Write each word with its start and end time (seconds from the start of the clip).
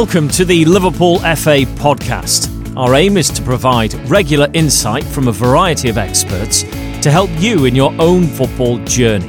Welcome 0.00 0.28
to 0.28 0.46
the 0.46 0.64
Liverpool 0.64 1.18
FA 1.18 1.66
podcast. 1.76 2.74
Our 2.74 2.94
aim 2.94 3.18
is 3.18 3.28
to 3.28 3.42
provide 3.42 3.92
regular 4.08 4.48
insight 4.54 5.04
from 5.04 5.28
a 5.28 5.32
variety 5.32 5.90
of 5.90 5.98
experts 5.98 6.62
to 7.02 7.10
help 7.10 7.28
you 7.34 7.66
in 7.66 7.74
your 7.74 7.92
own 8.00 8.26
football 8.26 8.78
journey. 8.86 9.28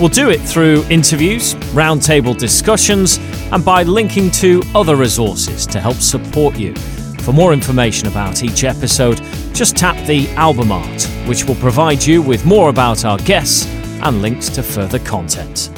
We'll 0.00 0.08
do 0.08 0.30
it 0.30 0.40
through 0.40 0.82
interviews, 0.90 1.54
roundtable 1.72 2.36
discussions, 2.36 3.18
and 3.52 3.64
by 3.64 3.84
linking 3.84 4.32
to 4.32 4.60
other 4.74 4.96
resources 4.96 5.68
to 5.68 5.78
help 5.78 5.98
support 5.98 6.56
you. 6.56 6.74
For 7.20 7.32
more 7.32 7.52
information 7.52 8.08
about 8.08 8.42
each 8.42 8.64
episode, 8.64 9.22
just 9.54 9.76
tap 9.76 10.04
the 10.08 10.28
album 10.30 10.72
art, 10.72 11.04
which 11.28 11.44
will 11.44 11.54
provide 11.54 12.04
you 12.04 12.22
with 12.22 12.44
more 12.44 12.70
about 12.70 13.04
our 13.04 13.18
guests 13.18 13.66
and 14.02 14.20
links 14.20 14.48
to 14.48 14.64
further 14.64 14.98
content. 14.98 15.70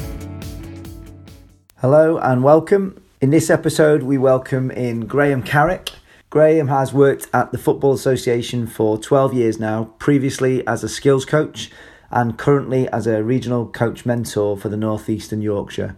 Hello 1.77 2.17
and 2.17 2.43
welcome. 2.43 3.00
In 3.21 3.29
this 3.29 3.51
episode, 3.51 4.01
we 4.01 4.17
welcome 4.17 4.71
in 4.71 5.01
Graham 5.01 5.43
Carrick. 5.43 5.91
Graham 6.31 6.69
has 6.69 6.91
worked 6.91 7.27
at 7.31 7.51
the 7.51 7.59
Football 7.59 7.93
Association 7.93 8.65
for 8.65 8.97
12 8.97 9.35
years 9.35 9.59
now, 9.59 9.93
previously 9.99 10.65
as 10.65 10.83
a 10.83 10.89
skills 10.89 11.23
coach 11.23 11.69
and 12.09 12.35
currently 12.35 12.89
as 12.89 13.05
a 13.05 13.23
regional 13.23 13.67
coach 13.67 14.07
mentor 14.07 14.57
for 14.57 14.69
the 14.69 14.75
North 14.75 15.07
Eastern 15.07 15.43
Yorkshire. 15.43 15.95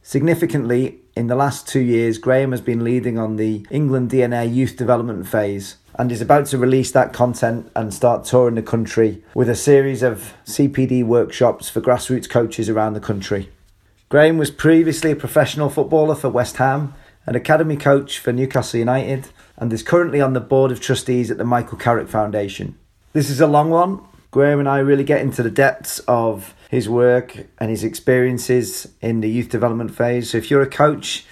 Significantly, 0.00 1.00
in 1.14 1.26
the 1.26 1.36
last 1.36 1.68
two 1.68 1.80
years, 1.80 2.16
Graham 2.16 2.52
has 2.52 2.62
been 2.62 2.82
leading 2.82 3.18
on 3.18 3.36
the 3.36 3.66
England 3.70 4.10
DNA 4.10 4.50
youth 4.50 4.74
development 4.74 5.28
phase 5.28 5.76
and 5.96 6.10
is 6.10 6.22
about 6.22 6.46
to 6.46 6.56
release 6.56 6.90
that 6.92 7.12
content 7.12 7.70
and 7.76 7.92
start 7.92 8.24
touring 8.24 8.54
the 8.54 8.62
country 8.62 9.22
with 9.34 9.50
a 9.50 9.54
series 9.54 10.02
of 10.02 10.32
CPD 10.46 11.04
workshops 11.04 11.68
for 11.68 11.82
grassroots 11.82 12.30
coaches 12.30 12.70
around 12.70 12.94
the 12.94 13.00
country. 13.00 13.50
Graham 14.12 14.36
was 14.36 14.50
previously 14.50 15.10
a 15.10 15.16
professional 15.16 15.70
footballer 15.70 16.14
for 16.14 16.28
West 16.28 16.58
Ham, 16.58 16.92
an 17.24 17.34
academy 17.34 17.78
coach 17.78 18.18
for 18.18 18.30
Newcastle 18.30 18.78
United, 18.78 19.30
and 19.56 19.72
is 19.72 19.82
currently 19.82 20.20
on 20.20 20.34
the 20.34 20.40
board 20.40 20.70
of 20.70 20.82
trustees 20.82 21.30
at 21.30 21.38
the 21.38 21.46
Michael 21.46 21.78
Carrick 21.78 22.10
Foundation. 22.10 22.78
This 23.14 23.30
is 23.30 23.40
a 23.40 23.46
long 23.46 23.70
one, 23.70 24.02
Graham 24.30 24.58
and 24.58 24.68
I 24.68 24.80
really 24.80 25.02
get 25.02 25.22
into 25.22 25.42
the 25.42 25.50
depths 25.50 25.98
of 26.00 26.54
his 26.68 26.90
work 26.90 27.46
and 27.56 27.70
his 27.70 27.84
experiences 27.84 28.86
in 29.00 29.22
the 29.22 29.30
youth 29.30 29.48
development 29.48 29.94
phase. 29.94 30.28
So 30.28 30.36
if 30.36 30.50
you're 30.50 30.60
a 30.60 30.68
coach 30.68 31.24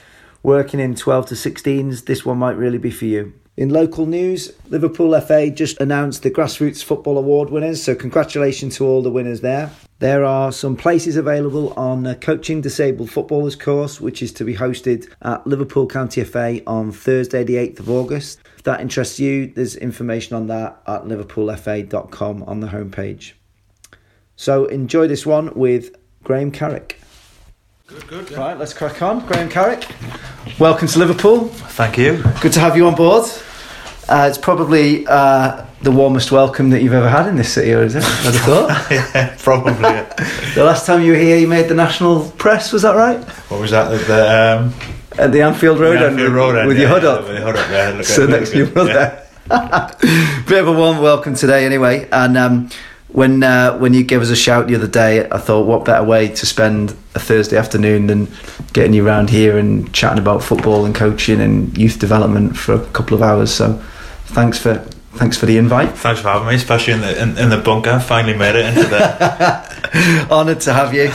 working 0.43 0.81
in 0.81 0.95
12 0.95 1.27
to 1.27 1.35
16s, 1.35 2.07
this 2.07 2.25
one 2.25 2.39
might 2.39 2.57
really 2.57 2.79
be 2.79 2.91
for 2.91 3.05
you. 3.05 3.35
In 3.57 3.69
local 3.69 4.07
news, 4.07 4.53
Liverpool 4.69 5.21
FA 5.21 5.51
just 5.51 5.81
announced 5.81 6.23
the 6.23 6.31
Grassroots 6.31 6.85
Football 6.85 7.19
Award 7.19 7.51
winners, 7.51 7.83
so 7.83 7.95
congratulations 7.95 8.77
to 8.77 8.87
all 8.87 9.03
the 9.03 9.11
winners 9.11 9.41
there. 9.41 9.71
There 9.99 10.25
are 10.25 10.53
some 10.53 10.77
places 10.77 11.17
available 11.17 11.75
on 11.75 12.07
a 12.07 12.15
Coaching 12.15 12.61
Disabled 12.61 13.11
Footballers 13.11 13.57
course, 13.57 14.01
which 14.01 14.23
is 14.23 14.33
to 14.35 14.45
be 14.45 14.55
hosted 14.55 15.13
at 15.21 15.47
Liverpool 15.47 15.89
County 15.89 16.23
FA 16.25 16.63
on 16.67 16.93
Thursday, 16.93 17.43
the 17.43 17.57
8th 17.57 17.81
of 17.81 17.91
August. 17.91 18.39
If 18.57 18.63
that 18.63 18.81
interests 18.81 19.19
you, 19.19 19.49
there's 19.49 19.75
information 19.77 20.37
on 20.37 20.47
that 20.47 20.81
at 20.87 21.05
liverpoolfa.com 21.05 22.45
on 22.45 22.61
the 22.61 22.69
homepage. 22.69 23.33
So 24.37 24.67
enjoy 24.67 25.09
this 25.09 25.27
one 25.27 25.53
with 25.55 25.97
Graham 26.23 26.53
Carrick. 26.53 27.00
Good, 27.91 28.07
good. 28.07 28.31
Yeah. 28.31 28.39
Right, 28.39 28.57
let's 28.57 28.73
crack 28.73 29.03
on. 29.03 29.27
Graham 29.27 29.49
Carrick, 29.49 29.85
welcome 30.61 30.87
to 30.87 30.99
Liverpool. 31.01 31.49
Thank 31.49 31.99
you. 31.99 32.23
Good 32.41 32.53
to 32.53 32.61
have 32.61 32.77
you 32.77 32.87
on 32.87 32.95
board. 32.95 33.29
Uh, 34.09 34.29
it's 34.29 34.39
probably 34.39 35.05
uh, 35.09 35.67
the 35.83 35.91
warmest 35.91 36.31
welcome 36.31 36.71
that 36.71 36.85
you've 36.85 36.93
ever 36.93 37.09
had 37.09 37.27
in 37.27 37.35
this 37.35 37.53
city, 37.53 37.73
or 37.73 37.83
is 37.83 37.97
it? 37.97 38.05
I'd 38.05 38.35
have 38.35 38.43
thought. 38.43 38.91
yeah, 38.93 39.37
probably. 39.41 39.73
Yeah. 39.81 40.05
the 40.55 40.63
last 40.63 40.87
time 40.87 41.03
you 41.03 41.11
were 41.11 41.19
here, 41.19 41.37
you 41.37 41.49
made 41.49 41.67
the 41.67 41.75
national 41.75 42.31
press. 42.33 42.73
Was 42.73 42.83
that 42.83 42.95
right? 42.95 43.25
What 43.51 43.61
was 43.61 43.73
that? 43.73 43.89
The, 43.89 43.97
the 44.05 44.61
um, 44.61 44.75
at 45.19 45.33
the 45.33 45.43
Anfield 45.43 45.81
Road, 45.81 45.99
the 45.99 46.07
Anfield 46.07 46.27
end, 46.29 46.35
Road 46.37 46.57
end, 46.59 46.69
with 46.69 46.77
yeah, 46.77 46.83
your 46.85 46.91
hood 46.93 47.03
yeah, 47.03 47.09
up. 47.09 47.27
With 47.27 47.39
your 47.39 47.47
hood 47.47 47.57
up, 47.57 47.71
yeah. 47.71 48.03
So 48.03 48.27
next 48.27 48.51
to 48.51 48.59
your 48.59 48.69
yeah. 48.69 48.73
brother. 48.73 49.27
Bit 50.47 50.61
of 50.61 50.69
a 50.69 50.73
warm 50.73 50.99
welcome 50.99 51.35
today, 51.35 51.67
anyway. 51.67 52.09
And 52.13 52.39
um, 52.39 52.71
when 53.13 53.43
uh, 53.43 53.77
when 53.79 53.95
you 53.95 54.05
gave 54.05 54.21
us 54.21 54.31
a 54.31 54.37
shout 54.37 54.69
the 54.69 54.75
other 54.75 54.87
day, 54.87 55.29
I 55.31 55.39
thought, 55.39 55.67
what 55.67 55.85
better 55.85 56.05
way 56.05 56.29
to 56.29 56.47
spend 56.47 56.91
a 57.15 57.19
Thursday 57.19 57.57
afternoon 57.57 58.07
than 58.07 58.29
getting 58.73 58.93
you 58.93 59.07
around 59.07 59.31
here 59.31 59.59
and 59.59 59.93
chatting 59.93 60.19
about 60.19 60.43
football 60.43 60.85
and 60.85 60.95
coaching 60.95 61.41
and 61.41 61.77
youth 61.77 61.99
development 61.99 62.57
for 62.57 62.75
a 62.75 62.87
couple 62.89 63.17
of 63.17 63.23
hours. 63.23 63.53
So, 63.53 63.83
thanks 64.27 64.59
for 64.59 64.77
thanks 65.15 65.37
for 65.37 65.47
the 65.47 65.57
invite. 65.57 65.91
Thanks 65.99 66.21
for 66.21 66.29
having 66.29 66.49
me, 66.49 66.55
especially 66.55 66.95
in 66.95 67.01
the 67.01 67.23
in, 67.23 67.39
in 67.39 67.49
the 67.51 67.59
bunker. 67.59 67.99
Finally 67.99 68.37
made 68.37 68.55
it 68.55 68.67
into 68.67 68.89
the. 68.89 70.29
Honoured 70.31 70.61
to 70.61 70.73
have 70.73 70.95
you. 70.95 71.11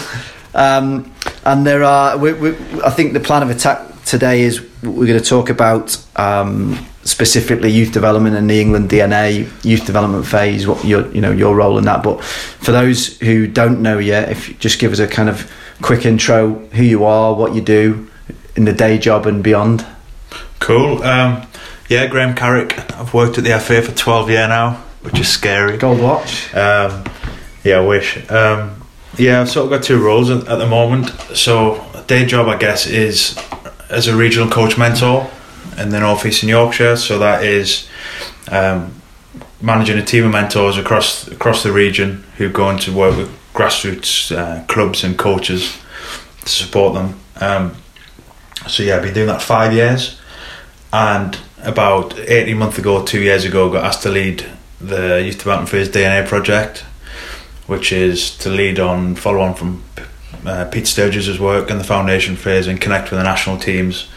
Um, 0.53 1.13
and 1.43 1.67
there 1.67 1.83
are, 1.83 2.17
we, 2.17 2.33
we, 2.33 2.49
I 2.81 2.89
think 2.89 3.13
the 3.13 3.19
plan 3.19 3.43
of 3.43 3.49
attack 3.49 4.03
today 4.05 4.41
is 4.41 4.61
we're 4.81 5.05
going 5.05 5.19
to 5.19 5.25
talk 5.25 5.49
about 5.49 5.97
um, 6.15 6.79
specifically 7.05 7.71
youth 7.71 7.93
development 7.93 8.35
and 8.35 8.49
the 8.49 8.59
England 8.59 8.89
DNA 8.89 9.49
youth 9.63 9.85
development 9.85 10.25
phase. 10.25 10.67
What 10.67 10.83
your, 10.83 11.09
you 11.13 11.21
know, 11.21 11.31
your 11.31 11.55
role 11.55 11.77
in 11.77 11.85
that. 11.85 12.03
But 12.03 12.23
for 12.23 12.71
those 12.71 13.17
who 13.19 13.47
don't 13.47 13.81
know 13.81 13.99
yet, 13.99 14.29
if 14.29 14.49
you 14.49 14.55
just 14.55 14.79
give 14.79 14.91
us 14.91 14.99
a 14.99 15.07
kind 15.07 15.29
of 15.29 15.49
quick 15.81 16.05
intro, 16.05 16.55
who 16.69 16.83
you 16.83 17.05
are, 17.05 17.33
what 17.33 17.53
you 17.53 17.61
do 17.61 18.09
in 18.55 18.65
the 18.65 18.73
day 18.73 18.97
job 18.97 19.25
and 19.27 19.43
beyond. 19.43 19.85
cool. 20.59 21.01
Um, 21.03 21.47
yeah, 21.87 22.07
Graham 22.07 22.35
Carrick. 22.35 22.79
I've 22.95 23.13
worked 23.13 23.37
at 23.37 23.43
the 23.43 23.59
FA 23.59 23.81
for 23.81 23.95
12 23.95 24.29
years 24.31 24.49
now, 24.49 24.83
which 25.01 25.19
is 25.19 25.29
scary. 25.29 25.77
Gold 25.77 26.01
watch. 26.01 26.53
Um, 26.55 27.03
yeah, 27.63 27.77
I 27.77 27.85
wish. 27.85 28.17
Um, 28.31 28.81
yeah, 29.17 29.41
I've 29.41 29.49
sort 29.49 29.65
of 29.65 29.79
got 29.79 29.83
two 29.83 30.03
roles 30.03 30.31
at, 30.31 30.47
at 30.47 30.55
the 30.55 30.65
moment. 30.65 31.09
So, 31.35 31.85
day 32.07 32.25
job, 32.25 32.47
I 32.47 32.57
guess, 32.57 32.87
is 32.87 33.37
as 33.89 34.07
a 34.07 34.15
regional 34.15 34.49
coach 34.49 34.79
mentor 34.79 35.29
in 35.77 35.89
the 35.89 35.99
North 35.99 36.25
Eastern 36.25 36.49
Yorkshire. 36.49 36.95
So 36.97 37.19
that 37.19 37.43
is 37.43 37.87
um, 38.51 38.93
managing 39.61 39.97
a 39.97 40.05
team 40.05 40.25
of 40.25 40.31
mentors 40.31 40.77
across 40.77 41.27
across 41.27 41.63
the 41.63 41.71
region 41.71 42.23
who 42.37 42.49
go 42.49 42.65
on 42.65 42.77
to 42.79 42.93
work 42.93 43.17
with 43.17 43.31
grassroots 43.53 44.35
uh, 44.35 44.63
clubs 44.65 45.03
and 45.03 45.17
coaches 45.17 45.77
to 46.41 46.49
support 46.49 46.93
them. 46.93 47.19
Um, 47.39 47.75
so 48.67 48.83
yeah, 48.83 48.97
I've 48.97 49.03
been 49.03 49.13
doing 49.13 49.27
that 49.27 49.41
five 49.41 49.73
years, 49.73 50.19
and 50.91 51.37
about 51.63 52.17
eighteen 52.19 52.57
months 52.57 52.77
ago, 52.77 53.03
two 53.03 53.21
years 53.21 53.45
ago, 53.45 53.69
got 53.69 53.85
asked 53.85 54.03
to 54.03 54.09
lead 54.09 54.45
the 54.79 55.21
Youth 55.21 55.37
Development 55.37 55.69
Phase 55.69 55.89
DNA 55.89 56.27
project, 56.27 56.79
which 57.67 57.91
is 57.91 58.37
to 58.39 58.49
lead 58.49 58.79
on 58.79 59.15
follow 59.15 59.41
on 59.41 59.55
from 59.55 59.83
uh, 60.45 60.65
Pete 60.65 60.87
Sturgess's 60.87 61.39
work 61.39 61.69
in 61.71 61.77
the 61.77 61.83
foundation 61.83 62.35
phase 62.35 62.67
and 62.67 62.79
connect 62.79 63.09
with 63.09 63.19
the 63.19 63.23
national 63.23 63.57
teams, 63.57 64.07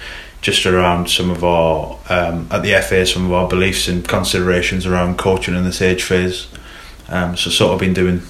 just 0.40 0.64
around 0.66 1.10
some 1.10 1.30
of 1.30 1.42
our 1.42 1.98
um, 2.08 2.46
at 2.50 2.62
the 2.62 2.80
FA 2.80 3.04
some 3.06 3.26
of 3.26 3.32
our 3.32 3.48
beliefs 3.48 3.88
and 3.88 4.06
considerations 4.06 4.86
around 4.86 5.18
coaching 5.18 5.54
in 5.54 5.64
this 5.64 5.82
age 5.82 6.02
phase. 6.02 6.46
Um, 7.08 7.36
so 7.36 7.50
sort 7.50 7.72
of 7.72 7.80
been 7.80 7.94
doing 7.94 8.22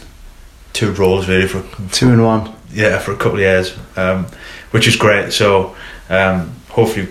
two 0.73 0.93
roles 0.93 1.29
really 1.29 1.49
for 1.49 1.63
Two 1.93 2.11
and 2.11 2.25
one. 2.25 2.55
yeah 2.73 2.99
for 2.99 3.13
a 3.13 3.17
couple 3.17 3.35
of 3.35 3.41
years, 3.41 3.77
um, 3.97 4.27
which 4.71 4.87
is 4.87 4.97
great. 4.97 5.33
So 5.33 5.77
um, 6.09 6.55
hopefully 6.69 7.09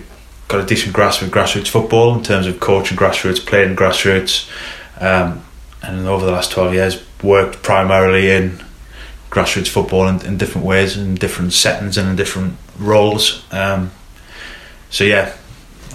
got 0.48 0.60
a 0.60 0.66
decent 0.66 0.94
grasp 0.94 1.20
of 1.22 1.28
grassroots 1.28 1.68
football 1.68 2.14
in 2.14 2.22
terms 2.24 2.46
of 2.46 2.58
coaching 2.58 2.96
grassroots, 2.96 3.44
playing 3.44 3.76
grassroots, 3.76 4.50
um, 5.00 5.44
and 5.82 6.06
over 6.06 6.24
the 6.24 6.32
last 6.32 6.50
twelve 6.50 6.72
years 6.72 7.04
worked 7.22 7.62
primarily 7.62 8.30
in 8.30 8.64
grassroots 9.30 9.68
football 9.68 10.08
in, 10.08 10.24
in 10.24 10.38
different 10.38 10.66
ways, 10.66 10.96
in 10.96 11.14
different 11.14 11.52
settings, 11.52 11.98
and 11.98 12.08
in 12.08 12.16
different 12.16 12.56
roles. 12.78 13.44
Um, 13.52 13.90
so 14.90 15.04
yeah, 15.04 15.34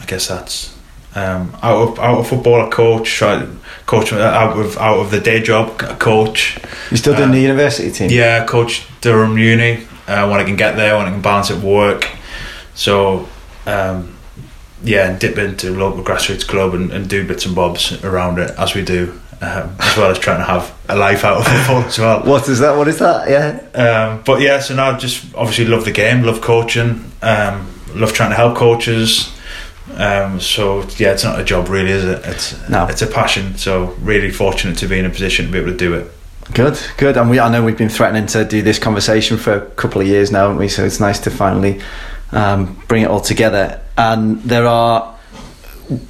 I 0.01 0.05
guess 0.05 0.27
that's. 0.27 0.71
Um, 1.15 1.55
out 1.61 1.89
of 1.89 1.99
out 1.99 2.17
of 2.19 2.27
football, 2.27 2.61
I 2.65 2.69
coach. 2.69 3.19
Coach 3.85 4.13
out 4.13 4.57
of 4.57 4.77
out 4.77 4.97
of 4.99 5.11
the 5.11 5.19
day 5.19 5.41
job, 5.43 5.79
I 5.81 5.93
coach. 5.95 6.57
You 6.89 6.97
still 6.97 7.15
doing 7.15 7.29
Uh, 7.29 7.33
the 7.33 7.41
university 7.41 7.91
team? 7.91 8.09
Yeah, 8.09 8.45
coach 8.45 8.87
Durham 9.01 9.37
Uni 9.37 9.85
uh, 10.07 10.27
when 10.27 10.39
I 10.39 10.43
can 10.43 10.55
get 10.55 10.75
there, 10.75 10.97
when 10.97 11.05
I 11.05 11.11
can 11.11 11.21
balance 11.21 11.51
it 11.51 11.55
with 11.55 11.63
work. 11.65 12.09
So, 12.73 13.27
um, 13.67 14.15
yeah, 14.83 15.09
and 15.09 15.19
dip 15.19 15.37
into 15.37 15.69
local 15.77 16.03
grassroots 16.03 16.47
club 16.47 16.73
and, 16.73 16.91
and 16.91 17.07
do 17.07 17.27
bits 17.27 17.45
and 17.45 17.53
bobs 17.55 18.03
around 18.03 18.39
it 18.39 18.49
as 18.57 18.73
we 18.73 18.81
do, 18.83 19.19
um, 19.41 19.75
as 19.79 19.95
well 19.95 20.09
as 20.09 20.17
trying 20.17 20.39
to 20.39 20.45
have 20.45 20.73
a 20.89 20.95
life 20.95 21.23
out 21.23 21.37
of 21.37 21.45
football 21.47 21.81
as 21.85 21.99
well. 21.99 22.23
What 22.23 22.49
is 22.49 22.57
that? 22.59 22.75
What 22.75 22.87
is 22.87 22.97
that? 22.99 23.29
Yeah. 23.29 23.59
Um, 23.79 24.23
but 24.25 24.41
yeah, 24.41 24.59
so 24.59 24.73
now 24.75 24.91
I 24.91 24.97
just 24.97 25.23
obviously 25.35 25.65
love 25.65 25.85
the 25.85 25.91
game, 25.91 26.23
love 26.23 26.41
coaching, 26.41 27.11
um, 27.21 27.69
love 27.95 28.13
trying 28.13 28.29
to 28.31 28.35
help 28.35 28.55
coaches. 28.57 29.31
Um, 29.95 30.39
so 30.39 30.81
yeah, 30.97 31.11
it's 31.11 31.23
not 31.23 31.39
a 31.39 31.43
job 31.43 31.67
really, 31.69 31.91
is 31.91 32.03
it? 32.05 32.21
It's 32.25 32.69
No. 32.69 32.85
it's 32.87 33.01
a 33.01 33.07
passion. 33.07 33.57
So 33.57 33.95
really 34.01 34.31
fortunate 34.31 34.77
to 34.77 34.87
be 34.87 34.97
in 34.99 35.05
a 35.05 35.09
position 35.09 35.45
to 35.47 35.51
be 35.51 35.57
able 35.59 35.71
to 35.71 35.77
do 35.77 35.93
it. 35.93 36.11
Good, 36.53 36.79
good. 36.97 37.17
And 37.17 37.29
we, 37.29 37.39
I 37.39 37.49
know 37.49 37.63
we've 37.63 37.77
been 37.77 37.89
threatening 37.89 38.25
to 38.27 38.43
do 38.45 38.61
this 38.61 38.79
conversation 38.79 39.37
for 39.37 39.53
a 39.53 39.61
couple 39.61 40.01
of 40.01 40.07
years 40.07 40.31
now, 40.31 40.43
haven't 40.43 40.57
we? 40.57 40.67
So 40.67 40.83
it's 40.83 40.99
nice 40.99 41.19
to 41.21 41.31
finally 41.31 41.81
um, 42.31 42.81
bring 42.87 43.03
it 43.03 43.09
all 43.09 43.21
together. 43.21 43.79
And 43.97 44.41
there 44.43 44.65
are, 44.67 45.15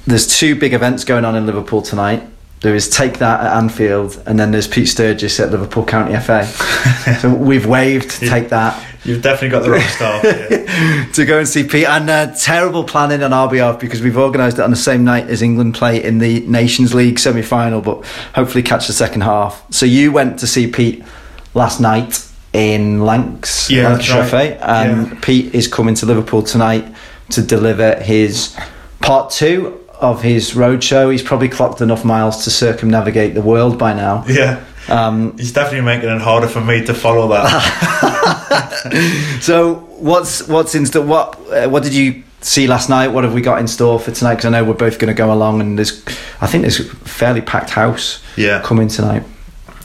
there's 0.06 0.38
two 0.38 0.56
big 0.58 0.72
events 0.74 1.04
going 1.04 1.24
on 1.24 1.36
in 1.36 1.46
Liverpool 1.46 1.82
tonight. 1.82 2.22
There 2.60 2.74
is 2.74 2.88
Take 2.88 3.18
That 3.18 3.40
at 3.40 3.56
Anfield, 3.58 4.22
and 4.26 4.40
then 4.40 4.50
there's 4.50 4.66
Pete 4.66 4.88
Sturgess 4.88 5.38
at 5.38 5.50
Liverpool 5.50 5.84
County 5.84 6.18
FA. 6.18 6.46
so 7.20 7.32
we've 7.32 7.66
waived 7.66 8.10
Take 8.10 8.48
That. 8.48 8.82
You've 9.04 9.22
definitely 9.22 9.50
got 9.50 9.62
the 9.64 9.70
right 9.70 9.90
start. 9.90 10.24
Yeah. 10.24 11.04
to 11.12 11.24
go 11.26 11.38
and 11.38 11.46
see 11.48 11.64
Pete. 11.64 11.86
And 11.86 12.08
uh, 12.08 12.34
terrible 12.34 12.84
planning 12.84 13.22
on 13.22 13.32
our 13.32 13.48
behalf 13.50 13.78
because 13.78 14.00
we've 14.00 14.16
organised 14.16 14.58
it 14.58 14.62
on 14.62 14.70
the 14.70 14.76
same 14.76 15.04
night 15.04 15.28
as 15.28 15.42
England 15.42 15.74
play 15.74 16.02
in 16.02 16.18
the 16.18 16.40
Nations 16.40 16.94
League 16.94 17.18
semi 17.18 17.42
final, 17.42 17.80
but 17.82 18.04
hopefully 18.34 18.62
catch 18.62 18.86
the 18.86 18.92
second 18.94 19.20
half. 19.22 19.62
So 19.70 19.84
you 19.86 20.10
went 20.10 20.38
to 20.40 20.46
see 20.46 20.66
Pete 20.66 21.04
last 21.52 21.80
night 21.80 22.26
in 22.54 23.00
Lancs, 23.04 23.68
Yeah, 23.70 23.88
Lancashire 23.90 24.28
right. 24.32 24.58
And 24.62 25.08
Yeah. 25.12 25.18
Pete 25.20 25.54
is 25.54 25.68
coming 25.68 25.94
to 25.96 26.06
Liverpool 26.06 26.42
tonight 26.42 26.86
to 27.30 27.42
deliver 27.42 27.96
his 27.96 28.56
part 29.00 29.30
two 29.30 29.80
of 30.00 30.22
his 30.22 30.52
roadshow. 30.52 31.10
He's 31.12 31.22
probably 31.22 31.48
clocked 31.48 31.80
enough 31.80 32.04
miles 32.04 32.44
to 32.44 32.50
circumnavigate 32.50 33.34
the 33.34 33.42
world 33.42 33.78
by 33.78 33.92
now. 33.92 34.24
yeah. 34.28 34.64
Um, 34.88 35.36
He's 35.38 35.52
definitely 35.52 35.86
making 35.86 36.10
it 36.10 36.20
harder 36.20 36.48
for 36.48 36.60
me 36.60 36.84
to 36.86 36.94
follow 36.94 37.28
that. 37.28 38.60
So 39.40 39.74
what's 39.98 40.46
what's 40.48 40.74
in 40.74 40.86
store? 40.86 41.04
What 41.04 41.38
uh, 41.50 41.68
what 41.68 41.82
did 41.82 41.94
you 41.94 42.22
see 42.40 42.66
last 42.66 42.88
night? 42.88 43.08
What 43.08 43.24
have 43.24 43.32
we 43.32 43.40
got 43.40 43.58
in 43.58 43.66
store 43.66 43.98
for 43.98 44.10
tonight? 44.10 44.34
Because 44.36 44.46
I 44.46 44.50
know 44.50 44.64
we're 44.64 44.74
both 44.74 44.98
going 44.98 45.14
to 45.14 45.16
go 45.16 45.32
along, 45.32 45.60
and 45.60 45.78
there's 45.78 46.04
I 46.40 46.46
think 46.46 46.62
there's 46.62 46.80
a 46.80 46.84
fairly 46.84 47.40
packed 47.40 47.70
house 47.70 48.22
yeah. 48.36 48.62
coming 48.62 48.88
tonight. 48.88 49.24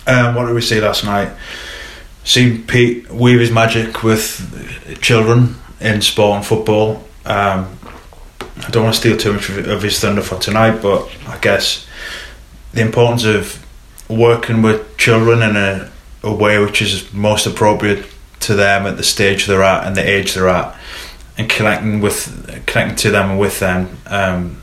Um, 0.07 0.35
what 0.35 0.45
did 0.45 0.55
we 0.55 0.61
see 0.61 0.81
last 0.81 1.03
night? 1.03 1.31
Seen 2.23 2.65
Pete 2.65 3.09
weave 3.11 3.39
his 3.39 3.51
magic 3.51 4.03
with 4.03 4.99
children 5.01 5.55
in 5.79 6.01
sport 6.01 6.37
and 6.37 6.45
football. 6.45 7.03
Um, 7.25 7.77
I 8.41 8.69
don't 8.71 8.83
want 8.83 8.95
to 8.95 8.99
steal 8.99 9.17
too 9.17 9.33
much 9.33 9.49
of 9.49 9.67
of 9.67 9.81
his 9.83 9.99
thunder 9.99 10.21
for 10.21 10.37
tonight, 10.39 10.81
but 10.81 11.09
I 11.27 11.37
guess 11.37 11.85
the 12.73 12.81
importance 12.81 13.23
of 13.23 13.65
working 14.09 14.61
with 14.61 14.97
children 14.97 15.41
in 15.41 15.55
a, 15.55 15.91
a 16.23 16.33
way 16.33 16.57
which 16.59 16.81
is 16.81 17.13
most 17.13 17.45
appropriate 17.45 18.05
to 18.41 18.55
them 18.55 18.85
at 18.85 18.97
the 18.97 19.03
stage 19.03 19.45
they're 19.45 19.63
at 19.63 19.85
and 19.85 19.95
the 19.95 20.07
age 20.07 20.33
they're 20.33 20.49
at, 20.49 20.75
and 21.37 21.49
connecting 21.49 22.01
with 22.01 22.65
connecting 22.65 22.95
to 22.95 23.11
them 23.11 23.31
and 23.31 23.39
with 23.39 23.59
them 23.59 23.97
um, 24.07 24.61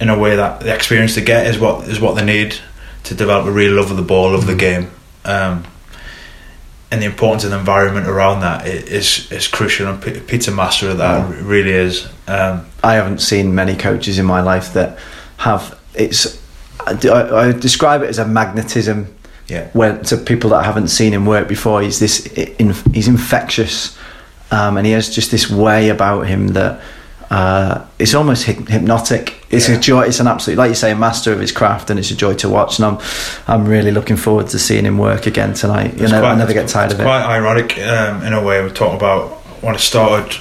in 0.00 0.08
a 0.08 0.18
way 0.18 0.36
that 0.36 0.60
the 0.60 0.74
experience 0.74 1.14
they 1.14 1.22
get 1.22 1.46
is 1.46 1.58
what 1.58 1.88
is 1.88 2.00
what 2.00 2.14
they 2.16 2.24
need 2.24 2.56
to 3.04 3.14
develop 3.14 3.46
a 3.46 3.50
real 3.50 3.74
love 3.74 3.90
of 3.90 3.96
the 3.96 4.02
ball, 4.02 4.34
of 4.34 4.46
the 4.46 4.54
game. 4.54 4.90
Um, 5.24 5.64
and 6.90 7.00
the 7.00 7.06
importance 7.06 7.44
of 7.44 7.50
the 7.50 7.58
environment 7.58 8.08
around 8.08 8.40
that 8.40 8.66
is 8.66 9.30
is 9.30 9.46
crucial, 9.46 9.86
and 9.86 10.02
P- 10.02 10.18
Pete's 10.20 10.50
master 10.50 10.90
of 10.90 10.98
that. 10.98 11.28
Oh. 11.28 11.42
Really 11.42 11.70
is. 11.70 12.08
Um, 12.26 12.66
I 12.82 12.94
haven't 12.94 13.20
seen 13.20 13.54
many 13.54 13.76
coaches 13.76 14.18
in 14.18 14.26
my 14.26 14.40
life 14.40 14.72
that 14.72 14.98
have 15.38 15.78
it's. 15.94 16.39
I, 16.86 17.08
I 17.08 17.48
I 17.48 17.52
describe 17.52 18.02
it 18.02 18.08
as 18.08 18.18
a 18.18 18.26
magnetism 18.26 19.14
yeah, 19.48 19.68
when 19.72 20.02
to 20.04 20.16
people 20.16 20.50
that 20.50 20.64
haven't 20.64 20.88
seen 20.88 21.12
him 21.12 21.26
work 21.26 21.48
before. 21.48 21.82
He's 21.82 21.98
this 21.98 22.26
in, 22.26 22.72
he's 22.92 23.08
infectious, 23.08 23.98
um, 24.50 24.76
and 24.76 24.86
he 24.86 24.92
has 24.92 25.08
just 25.14 25.30
this 25.30 25.50
way 25.50 25.88
about 25.88 26.26
him 26.26 26.48
that 26.48 26.80
uh, 27.30 27.84
it's 27.98 28.14
almost 28.14 28.46
hy- 28.46 28.52
hypnotic. 28.68 29.34
It's 29.50 29.68
Yeah. 29.68 29.76
a 29.76 29.80
joy. 29.80 30.02
It's 30.02 30.20
an 30.20 30.26
absolute, 30.26 30.56
like 30.56 30.68
you 30.68 30.74
say, 30.74 30.90
a 30.92 30.96
master 30.96 31.32
of 31.32 31.40
his 31.40 31.52
craft, 31.52 31.90
and 31.90 31.98
it's 31.98 32.10
a 32.10 32.16
joy 32.16 32.34
to 32.34 32.48
watch. 32.48 32.78
And 32.78 32.86
I'm 32.86 32.98
I'm 33.48 33.66
really 33.66 33.90
looking 33.90 34.16
forward 34.16 34.48
to 34.48 34.58
seeing 34.58 34.84
him 34.84 34.98
work 34.98 35.26
again 35.26 35.54
tonight. 35.54 35.98
You 35.98 36.08
know, 36.08 36.24
I 36.24 36.34
never 36.36 36.52
get 36.52 36.68
tired 36.68 36.86
it's 36.86 36.94
of 36.94 37.00
it. 37.00 37.04
Quite 37.04 37.24
ironic 37.24 37.78
um, 37.78 38.22
in 38.22 38.32
a 38.32 38.42
way. 38.42 38.60
We're 38.62 38.70
talking 38.70 38.96
about 38.96 39.30
when 39.62 39.74
I 39.74 39.78
started. 39.78 40.36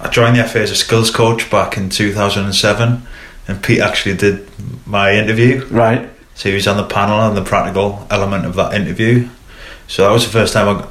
I 0.00 0.08
joined 0.08 0.36
the 0.36 0.44
FA 0.44 0.60
as 0.60 0.70
a 0.70 0.76
skills 0.76 1.10
coach 1.10 1.48
back 1.50 1.76
in 1.76 1.88
2007, 1.88 3.02
and 3.46 3.62
Pete 3.62 3.80
actually 3.80 4.16
did 4.16 4.48
my 4.86 5.12
interview. 5.12 5.64
Right. 5.66 6.10
So 6.34 6.48
he 6.48 6.54
was 6.54 6.66
on 6.66 6.76
the 6.76 6.86
panel 6.86 7.18
on 7.18 7.34
the 7.34 7.44
practical 7.44 8.06
element 8.10 8.44
of 8.44 8.54
that 8.56 8.74
interview. 8.74 9.28
So 9.86 10.04
that 10.04 10.12
was 10.12 10.24
the 10.24 10.32
first 10.32 10.52
time 10.52 10.86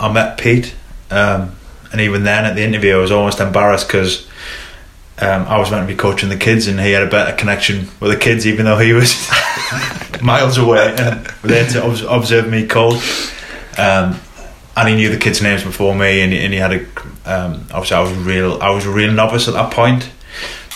I, 0.00 0.06
I 0.06 0.12
met 0.12 0.38
Pete. 0.38 0.74
Um, 1.10 1.56
and 1.92 2.00
even 2.00 2.24
then 2.24 2.44
at 2.44 2.56
the 2.56 2.62
interview, 2.62 2.96
I 2.96 2.98
was 2.98 3.10
almost 3.10 3.40
embarrassed 3.40 3.86
because 3.86 4.28
um, 5.20 5.42
I 5.46 5.58
was 5.58 5.70
meant 5.70 5.86
to 5.86 5.92
be 5.92 5.96
coaching 5.96 6.28
the 6.28 6.36
kids, 6.36 6.66
and 6.66 6.80
he 6.80 6.90
had 6.90 7.02
a 7.02 7.10
better 7.10 7.36
connection 7.36 7.88
with 8.00 8.10
the 8.10 8.16
kids, 8.16 8.46
even 8.46 8.64
though 8.64 8.78
he 8.78 8.92
was 8.92 9.14
miles 10.22 10.58
away 10.58 10.94
and 10.98 11.26
there 11.42 11.68
to 11.70 11.84
obs- 11.84 12.02
observe 12.02 12.50
me 12.50 12.66
cold. 12.66 13.00
Um, 13.78 14.20
and 14.76 14.88
he 14.88 14.96
knew 14.96 15.08
the 15.08 15.18
kids' 15.18 15.40
names 15.40 15.62
before 15.62 15.94
me, 15.94 16.20
and 16.20 16.32
he, 16.32 16.40
and 16.40 16.52
he 16.52 16.58
had 16.58 16.72
a. 16.72 16.80
Um, 17.26 17.66
obviously, 17.72 17.96
I 17.96 18.00
was 18.00 18.12
real. 18.14 18.60
I 18.60 18.70
was 18.70 18.86
a 18.86 18.90
real 18.90 19.12
novice 19.12 19.46
at 19.46 19.54
that 19.54 19.72
point, 19.72 20.10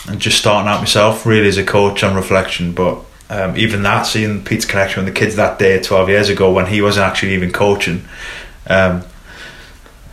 and 0.09 0.19
just 0.19 0.37
starting 0.39 0.67
out 0.69 0.79
myself, 0.79 1.25
really 1.25 1.47
as 1.47 1.57
a 1.57 1.63
coach 1.63 2.03
on 2.03 2.15
reflection. 2.15 2.73
But 2.73 2.99
um, 3.29 3.55
even 3.57 3.83
that, 3.83 4.03
seeing 4.03 4.43
Pete's 4.43 4.65
connection 4.65 5.03
with 5.03 5.13
the 5.13 5.19
kids 5.19 5.35
that 5.35 5.59
day, 5.59 5.81
twelve 5.81 6.09
years 6.09 6.29
ago, 6.29 6.51
when 6.51 6.65
he 6.67 6.81
wasn't 6.81 7.05
actually 7.05 7.33
even 7.33 7.51
coaching, 7.51 8.05
um, 8.67 9.03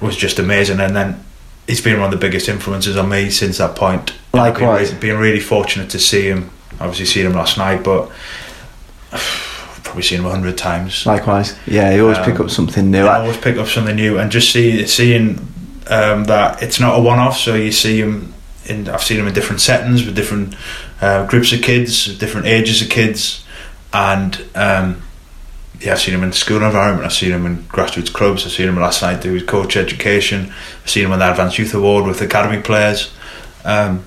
was 0.00 0.16
just 0.16 0.38
amazing. 0.38 0.80
And 0.80 0.94
then 0.94 1.24
he's 1.66 1.80
been 1.80 2.00
one 2.00 2.12
of 2.12 2.20
the 2.20 2.26
biggest 2.26 2.48
influences 2.48 2.96
on 2.96 3.08
me 3.08 3.30
since 3.30 3.58
that 3.58 3.74
point. 3.76 4.12
Been 4.32 4.40
Likewise. 4.42 4.88
really, 4.90 5.00
been 5.00 5.18
really 5.18 5.40
fortunate 5.40 5.90
to 5.90 5.98
see 5.98 6.28
him. 6.28 6.50
Obviously, 6.78 7.06
seen 7.06 7.26
him 7.26 7.32
last 7.32 7.56
night, 7.56 7.82
but 7.82 8.10
probably 9.82 10.02
seen 10.02 10.18
him 10.20 10.26
a 10.26 10.30
hundred 10.30 10.58
times. 10.58 11.06
Likewise. 11.06 11.56
Yeah, 11.66 11.94
you 11.94 12.02
always 12.02 12.18
pick 12.18 12.38
Um, 12.38 12.46
up 12.46 12.50
something 12.50 12.90
new. 12.90 13.06
I 13.06 13.20
always 13.20 13.36
pick 13.38 13.56
up 13.56 13.66
something 13.68 13.96
new, 13.96 14.18
and 14.18 14.30
just 14.30 14.52
see 14.52 14.86
seeing 14.86 15.38
um, 15.86 16.24
that 16.24 16.62
it's 16.62 16.80
not 16.80 16.98
a 16.98 17.02
one-off. 17.02 17.38
So 17.38 17.54
you 17.54 17.72
see 17.72 17.98
him 18.00 18.34
in. 18.68 18.88
I've 18.88 19.02
seen 19.02 19.18
him 19.18 19.26
in 19.26 19.34
different 19.34 19.60
settings 19.60 20.04
with 20.04 20.14
different 20.14 20.54
uh, 21.00 21.26
groups 21.26 21.52
of 21.52 21.62
kids, 21.62 22.16
different 22.18 22.46
ages 22.46 22.82
of 22.82 22.88
kids, 22.88 23.44
and 23.92 24.44
um, 24.54 25.02
yeah, 25.80 25.92
I've 25.92 26.00
seen 26.00 26.14
him 26.14 26.22
in 26.22 26.30
the 26.30 26.36
school 26.36 26.62
environment. 26.62 27.04
I've 27.04 27.12
seen 27.12 27.32
him 27.32 27.46
in 27.46 27.58
grassroots 27.64 28.12
clubs. 28.12 28.46
I've 28.46 28.52
seen 28.52 28.68
him 28.68 28.76
last 28.76 29.02
night 29.02 29.20
do 29.20 29.44
coach 29.44 29.76
education. 29.76 30.52
I've 30.82 30.90
seen 30.90 31.04
him 31.04 31.12
in 31.12 31.18
the 31.18 31.30
Advanced 31.30 31.58
Youth 31.58 31.74
Award 31.74 32.06
with 32.06 32.20
academy 32.20 32.62
players. 32.62 33.12
Um, 33.64 34.06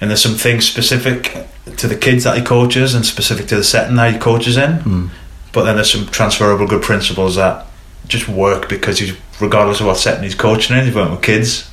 and 0.00 0.10
there's 0.10 0.22
some 0.22 0.34
things 0.34 0.66
specific 0.66 1.46
to 1.76 1.86
the 1.86 1.96
kids 1.96 2.24
that 2.24 2.36
he 2.36 2.42
coaches 2.42 2.94
and 2.94 3.04
specific 3.04 3.46
to 3.48 3.56
the 3.56 3.64
setting 3.64 3.96
that 3.96 4.12
he 4.12 4.18
coaches 4.18 4.56
in. 4.56 4.78
Mm. 4.78 5.10
But 5.52 5.64
then 5.64 5.76
there's 5.76 5.92
some 5.92 6.06
transferable 6.06 6.66
good 6.66 6.82
principles 6.82 7.36
that 7.36 7.66
just 8.06 8.28
work 8.28 8.68
because 8.68 8.98
he's 8.98 9.16
regardless 9.40 9.80
of 9.80 9.86
what 9.86 9.96
setting 9.96 10.24
he's 10.24 10.34
coaching 10.34 10.76
in, 10.76 10.84
he's 10.84 10.94
working 10.94 11.12
with 11.12 11.22
kids, 11.22 11.69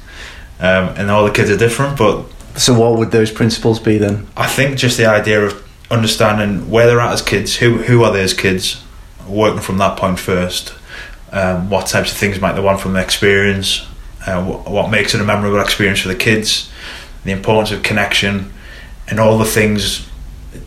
um, 0.60 0.90
and 0.98 1.12
all 1.12 1.26
the 1.26 1.32
kids 1.32 1.50
are 1.50 1.58
different. 1.58 1.98
But 1.98 2.26
So, 2.56 2.78
what 2.80 2.98
would 2.98 3.12
those 3.12 3.32
principles 3.32 3.80
be 3.80 3.98
then? 3.98 4.28
I 4.36 4.48
think 4.48 4.78
just 4.78 4.98
the 4.98 5.06
idea 5.06 5.46
of 5.46 5.64
understanding 5.90 6.70
where 6.70 6.88
they're 6.88 7.00
at 7.00 7.14
as 7.14 7.22
kids, 7.22 7.56
who 7.58 7.78
who 7.78 8.04
are 8.04 8.12
they 8.12 8.24
as 8.24 8.34
kids, 8.34 8.84
working 9.28 9.62
from 9.62 9.78
that 9.78 9.98
point 9.98 10.20
first. 10.20 10.74
Um, 11.32 11.70
what 11.70 11.88
types 11.88 12.12
of 12.12 12.18
things 12.18 12.40
might 12.40 12.54
they 12.54 12.62
want 12.62 12.80
from 12.80 12.94
the 12.94 13.02
experience? 13.02 13.86
Uh, 14.26 14.44
what, 14.44 14.70
what 14.70 14.92
makes 14.92 15.14
it 15.14 15.22
a 15.22 15.24
memorable 15.24 15.60
experience 15.60 16.00
for 16.00 16.08
the 16.08 16.16
kids? 16.16 16.72
The 17.26 17.32
importance 17.32 17.72
of 17.72 17.84
connection, 17.84 18.54
and 19.08 19.20
all 19.20 19.38
the 19.38 19.46
things 19.46 20.08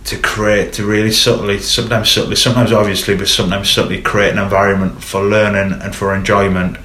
to 0.05 0.19
create 0.19 0.73
to 0.75 0.85
really 0.85 1.11
subtly, 1.11 1.59
sometimes 1.59 2.11
subtly, 2.11 2.37
sometimes 2.37 2.73
obviously, 2.73 3.17
but 3.17 3.29
sometimes 3.29 3.71
subtly 3.71 4.01
create 4.01 4.33
an 4.33 4.39
environment 4.39 5.03
for 5.03 5.23
learning 5.23 5.81
and 5.81 5.95
for 5.95 6.15
enjoyment, 6.15 6.77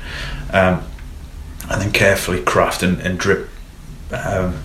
um, 0.52 0.84
and 1.70 1.82
then 1.82 1.92
carefully 1.92 2.42
craft 2.42 2.84
and, 2.84 3.00
and 3.00 3.18
drip 3.20 3.50
um, 4.12 4.56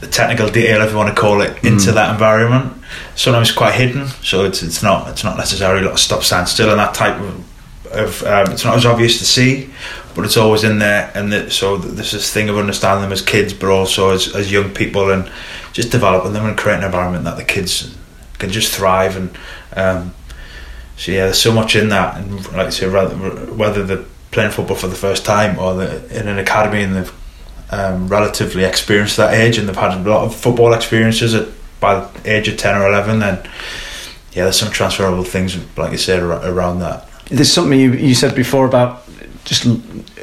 the 0.00 0.06
technical 0.06 0.48
detail, 0.48 0.82
if 0.82 0.90
you 0.90 0.96
want 0.96 1.14
to 1.14 1.20
call 1.20 1.40
it, 1.42 1.62
into 1.64 1.90
Mm. 1.90 1.94
that 1.94 2.12
environment. 2.12 2.72
Sometimes 3.16 3.48
it's 3.48 3.56
quite 3.58 3.74
hidden, 3.74 4.08
so 4.22 4.44
it's 4.44 4.62
it's 4.62 4.82
not 4.82 5.08
it's 5.08 5.22
not 5.24 5.36
necessarily 5.36 5.84
like 5.86 5.98
stop, 5.98 6.22
stand 6.22 6.48
still, 6.48 6.70
and 6.70 6.78
that 6.78 6.94
type 6.94 7.20
of, 7.20 7.44
of 7.92 8.22
um, 8.24 8.50
it's 8.52 8.64
not 8.64 8.76
as 8.76 8.86
obvious 8.86 9.18
to 9.18 9.24
see, 9.24 9.70
but 10.14 10.24
it's 10.24 10.36
always 10.36 10.64
in 10.64 10.78
there. 10.78 11.10
And 11.14 11.32
the, 11.32 11.50
so 11.50 11.78
th- 11.78 11.94
there's 11.94 12.12
this 12.12 12.32
thing 12.32 12.48
of 12.48 12.56
understanding 12.56 13.02
them 13.02 13.12
as 13.12 13.22
kids, 13.22 13.52
but 13.52 13.68
also 13.70 14.10
as 14.10 14.34
as 14.34 14.50
young 14.50 14.70
people, 14.70 15.10
and 15.10 15.30
just 15.72 15.90
developing 15.92 16.32
them 16.32 16.46
and 16.46 16.56
creating 16.58 16.82
an 16.82 16.86
environment 16.86 17.24
that 17.24 17.36
the 17.36 17.44
kids 17.44 17.94
can 18.38 18.50
just 18.50 18.74
thrive. 18.74 19.16
And 19.16 19.30
um, 19.76 20.14
so 20.96 21.12
yeah, 21.12 21.24
there's 21.26 21.40
so 21.40 21.52
much 21.52 21.76
in 21.76 21.90
that, 21.90 22.16
and 22.16 22.36
like 22.52 22.66
I 22.66 22.70
say, 22.70 22.86
rather, 22.88 23.14
whether 23.52 23.84
they're 23.84 24.04
playing 24.30 24.50
football 24.50 24.76
for 24.76 24.86
the 24.86 24.96
first 24.96 25.24
time 25.24 25.58
or 25.58 25.74
they're 25.74 26.06
in 26.10 26.28
an 26.28 26.38
academy 26.38 26.82
and 26.82 26.94
they've 26.94 27.14
um, 27.70 28.08
relatively 28.08 28.64
experienced 28.64 29.18
at 29.18 29.30
that 29.30 29.34
age 29.34 29.58
and 29.58 29.68
they've 29.68 29.76
had 29.76 29.96
a 29.96 30.10
lot 30.10 30.24
of 30.24 30.34
football 30.34 30.72
experiences 30.72 31.34
at 31.34 31.48
by 31.80 32.00
the 32.00 32.30
age 32.30 32.46
of 32.46 32.58
10 32.58 32.76
or 32.76 32.88
11 32.88 33.20
then 33.20 33.36
yeah 34.32 34.44
there's 34.44 34.58
some 34.58 34.70
transferable 34.70 35.24
things 35.24 35.56
like 35.78 35.92
you 35.92 35.98
said 35.98 36.22
around 36.22 36.80
that 36.80 37.08
There's 37.30 37.52
something 37.52 37.78
you, 37.78 37.92
you 37.92 38.14
said 38.14 38.34
before 38.34 38.66
about 38.66 39.08
just 39.44 39.64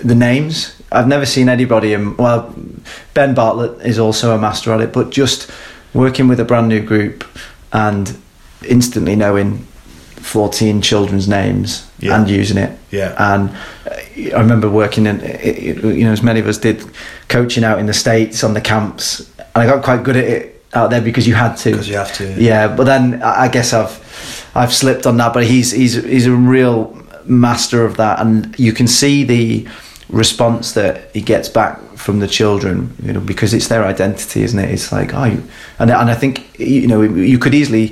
the 0.04 0.16
names. 0.16 0.80
I've 0.92 1.08
never 1.08 1.26
seen 1.26 1.50
anybody, 1.50 1.94
in, 1.94 2.16
well, 2.18 2.54
Ben 3.14 3.34
Bartlett 3.34 3.82
is 3.86 4.00
also 4.00 4.36
a 4.36 4.38
master 4.38 4.72
at 4.72 4.82
it, 4.82 4.94
but 4.94 5.10
just 5.10 5.50
working 5.94 6.28
with 6.28 6.40
a 6.40 6.46
brand 6.46 6.68
new 6.68 6.82
group 6.82 7.26
and 7.74 8.18
instantly 8.68 9.16
knowing 9.16 9.68
14 10.28 10.82
children's 10.82 11.28
names 11.28 11.86
Yeah. 12.00 12.16
and 12.20 12.30
using 12.30 12.58
it. 12.58 12.72
yeah 12.92 13.16
And 13.18 13.50
uh, 13.50 14.36
I 14.38 14.40
remember 14.42 14.70
working 14.70 15.06
in, 15.08 15.20
you 15.98 16.04
know, 16.06 16.12
as 16.12 16.22
many 16.22 16.40
of 16.40 16.48
us 16.48 16.58
did, 16.60 16.84
coaching 17.30 17.64
out 17.64 17.80
in 17.80 17.86
the 17.86 17.94
States 17.94 18.44
on 18.44 18.54
the 18.54 18.62
camps. 18.62 19.20
And 19.56 19.64
I 19.64 19.66
got 19.66 19.84
quite 19.84 20.04
good 20.04 20.18
at 20.18 20.26
it 20.26 20.64
out 20.74 20.90
there 20.90 21.02
because 21.02 21.28
you 21.28 21.36
had 21.36 21.56
to. 21.58 21.72
because 21.72 21.88
you 21.90 21.98
have 21.98 22.14
to 22.18 22.24
Yeah, 22.42 22.76
but 22.76 22.86
then 22.86 23.22
I 23.24 23.46
I 23.46 23.48
guess 23.48 23.74
I've 23.74 23.96
I've 24.56 24.74
slipped 24.74 25.06
on 25.06 25.18
that. 25.18 25.34
But 25.34 25.44
he's 25.44 25.72
he's 25.72 25.94
he's 26.04 26.28
a 26.28 26.32
real 26.52 26.78
master 27.26 27.86
of 27.86 27.96
that, 27.98 28.20
and 28.20 28.56
you 28.60 28.74
can 28.74 28.88
see 28.88 29.24
the 29.26 29.68
response 30.10 30.74
that 30.74 30.96
he 31.14 31.22
gets 31.22 31.50
back 31.50 31.80
from 31.98 32.20
the 32.20 32.28
children, 32.28 32.90
you 33.04 33.12
know, 33.14 33.20
because 33.26 33.54
it's 33.58 33.68
their 33.68 33.84
identity, 33.92 34.42
isn't 34.44 34.60
it? 34.60 34.70
It's 34.72 34.92
like, 34.92 35.14
oh, 35.14 35.26
you, 35.26 35.42
and 35.80 35.92
and 35.92 36.10
I 36.10 36.16
think 36.16 36.42
you 36.60 36.88
know 36.88 37.02
you 37.02 37.40
could 37.40 37.54
easily 37.54 37.88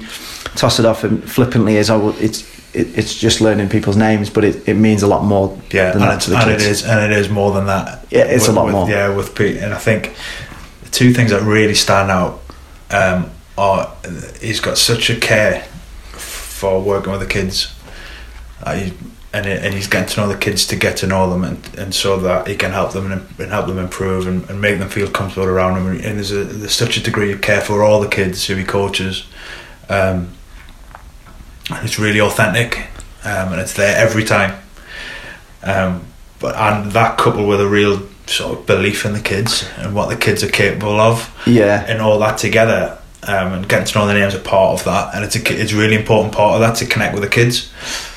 toss 0.55 0.79
it 0.79 0.85
off 0.85 1.03
and 1.03 1.29
flippantly 1.29 1.77
as 1.77 1.89
oh, 1.89 2.15
it's 2.19 2.43
it, 2.75 2.97
it's 2.97 3.17
just 3.17 3.39
learning 3.41 3.69
people's 3.69 3.95
names, 3.95 4.29
but 4.29 4.43
it, 4.43 4.67
it 4.67 4.73
means 4.75 5.01
a 5.01 5.07
lot 5.07 5.23
more. 5.23 5.57
Yeah, 5.71 5.91
than 5.91 6.01
and, 6.01 6.11
that 6.11 6.17
it, 6.17 6.21
to 6.25 6.29
the 6.31 6.37
and 6.37 6.51
it 6.51 6.61
is, 6.61 6.85
and 6.85 7.11
it 7.11 7.17
is 7.17 7.29
more 7.29 7.53
than 7.53 7.67
that. 7.67 8.05
Yeah, 8.11 8.25
it's 8.25 8.47
a 8.47 8.51
lot 8.51 8.65
with- 8.65 8.73
more. 8.73 8.89
Yeah, 8.89 9.15
with 9.15 9.35
Pete, 9.35 9.57
and 9.57 9.73
I 9.73 9.77
think 9.77 10.15
the 10.83 10.89
two 10.89 11.13
things 11.13 11.31
that 11.31 11.41
really 11.41 11.75
stand 11.75 12.11
out 12.11 12.41
um, 12.91 13.31
are 13.57 13.93
he's 14.41 14.59
got 14.59 14.77
such 14.77 15.09
a 15.09 15.15
care 15.19 15.61
for 16.11 16.81
working 16.81 17.11
with 17.11 17.21
the 17.21 17.27
kids, 17.27 17.73
he, 18.65 18.93
and 19.33 19.45
it, 19.45 19.63
and 19.63 19.73
he's 19.73 19.87
getting 19.87 20.07
to 20.09 20.21
know 20.21 20.27
the 20.27 20.37
kids 20.37 20.65
to 20.67 20.75
get 20.75 20.97
to 20.97 21.07
know 21.07 21.29
them, 21.29 21.43
and, 21.43 21.77
and 21.77 21.95
so 21.95 22.17
that 22.19 22.47
he 22.47 22.55
can 22.55 22.71
help 22.71 22.93
them 22.93 23.11
and, 23.11 23.25
and 23.39 23.51
help 23.51 23.67
them 23.67 23.77
improve 23.77 24.27
and, 24.27 24.49
and 24.49 24.59
make 24.59 24.79
them 24.79 24.89
feel 24.89 25.09
comfortable 25.09 25.47
around 25.47 25.77
him. 25.77 25.87
And 25.87 26.17
there's 26.17 26.31
a 26.31 26.43
there's 26.43 26.73
such 26.73 26.97
a 26.97 27.01
degree 27.01 27.31
of 27.31 27.41
care 27.41 27.61
for 27.61 27.83
all 27.83 28.01
the 28.01 28.09
kids 28.09 28.45
who 28.47 28.55
he 28.55 28.65
coaches. 28.65 29.25
Um, 29.87 30.34
and 31.69 31.85
it's 31.85 31.99
really 31.99 32.21
authentic, 32.21 32.87
um, 33.23 33.51
and 33.53 33.61
it's 33.61 33.73
there 33.73 33.95
every 33.97 34.23
time. 34.23 34.59
Um, 35.63 36.05
but 36.39 36.55
and 36.55 36.91
that 36.91 37.17
coupled 37.17 37.47
with 37.47 37.61
a 37.61 37.67
real 37.67 38.07
sort 38.27 38.57
of 38.59 38.65
belief 38.65 39.05
in 39.05 39.13
the 39.13 39.21
kids 39.21 39.67
and 39.77 39.95
what 39.95 40.09
the 40.09 40.15
kids 40.15 40.43
are 40.43 40.49
capable 40.49 40.99
of, 40.99 41.33
Yeah, 41.47 41.83
and 41.87 42.01
all 42.01 42.19
that 42.19 42.37
together, 42.37 42.99
um, 43.23 43.53
and 43.53 43.69
getting 43.69 43.85
to 43.85 43.97
know 43.97 44.07
their 44.07 44.19
names 44.19 44.35
a 44.35 44.39
part 44.39 44.79
of 44.79 44.85
that, 44.85 45.15
and 45.15 45.25
it's 45.25 45.35
a 45.35 45.61
it's 45.61 45.73
a 45.73 45.77
really 45.77 45.95
important 45.95 46.33
part 46.33 46.55
of 46.55 46.61
that 46.61 46.75
to 46.77 46.85
connect 46.85 47.13
with 47.13 47.23
the 47.23 47.29
kids. 47.29 47.71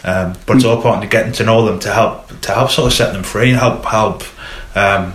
Um, 0.05 0.35
but 0.47 0.57
it's 0.57 0.65
all 0.65 0.77
important 0.77 1.03
to 1.03 1.09
getting 1.09 1.33
to 1.33 1.45
know 1.45 1.65
them 1.65 1.79
to 1.81 1.93
help 1.93 2.41
to 2.41 2.53
help 2.53 2.71
sort 2.71 2.87
of 2.87 2.93
set 2.93 3.13
them 3.13 3.23
free, 3.23 3.51
help 3.51 3.85
help. 3.85 4.25
Um, 4.75 5.15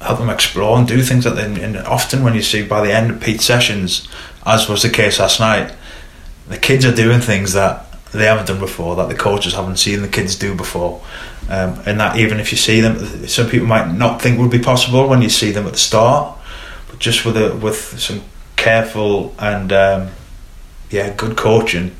help 0.00 0.18
them 0.18 0.30
explore 0.30 0.76
and 0.78 0.88
do 0.88 1.00
things 1.00 1.22
that 1.22 1.36
they 1.36 1.62
and 1.62 1.76
often 1.76 2.24
when 2.24 2.34
you 2.34 2.42
see 2.42 2.60
by 2.66 2.84
the 2.84 2.92
end 2.92 3.08
of 3.08 3.20
Pete's 3.20 3.44
sessions 3.44 4.08
as 4.44 4.68
was 4.68 4.82
the 4.82 4.90
case 4.90 5.20
last 5.20 5.38
night 5.38 5.72
the 6.48 6.58
kids 6.58 6.84
are 6.84 6.94
doing 6.94 7.20
things 7.20 7.52
that 7.52 7.86
they 8.12 8.26
haven't 8.26 8.46
done 8.46 8.58
before 8.60 8.96
that 8.96 9.08
the 9.08 9.14
coaches 9.14 9.54
haven't 9.54 9.78
seen 9.78 10.02
the 10.02 10.08
kids 10.08 10.36
do 10.36 10.54
before 10.54 11.00
um, 11.48 11.80
and 11.86 11.98
that 11.98 12.16
even 12.16 12.38
if 12.40 12.52
you 12.52 12.58
see 12.58 12.80
them 12.80 13.26
some 13.26 13.48
people 13.48 13.66
might 13.66 13.90
not 13.92 14.20
think 14.20 14.38
would 14.38 14.50
be 14.50 14.58
possible 14.58 15.08
when 15.08 15.22
you 15.22 15.28
see 15.30 15.50
them 15.50 15.66
at 15.66 15.72
the 15.72 15.78
start 15.78 16.36
but 16.90 16.98
just 16.98 17.24
with 17.24 17.36
a, 17.36 17.54
with 17.56 17.98
some 17.98 18.20
careful 18.56 19.34
and 19.38 19.72
um, 19.72 20.08
yeah 20.90 21.12
good 21.16 21.36
coaching 21.36 21.90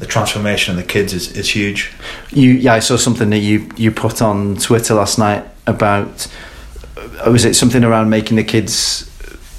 the 0.00 0.06
transformation 0.06 0.72
of 0.72 0.76
the 0.76 0.86
kids 0.92 1.12
is, 1.12 1.32
is 1.36 1.48
huge 1.50 1.92
you 2.30 2.50
yeah 2.50 2.74
I 2.74 2.80
saw 2.80 2.96
something 2.96 3.30
that 3.30 3.38
you 3.38 3.68
you 3.76 3.90
put 3.90 4.20
on 4.20 4.56
Twitter 4.56 4.94
last 4.94 5.18
night 5.18 5.44
about 5.66 6.28
uh, 6.96 7.30
was 7.30 7.44
it 7.44 7.54
something 7.56 7.82
around 7.84 8.10
making 8.10 8.36
the 8.36 8.44
kids 8.44 9.04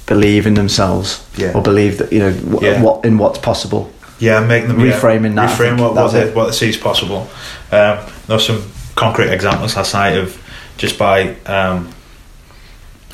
believe 0.06 0.46
in 0.46 0.54
themselves 0.54 1.26
Yeah. 1.36 1.52
or 1.54 1.62
believe 1.62 1.98
that 1.98 2.12
you 2.12 2.20
know 2.20 2.32
w- 2.32 2.66
Yeah. 2.66 2.80
what 2.82 3.04
in 3.04 3.18
what's 3.18 3.38
possible. 3.38 3.90
Yeah, 4.20 4.46
make 4.46 4.66
them 4.66 4.76
Reframing 4.76 5.34
yeah, 5.34 5.46
that, 5.46 5.58
reframe 5.58 5.80
what 5.80 5.94
what 5.94 6.14
it. 6.14 6.34
what 6.36 6.46
they 6.46 6.52
see 6.52 6.68
is 6.68 6.76
possible. 6.76 7.28
Um, 7.72 7.98
there's 8.26 8.46
some 8.46 8.62
concrete 8.94 9.30
examples 9.30 9.76
last 9.76 9.94
night 9.94 10.16
of 10.16 10.36
just 10.76 10.98
by 10.98 11.34
um, 11.46 11.92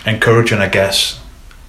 encouraging, 0.05 0.59
I 0.59 0.69
guess, 0.69 1.21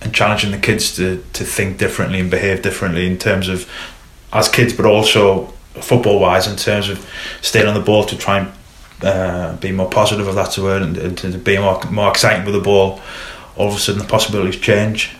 and 0.02 0.14
challenging 0.14 0.52
the 0.52 0.58
kids 0.58 0.96
to 0.96 1.24
to 1.34 1.44
think 1.44 1.78
differently 1.78 2.20
and 2.20 2.32
behave 2.32 2.64
differently 2.64 3.06
in 3.06 3.18
terms 3.18 3.48
of 3.48 3.70
as 4.34 4.50
kids, 4.50 4.74
but 4.74 4.86
also 4.86 5.54
football 5.76 6.20
wise 6.20 6.48
in 6.48 6.58
terms 6.58 6.90
of 6.90 7.08
staying 7.42 7.68
on 7.68 7.76
the 7.76 7.80
ball 7.80 8.04
to 8.06 8.18
try 8.18 8.40
and 8.40 8.52
uh, 9.04 9.56
be 9.58 9.72
more 9.72 9.90
positive, 9.90 10.28
if 10.28 10.34
that's 10.34 10.58
a 10.58 10.64
word, 10.64 10.82
and, 10.82 10.98
and 10.98 11.18
to 11.20 11.38
be 11.38 11.58
more 11.60 11.80
more 11.92 12.10
exciting 12.10 12.44
with 12.44 12.56
the 12.56 12.62
ball. 12.62 13.00
All 13.56 13.68
of 13.68 13.76
a 13.76 13.80
sudden, 13.80 14.02
the 14.02 14.08
possibilities 14.08 14.60
change. 14.60 15.16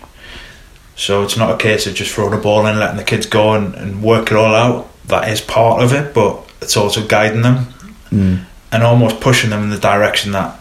So 0.98 1.22
it's 1.22 1.36
not 1.36 1.50
a 1.54 1.56
case 1.56 1.86
of 1.86 1.94
just 1.94 2.12
throwing 2.12 2.34
a 2.34 2.42
ball 2.42 2.66
in, 2.66 2.76
letting 2.78 2.96
the 2.96 3.04
kids 3.04 3.24
go 3.24 3.54
and, 3.54 3.72
and 3.76 4.02
work 4.02 4.32
it 4.32 4.36
all 4.36 4.52
out. 4.54 4.90
That 5.06 5.28
is 5.28 5.40
part 5.40 5.80
of 5.80 5.92
it, 5.92 6.12
but 6.12 6.44
it's 6.60 6.76
also 6.76 7.06
guiding 7.06 7.42
them 7.42 7.68
Mm. 8.10 8.44
and 8.72 8.82
almost 8.82 9.20
pushing 9.20 9.50
them 9.50 9.62
in 9.62 9.70
the 9.70 9.78
direction 9.78 10.32
that 10.32 10.58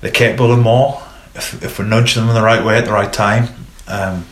they're 0.00 0.10
capable 0.12 0.52
of 0.52 0.58
more. 0.60 1.02
If, 1.34 1.62
if 1.64 1.78
we 1.78 1.86
nudge 1.86 2.14
them 2.14 2.28
in 2.28 2.34
the 2.34 2.42
right 2.42 2.62
way 2.64 2.76
at 2.78 2.84
the 2.84 2.92
right 2.92 3.10
time. 3.12 3.48
Um, 3.88 4.26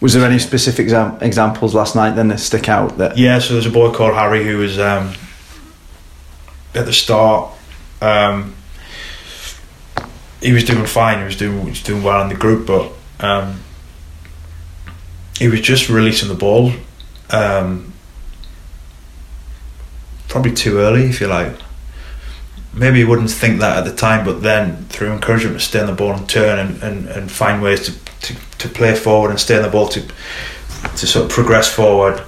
Was 0.00 0.12
there 0.14 0.24
any 0.24 0.38
specific 0.38 0.80
exam- 0.84 1.18
examples 1.20 1.74
last 1.74 1.94
night 1.96 2.14
then 2.16 2.28
that 2.28 2.38
stick 2.40 2.68
out 2.68 2.98
that 2.98 3.16
yeah, 3.16 3.38
so 3.38 3.54
there's 3.54 3.66
a 3.66 3.70
boy 3.70 3.90
called 3.92 4.14
Harry 4.14 4.44
who 4.44 4.58
was 4.58 4.78
um, 4.78 5.14
at 6.74 6.84
the 6.86 6.92
start. 6.92 7.50
Um, 8.02 8.54
he 10.42 10.52
was 10.52 10.64
doing 10.64 10.84
fine. 10.86 11.18
He 11.18 11.24
was 11.24 11.36
doing 11.36 11.62
he 11.64 11.70
was 11.70 11.82
doing 11.82 12.02
well 12.02 12.22
in 12.22 12.28
the 12.28 12.34
group, 12.36 12.66
but 12.66 12.92
um, 13.20 13.60
he 15.38 15.48
was 15.48 15.60
just 15.60 15.88
releasing 15.88 16.28
the 16.28 16.34
ball. 16.34 16.72
Um, 17.30 17.92
probably 20.28 20.52
too 20.52 20.78
early, 20.78 21.04
if 21.04 21.20
you 21.20 21.26
like. 21.26 21.52
Maybe 22.74 22.98
you 23.00 23.08
wouldn't 23.08 23.30
think 23.30 23.60
that 23.60 23.78
at 23.78 23.84
the 23.84 23.96
time, 23.96 24.24
but 24.24 24.42
then 24.42 24.84
through 24.86 25.12
encouragement 25.12 25.58
to 25.58 25.64
stay 25.64 25.80
on 25.80 25.86
the 25.86 25.92
ball 25.92 26.12
and 26.12 26.28
turn 26.28 26.58
and, 26.58 26.82
and, 26.82 27.08
and 27.08 27.30
find 27.30 27.62
ways 27.62 27.86
to, 27.86 27.92
to, 28.20 28.40
to 28.58 28.68
play 28.68 28.94
forward 28.94 29.30
and 29.30 29.40
stay 29.40 29.56
on 29.56 29.62
the 29.62 29.70
ball 29.70 29.88
to 29.88 30.02
to 30.96 31.06
sort 31.06 31.24
of 31.24 31.30
progress 31.30 31.72
forward, 31.72 32.22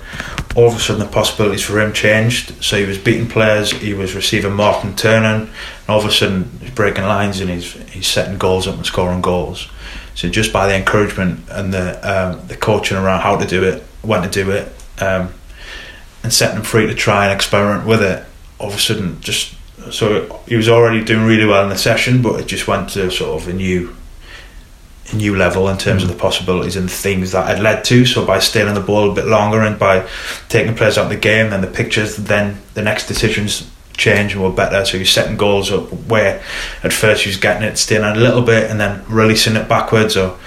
all 0.57 0.69
of 0.69 0.75
a 0.75 0.79
sudden 0.79 1.01
the 1.01 1.09
possibilities 1.09 1.63
for 1.63 1.81
him 1.81 1.93
changed. 1.93 2.63
So 2.63 2.77
he 2.77 2.85
was 2.85 2.99
beating 2.99 3.29
players, 3.29 3.71
he 3.71 3.95
was 3.95 4.15
receiving 4.15 4.53
mark 4.53 4.85
and 4.85 4.97
turning, 4.97 5.43
and 5.43 5.89
all 5.89 5.99
of 5.99 6.05
a 6.05 6.11
sudden 6.11 6.51
he's 6.61 6.71
breaking 6.71 7.05
lines 7.05 7.41
and 7.41 7.51
he's 7.51 7.73
he's 7.91 8.07
setting 8.07 8.39
goals 8.39 8.67
up 8.67 8.77
and 8.77 8.87
scoring 8.87 9.23
goals. 9.23 9.69
So 10.21 10.29
just 10.29 10.53
by 10.53 10.69
the 10.69 10.77
encouragement 10.77 11.49
and 11.49 11.73
the 11.73 11.97
um, 12.05 12.47
the 12.47 12.55
coaching 12.55 12.99
around 12.99 13.23
how 13.23 13.39
to 13.39 13.47
do 13.47 13.65
it, 13.65 13.83
when 14.03 14.21
to 14.21 14.29
do 14.29 14.51
it, 14.51 14.71
um, 15.01 15.33
and 16.23 16.31
setting 16.31 16.57
them 16.57 16.65
free 16.65 16.87
to 16.87 16.95
try 16.95 17.25
and 17.25 17.33
experiment 17.33 17.87
with 17.87 18.03
it, 18.03 18.23
all 18.59 18.69
of 18.69 18.75
a 18.75 18.79
sudden 18.79 19.19
just 19.23 19.55
so 19.91 20.43
he 20.47 20.57
was 20.57 20.69
already 20.69 21.03
doing 21.03 21.25
really 21.25 21.47
well 21.47 21.63
in 21.63 21.71
the 21.71 21.79
session, 21.79 22.21
but 22.21 22.39
it 22.39 22.47
just 22.47 22.69
went 22.69 22.91
to 22.91 23.11
sort 23.11 23.41
of 23.41 23.49
a 23.49 23.55
new 23.55 23.97
a 25.11 25.17
new 25.17 25.35
level 25.35 25.71
in 25.71 25.79
terms 25.79 26.03
of 26.03 26.11
the 26.11 26.15
possibilities 26.15 26.77
and 26.77 26.91
things 26.91 27.33
that 27.33 27.47
had 27.47 27.61
led 27.61 27.83
to. 27.85 28.05
So 28.05 28.27
by 28.27 28.41
staying 28.41 28.69
on 28.69 28.75
the 28.75 28.83
ball 28.83 29.11
a 29.11 29.15
bit 29.15 29.25
longer 29.25 29.63
and 29.63 29.79
by 29.79 30.07
taking 30.51 30.75
players 30.75 30.99
out 30.99 31.05
of 31.05 31.11
the 31.11 31.17
game, 31.17 31.49
then 31.49 31.63
the 31.63 31.67
pictures, 31.67 32.19
then 32.19 32.61
the 32.75 32.83
next 32.83 33.07
decisions 33.07 33.71
change 33.97 34.33
and 34.33 34.43
were 34.43 34.51
better. 34.51 34.85
So 34.85 34.99
he's 34.99 35.11
setting 35.11 35.37
goals 35.37 35.71
up 35.71 35.93
where 36.07 36.43
at 36.83 36.93
first 36.93 37.25
he 37.25 37.29
was 37.29 37.37
getting 37.37 37.63
it, 37.63 37.77
staying 37.77 38.05
a 38.05 38.15
little 38.15 38.43
bit, 38.43 38.71
and 38.71 38.81
then 38.81 39.05
releasing 39.09 39.57
it 39.57 39.69
backwards. 39.69 40.17
Or 40.17 40.39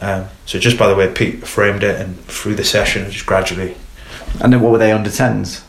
um, 0.00 0.26
so 0.46 0.58
just 0.58 0.78
by 0.78 0.88
the 0.88 0.94
way 0.94 1.12
Pete 1.12 1.46
framed 1.46 1.82
it 1.82 2.00
and 2.00 2.18
through 2.26 2.54
the 2.54 2.64
session, 2.64 3.10
just 3.10 3.26
gradually. 3.26 3.76
and 4.40 4.52
then 4.52 4.60
what 4.60 4.72
were 4.72 4.78
they 4.78 4.92
under 4.92 5.10
tens? 5.10 5.62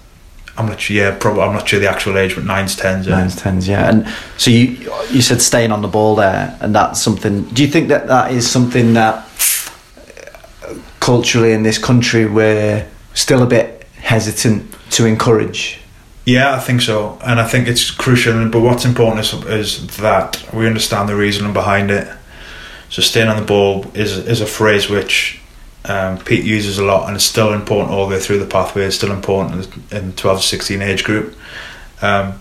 I'm 0.55 0.67
not 0.67 0.79
sure. 0.79 0.95
Yeah, 0.95 1.17
probably. 1.17 1.41
I'm 1.41 1.53
not 1.53 1.67
sure 1.67 1.79
the 1.79 1.89
actual 1.89 2.17
age, 2.17 2.35
but 2.35 2.45
nines, 2.45 2.75
tens. 2.75 3.07
Yeah. 3.07 3.17
Nines, 3.17 3.35
tens, 3.35 3.67
yeah. 3.67 3.89
And 3.89 4.07
so 4.37 4.51
you 4.51 4.91
you 5.09 5.21
said 5.21 5.41
staying 5.41 5.71
on 5.71 5.81
the 5.81 5.87
ball 5.87 6.15
there, 6.15 6.55
and 6.61 6.75
that's 6.75 7.01
something. 7.01 7.43
Do 7.45 7.63
you 7.63 7.67
think 7.67 7.87
that 7.87 8.07
that 8.07 8.31
is 8.31 8.49
something 8.49 8.93
that 8.93 9.27
culturally 10.99 11.51
in 11.51 11.63
this 11.63 11.77
country 11.77 12.25
we're 12.25 12.87
still 13.13 13.43
a 13.43 13.47
bit 13.47 13.87
hesitant 13.95 14.75
to 14.91 15.05
encourage? 15.05 15.79
Yeah, 16.25 16.55
I 16.55 16.59
think 16.59 16.81
so, 16.81 17.19
and 17.25 17.39
I 17.39 17.47
think 17.47 17.67
it's 17.67 17.91
crucial. 17.91 18.47
But 18.49 18.61
what's 18.61 18.85
important 18.85 19.25
is, 19.25 19.33
is 19.45 19.97
that 19.97 20.41
we 20.53 20.65
understand 20.65 21.09
the 21.09 21.15
reasoning 21.15 21.51
behind 21.51 21.91
it. 21.91 22.07
So 22.89 23.01
staying 23.01 23.27
on 23.27 23.37
the 23.37 23.45
ball 23.45 23.85
is 23.93 24.17
is 24.17 24.39
a 24.39 24.45
phrase 24.45 24.89
which 24.89 25.41
um, 25.85 26.17
Pete 26.19 26.45
uses 26.45 26.77
a 26.77 26.83
lot, 26.83 27.07
and 27.07 27.15
it's 27.15 27.25
still 27.25 27.51
important 27.51 27.91
all 27.91 28.07
the 28.07 28.15
way 28.15 28.21
through 28.21 28.39
the 28.39 28.45
pathway. 28.45 28.83
It's 28.85 28.95
still 28.95 29.11
important 29.11 29.67
in 29.91 30.11
the 30.11 30.15
12 30.15 30.41
to 30.41 30.47
16 30.47 30.81
age 30.81 31.03
group. 31.03 31.35
Um, 32.01 32.39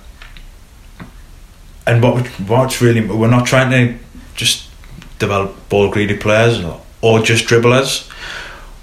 and 1.87 2.03
what 2.03 2.27
what's 2.49 2.81
really 2.81 3.05
we're 3.05 3.29
not 3.29 3.47
trying 3.47 3.71
to 3.71 3.99
just 4.37 4.69
develop 5.19 5.69
ball 5.69 5.91
greedy 5.91 6.17
players 6.17 6.63
or 7.01 7.21
just 7.21 7.47
dribblers. 7.47 8.09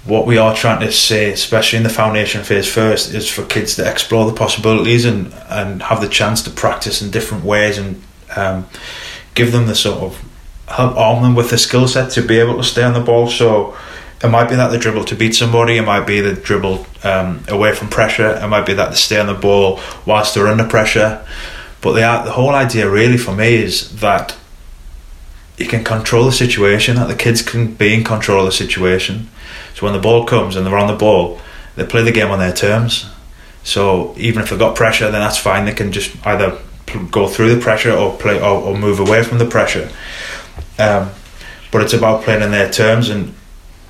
What 0.04 0.26
we 0.26 0.38
are 0.38 0.54
trying 0.54 0.80
to 0.80 0.90
say, 0.92 1.30
especially 1.30 1.76
in 1.76 1.82
the 1.82 1.90
foundation 1.90 2.42
phase 2.42 2.72
first, 2.72 3.12
is 3.12 3.28
for 3.28 3.44
kids 3.44 3.76
to 3.76 3.90
explore 3.90 4.24
the 4.24 4.36
possibilities 4.36 5.04
and, 5.04 5.32
and 5.48 5.82
have 5.82 6.00
the 6.00 6.08
chance 6.08 6.42
to 6.44 6.50
practice 6.50 7.02
in 7.02 7.10
different 7.10 7.44
ways 7.44 7.76
and 7.76 8.02
um, 8.34 8.66
give 9.34 9.52
them 9.52 9.66
the 9.66 9.74
sort 9.74 9.98
of 9.98 10.24
help 10.68 10.96
arm 10.96 11.22
them 11.22 11.34
with 11.34 11.50
the 11.50 11.58
skill 11.58 11.86
set 11.86 12.10
to 12.12 12.22
be 12.22 12.38
able 12.38 12.56
to 12.56 12.64
stay 12.64 12.82
on 12.82 12.94
the 12.94 13.00
ball. 13.00 13.28
So 13.28 13.76
it 14.22 14.28
might 14.28 14.48
be 14.48 14.56
that 14.56 14.68
the 14.68 14.78
dribble 14.78 15.04
to 15.06 15.16
beat 15.16 15.34
somebody, 15.34 15.76
it 15.76 15.82
might 15.82 16.06
be 16.06 16.20
the 16.20 16.32
dribble 16.32 16.86
um, 17.04 17.44
away 17.48 17.74
from 17.74 17.88
pressure, 17.88 18.38
it 18.42 18.48
might 18.48 18.66
be 18.66 18.74
that 18.74 18.90
they 18.90 18.96
stay 18.96 19.20
on 19.20 19.26
the 19.26 19.34
ball 19.34 19.80
whilst 20.06 20.34
they're 20.34 20.48
under 20.48 20.66
pressure. 20.66 21.24
But 21.82 21.92
the 21.92 22.00
the 22.24 22.32
whole 22.32 22.50
idea 22.50 22.88
really 22.88 23.16
for 23.16 23.34
me 23.34 23.54
is 23.54 24.00
that 24.00 24.36
you 25.56 25.66
can 25.66 25.84
control 25.84 26.24
the 26.24 26.32
situation, 26.32 26.96
that 26.96 27.08
the 27.08 27.14
kids 27.14 27.42
can 27.42 27.74
be 27.74 27.92
in 27.92 28.04
control 28.04 28.40
of 28.40 28.46
the 28.46 28.52
situation. 28.52 29.28
So 29.80 29.86
when 29.86 29.94
the 29.94 29.98
ball 29.98 30.26
comes 30.26 30.56
and 30.56 30.66
they're 30.66 30.76
on 30.76 30.88
the 30.88 30.94
ball, 30.94 31.40
they 31.74 31.86
play 31.86 32.02
the 32.02 32.12
game 32.12 32.30
on 32.30 32.38
their 32.38 32.52
terms. 32.52 33.06
So 33.62 34.14
even 34.18 34.42
if 34.42 34.50
they've 34.50 34.58
got 34.58 34.76
pressure, 34.76 35.10
then 35.10 35.22
that's 35.22 35.38
fine. 35.38 35.64
They 35.64 35.72
can 35.72 35.90
just 35.90 36.14
either 36.26 36.58
go 37.10 37.26
through 37.26 37.54
the 37.54 37.60
pressure 37.62 37.90
or 37.90 38.14
play 38.18 38.38
or, 38.38 38.60
or 38.60 38.76
move 38.76 39.00
away 39.00 39.22
from 39.22 39.38
the 39.38 39.46
pressure. 39.46 39.90
Um, 40.78 41.10
but 41.72 41.80
it's 41.80 41.94
about 41.94 42.24
playing 42.24 42.42
in 42.42 42.50
their 42.50 42.70
terms 42.70 43.08
and, 43.08 43.34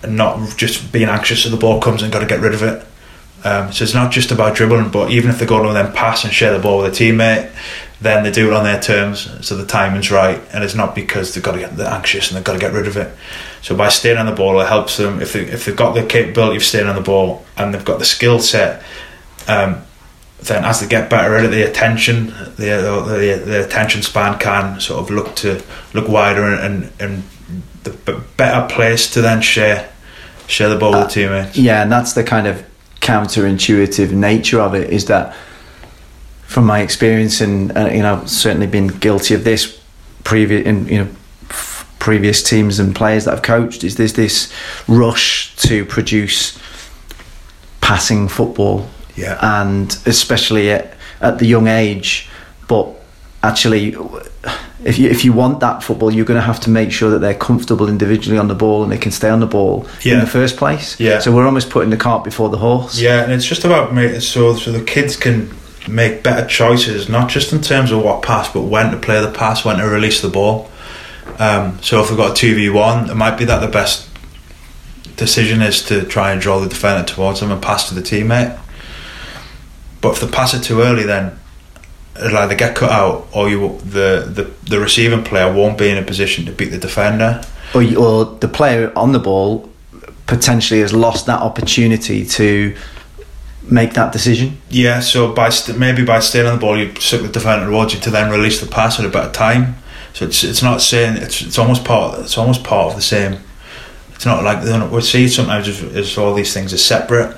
and 0.05 0.17
not 0.17 0.57
just 0.57 0.93
being 0.93 1.09
anxious 1.09 1.43
that 1.43 1.51
the 1.51 1.57
ball 1.57 1.81
comes 1.81 2.05
and 2.05 2.13
got 2.13 2.21
to 2.21 2.27
get 2.27 2.39
rid 2.39 2.55
of 2.55 2.63
it. 2.63 2.87
Um, 3.45 3.73
so 3.73 3.83
it's 3.83 3.95
not 3.95 4.13
just 4.13 4.31
about 4.31 4.55
dribbling, 4.55 4.91
but 4.91 5.11
even 5.11 5.29
if 5.29 5.41
they 5.41 5.47
go 5.47 5.61
to 5.61 5.73
then 5.73 5.93
pass 5.93 6.23
and 6.23 6.33
share 6.33 6.53
the 6.53 6.63
ball 6.63 6.83
with 6.83 6.93
a 6.95 7.05
teammate, 7.05 7.51
then 8.01 8.25
they 8.25 8.31
do 8.31 8.49
it 8.49 8.55
on 8.55 8.65
their 8.65 8.81
terms, 8.81 9.47
so 9.47 9.57
the 9.57 9.67
timing's 9.67 10.11
right, 10.11 10.41
and 10.53 10.65
it's 10.65 10.75
not 10.75 10.95
because 10.95 11.35
they've 11.35 11.45
got 11.45 11.53
to 11.53 11.59
get 11.59 11.77
they're 11.77 11.93
anxious 11.93 12.29
and 12.29 12.37
they've 12.37 12.45
got 12.45 12.55
to 12.55 12.59
get 12.59 12.73
rid 12.73 12.87
of 12.87 12.97
it. 12.97 13.15
So 13.63 13.77
by 13.77 13.91
staying 13.91 14.17
on 14.17 14.27
the 14.27 14.33
ball, 14.33 14.59
it 14.61 14.69
helps 14.69 14.97
them 14.97 15.21
if 15.21 15.35
they 15.35 15.43
if 15.43 15.67
they've 15.67 15.77
got 15.77 15.93
the 15.95 16.05
capability 16.05 16.57
of 16.57 16.65
staying 16.65 16.87
on 16.87 16.95
the 16.95 17.03
ball 17.03 17.45
and 17.57 17.75
they've 17.75 17.85
got 17.85 17.99
the 17.99 18.07
skill 18.07 18.39
set. 18.39 18.83
Um, 19.47 19.83
then 20.43 20.65
as 20.65 20.81
they 20.81 20.89
get 20.89 21.11
better 21.11 21.37
at 21.37 21.45
it, 21.45 21.49
the 21.49 21.63
attention, 21.63 22.29
the, 22.57 23.03
the 23.07 23.43
the 23.45 23.65
attention 23.65 24.01
span 24.01 24.39
can 24.39 24.81
sort 24.81 25.03
of 25.03 25.11
look 25.11 25.37
to 25.37 25.63
look 25.93 26.09
wider 26.09 26.43
and 26.45 26.83
and, 26.83 26.93
and 27.01 27.23
the 27.85 28.25
better 28.37 28.75
place 28.75 29.11
to 29.11 29.21
then 29.21 29.43
share 29.43 29.93
share 30.47 30.71
the 30.71 30.77
ball 30.77 30.95
uh, 30.95 31.03
with 31.03 31.13
teammates. 31.13 31.57
Yeah, 31.59 31.83
and 31.83 31.93
that's 31.93 32.15
the 32.15 32.25
kind 32.25 32.47
of 32.47 32.65
counterintuitive 33.01 34.13
nature 34.13 34.61
of 34.61 34.75
it 34.75 34.91
is 34.91 35.07
that 35.07 35.35
from 36.51 36.67
my 36.67 36.81
experience 36.81 37.41
and 37.41 37.71
uh, 37.79 37.87
you 37.87 38.03
know 38.03 38.25
certainly 38.27 38.67
been 38.67 38.89
guilty 38.89 39.35
of 39.35 39.45
this 39.45 39.81
previous 40.25 40.67
in 40.67 40.89
you 40.89 40.99
know 40.99 41.09
previous 42.01 42.43
teams 42.43 42.81
and 42.81 42.93
players 42.93 43.27
that 43.27 43.35
I've 43.35 43.43
coached 43.43 43.85
is 43.85 43.95
there's 43.95 44.15
this 44.15 44.53
rush 44.89 45.55
to 45.69 45.85
produce 45.85 46.59
passing 47.81 48.27
football 48.27 48.89
yeah 49.15 49.39
and 49.61 49.97
especially 50.07 50.73
at, 50.73 50.95
at 51.21 51.39
the 51.39 51.47
young 51.47 51.69
age 51.69 52.29
but 52.67 52.89
actually 53.45 53.95
if 54.83 54.99
you 54.99 55.09
if 55.09 55.25
you 55.25 55.33
want 55.33 55.61
that 55.61 55.83
football, 55.83 56.11
you're 56.11 56.25
going 56.25 56.41
to 56.41 56.47
have 56.47 56.59
to 56.61 56.71
make 56.71 56.91
sure 56.91 57.11
that 57.11 57.19
they're 57.19 57.35
comfortable 57.35 57.87
individually 57.87 58.39
on 58.39 58.49
the 58.49 58.55
ball 58.55 58.83
and 58.83 58.91
they 58.91 58.97
can 58.97 59.13
stay 59.13 59.29
on 59.29 59.41
the 59.41 59.47
ball 59.47 59.87
yeah. 60.03 60.15
in 60.15 60.21
the 60.21 60.27
first 60.27 60.57
place. 60.57 60.99
Yeah. 60.99 61.19
So 61.19 61.35
we're 61.35 61.45
almost 61.45 61.69
putting 61.69 61.91
the 61.91 61.99
cart 61.99 62.25
before 62.25 62.49
the 62.49 62.57
horse. 62.57 62.99
Yeah, 62.99 63.23
and 63.23 63.31
it's 63.31 63.45
just 63.45 63.65
about 63.67 63.93
making 63.93 64.21
so 64.21 64.57
so 64.57 64.73
the 64.73 64.83
kids 64.83 65.17
can 65.17 65.51
make 65.91 66.23
better 66.23 66.47
choices, 66.47 67.09
not 67.09 67.29
just 67.29 67.53
in 67.53 67.61
terms 67.61 67.91
of 67.91 68.03
what 68.03 68.23
pass, 68.23 68.53
but 68.53 68.63
when 68.63 68.91
to 68.91 68.99
play 68.99 69.21
the 69.21 69.31
pass, 69.31 69.65
when 69.65 69.79
to 69.79 69.85
release 69.85 70.21
the 70.21 70.29
ball. 70.29 70.71
Um, 71.39 71.79
so 71.83 72.01
if 72.01 72.09
they've 72.09 72.17
got 72.17 72.33
a 72.33 72.35
two 72.35 72.55
v 72.55 72.69
one, 72.69 73.11
it 73.11 73.15
might 73.15 73.37
be 73.39 73.45
that 73.47 73.61
the 73.61 73.69
best 73.69 74.09
decision 75.17 75.63
is 75.63 75.83
to 75.85 76.05
try 76.05 76.33
and 76.33 76.41
draw 76.41 76.59
the 76.59 76.69
defender 76.69 77.07
towards 77.07 77.41
them 77.41 77.51
and 77.51 77.63
pass 77.63 77.89
to 77.89 77.95
the 77.95 78.01
teammate. 78.01 78.59
But 80.01 80.15
if 80.15 80.21
they 80.21 80.29
pass 80.29 80.55
it 80.55 80.63
too 80.63 80.81
early, 80.81 81.05
then 81.05 81.39
it'll 82.17 82.39
either 82.39 82.55
get 82.55 82.75
cut 82.75 82.91
out 82.91 83.29
or 83.33 83.49
you 83.49 83.79
the, 83.79 84.27
the, 84.29 84.51
the 84.69 84.81
receiving 84.81 85.25
player 85.25 85.53
won't 85.53 85.79
be 85.79 85.89
in 85.89 85.99
a 85.99 86.03
position 86.03 86.45
to 86.47 86.53
beat 86.53 86.71
the 86.71 86.79
defender. 86.79 87.43
Or, 87.75 87.83
or 87.97 88.25
the 88.25 88.49
player 88.49 88.93
on 88.97 89.13
the 89.13 89.19
ball 89.19 89.71
potentially 90.27 90.81
has 90.81 90.93
lost 90.93 91.27
that 91.27 91.41
opportunity 91.41 92.25
to 92.25 92.77
make 93.71 93.95
that 93.95 94.13
decision. 94.13 94.61
Yeah, 94.69 95.01
so 95.01 95.33
by 95.33 95.51
st- 95.51 95.79
maybe 95.79 96.05
by 96.05 96.21
staying 96.21 96.47
on 96.47 96.55
the 96.55 96.61
ball, 96.61 96.79
you 96.79 96.95
suck 97.01 97.23
the 97.23 97.29
defender 97.29 97.67
towards 97.67 97.95
you 97.95 98.01
to 98.01 98.11
then 98.11 98.31
release 98.31 98.61
the 98.61 98.67
pass 98.67 98.99
at 98.99 99.07
a 99.07 99.09
better 99.09 99.33
time. 99.33 99.77
So 100.13 100.25
it's 100.25 100.43
it's 100.43 100.63
not 100.63 100.81
saying 100.81 101.19
it's 101.19 101.43
it's 101.43 101.59
almost 101.59 101.85
part 101.85 102.19
it's 102.21 102.37
almost 102.37 102.65
part 102.65 102.91
of 102.91 102.97
the 102.97 103.03
same. 103.03 103.39
It's 104.15 104.27
not 104.27 104.45
like 104.45 104.91
we 104.91 105.01
see 105.01 105.29
sometimes 105.29 105.69
as, 105.69 106.19
all 106.19 106.35
these 106.35 106.53
things 106.53 106.75
are 106.75 106.79
separate, 106.79 107.35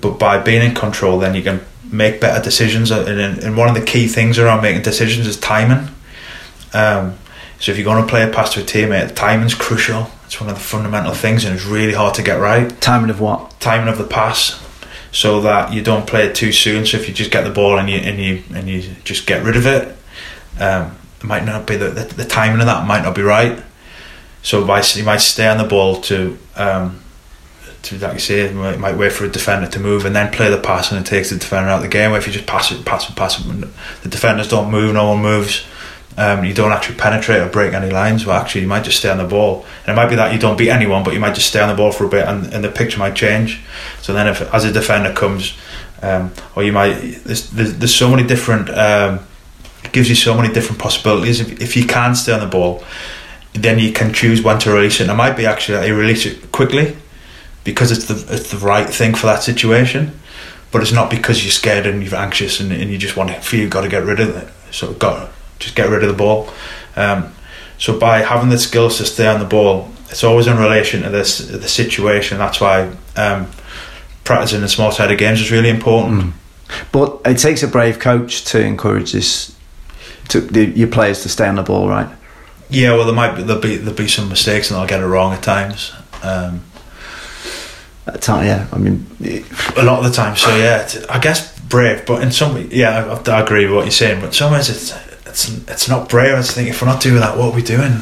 but 0.00 0.18
by 0.18 0.38
being 0.38 0.62
in 0.62 0.74
control, 0.74 1.18
then 1.18 1.34
you 1.34 1.42
can 1.42 1.62
make 1.90 2.20
better 2.20 2.42
decisions. 2.42 2.92
And, 2.92 3.18
and 3.18 3.56
one 3.56 3.68
of 3.68 3.74
the 3.74 3.84
key 3.84 4.06
things 4.06 4.38
around 4.38 4.62
making 4.62 4.82
decisions 4.82 5.26
is 5.26 5.36
timing. 5.36 5.88
Um, 6.72 7.18
so 7.58 7.72
if 7.72 7.78
you're 7.78 7.84
going 7.84 8.02
to 8.02 8.08
play 8.08 8.22
a 8.22 8.28
pass 8.32 8.52
to 8.54 8.60
a 8.60 8.62
teammate, 8.62 9.16
timing's 9.16 9.54
crucial. 9.54 10.08
It's 10.26 10.40
one 10.40 10.50
of 10.50 10.56
the 10.56 10.62
fundamental 10.62 11.12
things, 11.12 11.44
and 11.44 11.54
it's 11.54 11.64
really 11.64 11.94
hard 11.94 12.14
to 12.14 12.22
get 12.22 12.38
right. 12.40 12.80
Timing 12.80 13.10
of 13.10 13.20
what? 13.20 13.58
Timing 13.60 13.88
of 13.88 13.98
the 13.98 14.04
pass, 14.04 14.62
so 15.16 15.40
that 15.40 15.72
you 15.72 15.80
don't 15.80 16.06
play 16.06 16.26
it 16.26 16.34
too 16.34 16.52
soon. 16.52 16.84
So 16.84 16.98
if 16.98 17.08
you 17.08 17.14
just 17.14 17.30
get 17.30 17.44
the 17.44 17.50
ball 17.50 17.78
and 17.78 17.88
you 17.88 17.96
and 17.96 18.20
you 18.20 18.42
and 18.52 18.68
you 18.68 18.82
just 19.02 19.26
get 19.26 19.42
rid 19.42 19.56
of 19.56 19.66
it, 19.66 19.96
um, 20.60 20.94
it 21.18 21.24
might 21.24 21.46
not 21.46 21.66
be 21.66 21.74
the, 21.76 21.88
the, 21.88 22.04
the 22.04 22.24
timing 22.26 22.60
of 22.60 22.66
that 22.66 22.86
might 22.86 23.02
not 23.02 23.14
be 23.14 23.22
right. 23.22 23.62
So 24.42 24.60
you 24.60 25.04
might 25.04 25.22
stay 25.22 25.48
on 25.48 25.56
the 25.56 25.64
ball 25.64 26.02
to 26.02 26.36
um, 26.54 27.02
to 27.84 27.98
like 27.98 28.12
you 28.12 28.18
say, 28.18 28.52
might, 28.52 28.78
might 28.78 28.98
wait 28.98 29.10
for 29.10 29.24
a 29.24 29.28
defender 29.30 29.66
to 29.68 29.80
move 29.80 30.04
and 30.04 30.14
then 30.14 30.30
play 30.30 30.50
the 30.50 30.60
pass 30.60 30.92
and 30.92 31.00
it 31.00 31.08
takes 31.08 31.30
the 31.30 31.38
defender 31.38 31.70
out 31.70 31.76
of 31.76 31.82
the 31.82 31.88
game. 31.88 32.10
Where 32.10 32.20
if 32.20 32.26
you 32.26 32.32
just 32.34 32.46
pass 32.46 32.70
it, 32.70 32.84
pass 32.84 33.08
it, 33.08 33.16
pass 33.16 33.40
it, 33.40 33.68
the 34.02 34.08
defenders 34.10 34.48
don't 34.48 34.70
move, 34.70 34.92
no 34.92 35.08
one 35.08 35.22
moves. 35.22 35.64
Um, 36.18 36.44
you 36.44 36.54
don't 36.54 36.72
actually 36.72 36.96
penetrate 36.96 37.40
or 37.40 37.48
break 37.48 37.74
any 37.74 37.90
lines. 37.90 38.24
Well, 38.24 38.40
actually, 38.40 38.62
you 38.62 38.66
might 38.68 38.84
just 38.84 38.98
stay 38.98 39.10
on 39.10 39.18
the 39.18 39.24
ball, 39.24 39.66
and 39.86 39.92
it 39.92 39.96
might 39.96 40.08
be 40.08 40.16
that 40.16 40.32
you 40.32 40.38
don't 40.38 40.56
beat 40.56 40.70
anyone, 40.70 41.04
but 41.04 41.12
you 41.12 41.20
might 41.20 41.34
just 41.34 41.48
stay 41.48 41.60
on 41.60 41.68
the 41.68 41.74
ball 41.74 41.92
for 41.92 42.06
a 42.06 42.08
bit, 42.08 42.26
and, 42.26 42.52
and 42.54 42.64
the 42.64 42.70
picture 42.70 42.98
might 42.98 43.14
change. 43.14 43.60
So 44.00 44.14
then, 44.14 44.26
if 44.26 44.40
as 44.54 44.64
a 44.64 44.72
defender 44.72 45.12
comes, 45.12 45.56
um, 46.02 46.32
or 46.54 46.64
you 46.64 46.72
might, 46.72 46.94
there's, 47.24 47.50
there's, 47.50 47.78
there's 47.78 47.94
so 47.94 48.08
many 48.10 48.26
different. 48.26 48.70
Um, 48.70 49.20
it 49.84 49.92
gives 49.92 50.08
you 50.08 50.14
so 50.14 50.34
many 50.34 50.52
different 50.52 50.80
possibilities. 50.80 51.40
If, 51.40 51.60
if 51.60 51.76
you 51.76 51.86
can 51.86 52.14
stay 52.14 52.32
on 52.32 52.40
the 52.40 52.46
ball, 52.46 52.82
then 53.52 53.78
you 53.78 53.92
can 53.92 54.12
choose 54.12 54.42
when 54.42 54.58
to 54.60 54.72
release 54.72 55.00
it. 55.00 55.02
And 55.02 55.12
it 55.12 55.14
might 55.14 55.36
be 55.36 55.46
actually 55.46 55.78
that 55.78 55.86
you 55.86 55.96
release 55.96 56.26
it 56.26 56.50
quickly 56.50 56.96
because 57.62 57.92
it's 57.92 58.06
the 58.06 58.34
it's 58.34 58.50
the 58.50 58.58
right 58.58 58.88
thing 58.88 59.14
for 59.14 59.26
that 59.26 59.42
situation. 59.42 60.18
But 60.72 60.82
it's 60.82 60.92
not 60.92 61.10
because 61.10 61.44
you're 61.44 61.52
scared 61.52 61.86
and 61.86 62.02
you're 62.02 62.14
anxious 62.16 62.58
and, 62.60 62.72
and 62.72 62.90
you 62.90 62.98
just 62.98 63.16
want 63.16 63.30
to 63.30 63.40
feel 63.40 63.60
you've 63.60 63.70
got 63.70 63.82
to 63.82 63.88
get 63.88 64.04
rid 64.04 64.20
of 64.20 64.36
it. 64.36 64.48
So 64.74 64.92
got 64.94 65.30
just 65.58 65.74
get 65.74 65.88
rid 65.88 66.02
of 66.02 66.08
the 66.08 66.16
ball. 66.16 66.50
Um, 66.96 67.32
so 67.78 67.98
by 67.98 68.18
having 68.18 68.48
the 68.48 68.58
skills 68.58 68.98
to 68.98 69.04
stay 69.04 69.26
on 69.26 69.38
the 69.40 69.46
ball, 69.46 69.90
it's 70.08 70.24
always 70.24 70.46
in 70.46 70.56
relation 70.56 71.02
to 71.02 71.10
this 71.10 71.38
the 71.38 71.68
situation. 71.68 72.38
That's 72.38 72.60
why 72.60 72.92
um, 73.16 73.48
practicing 74.24 74.62
in 74.62 74.68
small 74.68 74.92
sided 74.92 75.18
games 75.18 75.40
is 75.40 75.50
really 75.50 75.68
important. 75.68 76.22
Mm. 76.22 76.32
But 76.92 77.20
it 77.24 77.38
takes 77.38 77.62
a 77.62 77.68
brave 77.68 77.98
coach 77.98 78.44
to 78.46 78.60
encourage 78.60 79.12
this 79.12 79.56
to 80.28 80.40
the, 80.40 80.66
your 80.66 80.88
players 80.88 81.22
to 81.22 81.28
stay 81.28 81.46
on 81.46 81.56
the 81.56 81.62
ball, 81.62 81.88
right? 81.88 82.08
Yeah, 82.68 82.94
well, 82.94 83.04
there 83.04 83.14
might 83.14 83.36
be 83.36 83.42
there'll 83.42 83.62
be 83.62 83.76
there'll 83.76 83.94
be 83.94 84.08
some 84.08 84.28
mistakes 84.28 84.70
and 84.70 84.78
they'll 84.78 84.88
get 84.88 85.00
it 85.00 85.06
wrong 85.06 85.32
at 85.32 85.42
times. 85.42 85.92
Um, 86.22 86.62
at 88.06 88.22
time, 88.22 88.46
yeah. 88.46 88.66
I 88.72 88.78
mean, 88.78 89.06
a 89.76 89.82
lot 89.82 89.98
of 89.98 90.04
the 90.04 90.10
time. 90.10 90.36
So 90.36 90.54
yeah, 90.56 90.88
I 91.10 91.18
guess 91.18 91.58
brave, 91.60 92.06
but 92.06 92.22
in 92.22 92.32
some, 92.32 92.68
yeah, 92.70 93.20
I, 93.26 93.30
I 93.30 93.40
agree 93.40 93.66
with 93.66 93.74
what 93.74 93.84
you're 93.84 93.90
saying. 93.92 94.20
But 94.20 94.34
some 94.34 94.52
ways, 94.52 94.68
it's 94.68 94.92
it's 95.36 95.48
it's 95.68 95.88
not 95.88 96.08
brave. 96.08 96.34
I 96.34 96.40
think 96.40 96.70
if 96.70 96.80
we're 96.80 96.88
not 96.88 97.02
doing 97.02 97.20
that, 97.20 97.36
what 97.36 97.52
are 97.52 97.54
we 97.54 97.62
doing? 97.62 98.00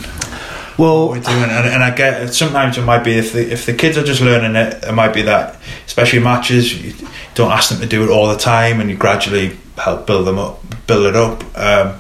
Well, 0.79 1.09
what 1.09 1.17
are 1.17 1.19
we 1.19 1.21
doing? 1.21 1.51
And, 1.51 1.67
and 1.67 1.83
I 1.83 1.93
get 1.95 2.33
sometimes 2.33 2.79
it 2.79 2.83
might 2.83 3.03
be 3.03 3.19
if 3.19 3.33
the 3.33 3.53
if 3.53 3.67
the 3.67 3.75
kids 3.75 3.99
are 3.99 4.05
just 4.05 4.21
learning 4.21 4.55
it, 4.55 4.85
it 4.85 4.93
might 4.93 5.13
be 5.13 5.23
that, 5.23 5.57
especially 5.85 6.21
matches, 6.21 6.81
you 6.81 6.95
don't 7.35 7.51
ask 7.51 7.71
them 7.71 7.81
to 7.81 7.87
do 7.87 8.05
it 8.05 8.11
all 8.11 8.29
the 8.29 8.39
time, 8.39 8.81
and 8.81 8.89
you 8.89 8.97
gradually 8.97 9.57
help 9.77 10.07
build 10.07 10.29
them 10.29 10.39
up, 10.39 10.63
build 10.87 11.07
it 11.07 11.17
up. 11.17 11.43
Um, 11.59 11.99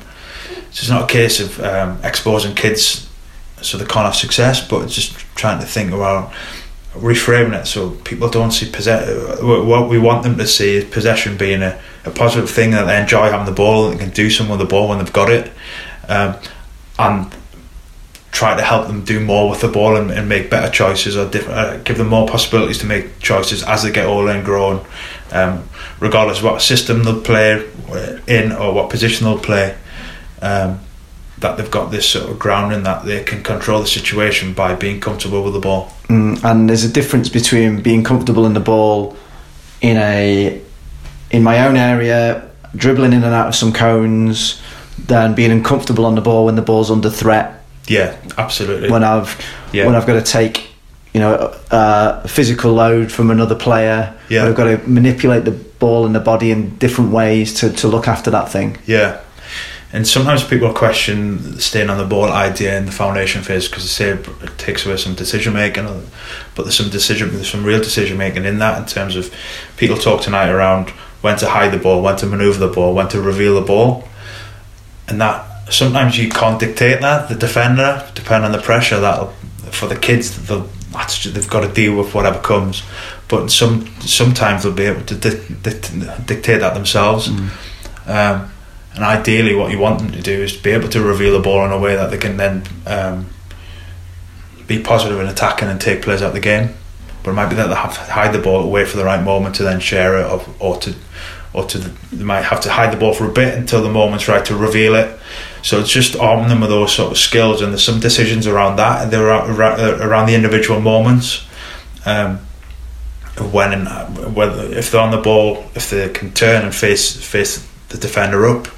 so 0.70 0.82
it's 0.82 0.88
not 0.88 1.10
a 1.10 1.12
case 1.12 1.40
of 1.40 1.60
um, 1.60 1.98
exposing 2.04 2.54
kids 2.54 3.08
so 3.60 3.76
they 3.76 3.86
can't 3.86 4.06
have 4.06 4.14
success, 4.14 4.66
but 4.66 4.82
it's 4.82 4.94
just 4.94 5.14
trying 5.34 5.58
to 5.58 5.66
think 5.66 5.90
about 5.90 6.32
reframing 6.94 7.60
it 7.60 7.66
so 7.66 7.90
people 7.90 8.28
don't 8.28 8.52
see 8.52 8.70
possess- 8.70 9.40
what 9.42 9.88
we 9.88 9.98
want 9.98 10.22
them 10.22 10.36
to 10.38 10.46
see 10.46 10.76
is 10.76 10.84
possession 10.84 11.36
being 11.36 11.62
a, 11.62 11.80
a 12.04 12.10
positive 12.10 12.48
thing 12.48 12.70
that 12.70 12.84
they 12.84 13.00
enjoy 13.00 13.28
having 13.30 13.46
the 13.46 13.52
ball 13.52 13.88
and 13.88 13.98
they 13.98 14.04
can 14.04 14.12
do 14.14 14.30
something 14.30 14.56
with 14.56 14.60
the 14.60 14.70
ball 14.70 14.88
when 14.88 14.98
they've 14.98 15.12
got 15.12 15.30
it 15.30 15.52
um, 16.08 16.36
and 16.98 17.34
try 18.30 18.56
to 18.56 18.62
help 18.62 18.86
them 18.86 19.04
do 19.04 19.20
more 19.20 19.48
with 19.50 19.60
the 19.60 19.68
ball 19.68 19.96
and, 19.96 20.10
and 20.10 20.28
make 20.28 20.50
better 20.50 20.70
choices 20.70 21.16
or 21.16 21.28
different, 21.30 21.58
uh, 21.58 21.76
give 21.78 21.98
them 21.98 22.08
more 22.08 22.26
possibilities 22.26 22.78
to 22.78 22.86
make 22.86 23.18
choices 23.20 23.62
as 23.62 23.82
they 23.82 23.92
get 23.92 24.06
older 24.06 24.30
and 24.30 24.44
grown 24.44 24.84
um, 25.32 25.68
regardless 26.00 26.42
what 26.42 26.60
system 26.62 27.02
they'll 27.04 27.20
play 27.20 27.64
in 28.26 28.52
or 28.52 28.72
what 28.72 28.90
position 28.90 29.24
they'll 29.24 29.38
play 29.38 29.76
um, 30.42 30.80
that 31.44 31.58
they've 31.58 31.70
got 31.70 31.90
this 31.90 32.08
sort 32.08 32.30
of 32.30 32.38
grounding 32.38 32.84
that 32.84 33.04
they 33.04 33.22
can 33.22 33.42
control 33.42 33.82
the 33.82 33.86
situation 33.86 34.54
by 34.54 34.74
being 34.74 34.98
comfortable 34.98 35.44
with 35.44 35.52
the 35.52 35.60
ball. 35.60 35.92
Mm, 36.08 36.42
and 36.42 36.70
there's 36.70 36.84
a 36.84 36.88
difference 36.88 37.28
between 37.28 37.82
being 37.82 38.02
comfortable 38.02 38.46
in 38.46 38.54
the 38.54 38.60
ball 38.60 39.14
in 39.82 39.98
a 39.98 40.62
in 41.30 41.42
my 41.42 41.66
own 41.66 41.76
area, 41.76 42.50
dribbling 42.74 43.12
in 43.12 43.22
and 43.24 43.34
out 43.34 43.48
of 43.48 43.54
some 43.54 43.74
cones, 43.74 44.62
than 44.98 45.34
being 45.34 45.50
uncomfortable 45.50 46.06
on 46.06 46.14
the 46.14 46.22
ball 46.22 46.46
when 46.46 46.54
the 46.54 46.62
ball's 46.62 46.90
under 46.90 47.10
threat. 47.10 47.62
Yeah, 47.86 48.16
absolutely. 48.38 48.90
When 48.90 49.04
I've 49.04 49.38
yeah. 49.70 49.84
when 49.84 49.94
I've 49.94 50.06
got 50.06 50.14
to 50.14 50.22
take 50.22 50.68
you 51.12 51.20
know 51.20 51.34
uh, 51.70 52.22
a 52.24 52.28
physical 52.28 52.72
load 52.72 53.12
from 53.12 53.30
another 53.30 53.54
player, 53.54 54.18
yeah. 54.30 54.46
I've 54.46 54.54
got 54.54 54.64
to 54.64 54.78
manipulate 54.88 55.44
the 55.44 55.52
ball 55.52 56.06
and 56.06 56.14
the 56.14 56.20
body 56.20 56.50
in 56.50 56.76
different 56.78 57.10
ways 57.12 57.52
to, 57.60 57.70
to 57.70 57.88
look 57.88 58.08
after 58.08 58.30
that 58.30 58.50
thing. 58.50 58.78
Yeah, 58.86 59.20
and 59.94 60.08
sometimes 60.08 60.42
people 60.42 60.72
question 60.72 61.60
staying 61.60 61.88
on 61.88 61.98
the 61.98 62.04
ball 62.04 62.24
idea 62.24 62.76
in 62.76 62.84
the 62.84 62.90
foundation 62.90 63.42
phase 63.42 63.68
because 63.68 63.84
they 63.84 63.88
say 63.88 64.10
it 64.10 64.58
takes 64.58 64.84
away 64.84 64.96
some 64.96 65.14
decision 65.14 65.52
making, 65.52 65.84
but 66.56 66.64
there's 66.64 66.76
some 66.76 66.90
decision, 66.90 67.30
there's 67.30 67.48
some 67.48 67.62
real 67.62 67.78
decision 67.78 68.18
making 68.18 68.44
in 68.44 68.58
that 68.58 68.76
in 68.76 68.86
terms 68.86 69.14
of 69.14 69.32
people 69.76 69.96
talk 69.96 70.20
tonight 70.20 70.48
around 70.48 70.90
when 71.20 71.38
to 71.38 71.48
hide 71.48 71.70
the 71.70 71.78
ball, 71.78 72.02
when 72.02 72.16
to 72.16 72.26
manoeuvre 72.26 72.58
the 72.58 72.74
ball, 72.74 72.92
when 72.92 73.06
to 73.06 73.20
reveal 73.20 73.54
the 73.54 73.64
ball, 73.64 74.08
and 75.06 75.20
that 75.20 75.72
sometimes 75.72 76.18
you 76.18 76.28
can't 76.28 76.58
dictate 76.58 77.00
that. 77.00 77.28
The 77.28 77.36
defender, 77.36 78.04
depending 78.16 78.46
on 78.46 78.50
the 78.50 78.62
pressure, 78.62 78.98
that 78.98 79.30
for 79.70 79.86
the 79.86 79.96
kids, 79.96 80.36
they've 80.48 81.48
got 81.48 81.60
to 81.60 81.72
deal 81.72 81.96
with 81.96 82.12
whatever 82.16 82.40
comes. 82.40 82.82
But 83.28 83.48
some 83.48 83.86
sometimes 84.00 84.64
they'll 84.64 84.72
be 84.72 84.86
able 84.86 85.02
to 85.02 85.14
di- 85.14 85.54
di- 85.62 86.18
dictate 86.26 86.58
that 86.58 86.74
themselves. 86.74 87.28
Mm. 87.28 87.50
Um, 88.08 88.50
and 88.94 89.02
ideally, 89.02 89.54
what 89.54 89.72
you 89.72 89.78
want 89.78 89.98
them 89.98 90.12
to 90.12 90.22
do 90.22 90.42
is 90.42 90.56
to 90.56 90.62
be 90.62 90.70
able 90.70 90.88
to 90.90 91.02
reveal 91.02 91.32
the 91.32 91.40
ball 91.42 91.64
in 91.66 91.72
a 91.72 91.78
way 91.78 91.96
that 91.96 92.10
they 92.10 92.18
can 92.18 92.36
then 92.36 92.62
um, 92.86 93.26
be 94.66 94.80
positive 94.80 95.18
in 95.18 95.26
attacking 95.26 95.68
and 95.68 95.80
take 95.80 96.02
players 96.02 96.22
out 96.22 96.28
of 96.28 96.34
the 96.34 96.40
game. 96.40 96.74
But 97.22 97.30
it 97.30 97.34
might 97.34 97.48
be 97.48 97.56
that 97.56 97.68
they 97.68 97.74
have 97.74 97.94
to 97.94 98.12
hide 98.12 98.32
the 98.32 98.38
ball, 98.38 98.70
wait 98.70 98.86
for 98.86 98.96
the 98.96 99.04
right 99.04 99.22
moment 99.22 99.56
to 99.56 99.64
then 99.64 99.80
share 99.80 100.20
it, 100.20 100.30
or, 100.30 100.44
or 100.60 100.76
to 100.80 100.94
or 101.52 101.64
to 101.64 101.78
they 101.78 102.24
might 102.24 102.42
have 102.42 102.60
to 102.62 102.70
hide 102.70 102.92
the 102.92 102.96
ball 102.96 103.14
for 103.14 103.28
a 103.28 103.32
bit 103.32 103.56
until 103.56 103.82
the 103.82 103.88
moment's 103.88 104.28
right 104.28 104.44
to 104.44 104.56
reveal 104.56 104.94
it. 104.94 105.18
So 105.62 105.80
it's 105.80 105.90
just 105.90 106.16
arming 106.16 106.48
them 106.48 106.60
with 106.60 106.70
those 106.70 106.92
sort 106.92 107.10
of 107.10 107.18
skills, 107.18 107.62
and 107.62 107.72
there's 107.72 107.84
some 107.84 108.00
decisions 108.00 108.46
around 108.46 108.76
that, 108.76 109.10
they're 109.10 109.28
around 109.28 110.26
the 110.26 110.34
individual 110.34 110.80
moments. 110.80 111.46
Um, 112.04 112.40
when 113.50 113.72
and 113.72 114.36
whether 114.36 114.62
if 114.62 114.90
they're 114.92 115.00
on 115.00 115.10
the 115.10 115.20
ball, 115.20 115.64
if 115.74 115.90
they 115.90 116.08
can 116.10 116.32
turn 116.32 116.64
and 116.64 116.72
face 116.72 117.16
face 117.16 117.68
the 117.94 118.00
defender 118.00 118.46
up. 118.46 118.68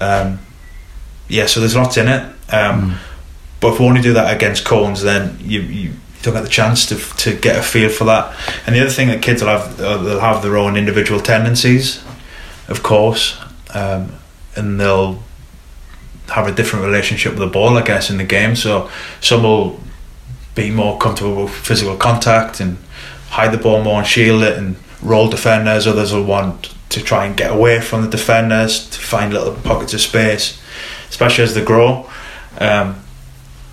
Um, 0.00 0.38
yeah, 1.28 1.46
so 1.46 1.60
there's 1.60 1.74
lots 1.74 1.96
in 1.96 2.06
it. 2.08 2.22
Um, 2.52 2.92
mm. 2.92 2.96
But 3.60 3.74
if 3.74 3.80
we 3.80 3.86
only 3.86 4.00
do 4.00 4.12
that 4.12 4.34
against 4.34 4.64
cones, 4.64 5.02
then 5.02 5.38
you, 5.40 5.60
you 5.60 5.92
don't 6.22 6.34
get 6.34 6.42
the 6.42 6.48
chance 6.48 6.86
to 6.86 6.96
to 6.96 7.34
get 7.36 7.56
a 7.56 7.62
feel 7.62 7.88
for 7.88 8.04
that. 8.04 8.36
And 8.66 8.76
the 8.76 8.80
other 8.80 8.90
thing 8.90 9.08
that 9.08 9.22
kids 9.22 9.42
will 9.42 9.48
have 9.48 9.80
uh, 9.80 9.98
they'll 9.98 10.20
have 10.20 10.42
their 10.42 10.56
own 10.56 10.76
individual 10.76 11.20
tendencies, 11.20 12.02
of 12.68 12.82
course, 12.82 13.40
um, 13.72 14.12
and 14.54 14.78
they'll 14.78 15.22
have 16.28 16.46
a 16.46 16.52
different 16.52 16.84
relationship 16.84 17.32
with 17.32 17.40
the 17.40 17.46
ball, 17.46 17.76
I 17.76 17.82
guess, 17.82 18.10
in 18.10 18.18
the 18.18 18.24
game. 18.24 18.54
So 18.54 18.90
some 19.20 19.42
will 19.42 19.80
be 20.54 20.70
more 20.70 20.98
comfortable 20.98 21.44
with 21.44 21.52
physical 21.52 21.96
contact 21.96 22.60
and 22.60 22.78
hide 23.30 23.52
the 23.52 23.58
ball 23.58 23.82
more 23.82 23.98
and 23.98 24.06
shield 24.06 24.42
it 24.42 24.56
and 24.56 24.76
roll 25.02 25.28
defenders. 25.28 25.86
Others 25.86 26.12
will 26.12 26.24
want 26.24 26.73
to 26.90 27.02
try 27.02 27.26
and 27.26 27.36
get 27.36 27.50
away 27.50 27.80
from 27.80 28.02
the 28.02 28.08
defenders 28.08 28.88
to 28.90 28.98
find 28.98 29.32
little 29.32 29.54
pockets 29.54 29.94
of 29.94 30.00
space, 30.00 30.60
especially 31.08 31.44
as 31.44 31.54
they 31.54 31.64
grow. 31.64 32.08
Um, 32.58 32.96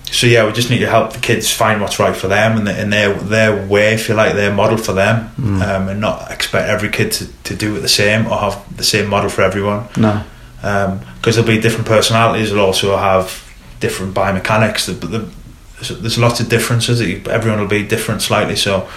so 0.06 0.28
yeah, 0.28 0.45
we 0.45 0.52
just 0.52 0.69
need 0.69 0.80
to 0.80 0.89
help 0.89 1.13
the 1.13 1.19
kids 1.19 1.50
find 1.50 1.80
what's 1.80 1.97
right 1.97 2.15
for 2.15 2.28
them 2.28 2.58
and 2.58 2.67
in 2.67 2.89
their 2.89 3.13
their 3.13 3.65
way, 3.67 3.93
if 3.93 4.10
you 4.10 4.15
like, 4.15 4.36
their 4.36 4.54
model 4.54 4.78
for 4.78 4.93
them, 4.93 5.32
mm. 5.38 5.62
um, 5.62 5.88
and 5.88 6.02
not 6.02 6.30
expect 6.32 6.69
every 6.69 6.89
kid 6.89 7.12
to, 7.13 7.28
to 7.43 7.56
do 7.56 7.76
it 7.78 7.80
the 7.80 7.88
same 7.88 8.28
or 8.28 8.38
have 8.38 8.78
the 8.78 8.84
same 8.84 9.08
model 9.08 9.30
for 9.30 9.41
everyone. 9.41 9.88
No, 9.95 10.24
because 10.58 10.88
um, 10.88 11.02
there'll 11.24 11.47
be 11.47 11.62
different 11.62 11.88
personalities. 11.88 12.52
They'll 12.52 12.60
also 12.60 12.97
have 12.97 13.47
different 13.80 14.13
biomechanics. 14.13 14.86
The, 14.86 15.08
the, 15.08 15.30
there's, 15.76 16.02
there's 16.02 16.17
lots 16.17 16.39
of 16.39 16.50
differences. 16.50 17.02
Everyone 17.28 17.62
will 17.62 17.67
be 17.67 17.84
different 17.84 18.21
slightly. 18.21 18.56
So 18.56 18.89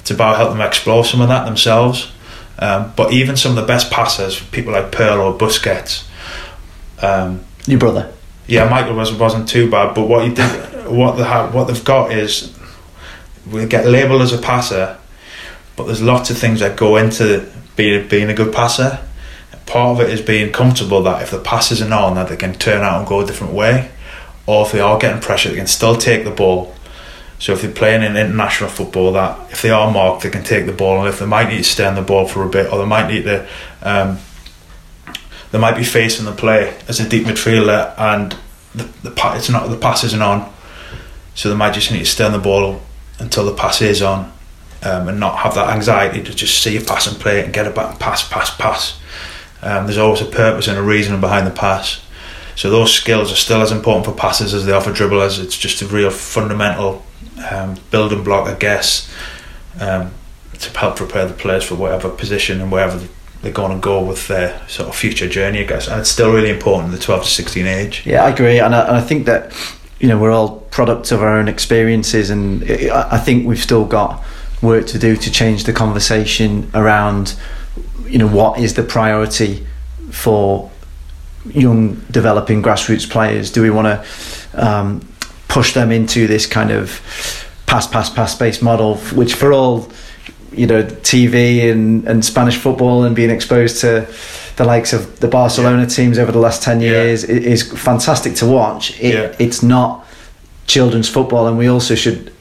it's 0.00 0.10
about 0.10 0.36
helping 0.36 0.58
them 0.58 0.66
explore 0.66 1.04
some 1.04 1.20
of 1.20 1.28
that 1.28 1.44
themselves. 1.44 2.10
Um, 2.58 2.92
but 2.96 3.12
even 3.12 3.36
some 3.36 3.50
of 3.50 3.56
the 3.56 3.66
best 3.66 3.90
passers, 3.90 4.40
people 4.40 4.72
like 4.72 4.90
Pirlo 4.92 5.32
or 5.32 5.38
Busquets. 5.38 6.06
Um, 7.02 7.44
Your 7.66 7.78
brother 7.78 8.14
yeah, 8.46 8.68
Michael 8.68 8.94
was 8.94 9.12
wasn't 9.12 9.48
too 9.48 9.70
bad, 9.70 9.94
but 9.94 10.06
what 10.06 10.26
he 10.26 10.34
did, 10.34 10.88
what 10.88 11.12
they 11.12 11.24
have, 11.24 11.54
what 11.54 11.64
they've 11.64 11.84
got 11.84 12.12
is 12.12 12.56
we 13.50 13.64
get 13.66 13.86
labelled 13.86 14.22
as 14.22 14.32
a 14.32 14.38
passer, 14.38 14.98
but 15.76 15.84
there's 15.84 16.02
lots 16.02 16.30
of 16.30 16.38
things 16.38 16.60
that 16.60 16.76
go 16.76 16.96
into 16.96 17.50
being 17.76 18.06
being 18.08 18.28
a 18.28 18.34
good 18.34 18.52
passer. 18.52 19.00
Part 19.66 19.98
of 19.98 20.06
it 20.06 20.12
is 20.12 20.20
being 20.20 20.52
comfortable 20.52 21.02
that 21.04 21.22
if 21.22 21.30
the 21.30 21.38
pass 21.38 21.72
isn't 21.72 21.92
on, 21.92 22.16
that 22.16 22.28
they 22.28 22.36
can 22.36 22.52
turn 22.52 22.82
out 22.82 22.98
and 22.98 23.08
go 23.08 23.20
a 23.20 23.26
different 23.26 23.54
way, 23.54 23.90
or 24.46 24.66
if 24.66 24.72
they 24.72 24.80
are 24.80 24.98
getting 24.98 25.22
pressure, 25.22 25.48
they 25.48 25.56
can 25.56 25.66
still 25.66 25.96
take 25.96 26.24
the 26.24 26.30
ball. 26.30 26.74
So 27.38 27.52
if 27.52 27.62
they're 27.62 27.70
playing 27.70 28.02
in 28.02 28.16
international 28.16 28.70
football, 28.70 29.12
that 29.12 29.50
if 29.50 29.62
they 29.62 29.70
are 29.70 29.90
marked, 29.90 30.22
they 30.22 30.30
can 30.30 30.44
take 30.44 30.66
the 30.66 30.72
ball, 30.72 31.00
and 31.00 31.08
if 31.08 31.18
they 31.18 31.26
might 31.26 31.48
need 31.48 31.58
to 31.58 31.64
stay 31.64 31.84
on 31.84 31.94
the 31.94 32.02
ball 32.02 32.26
for 32.26 32.42
a 32.42 32.48
bit, 32.48 32.72
or 32.72 32.78
they 32.78 32.86
might 32.86 33.08
need 33.10 33.24
to 33.24 33.46
um, 33.82 34.18
they 35.50 35.58
might 35.58 35.76
be 35.76 35.84
facing 35.84 36.24
the 36.24 36.32
play 36.32 36.76
as 36.88 36.98
a 36.98 37.08
deep 37.08 37.26
midfielder 37.26 37.94
and 37.96 38.36
the, 38.74 38.84
the 39.08 39.14
it's 39.36 39.48
not 39.48 39.68
the 39.68 39.76
pass 39.76 40.02
isn't 40.02 40.20
on, 40.20 40.52
so 41.34 41.48
they 41.48 41.54
might 41.54 41.74
just 41.74 41.92
need 41.92 42.00
to 42.00 42.06
stay 42.06 42.24
on 42.24 42.32
the 42.32 42.38
ball 42.38 42.82
until 43.20 43.44
the 43.44 43.54
pass 43.54 43.80
is 43.80 44.02
on, 44.02 44.32
um, 44.82 45.08
and 45.08 45.20
not 45.20 45.38
have 45.38 45.54
that 45.54 45.68
anxiety 45.68 46.22
to 46.22 46.34
just 46.34 46.60
see 46.60 46.76
a 46.76 46.80
pass 46.80 47.06
and 47.06 47.20
play 47.20 47.38
it 47.38 47.44
and 47.44 47.54
get 47.54 47.66
it 47.66 47.74
back 47.74 47.90
and 47.90 48.00
pass, 48.00 48.28
pass, 48.28 48.56
pass. 48.56 48.98
Um, 49.62 49.86
there's 49.86 49.98
always 49.98 50.20
a 50.20 50.26
purpose 50.26 50.66
and 50.66 50.76
a 50.76 50.82
reason 50.82 51.20
behind 51.20 51.46
the 51.46 51.52
pass. 51.52 52.04
So 52.56 52.68
those 52.70 52.92
skills 52.92 53.32
are 53.32 53.36
still 53.36 53.62
as 53.62 53.72
important 53.72 54.06
for 54.06 54.12
passers 54.12 54.54
as 54.54 54.66
they 54.66 54.72
are 54.72 54.80
for 54.80 54.90
dribblers. 54.90 55.42
It's 55.42 55.56
just 55.56 55.82
a 55.82 55.86
real 55.86 56.10
fundamental 56.10 57.04
um, 57.50 57.76
building 57.90 58.24
block, 58.24 58.48
I 58.48 58.54
guess, 58.54 59.10
um, 59.80 60.12
to 60.58 60.78
help 60.78 60.96
prepare 60.96 61.26
the 61.26 61.34
players 61.34 61.64
for 61.64 61.74
whatever 61.74 62.08
position 62.10 62.60
and 62.60 62.70
wherever 62.70 63.06
they're 63.42 63.52
going 63.52 63.72
to 63.72 63.80
go 63.80 64.02
with 64.02 64.26
their 64.28 64.60
sort 64.68 64.88
of 64.88 64.96
future 64.96 65.28
journey, 65.28 65.60
I 65.60 65.64
guess. 65.64 65.86
And 65.86 66.00
it's 66.00 66.10
still 66.10 66.32
really 66.32 66.50
important 66.50 66.92
the 66.92 66.98
12 66.98 67.24
to 67.24 67.28
16 67.28 67.66
age. 67.66 68.02
Yeah, 68.06 68.24
I 68.24 68.30
agree. 68.30 68.58
And 68.58 68.74
I, 68.74 68.86
and 68.86 68.96
I 68.96 69.00
think 69.00 69.26
that, 69.26 69.52
you 70.00 70.08
know, 70.08 70.18
we're 70.18 70.30
all 70.30 70.60
products 70.70 71.12
of 71.12 71.22
our 71.22 71.36
own 71.36 71.48
experiences. 71.48 72.30
And 72.30 72.64
I 72.90 73.18
think 73.18 73.46
we've 73.46 73.62
still 73.62 73.84
got 73.84 74.24
work 74.62 74.86
to 74.88 74.98
do 74.98 75.14
to 75.16 75.30
change 75.30 75.64
the 75.64 75.72
conversation 75.72 76.70
around, 76.74 77.38
you 78.06 78.18
know, 78.18 78.28
what 78.28 78.58
is 78.58 78.74
the 78.74 78.82
priority 78.82 79.66
for 80.10 80.70
young 81.44 81.96
developing 82.10 82.62
grassroots 82.62 83.08
players? 83.08 83.50
Do 83.50 83.60
we 83.60 83.70
want 83.70 83.86
to 83.86 84.66
um, 84.66 85.06
push 85.54 85.72
them 85.72 85.92
into 85.92 86.26
this 86.26 86.46
kind 86.46 86.72
of 86.72 87.00
pass, 87.66 87.86
pass, 87.86 88.10
pass 88.10 88.36
based 88.36 88.60
model, 88.60 88.96
which 89.14 89.34
for 89.34 89.52
all 89.52 89.88
you 90.50 90.66
know 90.66 90.82
TV 90.82 91.70
and, 91.70 92.08
and 92.08 92.24
Spanish 92.24 92.56
football 92.56 93.04
and 93.04 93.14
being 93.14 93.30
exposed 93.30 93.80
to 93.80 94.12
the 94.56 94.64
likes 94.64 94.92
of 94.92 95.20
the 95.20 95.28
Barcelona 95.28 95.82
yeah. 95.82 95.88
teams 95.88 96.18
over 96.18 96.32
the 96.32 96.40
last 96.40 96.62
10 96.62 96.80
years 96.80 97.22
yeah. 97.22 97.36
is 97.36 97.72
fantastic 97.72 98.34
to 98.36 98.46
watch 98.46 99.00
it, 99.00 99.14
yeah. 99.14 99.36
it's 99.38 99.62
not 99.62 100.04
children's 100.66 101.08
football 101.08 101.46
and 101.46 101.56
we 101.58 101.68
also 101.68 101.94
should 101.94 102.32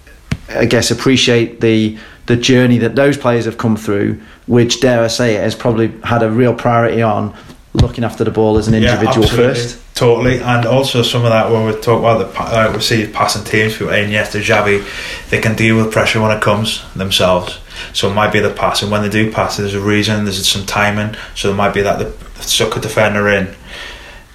I 0.50 0.66
guess 0.66 0.92
appreciate 0.92 1.62
the 1.62 1.98
the 2.28 2.36
journey 2.36 2.78
that 2.80 2.96
those 2.96 3.18
players 3.18 3.46
have 3.46 3.58
come 3.58 3.76
through 3.76 4.22
which 4.46 4.80
dare 4.80 5.02
I 5.04 5.08
say 5.08 5.36
it 5.36 5.42
has 5.42 5.56
probably 5.56 5.88
had 6.04 6.22
a 6.22 6.30
real 6.30 6.54
priority 6.54 7.02
on 7.02 7.36
looking 7.74 8.04
after 8.04 8.24
the 8.24 8.32
ball 8.32 8.58
as 8.58 8.68
an 8.68 8.74
individual 8.74 9.28
first 9.28 9.84
Totally, 9.94 10.42
and 10.42 10.66
also 10.66 11.04
some 11.04 11.24
of 11.24 11.30
that 11.30 11.52
when 11.52 11.68
we 11.68 11.80
talk 11.80 12.00
about 12.00 12.18
the 12.18 12.42
uh, 12.42 12.74
we 12.74 12.82
see 12.82 13.06
passing 13.06 13.44
teams, 13.44 13.74
people 13.74 13.94
Iniesta, 13.94 14.42
Xavi, 14.42 14.84
they 15.30 15.40
can 15.40 15.56
deal 15.56 15.78
with 15.78 15.92
pressure 15.94 16.20
when 16.20 16.36
it 16.36 16.42
comes 16.42 16.84
themselves. 16.94 17.60
So 17.94 18.10
it 18.10 18.16
might 18.16 18.34
be 18.34 18.40
the 18.40 18.50
pass, 18.50 18.82
and 18.82 18.92
when 18.92 19.04
they 19.04 19.10
do 19.10 19.32
pass, 19.32 19.58
there's 19.58 19.76
a 19.76 19.80
reason, 19.80 20.26
there's 20.26 20.48
some 20.48 20.66
timing. 20.66 21.16
So 21.36 21.52
it 21.52 21.54
might 21.54 21.76
be 21.76 21.82
that 21.84 22.00
the 22.00 22.42
suck 22.42 22.76
a 22.76 22.80
defender 22.80 23.28
in, 23.28 23.56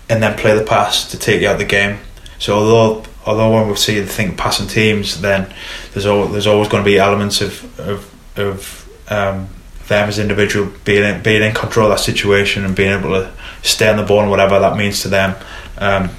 and 0.08 0.22
then 0.22 0.38
play 0.38 0.56
the 0.56 0.64
pass 0.64 1.10
to 1.10 1.18
take 1.18 1.42
you 1.42 1.48
out 1.48 1.54
of 1.54 1.58
the 1.58 1.64
game. 1.64 1.98
So 2.38 2.54
although 2.54 3.04
although 3.26 3.52
when 3.52 3.68
we 3.68 3.74
see 3.74 3.98
the 3.98 4.06
think 4.06 4.38
passing 4.38 4.68
teams, 4.68 5.20
then 5.20 5.52
there's 5.92 6.06
always, 6.06 6.30
there's 6.30 6.46
always 6.46 6.68
going 6.68 6.84
to 6.84 6.88
be 6.88 6.98
elements 6.98 7.40
of 7.40 7.80
of, 7.80 8.38
of 8.38 8.88
um, 9.10 9.48
them 9.88 10.08
as 10.08 10.18
individual 10.18 10.70
being 10.84 11.04
in, 11.04 11.22
being 11.22 11.42
in 11.42 11.54
control 11.54 11.86
of 11.86 11.98
that 11.98 12.02
situation 12.02 12.64
and 12.64 12.76
being 12.76 12.92
able 12.92 13.10
to 13.10 13.32
stay 13.62 13.88
on 13.88 13.96
the 13.96 14.02
ball 14.02 14.20
and 14.20 14.30
whatever 14.30 14.58
that 14.58 14.76
means 14.76 15.02
to 15.02 15.08
them. 15.08 15.34
Um, 15.78 16.10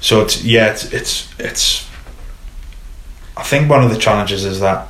so 0.00 0.22
it's 0.22 0.44
yeah, 0.44 0.70
it's, 0.70 0.92
it's 0.92 1.34
it's. 1.38 1.88
I 3.36 3.42
think 3.42 3.68
one 3.68 3.82
of 3.82 3.90
the 3.90 3.98
challenges 3.98 4.44
is 4.44 4.60
that 4.60 4.88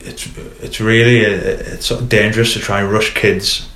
it's 0.00 0.36
it's 0.60 0.80
really 0.80 1.20
it's 1.20 1.86
sort 1.86 2.00
of 2.00 2.08
dangerous 2.08 2.54
to 2.54 2.60
try 2.60 2.80
and 2.80 2.90
rush 2.90 3.14
kids 3.14 3.68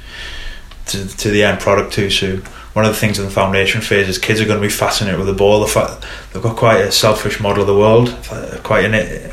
to 0.87 1.07
to 1.19 1.31
the 1.31 1.43
end 1.43 1.61
product 1.61 1.93
too 1.93 2.11
soon. 2.11 2.43
One 2.73 2.85
of 2.85 2.93
the 2.93 2.99
things 2.99 3.19
in 3.19 3.25
the 3.25 3.31
foundation 3.31 3.81
phase 3.81 4.09
is 4.09 4.19
kids 4.19 4.41
are 4.41 4.45
going 4.45 4.61
to 4.61 4.67
be 4.67 4.73
fascinated 4.73 5.19
with 5.19 5.29
the 5.29 5.35
ball. 5.35 5.61
The 5.61 5.67
fact 5.67 6.05
they've 6.33 6.43
got 6.43 6.57
quite 6.57 6.81
a 6.81 6.93
selfish 6.93 7.41
model 7.41 7.63
of 7.63 7.67
the 7.67 7.77
world, 7.77 8.15
quite 8.63 8.85
an 8.85 9.33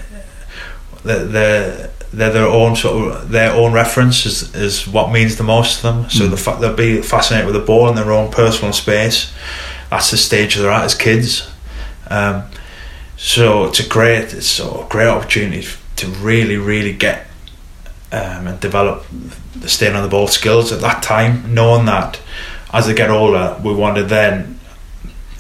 they're 1.04 1.26
they're 1.26 1.93
their 2.14 2.48
own 2.48 2.76
sort 2.76 3.12
of 3.12 3.30
their 3.30 3.52
own 3.54 3.74
reference 3.74 4.26
is, 4.26 4.54
is 4.56 4.88
what 4.88 5.12
means 5.12 5.38
the 5.38 5.44
most 5.44 5.78
to 5.78 5.84
them. 5.84 6.10
So 6.10 6.26
mm. 6.26 6.32
the 6.32 6.38
fact 6.38 6.62
they'll 6.62 6.76
be 6.76 7.02
fascinated 7.02 7.46
with 7.46 7.56
the 7.56 7.66
ball 7.66 7.90
in 7.90 7.96
their 7.96 8.12
own 8.12 8.32
personal 8.32 8.74
space. 8.74 9.34
That's 9.90 10.12
the 10.12 10.18
stage 10.18 10.56
they're 10.56 10.72
at 10.72 10.86
as 10.86 10.96
kids. 10.96 11.50
Um, 12.10 12.44
so 13.18 13.66
it's 13.66 13.80
a 13.80 13.88
great 13.88 14.34
it's 14.34 14.60
a 14.60 14.86
great 14.90 15.08
opportunity 15.08 15.68
to 15.96 16.08
really 16.08 16.58
really 16.58 16.94
get 16.94 17.28
um, 18.12 18.48
and 18.48 18.60
develop 18.60 19.06
the 19.56 19.68
staying 19.68 19.96
on 19.96 20.04
the 20.04 20.10
ball 20.10 20.28
skills 20.28 20.72
at 20.72 20.82
that 20.82 21.02
time, 21.02 21.54
knowing 21.54 21.86
that 21.86 22.20
as 22.72 22.88
they 22.88 22.94
get 22.94 23.10
older, 23.10 23.60
we 23.64 23.74
want 23.74 23.98
to 23.98 24.04
then 24.04 24.60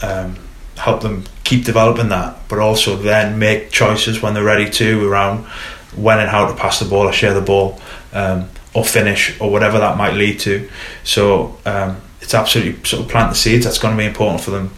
um, 0.01 0.35
help 0.77 1.01
them 1.01 1.23
keep 1.43 1.65
developing 1.65 2.09
that, 2.09 2.37
but 2.47 2.59
also 2.59 2.95
then 2.95 3.37
make 3.37 3.69
choices 3.71 4.21
when 4.21 4.33
they're 4.33 4.43
ready 4.43 4.69
to 4.69 5.07
around 5.07 5.45
when 5.95 6.19
and 6.19 6.29
how 6.29 6.47
to 6.47 6.55
pass 6.55 6.79
the 6.79 6.85
ball 6.85 7.07
or 7.07 7.13
share 7.13 7.33
the 7.33 7.41
ball. 7.41 7.79
Um, 8.13 8.49
or 8.73 8.83
finish 8.83 9.39
or 9.39 9.51
whatever 9.51 9.79
that 9.79 9.97
might 9.97 10.13
lead 10.13 10.39
to. 10.39 10.69
So 11.03 11.57
um, 11.65 12.01
it's 12.21 12.33
absolutely 12.33 12.83
sort 12.83 13.03
of 13.03 13.09
plant 13.09 13.29
the 13.29 13.35
seeds. 13.35 13.65
That's 13.65 13.77
going 13.77 13.95
to 13.95 13.97
be 13.97 14.05
important 14.05 14.41
for 14.41 14.51
them 14.51 14.73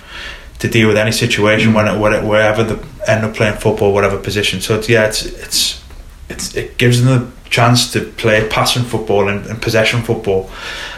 to 0.60 0.68
deal 0.68 0.88
with 0.88 0.98
any 0.98 1.12
situation 1.12 1.74
when 1.74 1.88
it, 1.88 2.00
when 2.00 2.14
it, 2.14 2.24
wherever 2.24 2.64
they 2.64 2.82
end 3.08 3.26
up 3.26 3.36
playing 3.36 3.58
football, 3.58 3.94
whatever 3.94 4.18
position. 4.18 4.62
So 4.62 4.78
it's, 4.78 4.90
yeah, 4.90 5.08
it's 5.08 5.26
it's 5.26 5.84
it's 6.30 6.56
it 6.56 6.78
gives 6.78 7.04
them 7.04 7.20
the 7.20 7.50
chance 7.50 7.92
to 7.94 8.02
play 8.02 8.48
passing 8.50 8.84
football 8.84 9.30
and, 9.30 9.46
and 9.46 9.62
possession 9.62 10.02
football. 10.02 10.50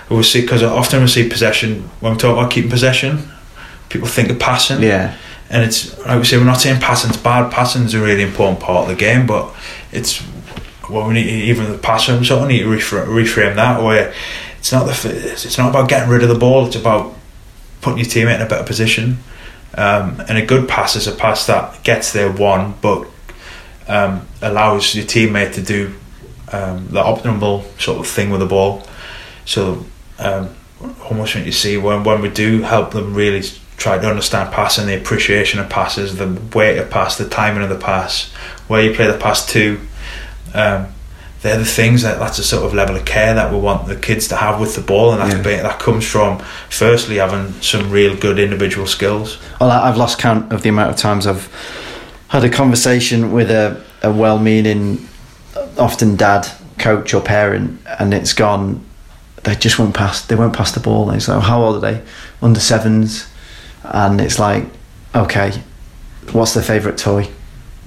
We 0.09 0.23
see 0.23 0.41
because 0.41 0.63
often 0.63 1.01
we 1.01 1.07
see 1.07 1.27
possession 1.29 1.89
when 1.99 2.13
we 2.13 2.17
talk 2.17 2.37
about 2.37 2.51
keeping 2.51 2.71
possession, 2.71 3.29
people 3.89 4.07
think 4.07 4.29
of 4.29 4.39
passing. 4.39 4.81
Yeah. 4.81 5.17
And 5.49 5.63
it's 5.63 5.97
like 6.05 6.19
we 6.19 6.25
say, 6.25 6.37
we're 6.37 6.43
not 6.43 6.59
saying 6.59 6.81
passing's 6.81 7.17
bad. 7.17 7.51
Passing's 7.51 7.93
a 7.93 8.01
really 8.01 8.23
important 8.23 8.59
part 8.59 8.83
of 8.83 8.89
the 8.89 8.95
game, 8.95 9.25
but 9.25 9.53
it's 9.91 10.21
well, 10.89 11.07
we 11.07 11.15
need 11.15 11.27
even 11.27 11.71
the 11.71 11.77
passer. 11.77 12.17
We 12.17 12.25
sort 12.25 12.43
of 12.43 12.47
need 12.49 12.59
to 12.59 12.65
reframe, 12.65 13.07
reframe 13.07 13.55
that 13.55 13.81
where 13.81 14.13
it's 14.59 14.71
not 14.71 14.85
the 14.85 15.09
it's 15.13 15.57
not 15.57 15.69
about 15.69 15.89
getting 15.89 16.09
rid 16.09 16.23
of 16.23 16.29
the 16.29 16.37
ball. 16.37 16.67
It's 16.67 16.75
about 16.75 17.13
putting 17.81 17.99
your 17.99 18.07
teammate 18.07 18.35
in 18.35 18.41
a 18.41 18.49
better 18.49 18.65
position. 18.65 19.19
Um, 19.75 20.21
and 20.27 20.37
a 20.37 20.45
good 20.45 20.67
pass 20.67 20.95
is 20.95 21.07
a 21.07 21.11
pass 21.11 21.45
that 21.47 21.83
gets 21.83 22.11
there 22.11 22.31
one, 22.31 22.73
but 22.81 23.07
um, 23.87 24.27
allows 24.41 24.95
your 24.95 25.05
teammate 25.05 25.53
to 25.53 25.61
do 25.61 25.93
um, 26.51 26.87
the 26.87 27.01
optimal 27.01 27.63
sort 27.79 27.99
of 27.99 28.07
thing 28.07 28.29
with 28.29 28.39
the 28.39 28.45
ball. 28.45 28.83
So 29.45 29.85
um, 30.19 30.55
almost 31.09 31.35
when 31.35 31.45
you 31.45 31.51
see 31.51 31.77
when 31.77 32.03
when 32.03 32.21
we 32.21 32.29
do 32.29 32.61
help 32.61 32.91
them 32.91 33.13
really 33.13 33.43
try 33.77 33.97
to 33.97 34.09
understand 34.09 34.51
passing, 34.51 34.87
the 34.87 34.97
appreciation 34.97 35.59
of 35.59 35.69
passes, 35.69 36.17
the 36.17 36.39
way 36.53 36.75
to 36.75 36.83
pass, 36.83 37.17
the 37.17 37.29
timing 37.29 37.63
of 37.63 37.69
the 37.69 37.77
pass, 37.77 38.31
where 38.67 38.83
you 38.83 38.93
play 38.93 39.07
the 39.07 39.17
pass 39.17 39.45
to. 39.53 39.79
Um, 40.53 40.87
they're 41.43 41.57
the 41.57 41.65
things 41.65 42.01
that 42.01 42.17
that's 42.17 42.39
a 42.39 42.43
sort 42.43 42.65
of 42.65 42.73
level 42.73 42.95
of 42.95 43.05
care 43.05 43.35
that 43.35 43.53
we 43.53 43.59
want 43.59 43.87
the 43.87 43.95
kids 43.95 44.27
to 44.29 44.35
have 44.35 44.59
with 44.59 44.75
the 44.75 44.81
ball, 44.81 45.13
and 45.13 45.21
that 45.21 45.45
yeah. 45.45 45.61
that 45.61 45.79
comes 45.79 46.05
from 46.05 46.39
firstly 46.69 47.17
having 47.17 47.53
some 47.61 47.91
real 47.91 48.17
good 48.17 48.39
individual 48.39 48.87
skills. 48.87 49.37
Well, 49.61 49.69
I've 49.69 49.97
lost 49.97 50.17
count 50.17 50.51
of 50.51 50.63
the 50.63 50.69
amount 50.69 50.89
of 50.89 50.97
times 50.97 51.27
I've 51.27 51.47
had 52.29 52.43
a 52.43 52.49
conversation 52.49 53.31
with 53.31 53.51
a, 53.51 53.81
a 54.01 54.11
well-meaning, 54.11 55.07
often 55.77 56.15
dad, 56.15 56.47
coach 56.79 57.13
or 57.13 57.21
parent, 57.21 57.79
and 57.99 58.13
it's 58.13 58.33
gone. 58.33 58.83
They 59.43 59.55
just 59.55 59.77
won't 59.79 59.93
pass. 59.93 60.25
They 60.25 60.35
won't 60.35 60.55
pass 60.55 60.71
the 60.71 60.79
ball. 60.79 61.07
And 61.09 61.17
it's 61.17 61.27
like, 61.27 61.41
how 61.43 61.63
old 61.63 61.77
are 61.77 61.91
they? 61.91 62.03
Under 62.41 62.59
sevens, 62.59 63.27
and 63.83 64.19
it's 64.21 64.39
like, 64.39 64.65
okay, 65.15 65.61
what's 66.31 66.53
their 66.53 66.63
favourite 66.63 66.97
toy? 66.97 67.29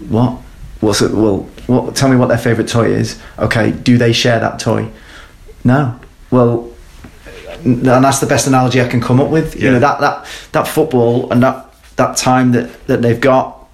What? 0.09 0.41
What's 0.81 1.03
it? 1.03 1.13
Well, 1.13 1.49
what, 1.67 1.95
tell 1.95 2.09
me 2.09 2.17
what 2.17 2.29
their 2.29 2.39
favourite 2.39 2.69
toy 2.69 2.87
is. 2.87 3.21
Okay, 3.39 3.71
do 3.71 3.99
they 3.99 4.13
share 4.13 4.41
that 4.41 4.59
toy? 4.59 4.91
No. 5.63 5.99
Well, 6.31 6.73
and 7.65 7.85
that's 7.85 8.21
the 8.21 8.27
best 8.27 8.47
analogy 8.47 8.81
I 8.81 8.89
can 8.89 9.01
come 9.01 9.21
up 9.21 9.31
with. 9.31 9.57
Yeah. 9.57 9.65
You 9.65 9.71
know 9.73 9.81
that 9.81 10.01
that 10.01 10.27
that 10.53 10.67
football 10.67 11.31
and 11.31 11.43
that 11.43 11.67
that 11.97 12.17
time 12.17 12.53
that 12.53 12.87
that 12.87 13.03
they've 13.03 13.21
got 13.21 13.69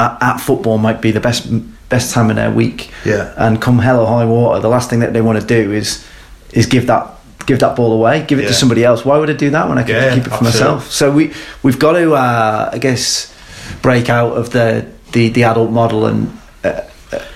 at, 0.00 0.20
at, 0.22 0.36
football 0.38 0.78
might 0.78 1.00
be 1.00 1.12
the 1.12 1.20
best 1.20 1.48
best 1.88 2.12
time 2.12 2.30
in 2.30 2.36
their 2.36 2.50
week. 2.50 2.90
Yeah. 3.04 3.32
And 3.36 3.62
come 3.62 3.78
hell 3.78 4.00
or 4.00 4.06
high 4.06 4.24
water, 4.24 4.60
the 4.60 4.68
last 4.68 4.90
thing 4.90 5.00
that 5.00 5.12
they 5.12 5.20
want 5.20 5.40
to 5.40 5.46
do 5.46 5.72
is 5.72 6.04
is 6.52 6.66
give 6.66 6.86
that 6.88 7.15
give 7.46 7.60
that 7.60 7.76
ball 7.76 7.92
away, 7.92 8.24
give 8.26 8.38
it 8.38 8.42
yeah. 8.42 8.48
to 8.48 8.54
somebody 8.54 8.84
else. 8.84 9.04
Why 9.04 9.16
would 9.16 9.30
I 9.30 9.34
do 9.34 9.50
that 9.50 9.68
when 9.68 9.78
I 9.78 9.82
can 9.82 9.94
yeah, 9.94 10.14
keep 10.14 10.26
it 10.26 10.28
for 10.28 10.34
absolutely. 10.34 10.60
myself? 10.60 10.90
So 10.90 11.10
we 11.10 11.32
we've 11.62 11.78
got 11.78 11.92
to, 11.92 12.14
uh, 12.14 12.70
I 12.72 12.78
guess, 12.78 13.34
break 13.82 14.10
out 14.10 14.36
of 14.36 14.50
the 14.50 14.90
the, 15.12 15.28
the 15.30 15.44
adult 15.44 15.70
model 15.70 16.06
and 16.06 16.36
uh, 16.64 16.82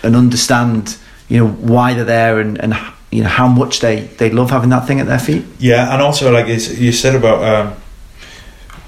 and 0.03 0.17
understand, 0.17 0.99
you 1.29 1.39
know, 1.39 1.49
why 1.49 1.95
they're 1.95 2.05
there 2.05 2.41
and 2.41 2.61
and 2.61 2.75
you 3.11 3.23
know 3.23 3.29
how 3.29 3.49
much 3.49 3.81
they 3.81 4.01
they 4.19 4.31
love 4.31 4.51
having 4.51 4.71
that 4.71 4.87
thing 4.87 5.01
at 5.01 5.07
their 5.07 5.19
feet. 5.19 5.45
Yeah, 5.59 5.93
and 5.93 6.03
also 6.03 6.31
like 6.31 6.47
you 6.49 6.93
said 6.93 7.15
about. 7.15 7.43
Um, 7.43 7.77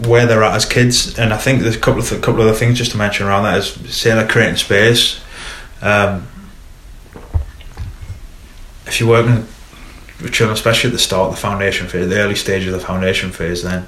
where 0.06 0.26
they're 0.26 0.42
at 0.42 0.56
as 0.56 0.64
kids, 0.64 1.16
and 1.16 1.32
I 1.32 1.36
think 1.36 1.62
there's 1.62 1.76
a 1.76 1.78
couple 1.78 2.00
of 2.00 2.08
th- 2.08 2.20
couple 2.22 2.40
of 2.40 2.48
other 2.48 2.56
things 2.56 2.76
just 2.76 2.90
to 2.90 2.96
mention 2.96 3.24
around 3.24 3.44
that 3.44 3.58
is 3.58 3.94
say 3.94 4.12
like 4.12 4.28
creating 4.28 4.56
space. 4.56 5.20
Um, 5.80 6.26
if 8.86 8.98
you're 8.98 9.08
working 9.08 9.46
children, 10.30 10.54
especially 10.54 10.88
at 10.88 10.92
the 10.92 10.98
start 10.98 11.30
the 11.30 11.36
foundation 11.36 11.88
phase, 11.88 12.08
the 12.08 12.18
early 12.18 12.34
stage 12.34 12.66
of 12.66 12.72
the 12.72 12.80
foundation 12.80 13.30
phase, 13.30 13.62
then 13.62 13.86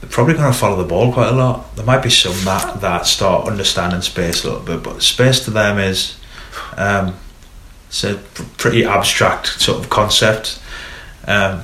they're 0.00 0.10
probably 0.10 0.34
going 0.34 0.50
to 0.50 0.56
follow 0.58 0.76
the 0.76 0.88
ball 0.88 1.12
quite 1.12 1.28
a 1.28 1.36
lot. 1.36 1.74
There 1.76 1.84
might 1.84 2.02
be 2.02 2.10
some 2.10 2.32
that 2.44 2.80
that 2.80 3.06
start 3.06 3.48
understanding 3.48 4.00
space 4.02 4.44
a 4.44 4.48
little 4.48 4.64
bit, 4.64 4.82
but 4.82 5.02
space 5.02 5.44
to 5.44 5.50
them 5.50 5.78
is 5.78 6.18
um, 6.76 7.16
it's 7.88 8.04
a 8.04 8.14
pretty 8.58 8.84
abstract 8.84 9.60
sort 9.60 9.78
of 9.82 9.90
concept. 9.90 10.60
Um, 11.26 11.62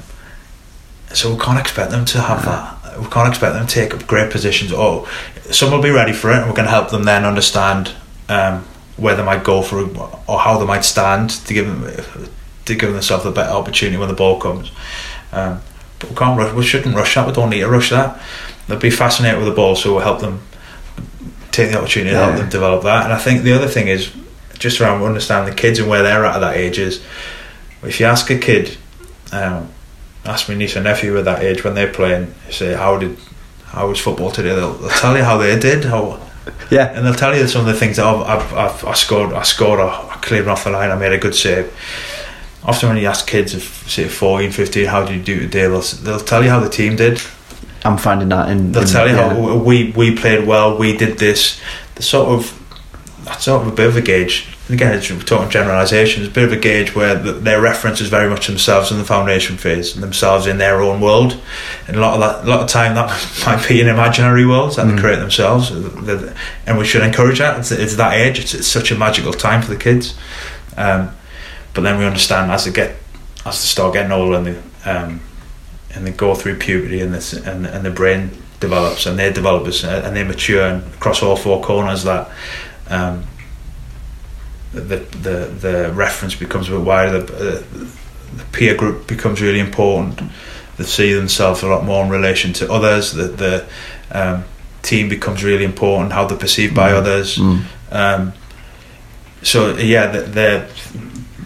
so 1.12 1.33
we 1.33 1.40
can't 1.40 1.59
expect 1.59 1.90
them 1.90 2.05
to 2.07 2.20
have 2.20 2.44
that. 2.44 2.98
We 2.98 3.07
can't 3.07 3.29
expect 3.29 3.55
them 3.55 3.66
to 3.66 3.72
take 3.72 3.94
up 3.94 4.07
great 4.07 4.31
positions. 4.31 4.72
Oh, 4.72 5.09
some 5.50 5.70
will 5.70 5.83
be 5.83 5.90
ready 5.90 6.12
for 6.12 6.31
it, 6.31 6.38
and 6.38 6.46
we're 6.46 6.57
going 6.57 6.66
to 6.66 6.70
help 6.70 6.90
them 6.90 7.05
then 7.05 7.24
understand 7.24 7.92
um, 8.29 8.64
where 8.96 9.14
they 9.14 9.22
might 9.22 9.44
go 9.44 9.62
for 9.62 9.81
or 10.27 10.38
how 10.38 10.59
they 10.59 10.66
might 10.66 10.85
stand 10.85 11.31
to 11.31 11.55
give 11.55 11.66
them 11.66 11.85
to 12.66 12.74
give 12.74 12.92
themselves 12.92 13.24
a 13.27 13.31
better 13.31 13.53
opportunity 13.53 13.96
when 13.96 14.09
the 14.09 14.14
ball 14.14 14.40
comes. 14.40 14.70
Um, 15.33 15.61
but 15.98 16.11
we 16.11 16.16
can't 16.16 16.38
rush. 16.38 16.55
We 16.55 16.62
shouldn't 16.62 16.94
rush 16.94 17.14
that. 17.14 17.27
We 17.27 17.33
don't 17.33 17.50
need 17.50 17.61
to 17.61 17.68
rush 17.68 17.90
that. 17.90 18.20
They'll 18.66 18.79
be 18.79 18.90
fascinated 18.90 19.38
with 19.38 19.48
the 19.48 19.55
ball, 19.55 19.77
so 19.77 19.94
we'll 19.94 20.05
help 20.05 20.20
them 20.20 20.40
take 21.50 21.70
the 21.70 21.79
opportunity 21.79 22.11
to 22.11 22.16
help 22.16 22.37
them 22.37 22.48
develop 22.48 22.83
that. 22.83 23.05
And 23.05 23.12
I 23.12 23.18
think 23.18 23.42
the 23.42 23.53
other 23.53 23.68
thing 23.68 23.88
is 23.88 24.12
just 24.59 24.81
around 24.81 25.03
understanding 25.03 25.55
the 25.55 25.61
kids 25.61 25.79
and 25.79 25.88
where 25.88 26.03
they're 26.03 26.24
at 26.24 26.37
at 26.37 26.38
that 26.40 26.57
age 26.57 26.79
is 26.79 27.03
if 27.83 28.00
you 28.00 28.07
ask 28.07 28.31
a 28.31 28.38
kid, 28.38 28.77
um, 29.33 29.68
ask 30.24 30.48
my 30.48 30.55
niece 30.55 30.74
and 30.77 30.85
nephew 30.85 31.16
at 31.18 31.24
that 31.27 31.42
age 31.42 31.64
when 31.64 31.74
they're 31.74 31.92
playing, 31.92 32.35
say 32.50 32.74
how 32.74 32.98
did 32.98 33.18
how 33.66 33.88
was 33.88 34.00
football 34.00 34.31
today? 34.31 34.55
They'll, 34.55 34.74
they'll 34.74 34.90
tell 34.90 35.16
you 35.16 35.24
how 35.24 35.37
they 35.37 35.59
did, 35.59 35.85
how 35.85 36.20
yeah, 36.70 36.92
and 36.96 37.05
they'll 37.05 37.14
tell 37.14 37.37
you 37.37 37.46
some 37.48 37.62
of 37.62 37.66
the 37.66 37.74
things 37.74 37.96
that 37.96 38.07
I've, 38.07 38.22
I've, 38.22 38.55
I've 38.55 38.85
I 38.85 38.94
scored, 38.94 39.33
I 39.33 39.42
scored, 39.42 39.81
I 39.81 40.18
cleared 40.22 40.48
off 40.48 40.64
the 40.64 40.70
line, 40.70 40.90
I 40.90 40.96
made 40.96 41.12
a 41.12 41.18
good 41.18 41.35
save 41.35 41.72
often 42.64 42.88
when 42.88 42.98
you 42.98 43.07
ask 43.07 43.27
kids 43.27 43.55
of 43.55 43.62
say 43.62 44.09
14, 44.09 44.50
15, 44.50 44.87
how 44.87 45.05
do 45.05 45.14
you 45.14 45.22
do 45.22 45.40
today, 45.40 45.66
they'll, 45.68 45.81
they'll 45.81 46.20
tell 46.20 46.42
you 46.42 46.50
how 46.50 46.61
the 46.61 46.70
team 46.70 46.96
did. 46.96 47.20
I'm 47.85 47.98
finding 47.98 48.31
that 48.31 48.48
in. 48.48 48.72
They'll 48.72 48.83
in, 48.83 48.88
tell 48.88 49.09
you 49.09 49.14
yeah. 49.14 49.35
how 49.35 49.57
we 49.57 49.92
we 49.92 50.16
played 50.16 50.46
well, 50.46 50.79
we 50.79 50.96
did 50.96 51.18
this. 51.18 51.61
The 51.96 52.03
sort 52.03 52.29
of 52.29 52.61
that's 53.24 53.44
sort 53.44 53.62
of 53.62 53.72
a 53.72 53.74
bit 53.74 53.87
of 53.87 53.96
a 53.96 54.00
gauge. 54.00 54.48
And 54.68 54.81
again, 54.81 54.98
we're 54.98 55.20
talking 55.20 55.50
generalisations. 55.50 56.27
A 56.27 56.31
bit 56.31 56.44
of 56.44 56.53
a 56.53 56.57
gauge 56.57 56.94
where 56.94 57.14
the, 57.14 57.33
their 57.33 57.61
reference 57.61 58.00
is 58.00 58.09
very 58.09 58.31
much 58.31 58.46
themselves 58.46 58.90
in 58.90 58.96
the 58.96 59.05
foundation 59.05 59.59
phase, 59.59 59.94
and 59.94 60.03
themselves 60.03 60.46
in 60.46 60.57
their 60.57 60.81
own 60.81 61.03
world. 61.03 61.38
And 61.87 61.96
a 61.96 62.00
lot 62.00 62.14
of 62.14 62.20
that, 62.20 62.46
a 62.46 62.48
lot 62.48 62.61
of 62.61 62.68
time, 62.68 62.94
that 62.94 63.09
might 63.46 63.68
be 63.68 63.83
an 63.83 63.88
imaginary 63.88 64.46
world 64.46 64.77
that 64.77 64.87
mm. 64.87 64.94
they 64.94 65.03
create 65.03 65.16
themselves. 65.16 65.70
And 65.70 66.79
we 66.79 66.87
should 66.87 67.03
encourage 67.03 67.38
that. 67.38 67.59
It's, 67.59 67.70
it's 67.70 67.96
that 67.96 68.14
age. 68.14 68.38
It's, 68.38 68.55
it's 68.55 68.66
such 68.66 68.90
a 68.90 68.94
magical 68.94 69.35
time 69.35 69.61
for 69.61 69.68
the 69.68 69.79
kids. 69.79 70.16
Um, 70.79 71.14
but 71.74 71.82
then 71.82 71.98
we 71.98 72.04
understand 72.04 72.50
as 72.50 72.64
they 72.64 72.72
get 72.72 72.96
as 73.44 73.60
they 73.60 73.66
start 73.66 73.92
getting 73.92 74.12
older 74.12 74.38
and 74.38 74.46
they 74.46 74.90
um, 74.90 75.20
and 75.94 76.06
they 76.06 76.12
go 76.12 76.34
through 76.34 76.58
puberty 76.58 77.00
and 77.00 77.12
this 77.12 77.32
and 77.32 77.66
and 77.66 77.84
the 77.84 77.90
brain 77.90 78.30
develops 78.60 79.06
and 79.06 79.18
they 79.18 79.32
develop 79.32 79.64
and 79.84 80.16
they 80.16 80.24
mature 80.24 80.66
and 80.66 80.82
across 80.94 81.22
all 81.22 81.37
four 81.37 81.62
corners 81.62 82.04
that 82.04 82.30
um, 82.88 83.24
the 84.72 84.96
the 84.96 85.54
the 85.60 85.92
reference 85.94 86.34
becomes 86.34 86.68
a 86.68 86.72
bit 86.72 86.80
wider. 86.80 87.22
The, 87.22 87.64
the 88.37 88.44
peer 88.52 88.74
group 88.74 89.06
becomes 89.06 89.40
really 89.40 89.60
important. 89.60 90.20
They 90.76 90.84
see 90.84 91.12
themselves 91.12 91.62
a 91.62 91.68
lot 91.68 91.84
more 91.84 92.04
in 92.04 92.10
relation 92.10 92.52
to 92.54 92.72
others. 92.72 93.12
The 93.12 93.28
the 93.28 93.66
um, 94.10 94.44
team 94.82 95.08
becomes 95.08 95.44
really 95.44 95.64
important. 95.64 96.12
How 96.12 96.26
they're 96.26 96.38
perceived 96.38 96.74
by 96.74 96.90
mm. 96.90 96.96
others. 96.96 97.37
Mm. 97.37 97.64
Um, 97.92 98.32
so 99.42 99.76
yeah, 99.76 100.06
they're 100.08 100.68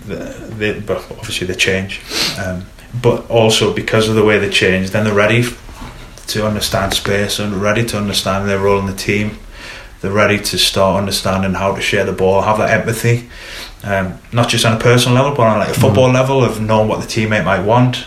they, 0.08 0.80
but 0.80 0.98
obviously 1.10 1.46
they 1.46 1.54
change. 1.54 2.00
Um, 2.38 2.66
but 3.02 3.28
also 3.30 3.74
because 3.74 4.08
of 4.08 4.14
the 4.14 4.24
way 4.24 4.38
they 4.38 4.50
change, 4.50 4.90
then 4.90 5.04
they're 5.04 5.14
ready 5.14 5.44
to 6.28 6.46
understand 6.46 6.94
space 6.94 7.38
and 7.38 7.54
ready 7.54 7.84
to 7.86 7.96
understand 7.96 8.48
their 8.48 8.58
role 8.58 8.78
in 8.78 8.86
the 8.86 8.94
team. 8.94 9.38
They're 10.00 10.12
ready 10.12 10.38
to 10.38 10.58
start 10.58 10.98
understanding 10.98 11.54
how 11.54 11.74
to 11.74 11.80
share 11.80 12.04
the 12.04 12.12
ball, 12.12 12.42
have 12.42 12.58
that 12.58 12.70
empathy, 12.70 13.28
um, 13.82 14.18
not 14.32 14.48
just 14.48 14.64
on 14.64 14.76
a 14.76 14.80
personal 14.80 15.16
level, 15.16 15.36
but 15.36 15.46
on 15.46 15.58
like 15.58 15.70
a 15.70 15.74
football 15.74 16.08
mm. 16.08 16.14
level 16.14 16.44
of 16.44 16.60
knowing 16.60 16.88
what 16.88 17.00
the 17.00 17.06
teammate 17.06 17.44
might 17.44 17.64
want, 17.64 18.06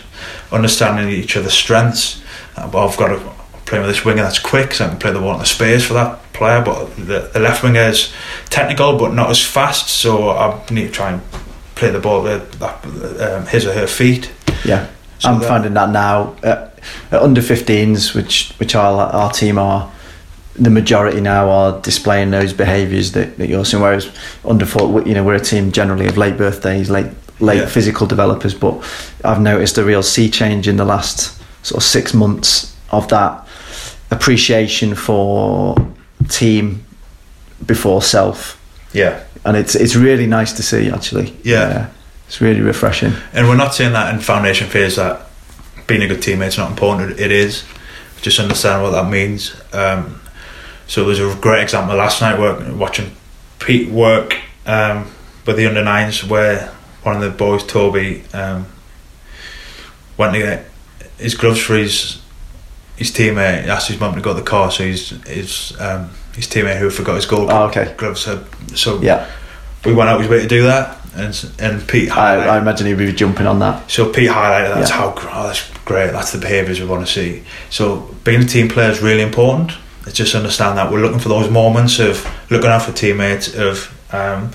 understanding 0.50 1.08
each 1.08 1.36
other's 1.36 1.52
strengths. 1.52 2.22
Uh, 2.56 2.68
but 2.70 2.86
I've 2.86 2.96
got 2.96 3.08
to 3.08 3.18
play 3.66 3.78
with 3.78 3.88
this 3.88 4.04
winger 4.04 4.22
that's 4.22 4.38
quick, 4.38 4.74
so 4.74 4.86
I 4.86 4.88
can 4.88 4.98
play 4.98 5.12
the 5.12 5.20
ball 5.20 5.34
in 5.34 5.38
the 5.40 5.46
space 5.46 5.84
for 5.84 5.94
that 5.94 6.32
player. 6.32 6.62
But 6.62 6.96
the, 6.96 7.30
the 7.32 7.40
left 7.40 7.62
winger 7.62 7.82
is 7.82 8.12
technical, 8.48 8.98
but 8.98 9.12
not 9.12 9.30
as 9.30 9.42
fast, 9.42 9.88
so 9.88 10.30
I 10.30 10.64
need 10.70 10.86
to 10.86 10.92
try 10.92 11.12
and 11.12 11.22
play 11.82 11.90
the 11.90 11.98
ball 11.98 12.22
with 12.22 12.62
um, 12.62 13.46
his 13.46 13.66
or 13.66 13.72
her 13.74 13.88
feet. 13.88 14.30
Yeah, 14.64 14.88
so 15.18 15.30
I'm 15.30 15.40
that, 15.40 15.48
finding 15.48 15.74
that 15.74 15.90
now 15.90 16.36
at, 16.44 16.78
at 17.10 17.20
under 17.20 17.40
15s, 17.40 18.14
which 18.14 18.52
which 18.58 18.74
our 18.76 19.08
our 19.12 19.32
team 19.32 19.58
are. 19.58 19.90
The 20.54 20.70
majority 20.70 21.20
now 21.20 21.48
are 21.48 21.80
displaying 21.80 22.30
those 22.30 22.52
behaviours 22.52 23.12
that, 23.12 23.38
that 23.38 23.48
you're 23.48 23.64
seeing. 23.64 23.82
Whereas 23.82 24.10
under 24.44 24.66
four, 24.66 25.02
you 25.02 25.14
know, 25.14 25.24
we're 25.24 25.34
a 25.34 25.40
team 25.40 25.72
generally 25.72 26.06
of 26.06 26.18
late 26.18 26.36
birthdays, 26.36 26.90
late 26.90 27.10
late 27.40 27.58
Yeah. 27.60 27.66
physical 27.66 28.06
developers, 28.06 28.54
but 28.54 28.74
I've 29.24 29.40
noticed 29.40 29.78
a 29.78 29.82
real 29.84 30.02
sea 30.02 30.28
change 30.30 30.68
in 30.68 30.76
the 30.76 30.84
last 30.84 31.40
sort 31.66 31.78
of 31.82 31.84
six 31.84 32.12
months 32.14 32.76
of 32.90 33.08
that 33.08 33.44
appreciation 34.10 34.94
for 34.94 35.74
team 36.28 36.84
before 37.66 38.02
self, 38.02 38.58
Yeah. 38.92 39.24
and 39.44 39.56
it's 39.56 39.74
it's 39.74 39.96
really 39.96 40.26
nice 40.26 40.52
to 40.54 40.62
see 40.62 40.90
actually. 40.90 41.36
Yeah. 41.42 41.90
it's 42.26 42.40
really 42.40 42.60
refreshing. 42.60 43.12
And 43.32 43.48
we're 43.48 43.56
not 43.56 43.74
saying 43.74 43.92
that 43.92 44.14
in 44.14 44.20
foundation 44.20 44.68
phase 44.68 44.96
that 44.96 45.28
being 45.86 46.02
a 46.02 46.06
good 46.08 46.22
teammate's 46.22 46.58
not 46.58 46.70
important. 46.70 47.18
It 47.20 47.30
is. 47.32 47.64
Just 48.20 48.38
understand 48.38 48.82
what 48.82 48.90
that 48.90 49.10
means. 49.10 49.54
Um, 49.72 50.20
so 50.86 51.04
there's 51.04 51.18
a 51.20 51.34
great 51.40 51.62
example 51.62 51.96
last 51.96 52.20
night 52.20 52.38
work, 52.38 52.62
watching 52.76 53.10
Pete 53.58 53.90
work 53.90 54.36
um, 54.66 55.10
with 55.46 55.56
the 55.56 55.66
under 55.66 55.82
nines 55.82 56.22
where 56.24 56.68
one 57.02 57.16
of 57.16 57.22
the 57.22 57.30
boys, 57.30 57.64
Toby, 57.64 58.22
um, 58.32 58.66
went 60.16 60.34
to 60.34 60.38
get 60.38 60.66
his 61.18 61.34
gloves 61.34 61.60
for 61.60 61.74
his 61.74 62.20
his 62.96 63.10
teammate. 63.10 63.64
He 63.64 63.70
asked 63.70 63.88
his 63.88 63.98
mum 63.98 64.14
to 64.14 64.20
go 64.20 64.34
to 64.34 64.40
the 64.40 64.46
car, 64.46 64.70
so 64.70 64.84
his 64.84 65.10
his 65.26 65.78
um, 65.80 66.10
his 66.34 66.46
teammate 66.46 66.78
who 66.78 66.90
forgot 66.90 67.16
his 67.16 67.26
goal 67.26 67.50
Oh, 67.50 67.64
okay. 67.68 67.94
gloves 67.96 68.24
had. 68.24 68.44
So 68.74 69.00
Yeah, 69.02 69.26
we 69.84 69.92
went 69.94 70.08
out 70.10 70.20
his 70.20 70.28
way 70.30 70.40
to 70.40 70.48
do 70.48 70.62
that, 70.64 70.98
and 71.14 71.50
and 71.58 71.86
Pete. 71.86 72.10
I, 72.16 72.56
I 72.56 72.58
imagine 72.58 72.86
he'd 72.86 72.98
be 72.98 73.12
jumping 73.12 73.46
on 73.46 73.58
that. 73.60 73.90
so 73.90 74.10
Pete 74.10 74.30
highlighted 74.30 74.74
that's 74.74 74.90
Yeah. 74.90 74.96
how 74.96 75.14
oh, 75.16 75.46
that's 75.46 75.68
great. 75.84 76.12
That's 76.12 76.32
the 76.32 76.38
behaviours 76.38 76.80
we 76.80 76.86
want 76.86 77.06
to 77.06 77.12
see. 77.12 77.42
So 77.70 78.14
being 78.24 78.42
a 78.42 78.46
team 78.46 78.68
player 78.68 78.90
is 78.90 79.00
really 79.02 79.22
important. 79.22 79.72
It's 80.06 80.16
just 80.16 80.34
understand 80.34 80.78
that 80.78 80.90
we're 80.90 81.00
looking 81.00 81.20
for 81.20 81.28
those 81.28 81.48
moments 81.50 81.98
of 82.00 82.26
looking 82.50 82.70
out 82.70 82.82
for 82.82 82.92
teammates 82.92 83.54
of 83.54 83.92
um, 84.12 84.50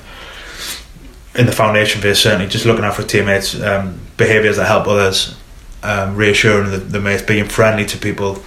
in 1.35 1.45
the 1.45 1.51
foundation 1.51 2.01
phase 2.01 2.19
certainly 2.19 2.47
just 2.47 2.65
looking 2.65 2.83
out 2.83 2.95
for 2.95 3.03
teammates 3.03 3.59
um, 3.61 3.99
behaviours 4.17 4.57
that 4.57 4.65
help 4.67 4.87
others, 4.87 5.35
um, 5.83 6.15
reassuring 6.15 6.71
the, 6.71 6.77
the 6.77 6.99
mates, 6.99 7.21
being 7.21 7.45
friendly 7.47 7.85
to 7.85 7.97
people, 7.97 8.43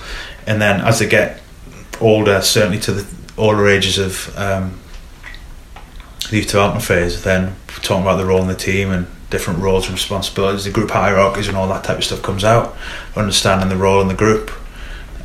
and 0.46 0.60
then 0.60 0.80
as 0.80 0.98
they 0.98 1.06
get 1.08 1.40
older, 2.00 2.40
certainly 2.42 2.78
to 2.80 2.92
the 2.92 3.06
older 3.40 3.68
ages 3.68 3.98
of 3.98 4.36
um, 4.38 4.78
the 6.30 6.36
youth 6.36 6.46
development 6.46 6.84
phase, 6.84 7.22
then 7.24 7.56
talking 7.82 8.02
about 8.02 8.16
the 8.16 8.26
role 8.26 8.40
in 8.42 8.48
the 8.48 8.54
team 8.54 8.90
and 8.90 9.06
different 9.30 9.60
roles 9.60 9.86
and 9.86 9.94
responsibilities, 9.94 10.64
the 10.64 10.70
group 10.70 10.90
hierarchies 10.90 11.48
and 11.48 11.56
all 11.56 11.68
that 11.68 11.84
type 11.84 11.98
of 11.98 12.04
stuff 12.04 12.22
comes 12.22 12.44
out, 12.44 12.76
understanding 13.16 13.68
the 13.68 13.76
role 13.76 14.00
in 14.00 14.08
the 14.08 14.14
group. 14.14 14.50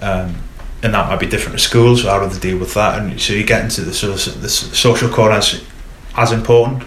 Um, 0.01 0.35
and 0.83 0.93
that 0.93 1.09
might 1.09 1.19
be 1.19 1.25
different 1.25 1.55
at 1.55 1.61
schools, 1.61 2.03
so 2.03 2.09
how 2.09 2.19
do 2.19 2.31
they 2.31 2.39
deal 2.39 2.59
with 2.59 2.73
that? 2.75 2.99
And 3.01 3.19
so 3.19 3.33
you 3.33 3.43
get 3.43 3.63
into 3.63 3.81
the, 3.81 3.93
sort 3.93 4.13
of, 4.27 4.41
the 4.41 4.49
social 4.49 5.09
core 5.09 5.31
as, 5.31 5.63
as 6.15 6.31
important, 6.31 6.83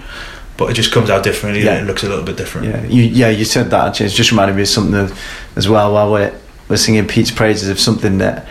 but 0.57 0.71
it 0.71 0.75
just 0.75 0.93
comes 0.93 1.11
out 1.11 1.25
differently 1.25 1.64
Yeah. 1.64 1.81
it 1.81 1.85
looks 1.85 2.05
a 2.05 2.09
little 2.09 2.25
bit 2.25 2.37
different. 2.37 2.69
Yeah, 2.69 2.85
you, 2.85 3.03
yeah, 3.03 3.29
you 3.29 3.45
said 3.45 3.71
that. 3.71 3.88
Actually, 3.88 4.07
it's 4.07 4.14
just 4.14 4.31
reminded 4.31 4.55
me 4.57 4.62
of 4.62 4.69
something 4.69 4.95
of- 4.95 5.19
as 5.57 5.69
well. 5.69 5.93
While 5.93 6.12
we're 6.12 6.33
we're 6.69 6.77
singing 6.77 7.07
Pete's 7.09 7.31
praises 7.31 7.69
of 7.71 7.81
something 7.81 8.19
that 8.19 8.47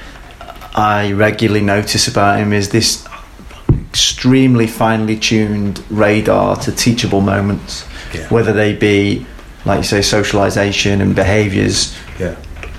I 0.78 1.12
regularly 1.12 1.62
notice 1.66 2.08
about 2.08 2.40
him 2.40 2.54
is 2.54 2.70
this 2.70 3.06
extremely 3.90 4.68
finely 4.68 5.18
tuned 5.18 5.84
radar 5.90 6.56
to 6.58 6.72
teachable 6.72 7.22
moments, 7.22 7.84
Yeah. 8.14 8.28
whether 8.30 8.54
they 8.54 8.74
be 8.74 9.26
like 9.66 9.78
you 9.80 9.84
say 9.84 10.02
socialization 10.02 11.02
and 11.02 11.16
behaviours 11.16 11.96
Yeah. 12.20 12.36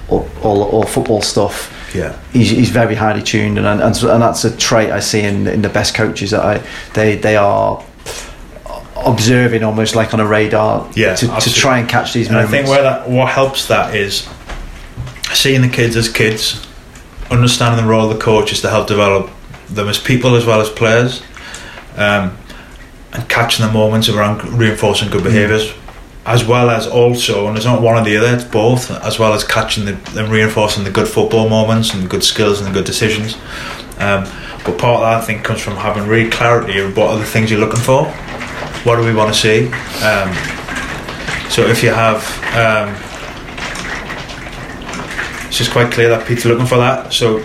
or, 0.08 0.26
or, 0.42 0.66
or 0.66 0.84
football 0.84 1.20
stuff. 1.22 1.74
Yeah. 1.94 2.16
He's, 2.32 2.50
he's 2.50 2.70
very 2.70 2.94
highly 2.94 3.22
tuned, 3.22 3.58
and, 3.58 3.66
and 3.66 3.82
and 3.82 4.22
that's 4.22 4.44
a 4.44 4.56
trait 4.56 4.90
I 4.90 5.00
see 5.00 5.20
in 5.22 5.46
in 5.46 5.62
the 5.62 5.68
best 5.70 5.94
coaches. 5.94 6.30
That 6.30 6.44
I 6.44 6.62
they 6.94 7.16
they 7.16 7.36
are 7.36 7.82
observing 9.06 9.64
almost 9.64 9.94
like 9.96 10.12
on 10.14 10.20
a 10.20 10.26
radar 10.26 10.88
Yeah, 10.94 11.14
to, 11.16 11.26
to 11.26 11.52
try 11.54 11.78
and 11.78 11.88
catch 11.88 12.12
these 12.12 12.28
And 12.28 12.36
I 12.36 12.46
think 12.46 12.66
where 12.68 12.82
that 12.82 13.08
what 13.08 13.28
helps 13.30 13.68
that 13.68 13.94
is 13.94 14.28
seeing 15.32 15.62
the 15.62 15.68
kids 15.68 15.96
as 15.96 16.08
kids, 16.08 16.66
understanding 17.30 17.84
the 17.84 17.90
role 17.90 18.10
of 18.10 18.16
the 18.16 18.22
coach 18.22 18.52
is 18.52 18.60
to 18.62 18.70
help 18.70 18.88
develop 18.88 19.30
them 19.68 19.88
as 19.88 19.98
people 19.98 20.34
as 20.34 20.46
well 20.46 20.60
as 20.60 20.68
players, 20.70 21.22
um, 21.96 22.36
and 23.12 23.28
catching 23.28 23.66
the 23.66 23.72
moments 23.72 24.08
around 24.08 24.42
reinforcing 24.58 25.10
good 25.10 25.24
behaviours, 25.24 25.72
as 26.26 26.44
well 26.44 26.70
as 26.70 26.86
also, 26.86 27.48
and 27.48 27.56
it's 27.56 27.66
not 27.66 27.80
one 27.80 27.96
or 27.96 28.04
the 28.04 28.16
other, 28.16 28.34
it's 28.34 28.44
both, 28.44 28.90
as 28.90 29.18
well 29.18 29.32
as 29.32 29.44
catching 29.44 29.84
the 29.86 29.94
and 30.16 30.30
reinforcing 30.30 30.84
the 30.84 30.90
good 30.90 31.08
football 31.08 31.48
moments 31.48 31.94
and 31.94 32.02
the 32.02 32.08
good 32.08 32.22
skills 32.22 32.60
and 32.60 32.68
the 32.68 32.72
good 32.72 32.86
decisions. 32.86 33.34
Um, 33.98 34.24
but 34.64 34.78
part 34.78 34.96
of 34.96 35.00
that 35.00 35.22
I 35.22 35.24
think 35.24 35.42
comes 35.42 35.60
from 35.60 35.76
having 35.76 36.06
real 36.06 36.30
clarity 36.30 36.78
of 36.78 36.96
what 36.96 37.10
are 37.10 37.18
the 37.18 37.24
things 37.24 37.50
you're 37.50 37.60
looking 37.60 37.80
for, 37.80 38.04
what 38.84 38.96
do 38.96 39.04
we 39.04 39.14
want 39.14 39.34
to 39.34 39.40
see. 39.40 39.66
Um, 40.04 40.32
so 41.50 41.66
if 41.66 41.82
you 41.82 41.90
have, 41.90 42.22
um, 42.54 42.94
it's 45.48 45.58
just 45.58 45.72
quite 45.72 45.92
clear 45.92 46.08
that 46.10 46.26
Pete's 46.26 46.44
looking 46.44 46.66
for 46.66 46.76
that. 46.76 47.12
So 47.12 47.38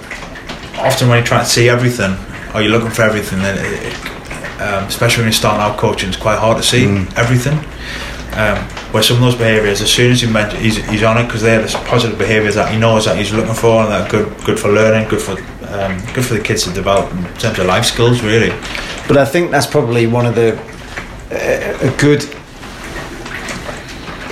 often 0.78 1.10
when 1.10 1.20
you 1.20 1.26
try 1.26 1.39
to 1.39 1.46
see 1.46 1.70
everything, 1.70 2.16
or 2.54 2.62
you're 2.62 2.72
looking 2.72 2.92
for 2.92 3.02
everything, 3.02 3.39
then 3.39 3.58
it, 3.58 3.88
it, 3.88 4.62
um, 4.62 4.84
especially 4.86 5.22
when 5.24 5.28
you're 5.28 5.34
starting 5.34 5.62
out 5.62 5.78
coaching, 5.78 6.10
it's 6.10 6.18
quite 6.18 6.38
hard 6.38 6.58
to 6.58 6.63
see 6.63 6.86
everything. 7.16 7.58
Um, 8.38 8.58
where 8.92 9.04
some 9.04 9.18
of 9.18 9.24
those 9.24 9.36
behaviours, 9.36 9.82
as 9.82 9.92
soon 9.92 10.12
as 10.12 10.22
you 10.22 10.28
mention, 10.28 10.60
he's, 10.60 10.78
he's 10.89 11.04
on 11.04 11.18
it 11.18 11.26
because 11.26 11.42
they're 11.42 11.62
the 11.62 11.68
positive 11.86 12.18
behaviours 12.18 12.56
that 12.56 12.72
he 12.72 12.80
knows 12.80 13.06
that 13.06 13.18
he's 13.18 13.32
looking 13.32 13.54
for 13.54 13.84
and 13.84 13.92
that 13.92 14.08
are 14.08 14.10
good, 14.10 14.46
good 14.46 14.60
for 14.60 14.70
learning, 14.70 15.08
good 15.08 15.22
for, 15.22 15.32
um, 15.70 16.00
good 16.13 16.26
for 16.26 16.34
the 16.34 16.42
kids 16.42 16.63
to 16.63 16.74
develop 16.74 17.12
in 17.13 17.24
terms 17.36 17.58
of 17.60 17.66
life 17.68 17.86
skills, 17.86 18.22
really. 18.22 18.50
But 19.08 19.18
I 19.18 19.26
think 19.26 19.52
that's 19.52 19.68
probably 19.68 20.08
one 20.08 20.26
of 20.26 20.36
the 20.36 20.60
uh, 21.32 21.92
a 21.92 21.98
good 21.98 22.22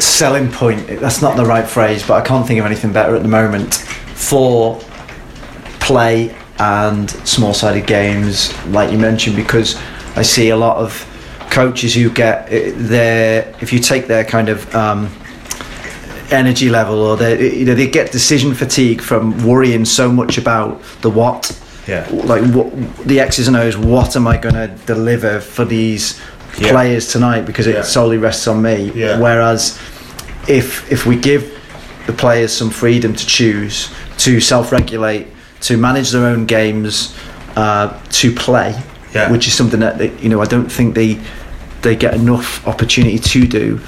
selling 0.02 0.52
point. 0.52 0.88
That's 0.88 1.22
not 1.22 1.38
the 1.38 1.46
right 1.46 1.68
phrase, 1.68 2.06
but 2.06 2.14
I 2.22 2.26
can't 2.26 2.46
think 2.48 2.60
of 2.60 2.66
anything 2.66 2.92
better 2.92 3.16
at 3.16 3.22
the 3.22 3.28
moment 3.30 3.76
for 3.76 4.80
play 5.80 6.36
and 6.60 7.10
small-sided 7.10 7.88
games, 7.88 8.54
like 8.68 8.92
you 8.92 8.98
mentioned, 8.98 9.36
because 9.36 9.80
I 10.16 10.22
see 10.22 10.50
a 10.50 10.58
lot 10.58 10.78
of 10.78 11.08
coaches 11.50 11.94
who 11.96 12.10
get 12.10 12.46
uh, 12.48 12.72
their 12.76 13.54
if 13.62 13.74
you 13.74 13.80
take 13.80 14.08
their 14.08 14.24
kind 14.24 14.48
of 14.48 14.74
um, 14.74 15.10
energy 16.32 16.70
level 16.70 17.00
or 17.02 17.18
they 17.18 17.58
you 17.58 17.66
know 17.66 17.76
they 17.76 17.90
get 17.90 18.10
decision 18.12 18.54
fatigue 18.54 19.02
from 19.02 19.46
worrying 19.46 19.84
so 19.84 20.10
much 20.10 20.38
about 20.38 20.82
the 21.02 21.10
what 21.10 21.52
Yeah. 21.88 22.08
like 22.12 22.44
what 22.54 22.72
the 23.06 23.20
X's 23.20 23.48
and 23.50 23.58
O's. 23.58 23.76
What 23.76 24.16
am 24.16 24.28
I 24.28 24.38
going 24.38 24.56
to 24.56 24.68
deliver 24.86 25.42
for 25.42 25.66
these 25.66 26.22
Yeah. 26.58 26.72
players 26.72 27.08
tonight? 27.08 27.46
Because 27.46 27.68
it 27.68 27.76
Yeah. 27.76 27.82
solely 27.84 28.18
rests 28.18 28.48
on 28.48 28.62
me. 28.62 28.92
Yeah. 28.96 29.18
Whereas 29.20 29.78
if 30.48 30.92
if 30.92 31.06
we 31.06 31.16
give 31.16 31.44
the 32.08 32.14
players 32.14 32.52
some 32.52 32.70
freedom 32.70 33.14
to 33.16 33.26
choose, 33.26 33.90
to 34.18 34.40
self-regulate, 34.40 35.28
to 35.62 35.78
manage 35.78 36.12
their 36.12 36.26
own 36.26 36.46
games, 36.46 37.14
uh, 37.56 37.90
to 38.12 38.32
play, 38.32 38.76
Yeah. 39.14 39.32
which 39.32 39.48
is 39.48 39.54
something 39.54 39.80
that 39.82 39.98
they, 39.98 40.12
you 40.22 40.30
know 40.30 40.42
I 40.42 40.46
don't 40.46 40.72
think 40.72 40.96
they 40.96 41.18
they 41.82 41.96
get 41.96 42.14
enough 42.14 42.66
opportunity 42.68 43.18
to 43.20 43.48
do. 43.48 43.80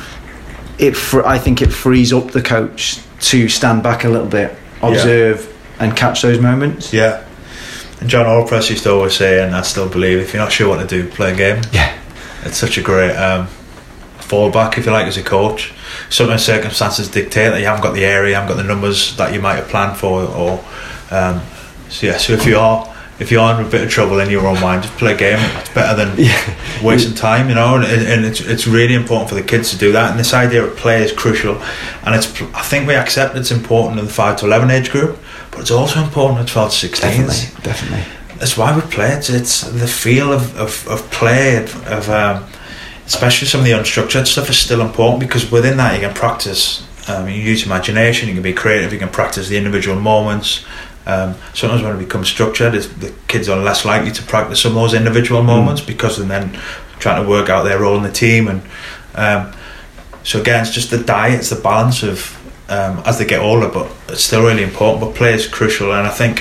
It 0.79 0.95
fr- 0.97 1.25
I 1.25 1.37
think 1.37 1.61
it 1.61 1.71
frees 1.71 2.11
up 2.11 2.31
the 2.31 2.41
coach 2.41 2.97
to 3.29 3.47
stand 3.49 3.83
back 3.83 4.03
a 4.03 4.09
little 4.09 4.27
bit, 4.27 4.55
observe, 4.81 5.47
and 5.79 5.95
catch 5.95 6.21
those 6.23 6.39
moments. 6.39 6.91
Yeah. 6.91 7.19
And 8.01 8.09
John 8.09 8.25
Allpress 8.25 8.69
used 8.69 8.83
to 8.83 8.91
always 8.91 9.13
say, 9.13 9.41
and 9.43 9.55
I 9.55 9.61
still 9.61 9.87
believe, 9.87 10.17
if 10.19 10.33
you're 10.33 10.41
not 10.43 10.51
sure 10.51 10.67
what 10.69 10.79
to 10.79 10.87
do, 10.87 11.07
play 11.07 11.31
a 11.33 11.35
game. 11.35 11.61
Yeah. 11.71 11.91
It's 12.45 12.57
such 12.57 12.77
a 12.77 12.81
great 12.81 13.15
um, 13.15 13.47
fallback, 14.19 14.77
if 14.77 14.85
you 14.85 14.91
like, 14.91 15.07
as 15.07 15.17
a 15.17 15.23
coach. 15.23 15.73
Sometimes 16.09 16.43
circumstances 16.43 17.09
dictate 17.09 17.51
that 17.51 17.59
you 17.59 17.65
haven't 17.65 17.83
got 17.83 17.93
the 17.93 18.05
area, 18.05 18.29
you 18.29 18.35
haven't 18.35 18.55
got 18.55 18.61
the 18.61 18.67
numbers 18.67 19.15
that 19.17 19.33
you 19.33 19.41
might 19.41 19.55
have 19.55 19.67
planned 19.67 19.97
for, 19.97 20.23
or 20.23 20.63
um, 21.11 21.41
so 21.89 22.07
yeah. 22.07 22.17
So 22.17 22.33
if 22.33 22.45
you 22.45 22.57
are 22.57 22.93
if 23.19 23.31
you're 23.31 23.53
in 23.53 23.65
a 23.65 23.69
bit 23.69 23.83
of 23.83 23.89
trouble 23.89 24.19
in 24.19 24.29
your 24.29 24.45
own 24.47 24.59
mind, 24.59 24.83
just 24.83 24.95
play 24.97 25.13
a 25.13 25.17
game. 25.17 25.37
It's 25.59 25.69
better 25.69 25.95
than 25.95 26.17
wasting 26.83 27.13
time, 27.13 27.47
you 27.47 27.55
know. 27.55 27.75
And, 27.75 27.85
and 27.85 28.25
it's 28.25 28.41
it's 28.41 28.67
really 28.67 28.95
important 28.95 29.29
for 29.29 29.35
the 29.35 29.43
kids 29.43 29.71
to 29.71 29.77
do 29.77 29.91
that. 29.91 30.11
And 30.11 30.19
this 30.19 30.33
idea 30.33 30.63
of 30.63 30.75
play 30.75 31.03
is 31.03 31.11
crucial. 31.11 31.61
And 32.03 32.15
it's 32.15 32.27
I 32.53 32.61
think 32.61 32.87
we 32.87 32.95
accept 32.95 33.35
it's 33.35 33.51
important 33.51 33.99
in 33.99 34.05
the 34.05 34.11
five 34.11 34.37
to 34.37 34.45
eleven 34.45 34.71
age 34.71 34.89
group, 34.91 35.19
but 35.51 35.61
it's 35.61 35.71
also 35.71 36.01
important 36.01 36.41
at 36.41 36.47
twelve 36.47 36.71
to 36.71 36.75
sixteen 36.75 37.27
Definitely, 37.27 37.63
definitely. 37.63 38.05
That's 38.37 38.57
why 38.57 38.75
we 38.75 38.81
play 38.81 39.11
it. 39.13 39.29
It's 39.29 39.61
the 39.61 39.87
feel 39.87 40.31
of, 40.31 40.57
of, 40.57 40.87
of 40.87 41.09
play, 41.11 41.57
of, 41.57 42.09
um, 42.09 42.45
especially 43.05 43.47
some 43.47 43.61
of 43.61 43.65
the 43.65 43.71
unstructured 43.71 44.27
stuff 44.27 44.49
is 44.49 44.57
still 44.57 44.81
important 44.81 45.19
because 45.19 45.51
within 45.51 45.77
that 45.77 45.95
you 45.95 46.07
can 46.07 46.13
practice. 46.13 46.87
Um, 47.09 47.27
you 47.27 47.35
use 47.35 47.65
imagination, 47.65 48.29
you 48.29 48.33
can 48.33 48.43
be 48.43 48.53
creative, 48.53 48.93
you 48.93 48.99
can 48.99 49.09
practice 49.09 49.49
the 49.49 49.57
individual 49.57 49.99
moments. 49.99 50.65
Um, 51.05 51.35
sometimes 51.53 51.83
when 51.83 51.95
it 51.95 51.99
becomes 51.99 52.29
structured, 52.29 52.75
it's, 52.75 52.87
the 52.87 53.13
kids 53.27 53.49
are 53.49 53.57
less 53.57 53.83
likely 53.83 54.11
to 54.11 54.23
practice 54.23 54.61
some 54.61 54.71
of 54.71 54.75
those 54.75 54.93
individual 54.93 55.43
moments 55.43 55.81
because 55.81 56.17
they're 56.17 56.27
then 56.27 56.57
trying 56.99 57.21
to 57.21 57.29
work 57.29 57.49
out 57.49 57.63
their 57.63 57.81
role 57.81 57.97
in 57.97 58.03
the 58.03 58.11
team. 58.11 58.47
And 58.47 58.61
um, 59.15 59.53
so 60.23 60.39
again, 60.39 60.61
it's 60.61 60.71
just 60.71 60.91
the 60.91 61.03
diet, 61.03 61.39
it's 61.39 61.49
the 61.49 61.61
balance 61.61 62.03
of 62.03 62.39
um, 62.69 63.01
as 63.05 63.17
they 63.17 63.25
get 63.25 63.41
older, 63.41 63.69
but 63.69 63.91
it's 64.09 64.23
still 64.23 64.43
really 64.43 64.63
important. 64.63 65.01
But 65.01 65.15
play 65.15 65.33
is 65.33 65.47
crucial, 65.47 65.93
and 65.93 66.07
I 66.07 66.11
think 66.11 66.39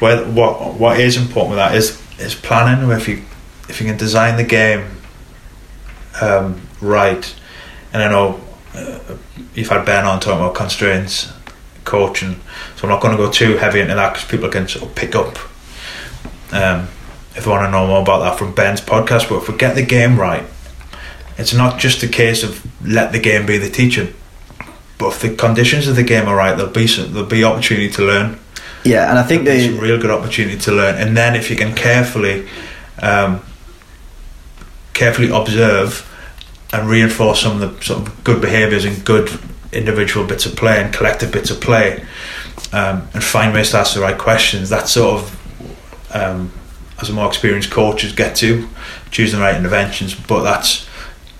where, 0.00 0.24
what 0.24 0.74
what 0.74 1.00
is 1.00 1.16
important 1.16 1.50
with 1.50 1.58
that 1.58 1.74
is 1.74 2.00
is 2.18 2.34
planning. 2.34 2.90
If 2.90 3.08
you 3.08 3.22
if 3.68 3.80
you 3.80 3.86
can 3.86 3.96
design 3.96 4.36
the 4.36 4.44
game 4.44 4.84
um, 6.20 6.60
right, 6.80 7.34
And 7.92 8.02
I 8.02 8.08
know 8.08 8.40
uh, 8.74 9.16
you've 9.54 9.68
had 9.68 9.84
Ben 9.84 10.04
on 10.04 10.20
talking 10.20 10.40
about 10.40 10.54
constraints, 10.54 11.32
coaching, 11.84 12.40
so 12.76 12.84
I'm 12.84 12.88
not 12.88 13.00
going 13.00 13.16
to 13.16 13.22
go 13.22 13.30
too 13.30 13.56
heavy 13.56 13.80
into 13.80 13.94
that 13.94 14.12
because 14.12 14.28
people 14.28 14.48
can 14.48 14.68
sort 14.68 14.88
of 14.88 14.94
pick 14.94 15.14
up 15.14 15.38
um, 16.52 16.88
if 17.34 17.44
they 17.44 17.50
want 17.50 17.64
to 17.66 17.70
know 17.70 17.86
more 17.86 18.02
about 18.02 18.20
that 18.20 18.38
from 18.38 18.54
Ben's 18.54 18.80
podcast. 18.80 19.28
But 19.28 19.42
if 19.42 19.48
we 19.48 19.56
get 19.56 19.74
the 19.74 19.84
game 19.84 20.18
right, 20.18 20.44
it's 21.38 21.54
not 21.54 21.78
just 21.78 22.02
a 22.02 22.08
case 22.08 22.42
of 22.42 22.66
let 22.86 23.12
the 23.12 23.20
game 23.20 23.46
be 23.46 23.58
the 23.58 23.70
teacher. 23.70 24.12
But 25.00 25.14
if 25.14 25.22
the 25.22 25.34
conditions 25.34 25.88
of 25.88 25.96
the 25.96 26.02
game 26.02 26.28
are 26.28 26.36
right, 26.36 26.54
there'll 26.54 26.70
be 26.70 26.86
some, 26.86 27.14
there'll 27.14 27.26
be 27.26 27.42
opportunity 27.42 27.88
to 27.88 28.02
learn. 28.02 28.38
Yeah, 28.84 29.08
and 29.08 29.18
I 29.18 29.22
think 29.22 29.44
There's 29.44 29.66
a 29.66 29.80
real 29.80 29.98
good 29.98 30.10
opportunity 30.10 30.58
to 30.58 30.72
learn. 30.72 30.96
And 30.96 31.16
then 31.16 31.34
if 31.34 31.50
you 31.50 31.56
can 31.56 31.74
carefully, 31.74 32.46
um, 33.00 33.40
carefully 34.92 35.30
observe 35.30 36.06
and 36.74 36.86
reinforce 36.86 37.40
some 37.40 37.62
of 37.62 37.78
the 37.78 37.82
sort 37.82 38.06
of 38.06 38.24
good 38.24 38.42
behaviours 38.42 38.84
and 38.84 39.02
good 39.02 39.30
individual 39.72 40.26
bits 40.26 40.44
of 40.44 40.54
play 40.54 40.82
and 40.82 40.92
collective 40.92 41.32
bits 41.32 41.50
of 41.50 41.62
play, 41.62 42.04
um, 42.74 43.08
and 43.14 43.24
find 43.24 43.54
ways 43.54 43.70
to 43.70 43.78
ask 43.78 43.94
the 43.94 44.00
right 44.00 44.18
questions. 44.18 44.68
That 44.68 44.86
sort 44.86 45.22
of, 45.22 46.14
um, 46.14 46.52
as 47.00 47.08
a 47.08 47.14
more 47.14 47.26
experienced 47.26 47.70
coaches 47.70 48.12
get 48.12 48.36
to 48.36 48.68
choosing 49.10 49.40
the 49.40 49.46
right 49.46 49.56
interventions. 49.56 50.14
But 50.14 50.42
that's 50.42 50.86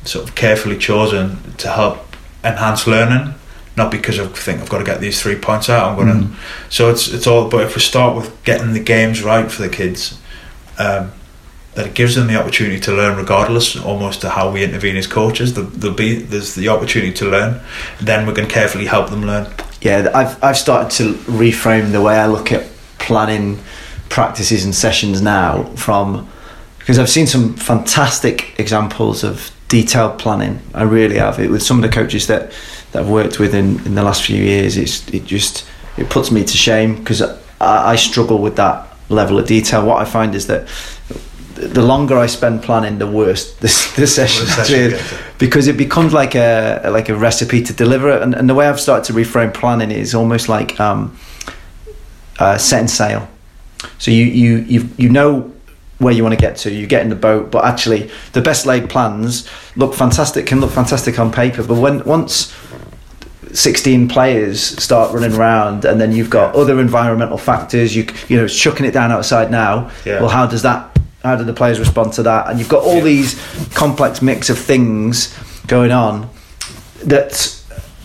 sort 0.04 0.26
of 0.26 0.34
carefully 0.34 0.78
chosen 0.78 1.54
to 1.58 1.68
help 1.68 2.16
enhance 2.42 2.86
learning. 2.86 3.34
Not 3.80 3.90
because 3.90 4.20
I 4.20 4.26
think 4.26 4.60
I've 4.60 4.68
got 4.68 4.78
to 4.78 4.84
get 4.84 5.00
these 5.00 5.22
three 5.22 5.36
points 5.36 5.70
out. 5.70 5.88
I'm 5.88 5.96
going 5.96 6.08
to. 6.08 6.26
Mm. 6.26 6.34
So 6.68 6.90
it's 6.90 7.08
it's 7.08 7.26
all. 7.26 7.48
But 7.48 7.64
if 7.64 7.74
we 7.74 7.80
start 7.80 8.14
with 8.14 8.28
getting 8.44 8.74
the 8.74 8.80
games 8.94 9.22
right 9.22 9.50
for 9.50 9.62
the 9.62 9.70
kids, 9.70 10.20
um, 10.78 11.12
that 11.74 11.86
it 11.86 11.94
gives 11.94 12.14
them 12.14 12.26
the 12.26 12.38
opportunity 12.38 12.78
to 12.80 12.92
learn, 12.92 13.16
regardless 13.16 13.76
almost 13.76 14.20
to 14.20 14.28
how 14.28 14.50
we 14.50 14.62
intervene 14.62 14.98
as 14.98 15.06
coaches. 15.06 15.54
There'll, 15.54 15.70
there'll 15.70 15.96
be 15.96 16.16
there's 16.16 16.54
the 16.54 16.68
opportunity 16.68 17.10
to 17.14 17.30
learn. 17.30 17.62
Then 18.02 18.26
we 18.26 18.34
can 18.34 18.48
carefully 18.48 18.84
help 18.84 19.08
them 19.08 19.24
learn. 19.24 19.46
yeah, 19.80 20.10
I've 20.14 20.44
I've 20.44 20.58
started 20.58 20.90
to 20.98 21.14
reframe 21.32 21.92
the 21.92 22.02
way 22.02 22.18
I 22.18 22.26
look 22.26 22.52
at 22.52 22.66
planning 22.98 23.60
practices 24.10 24.62
and 24.66 24.74
sessions 24.74 25.22
now 25.22 25.62
from 25.76 26.28
because 26.80 26.98
I've 26.98 27.08
seen 27.08 27.26
some 27.26 27.54
fantastic 27.54 28.60
examples 28.60 29.24
of 29.24 29.50
detailed 29.68 30.18
planning. 30.18 30.60
I 30.74 30.82
really 30.82 31.16
have 31.16 31.38
it 31.38 31.50
with 31.50 31.62
some 31.62 31.78
of 31.78 31.82
the 31.82 31.88
coaches 31.88 32.26
that 32.26 32.52
that 32.92 33.02
I've 33.02 33.08
worked 33.08 33.38
with 33.38 33.54
in, 33.54 33.84
in 33.86 33.94
the 33.94 34.02
last 34.02 34.22
few 34.22 34.42
years. 34.42 34.76
It's 34.76 35.08
it 35.08 35.24
just 35.24 35.66
it 35.96 36.08
puts 36.08 36.30
me 36.30 36.44
to 36.44 36.56
shame 36.56 36.96
because 36.96 37.22
I, 37.22 37.92
I 37.92 37.96
struggle 37.96 38.38
with 38.38 38.56
that 38.56 38.88
level 39.08 39.38
of 39.38 39.46
detail. 39.46 39.84
What 39.86 40.00
I 40.00 40.04
find 40.04 40.34
is 40.34 40.46
that 40.46 40.68
the 41.54 41.82
longer 41.82 42.16
I 42.16 42.26
spend 42.26 42.62
planning, 42.62 42.98
the 42.98 43.06
worse 43.06 43.54
this 43.56 43.92
the 43.96 44.06
session 44.06 44.46
session 44.46 44.92
is 44.92 45.14
because 45.38 45.66
it 45.68 45.76
becomes 45.76 46.12
like 46.12 46.34
a 46.34 46.88
like 46.90 47.08
a 47.08 47.16
recipe 47.16 47.62
to 47.62 47.72
deliver 47.72 48.10
it. 48.10 48.22
And, 48.22 48.34
and 48.34 48.48
the 48.48 48.54
way 48.54 48.68
I've 48.68 48.80
started 48.80 49.04
to 49.12 49.18
reframe 49.18 49.52
planning 49.52 49.90
is 49.90 50.14
almost 50.14 50.48
like 50.48 50.78
um, 50.80 51.16
uh, 52.38 52.58
setting 52.58 52.88
sail. 52.88 53.28
So 53.98 54.10
you 54.10 54.24
you 54.24 54.56
you 54.58 54.88
you 54.96 55.08
know 55.08 55.52
where 56.00 56.12
you 56.12 56.22
want 56.24 56.34
to 56.34 56.40
get 56.40 56.56
to. 56.56 56.70
You 56.72 56.86
get 56.86 57.02
in 57.02 57.08
the 57.10 57.14
boat, 57.14 57.50
but 57.52 57.64
actually 57.64 58.10
the 58.32 58.40
best 58.42 58.66
laid 58.66 58.90
plans 58.90 59.48
look 59.76 59.94
fantastic. 59.94 60.46
Can 60.46 60.60
look 60.60 60.72
fantastic 60.72 61.18
on 61.18 61.30
paper, 61.30 61.62
but 61.62 61.76
when 61.76 62.02
once 62.04 62.52
16 63.52 64.08
players 64.08 64.60
start 64.82 65.12
running 65.12 65.34
around 65.36 65.84
and 65.84 66.00
then 66.00 66.12
you've 66.12 66.30
got 66.30 66.54
other 66.54 66.78
environmental 66.78 67.36
factors 67.36 67.96
you 67.96 68.06
you 68.28 68.36
know 68.36 68.44
it's 68.44 68.56
chucking 68.56 68.86
it 68.86 68.92
down 68.92 69.10
outside 69.10 69.50
now 69.50 69.90
Yeah. 70.04 70.20
well 70.20 70.28
how 70.28 70.46
does 70.46 70.62
that 70.62 70.96
how 71.24 71.34
do 71.34 71.42
the 71.42 71.52
players 71.52 71.80
respond 71.80 72.12
to 72.12 72.22
that 72.24 72.48
and 72.48 72.60
you've 72.60 72.68
got 72.68 72.84
all 72.84 72.98
Yeah. 72.98 73.04
these 73.04 73.42
complex 73.74 74.22
mix 74.22 74.50
of 74.50 74.58
things 74.58 75.36
going 75.66 75.90
on 75.90 76.30
that 77.06 77.59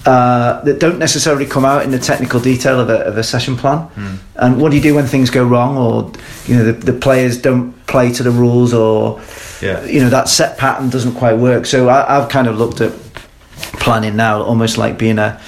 uh, 0.05 0.61
that 0.63 0.79
don't 0.79 0.99
necessarily 0.99 1.45
come 1.45 1.65
out 1.65 1.83
in 1.83 1.91
the 1.91 1.99
technical 1.99 2.39
detail 2.39 2.79
of 2.79 2.89
a, 2.89 2.99
of 3.05 3.17
a 3.17 3.23
session 3.23 3.55
plan 3.55 3.79
Hmm. 3.95 4.15
and 4.35 4.61
what 4.61 4.69
do 4.71 4.77
you 4.77 4.83
do 4.83 4.93
when 4.95 5.05
things 5.07 5.29
go 5.29 5.43
wrong 5.43 5.77
or 5.77 6.11
you 6.45 6.55
know 6.57 6.63
the, 6.63 6.73
the 6.73 6.93
players 6.93 7.37
don't 7.41 7.73
play 7.87 8.11
to 8.13 8.23
the 8.23 8.31
rules 8.31 8.73
or 8.73 9.19
Yeah. 9.61 9.83
you 9.85 9.99
know 10.01 10.09
that 10.09 10.29
set 10.29 10.57
pattern 10.57 10.89
doesn't 10.89 11.15
quite 11.15 11.37
work 11.37 11.65
so 11.65 11.89
I, 11.89 12.17
I've 12.17 12.29
kind 12.29 12.47
of 12.47 12.57
looked 12.57 12.81
at 12.81 12.91
planning 13.79 14.15
now 14.15 14.41
almost 14.41 14.77
like 14.77 14.97
being 14.97 15.17
a 15.19 15.39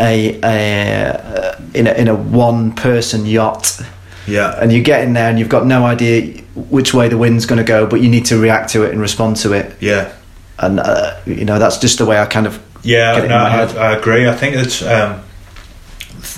a, 0.00 0.38
a 0.44 1.62
in 1.74 1.86
a 1.86 1.92
in 1.92 2.08
a 2.08 2.14
one 2.14 2.72
person 2.72 3.26
yacht 3.26 3.80
Yeah. 4.26 4.58
and 4.60 4.72
you 4.72 4.82
get 4.82 5.02
in 5.04 5.12
there 5.14 5.28
and 5.28 5.38
you've 5.38 5.48
got 5.48 5.66
no 5.66 5.84
idea 5.84 6.42
which 6.54 6.94
way 6.94 7.08
the 7.08 7.18
wind's 7.18 7.46
going 7.46 7.58
to 7.58 7.64
go 7.64 7.86
but 7.86 8.00
you 8.00 8.08
need 8.08 8.26
to 8.26 8.38
react 8.40 8.70
to 8.72 8.84
it 8.84 8.92
and 8.92 9.00
respond 9.00 9.36
to 9.38 9.52
it 9.52 9.76
Yeah. 9.80 10.12
and 10.58 10.80
uh, 10.80 11.16
you 11.26 11.44
know 11.44 11.58
that's 11.58 11.78
just 11.78 11.98
the 11.98 12.06
way 12.06 12.18
I 12.18 12.26
kind 12.26 12.46
of 12.46 12.58
Yeah, 12.82 13.14
get 13.14 13.18
it 13.20 13.24
in 13.24 13.30
no, 13.30 13.36
I. 13.36 13.62
I 13.90 13.96
agree. 13.96 14.28
I 14.28 14.34
think 14.34 14.56
it's 14.56 14.82
um, 14.82 15.22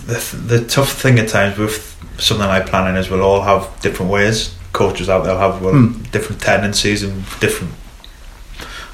the, 0.06 0.36
the 0.46 0.64
tough 0.66 0.92
thing 0.92 1.18
at 1.18 1.28
times 1.28 1.58
with 1.58 1.86
something 2.18 2.46
like 2.46 2.66
planning 2.66 2.96
is 2.96 3.08
we'll 3.10 3.22
all 3.22 3.42
have 3.42 3.68
different 3.80 4.10
ways. 4.10 4.54
Coaches 4.72 5.08
out 5.08 5.24
there 5.24 5.36
have 5.36 5.62
well, 5.62 5.72
Hmm. 5.72 6.02
different 6.12 6.40
tendencies 6.40 7.02
and 7.02 7.24
different. 7.40 7.74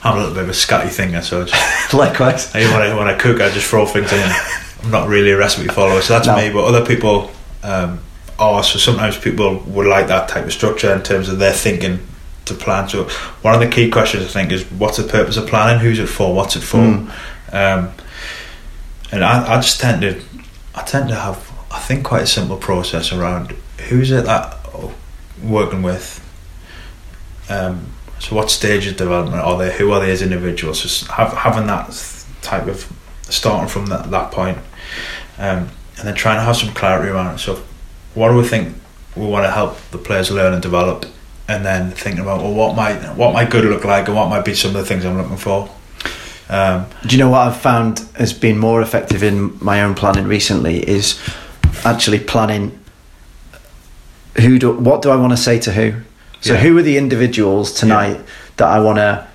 I'm 0.02 0.14
a 0.16 0.18
little 0.20 0.34
bit 0.34 0.44
of 0.44 0.48
a 0.50 0.52
scatty 0.52 0.88
thinker, 0.90 1.20
so 1.22 1.42
it's, 1.42 1.52
likewise 1.94 2.54
I, 2.54 2.60
when, 2.72 2.82
I, 2.82 2.94
when 2.96 3.08
I 3.08 3.14
cook, 3.14 3.40
I 3.40 3.50
just 3.50 3.66
throw 3.68 3.86
things 3.86 4.12
in. 4.12 4.32
I'm 4.84 4.90
not 4.90 5.08
really 5.08 5.30
a 5.32 5.36
recipe 5.36 5.68
follower, 5.68 6.00
so 6.00 6.14
that's 6.14 6.26
No. 6.28 6.36
me. 6.36 6.50
But 6.52 6.64
other 6.64 6.84
people 6.86 7.30
um, 7.62 7.98
are. 8.38 8.62
So 8.62 8.78
sometimes 8.78 9.18
people 9.18 9.58
would 9.66 9.86
like 9.86 10.06
that 10.08 10.28
type 10.28 10.44
of 10.44 10.52
structure 10.52 10.92
in 10.92 11.02
terms 11.02 11.28
of 11.28 11.38
their 11.38 11.52
thinking 11.52 11.98
to 12.44 12.54
plan. 12.54 12.88
So 12.88 13.04
one 13.42 13.54
of 13.54 13.60
the 13.60 13.68
key 13.68 13.90
questions 13.90 14.24
I 14.24 14.28
think 14.28 14.52
is 14.52 14.62
what's 14.70 14.98
the 14.98 15.02
purpose 15.02 15.36
of 15.36 15.48
planning? 15.48 15.80
Who's 15.80 15.98
it 15.98 16.06
for? 16.06 16.32
What's 16.34 16.54
it 16.54 16.60
for? 16.62 16.76
Mm. 16.78 17.12
Um, 17.52 17.92
and 19.12 19.24
I, 19.24 19.54
I 19.54 19.56
just 19.56 19.80
tend 19.80 20.02
to, 20.02 20.20
I 20.74 20.82
tend 20.82 21.08
to 21.08 21.14
have, 21.14 21.52
I 21.70 21.78
think, 21.78 22.04
quite 22.04 22.22
a 22.22 22.26
simple 22.26 22.56
process 22.56 23.12
around 23.12 23.54
who's 23.88 24.10
it 24.10 24.24
that 24.24 24.58
I'm 24.74 24.92
working 25.48 25.82
with. 25.82 26.22
Um, 27.48 27.92
so 28.18 28.34
what 28.34 28.50
stage 28.50 28.86
of 28.86 28.96
development 28.96 29.42
are 29.42 29.58
they? 29.58 29.76
Who 29.76 29.92
are 29.92 30.00
they 30.00 30.10
as 30.10 30.22
individuals? 30.22 30.82
Just 30.82 31.06
have, 31.08 31.32
having 31.32 31.66
that 31.66 31.88
type 32.42 32.66
of 32.66 32.90
starting 33.28 33.68
from 33.68 33.86
that 33.86 34.10
that 34.10 34.32
point, 34.32 34.58
um, 35.38 35.68
and 35.98 36.08
then 36.08 36.14
trying 36.14 36.38
to 36.38 36.42
have 36.42 36.56
some 36.56 36.72
clarity 36.74 37.10
around 37.10 37.34
it. 37.34 37.38
So, 37.38 37.62
what 38.14 38.30
do 38.30 38.36
we 38.36 38.44
think 38.44 38.74
we 39.14 39.26
want 39.26 39.44
to 39.44 39.50
help 39.50 39.78
the 39.90 39.98
players 39.98 40.30
learn 40.30 40.54
and 40.54 40.62
develop, 40.62 41.06
and 41.46 41.64
then 41.64 41.90
thinking 41.90 42.22
about 42.22 42.40
well, 42.40 42.54
what 42.54 42.74
might 42.74 43.16
what 43.16 43.34
might 43.34 43.50
good 43.50 43.64
look 43.64 43.84
like, 43.84 44.06
and 44.08 44.16
what 44.16 44.28
might 44.28 44.44
be 44.44 44.54
some 44.54 44.74
of 44.74 44.76
the 44.76 44.84
things 44.84 45.04
I'm 45.04 45.16
looking 45.16 45.36
for. 45.36 45.70
Um, 46.48 46.86
Do 47.02 47.16
you 47.16 47.18
know 47.18 47.30
what 47.30 47.40
I've 47.48 47.56
found 47.60 48.00
has 48.16 48.32
been 48.32 48.56
more 48.58 48.80
effective 48.80 49.22
in 49.22 49.58
my 49.60 49.82
own 49.82 49.94
planning 49.94 50.26
recently 50.26 50.88
is 50.88 51.18
actually 51.84 52.20
planning 52.20 52.78
who 54.40 54.58
do 54.58 54.72
what 54.72 55.02
do 55.02 55.10
I 55.10 55.16
want 55.16 55.32
to 55.32 55.36
say 55.36 55.58
to 55.60 55.72
who. 55.72 55.94
So 56.40 56.52
Yeah. 56.52 56.60
who 56.60 56.78
are 56.78 56.82
the 56.82 56.98
individuals 56.98 57.72
tonight 57.72 58.20
that 58.58 58.68
I 58.68 58.78
want 58.80 58.98
to 58.98 59.26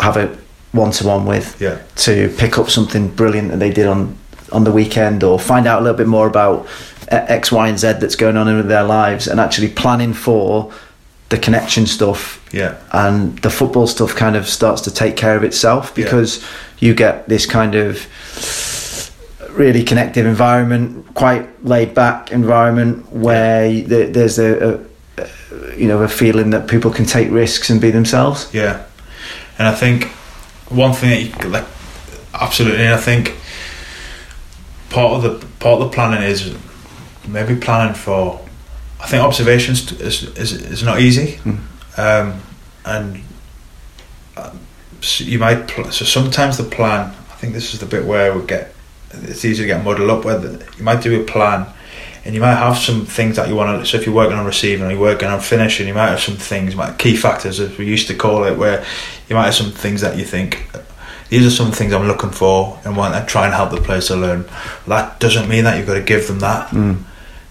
have 0.00 0.16
a 0.16 0.36
one 0.72 0.92
to 0.92 1.06
one 1.06 1.26
with 1.26 1.60
yeah, 1.60 1.78
to 1.96 2.28
pick 2.38 2.58
up 2.58 2.70
something 2.70 3.08
brilliant 3.08 3.50
that 3.50 3.58
they 3.58 3.70
did 3.70 3.86
on 3.86 4.16
on 4.52 4.64
the 4.64 4.72
weekend 4.72 5.22
or 5.22 5.38
find 5.38 5.66
out 5.66 5.80
a 5.80 5.82
little 5.82 5.96
bit 5.98 6.06
more 6.06 6.26
about 6.26 6.66
X, 7.08 7.50
Y, 7.52 7.68
and 7.68 7.78
Z 7.78 7.94
that's 8.00 8.16
going 8.16 8.36
on 8.36 8.48
in 8.48 8.68
their 8.68 8.84
lives 8.84 9.26
and 9.28 9.40
actually 9.40 9.68
planning 9.68 10.14
for 10.14 10.72
the 11.28 11.38
connection 11.38 11.86
stuff 11.86 12.40
yeah, 12.52 12.76
and 12.92 13.38
the 13.40 13.50
football 13.50 13.86
stuff 13.86 14.14
kind 14.16 14.34
of 14.36 14.48
starts 14.48 14.80
to 14.82 14.90
take 14.90 15.16
care 15.16 15.36
of 15.36 15.44
itself 15.44 15.92
Yeah. 15.96 16.04
because 16.04 16.42
you 16.78 16.94
get 16.94 17.28
this 17.28 17.44
kind 17.46 17.74
of 17.74 18.06
really 19.50 19.82
connective 19.82 20.24
environment, 20.26 21.04
quite 21.14 21.46
laid 21.64 21.92
back 21.94 22.30
environment 22.32 23.10
where 23.12 23.68
y- 23.68 23.84
there- 23.86 24.08
there's 24.10 24.38
a, 24.38 24.80
a 25.18 25.76
you 25.76 25.88
know 25.88 26.02
a 26.02 26.08
feeling 26.08 26.50
that 26.50 26.68
people 26.68 26.90
can 26.90 27.04
take 27.04 27.30
risks 27.30 27.68
and 27.70 27.80
be 27.80 27.90
themselves. 27.90 28.48
yeah. 28.52 28.84
And 29.58 29.66
I 29.66 29.74
think 29.74 30.04
one 30.70 30.92
thing 30.92 31.10
that 31.10 31.44
you 31.44 31.50
like, 31.50 31.64
absolutely. 32.32 32.88
I 32.92 32.96
think 32.96 33.34
part 34.90 35.12
of 35.14 35.22
the 35.22 35.46
part 35.58 35.80
of 35.80 35.90
the 35.90 35.94
planning 35.94 36.22
is 36.22 36.54
maybe 37.26 37.56
planning 37.56 37.94
for. 37.94 38.40
I 39.00 39.06
think 39.06 39.22
observations 39.22 39.92
is 40.00 40.24
is, 40.36 40.52
is 40.52 40.82
not 40.82 41.00
easy, 41.00 41.38
Mm. 41.44 41.58
um, 41.98 42.40
and 42.84 43.22
uh, 44.36 44.50
you 45.18 45.38
might. 45.38 45.68
Pl- 45.68 45.90
so 45.92 46.04
sometimes 46.04 46.56
the 46.58 46.64
plan. 46.64 47.14
I 47.30 47.34
think 47.40 47.52
this 47.54 47.72
is 47.74 47.80
the 47.80 47.86
bit 47.86 48.04
where 48.04 48.36
we 48.36 48.44
get. 48.46 48.74
It's 49.12 49.44
easy 49.44 49.62
to 49.62 49.66
get 49.66 49.84
muddled 49.84 50.10
up. 50.10 50.24
Where 50.24 50.38
the, 50.38 50.64
you 50.76 50.82
might 50.84 51.00
do 51.02 51.20
a 51.20 51.24
plan, 51.24 51.66
and 52.24 52.34
you 52.34 52.40
might 52.40 52.56
have 52.56 52.76
some 52.76 53.06
things 53.06 53.36
that 53.36 53.48
you 53.48 53.54
want 53.54 53.80
to. 53.80 53.86
So 53.86 53.96
if 53.98 54.06
you're 54.06 54.14
working 54.14 54.36
on 54.36 54.44
receiving 54.46 54.84
or 54.86 54.90
you're 54.90 55.00
working 55.00 55.28
on 55.28 55.40
finishing, 55.40 55.86
you 55.86 55.94
might 55.94 56.08
have 56.10 56.20
some 56.20 56.36
things, 56.36 56.74
might 56.74 56.98
key 56.98 57.16
factors 57.16 57.60
as 57.60 57.78
we 57.78 57.86
used 57.86 58.08
to 58.08 58.14
call 58.14 58.44
it, 58.44 58.58
where 58.58 58.84
you 59.28 59.36
might 59.36 59.44
have 59.46 59.54
some 59.54 59.70
things 59.70 60.00
that 60.00 60.18
you 60.18 60.24
think 60.24 60.68
these 61.28 61.46
are 61.46 61.50
some 61.50 61.70
things 61.70 61.92
I'm 61.92 62.06
looking 62.08 62.30
for 62.30 62.80
and 62.84 62.96
want 62.96 63.14
to 63.14 63.24
try 63.30 63.44
and 63.44 63.54
help 63.54 63.70
the 63.70 63.80
players 63.80 64.06
to 64.08 64.16
learn. 64.16 64.48
That 64.86 65.20
doesn't 65.20 65.48
mean 65.48 65.64
that 65.64 65.76
you've 65.76 65.86
got 65.86 65.94
to 65.94 66.02
give 66.02 66.26
them 66.26 66.38
that. 66.40 66.70
Mm. 66.70 67.02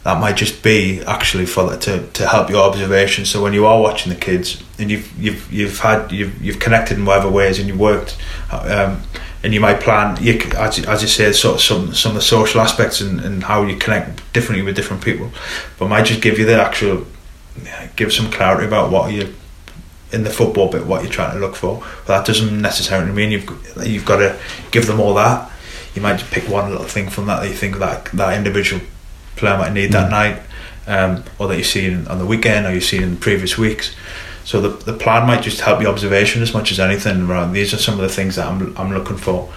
That 0.07 0.21
might 0.21 0.37
just 0.37 0.63
be 0.63 1.01
actually 1.01 1.45
for 1.45 1.75
to, 1.75 2.07
to 2.07 2.25
help 2.25 2.49
your 2.49 2.63
observation. 2.63 3.25
So 3.25 3.43
when 3.43 3.51
you 3.51 3.65
are 3.65 3.81
watching 3.81 4.09
the 4.09 4.17
kids 4.17 4.63
and 4.79 4.89
you've 4.89 5.11
you've 5.21 5.51
you've 5.51 5.79
had 5.79 6.13
you've 6.13 6.41
you've 6.41 6.61
connected 6.61 6.97
in 6.97 7.03
whatever 7.03 7.29
ways 7.29 7.59
and 7.59 7.67
you've 7.67 7.77
worked, 7.77 8.17
um, 8.49 9.01
and 9.43 9.53
you 9.53 9.59
might 9.59 9.81
plan 9.81 10.17
you, 10.23 10.39
as, 10.55 10.79
as 10.85 11.01
you 11.01 11.09
say 11.09 11.33
sort 11.33 11.55
of 11.55 11.61
some 11.61 11.93
some 11.93 12.11
of 12.11 12.15
the 12.15 12.21
social 12.21 12.61
aspects 12.61 13.01
and, 13.01 13.19
and 13.19 13.43
how 13.43 13.63
you 13.63 13.75
connect 13.75 14.31
differently 14.31 14.63
with 14.63 14.77
different 14.77 15.03
people, 15.03 15.29
but 15.77 15.89
might 15.89 16.05
just 16.05 16.21
give 16.21 16.39
you 16.39 16.45
the 16.45 16.55
actual 16.55 17.05
give 17.97 18.13
some 18.13 18.31
clarity 18.31 18.65
about 18.65 18.89
what 18.89 19.11
you 19.11 19.35
in 20.13 20.23
the 20.23 20.29
football 20.29 20.71
bit 20.71 20.85
what 20.85 21.03
you're 21.03 21.11
trying 21.11 21.33
to 21.33 21.39
look 21.45 21.57
for. 21.57 21.83
But 22.05 22.19
that 22.19 22.25
doesn't 22.25 22.61
necessarily 22.61 23.11
mean 23.11 23.31
you've 23.31 23.85
you've 23.85 24.05
got 24.05 24.19
to 24.19 24.39
give 24.71 24.85
them 24.87 25.01
all 25.01 25.15
that. 25.15 25.51
You 25.95 26.01
might 26.01 26.15
just 26.15 26.31
pick 26.31 26.47
one 26.47 26.71
little 26.71 26.87
thing 26.87 27.09
from 27.09 27.25
that 27.25 27.41
that 27.41 27.49
you 27.49 27.55
think 27.55 27.79
that 27.79 28.05
that 28.13 28.37
individual 28.37 28.81
player 29.37 29.57
might 29.57 29.73
need 29.73 29.91
that 29.91 30.07
mm. 30.07 30.11
night, 30.11 30.41
um, 30.87 31.23
or 31.39 31.47
that 31.47 31.57
you've 31.57 31.67
seen 31.67 32.07
on 32.07 32.19
the 32.19 32.25
weekend, 32.25 32.65
or 32.65 32.73
you've 32.73 32.83
seen 32.83 33.03
in 33.03 33.17
previous 33.17 33.57
weeks. 33.57 33.95
So 34.43 34.61
the 34.61 34.69
the 34.91 34.97
plan 34.97 35.27
might 35.27 35.41
just 35.41 35.61
help 35.61 35.81
your 35.81 35.91
observation 35.91 36.41
as 36.41 36.53
much 36.53 36.71
as 36.71 36.79
anything. 36.79 37.27
Around 37.29 37.53
These 37.53 37.73
are 37.73 37.77
some 37.77 37.95
of 37.95 38.01
the 38.01 38.09
things 38.09 38.35
that 38.35 38.47
I'm 38.47 38.75
I'm 38.77 38.93
looking 38.93 39.17
for. 39.17 39.51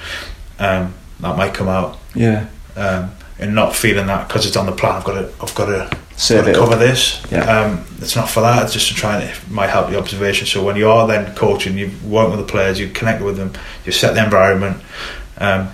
Um, 0.59 0.95
that 1.21 1.37
might 1.37 1.55
come 1.55 1.69
out. 1.69 1.99
Yeah. 2.15 2.49
Um, 2.77 3.13
and 3.39 3.55
not 3.55 3.75
feeling 3.75 4.07
that 4.07 4.29
because 4.29 4.47
it's 4.47 4.57
on 4.57 4.67
the 4.67 4.73
plan. 4.73 4.97
I've 4.97 5.05
got 5.05 5.15
to 5.15 5.33
I've 5.41 5.55
got 5.55 5.67
to, 5.67 5.97
got 5.97 6.45
to 6.45 6.53
cover 6.53 6.77
this. 6.77 7.25
Yeah. 7.31 7.45
Um, 7.45 7.85
it's 8.01 8.17
not 8.17 8.29
for 8.29 8.41
that. 8.43 8.65
It's 8.65 8.73
just 8.73 8.89
to 8.89 8.95
try 8.95 9.19
and 9.19 9.31
it 9.31 9.51
might 9.51 9.71
help 9.71 9.91
the 9.91 9.99
observation. 9.99 10.47
So 10.47 10.63
when 10.63 10.77
you 10.77 10.89
are 10.91 11.07
then 11.07 11.35
coaching, 11.35 11.79
you 11.79 11.91
work 12.05 12.31
with 12.31 12.39
the 12.39 12.47
players, 12.47 12.79
you 12.79 12.89
connect 12.91 13.23
with 13.23 13.37
them, 13.37 13.53
you 13.87 13.93
set 13.93 14.15
the 14.15 14.23
environment. 14.23 14.83
Um, 15.39 15.71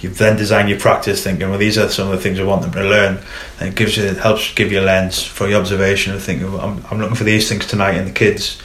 you 0.00 0.10
then 0.10 0.36
design 0.36 0.68
your 0.68 0.78
practice 0.78 1.24
thinking, 1.24 1.48
well, 1.48 1.58
these 1.58 1.78
are 1.78 1.88
some 1.88 2.08
of 2.08 2.16
the 2.16 2.22
things 2.22 2.38
I 2.38 2.44
want 2.44 2.62
them 2.62 2.72
to 2.72 2.84
learn. 2.84 3.18
And 3.58 3.70
it 3.70 3.74
gives 3.74 3.96
you, 3.96 4.04
it 4.04 4.18
helps 4.18 4.52
give 4.54 4.70
you 4.70 4.80
a 4.80 4.82
lens 4.82 5.22
for 5.22 5.48
your 5.48 5.60
observation 5.60 6.12
and 6.12 6.20
thinking, 6.20 6.52
well, 6.52 6.60
I'm, 6.60 6.84
I'm 6.90 6.98
looking 6.98 7.16
for 7.16 7.24
these 7.24 7.48
things 7.48 7.66
tonight 7.66 7.96
in 7.96 8.04
the 8.04 8.12
kids. 8.12 8.60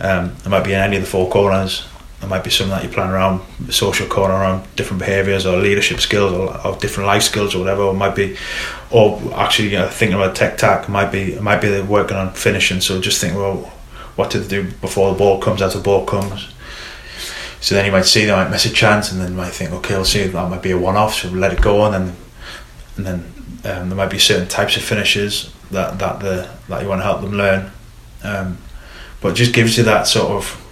Um, 0.00 0.36
it 0.44 0.48
might 0.48 0.64
be 0.64 0.72
in 0.72 0.80
any 0.80 0.96
of 0.96 1.02
the 1.02 1.08
four 1.08 1.30
corners. 1.30 1.86
There 2.20 2.28
might 2.28 2.44
be 2.44 2.50
some 2.50 2.68
that 2.70 2.82
you 2.82 2.90
plan 2.90 3.10
around 3.10 3.42
the 3.60 3.72
social 3.72 4.06
corner 4.06 4.34
around 4.34 4.66
different 4.74 5.00
behaviours 5.00 5.46
or 5.46 5.58
leadership 5.58 6.00
skills 6.00 6.32
or, 6.32 6.66
or, 6.66 6.76
different 6.76 7.06
life 7.06 7.22
skills 7.22 7.54
or 7.54 7.58
whatever. 7.58 7.88
It 7.88 7.94
might 7.94 8.14
be, 8.14 8.36
or 8.90 9.20
actually 9.34 9.68
you 9.68 9.78
know, 9.78 9.88
thinking 9.88 10.16
about 10.16 10.34
tech 10.34 10.56
tack. 10.56 10.88
It 10.88 10.90
might 10.90 11.12
be, 11.12 11.34
it 11.34 11.42
might 11.42 11.60
be 11.60 11.80
working 11.82 12.16
on 12.16 12.32
finishing. 12.32 12.80
So 12.80 13.00
just 13.00 13.20
think, 13.20 13.34
well, 13.34 13.56
what 14.16 14.30
to 14.30 14.42
do 14.42 14.70
before 14.80 15.12
the 15.12 15.18
ball 15.18 15.40
comes, 15.40 15.60
as 15.60 15.74
the 15.74 15.80
ball 15.80 16.06
comes 16.06 16.48
so 17.60 17.74
then 17.74 17.86
you 17.86 17.92
might 17.92 18.04
see, 18.04 18.24
they 18.24 18.32
might 18.32 18.50
miss 18.50 18.66
a 18.66 18.72
chance, 18.72 19.10
and 19.10 19.20
then 19.20 19.32
you 19.32 19.36
might 19.36 19.50
think, 19.50 19.72
okay, 19.72 19.94
I'll 19.94 20.04
see 20.04 20.22
that 20.26 20.50
might 20.50 20.62
be 20.62 20.70
a 20.70 20.78
one-off, 20.78 21.14
so 21.14 21.30
we'll 21.30 21.40
let 21.40 21.52
it 21.52 21.60
go, 21.60 21.84
and 21.84 21.94
then 21.94 22.16
and 22.96 23.06
then 23.06 23.14
um, 23.64 23.88
there 23.88 23.96
might 23.96 24.10
be 24.10 24.18
certain 24.18 24.48
types 24.48 24.76
of 24.76 24.82
finishes 24.82 25.52
that 25.70 25.98
that 25.98 26.20
the 26.20 26.48
that 26.68 26.82
you 26.82 26.88
want 26.88 27.00
to 27.00 27.04
help 27.04 27.20
them 27.20 27.32
learn. 27.32 27.70
Um, 28.22 28.58
but 29.20 29.32
it 29.32 29.34
just 29.34 29.52
gives 29.52 29.76
you 29.76 29.84
that 29.84 30.06
sort 30.06 30.30
of 30.30 30.62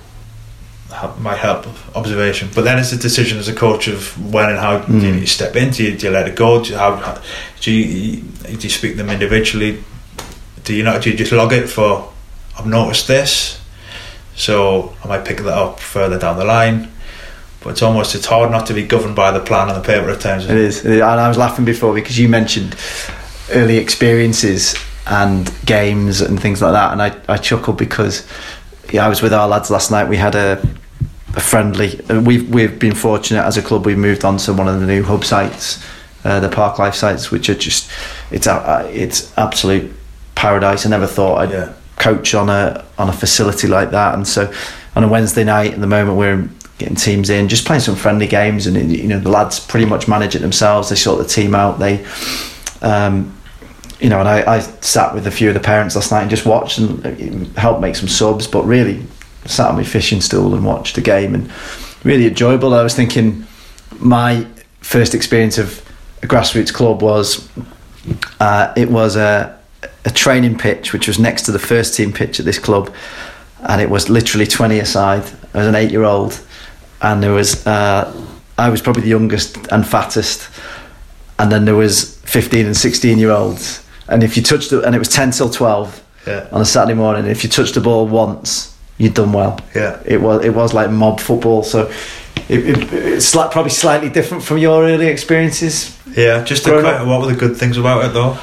might 1.19 1.39
help 1.39 1.67
observation. 1.97 2.49
But 2.55 2.63
then 2.63 2.79
it's 2.79 2.93
a 2.93 2.97
decision 2.97 3.39
as 3.39 3.49
a 3.49 3.55
coach 3.55 3.89
of 3.89 4.33
when 4.33 4.49
and 4.49 4.59
how 4.59 4.81
mm. 4.81 5.01
do 5.01 5.19
you 5.19 5.27
step 5.27 5.57
in. 5.57 5.71
Do 5.71 5.85
you, 5.85 5.97
do 5.97 6.07
you 6.07 6.13
let 6.13 6.29
it 6.29 6.37
go? 6.37 6.63
Do 6.63 6.71
you, 6.71 6.77
how, 6.77 7.21
do 7.61 7.73
you 7.73 8.23
do 8.23 8.53
you 8.53 8.71
speak 8.71 8.93
to 8.93 8.99
them 8.99 9.11
individually? 9.11 9.83
Do 10.63 10.75
you 10.75 10.83
not? 10.83 11.03
Do 11.03 11.11
you 11.11 11.17
just 11.17 11.33
log 11.33 11.53
it 11.53 11.69
for? 11.69 12.13
I've 12.57 12.67
noticed 12.67 13.09
this 13.09 13.61
so 14.37 14.95
I 15.03 15.09
might 15.09 15.25
pick 15.25 15.39
that 15.39 15.59
up 15.59 15.81
further 15.81 16.19
down 16.19 16.39
the 16.39 16.45
line. 16.45 16.91
But 17.63 17.71
it's 17.71 17.83
almost 17.83 18.15
it's 18.15 18.27
hard 18.27 18.51
not 18.51 18.67
to 18.67 18.75
be 18.75 18.87
governed 18.87 19.17
by 19.17 19.31
the 19.31 19.41
plan 19.41 19.71
on 19.71 19.75
the 19.75 19.87
paper 19.87 20.11
at 20.11 20.21
times. 20.21 20.45
It 20.45 20.57
is, 20.57 20.85
and 20.85 21.03
I 21.03 21.29
was 21.29 21.39
laughing 21.39 21.65
before 21.65 21.95
because 21.95 22.19
you 22.19 22.29
mentioned 22.29 22.77
early 23.53 23.79
experiences 23.79 24.75
and 25.07 25.51
games 25.65 26.21
and 26.21 26.41
things 26.41 26.61
like 26.61 26.73
that, 26.73 26.93
and 26.93 27.01
I, 27.01 27.17
I 27.27 27.39
chuckled 27.39 27.79
because 27.79 28.27
yeah, 28.93 29.07
I 29.07 29.09
was 29.09 29.23
with 29.23 29.33
our 29.33 29.49
lads 29.49 29.71
last 29.71 29.91
night. 29.91 30.09
We 30.09 30.19
had 30.19 30.35
a 30.35 30.63
a 31.37 31.41
friendly. 31.41 31.99
We've 32.11 32.49
we've 32.51 32.79
been 32.79 32.95
fortunate 32.95 33.45
as 33.45 33.57
a 33.57 33.63
club. 33.63 33.87
We've 33.87 33.97
moved 33.97 34.27
on 34.27 34.37
to 34.39 34.53
one 34.53 34.69
of 34.69 34.79
the 34.81 34.87
new 34.87 35.03
hub 35.03 35.25
sites, 35.25 35.83
uh, 36.23 36.41
the 36.41 36.49
Parklife 36.49 36.95
sites, 36.95 37.31
which 37.31 37.49
are 37.49 37.55
just 37.55 37.91
it's 38.31 38.47
a, 38.47 38.91
it's 38.93 39.37
absolute 39.39 39.91
paradise. 40.35 40.85
I 40.85 40.91
never 40.91 41.07
thought 41.07 41.39
I'd 41.39 41.51
yeah 41.51 41.73
coach 41.97 42.35
on 42.35 42.49
a 42.49 42.85
on 42.99 43.09
a 43.09 43.13
facility 43.13 43.69
like 43.69 43.91
that. 43.91 44.15
And 44.15 44.27
so 44.27 44.53
on 44.97 45.05
a 45.05 45.09
Wednesday 45.09 45.45
night, 45.45 45.75
at 45.75 45.81
the 45.81 45.87
moment 45.87 46.19
we're 46.19 46.49
getting 46.79 46.97
teams 46.97 47.31
in, 47.31 47.49
just 47.49 47.67
playing 47.67 47.81
some 47.81 47.97
friendly 47.97 48.27
games, 48.27 48.67
and 48.67 48.93
you 48.93 49.09
know 49.09 49.19
the 49.19 49.31
lads 49.31 49.61
pretty 49.61 49.87
much 49.87 50.09
manage 50.09 50.35
it 50.35 50.41
themselves. 50.41 50.89
They 50.89 50.97
sort 50.97 51.19
the 51.19 51.29
team 51.29 51.55
out. 51.55 51.79
They, 51.79 52.05
um, 52.83 53.37
you 54.01 54.09
know, 54.09 54.21
and 54.21 54.29
I, 54.29 54.57
I 54.57 54.59
sat 54.61 55.15
with 55.15 55.27
a 55.27 55.31
few 55.31 55.49
of 55.49 55.55
the 55.55 55.61
parents 55.61 55.95
last 55.95 56.11
night 56.11 56.23
and 56.23 56.31
just 56.31 56.47
watched 56.47 56.79
and 56.79 57.47
helped 57.57 57.81
make 57.81 57.97
some 57.97 58.09
subs, 58.09 58.47
but 58.47 58.65
really 58.65 59.03
sat 59.47 59.69
on 59.69 59.77
my 59.77 59.85
fishing 59.85 60.21
stool 60.21 60.55
and 60.55 60.65
watched 60.65 60.95
the 60.95 61.01
game 61.01 61.35
and 61.35 61.51
really 62.03 62.27
enjoyable. 62.27 62.75
I 62.75 62.83
was 62.83 62.95
thinking 62.95 63.47
my 63.99 64.47
first 64.81 65.15
experience 65.15 65.59
of 65.59 65.81
a 66.23 66.27
grassroots 66.27 66.73
club 66.73 67.03
was 67.03 67.49
uh, 68.41 68.73
it 68.77 68.91
was 68.91 69.17
a 69.17 69.59
a 70.05 70.11
training 70.11 70.59
pitch 70.59 70.93
which 70.93 71.09
was 71.09 71.19
next 71.19 71.43
to 71.43 71.53
the 71.53 71.59
first 71.59 71.95
team 71.95 72.13
pitch 72.13 72.39
at 72.39 72.45
this 72.45 72.59
club, 72.59 72.93
and 73.61 73.81
it 73.81 73.89
was 73.89 74.09
literally 74.09 74.47
twenty 74.47 74.79
aside. 74.79 75.25
I 75.55 75.59
was 75.59 75.67
an 75.67 75.75
eight 75.75 75.91
year 75.91 76.05
old, 76.05 76.41
and 77.01 77.23
there 77.23 77.33
was 77.33 77.67
uh, 77.67 78.13
I 78.59 78.69
was 78.69 78.83
probably 78.83 79.03
the 79.03 79.09
youngest 79.09 79.57
and 79.73 79.87
fattest, 79.87 80.49
and 81.39 81.51
then 81.51 81.65
there 81.65 81.75
was 81.75 82.19
fifteen 82.21 82.67
and 82.67 82.77
sixteen 82.77 83.19
year 83.19 83.31
olds, 83.31 83.85
and 84.09 84.23
if 84.23 84.37
you 84.37 84.43
touched 84.43 84.73
it, 84.73 84.85
and 84.85 84.95
it 84.95 84.99
was 84.99 85.09
ten 85.09 85.31
till 85.31 85.51
twelve 85.51 86.03
yeah. 86.27 86.49
on 86.53 86.61
a 86.61 86.65
Saturday 86.65 86.95
morning. 86.95 87.27
If 87.27 87.43
you 87.43 87.51
touched 87.51 87.75
the 87.75 87.81
ball 87.81 88.07
once, 88.07 88.77
you'd 88.99 89.15
done 89.15 89.33
well. 89.33 89.59
Yeah, 89.75 90.03
it 90.05 90.21
was 90.21 90.45
it 90.45 90.55
was 90.55 90.75
like 90.75 90.91
mob 90.91 91.21
football. 91.21 91.63
So. 91.63 91.91
It, 92.47 92.69
it, 92.69 92.93
it's 92.93 93.35
like 93.35 93.53
probably 93.53 93.71
slightly 93.71 94.11
different 94.11 94.43
from 94.43 94.59
your 94.59 94.85
early 94.85 95.07
experiences. 95.07 95.99
Yeah, 96.15 96.45
just 96.45 96.65
the, 96.65 96.73
what 97.07 97.23
were 97.23 97.33
the 97.33 97.39
good 97.39 97.57
things 97.57 97.79
about 97.79 98.05
it 98.05 98.13
though? 98.13 98.39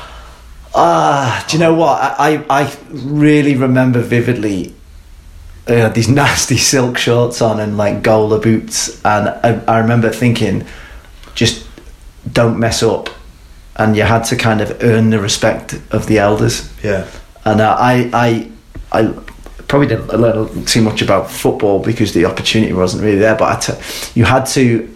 Ah, 0.73 1.45
do 1.49 1.57
you 1.57 1.59
know 1.59 1.73
what? 1.73 1.99
I, 1.99 2.45
I 2.49 2.73
really 2.91 3.55
remember 3.55 4.01
vividly 4.01 4.73
uh, 5.67 5.89
these 5.89 6.07
nasty 6.21 6.57
silk 6.57 6.97
shorts 6.97 7.41
on 7.41 7.59
and 7.59 7.77
like 7.77 8.03
Gola 8.03 8.39
boots, 8.39 9.03
and 9.03 9.29
I, 9.29 9.61
I 9.67 9.79
remember 9.79 10.09
thinking, 10.09 10.65
just 11.35 11.67
don't 12.31 12.59
mess 12.59 12.83
up, 12.83 13.09
and 13.75 13.95
you 13.95 14.03
had 14.03 14.23
to 14.25 14.35
kind 14.35 14.61
of 14.61 14.81
earn 14.83 15.09
the 15.09 15.19
respect 15.19 15.79
of 15.91 16.07
the 16.07 16.19
elders. 16.19 16.71
Yeah, 16.83 17.09
and 17.45 17.59
uh, 17.61 17.75
I, 17.77 18.09
I, 18.13 18.51
I 19.01 19.13
probably 19.67 19.87
didn't 19.87 20.07
learn 20.07 20.65
too 20.65 20.81
much 20.81 21.01
about 21.01 21.29
football 21.29 21.79
because 21.79 22.13
the 22.13 22.25
opportunity 22.25 22.73
wasn't 22.73 23.03
really 23.03 23.19
there, 23.19 23.35
but 23.35 23.57
I 23.57 23.59
t- 23.59 24.19
you 24.19 24.25
had 24.25 24.45
to 24.47 24.95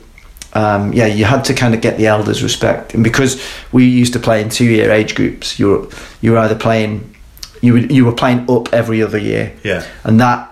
um, 0.56 0.94
yeah, 0.94 1.06
you 1.06 1.26
had 1.26 1.44
to 1.46 1.54
kind 1.54 1.76
of 1.76 1.82
get 1.82 1.98
the 1.98 2.08
elders' 2.08 2.42
respect, 2.42 2.94
and 2.94 3.04
because 3.04 3.42
we 3.72 3.86
used 3.86 4.14
to 4.14 4.20
play 4.20 4.42
in 4.42 4.50
two-year 4.50 4.90
age 4.90 5.14
groups, 5.14 5.60
you 5.60 5.68
were 5.68 5.90
you 6.22 6.32
were 6.32 6.40
either 6.40 6.56
playing 6.56 7.14
you 7.62 7.74
were, 7.74 7.80
you 7.80 8.06
were 8.06 8.14
playing 8.14 8.50
up 8.50 8.74
every 8.74 9.04
other 9.04 9.18
year, 9.18 9.54
yeah, 9.64 9.86
and 10.04 10.20
that 10.20 10.50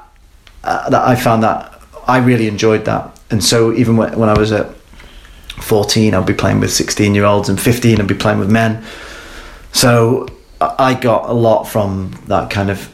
uh, 0.64 0.90
that 0.90 1.08
I 1.08 1.16
found 1.16 1.44
that 1.44 1.82
I 2.08 2.18
really 2.18 2.48
enjoyed 2.48 2.86
that, 2.86 3.20
and 3.32 3.44
so 3.44 3.74
even 3.74 3.98
when, 3.98 4.18
when 4.20 4.30
I 4.30 4.38
was 4.38 4.52
at 4.52 4.76
fourteen, 5.62 6.14
I'd 6.14 6.26
be 6.26 6.34
playing 6.34 6.60
with 6.60 6.72
sixteen-year-olds, 6.72 7.50
and 7.50 7.60
fifteen, 7.60 8.02
I'd 8.02 8.08
be 8.08 8.14
playing 8.14 8.40
with 8.40 8.52
men. 8.52 8.84
So 9.72 10.28
I 10.60 10.94
got 10.94 11.30
a 11.30 11.34
lot 11.34 11.64
from 11.64 12.12
that 12.28 12.50
kind 12.50 12.70
of 12.70 12.94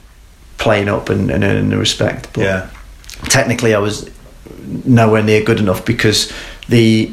playing 0.57 0.89
up 0.89 1.10
and, 1.10 1.32
and 1.32 1.43
earning 1.43 1.70
the 1.70 1.78
respect. 1.78 2.30
But 2.34 2.43
yeah, 2.43 2.70
technically, 3.24 3.74
I 3.74 3.80
was 3.80 4.10
nowhere 4.86 5.24
near 5.24 5.43
good 5.43 5.60
enough 5.60 5.86
because 5.86 6.32
the 6.70 7.12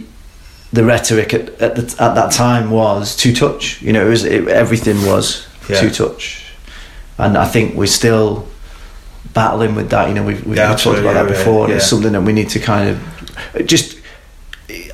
the 0.73 0.85
rhetoric 0.85 1.33
at 1.35 1.49
at, 1.61 1.75
the, 1.75 1.83
at 2.03 2.15
that 2.15 2.33
time 2.33 2.71
was 2.71 3.17
two 3.17 3.35
touch. 3.35 3.83
You 3.83 3.93
know, 3.93 4.07
it 4.07 4.11
was 4.11 4.25
it, 4.25 4.47
everything 4.49 5.05
was 5.05 5.47
yeah. 5.69 5.81
two 5.81 5.91
touch, 5.91 6.53
and 7.19 7.37
I 7.37 7.47
think 7.47 7.75
we're 7.75 7.87
still 7.87 8.47
battling 9.33 9.75
with 9.75 9.91
that. 9.91 10.09
You 10.09 10.15
know, 10.15 10.25
we've, 10.25 10.45
we've, 10.47 10.57
yeah, 10.57 10.71
we've 10.71 10.81
talked 10.81 10.99
about 10.99 11.15
that 11.15 11.29
before, 11.29 11.65
and 11.65 11.75
it's 11.75 11.89
something 11.89 12.13
that 12.13 12.23
we 12.23 12.33
need 12.33 12.51
to 12.51 12.61
kind 12.61 12.91
of 12.91 13.67
just. 13.67 13.99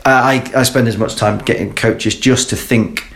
I 0.05 0.51
I 0.55 0.63
spend 0.65 0.89
as 0.89 0.97
much 0.97 1.17
time 1.17 1.39
getting 1.39 1.75
coaches 1.75 2.19
just 2.19 2.51
to 2.51 2.57
think. 2.57 3.09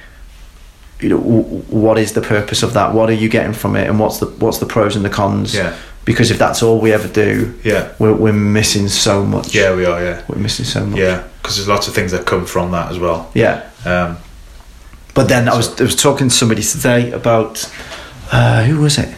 You 0.99 1.11
know, 1.11 1.19
what 1.19 1.99
is 1.99 2.15
the 2.15 2.23
purpose 2.23 2.63
of 2.63 2.73
that? 2.73 2.95
What 2.95 3.11
are 3.11 3.15
you 3.15 3.29
getting 3.29 3.53
from 3.53 3.77
it, 3.77 3.87
and 3.87 4.01
what's 4.01 4.19
the 4.19 4.27
what's 4.27 4.59
the 4.59 4.67
pros 4.67 4.97
and 4.97 5.05
the 5.05 5.11
cons? 5.11 5.55
Yeah 5.55 5.77
because 6.07 6.31
if 6.31 6.39
that's 6.39 6.63
all 6.63 6.81
we 6.81 6.93
ever 6.93 7.07
do, 7.07 7.55
yeah, 7.63 7.93
we're, 7.99 8.15
we're 8.15 8.33
missing 8.33 8.89
so 8.89 9.23
much. 9.23 9.55
Yeah, 9.55 9.77
we 9.77 9.85
are. 9.85 10.03
Yeah, 10.03 10.25
we're 10.27 10.39
missing 10.39 10.65
so 10.65 10.87
much. 10.87 10.99
Yeah, 10.99 11.29
because 11.43 11.57
there's 11.57 11.69
lots 11.69 11.87
of 11.87 11.95
things 11.95 12.13
that 12.13 12.25
come 12.25 12.47
from 12.47 12.71
that 12.71 12.91
as 12.91 12.99
well. 12.99 13.31
Yeah. 13.35 13.69
Um, 13.85 14.17
but 15.15 15.29
then 15.29 15.45
so. 15.45 15.53
I 15.53 15.57
was 15.57 15.81
I 15.81 15.85
was 15.85 15.97
talking 15.97 16.29
to 16.31 16.35
somebody 16.35 16.63
today 16.63 17.13
about 17.13 17.71
uh, 18.33 18.65
who 18.65 18.81
was 18.81 18.97
it? 18.97 19.15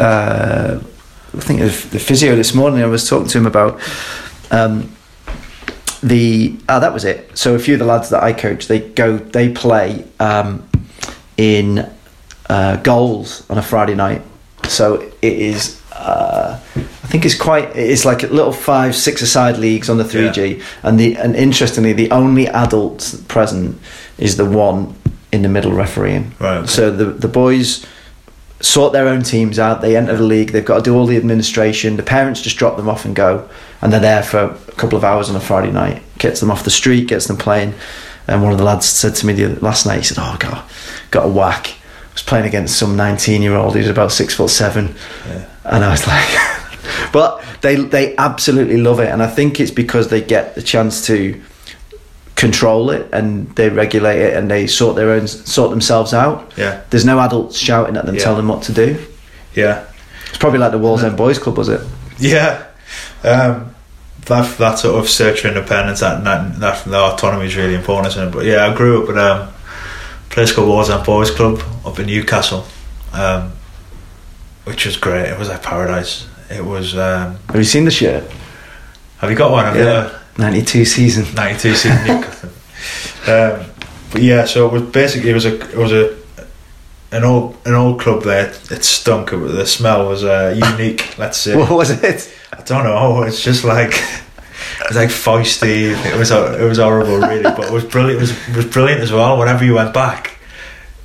Uh, 0.00 0.80
I 1.36 1.40
think 1.40 1.60
of 1.60 1.90
the 1.90 2.00
physio 2.00 2.34
this 2.34 2.52
morning. 2.52 2.82
I 2.82 2.86
was 2.86 3.08
talking 3.08 3.28
to 3.28 3.38
him 3.38 3.46
about 3.46 3.80
um, 4.50 4.90
the. 6.02 6.56
Ah, 6.68 6.80
that 6.80 6.92
was 6.92 7.04
it. 7.04 7.38
So 7.38 7.54
a 7.54 7.60
few 7.60 7.74
of 7.74 7.78
the 7.78 7.86
lads 7.86 8.10
that 8.10 8.24
I 8.24 8.32
coach, 8.32 8.66
they 8.66 8.80
go, 8.80 9.18
they 9.18 9.52
play. 9.52 10.04
Um, 10.18 10.68
in 11.36 11.90
uh, 12.48 12.76
goals 12.76 13.48
on 13.50 13.58
a 13.58 13.62
Friday 13.62 13.94
night. 13.94 14.22
So 14.68 15.00
it 15.22 15.32
is. 15.32 15.80
Uh, 15.92 16.60
I 16.74 17.06
think 17.06 17.24
it's 17.24 17.34
quite. 17.34 17.76
It's 17.76 18.04
like 18.04 18.22
a 18.22 18.26
little 18.26 18.52
five, 18.52 18.94
six-a-side 18.96 19.58
leagues 19.58 19.88
on 19.88 19.98
the 19.98 20.04
three 20.04 20.30
G, 20.30 20.62
and 20.82 20.98
the 20.98 21.16
and 21.16 21.36
interestingly, 21.36 21.92
the 21.92 22.10
only 22.10 22.48
adult 22.48 23.22
present 23.28 23.80
is 24.18 24.36
the 24.36 24.44
one 24.44 24.94
in 25.32 25.42
the 25.42 25.48
middle 25.48 25.72
refereeing. 25.72 26.32
Right, 26.40 26.58
okay. 26.58 26.66
So 26.66 26.90
the 26.90 27.06
the 27.06 27.28
boys 27.28 27.86
sort 28.60 28.92
their 28.92 29.08
own 29.08 29.22
teams 29.22 29.58
out. 29.58 29.80
They 29.82 29.96
enter 29.96 30.16
the 30.16 30.22
league. 30.22 30.50
They've 30.52 30.64
got 30.64 30.78
to 30.78 30.82
do 30.82 30.96
all 30.96 31.06
the 31.06 31.16
administration. 31.16 31.96
The 31.96 32.02
parents 32.02 32.40
just 32.40 32.56
drop 32.56 32.76
them 32.76 32.88
off 32.88 33.04
and 33.04 33.14
go, 33.14 33.48
and 33.82 33.92
they're 33.92 34.00
there 34.00 34.22
for 34.22 34.38
a 34.38 34.72
couple 34.72 34.96
of 34.96 35.04
hours 35.04 35.28
on 35.28 35.36
a 35.36 35.40
Friday 35.40 35.70
night. 35.70 36.02
Gets 36.18 36.40
them 36.40 36.50
off 36.50 36.64
the 36.64 36.70
street, 36.70 37.08
gets 37.08 37.26
them 37.26 37.36
playing. 37.36 37.74
And 38.26 38.42
one 38.42 38.52
of 38.52 38.58
the 38.58 38.64
lads 38.64 38.86
said 38.86 39.14
to 39.16 39.26
me 39.26 39.34
the, 39.34 39.60
last 39.60 39.86
night, 39.86 39.98
he 39.98 40.04
said, 40.04 40.18
"Oh 40.18 40.36
God, 40.40 40.64
got 41.10 41.26
a 41.26 41.28
whack." 41.28 41.74
Was 42.14 42.22
playing 42.22 42.46
against 42.46 42.78
some 42.78 42.96
nineteen-year-old 42.96 43.74
who's 43.74 43.88
about 43.88 44.12
six 44.12 44.34
foot 44.34 44.48
seven, 44.50 44.94
Yeah. 45.28 45.44
and 45.64 45.84
I 45.84 45.90
was 45.90 46.06
like, 46.06 46.28
but 47.12 47.44
they 47.60 47.76
they 47.76 48.16
absolutely 48.16 48.76
love 48.78 49.00
it, 49.00 49.08
and 49.10 49.22
I 49.22 49.26
think 49.26 49.58
it's 49.60 49.70
because 49.72 50.08
they 50.08 50.20
get 50.22 50.54
the 50.54 50.62
chance 50.62 51.04
to 51.06 51.40
control 52.36 52.90
it 52.90 53.08
and 53.12 53.48
they 53.54 53.68
regulate 53.68 54.18
it 54.20 54.36
and 54.36 54.50
they 54.50 54.66
sort 54.66 54.96
their 54.96 55.10
own 55.12 55.26
sort 55.28 55.70
themselves 55.70 56.12
out. 56.12 56.52
Yeah. 56.56 56.80
There's 56.90 57.04
no 57.04 57.20
adults 57.20 57.56
shouting 57.56 57.96
at 57.96 58.06
them, 58.06 58.16
Yeah. 58.16 58.22
telling 58.24 58.38
them 58.38 58.48
what 58.48 58.62
to 58.64 58.72
do. 58.72 58.98
Yeah. 59.54 59.84
It's 60.28 60.38
probably 60.38 60.58
like 60.58 60.72
the 60.72 60.78
Wallsend 60.80 61.16
Boys 61.16 61.38
Club, 61.38 61.56
was 61.56 61.68
it? 61.68 61.80
Yeah, 62.18 62.64
um, 63.22 63.74
that 64.26 64.58
that 64.58 64.78
sort 64.78 64.96
of 65.02 65.08
search 65.08 65.40
for 65.42 65.48
independence, 65.48 66.00
that 66.00 66.24
that, 66.24 66.84
that, 66.84 66.86
autonomy 66.94 67.46
is 67.46 67.56
really 67.56 67.74
important, 67.74 68.14
isn't 68.14 68.28
it? 68.28 68.32
But 68.32 68.44
yeah, 68.46 68.66
I 68.66 68.74
grew 68.74 69.02
up 69.04 69.10
at 69.10 69.18
um, 69.18 69.48
place 70.34 70.52
called 70.52 70.68
Wallsend 70.68 71.06
Boys 71.06 71.30
Club 71.30 71.62
up 71.86 71.98
in 72.00 72.06
Newcastle, 72.06 72.64
um, 73.12 73.52
which 74.64 74.84
was 74.84 74.96
great. 74.96 75.28
It 75.28 75.38
was 75.38 75.48
like 75.48 75.62
paradise. 75.62 76.26
It 76.50 76.64
was. 76.64 76.94
Um, 76.96 77.38
Have 77.46 77.56
you 77.56 77.64
seen 77.64 77.84
the 77.84 77.90
shirt? 77.90 78.24
have 79.18 79.30
you 79.30 79.36
got 79.36 79.50
one? 79.50 79.64
Have 79.64 79.76
ever- 79.76 80.20
92 80.36 80.84
season. 80.84 81.24
92 81.34 81.74
season 81.74 82.06
Newcastle. 82.06 82.50
Um, 83.26 83.64
but 84.12 84.20
yeah, 84.20 84.44
so 84.44 84.66
it 84.66 84.72
was 84.72 84.82
basically 84.82 85.30
it 85.30 85.34
was 85.34 85.46
a 85.46 85.54
it 85.58 85.78
was 85.78 85.92
a 85.92 86.14
an 87.10 87.24
old 87.24 87.56
an 87.64 87.72
old 87.72 87.98
club 87.98 88.22
there. 88.22 88.50
It 88.70 88.84
stunk. 88.84 89.32
It 89.32 89.36
The 89.38 89.66
smell 89.66 90.06
was 90.06 90.24
uh, 90.24 90.54
unique. 90.54 91.16
Let's 91.16 91.38
say. 91.38 91.56
What 91.60 91.70
was 91.70 91.88
it? 91.90 92.30
I 92.52 92.60
don't 92.62 92.84
know. 92.84 93.22
It's 93.22 93.42
just 93.42 93.64
like 93.64 93.94
it 94.80 94.88
was 94.88 94.96
like 94.96 95.08
feisty. 95.10 95.90
It 96.12 96.16
was 96.18 96.30
it 96.30 96.60
was 96.68 96.78
horrible, 96.78 97.18
really, 97.18 97.42
but 97.42 97.64
it 97.66 97.72
was 97.72 97.84
brilliant. 97.84 98.18
It 98.18 98.20
was, 98.20 98.48
it 98.48 98.56
was 98.56 98.66
brilliant 98.66 99.00
as 99.00 99.12
well. 99.12 99.38
Whenever 99.38 99.64
you 99.64 99.74
went 99.74 99.94
back, 99.94 100.38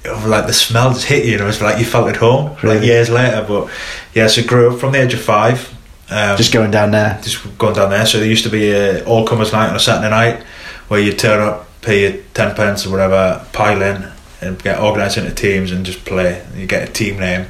it 0.03 0.09
was 0.11 0.25
like 0.25 0.47
the 0.47 0.53
smell 0.53 0.91
just 0.93 1.05
hit 1.05 1.25
you, 1.25 1.33
and 1.33 1.41
it 1.41 1.45
was 1.45 1.61
like 1.61 1.77
you 1.79 1.85
felt 1.85 2.09
at 2.09 2.17
home. 2.17 2.55
Like 2.63 2.83
years 2.83 3.09
later, 3.09 3.45
but 3.47 3.69
yeah. 4.13 4.27
So 4.27 4.43
grew 4.45 4.73
up 4.73 4.79
from 4.79 4.93
the 4.93 5.01
age 5.01 5.13
of 5.13 5.21
five. 5.21 5.75
Um, 6.11 6.37
Just 6.37 6.51
going 6.51 6.71
down 6.71 6.89
there. 6.89 7.19
just 7.21 7.57
going 7.59 7.75
down 7.75 7.91
there. 7.91 8.05
So 8.07 8.17
there 8.19 8.27
used 8.27 8.43
to 8.45 8.49
be 8.49 8.71
a 8.71 9.03
all 9.05 9.27
comers 9.27 9.53
night 9.53 9.69
on 9.69 9.75
a 9.75 9.79
Saturday 9.79 10.09
night 10.09 10.43
where 10.87 10.99
you 10.99 11.13
turn 11.13 11.39
up, 11.39 11.67
pay 11.81 12.01
your 12.01 12.23
ten 12.33 12.55
pence 12.55 12.85
or 12.87 12.89
whatever, 12.89 13.45
pile 13.53 13.79
in, 13.83 14.11
and 14.41 14.61
get 14.63 14.79
organised 14.79 15.17
into 15.19 15.31
teams 15.35 15.71
and 15.71 15.85
just 15.85 16.03
play. 16.05 16.43
You 16.55 16.65
get 16.65 16.89
a 16.89 16.91
team 16.91 17.19
name. 17.19 17.45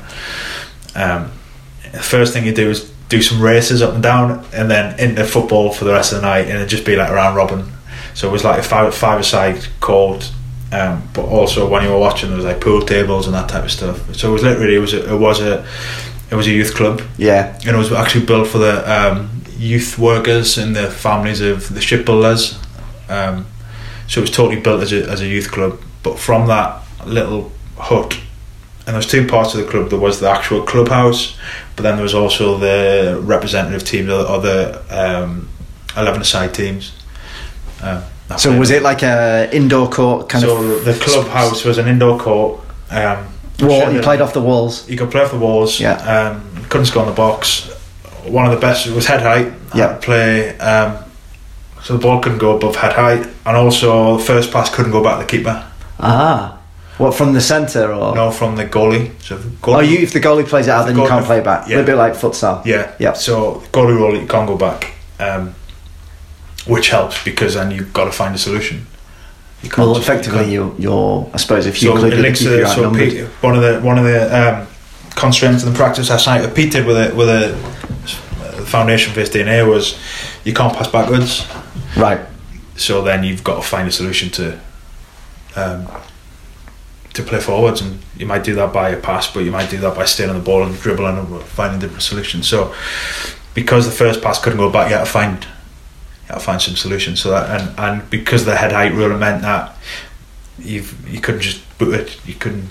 Um, 0.94 1.32
the 1.94 2.04
first 2.04 2.34
thing 2.34 2.46
you 2.46 2.54
do 2.54 2.70
is 2.70 2.92
do 3.10 3.22
some 3.22 3.42
races 3.42 3.82
up 3.82 3.94
and 3.96 4.04
down, 4.04 4.46
and 4.54 4.70
then 4.70 4.98
into 5.00 5.24
football 5.26 5.72
for 5.74 5.86
the 5.86 5.92
rest 5.92 6.14
of 6.14 6.22
the 6.22 6.28
night, 6.28 6.46
and 6.48 6.52
it'd 6.52 6.70
just 6.70 6.86
be 6.86 6.96
like 6.96 7.12
round 7.12 7.36
robin. 7.36 7.66
So 8.14 8.28
it 8.30 8.32
was 8.32 8.44
like 8.44 8.60
a 8.60 8.64
five 8.64 8.94
five 8.96 9.26
side 9.26 9.68
court. 9.80 10.32
Um, 10.72 11.02
but 11.16 11.26
also 11.26 11.68
when 11.68 11.82
you 11.84 11.90
were 11.90 11.98
watching, 11.98 12.30
there 12.30 12.36
was 12.38 12.46
like 12.46 12.62
pool 12.62 12.84
tables 12.84 13.26
and 13.26 13.34
that 13.36 13.50
type 13.50 13.64
of 13.64 13.72
stuff. 13.72 14.14
So 14.16 14.30
it 14.30 14.34
was 14.34 14.44
literally 14.44 14.76
it 14.76 14.80
was 14.80 14.94
a, 14.94 15.14
it 15.16 15.18
was 15.18 15.42
a 15.42 15.66
it 16.30 16.36
was 16.36 16.46
a 16.46 16.52
youth 16.52 16.76
club 16.76 17.02
Yeah. 17.18 17.58
and 17.66 17.70
it 17.70 17.76
was 17.76 17.92
actually 17.92 18.26
built 18.28 18.48
for 18.48 18.60
the 18.60 18.76
um, 18.88 19.42
youth 19.58 19.98
workers 19.98 20.60
and 20.60 20.76
the 20.76 20.92
families 20.92 21.42
of 21.42 21.74
the 21.74 21.82
shipbuilders. 21.82 22.60
Um, 23.10 23.48
so 24.08 24.20
it 24.20 24.26
was 24.26 24.32
totally 24.32 24.62
built 24.62 24.84
as 24.84 24.94
a, 24.94 25.10
as 25.10 25.22
a 25.22 25.26
youth 25.28 25.50
club. 25.52 25.82
But 26.04 26.20
from 26.20 26.46
that 26.48 26.84
little 27.04 27.52
hut, 27.78 28.20
and 28.86 28.94
there's 28.94 29.08
two 29.08 29.26
parts 29.28 29.56
of 29.56 29.62
the 29.66 29.72
club. 29.72 29.90
There 29.90 29.98
was 30.00 30.20
the 30.20 30.30
actual 30.30 30.62
clubhouse, 30.64 31.36
but 31.80 31.84
then 31.84 31.96
there 31.96 32.04
was 32.04 32.14
also 32.14 32.58
the 32.58 33.22
representative 33.24 33.86
teams 33.86 34.10
or 34.10 34.18
the 34.18 34.28
other 34.28 34.84
um, 34.90 35.48
eleven 35.96 36.26
side 36.26 36.54
teams. 36.54 36.92
That 37.80 38.04
So 38.38 38.60
was 38.60 38.70
it 38.70 38.84
like 38.84 39.02
a 39.02 39.50
indoor 39.54 39.90
court 39.90 40.28
kind 40.28 40.44
so 40.44 40.58
of? 40.58 40.84
So 40.84 40.92
the 40.92 41.00
clubhouse 41.00 41.64
was 41.64 41.78
an 41.78 41.88
indoor 41.88 42.20
court. 42.20 42.60
Um, 42.90 43.30
Wall, 43.62 43.94
you 43.94 44.02
played 44.02 44.20
off 44.20 44.34
the 44.34 44.42
walls. 44.42 44.90
you 44.90 44.98
could 44.98 45.10
play 45.10 45.22
off 45.22 45.32
the 45.32 45.40
walls. 45.40 45.80
Yeah. 45.80 45.94
Um, 45.94 46.66
couldn't 46.66 46.88
score 46.88 47.04
in 47.04 47.10
the 47.10 47.16
box. 47.16 47.70
One 48.26 48.46
of 48.46 48.52
the 48.52 48.60
best 48.60 48.86
was 48.88 49.06
head 49.06 49.22
height. 49.22 49.54
Yeah. 49.74 49.96
I'd 49.96 50.02
play. 50.02 50.58
Um, 50.58 50.98
so 51.82 51.94
the 51.94 52.00
ball 52.00 52.20
couldn't 52.20 52.40
go 52.40 52.58
above 52.58 52.76
head 52.76 52.92
height, 52.92 53.26
and 53.46 53.56
also 53.56 54.18
the 54.18 54.24
first 54.26 54.52
pass 54.52 54.70
couldn't 54.74 54.92
go 54.92 55.02
back 55.02 55.20
to 55.20 55.26
the 55.26 55.38
keeper. 55.38 55.66
Ah. 55.98 56.59
What 57.00 57.16
from 57.16 57.32
the 57.34 57.40
centre 57.42 57.94
or? 57.94 58.14
No, 58.14 58.30
from 58.30 58.58
the 58.58 58.66
goalie. 58.66 59.12
So 59.22 59.38
the 59.38 59.48
goalie, 59.62 59.76
Oh, 59.78 59.80
you 59.80 60.00
if 60.00 60.12
the 60.12 60.20
goalie 60.20 60.46
plays 60.46 60.68
it 60.68 60.72
out, 60.72 60.86
The 60.86 60.92
then 60.94 61.02
you 61.02 61.08
can't 61.08 61.26
play 61.26 61.40
back. 61.40 61.68
yeah. 61.68 61.76
A 61.76 61.78
little 61.78 61.86
bit 61.86 61.96
like 61.96 62.14
futsal. 62.14 62.64
Yeah. 62.66 62.92
Yeah. 63.00 63.14
So 63.14 63.64
goalie 63.72 63.98
roll, 63.98 64.16
you 64.20 64.28
can't 64.28 64.46
go 64.48 64.58
back, 64.58 64.94
um, 65.20 65.56
which 66.68 66.90
helps 66.90 67.24
because 67.24 67.54
then 67.56 67.72
you've 67.72 67.94
got 67.94 68.04
to 68.06 68.12
find 68.12 68.36
a 68.36 68.38
solution. 68.38 68.86
You 69.64 69.70
can't 69.70 69.88
Well, 69.88 69.96
just- 69.96 70.08
you 70.08 70.14
effectively, 70.14 70.52
you, 70.54 70.76
you're. 70.78 71.30
I 71.34 71.38
suppose 71.38 71.66
if 71.68 71.82
you 71.82 71.90
so 71.90 71.98
click 71.98 72.14
it 72.14 72.20
it, 72.20 72.22
links 72.22 72.40
to 72.40 72.68
so. 72.68 72.90
One 73.42 73.56
of 73.56 73.62
the 73.62 73.80
one 73.82 73.98
of 73.98 74.04
the 74.04 74.20
um, 74.60 74.68
constraints 75.16 75.64
in 75.64 75.72
the 75.72 75.78
practice 75.78 76.10
last 76.10 76.28
night. 76.28 76.54
Pete 76.54 76.72
did 76.74 76.86
with 76.86 76.98
a 76.98 77.16
with 77.16 77.30
a 77.30 77.54
uh, 78.44 78.66
foundation 78.66 79.14
for 79.14 79.22
his 79.22 79.30
DNA 79.30 79.66
was 79.66 79.98
you 80.44 80.54
can't 80.54 80.74
pass 80.76 80.88
backwards. 80.90 81.46
Right. 81.96 82.20
So 82.76 83.02
then 83.02 83.24
you've 83.24 83.44
got 83.44 83.56
to 83.56 83.62
find 83.62 83.88
a 83.88 83.92
solution 83.92 84.30
to 84.32 84.60
um, 85.56 85.88
to 87.14 87.24
play 87.24 87.40
forwards, 87.40 87.82
and 87.82 88.00
you 88.18 88.26
might 88.26 88.44
do 88.44 88.54
that 88.56 88.72
by 88.72 88.90
a 88.90 88.98
pass, 88.98 89.32
but 89.34 89.42
you 89.42 89.52
might 89.52 89.70
do 89.70 89.78
that 89.80 89.96
by 89.96 90.06
staying 90.06 90.30
on 90.30 90.36
the 90.38 90.42
ball 90.44 90.64
and 90.64 90.80
dribbling 90.80 91.18
and 91.18 91.42
finding 91.44 91.80
different 91.80 92.04
solutions. 92.04 92.48
So 92.48 92.74
because 93.54 93.86
the 93.86 93.92
first 93.92 94.22
pass 94.22 94.40
couldn't 94.42 94.60
go 94.60 94.70
back, 94.70 94.90
you 94.90 94.96
had 94.98 95.06
to 95.06 95.10
find 95.12 95.44
you 95.44 96.28
had 96.28 96.34
to 96.36 96.40
find 96.40 96.62
some 96.62 96.76
solutions. 96.76 97.20
So 97.22 97.32
that 97.32 97.60
and 97.60 97.80
and 97.80 98.10
because 98.10 98.46
the 98.46 98.56
head 98.56 98.72
height 98.72 98.94
rule 98.94 99.18
meant 99.18 99.42
that 99.42 99.76
you've 100.60 101.10
you 101.10 101.20
couldn't 101.20 101.42
just 101.42 101.62
boot 101.80 101.94
it, 101.96 102.20
you 102.28 102.36
couldn't. 102.36 102.70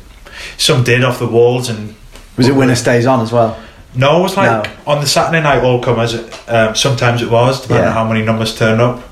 Some 0.57 0.85
did 0.85 1.03
off 1.05 1.19
the 1.19 1.27
walls 1.27 1.69
and 1.69 1.95
Was 2.37 2.47
it 2.49 2.55
winner 2.55 2.77
stays 2.77 3.07
on 3.07 3.21
as 3.21 3.33
well? 3.33 3.59
no, 3.95 4.21
it 4.21 4.23
was 4.23 4.37
like 4.37 4.65
No. 4.65 4.71
on 4.93 5.01
the 5.01 5.07
Saturday 5.07 5.43
night 5.43 5.65
all 5.65 5.83
comers. 5.83 6.15
Um, 6.47 6.75
sometimes 6.77 7.23
it 7.23 7.31
was 7.31 7.61
depending 7.63 7.85
Yeah. 7.85 7.89
on 7.91 7.95
how 7.95 8.05
many 8.13 8.25
numbers 8.25 8.55
turned 8.57 8.81
up. 8.81 9.03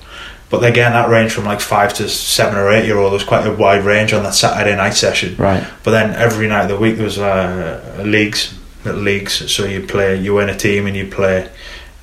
But 0.48 0.64
again, 0.64 0.92
that 0.92 1.08
range 1.08 1.32
from 1.32 1.44
like 1.44 1.60
five 1.60 1.92
to 1.94 2.08
seven 2.08 2.56
or 2.56 2.70
eight 2.70 2.86
year 2.86 2.98
old. 2.98 3.12
Was 3.12 3.24
quite 3.24 3.46
a 3.46 3.52
wide 3.52 3.84
range 3.84 4.12
on 4.12 4.22
that 4.22 4.34
Saturday 4.34 4.76
night 4.76 4.94
session. 4.94 5.36
Right. 5.36 5.66
But 5.82 5.90
then 5.90 6.14
every 6.14 6.46
night 6.48 6.64
of 6.64 6.68
the 6.68 6.78
week 6.78 6.96
there 6.96 7.04
was 7.04 7.18
uh, 7.18 8.02
leagues, 8.04 8.56
little 8.84 9.00
leagues. 9.00 9.50
So 9.52 9.64
you 9.64 9.86
play, 9.86 10.20
you 10.20 10.34
win 10.34 10.48
a 10.48 10.56
team, 10.56 10.86
and 10.86 10.96
you 10.96 11.08
play. 11.08 11.50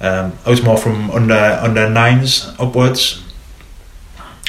Um, 0.01 0.37
I 0.45 0.49
was 0.49 0.61
more 0.61 0.77
from 0.77 1.09
under 1.11 1.33
under 1.33 1.89
nines 1.89 2.53
upwards. 2.59 3.23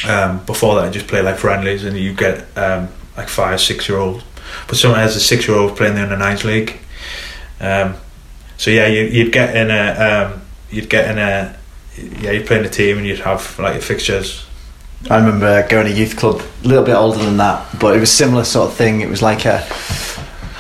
Um, 0.09 0.45
before 0.45 0.75
that, 0.75 0.85
I 0.87 0.91
just 0.91 1.07
play 1.07 1.23
like 1.23 1.39
friendlies, 1.39 1.85
and 1.85 1.97
you 1.97 2.15
get 2.15 2.45
um, 2.59 2.89
like 3.17 3.29
five, 3.29 3.61
six 3.61 3.89
year 3.89 3.99
old. 3.99 4.25
But 4.67 4.77
sometimes 4.77 5.17
a 5.17 5.21
six 5.21 5.47
year 5.47 5.57
old 5.57 5.77
playing 5.77 5.95
the 5.95 6.03
under 6.03 6.17
nines 6.17 6.45
league. 6.45 6.79
Um, 7.61 7.95
so 8.57 8.71
yeah, 8.71 8.87
you, 8.87 9.03
you'd 9.05 9.33
get 9.33 9.57
in 9.57 9.71
a, 9.71 10.33
um, 10.33 10.43
you'd 10.71 10.91
get 10.91 11.11
in 11.11 11.19
a, 11.19 11.57
yeah, 11.97 12.31
you'd 12.33 12.47
play 12.47 12.59
in 12.59 12.65
a 12.65 12.69
team, 12.69 12.99
and 12.99 13.07
you'd 13.07 13.21
have 13.21 13.59
like 13.59 13.75
your 13.75 13.83
fixtures. 13.83 14.47
I 15.11 15.19
remember 15.19 15.67
going 15.69 15.87
to 15.87 15.93
youth 15.93 16.17
club 16.17 16.41
a 16.65 16.67
little 16.69 16.85
bit 16.85 16.95
older 16.95 17.19
than 17.19 17.37
that, 17.37 17.79
but 17.79 17.95
it 17.97 18.01
was 18.01 18.11
similar 18.11 18.45
sort 18.45 18.71
of 18.71 18.77
thing. 18.77 19.03
It 19.03 19.09
was 19.11 19.21
like 19.21 19.45
a, 19.45 19.67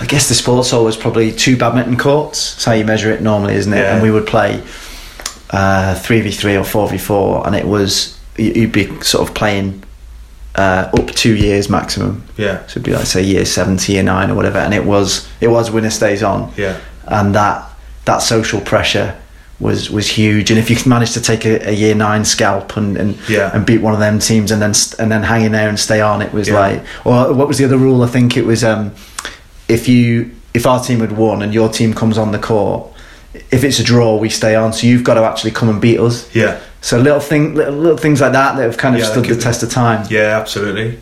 I 0.01 0.05
guess 0.07 0.28
the 0.28 0.35
sports 0.35 0.70
hall 0.70 0.85
was 0.85 0.97
probably 0.99 1.32
two 1.32 1.57
badminton 1.57 1.97
courts. 1.97 2.53
That's 2.55 2.64
how 2.66 2.72
you 2.72 2.85
measure 2.85 3.11
it 3.11 3.22
normally, 3.22 3.55
isn't 3.55 3.72
it? 3.72 3.78
Yeah. 3.78 3.95
And 3.95 4.03
we 4.03 4.11
would 4.11 4.26
play 4.26 4.62
three 6.03 6.20
v 6.20 6.30
three 6.30 6.57
or 6.57 6.64
four 6.64 6.89
v 6.89 6.99
four, 6.99 7.47
and 7.47 7.55
it 7.57 7.66
was 7.66 8.18
you- 8.37 8.53
you'd 8.53 8.72
be 8.72 8.87
sort 9.01 9.26
of 9.28 9.35
playing 9.35 9.82
uh, 10.57 10.91
up 10.93 11.11
two 11.12 11.35
years 11.35 11.68
maximum. 11.68 12.22
Yeah, 12.37 12.59
So 12.66 12.72
it'd 12.72 12.82
be 12.85 12.93
like 12.95 13.07
say 13.07 13.22
year 13.22 13.45
seven 13.45 13.76
to 13.76 13.93
year 13.93 14.03
nine 14.03 14.30
or 14.30 14.35
whatever, 14.35 14.59
and 14.59 14.74
it 14.74 14.85
was 14.85 15.26
it 15.41 15.49
was 15.49 15.70
winner 15.70 15.91
stays 15.91 16.22
on. 16.22 16.53
yeah, 16.57 16.78
and 17.07 17.35
that 17.35 17.64
that 18.05 18.18
social 18.18 18.61
pressure 18.61 19.16
was 19.64 19.90
was 19.90 20.06
huge. 20.06 20.50
And 20.52 20.58
if 20.60 20.68
you 20.70 20.76
managed 20.88 21.14
to 21.14 21.20
take 21.20 21.44
a, 21.44 21.68
a 21.70 21.72
year 21.72 21.94
nine 21.94 22.24
scalp 22.24 22.76
and 22.76 22.96
and, 22.96 23.16
Yeah. 23.28 23.50
and 23.54 23.64
beat 23.66 23.80
one 23.80 23.94
of 23.94 24.00
them 24.00 24.18
teams 24.20 24.50
and 24.52 24.60
then 24.62 24.72
and 25.00 25.10
then 25.10 25.22
hang 25.24 25.42
in 25.44 25.52
there 25.52 25.68
and 25.68 25.78
stay 25.80 26.00
on, 26.00 26.22
it 26.22 26.32
was 26.32 26.46
Yeah. 26.48 26.60
like. 26.60 26.84
Or 27.04 27.32
what 27.34 27.48
was 27.48 27.58
the 27.58 27.64
other 27.64 27.78
rule? 27.78 28.02
I 28.02 28.06
think 28.08 28.36
it 28.36 28.44
was 28.46 28.62
um, 28.62 28.92
if 29.68 29.88
you 29.88 30.30
if 30.52 30.66
our 30.66 30.80
team 30.84 31.00
had 31.00 31.12
won 31.16 31.42
and 31.42 31.52
your 31.52 31.68
team 31.68 31.92
comes 31.94 32.16
on 32.18 32.30
the 32.32 32.38
court. 32.38 32.90
If 33.50 33.64
it's 33.64 33.80
a 33.80 33.82
draw, 33.82 34.16
we 34.16 34.28
stay 34.30 34.54
on. 34.54 34.72
So 34.72 34.86
you've 34.86 35.02
got 35.02 35.14
to 35.14 35.22
actually 35.24 35.50
come 35.50 35.68
and 35.68 35.80
beat 35.80 35.98
us. 35.98 36.28
yeah. 36.36 36.60
So 36.80 36.98
little 36.98 37.18
thing, 37.18 37.54
little, 37.54 37.74
little 37.74 37.98
things 37.98 38.20
like 38.20 38.32
that 38.32 38.56
that 38.56 38.62
have 38.62 38.76
kind 38.76 38.94
of 38.94 39.00
Yeah, 39.00 39.08
stood 39.10 39.24
the 39.24 39.34
be- 39.34 39.40
test 39.40 39.62
of 39.64 39.70
time. 39.70 40.06
Yeah, 40.10 40.38
absolutely. 40.38 40.98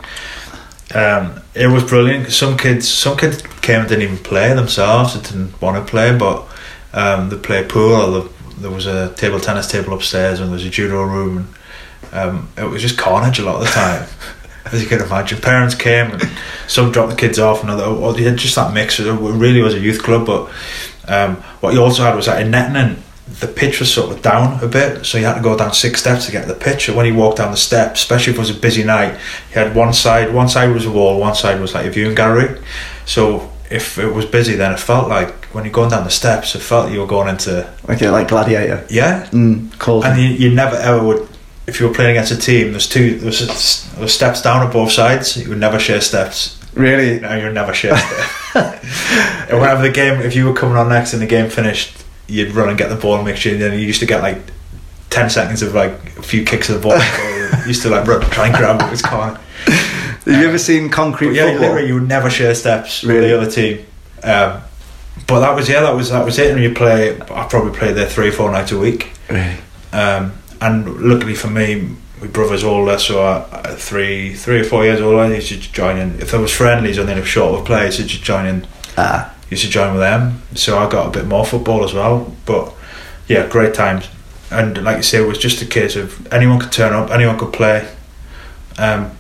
um, 0.95 1.41
it 1.55 1.67
was 1.67 1.85
brilliant. 1.85 2.31
Some 2.33 2.57
kids, 2.57 2.89
some 2.89 3.17
kids 3.19 3.43
came 3.61 3.81
and 3.81 3.89
didn't 3.89 4.03
even 4.05 4.19
play 4.19 4.55
themselves. 4.55 5.15
They 5.15 5.21
didn't 5.29 5.61
want 5.61 5.77
to 5.85 5.91
play, 5.91 6.17
but 6.17 6.45
um, 6.95 7.29
they 7.31 7.37
played 7.37 7.69
pool. 7.69 7.93
Or 7.95 8.11
the, 8.23 8.32
there 8.59 8.71
was 8.71 8.87
a 8.87 9.15
table 9.15 9.41
tennis 9.41 9.71
table 9.71 9.95
upstairs, 9.95 10.41
and 10.41 10.49
there 10.49 10.55
was 10.55 10.65
a 10.65 10.71
judo 10.71 11.03
room. 11.03 11.39
And, 11.39 11.49
um, 12.13 12.49
it 12.57 12.65
was 12.65 12.83
just 12.83 12.99
carnage 12.99 13.39
a 13.39 13.45
lot 13.45 13.57
of 13.57 13.63
the 13.63 13.71
time, 13.71 14.07
as 14.73 14.83
you 14.83 14.89
can 14.89 15.01
imagine. 15.01 15.41
Parents 15.41 15.75
came, 15.75 16.13
and 16.13 16.23
some 16.67 16.93
dropped 16.93 17.11
the 17.11 17.17
kids 17.17 17.39
off, 17.39 17.63
and 17.63 17.71
other, 17.71 17.85
or 17.85 18.19
you 18.19 18.29
had 18.29 18.37
just 18.37 18.55
that 18.57 18.75
mix. 18.75 19.01
It 19.01 19.11
really 19.11 19.63
was 19.63 19.75
a 19.75 19.81
youth 19.81 20.03
club, 20.03 20.27
but 20.27 20.51
um, 21.09 21.37
what 21.61 21.75
you 21.75 21.83
also 21.83 22.03
had 22.03 22.15
was 22.15 22.27
that 22.27 22.43
in 22.43 22.51
Netting, 22.51 23.03
the 23.41 23.47
pitch 23.47 23.81
was 23.81 23.93
sort 23.93 24.15
of 24.15 24.23
down 24.23 24.63
a 24.63 24.69
bit, 24.69 25.07
so 25.07 25.17
you 25.17 25.25
had 25.25 25.35
to 25.35 25.41
go 25.41 25.57
down 25.57 25.73
six 25.73 26.01
steps 26.01 26.27
to 26.27 26.33
get 26.33 26.43
to 26.43 26.49
the 26.53 26.59
pitch. 26.59 26.89
And 26.89 26.97
when 26.97 27.07
you 27.07 27.15
walked 27.15 27.39
down 27.39 27.51
the 27.51 27.57
steps, 27.57 28.03
especially 28.03 28.33
if 28.33 28.39
it 28.39 28.41
was 28.41 28.51
a 28.51 28.55
busy 28.55 28.85
night, 28.85 29.13
you 29.51 29.55
had 29.55 29.75
one 29.75 29.93
side, 29.93 30.35
one 30.35 30.49
side 30.49 30.73
was 30.73 30.85
a 30.85 30.91
wall, 30.91 31.19
one 31.19 31.35
side 31.35 31.61
was 31.61 31.75
like 31.75 31.87
a 31.87 31.91
viewing 31.91 32.15
gallery. 32.15 32.61
So 33.07 33.52
if 33.73 33.99
it 33.99 34.13
was 34.13 34.25
busy, 34.27 34.55
then 34.55 34.73
it 34.73 34.81
felt 34.81 35.09
like 35.09 35.47
when 35.55 35.65
you're 35.65 35.73
going 35.73 35.91
down 35.91 36.05
the 36.05 36.11
steps, 36.11 36.55
it 36.55 36.61
felt 36.61 36.85
like 36.87 36.95
you 36.95 37.01
were 37.01 37.07
going 37.07 37.29
into 37.29 37.69
Okay, 37.89 38.09
like 38.11 38.29
Gladiator. 38.29 38.85
yeah, 38.91 39.27
Mm, 39.31 40.05
and 40.05 40.21
you, 40.21 40.29
you 40.49 40.55
never 40.55 40.77
ever 40.77 41.03
would. 41.03 41.29
If 41.67 41.79
you 41.81 41.87
were 41.89 41.95
playing 41.95 42.11
against 42.17 42.33
a 42.33 42.37
team, 42.37 42.73
there's 42.73 42.89
two, 42.89 43.17
there 43.19 43.27
was, 43.27 43.89
there 43.93 44.03
was 44.03 44.13
steps 44.13 44.43
down 44.43 44.67
at 44.67 44.73
both 44.73 44.91
sides. 44.91 45.37
You 45.37 45.49
would 45.51 45.59
never 45.61 45.79
share 45.79 46.01
steps. 46.01 46.59
really? 46.75 47.21
No, 47.21 47.37
you 47.37 47.45
would 47.45 47.55
never 47.55 47.73
share 47.73 47.97
steps. 47.97 48.55
and 49.51 49.61
whenever 49.61 49.83
the 49.83 49.91
game, 49.93 50.21
if 50.23 50.35
you 50.35 50.47
were 50.47 50.55
coming 50.55 50.77
on 50.77 50.89
next 50.89 51.13
and 51.13 51.23
the 51.23 51.27
game 51.27 51.49
finished, 51.51 52.05
you'd 52.27 52.53
run 52.53 52.69
and 52.69 52.77
get 52.79 52.89
the 52.89 52.97
ball 52.97 53.15
and 53.17 53.25
make 53.25 53.37
sure. 53.37 53.53
And 53.53 53.63
then 53.63 53.73
you 53.79 53.87
used 53.87 54.01
to 54.01 54.07
get 54.07 54.23
like 54.23 54.39
ten 55.11 55.31
seconds 55.31 55.63
of 55.63 55.73
like 55.75 55.93
a 56.19 56.23
few 56.23 56.45
kicks 56.45 56.69
of 56.69 56.77
the 56.77 56.89
ball. 56.89 56.99
you 57.63 57.69
used 57.69 57.83
to 57.83 57.91
like 57.91 58.07
run, 58.09 58.21
try 58.31 58.47
and 58.49 58.57
grab 58.57 58.81
it. 58.81 58.87
It 58.87 58.91
was 58.91 59.03
corner. 59.03 59.39
Have 60.25 60.41
you 60.41 60.49
ever 60.49 60.59
seen 60.59 60.89
concrete 60.89 61.35
yeah, 61.35 61.51
football? 61.51 61.61
literally, 61.69 61.89
you 61.89 61.95
would 61.95 62.09
never 62.09 62.31
share 62.31 62.55
steps 62.55 63.03
Really? 63.05 63.21
with 63.21 63.31
the 63.31 63.41
other 63.41 63.51
team. 63.51 63.87
Um, 64.23 64.63
but 65.27 65.41
that 65.41 65.55
was 65.55 65.69
yeah, 65.69 65.81
that 65.83 65.95
was 65.95 66.11
that 66.11 66.25
was 66.25 66.39
it. 66.39 66.53
And 66.53 66.63
you 66.63 66.73
play, 66.75 67.21
I 67.21 67.47
probably 67.49 67.77
played 67.77 67.97
there 67.97 68.07
three, 68.09 68.31
four 68.31 68.51
nights 68.51 68.73
a 68.73 68.79
week. 68.79 69.11
Really? 69.29 69.57
Um, 69.93 70.33
and 70.61 70.87
luckily 71.03 71.35
for 71.35 71.49
me, 71.49 71.97
my 72.21 72.29
brother's 72.29 72.63
older, 72.65 72.99
so 72.99 73.23
I, 73.25 73.75
three, 73.75 74.35
three 74.35 74.61
or 74.61 74.65
four 74.65 74.85
years 74.85 75.01
older. 75.01 75.19
I 75.19 75.35
used 75.35 75.49
to 75.49 75.59
join 75.59 75.99
in. 75.99 76.21
If 76.21 76.31
there 76.31 76.41
was 76.41 76.53
friendlies 76.53 76.99
and 76.99 77.09
then 77.09 77.19
if 77.19 77.27
short 77.27 77.59
of 77.59 77.67
players, 77.67 77.99
I 77.99 78.05
used 78.05 78.15
to 78.17 78.23
join 78.23 78.47
in. 78.47 78.67
Ah, 78.97 79.35
Used 79.51 79.65
to 79.65 79.71
join 79.71 79.93
with 79.93 80.01
them, 80.01 80.41
so 80.55 80.79
I 80.79 80.89
got 80.89 81.09
a 81.09 81.11
bit 81.11 81.27
more 81.27 81.45
football 81.45 81.85
as 81.85 81.93
well. 81.93 82.35
But 82.47 82.73
yeah, 83.29 83.47
great 83.49 83.75
times. 83.75 84.09
And 84.51 84.83
like 84.83 84.97
you 84.99 85.03
say, 85.03 85.23
it 85.23 85.27
was 85.27 85.37
just 85.37 85.61
a 85.61 85.67
case 85.67 85.95
of 85.95 86.27
anyone 86.33 86.59
could 86.59 86.73
turn 86.73 86.95
up, 86.95 87.11
anyone 87.11 87.39
could 87.39 87.53
play. 87.53 87.87
Um, 88.79 89.11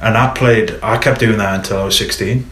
and 0.00 0.16
I 0.16 0.32
played. 0.34 0.78
I 0.82 0.98
kept 0.98 1.20
doing 1.20 1.38
that 1.38 1.54
until 1.56 1.78
I 1.78 1.84
was 1.84 1.96
sixteen. 1.96 2.50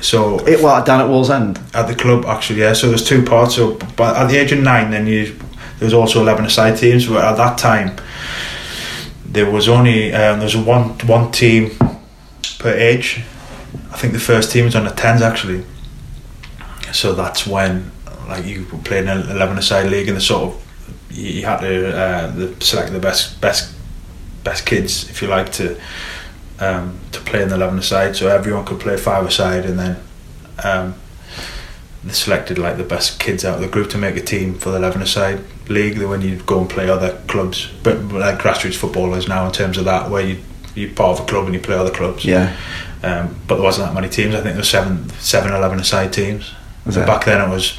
So 0.00 0.38
it 0.46 0.62
what 0.62 0.86
down 0.86 1.00
at 1.00 1.08
Wallsend? 1.08 1.58
at 1.74 1.88
the 1.88 1.94
club 1.94 2.24
actually 2.24 2.60
yeah 2.60 2.72
so 2.72 2.88
there's 2.88 3.04
two 3.04 3.24
parts 3.24 3.56
so 3.56 3.74
but 3.96 4.16
at 4.16 4.28
the 4.28 4.36
age 4.36 4.52
of 4.52 4.60
nine 4.60 4.90
then 4.90 5.06
you 5.06 5.36
there 5.78 5.86
was 5.86 5.94
also 5.94 6.20
11 6.20 6.44
aside 6.44 6.76
teams 6.76 7.06
but 7.06 7.24
at 7.24 7.36
that 7.36 7.58
time 7.58 7.96
there 9.26 9.50
was 9.50 9.68
only 9.68 10.12
um, 10.12 10.38
there 10.38 10.46
was 10.46 10.56
one 10.56 10.90
one 11.06 11.30
team 11.32 11.70
per 12.58 12.72
age 12.72 13.22
I 13.90 13.96
think 13.96 14.12
the 14.12 14.20
first 14.20 14.52
team 14.52 14.64
was 14.66 14.76
on 14.76 14.84
the 14.84 14.90
10s 14.90 15.20
actually 15.20 15.64
so 16.92 17.12
that's 17.12 17.46
when 17.46 17.90
like 18.28 18.44
you 18.44 18.66
were 18.72 18.78
playing 18.78 19.08
an 19.08 19.28
11 19.30 19.58
aside 19.58 19.90
league 19.90 20.08
and 20.08 20.16
the 20.16 20.20
sort 20.20 20.54
of 20.54 20.64
you, 21.10 21.24
you 21.24 21.44
had 21.44 21.60
to 21.60 21.96
uh, 21.96 22.54
select 22.60 22.92
the 22.92 23.00
best 23.00 23.40
best 23.40 23.74
best 24.44 24.64
kids 24.64 25.10
if 25.10 25.20
you 25.22 25.28
like 25.28 25.50
to 25.52 25.78
um, 26.60 26.98
to 27.12 27.20
play 27.20 27.42
in 27.42 27.48
the 27.48 27.54
11 27.54 27.78
aside 27.78 28.16
so 28.16 28.28
everyone 28.28 28.64
could 28.64 28.80
play 28.80 28.96
five 28.96 29.24
aside 29.26 29.64
and 29.64 29.78
then 29.78 29.96
um, 30.64 30.94
they 32.04 32.12
selected 32.12 32.58
like 32.58 32.76
the 32.76 32.84
best 32.84 33.18
kids 33.20 33.44
out 33.44 33.56
of 33.56 33.60
the 33.60 33.68
group 33.68 33.90
to 33.90 33.98
make 33.98 34.16
a 34.16 34.20
team 34.22 34.54
for 34.54 34.70
the 34.70 34.76
11 34.76 35.02
aside 35.02 35.40
league 35.68 35.98
when 35.98 36.20
you 36.22 36.36
go 36.46 36.60
and 36.60 36.70
play 36.70 36.88
other 36.88 37.20
clubs 37.28 37.68
but 37.82 37.98
like 38.12 38.38
grassroots 38.38 38.76
footballers 38.76 39.28
now 39.28 39.46
in 39.46 39.52
terms 39.52 39.76
of 39.76 39.84
that 39.84 40.10
where 40.10 40.22
you 40.24 40.38
you're 40.74 40.90
part 40.94 41.18
of 41.18 41.24
a 41.24 41.28
club 41.28 41.44
and 41.46 41.54
you 41.54 41.60
play 41.60 41.74
other 41.76 41.90
clubs 41.90 42.24
Yeah. 42.24 42.56
um, 43.02 43.36
but 43.46 43.56
there 43.56 43.64
wasn't 43.64 43.86
that 43.88 43.94
many 43.94 44.08
teams 44.08 44.34
I 44.34 44.38
think 44.38 44.50
there 44.54 44.56
were 44.56 44.62
seven 44.62 45.10
seven 45.18 45.52
11 45.52 45.78
aside 45.80 46.12
teams 46.12 46.52
so 46.90 47.04
back 47.04 47.24
then 47.26 47.40
it 47.46 47.52
was 47.52 47.78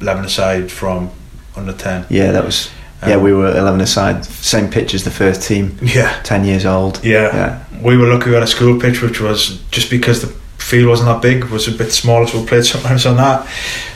11 0.00 0.24
aside 0.24 0.70
from 0.70 1.10
under 1.56 1.72
10 1.72 2.06
Yeah, 2.10 2.32
that 2.32 2.44
was. 2.44 2.70
Yeah, 3.06 3.14
Um, 3.14 3.22
we 3.22 3.32
were 3.32 3.56
eleven 3.56 3.80
aside, 3.80 4.26
same 4.26 4.68
pitch 4.68 4.92
as 4.92 5.04
the 5.04 5.10
first 5.10 5.42
team. 5.42 5.78
yeah 5.82 6.20
Ten 6.22 6.44
years 6.44 6.66
old. 6.66 7.02
Yeah. 7.02 7.34
Yeah. 7.34 7.64
We 7.82 7.96
were 7.96 8.06
lucky 8.06 8.26
we 8.30 8.34
had 8.34 8.42
a 8.42 8.46
school 8.46 8.78
pitch 8.80 9.02
which 9.02 9.20
was 9.20 9.62
just 9.70 9.90
because 9.90 10.20
the 10.22 10.28
field 10.62 10.88
wasn't 10.88 11.08
that 11.08 11.22
big 11.22 11.44
was 11.44 11.66
a 11.68 11.72
bit 11.72 11.90
smaller 11.92 12.26
so 12.26 12.40
we 12.40 12.46
played 12.46 12.64
sometimes 12.64 13.06
on 13.06 13.16
that 13.16 13.46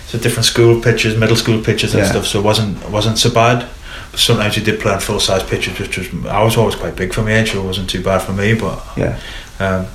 so 0.06 0.18
different 0.18 0.44
school 0.46 0.80
pitches 0.80 1.16
middle 1.16 1.36
school 1.36 1.60
pitches 1.62 1.94
and 1.94 2.02
Yeah. 2.02 2.10
stuff 2.10 2.26
so 2.26 2.38
it 2.40 2.44
wasn't 2.44 2.82
it 2.82 2.90
wasn't 2.90 3.18
so 3.18 3.30
bad 3.30 3.66
but 4.10 4.20
sometimes 4.20 4.56
you 4.56 4.62
did 4.62 4.80
play 4.80 4.92
on 4.92 5.00
full 5.00 5.20
size 5.20 5.42
pitches 5.42 5.78
which 5.78 5.98
was 5.98 6.08
I 6.26 6.42
was 6.42 6.56
always 6.56 6.74
quite 6.76 6.96
big 6.96 7.12
for 7.12 7.22
my 7.22 7.32
age 7.34 7.52
so 7.52 7.60
it 7.62 7.66
wasn't 7.66 7.90
too 7.90 8.02
bad 8.02 8.20
for 8.22 8.32
me 8.32 8.54
but 8.54 8.82
Yeah. 8.96 9.18
um, 9.60 9.86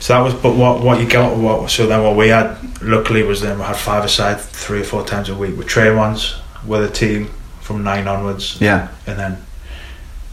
so 0.00 0.12
that 0.14 0.20
was 0.20 0.34
but 0.34 0.54
what 0.54 0.82
what 0.82 1.00
you 1.00 1.08
got 1.08 1.36
what 1.36 1.70
so 1.70 1.86
then 1.86 2.02
what 2.02 2.14
we 2.16 2.28
had 2.28 2.56
luckily 2.82 3.22
was 3.22 3.40
then 3.40 3.58
we 3.58 3.64
had 3.64 3.76
five 3.76 4.04
aside 4.04 4.38
three 4.40 4.80
or 4.80 4.84
four 4.84 5.04
times 5.04 5.28
a 5.28 5.34
week 5.34 5.56
with 5.56 5.66
train 5.66 5.96
ones 5.96 6.36
with 6.66 6.84
a 6.84 6.90
team 6.90 7.30
from 7.60 7.82
nine 7.82 8.06
onwards 8.06 8.58
Yeah. 8.60 8.88
and 9.06 9.18
then 9.18 9.36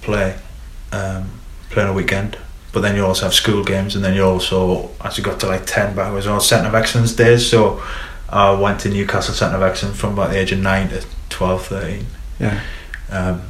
play 0.01 0.35
um, 0.91 1.29
play 1.69 1.83
on 1.83 1.89
a 1.89 1.93
weekend. 1.93 2.37
But 2.73 2.81
then 2.81 2.95
you 2.95 3.05
also 3.05 3.25
have 3.25 3.33
school 3.33 3.63
games, 3.63 3.95
and 3.95 4.03
then 4.03 4.13
you 4.13 4.23
also, 4.23 4.91
as 5.03 5.17
you 5.17 5.23
got 5.23 5.39
to 5.41 5.47
like 5.47 5.65
10, 5.65 5.95
but 5.95 6.05
I 6.05 6.11
was 6.11 6.25
all 6.25 6.39
Centre 6.39 6.69
of 6.69 6.75
Excellence 6.75 7.13
days, 7.13 7.49
so 7.49 7.83
I 8.29 8.51
went 8.51 8.79
to 8.81 8.89
Newcastle 8.89 9.33
Centre 9.33 9.57
of 9.57 9.63
Excellence 9.63 9.99
from 9.99 10.13
about 10.13 10.31
the 10.31 10.37
age 10.37 10.53
of 10.53 10.59
9 10.59 10.89
to 10.89 11.05
12, 11.29 11.65
13. 11.65 12.05
Yeah. 12.39 12.61
Um, 13.09 13.41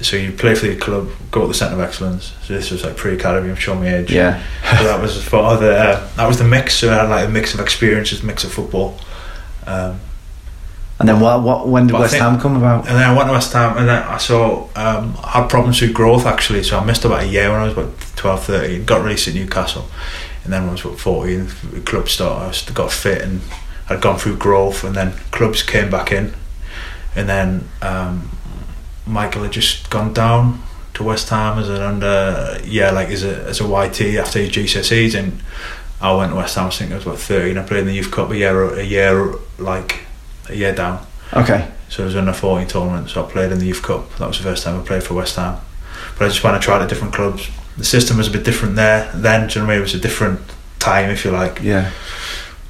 so 0.00 0.16
you 0.16 0.32
play 0.32 0.54
for 0.54 0.66
the 0.66 0.76
club, 0.76 1.10
go 1.30 1.42
to 1.42 1.48
the 1.48 1.54
Centre 1.54 1.74
of 1.74 1.80
Excellence. 1.80 2.32
So 2.44 2.54
this 2.54 2.70
was 2.70 2.82
like 2.82 2.96
pre-academy, 2.96 3.50
I'm 3.50 3.56
showing 3.56 3.80
my 3.80 3.96
age. 3.96 4.10
Yeah. 4.10 4.42
So 4.78 4.84
that 4.84 5.00
was 5.00 5.22
for 5.22 5.40
other, 5.40 5.72
uh, 5.72 6.08
that 6.16 6.26
was 6.26 6.38
the 6.38 6.44
mix. 6.44 6.74
So 6.74 6.90
I 6.90 6.94
had 6.94 7.10
like 7.10 7.28
a 7.28 7.30
mix 7.30 7.52
of 7.52 7.60
experiences, 7.60 8.22
mix 8.22 8.44
of 8.44 8.52
football. 8.52 8.98
Um, 9.66 10.00
And 11.00 11.08
then 11.08 11.18
what? 11.18 11.42
What? 11.42 11.66
When 11.66 11.86
did 11.86 11.92
But 11.94 12.02
West 12.02 12.12
think- 12.12 12.22
Ham 12.22 12.38
come 12.38 12.56
about? 12.56 12.86
and 12.86 12.94
then 12.96 13.08
I 13.10 13.14
went 13.16 13.28
to 13.28 13.32
West 13.32 13.52
Ham 13.54 13.76
and 13.78 13.88
then 13.88 14.02
I 14.02 14.18
saw 14.18 14.68
um, 14.76 15.16
I 15.24 15.30
had 15.40 15.48
problems 15.48 15.80
with 15.80 15.94
growth 15.94 16.26
actually 16.26 16.62
so 16.62 16.78
I 16.78 16.84
missed 16.84 17.04
about 17.06 17.22
a 17.22 17.26
year 17.26 17.50
when 17.50 17.60
I 17.60 17.64
was 17.64 17.72
about 17.72 17.92
12 18.16 18.44
13 18.44 18.84
got 18.84 19.02
released 19.02 19.26
at 19.26 19.34
Newcastle 19.34 19.86
and 20.44 20.52
then 20.52 20.60
when 20.62 20.70
I 20.70 20.72
was 20.72 20.84
about 20.84 20.98
14 21.00 21.48
the 21.72 21.80
club 21.80 22.08
started 22.10 22.70
I 22.70 22.72
got 22.74 22.92
fit 22.92 23.22
and 23.22 23.40
I'd 23.88 24.02
gone 24.02 24.18
through 24.18 24.36
growth 24.36 24.84
and 24.84 24.94
then 24.94 25.12
clubs 25.30 25.62
came 25.62 25.90
back 25.90 26.12
in 26.12 26.34
and 27.16 27.28
then 27.28 27.68
um, 27.80 28.30
Michael 29.06 29.42
had 29.44 29.52
just 29.52 29.88
gone 29.88 30.12
down 30.12 30.62
to 30.94 31.02
West 31.02 31.30
Ham 31.30 31.58
as 31.58 31.70
an 31.70 31.80
under 31.80 32.60
yeah 32.62 32.90
like 32.90 33.08
as 33.08 33.24
a, 33.24 33.44
as 33.44 33.58
a 33.60 33.64
YT 33.64 34.00
after 34.18 34.38
his 34.38 34.50
GCSEs 34.50 35.18
and 35.18 35.40
I 36.02 36.14
went 36.14 36.30
to 36.32 36.36
West 36.36 36.56
Ham 36.56 36.66
I 36.66 36.70
think 36.70 36.92
I 36.92 36.96
was 36.96 37.06
about 37.06 37.18
13 37.20 37.56
I 37.56 37.62
played 37.62 37.80
in 37.80 37.86
the 37.86 37.94
youth 37.94 38.10
cup 38.10 38.30
a 38.30 38.36
year 38.36 38.74
a 38.74 38.82
year 38.84 39.34
like 39.58 40.04
a 40.52 40.56
year 40.56 40.74
down 40.74 41.04
Okay. 41.32 41.68
so 41.88 42.02
it 42.02 42.06
was 42.06 42.16
under 42.16 42.32
14 42.32 42.66
tournament, 42.66 43.10
so 43.10 43.24
I 43.24 43.30
played 43.30 43.52
in 43.52 43.58
the 43.58 43.66
Youth 43.66 43.82
Cup. 43.82 44.12
That 44.16 44.26
was 44.28 44.38
the 44.38 44.44
first 44.44 44.64
time 44.64 44.80
I 44.80 44.84
played 44.84 45.02
for 45.04 45.14
West 45.14 45.36
Ham. 45.36 45.56
But 46.18 46.24
I 46.24 46.28
just 46.28 46.42
went 46.42 46.54
and 46.56 46.62
tried 46.62 46.82
at 46.82 46.88
different 46.88 47.14
clubs. 47.14 47.48
The 47.76 47.84
system 47.84 48.16
was 48.18 48.26
a 48.28 48.30
bit 48.30 48.44
different 48.44 48.74
there 48.76 49.10
then, 49.14 49.46
do 49.48 49.54
you 49.54 49.60
know 49.60 49.66
what 49.66 49.72
I 49.72 49.74
mean? 49.74 49.78
It 49.78 49.82
was 49.82 49.94
a 49.94 50.00
different 50.00 50.40
time, 50.78 51.08
if 51.10 51.24
you 51.24 51.30
like. 51.30 51.60
Yeah. 51.62 51.90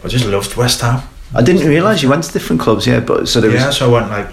I 0.04 0.08
just 0.08 0.24
loved 0.26 0.56
West 0.56 0.80
Ham. 0.82 1.02
I 1.34 1.42
didn't 1.42 1.66
realise 1.68 2.02
you 2.02 2.08
went 2.10 2.24
to 2.24 2.32
different 2.32 2.60
clubs. 2.60 2.86
Yeah, 2.86 3.00
but 3.00 3.28
so 3.28 3.40
there 3.40 3.50
was. 3.50 3.60
Yeah, 3.60 3.70
so 3.70 3.88
I 3.88 3.92
went 4.00 4.10
like, 4.10 4.28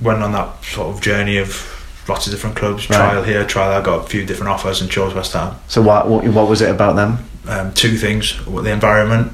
went 0.00 0.22
on 0.22 0.32
that 0.32 0.62
sort 0.64 0.94
of 0.94 1.00
journey 1.00 1.38
of 1.38 1.68
lots 2.08 2.26
of 2.26 2.32
different 2.32 2.54
clubs, 2.56 2.88
Right. 2.90 2.96
trial 2.96 3.22
here, 3.24 3.44
trial 3.46 3.70
there. 3.70 3.80
I 3.80 3.82
got 3.84 4.04
a 4.04 4.08
few 4.08 4.24
different 4.26 4.50
offers 4.50 4.80
and 4.80 4.90
chose 4.90 5.14
West 5.14 5.32
Ham. 5.32 5.54
So 5.68 5.80
what? 5.82 6.08
What, 6.08 6.24
what 6.28 6.48
was 6.48 6.60
it 6.60 6.70
about 6.70 6.96
them 6.96 7.18
Um, 7.48 7.72
two 7.74 7.96
things, 7.96 8.34
the 8.44 8.70
environment, 8.70 9.32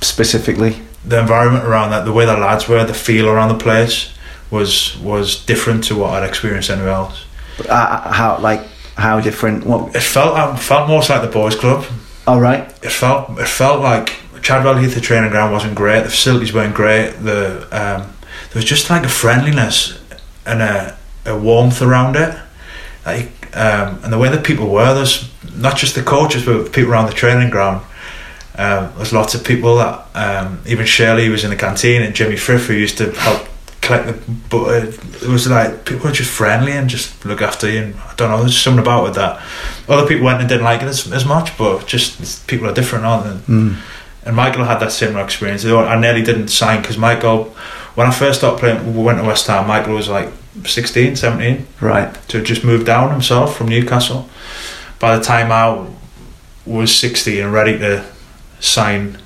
specifically? 0.00 0.78
The 1.04 1.18
environment 1.18 1.64
around 1.64 1.90
that, 1.90 2.04
the 2.04 2.12
way 2.12 2.24
the 2.24 2.36
lads 2.36 2.68
were, 2.68 2.84
the 2.84 2.94
feel 2.94 3.28
around 3.28 3.48
the 3.48 3.62
place 3.62 4.12
was 4.50 4.98
was 4.98 5.44
different 5.44 5.84
to 5.84 5.96
what 5.96 6.10
I'd 6.10 6.28
experienced 6.28 6.70
anywhere 6.70 6.92
else. 6.92 7.24
Uh, 7.68 8.12
how? 8.12 8.38
Like 8.38 8.66
how 8.96 9.20
different? 9.20 9.66
What? 9.66 9.96
It 9.96 10.02
felt 10.02 10.36
I 10.36 10.56
felt 10.56 10.88
most 10.88 11.10
like 11.10 11.22
the 11.22 11.28
boys' 11.28 11.56
club. 11.56 11.84
All 12.26 12.40
right. 12.40 12.68
it 12.84 12.92
felt 12.92 13.38
it 13.38 13.48
felt 13.48 13.80
like 13.80 14.14
Chadwell 14.42 14.76
Heath 14.76 14.94
the 14.94 15.00
training 15.00 15.30
ground 15.30 15.52
wasn't 15.52 15.74
great. 15.74 16.02
The 16.02 16.10
facilities 16.10 16.52
weren't 16.52 16.74
great. 16.74 17.10
The 17.12 17.62
um, 17.72 18.12
there 18.50 18.60
was 18.60 18.64
just 18.64 18.90
like 18.90 19.04
a 19.04 19.08
friendliness 19.08 20.00
and 20.46 20.62
a, 20.62 20.98
a 21.26 21.36
warmth 21.38 21.82
around 21.82 22.16
it. 22.16 22.38
Like 23.04 23.56
um, 23.56 24.00
and 24.04 24.12
the 24.12 24.18
way 24.18 24.28
that 24.28 24.44
people 24.44 24.68
were, 24.68 24.94
there's 24.94 25.30
not 25.56 25.76
just 25.76 25.94
the 25.94 26.02
coaches, 26.02 26.44
but 26.44 26.72
people 26.72 26.92
around 26.92 27.06
the 27.06 27.12
training 27.14 27.50
ground. 27.50 27.84
Um, 28.58 28.92
there's 28.96 29.12
lots 29.12 29.34
of 29.34 29.44
people 29.44 29.76
that 29.76 30.06
um, 30.14 30.60
even 30.66 30.84
Shirley 30.86 31.28
was 31.28 31.44
in 31.44 31.50
the 31.50 31.56
canteen 31.56 32.02
and 32.02 32.14
Jimmy 32.14 32.36
Frith 32.36 32.66
who 32.66 32.74
used 32.74 32.98
to 32.98 33.10
help 33.12 33.48
collect 33.82 34.06
the 34.06 34.32
but 34.48 34.84
it 35.22 35.28
was 35.28 35.48
like 35.48 35.84
people 35.84 36.06
were 36.06 36.12
just 36.12 36.30
friendly 36.30 36.72
and 36.72 36.88
just 36.88 37.24
look 37.24 37.42
after 37.42 37.68
you. 37.68 37.82
And 37.82 37.94
I 37.96 38.14
don't 38.14 38.30
know, 38.30 38.40
there's 38.40 38.58
something 38.58 38.80
about 38.80 39.08
it 39.08 39.14
that 39.14 39.42
other 39.88 40.06
people 40.06 40.24
went 40.24 40.40
and 40.40 40.48
didn't 40.48 40.64
like 40.64 40.82
it 40.82 40.88
as, 40.88 41.10
as 41.12 41.24
much, 41.24 41.56
but 41.58 41.86
just 41.86 42.46
people 42.46 42.66
are 42.68 42.74
different, 42.74 43.04
aren't 43.04 43.46
they? 43.46 43.52
Mm. 43.52 43.76
And 44.24 44.36
Michael 44.36 44.64
had 44.64 44.78
that 44.78 44.92
similar 44.92 45.24
experience. 45.24 45.64
I 45.64 45.98
nearly 45.98 46.22
didn't 46.22 46.48
sign 46.48 46.80
because 46.80 46.96
Michael, 46.96 47.44
when 47.96 48.06
I 48.06 48.12
first 48.12 48.38
started 48.38 48.60
playing, 48.60 48.96
we 48.96 49.02
went 49.02 49.18
to 49.18 49.24
West 49.24 49.46
Ham. 49.48 49.66
Michael 49.66 49.94
was 49.94 50.08
like 50.08 50.28
16, 50.64 51.16
17. 51.16 51.66
Right. 51.80 52.14
To 52.28 52.40
just 52.40 52.62
move 52.62 52.86
down 52.86 53.10
himself 53.10 53.56
from 53.56 53.68
Newcastle. 53.68 54.28
By 55.00 55.16
the 55.16 55.24
time 55.24 55.50
I 55.50 55.88
was 56.64 56.94
60 56.94 57.40
and 57.40 57.52
ready 57.52 57.76
to 57.78 58.04
sign, 58.62 59.18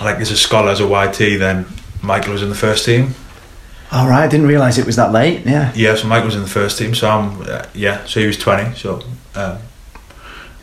like 0.00 0.16
as 0.16 0.30
a 0.30 0.36
scholar, 0.36 0.70
as 0.70 0.80
a 0.80 0.86
YT, 0.86 1.38
then 1.38 1.66
Michael 2.02 2.32
was 2.32 2.42
in 2.42 2.48
the 2.48 2.54
first 2.54 2.86
team. 2.86 3.14
All 3.90 4.08
right, 4.08 4.22
I 4.22 4.28
didn't 4.28 4.46
realise 4.46 4.78
it 4.78 4.86
was 4.86 4.96
that 4.96 5.12
late. 5.12 5.44
Yeah. 5.44 5.72
Yeah, 5.74 5.94
so 5.94 6.08
Michael 6.08 6.26
was 6.26 6.36
in 6.36 6.42
the 6.42 6.48
first 6.48 6.78
team. 6.78 6.94
So 6.94 7.08
I'm, 7.08 7.42
uh, 7.42 7.66
yeah, 7.74 8.04
so 8.04 8.20
he 8.20 8.26
was 8.26 8.38
20. 8.38 8.74
So 8.76 9.02
um, 9.34 9.58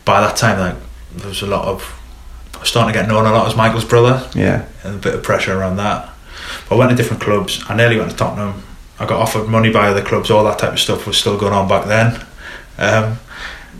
by 0.06 0.22
that 0.22 0.38
time, 0.38 0.60
like 0.60 0.76
there 1.16 1.28
was 1.28 1.42
a 1.42 1.48
lot 1.48 1.66
of 1.66 2.02
starting 2.64 2.94
to 2.94 3.00
get 3.00 3.08
known 3.08 3.26
a 3.26 3.32
lot 3.32 3.48
as 3.48 3.56
Michael's 3.56 3.86
brother. 3.86 4.28
Yeah. 4.36 4.68
And 4.84 4.96
a 4.96 4.98
bit 5.00 5.16
of 5.16 5.24
pressure 5.24 5.58
around 5.58 5.78
that. 5.78 6.10
But 6.70 6.76
I 6.76 6.78
went 6.78 6.92
to 6.92 6.96
different 6.96 7.24
clubs. 7.24 7.64
I 7.68 7.76
nearly 7.76 7.98
went 7.98 8.12
to 8.12 8.18
Tottenham. 8.18 8.64
I 9.00 9.06
got 9.06 9.20
offered 9.20 9.48
money 9.48 9.72
by 9.72 9.88
other 9.88 10.04
clubs. 10.04 10.32
All 10.32 10.44
that 10.46 10.60
type 10.60 10.74
of 10.74 10.80
stuff 10.80 11.06
was 11.08 11.18
still 11.18 11.38
going 11.38 11.54
on 11.54 11.68
back 11.68 11.86
then. 11.86 12.26
Um, 12.78 13.20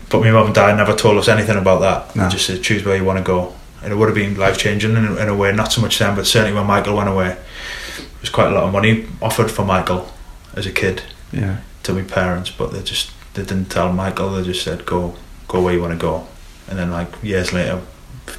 but 0.08 0.20
my 0.20 0.30
mum 0.30 0.46
and 0.46 0.54
dad 0.54 0.76
never 0.76 0.94
told 0.94 1.18
us 1.18 1.28
anything 1.28 1.56
about 1.56 1.80
that. 1.80 2.16
No. 2.16 2.28
Just 2.28 2.46
said 2.46 2.62
choose 2.62 2.84
where 2.84 2.96
you 2.96 3.04
want 3.04 3.18
to 3.18 3.24
go, 3.24 3.54
and 3.82 3.92
it 3.92 3.96
would 3.96 4.06
have 4.08 4.14
been 4.14 4.36
life 4.36 4.58
changing 4.58 4.96
in, 4.96 5.18
in, 5.18 5.28
a 5.28 5.36
way. 5.36 5.52
Not 5.52 5.72
so 5.72 5.80
much 5.80 5.98
then, 5.98 6.14
but 6.16 6.26
certainly 6.26 6.54
when 6.54 6.66
Michael 6.66 6.96
went 6.96 7.08
away, 7.08 7.28
there 7.28 8.06
was 8.20 8.30
quite 8.30 8.48
a 8.48 8.50
lot 8.50 8.64
of 8.64 8.72
money 8.72 9.06
offered 9.22 9.50
for 9.50 9.64
Michael 9.64 10.10
as 10.54 10.66
a 10.66 10.72
kid. 10.72 11.02
Yeah. 11.32 11.58
To 11.84 11.92
my 11.92 12.02
parents, 12.02 12.50
but 12.50 12.72
they 12.72 12.82
just 12.82 13.12
they 13.34 13.42
didn't 13.42 13.66
tell 13.66 13.92
Michael. 13.92 14.30
They 14.30 14.42
just 14.42 14.64
said 14.64 14.86
go 14.86 15.14
go 15.46 15.62
where 15.62 15.74
you 15.74 15.80
want 15.80 15.92
to 15.92 15.98
go, 15.98 16.26
and 16.68 16.78
then 16.78 16.90
like 16.90 17.08
years 17.22 17.52
later, 17.52 17.80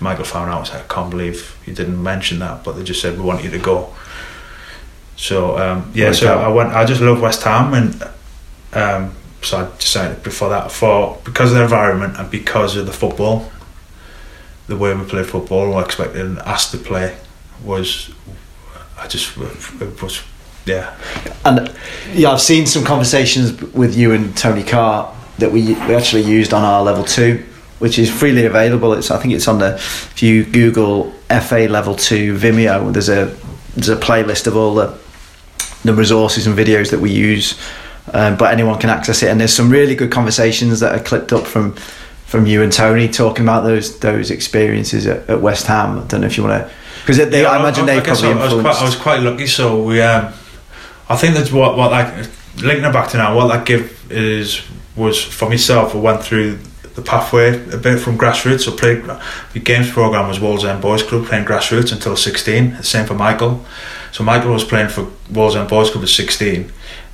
Michael 0.02 0.26
found 0.26 0.50
out, 0.50 0.58
I 0.58 0.60
was 0.60 0.70
like, 0.72 0.84
I 0.84 0.94
can't 0.94 1.10
believe 1.10 1.58
you 1.66 1.74
didn't 1.74 2.02
mention 2.02 2.40
that, 2.40 2.64
but 2.64 2.74
they 2.74 2.84
just 2.84 3.02
said 3.02 3.18
we 3.18 3.24
want 3.24 3.44
you 3.44 3.50
to 3.52 3.60
go. 3.60 3.94
So 5.16 5.58
um, 5.58 5.92
yeah, 5.94 6.12
so 6.12 6.38
I 6.38 6.48
went. 6.50 6.74
I 6.74 6.86
just 6.86 7.02
love 7.02 7.22
West 7.22 7.44
Ham, 7.44 7.74
and 7.74 8.04
um, 8.74 9.16
so 9.42 9.60
I 9.60 9.78
decided 9.78 10.24
before 10.24 10.50
that 10.50 10.72
for 10.72 11.20
because 11.24 11.52
of 11.52 11.58
the 11.58 11.64
environment 11.64 12.18
and 12.18 12.30
because 12.30 12.76
of 12.76 12.86
the 12.86 12.94
football, 12.94 13.50
the 14.68 14.78
way 14.78 14.94
we 14.94 15.04
play 15.06 15.24
football, 15.24 15.76
we 15.76 15.82
expected 15.82 16.26
and 16.26 16.40
asked 16.40 16.72
to 16.72 16.78
play 16.78 17.18
was, 17.64 18.12
I 18.98 19.08
just 19.08 19.38
it 19.38 20.02
was 20.02 20.22
yeah. 20.66 20.96
And 21.46 21.74
yeah, 22.14 22.32
I've 22.32 22.42
seen 22.42 22.66
some 22.66 22.84
conversations 22.84 23.62
with 23.74 23.98
you 23.98 24.12
and 24.12 24.36
Tony 24.38 24.64
Carr 24.64 25.16
that 25.40 25.52
we 25.52 25.74
we 25.74 25.96
actually 25.96 26.24
used 26.24 26.54
on 26.54 26.64
our 26.64 26.84
level 26.84 27.04
two 27.04 27.44
which 27.80 28.00
is 28.00 28.10
freely 28.10 28.46
available. 28.46 28.94
It's 28.94 29.12
I 29.12 29.20
think 29.20 29.34
it's 29.34 29.48
on 29.48 29.60
the 29.60 29.76
if 29.76 30.24
you 30.24 30.44
Google 30.46 31.12
FA 31.30 31.68
Level 31.70 31.96
Two 31.96 32.38
Vimeo, 32.38 32.92
there's 32.92 33.10
a 33.10 33.36
there's 33.76 33.90
a 33.90 33.96
playlist 33.96 34.48
of 34.48 34.56
all 34.56 34.76
the 34.76 34.98
the 35.84 35.94
resources 35.94 36.48
and 36.48 36.58
videos 36.58 36.92
that 36.92 37.00
we 37.00 37.12
use. 37.12 37.60
Um, 38.14 38.38
but 38.38 38.54
anyone 38.54 38.80
can 38.80 38.90
access 38.90 39.22
it, 39.22 39.30
and 39.30 39.40
there's 39.40 39.54
some 39.54 39.70
really 39.70 39.94
good 39.94 40.12
conversations 40.12 40.80
that 40.80 40.96
are 40.96 41.04
clipped 41.04 41.34
up 41.34 41.46
from 41.46 41.76
from 42.28 42.46
you 42.46 42.62
and 42.62 42.72
Tony 42.72 43.08
talking 43.08 43.44
about 43.44 43.64
those 43.64 44.00
those 44.00 44.30
experiences 44.30 45.08
at, 45.08 45.30
at 45.30 45.42
West 45.42 45.66
Ham. 45.68 46.00
I 46.00 46.08
don't 46.08 46.22
know 46.22 46.28
if 46.28 46.38
you 46.38 46.44
want 46.44 46.68
to, 46.68 46.74
because 47.02 47.18
yeah, 47.18 47.50
I 47.50 47.60
imagine 47.60 47.90
I, 47.90 47.96
they 47.96 48.02
probably 48.02 48.28
I, 48.28 48.32
influenced. 48.32 48.52
I 48.52 48.56
was, 48.56 48.62
quite, 48.62 48.76
I 48.76 48.86
was 48.86 48.96
quite 48.96 49.20
lucky, 49.22 49.48
so 49.48 49.84
we. 49.84 50.02
Um, 50.02 50.34
I 51.10 51.16
think 51.16 51.36
that's 51.36 51.52
what 51.52 51.78
what 51.78 51.92
like 51.92 52.14
linking 52.62 52.86
it 52.86 52.94
back 52.94 53.10
to 53.12 53.18
now. 53.18 53.36
What 53.36 53.48
that 53.48 53.66
give 53.66 54.12
is 54.12 54.62
was 54.96 55.24
for 55.24 55.50
myself. 55.50 55.96
I 55.96 56.00
went 56.00 56.22
through 56.24 56.60
the 56.98 57.02
pathway 57.02 57.50
a 57.72 57.78
bit 57.78 58.00
from 58.00 58.18
grassroots. 58.18 58.62
So 58.62 58.76
played 58.76 59.04
the 59.54 59.60
games 59.60 59.90
program 59.90 60.28
was 60.28 60.40
Wallsend 60.40 60.82
Boys 60.82 61.04
Club 61.04 61.28
playing 61.28 61.46
grassroots 61.46 61.94
until 61.94 62.18
16. 62.18 62.78
The 62.78 62.84
same 62.84 63.06
for 63.06 63.14
Michael. 63.14 63.64
So 64.12 64.24
Michael 64.24 64.52
was 64.52 64.64
playing 64.64 64.90
for 64.90 65.04
Wallsend 65.32 65.70
Boys 65.70 65.92
Club 65.92 66.04
at 66.04 66.10
16, 66.10 66.72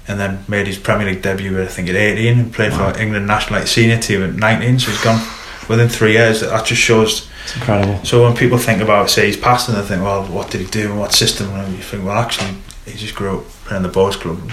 and 0.08 0.20
then 0.20 0.43
made 0.47 0.68
his 0.68 0.78
Premier 0.78 1.08
League 1.08 1.22
debut 1.22 1.62
I 1.62 1.68
think 1.68 1.89
at 1.89 1.95
18 1.95 2.39
and 2.39 2.54
played 2.54 2.72
wow. 2.72 2.91
for 2.91 2.99
England 2.99 3.28
national 3.28 3.60
like 3.60 3.68
senior 3.68 3.99
team 3.99 4.24
at 4.24 4.34
19. 4.34 4.80
So 4.80 4.91
he's 4.91 5.04
gone 5.04 5.26
within 5.70 5.89
three 5.89 6.14
years. 6.14 6.41
That 6.41 6.66
just 6.66 6.82
shows. 6.82 7.30
It's 7.43 7.56
incredible. 7.56 8.04
So 8.06 8.24
when 8.24 8.36
people 8.36 8.58
think 8.58 8.82
about 8.82 9.10
say 9.10 9.28
he's 9.28 9.38
passed 9.38 9.70
and 9.70 9.78
they 9.78 9.82
think, 9.82 10.01
well, 10.01 10.26
what 10.26 10.51
did 10.51 10.62
he 10.62 10.68
do 10.68 10.91
and 10.91 10.99
what 10.99 11.14
system? 11.14 11.49
And 11.51 11.74
you 11.74 11.84
think, 11.84 12.06
well, 12.06 12.18
actually, 12.18 12.56
he 12.86 12.93
just 12.93 13.16
grew 13.16 13.39
up 13.39 13.45
playing 13.66 13.84
the 13.84 13.89
boys 13.89 14.16
club 14.16 14.51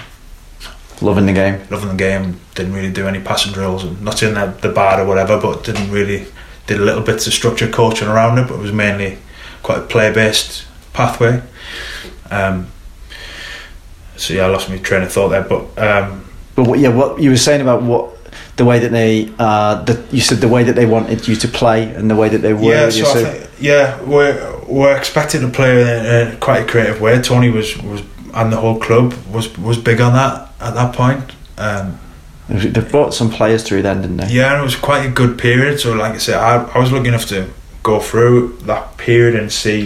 Loving 1.01 1.25
the 1.25 1.33
game. 1.33 1.59
Loving 1.71 1.89
the 1.89 1.95
game. 1.95 2.39
Didn't 2.53 2.73
really 2.73 2.91
do 2.91 3.07
any 3.07 3.19
passing 3.19 3.51
drills. 3.51 3.83
And 3.83 4.01
not 4.03 4.21
in 4.21 4.35
the, 4.35 4.55
the 4.61 4.69
bad 4.69 4.99
or 4.99 5.05
whatever, 5.05 5.39
but 5.41 5.63
didn't 5.63 5.89
really 5.89 6.27
did 6.67 6.79
a 6.79 6.83
little 6.83 7.01
bits 7.01 7.25
of 7.25 7.33
structure 7.33 7.67
coaching 7.67 8.07
around 8.07 8.37
it, 8.37 8.47
but 8.47 8.55
it 8.55 8.61
was 8.61 8.71
mainly 8.71 9.17
quite 9.63 9.79
a 9.79 9.81
play 9.81 10.13
based 10.13 10.65
pathway. 10.93 11.41
Um, 12.29 12.67
so 14.21 14.33
yeah, 14.33 14.45
I 14.45 14.47
lost 14.47 14.69
my 14.69 14.77
train 14.77 15.03
of 15.03 15.11
thought 15.11 15.29
there, 15.29 15.43
but 15.43 15.77
um, 15.77 16.25
but 16.55 16.67
what, 16.67 16.79
yeah, 16.79 16.89
what 16.89 17.21
you 17.21 17.29
were 17.31 17.37
saying 17.37 17.61
about 17.61 17.81
what 17.81 18.15
the 18.55 18.65
way 18.65 18.79
that 18.79 18.91
they 18.91 19.33
uh, 19.39 19.83
the, 19.83 20.05
you 20.11 20.21
said 20.21 20.37
the 20.37 20.47
way 20.47 20.63
that 20.63 20.75
they 20.75 20.85
wanted 20.85 21.27
you 21.27 21.35
to 21.35 21.47
play 21.47 21.93
and 21.95 22.09
the 22.09 22.15
way 22.15 22.29
that 22.29 22.39
they 22.39 22.53
were. 22.53 22.61
Yeah, 22.61 22.89
so, 22.89 23.03
so 23.05 23.25
think, 23.25 23.49
yeah, 23.59 24.01
we're 24.03 24.59
we're 24.67 24.95
expected 24.95 25.39
to 25.39 25.49
play 25.49 25.81
in, 25.81 26.05
in 26.05 26.39
quite 26.39 26.63
a 26.63 26.65
creative 26.65 27.01
way. 27.01 27.21
Tony 27.21 27.49
was 27.49 27.77
was 27.81 28.03
and 28.33 28.51
the 28.51 28.57
whole 28.57 28.79
club 28.79 29.13
was 29.31 29.57
was 29.57 29.77
big 29.77 29.99
on 29.99 30.13
that 30.13 30.49
at 30.59 30.73
that 30.75 30.95
point. 30.95 31.31
Um, 31.57 31.99
they 32.47 32.81
brought 32.81 33.13
some 33.13 33.29
players 33.29 33.63
through 33.63 33.81
then, 33.81 34.01
didn't 34.01 34.17
they? 34.17 34.27
Yeah, 34.27 34.51
and 34.51 34.61
it 34.61 34.63
was 34.63 34.75
quite 34.75 35.05
a 35.05 35.09
good 35.09 35.39
period. 35.39 35.79
So, 35.79 35.93
like 35.93 36.13
I 36.13 36.17
said, 36.17 36.35
I, 36.35 36.63
I 36.63 36.79
was 36.79 36.91
lucky 36.91 37.07
enough 37.07 37.25
to 37.27 37.49
go 37.81 37.99
through 37.99 38.57
that 38.63 38.97
period 38.97 39.35
and 39.35 39.51
see, 39.51 39.85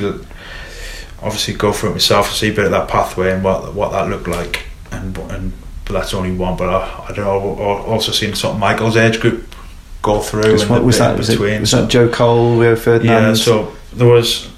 obviously, 1.25 1.55
go 1.55 1.73
through 1.73 1.89
it 1.89 1.93
myself, 1.93 2.27
and 2.27 2.35
see 2.35 2.49
a 2.51 2.53
bit 2.53 2.65
of 2.65 2.71
that 2.71 2.87
pathway 2.87 3.31
and 3.31 3.43
what 3.43 3.73
what 3.73 3.91
that 3.91 4.09
looked 4.09 4.27
like. 4.27 4.65
And 4.91 5.17
and 5.17 5.51
but 5.85 5.93
that's 5.93 6.13
only 6.13 6.35
one. 6.35 6.55
But 6.55 6.69
I, 6.69 7.05
I 7.09 7.11
don't 7.13 7.25
know. 7.25 7.57
Also 7.85 8.11
seen 8.11 8.35
sort 8.35 8.53
of 8.53 8.59
Michael's 8.59 8.95
age 8.95 9.19
group 9.19 9.53
go 10.01 10.21
through. 10.21 10.57
What 10.67 10.83
was 10.83 10.99
that? 10.99 11.17
Was, 11.17 11.29
between. 11.29 11.53
It, 11.53 11.59
was 11.61 11.71
that 11.71 11.89
Joe 11.89 12.09
Cole, 12.09 12.57
Rio 12.57 12.75
Ferdinand? 12.75 13.23
Yeah. 13.23 13.33
So 13.33 13.75
there 13.93 14.07
was 14.07 14.49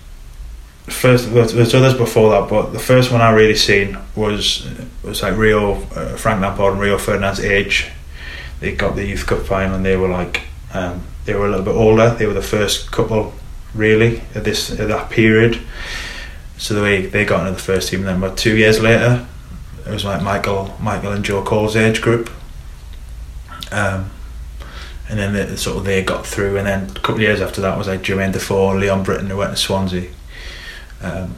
first 0.87 1.33
there's 1.33 1.73
others 1.73 1.93
before 1.93 2.31
that, 2.31 2.49
but 2.49 2.71
the 2.71 2.79
first 2.79 3.11
one 3.11 3.21
I 3.21 3.31
really 3.31 3.55
seen 3.55 3.97
was 4.15 4.67
was 5.03 5.21
like 5.21 5.37
Rio 5.37 5.73
uh, 5.73 6.15
Frank 6.17 6.41
Lampard 6.41 6.73
and 6.73 6.81
Rio 6.81 6.97
Ferdinand's 6.97 7.39
age. 7.39 7.89
They 8.59 8.75
got 8.75 8.95
the 8.95 9.05
youth 9.05 9.25
cup 9.25 9.39
final 9.39 9.75
and 9.75 9.85
they 9.85 9.95
were 9.95 10.07
like 10.07 10.43
um, 10.73 11.03
they 11.25 11.33
were 11.33 11.45
a 11.45 11.49
little 11.49 11.65
bit 11.65 11.75
older. 11.75 12.09
They 12.11 12.25
were 12.25 12.33
the 12.33 12.41
first 12.41 12.91
couple 12.91 13.33
really 13.73 14.21
at 14.33 14.43
this 14.43 14.71
at 14.79 14.87
that 14.87 15.09
period. 15.09 15.59
So 16.57 16.81
they 16.81 17.05
they 17.05 17.25
got 17.25 17.41
into 17.41 17.53
the 17.53 17.59
first 17.59 17.89
team. 17.89 17.99
And 17.99 18.07
then, 18.07 18.19
but 18.19 18.37
two 18.37 18.57
years 18.57 18.79
later, 18.79 19.25
it 19.85 19.91
was 19.91 20.03
like 20.03 20.21
Michael 20.21 20.75
Michael 20.81 21.11
and 21.11 21.23
Joe 21.23 21.43
Cole's 21.43 21.75
age 21.75 22.01
group. 22.01 22.29
Um, 23.71 24.11
and 25.09 25.19
then 25.19 25.33
the, 25.33 25.57
sort 25.57 25.77
of 25.77 25.85
they 25.85 26.03
got 26.03 26.25
through, 26.25 26.57
and 26.57 26.67
then 26.67 26.89
a 26.89 26.93
couple 26.93 27.15
of 27.15 27.21
years 27.21 27.41
after 27.41 27.61
that 27.61 27.77
was 27.77 27.87
like 27.87 28.01
Jermaine 28.01 28.33
Defoe, 28.33 28.75
Leon 28.75 29.03
Britton, 29.03 29.29
who 29.29 29.37
went 29.37 29.51
to 29.51 29.57
Swansea 29.57 30.09
um, 31.01 31.35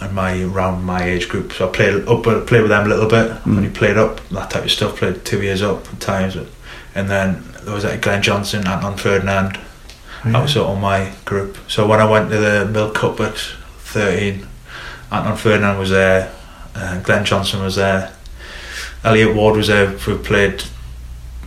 and 0.00 0.14
my 0.14 0.42
around 0.42 0.84
my 0.84 1.02
age 1.04 1.28
group. 1.28 1.52
So 1.52 1.68
I 1.68 1.72
played 1.72 2.06
up, 2.06 2.22
played 2.22 2.62
with 2.62 2.68
them 2.68 2.86
a 2.86 2.88
little 2.88 3.08
bit. 3.08 3.30
Mm. 3.42 3.54
When 3.54 3.64
he 3.64 3.70
played 3.70 3.96
up, 3.96 4.26
that 4.28 4.50
type 4.50 4.64
of 4.64 4.70
stuff. 4.70 4.96
Played 4.96 5.24
two 5.24 5.42
years 5.42 5.62
up 5.62 5.92
at 5.92 6.00
times, 6.00 6.36
and 6.94 7.08
then 7.08 7.44
there 7.62 7.74
was 7.74 7.84
like 7.84 8.02
Glenn 8.02 8.22
Johnson, 8.22 8.66
Anton 8.66 8.96
Ferdinand. 8.96 9.58
Yeah. 10.24 10.32
That 10.32 10.42
was 10.42 10.52
sort 10.52 10.68
of 10.68 10.80
my 10.80 11.12
group. 11.24 11.58
So 11.68 11.86
when 11.86 12.00
I 12.00 12.10
went 12.10 12.30
to 12.30 12.38
the 12.38 12.66
Milk 12.66 12.94
Cup 12.94 13.20
at 13.20 13.36
thirteen, 13.36 14.47
Anton 15.10 15.36
Ferdinand 15.36 15.78
was 15.78 15.90
there, 15.90 16.32
uh, 16.74 17.00
Glenn 17.00 17.24
Johnson 17.24 17.62
was 17.62 17.76
there, 17.76 18.12
Elliott 19.04 19.34
Ward 19.34 19.56
was 19.56 19.68
there 19.68 19.86
who 19.86 20.18
played 20.18 20.64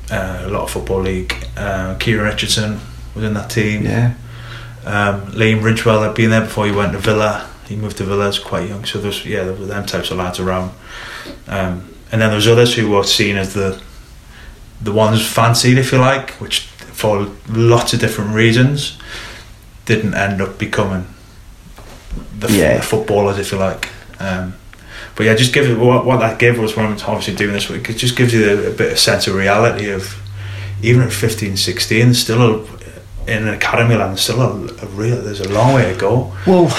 uh, 0.10 0.44
a 0.46 0.50
lot 0.50 0.64
of 0.64 0.72
football 0.72 1.02
league. 1.02 1.34
Uh, 1.56 1.96
Kieran 1.98 2.26
Richardson 2.26 2.80
was 3.16 3.24
in 3.24 3.34
that 3.34 3.50
team. 3.50 3.84
Yeah. 3.84 4.16
Um, 4.86 5.28
Liam 5.32 5.62
Ridgewell 5.62 6.04
had 6.04 6.16
been 6.16 6.32
there 6.32 6.42
before 6.42 6.66
he 6.66 6.72
went 6.72 6.94
to 6.94 6.98
Villa 6.98 7.52
he 7.72 7.78
moved 7.78 7.98
to 7.98 8.04
Villa 8.04 8.28
as 8.28 8.38
quite 8.38 8.68
young. 8.68 8.84
So 8.86 9.00
there's 9.00 9.26
yeah, 9.26 9.44
there 9.46 9.54
were 9.54 9.66
them 9.66 9.86
types 9.86 10.12
of 10.12 10.18
lads 10.18 10.40
around. 10.40 10.72
Um, 11.48 11.96
and 12.12 12.22
then 12.22 12.30
there's 12.30 12.48
others 12.48 12.76
who 12.76 12.90
were 12.90 13.04
seen 13.04 13.38
as 13.38 13.54
the 13.54 13.82
the 14.82 14.92
ones 14.92 15.26
fancied, 15.26 15.78
if 15.78 15.92
you 15.92 15.98
like, 15.98 16.32
which 16.32 16.62
for 16.62 17.32
lots 17.48 17.94
of 17.94 18.00
different 18.00 18.36
reasons 18.36 18.98
didn't 19.86 20.14
end 20.14 20.42
up 20.42 20.60
becoming 20.60 21.08
the, 22.40 22.52
yeah. 22.52 22.78
the 22.78 22.84
footballers, 22.84 23.38
if 23.40 23.52
you 23.52 23.58
like. 23.58 23.90
Um, 24.20 24.56
but 25.16 25.26
yeah, 25.26 25.36
just 25.36 25.54
give 25.54 25.80
what, 25.80 26.06
what 26.06 26.20
that 26.20 26.40
gave 26.40 26.60
us 26.60 26.76
when 26.76 26.86
I'm 26.86 26.94
obviously 26.94 27.36
doing 27.36 27.54
this. 27.54 27.70
It 27.70 27.84
just 27.98 28.16
gives 28.16 28.34
you 28.34 28.50
a, 28.50 28.72
a 28.72 28.74
bit 28.74 28.94
of 28.94 29.00
sense 29.00 29.28
of 29.28 29.36
reality 29.36 29.90
of 29.90 30.18
even 30.82 31.02
at 31.02 31.14
15, 31.14 31.58
16, 31.58 32.14
still 32.14 32.42
a, 32.42 32.64
in 33.28 33.48
an 33.48 33.54
academy 33.54 33.96
land, 33.96 34.18
still 34.20 34.42
a, 34.42 34.48
a, 34.48 34.86
real. 34.88 35.22
There's 35.22 35.42
a 35.42 35.50
long 35.50 35.76
way 35.76 35.94
to 35.94 36.00
go. 36.00 36.34
Well, 36.48 36.74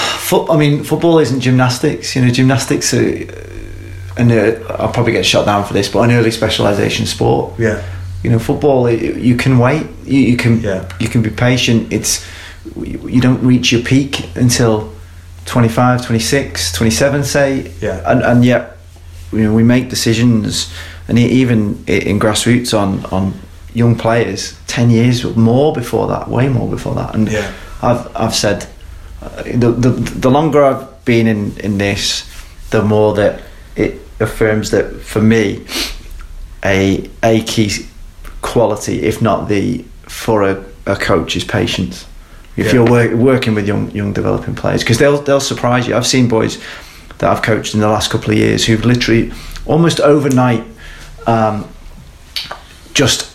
I 0.51 0.57
mean, 0.57 0.83
football 0.83 1.19
isn't 1.19 1.39
gymnastics. 1.39 2.15
You 2.15 2.23
know, 2.23 2.31
gymnastics. 2.31 2.93
Are, 2.93 3.43
an 4.15 4.31
uh, 4.31 4.63
I'll 4.69 4.91
probably 4.91 5.13
get 5.13 5.25
shot 5.25 5.45
down 5.45 5.65
for 5.65 5.73
this, 5.73 5.89
but 5.89 6.01
an 6.01 6.11
early 6.11 6.31
specialisation 6.31 7.05
sport. 7.05 7.59
Yeah. 7.59 7.83
You 8.23 8.29
know, 8.29 8.39
football 8.39 8.89
you 8.89 9.35
can 9.35 9.57
wait. 9.57 9.87
You, 10.03 10.19
you 10.19 10.37
can 10.37 10.61
Yeah. 10.61 10.89
you 10.99 11.07
can 11.07 11.21
be 11.21 11.29
patient. 11.29 11.91
It's 11.91 12.25
you 12.75 13.19
don't 13.21 13.43
reach 13.43 13.71
your 13.71 13.81
peak 13.81 14.35
until 14.35 14.93
25, 15.45 16.05
26, 16.05 16.71
27, 16.73 17.23
say. 17.23 17.71
Yeah. 17.81 18.01
And 18.05 18.21
and 18.23 18.45
yet, 18.45 18.77
you 19.31 19.43
know, 19.43 19.53
we 19.53 19.63
make 19.63 19.89
decisions, 19.89 20.71
and 21.07 21.17
even 21.19 21.83
in 21.87 22.19
grassroots 22.19 22.73
on 22.77 23.05
on 23.11 23.33
young 23.73 23.95
players, 23.97 24.57
ten 24.67 24.89
years 24.89 25.23
more 25.35 25.73
before 25.73 26.07
that, 26.07 26.27
way 26.27 26.49
more 26.49 26.69
before 26.69 26.95
that. 26.95 27.15
And 27.15 27.29
Yeah. 27.31 27.51
I've 27.81 28.07
I've 28.15 28.35
said 28.35 28.67
the, 29.45 29.71
the 29.71 29.89
the 30.19 30.29
longer 30.29 30.63
I've 30.63 31.05
been 31.05 31.27
in 31.27 31.57
in 31.59 31.77
this, 31.77 32.23
the 32.69 32.81
more 32.81 33.13
that 33.15 33.41
it 33.75 33.93
affirms 34.19 34.69
that 34.69 35.01
for 35.01 35.21
me, 35.21 35.65
a 36.63 37.09
a 37.23 37.41
key 37.43 37.69
quality, 38.41 39.03
if 39.03 39.21
not 39.21 39.47
the 39.49 39.83
for 40.07 40.43
a, 40.43 40.63
a 40.85 40.95
coach, 40.95 41.35
is 41.35 41.43
patience. 41.43 42.05
If 42.55 42.67
Yeah. 42.67 42.73
you're 42.73 42.85
wor- 42.85 43.15
working 43.15 43.55
with 43.55 43.67
young 43.67 43.89
young 43.91 44.13
developing 44.13 44.53
players, 44.55 44.81
because 44.83 44.97
they'll 44.99 45.21
they'll 45.21 45.39
surprise 45.41 45.87
you. 45.87 45.95
I've 45.95 46.05
seen 46.07 46.27
boys 46.27 46.57
that 47.17 47.29
I've 47.31 47.41
coached 47.41 47.73
in 47.73 47.79
the 47.79 47.87
last 47.87 48.11
couple 48.11 48.31
of 48.31 48.37
years 48.37 48.65
who've 48.65 48.85
literally 48.85 49.31
almost 49.65 49.99
overnight 49.99 50.63
um, 51.25 51.67
just 52.93 53.29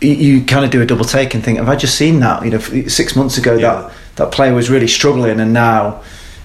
you, 0.00 0.12
you 0.12 0.44
kind 0.44 0.64
of 0.64 0.70
do 0.70 0.80
a 0.82 0.86
double 0.86 1.04
take 1.04 1.34
and 1.34 1.42
think, 1.42 1.58
have 1.58 1.68
I 1.68 1.76
just 1.76 1.94
seen 1.96 2.20
that? 2.20 2.44
You 2.44 2.50
know, 2.52 2.58
six 2.88 3.16
months 3.16 3.38
ago 3.38 3.54
Yeah. 3.54 3.60
that 3.72 3.92
that 4.16 4.32
player 4.32 4.54
was 4.54 4.70
really 4.70 4.88
struggling, 4.88 5.40
and 5.40 5.52
now 5.52 6.00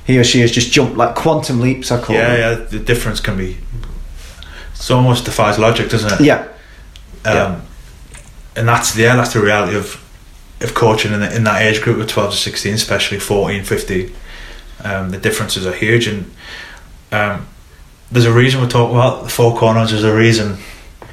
he 0.05 0.17
or 0.17 0.24
she 0.24 0.39
has 0.41 0.51
just 0.51 0.72
jumped 0.72 0.97
like 0.97 1.15
quantum 1.15 1.61
leaps. 1.61 1.91
I 1.91 2.01
call 2.01 2.15
Yeah, 2.15 2.36
them. 2.36 2.59
yeah. 2.59 2.65
The 2.69 2.80
difference 2.80 3.19
can 3.22 3.38
be. 3.38 3.57
It 4.74 4.91
almost 4.91 5.26
defies 5.26 5.59
logic, 5.59 5.89
doesn't 5.89 6.13
it? 6.13 6.22
yeah, 6.22 6.39
Um, 7.24 7.36
Yeah. 7.36 7.55
And 8.57 8.67
that's 8.67 8.97
yeah, 8.97 9.15
that's 9.15 9.32
the 9.34 9.39
reality 9.39 9.78
of 9.78 9.97
of 10.64 10.74
coaching 10.74 11.14
in, 11.14 11.20
the, 11.20 11.36
in 11.36 11.43
that 11.45 11.62
age 11.62 11.82
group 11.82 11.99
of 11.99 12.07
twelve 12.07 12.32
to 12.32 12.38
sixteen, 12.38 12.74
especially 12.74 13.20
14, 13.20 13.64
15. 13.64 14.14
Um, 14.84 15.09
the 15.12 15.18
differences 15.18 15.66
are 15.66 15.74
huge, 15.74 16.07
and 16.07 16.32
um, 17.12 17.47
there's 18.12 18.26
a 18.26 18.34
reason 18.34 18.62
we 18.62 18.68
talk 18.68 18.91
about 18.91 19.24
the 19.24 19.30
four 19.30 19.55
corners. 19.57 19.91
There's 19.91 20.03
a 20.03 20.16
reason 20.16 20.57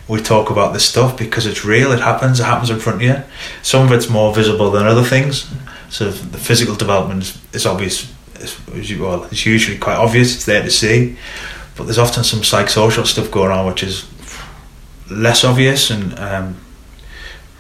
we 0.09 0.21
talk 0.21 0.51
about 0.51 0.73
this 0.73 0.89
stuff 0.89 1.19
because 1.19 1.47
it's 1.47 1.65
real. 1.65 1.93
It 1.93 2.01
happens. 2.01 2.41
It 2.41 2.45
happens 2.45 2.71
in 2.71 2.79
front 2.79 2.97
of 2.97 3.03
you. 3.03 3.23
Some 3.63 3.87
of 3.87 3.93
it's 3.93 4.09
more 4.09 4.35
visible 4.35 4.71
than 4.71 4.87
other 4.87 5.05
things. 5.05 5.51
So 5.91 6.11
the 6.11 6.39
physical 6.39 6.75
development 6.75 7.23
is, 7.23 7.55
is 7.55 7.67
obvious. 7.67 8.13
It's, 8.37 8.97
well, 8.97 9.25
it's 9.25 9.45
usually 9.45 9.79
quite 9.79 9.97
obvious. 9.97 10.35
It's 10.35 10.47
there 10.47 10.63
to 10.63 10.71
see, 10.71 11.17
but 11.77 11.85
there's 11.85 11.99
often 11.99 12.25
some 12.25 12.41
psychosocial 12.41 13.07
stuff 13.07 13.31
going 13.31 13.51
on 13.51 13.67
which 13.67 13.83
is 13.83 14.09
less 15.11 15.45
obvious 15.45 15.91
and. 15.91 16.19
Um, 16.19 16.61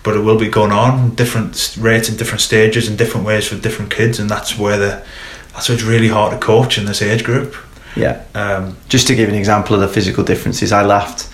but 0.09 0.17
it 0.17 0.21
will 0.21 0.39
be 0.39 0.49
going 0.49 0.73
on 0.73 1.15
different 1.17 1.77
rates 1.79 2.09
and 2.09 2.17
different 2.17 2.41
stages 2.41 2.89
and 2.89 2.97
different 2.97 3.27
ways 3.27 3.47
for 3.47 3.57
different 3.57 3.91
kids, 3.91 4.19
and 4.19 4.31
that's 4.31 4.59
where 4.59 4.79
the 4.79 5.05
that's 5.53 5.69
where 5.69 5.77
it's 5.77 5.85
really 5.85 6.09
hard 6.09 6.33
to 6.33 6.39
coach 6.39 6.79
in 6.79 6.87
this 6.87 7.03
age 7.03 7.23
group. 7.25 7.55
yeah. 7.95 8.23
Um, 8.35 8.79
Just 8.89 9.07
to 9.09 9.15
give 9.15 9.29
an 9.29 9.35
example 9.35 9.75
of 9.75 9.83
the 9.83 9.89
physical 9.89 10.25
differences, 10.25 10.73
I 10.73 10.83
laughed 10.83 11.29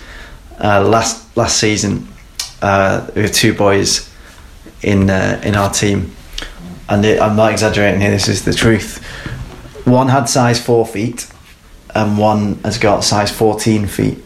uh, 0.61 0.85
last 0.85 1.37
last 1.37 1.57
season. 1.57 2.05
Uh, 2.61 3.07
there 3.13 3.23
were 3.23 3.29
two 3.29 3.53
boys 3.53 4.09
in 4.81 5.09
uh, 5.09 5.39
in 5.45 5.55
our 5.55 5.69
team, 5.69 6.11
and 6.89 7.05
I'm 7.05 7.37
not 7.37 7.51
exaggerating 7.53 8.01
here. 8.01 8.11
This 8.11 8.27
is 8.27 8.43
the 8.43 8.53
truth. 8.53 8.99
One 9.85 10.09
had 10.09 10.27
size 10.27 10.59
four 10.59 10.85
feet, 10.85 11.31
and 11.93 12.17
one 12.17 12.55
has 12.65 12.77
got 12.77 13.05
size 13.05 13.31
fourteen 13.31 13.87
feet. 13.87 14.17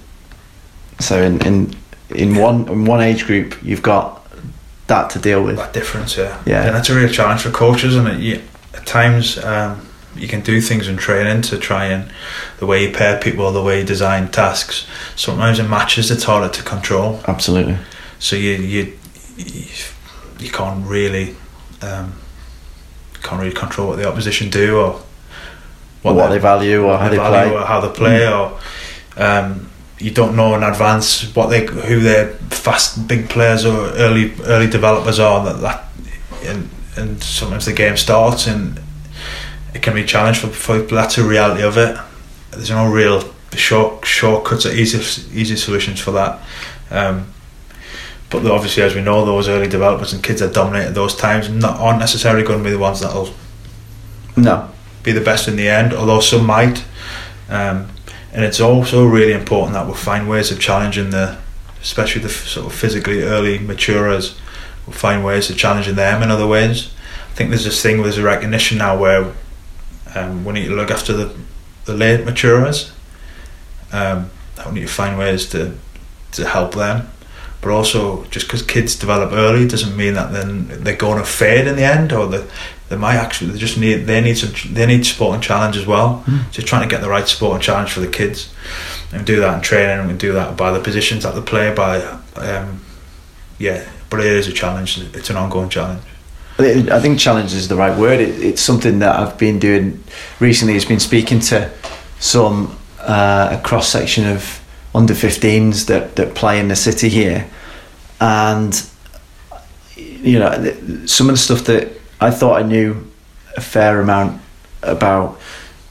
So 1.00 1.22
in 1.22 1.40
in 1.46 1.76
in 2.16 2.36
one 2.36 2.68
in 2.72 2.86
one 2.86 3.02
age 3.04 3.26
group, 3.28 3.62
you've 3.62 3.84
got 3.84 4.19
that 4.90 5.10
to 5.12 5.20
deal 5.20 5.42
with. 5.44 5.56
that 5.56 5.74
difference, 5.74 6.18
yeah, 6.18 6.42
Yeah. 6.46 6.66
and 6.66 6.76
that's 6.76 6.90
a 6.90 6.96
real 6.96 7.10
challenge 7.10 7.42
for 7.42 7.52
coaches, 7.52 7.96
and 7.96 8.08
it, 8.08 8.20
you, 8.20 8.42
at 8.74 8.86
times 8.86 9.38
um, 9.44 9.88
you 10.16 10.28
can 10.28 10.42
do 10.42 10.60
things 10.60 10.88
in 10.88 10.98
training 10.98 11.42
to 11.44 11.58
try 11.58 11.86
and 11.86 12.12
the 12.60 12.66
way 12.66 12.84
you 12.84 12.92
pair 12.92 13.18
people, 13.20 13.52
the 13.52 13.62
way 13.64 13.80
you 13.80 13.86
design 13.86 14.28
tasks. 14.30 14.86
Sometimes 15.16 15.60
in 15.60 15.70
matches, 15.70 16.12
it's 16.12 16.24
harder 16.26 16.50
to 16.54 16.62
control. 16.64 17.22
Absolutely. 17.28 17.78
so 18.20 18.36
you 18.36 18.52
you 18.56 18.94
you, 19.38 19.66
you 20.40 20.52
can't 20.52 20.86
really 20.86 21.36
um, 21.82 22.14
can't 23.24 23.42
really 23.42 23.54
control 23.56 23.88
what 23.90 23.98
the 23.98 24.08
opposition 24.08 24.50
do 24.50 24.78
or 24.78 25.02
What, 26.02 26.14
the- 26.16 26.28
they 26.30 26.40
value 26.40 26.84
or 26.86 26.98
how 26.98 27.10
they 27.10 27.18
value 27.18 27.50
play. 27.52 27.58
or 27.62 27.66
how 27.66 27.80
they 27.82 27.90
play 27.94 28.28
or 28.28 28.60
um, 29.18 29.69
you 30.00 30.12
don't 30.12 30.36
know 30.36 30.56
in 30.56 30.64
advance 30.64 31.34
what 31.36 31.48
they 31.48 31.66
who 31.66 32.00
their 32.00 32.28
fast 32.50 33.08
big 33.08 33.30
players 33.30 33.66
or 33.66 33.90
early 33.96 34.34
early 34.46 34.68
developers 34.70 35.20
are 35.20 35.44
that, 35.46 35.62
that 35.62 35.86
and 36.46 36.70
and 36.96 37.22
sometimes 37.24 37.66
the 37.66 37.74
game 37.74 37.98
starts 37.98 38.48
and 38.48 38.80
it 39.74 39.82
can 39.82 39.94
be 39.94 40.02
a 40.02 40.06
challenge 40.06 40.40
for, 40.40 40.48
for 40.48 40.80
that's 40.82 41.16
the 41.18 41.24
reality 41.24 41.64
of 41.64 41.78
it 41.78 41.98
there's 42.52 42.70
no 42.72 42.90
real 42.92 43.24
short 43.56 44.06
shortcuts 44.06 44.66
or 44.66 44.72
easy 44.72 44.98
easy 45.38 45.56
solutions 45.56 46.00
for 46.00 46.12
that 46.12 46.40
um, 46.92 47.32
but 48.30 48.46
obviously 48.46 48.84
as 48.84 48.96
we 48.96 49.02
know 49.02 49.26
those 49.26 49.48
early 49.50 49.68
developers 49.68 50.14
and 50.14 50.24
kids 50.24 50.40
that 50.40 50.54
dominate 50.54 50.88
at 50.88 50.94
those 50.96 51.16
times 51.16 51.50
not, 51.50 51.78
aren't 51.80 52.00
necessarily 52.00 52.44
going 52.46 52.60
to 52.60 52.64
be 52.64 52.72
the 52.72 52.80
ones 52.80 53.00
that'll 53.02 53.34
No. 54.38 54.70
be 55.04 55.12
the 55.12 55.22
best 55.22 55.48
in 55.48 55.56
the 55.56 55.68
end, 55.68 55.94
although 55.94 56.20
some 56.20 56.46
might. 56.46 56.84
Um, 57.50 57.88
and 58.34 58.44
it's 58.46 58.60
also 58.60 59.06
really 59.06 59.34
important 59.34 59.74
that 59.74 59.88
we 59.88 59.94
find 59.94 60.30
ways 60.30 60.52
of 60.52 60.60
challenging 60.60 61.10
the, 61.10 61.38
especially 61.82 62.22
the 62.22 62.30
sort 62.30 62.68
of 62.68 62.74
physically 62.74 63.24
early 63.24 63.58
maturers, 63.60 64.40
we'll 64.86 64.96
find 64.96 65.24
ways 65.24 65.50
of 65.50 65.58
challenging 65.58 65.96
them 65.96 66.22
in 66.22 66.30
other 66.30 66.48
ways. 66.48 66.94
I 67.32 67.34
think 67.36 67.50
there's 67.50 67.64
this 67.64 67.82
thing, 67.82 67.98
where 67.98 68.04
there's 68.04 68.18
a 68.18 68.24
recognition 68.24 68.78
now 68.78 68.98
where 68.98 69.34
um, 70.16 70.46
we 70.46 70.54
need 70.54 70.68
to 70.68 70.76
look 70.76 70.92
after 70.92 71.14
the, 71.14 71.36
the 71.86 71.94
late 71.94 72.26
maturers. 72.26 72.92
Um, 73.92 74.30
we 74.68 74.74
need 74.74 74.82
to 74.82 74.88
find 74.88 75.18
ways 75.18 75.50
to, 75.50 75.78
to 76.34 76.48
help 76.48 76.76
them. 76.76 77.10
But 77.62 77.72
also, 77.72 78.24
just 78.26 78.48
because 78.48 78.62
kids 78.62 78.96
develop 78.96 79.34
early 79.34 79.68
doesn't 79.68 79.98
mean 79.98 80.14
that 80.14 80.32
then 80.32 80.68
they're 80.84 80.96
going 80.96 81.18
to 81.18 81.26
fade 81.26 81.68
in 81.68 81.76
the 81.76 81.84
end, 81.84 82.14
or 82.14 82.26
that 82.28 82.50
they 82.88 82.96
might 82.96 83.16
actually 83.16 83.52
they 83.52 83.60
just 83.60 83.78
need 83.78 84.06
they 84.06 84.22
need 84.22 84.38
some 84.38 84.74
they 84.74 84.86
need 84.86 85.06
support 85.06 85.36
and 85.36 85.44
challenge 85.44 85.76
as 85.76 85.86
well. 85.86 86.24
Just 86.52 86.68
trying 86.68 86.88
to 86.88 86.94
get 86.94 87.02
the 87.02 87.10
right 87.10 87.28
support 87.28 87.56
and 87.56 87.64
challenge 87.64 87.92
for 87.92 88.00
the 88.00 88.08
kids, 88.08 88.54
and 89.12 89.26
do 89.26 89.42
that 89.42 89.56
in 89.56 89.62
training, 89.62 90.10
and 90.10 90.20
do 90.20 90.32
that 90.34 90.56
by 90.56 90.72
the 90.72 90.80
positions 90.80 91.24
that 91.24 91.36
they 91.36 91.42
play 91.42 91.74
by. 91.74 92.02
Um, 92.36 92.82
yeah, 93.58 93.88
but 94.10 94.22
it 94.22 94.28
is 94.28 94.48
a 94.48 94.54
challenge. 94.54 94.98
It's 95.14 95.30
an 95.30 95.36
ongoing 95.36 95.70
challenge. 95.70 96.02
I 96.58 96.88
I 96.92 97.00
think 97.02 97.20
challenge 97.20 97.54
is 97.54 97.68
the 97.68 97.76
right 97.76 97.98
word. 97.98 98.20
It, 98.22 98.42
it's 98.42 98.62
something 98.62 99.00
that 99.00 99.20
I've 99.20 99.38
been 99.38 99.60
doing 99.60 100.02
recently. 100.40 100.76
It's 100.76 100.86
been 100.86 101.00
speaking 101.00 101.42
to 101.42 101.70
some 102.20 102.78
uh, 103.00 103.58
a 103.60 103.62
cross 103.64 103.90
section 103.90 104.26
of 104.28 104.59
under 104.94 105.14
15s 105.14 105.86
that 105.88 106.16
that 106.16 106.36
play 106.36 106.60
in 106.60 106.68
the 106.68 106.76
city 106.76 107.10
here, 107.10 107.50
and 108.20 108.86
you 109.96 110.40
know 110.40 110.52
some 111.06 111.30
of 111.30 111.36
the 111.36 111.38
stuff 111.38 111.66
that 111.66 111.90
I 112.20 112.32
thought 112.32 112.62
I 112.62 112.66
knew 112.66 113.10
a 113.56 113.62
fair 113.62 114.02
amount 114.02 114.42
about 114.82 115.40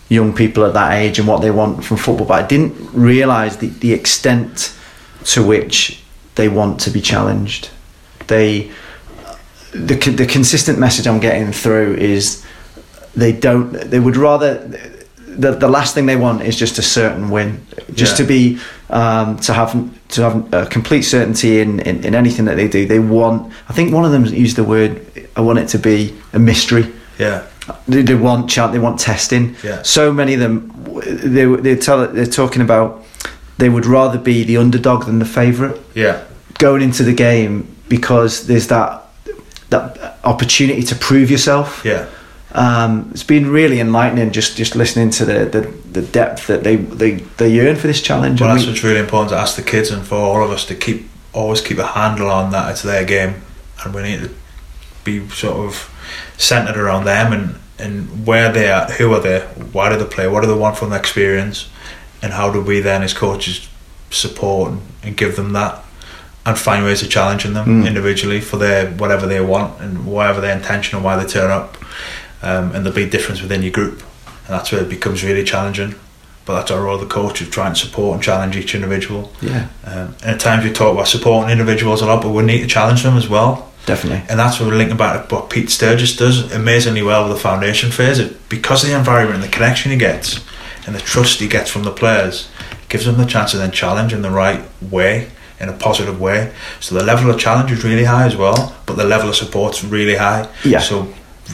young 0.09 0.33
people 0.35 0.65
at 0.65 0.75
that 0.75 0.93
age 0.93 1.19
and 1.19 1.29
what 1.29 1.43
they 1.43 1.51
want 1.51 1.85
from 1.85 1.99
football, 1.99 2.27
but 2.27 2.45
I 2.45 2.47
didn't 2.47 2.75
realise 2.93 3.57
the, 3.57 3.69
the 3.69 3.93
extent 3.93 4.75
to 5.25 5.47
which 5.47 6.03
they 6.37 6.49
want 6.49 6.81
to 6.81 6.91
be 6.91 7.01
challenged. 7.01 7.71
They 8.27 8.71
the 9.73 9.97
the 9.97 10.27
consistent 10.27 10.79
message 10.79 11.07
I'm 11.07 11.21
getting 11.21 11.53
through 11.53 11.97
is 11.97 12.45
they 13.15 13.33
don't 13.33 13.73
they 13.73 14.01
would 14.01 14.17
rather 14.17 14.57
the, 15.39 15.53
the 15.53 15.69
last 15.69 15.95
thing 15.95 16.07
they 16.07 16.17
want 16.17 16.43
is 16.43 16.57
just 16.57 16.79
a 16.79 16.83
certain 16.83 17.31
win. 17.31 17.65
Just 17.95 18.13
Yeah. 18.19 18.25
to 18.25 18.25
be 18.29 18.59
um, 18.91 19.37
to 19.41 19.53
have 19.53 19.73
to 20.09 20.23
have 20.23 20.53
a 20.53 20.67
complete 20.67 21.03
certainty 21.03 21.61
in, 21.61 21.81
in, 21.81 22.05
in 22.05 22.15
anything 22.15 22.47
that 22.47 22.57
they 22.57 22.69
do. 22.69 22.87
They 22.87 22.99
want 22.99 23.53
I 23.69 23.73
think 23.73 23.93
one 23.95 24.05
of 24.05 24.13
them 24.13 24.25
used 24.27 24.57
the 24.57 24.65
word 24.65 25.01
I 25.37 25.41
want 25.41 25.59
it 25.59 25.69
to 25.69 25.79
be 25.79 26.15
a 26.33 26.39
mystery. 26.39 26.87
Yeah, 27.19 27.43
they, 27.87 28.03
they 28.03 28.15
want 28.15 28.51
chant 28.51 28.73
they 28.73 28.79
want 28.79 28.99
testing. 29.01 29.55
Yeah. 29.65 29.83
so 29.83 30.13
many 30.13 30.35
of 30.35 30.41
them 30.41 30.73
they 31.07 31.45
they 31.47 31.77
tell 31.77 32.07
they're 32.09 32.27
talking 32.27 32.63
about 32.63 33.05
they 33.59 33.69
would 33.69 33.87
rather 33.87 34.19
be 34.19 34.45
the 34.45 34.57
underdog 34.57 35.05
than 35.07 35.19
the 35.19 35.25
favourite. 35.27 35.77
Yeah, 35.95 36.23
going 36.59 36.83
into 36.83 37.03
the 37.03 37.15
game 37.15 37.63
because 37.89 38.47
there's 38.47 38.67
that 38.69 39.03
that 39.71 40.19
opportunity 40.25 40.83
to 40.83 40.95
prove 40.95 41.31
yourself. 41.31 41.83
yeah, 41.85 42.07
Um, 42.53 43.11
it's 43.13 43.23
been 43.25 43.51
really 43.51 43.79
enlightening 43.79 44.31
just 44.33 44.57
just 44.57 44.75
listening 44.75 45.11
to 45.11 45.25
the, 45.25 45.45
the, 45.45 45.61
the 46.01 46.03
depth 46.03 46.47
that 46.47 46.65
they, 46.65 46.77
they 46.77 47.13
they 47.37 47.51
yearn 47.51 47.77
for 47.77 47.87
this 47.87 48.01
challenge. 48.01 48.41
Well, 48.41 48.51
And 48.51 48.59
that's 48.59 48.67
we- 48.67 48.73
what's 48.73 48.85
really 48.85 49.01
important 49.01 49.31
to 49.31 49.37
ask 49.37 49.57
the 49.57 49.63
kids 49.63 49.91
and 49.91 50.07
for 50.07 50.15
all 50.17 50.43
of 50.43 50.51
us 50.51 50.65
to 50.67 50.75
keep 50.75 51.09
always 51.35 51.61
keep 51.61 51.79
a 51.79 51.87
handle 51.87 52.31
on 52.31 52.51
that 52.53 52.71
it's 52.71 52.83
their 52.83 53.05
game, 53.05 53.43
and 53.85 53.95
we 53.95 54.03
need 54.03 54.21
to 54.21 54.31
be 55.05 55.29
sort 55.29 55.57
of 55.67 55.95
centered 56.39 56.77
around 56.79 57.05
them 57.05 57.33
and 57.33 57.55
and 57.81 58.27
where 58.27 58.51
they 58.51 58.69
are, 58.73 58.87
who 58.87 59.13
are 59.13 59.21
they, 59.21 59.41
why 59.73 59.89
do 59.89 59.97
they 59.97 60.05
play, 60.05 60.27
what 60.27 60.41
do 60.41 60.49
they 60.49 60.59
want 60.59 60.77
from 60.77 60.91
the 60.91 60.97
experience, 60.97 61.69
and 62.23 62.33
how 62.33 62.51
do 62.51 62.61
we 62.61 62.81
then 62.81 63.03
as 63.05 63.13
coaches 63.15 63.69
support 64.11 64.73
and 65.05 65.17
give 65.17 65.37
them 65.37 65.53
that 65.53 65.85
and 66.47 66.59
find 66.59 66.83
ways 66.85 67.03
of 67.03 67.11
challenging 67.11 67.53
them 67.53 67.67
Mm. 67.83 67.87
individually 67.87 68.41
for 68.41 68.57
their 68.57 68.91
whatever 68.93 69.27
they 69.27 69.41
want 69.41 69.81
and 69.83 70.07
whatever 70.07 70.41
their 70.41 70.57
intention 70.57 70.97
and 70.97 71.05
why 71.05 71.15
they 71.23 71.27
turn 71.31 71.51
up 71.51 71.77
um, 72.43 72.73
and 72.75 72.85
there'll 72.85 72.93
be 72.97 73.09
difference 73.09 73.41
within 73.43 73.63
your 73.63 73.73
group 73.73 74.03
and 74.27 74.49
that's 74.57 74.73
where 74.73 74.83
it 74.83 74.89
becomes 74.89 75.23
really 75.25 75.45
challenging 75.45 75.95
but 76.47 76.55
that's 76.55 76.71
our 76.71 76.83
role 76.83 76.95
of 76.95 77.01
the 77.01 77.07
coach 77.07 77.41
of 77.43 77.51
trying 77.51 77.75
to 77.75 77.81
support 77.81 78.15
and 78.15 78.23
challenge 78.23 78.57
each 78.57 78.75
individual 78.75 79.31
Yeah, 79.41 79.69
um, 79.85 80.15
and 80.23 80.31
at 80.35 80.41
times 80.41 80.65
we 80.65 80.73
talk 80.73 80.95
about 80.95 81.09
supporting 81.09 81.51
individuals 81.51 82.01
a 82.03 82.07
lot 82.07 82.23
but 82.23 82.31
we 82.31 82.43
need 82.43 82.61
to 82.61 82.67
challenge 82.67 83.03
them 83.03 83.17
as 83.17 83.29
well 83.29 83.71
definitely. 83.87 84.23
and 84.31 84.39
that's 84.39 84.59
what 84.59 84.69
we're 84.69 84.77
linking 84.77 84.97
back 84.97 85.29
to 85.29 85.35
what 85.35 85.51
Pete 85.51 85.71
Sturgess 85.71 86.17
does 86.17 86.51
amazingly 86.53 87.03
well 87.03 87.27
with 87.29 87.37
the 87.37 87.41
foundation 87.43 87.91
phase. 87.91 88.21
Because 88.49 88.83
of 88.85 88.91
the 88.91 88.97
environment 88.97 89.43
and 89.43 89.45
the 89.45 89.55
connection 89.55 89.91
he 89.93 89.99
gets 89.99 90.41
and 90.87 90.95
the 90.95 91.01
trust 91.01 91.41
he 91.41 91.49
gets 91.49 91.71
from 91.71 91.83
the 91.85 91.91
players, 91.91 92.49
gives 92.89 93.05
them 93.05 93.19
the 93.19 93.27
chance 93.27 93.51
to 93.51 93.59
then 93.59 93.71
challenge 93.71 94.13
in 94.15 94.23
the 94.23 94.31
right 94.31 94.63
way, 94.83 95.31
in 95.61 95.69
a 95.69 95.73
positive 95.75 96.19
way. 96.19 96.51
So 96.81 96.95
the 96.95 97.05
level 97.05 97.31
of 97.31 97.39
challenge 97.39 97.71
is 97.73 97.85
really 97.85 98.05
high 98.05 98.25
as 98.27 98.37
well, 98.37 98.75
but 98.87 98.97
the 98.97 99.05
level 99.05 99.29
of 99.29 99.37
support's 99.37 99.85
really 99.85 100.17
high. 100.17 100.49
Yeah. 100.65 100.79
So 100.81 101.13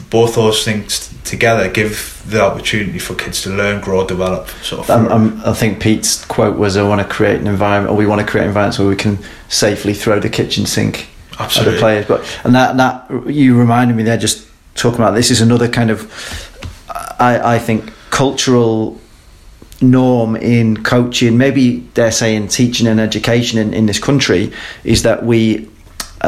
both 0.09 0.35
those 0.35 0.63
things 0.63 1.13
together 1.23 1.69
give 1.69 2.23
the 2.27 2.41
opportunity 2.41 2.99
for 2.99 3.15
kids 3.15 3.41
to 3.43 3.49
learn, 3.49 3.81
grow, 3.81 4.05
develop. 4.05 4.49
Sort 4.61 4.81
of. 4.81 4.89
Um, 4.89 5.07
um, 5.11 5.41
I 5.45 5.53
think 5.53 5.79
Pete's 5.79 6.23
quote 6.25 6.57
was, 6.57 6.77
"I 6.77 6.83
want 6.83 7.01
to 7.01 7.07
create 7.07 7.39
an 7.39 7.47
environment, 7.47 7.91
or 7.91 7.97
we 7.97 8.05
want 8.05 8.21
to 8.21 8.27
create 8.27 8.47
environments 8.47 8.79
where 8.79 8.87
we 8.87 8.95
can 8.95 9.19
safely 9.49 9.93
throw 9.93 10.19
the 10.19 10.29
kitchen 10.29 10.65
sink 10.65 11.07
at 11.39 11.51
the 11.51 11.77
players." 11.79 12.05
But 12.05 12.23
and 12.43 12.55
that 12.55 12.77
that 12.77 13.27
you 13.27 13.57
reminded 13.57 13.95
me 13.95 14.03
there, 14.03 14.17
just 14.17 14.47
talking 14.75 14.99
about 14.99 15.15
this 15.15 15.31
is 15.31 15.41
another 15.41 15.67
kind 15.67 15.91
of, 15.91 16.11
I 17.19 17.55
I 17.55 17.59
think 17.59 17.91
cultural 18.09 18.99
norm 19.81 20.35
in 20.35 20.83
coaching, 20.83 21.37
maybe 21.37 21.81
dare 21.93 22.11
say 22.11 22.35
in 22.35 22.47
teaching 22.47 22.87
and 22.87 22.99
education 22.99 23.59
in, 23.59 23.73
in 23.73 23.85
this 23.85 23.99
country, 23.99 24.51
is 24.83 25.03
that 25.03 25.25
we. 25.25 25.69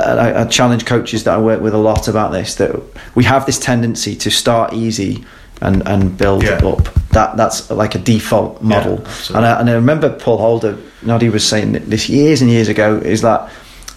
I, 0.03 0.41
I 0.41 0.45
challenge 0.45 0.85
coaches 0.85 1.23
that 1.23 1.33
I 1.33 1.37
work 1.41 1.61
with 1.61 1.73
a 1.73 1.77
lot 1.77 2.07
about 2.07 2.31
this. 2.31 2.55
That 2.55 2.75
we 3.15 3.23
have 3.25 3.45
this 3.45 3.59
tendency 3.59 4.15
to 4.17 4.29
start 4.31 4.73
easy 4.73 5.23
and 5.61 5.87
and 5.87 6.17
build 6.17 6.43
Yeah. 6.43 6.57
up. 6.65 6.93
That 7.11 7.37
that's 7.37 7.69
like 7.71 7.95
a 7.95 7.99
default 7.99 8.61
model. 8.61 8.99
absolutely. 8.99 9.35
and, 9.37 9.45
I, 9.45 9.59
and 9.59 9.69
I 9.69 9.73
remember 9.73 10.09
Paul 10.09 10.37
Holder, 10.37 10.77
Noddy 11.01 11.29
was 11.29 11.47
saying 11.47 11.71
this 11.89 12.09
years 12.09 12.41
and 12.41 12.49
years 12.51 12.67
ago, 12.67 12.97
is 12.97 13.21
that 13.21 13.49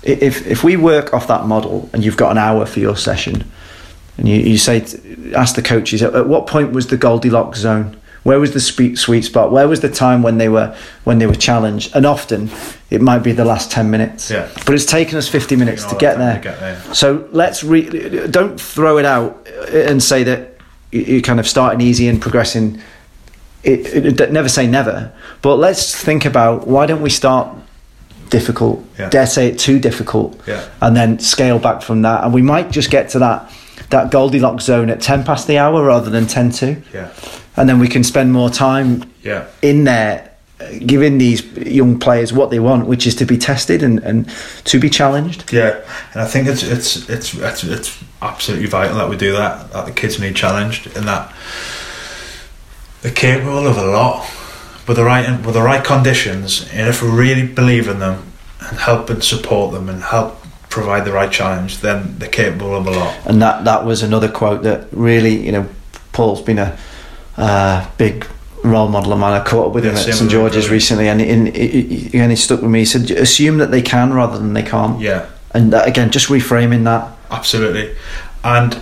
if 0.02 0.46
if 0.46 0.64
we 0.64 0.76
work 0.76 1.12
off 1.12 1.26
that 1.28 1.46
model 1.46 1.90
and 1.92 2.02
you've 2.04 2.16
got 2.16 2.30
an 2.30 2.38
hour 2.38 2.64
for 2.66 2.80
your 2.80 2.96
session, 2.96 3.44
and 4.16 4.26
you, 4.28 4.36
you 4.36 4.58
say, 4.58 4.80
ask 5.34 5.54
the 5.56 5.62
coaches, 5.62 6.02
at, 6.02 6.14
at 6.14 6.26
what 6.26 6.46
point 6.46 6.72
was 6.72 6.86
the 6.86 6.96
Goldilocks 6.96 7.58
zone? 7.60 7.96
Where 8.22 8.38
was 8.38 8.52
the 8.52 8.60
sweet 8.60 8.96
sweet 8.98 9.22
spot? 9.22 9.50
Where 9.50 9.66
was 9.66 9.80
the 9.80 9.88
time 9.88 10.22
when 10.22 10.38
they 10.38 10.48
were 10.48 10.76
when 11.04 11.18
they 11.18 11.26
were 11.26 11.34
challenged? 11.34 11.94
And 11.96 12.04
often 12.04 12.50
it 12.90 13.00
might 13.00 13.20
be 13.20 13.32
the 13.32 13.44
last 13.44 13.70
ten 13.70 13.90
minutes. 13.90 14.30
Yeah. 14.30 14.48
But 14.66 14.74
it's 14.74 14.84
taken 14.84 15.16
us 15.16 15.28
fifty 15.28 15.56
minutes 15.56 15.84
to 15.84 15.94
oh, 15.96 15.98
get, 15.98 16.18
there. 16.18 16.34
to 16.34 16.40
get 16.40 16.60
there. 16.60 16.94
So 16.94 17.28
let's 17.32 17.64
re- 17.64 18.26
don't 18.28 18.60
throw 18.60 18.98
it 18.98 19.06
out 19.06 19.48
and 19.72 20.02
say 20.02 20.22
that 20.24 20.58
you- 20.92 21.02
you're 21.02 21.22
kind 21.22 21.40
of 21.40 21.48
starting 21.48 21.80
easy 21.80 22.08
and 22.08 22.20
progressing. 22.20 22.80
It, 23.62 24.18
it, 24.20 24.32
never 24.32 24.48
say 24.48 24.66
never, 24.66 25.12
but 25.42 25.56
let's 25.56 25.94
think 25.94 26.24
about 26.24 26.66
why 26.66 26.86
don't 26.86 27.02
we 27.02 27.10
start 27.10 27.48
difficult? 28.30 28.82
Yeah. 28.98 29.10
Dare 29.10 29.26
say 29.26 29.48
it 29.48 29.58
too 29.58 29.78
difficult, 29.78 30.40
Yeah. 30.46 30.66
and 30.80 30.96
then 30.96 31.18
scale 31.18 31.58
back 31.58 31.82
from 31.82 32.00
that, 32.02 32.24
and 32.24 32.32
we 32.32 32.40
might 32.42 32.70
just 32.70 32.90
get 32.90 33.10
to 33.10 33.18
that 33.18 33.52
that 33.90 34.10
Goldilocks 34.10 34.64
zone 34.64 34.88
at 34.88 35.00
ten 35.02 35.24
past 35.24 35.46
the 35.46 35.58
hour 35.58 35.84
rather 35.84 36.08
than 36.10 36.26
ten 36.26 36.50
to, 36.52 36.76
Yeah. 36.94 37.08
And 37.56 37.68
then 37.68 37.78
we 37.78 37.88
can 37.88 38.04
spend 38.04 38.32
more 38.32 38.50
time 38.50 39.04
Yeah. 39.22 39.44
in 39.62 39.84
there. 39.84 40.30
uh, 40.60 40.64
Giving 40.86 41.18
these 41.18 41.42
young 41.56 41.98
players 41.98 42.32
what 42.32 42.50
they 42.50 42.58
want, 42.60 42.86
which 42.86 43.06
is 43.06 43.14
to 43.16 43.24
be 43.24 43.38
tested 43.38 43.82
and, 43.82 43.98
and 44.00 44.28
to 44.64 44.78
be 44.78 44.90
challenged. 44.90 45.52
Yeah, 45.52 45.80
and 46.12 46.22
I 46.22 46.26
think 46.26 46.48
it's 46.48 46.62
it's 46.62 47.08
it's 47.08 47.34
it's, 47.34 47.64
it's 47.64 47.98
absolutely 48.20 48.66
vital 48.68 48.96
that 48.98 49.08
we 49.08 49.16
do 49.16 49.32
that. 49.32 49.72
That 49.72 49.86
the 49.86 49.92
kids 49.92 50.18
need 50.20 50.36
challenged, 50.36 50.86
and 50.96 51.06
that 51.08 51.32
they're 53.02 53.12
capable 53.12 53.66
of 53.66 53.76
a 53.78 53.86
lot 53.86 54.28
with 54.86 54.96
the 54.96 55.04
right 55.04 55.26
with 55.46 55.54
the 55.54 55.62
right 55.62 55.82
conditions. 55.84 56.68
And 56.72 56.88
if 56.88 57.02
we 57.02 57.08
really 57.08 57.46
believe 57.46 57.88
in 57.88 57.98
them 57.98 58.22
and 58.60 58.78
help 58.78 59.08
and 59.10 59.24
support 59.24 59.72
them 59.72 59.88
and 59.88 60.02
help 60.02 60.36
provide 60.68 61.04
the 61.04 61.12
right 61.12 61.32
challenge, 61.32 61.78
then 61.78 62.16
they're 62.18 62.28
capable 62.28 62.74
of 62.76 62.86
a 62.86 62.90
lot. 62.90 63.16
and 63.26 63.40
that 63.40 63.64
that 63.64 63.84
was 63.86 64.02
another 64.02 64.28
quote 64.28 64.62
that 64.62 64.86
really 64.92 65.34
you 65.46 65.52
know 65.52 65.66
Paul's 66.12 66.42
been 66.42 66.58
a 66.58 66.76
uh, 67.40 67.88
big 67.96 68.26
role 68.62 68.88
model 68.88 69.12
of 69.12 69.18
mine. 69.18 69.32
I 69.40 69.42
caught 69.44 69.68
up 69.68 69.72
with 69.74 69.84
Yeah, 69.84 69.92
him 69.92 69.96
at 69.96 70.14
St 70.14 70.30
George's 70.30 70.66
really. 70.66 70.76
recently, 70.76 71.08
and 71.08 71.20
in, 71.20 71.46
again 71.48 72.30
he 72.30 72.36
stuck 72.36 72.60
with 72.62 72.70
me. 72.70 72.80
He 72.80 72.84
said, 72.84 73.10
"Assume 73.10 73.58
that 73.58 73.70
they 73.70 73.82
can 73.82 74.12
rather 74.12 74.38
than 74.38 74.52
they 74.52 74.62
can't." 74.62 75.00
Yeah, 75.00 75.26
And 75.52 75.72
that, 75.72 75.88
again, 75.88 76.10
just 76.10 76.28
reframing 76.28 76.84
that. 76.84 77.08
absolutely, 77.30 77.94
and. 78.44 78.78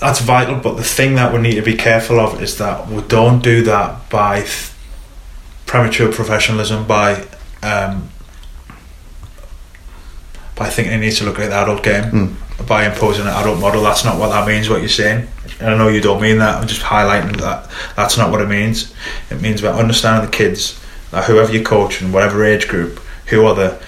That's 0.00 0.20
vital, 0.20 0.56
but 0.56 0.76
the 0.76 0.84
thing 0.84 1.14
that 1.14 1.32
we 1.32 1.38
need 1.40 1.54
to 1.54 1.62
be 1.62 1.76
careful 1.76 2.20
of 2.20 2.42
is 2.42 2.58
that 2.58 2.88
we 2.88 3.00
don't 3.02 3.42
do 3.42 3.62
that 3.62 4.10
by 4.10 4.40
th- 4.40 4.70
premature 5.64 6.12
professionalism, 6.12 6.86
by 6.86 7.24
um, 7.62 8.10
by 10.56 10.68
think 10.68 10.88
they 10.88 10.98
need 10.98 11.12
to 11.12 11.24
look 11.24 11.38
at 11.38 11.50
the 11.50 11.56
adult 11.56 11.82
game, 11.82 12.04
Mm. 12.04 12.66
by 12.66 12.86
imposing 12.86 13.26
an 13.26 13.32
adult 13.32 13.58
model. 13.58 13.82
That's 13.82 14.04
not 14.04 14.18
what 14.18 14.28
that 14.30 14.46
means. 14.46 14.68
What 14.68 14.80
you're 14.80 14.88
saying, 14.88 15.26
and 15.60 15.70
I 15.70 15.76
know 15.76 15.88
you 15.88 16.00
don't 16.00 16.20
mean 16.22 16.38
that. 16.38 16.56
I'm 16.60 16.66
just 16.68 16.82
highlighting 16.82 17.36
that 17.40 17.68
that's 17.96 18.16
not 18.16 18.30
what 18.30 18.40
it 18.40 18.48
means. 18.48 18.92
It 19.30 19.40
means 19.40 19.60
about 19.60 19.78
understanding 19.80 20.30
the 20.30 20.36
kids, 20.36 20.78
that 21.10 21.24
whoever 21.24 21.52
you 21.52 21.62
coach 21.64 22.00
and 22.00 22.12
whatever 22.14 22.44
age 22.44 22.68
group, 22.68 23.00
who 23.26 23.44
are 23.46 23.54
the 23.54 23.78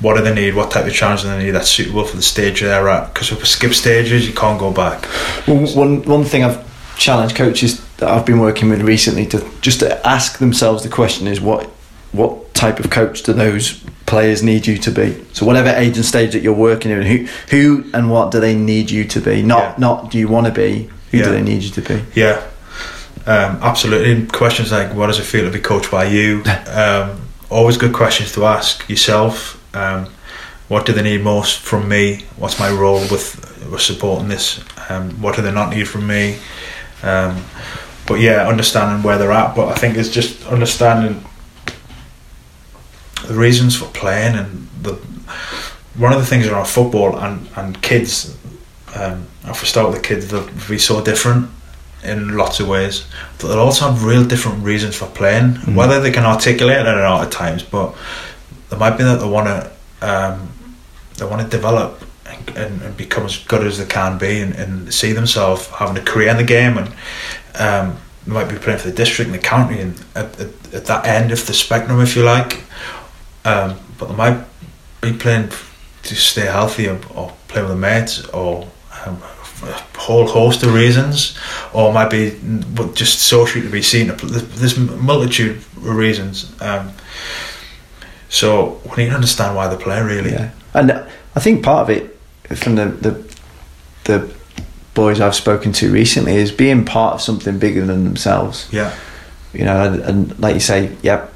what 0.00 0.14
do 0.16 0.22
they 0.22 0.34
need? 0.34 0.54
What 0.54 0.70
type 0.70 0.84
of 0.86 0.92
challenge 0.92 1.22
do 1.22 1.28
they 1.28 1.42
need 1.44 1.52
that's 1.52 1.70
suitable 1.70 2.04
for 2.04 2.16
the 2.16 2.22
stage 2.22 2.60
they're 2.60 2.88
at? 2.88 3.14
Because 3.14 3.32
if 3.32 3.38
we 3.38 3.44
skip 3.46 3.72
stages, 3.72 4.26
you 4.28 4.34
can't 4.34 4.58
go 4.60 4.70
back. 4.70 5.06
Well, 5.46 5.66
one 5.74 6.02
one 6.04 6.24
thing 6.24 6.44
I've 6.44 6.62
challenged 6.98 7.34
coaches 7.36 7.80
that 7.98 8.08
I've 8.10 8.24
been 8.26 8.38
working 8.38 8.68
with 8.70 8.82
recently 8.82 9.26
to 9.26 9.46
just 9.60 9.80
to 9.80 10.06
ask 10.06 10.38
themselves 10.38 10.82
the 10.82 10.88
question 10.90 11.26
is 11.26 11.40
what 11.40 11.66
what 12.12 12.52
type 12.54 12.78
of 12.80 12.90
coach 12.90 13.22
do 13.22 13.32
those 13.34 13.82
players 14.06 14.42
need 14.42 14.66
you 14.66 14.78
to 14.78 14.90
be? 14.90 15.24
So 15.32 15.44
whatever 15.46 15.68
age 15.70 15.96
and 15.96 16.04
stage 16.04 16.32
that 16.32 16.42
you're 16.42 16.54
working 16.54 16.90
in, 16.90 17.02
who 17.02 17.26
who 17.50 17.84
and 17.92 18.10
what 18.10 18.30
do 18.30 18.40
they 18.40 18.54
need 18.54 18.90
you 18.90 19.04
to 19.04 19.20
be? 19.20 19.42
Not 19.42 19.62
Yeah. 19.62 19.74
not 19.78 20.10
do 20.10 20.18
you 20.18 20.28
want 20.28 20.46
to 20.46 20.52
be? 20.52 20.88
Who 21.10 21.18
do 21.22 21.30
they 21.30 21.42
need 21.42 21.62
you 21.62 21.70
to 21.70 21.80
be? 21.80 22.02
Yeah, 22.14 22.42
um, 23.26 23.58
absolutely. 23.62 24.26
Questions 24.26 24.70
like, 24.72 24.92
"What 24.94 25.06
does 25.06 25.18
it 25.18 25.24
feel 25.24 25.44
to 25.44 25.50
be 25.50 25.60
coached 25.60 25.90
by 25.90 26.04
you?" 26.04 26.42
Um, 26.68 27.20
always 27.48 27.76
good 27.78 27.92
questions 27.92 28.32
to 28.32 28.44
ask 28.44 28.88
yourself. 28.88 29.62
Um, 29.74 30.08
what 30.68 30.84
do 30.84 30.92
they 30.92 31.02
need 31.02 31.22
most 31.22 31.60
from 31.60 31.88
me? 31.88 32.24
What's 32.36 32.58
my 32.58 32.70
role 32.70 33.00
with, 33.10 33.36
with 33.70 33.80
supporting 33.80 34.28
this? 34.28 34.60
Um, 34.88 35.10
what 35.22 35.36
do 35.36 35.42
they 35.42 35.52
not 35.52 35.70
need 35.70 35.86
from 35.88 36.06
me? 36.06 36.38
Um, 37.04 37.44
but 38.06 38.18
yeah, 38.20 38.48
understanding 38.48 39.02
where 39.04 39.16
they're 39.16 39.32
at. 39.32 39.54
But 39.54 39.68
I 39.68 39.74
think 39.74 39.96
it's 39.96 40.08
just 40.08 40.44
understanding 40.46 41.24
the 43.26 43.34
reasons 43.34 43.76
for 43.76 43.86
playing 43.86 44.36
and 44.36 44.68
the 44.82 44.94
one 45.96 46.12
of 46.12 46.18
the 46.18 46.26
things 46.26 46.46
around 46.46 46.66
football 46.66 47.16
and 47.16 47.48
and 47.56 47.80
kids. 47.82 48.36
Um, 48.94 49.26
if 49.44 49.60
we 49.62 49.68
start 49.68 49.88
with 49.88 49.96
the 49.96 50.08
kids, 50.08 50.30
they'll 50.30 50.48
be 50.68 50.78
so 50.78 51.02
different 51.02 51.50
in 52.02 52.36
lots 52.36 52.60
of 52.60 52.68
ways. 52.68 53.06
But 53.38 53.48
they'll 53.48 53.58
also 53.60 53.90
have 53.90 54.04
real 54.04 54.24
different 54.24 54.64
reasons 54.64 54.96
for 54.96 55.06
playing. 55.06 55.54
Mm. 55.54 55.74
Whether 55.74 56.00
they 56.00 56.10
can 56.10 56.24
articulate 56.24 56.78
it 56.78 56.86
or 56.86 56.96
not 56.96 57.26
at 57.26 57.32
times, 57.32 57.62
but 57.62 57.94
it 58.70 58.78
might 58.78 58.96
be 58.96 59.04
that 59.04 59.16
they 59.16 59.28
want 59.28 59.46
to 59.48 59.70
um, 60.02 60.48
they 61.16 61.24
want 61.24 61.42
to 61.42 61.48
develop 61.48 62.02
and, 62.26 62.48
and, 62.56 62.82
and 62.82 62.96
become 62.96 63.24
as 63.24 63.38
good 63.38 63.66
as 63.66 63.78
they 63.78 63.86
can 63.86 64.18
be 64.18 64.40
and, 64.40 64.54
and 64.54 64.92
see 64.92 65.12
themselves 65.12 65.66
having 65.68 65.96
a 65.96 66.04
career 66.04 66.28
in 66.28 66.36
the 66.36 66.44
game 66.44 66.76
and 66.76 66.92
um, 67.58 67.96
might 68.26 68.48
be 68.48 68.56
playing 68.56 68.78
for 68.78 68.88
the 68.88 68.94
district 68.94 69.30
and 69.30 69.38
the 69.38 69.42
county 69.42 69.80
and 69.80 70.04
at, 70.14 70.38
at, 70.40 70.74
at 70.74 70.84
that 70.86 71.06
end 71.06 71.32
of 71.32 71.46
the 71.46 71.54
spectrum 71.54 72.00
if 72.00 72.16
you 72.16 72.22
like 72.22 72.64
um, 73.46 73.78
but 73.98 74.08
they 74.08 74.14
might 74.14 74.44
be 75.00 75.12
playing 75.12 75.50
to 76.02 76.14
stay 76.14 76.46
healthy 76.46 76.88
or, 76.88 76.98
or 77.14 77.32
play 77.48 77.62
with 77.62 77.70
the 77.70 77.76
mates 77.76 78.24
or 78.28 78.68
um, 79.06 79.22
a 79.62 79.98
whole 79.98 80.26
host 80.26 80.62
of 80.62 80.74
reasons 80.74 81.38
or 81.72 81.92
might 81.92 82.10
be 82.10 82.38
just 82.94 83.20
socially 83.20 83.64
to 83.64 83.70
be 83.70 83.82
seen. 83.82 84.12
There's 84.22 84.76
multitude 84.78 85.56
of 85.56 85.86
reasons. 85.86 86.52
Um, 86.60 86.92
so 88.28 88.80
we 88.84 89.04
need 89.04 89.10
to 89.10 89.14
understand 89.14 89.56
why 89.56 89.68
they 89.68 89.82
play 89.82 90.02
really. 90.02 90.32
Yeah, 90.32 90.50
and 90.74 90.92
I 90.92 91.40
think 91.40 91.64
part 91.64 91.88
of 91.88 91.96
it 91.96 92.18
from 92.56 92.74
the 92.74 92.86
the 92.86 93.34
the 94.04 94.34
boys 94.94 95.20
I've 95.20 95.34
spoken 95.34 95.72
to 95.74 95.92
recently 95.92 96.36
is 96.36 96.50
being 96.50 96.84
part 96.84 97.14
of 97.14 97.20
something 97.20 97.58
bigger 97.58 97.84
than 97.84 98.04
themselves. 98.04 98.68
yeah. 98.72 98.94
You 99.52 99.64
know, 99.64 99.84
and, 99.84 100.02
and 100.02 100.38
like 100.38 100.54
you 100.54 100.60
say, 100.60 100.94
yep, 101.02 101.32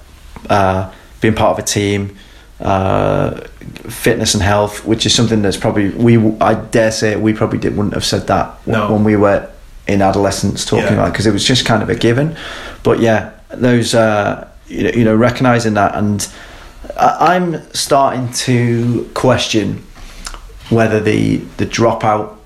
uh, 0.51 0.93
being 1.21 1.35
part 1.35 1.59
of 1.59 1.65
a 1.65 1.67
team, 1.67 2.17
uh, 2.61 3.41
fitness 3.89 4.35
and 4.35 4.43
health, 4.43 4.85
which 4.85 5.07
is 5.07 5.15
something 5.15 5.43
that's 5.43 5.57
probably 5.57 5.91
we 5.91 6.17
I 6.41 6.55
dare 6.55 6.91
say 6.93 7.17
we 7.17 7.33
probably 7.33 7.59
did, 7.59 7.77
wouldn't 7.77 7.95
have 7.95 8.05
said 8.05 8.27
that 8.27 8.55
when, 8.67 8.79
No. 8.79 8.93
when 8.93 9.05
we 9.05 9.17
were 9.17 9.49
in 9.87 10.03
adolescence 10.03 10.65
talking 10.65 10.85
Yeah. 10.87 10.93
about 10.95 11.13
because 11.13 11.27
it 11.27 11.33
was 11.33 11.45
just 11.45 11.65
kind 11.65 11.83
of 11.83 11.89
a 11.89 11.95
given. 11.95 12.37
But 12.83 13.01
yeah, 13.01 13.31
those 13.51 13.95
uh, 13.95 14.47
you 14.69 14.83
know, 14.85 14.91
you 14.91 15.05
know 15.05 15.15
recognizing 15.17 15.75
that, 15.75 15.95
and 15.95 16.27
I, 16.97 17.35
I'm 17.35 17.63
starting 17.75 18.31
to 18.47 19.09
question 19.15 19.83
whether 20.69 21.01
the 21.01 21.39
the 21.57 21.67
dropout 21.67 22.37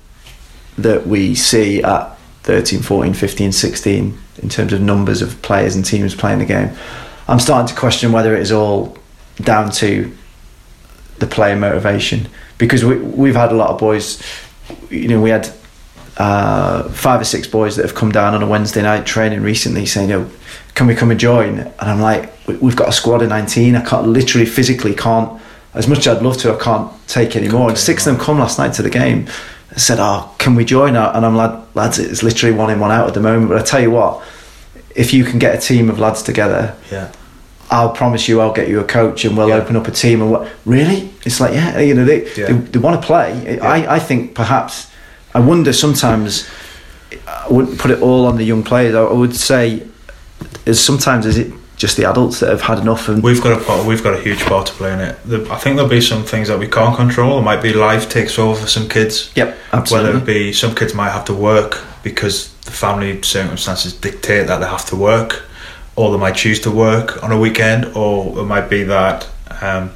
that 0.77 1.07
we 1.07 1.35
see 1.35 1.81
at 1.83 2.17
13, 2.43 2.81
14, 2.81 3.13
15, 3.13 3.51
16 3.53 4.17
in 4.43 4.49
terms 4.49 4.73
of 4.73 4.81
numbers 4.81 5.21
of 5.21 5.41
players 5.41 5.75
and 5.75 5.85
teams 5.85 6.13
playing 6.13 6.39
the 6.39 6.45
game, 6.45 6.69
I'm 7.27 7.39
starting 7.39 7.67
to 7.73 7.79
question 7.79 8.11
whether 8.11 8.35
it 8.35 8.41
is 8.41 8.51
all 8.51 8.97
down 9.37 9.71
to 9.71 10.15
the 11.17 11.27
player 11.27 11.55
motivation 11.55 12.27
because 12.57 12.83
we 12.85 12.97
we've 12.97 13.35
had 13.35 13.51
a 13.51 13.55
lot 13.55 13.69
of 13.69 13.79
boys. 13.79 14.21
You 14.89 15.07
know, 15.07 15.21
we 15.21 15.29
had 15.29 15.51
uh, 16.17 16.83
five 16.89 17.21
or 17.21 17.25
six 17.25 17.47
boys 17.47 17.75
that 17.75 17.83
have 17.83 17.95
come 17.95 18.11
down 18.11 18.33
on 18.33 18.43
a 18.43 18.47
Wednesday 18.47 18.81
night 18.81 19.05
training 19.05 19.41
recently 19.41 19.85
saying, 19.85 20.09
"Yo, 20.09 20.29
can 20.75 20.87
we 20.87 20.95
come 20.95 21.11
and 21.11 21.19
join?" 21.19 21.59
And 21.59 21.75
I'm 21.79 21.99
like, 21.99 22.31
"We've 22.47 22.75
got 22.75 22.89
a 22.89 22.93
squad 22.93 23.21
of 23.21 23.29
19. 23.29 23.75
I 23.75 23.81
can't 23.81 24.07
literally 24.07 24.45
physically 24.45 24.93
can't. 24.93 25.41
As 25.73 25.87
much 25.87 25.99
as 25.99 26.17
I'd 26.17 26.23
love 26.23 26.37
to, 26.37 26.53
I 26.53 26.57
can't 26.57 26.91
take 27.07 27.35
any 27.35 27.49
more." 27.49 27.69
And 27.69 27.77
six 27.77 28.05
of 28.05 28.15
them 28.15 28.23
come 28.23 28.39
last 28.39 28.57
night 28.57 28.73
to 28.73 28.81
the 28.81 28.89
game. 28.89 29.27
And 29.71 29.81
said, 29.81 29.97
"Oh, 29.99 30.31
can 30.37 30.55
we 30.55 30.63
join?" 30.63 30.95
And 30.95 31.25
I'm 31.25 31.35
like, 31.35 31.75
"Lads, 31.75 31.99
it's 31.99 32.23
literally 32.23 32.55
one 32.55 32.69
in, 32.69 32.79
one 32.79 32.91
out 32.91 33.07
at 33.07 33.13
the 33.13 33.21
moment." 33.21 33.49
But 33.49 33.59
I 33.59 33.63
tell 33.63 33.81
you 33.81 33.91
what, 33.91 34.23
if 34.95 35.13
you 35.13 35.23
can 35.23 35.39
get 35.39 35.53
a 35.55 35.57
team 35.59 35.89
of 35.89 35.99
lads 35.99 36.23
together, 36.23 36.75
Yeah. 36.91 37.11
I'll 37.71 37.89
promise 37.91 38.27
you 38.29 38.41
I'll 38.41 38.53
get 38.53 38.67
you 38.69 38.79
a 38.79 38.83
coach 38.83 39.25
and 39.25 39.35
we'll 39.35 39.49
Yeah. 39.49 39.55
open 39.55 39.75
up 39.75 39.87
a 39.87 39.91
team 39.91 40.21
and 40.21 40.31
what 40.31 40.47
really 40.65 41.09
it's 41.25 41.39
like 41.39 41.53
yeah 41.53 41.79
you 41.79 41.93
know 41.95 42.05
they 42.05 42.23
Yeah. 42.35 42.47
they, 42.47 42.53
they 42.53 42.79
want 42.79 43.01
to 43.01 43.05
play 43.05 43.59
I, 43.59 43.95
I 43.95 43.99
think 43.99 44.35
perhaps 44.35 44.87
I 45.33 45.39
wonder 45.39 45.73
sometimes 45.73 46.47
I 47.27 47.47
wouldn't 47.49 47.79
put 47.79 47.91
it 47.91 48.01
all 48.01 48.25
on 48.27 48.37
the 48.37 48.43
young 48.43 48.63
players 48.63 48.93
I, 48.95 49.01
I 49.01 49.13
would 49.13 49.35
say 49.35 49.81
is 50.65 50.79
sometimes 50.79 51.25
is 51.25 51.37
it 51.37 51.51
just 51.75 51.97
the 51.97 52.05
adults 52.05 52.39
that 52.39 52.49
have 52.49 52.61
had 52.61 52.79
enough 52.79 53.09
and 53.09 53.21
We've 53.21 53.41
got 53.43 53.59
a 53.59 53.63
part, 53.63 53.85
we've 53.85 54.01
got 54.03 54.13
a 54.13 54.21
huge 54.21 54.39
part 54.45 54.65
to 54.67 54.73
play 54.73 54.93
in 54.93 54.99
it. 55.01 55.17
The, 55.25 55.45
I 55.51 55.57
think 55.57 55.75
there'll 55.75 55.89
be 55.89 55.99
some 56.01 56.23
things 56.23 56.47
that 56.47 56.57
we 56.57 56.67
can't 56.69 56.95
control. 56.95 57.37
It 57.37 57.41
might 57.41 57.61
be 57.61 57.73
life 57.73 58.07
takes 58.09 58.39
over 58.39 58.61
for 58.61 58.67
some 58.67 58.87
kids. 58.87 59.31
yep 59.35 59.57
absolutely 59.73 60.13
Whether 60.13 60.23
it 60.23 60.25
be 60.25 60.53
some 60.53 60.73
kids 60.73 60.93
might 60.93 61.09
have 61.09 61.25
to 61.25 61.33
work 61.33 61.83
because 62.01 62.53
the 62.65 62.71
family 62.71 63.21
circumstances 63.21 63.93
dictate 63.93 64.47
that 64.47 64.57
they 64.59 64.65
have 64.67 64.85
to 64.87 64.95
work, 64.95 65.43
or 65.95 66.11
they 66.11 66.17
might 66.17 66.35
choose 66.35 66.59
to 66.61 66.71
work 66.71 67.23
on 67.23 67.31
a 67.31 67.39
weekend, 67.39 67.85
or 67.95 68.39
it 68.39 68.43
might 68.45 68.69
be 68.69 68.83
that 68.83 69.27
um, 69.61 69.91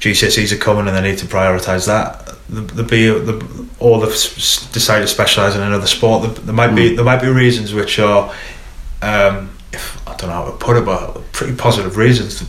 GCSEs 0.00 0.52
are 0.52 0.56
coming 0.58 0.86
and 0.86 0.96
they 0.96 1.00
need 1.10 1.18
to 1.18 1.26
prioritise 1.26 1.86
that. 1.86 2.36
There 2.48 2.84
be 2.84 3.06
the, 3.06 3.66
or 3.78 4.04
s- 4.06 4.68
decided 4.72 5.02
to 5.02 5.08
specialise 5.08 5.54
in 5.56 5.62
another 5.62 5.86
sport. 5.86 6.34
There, 6.44 6.54
might 6.54 6.74
be 6.74 6.94
there 6.94 7.04
might 7.04 7.22
be 7.22 7.28
reasons 7.28 7.72
which 7.72 7.98
are, 7.98 8.32
um, 9.00 9.50
if, 9.72 10.06
I 10.06 10.14
don't 10.16 10.28
know 10.28 10.36
how 10.36 10.44
to 10.44 10.52
put 10.52 10.76
it, 10.76 10.84
but 10.84 11.32
pretty 11.32 11.56
positive 11.56 11.96
reasons. 11.96 12.44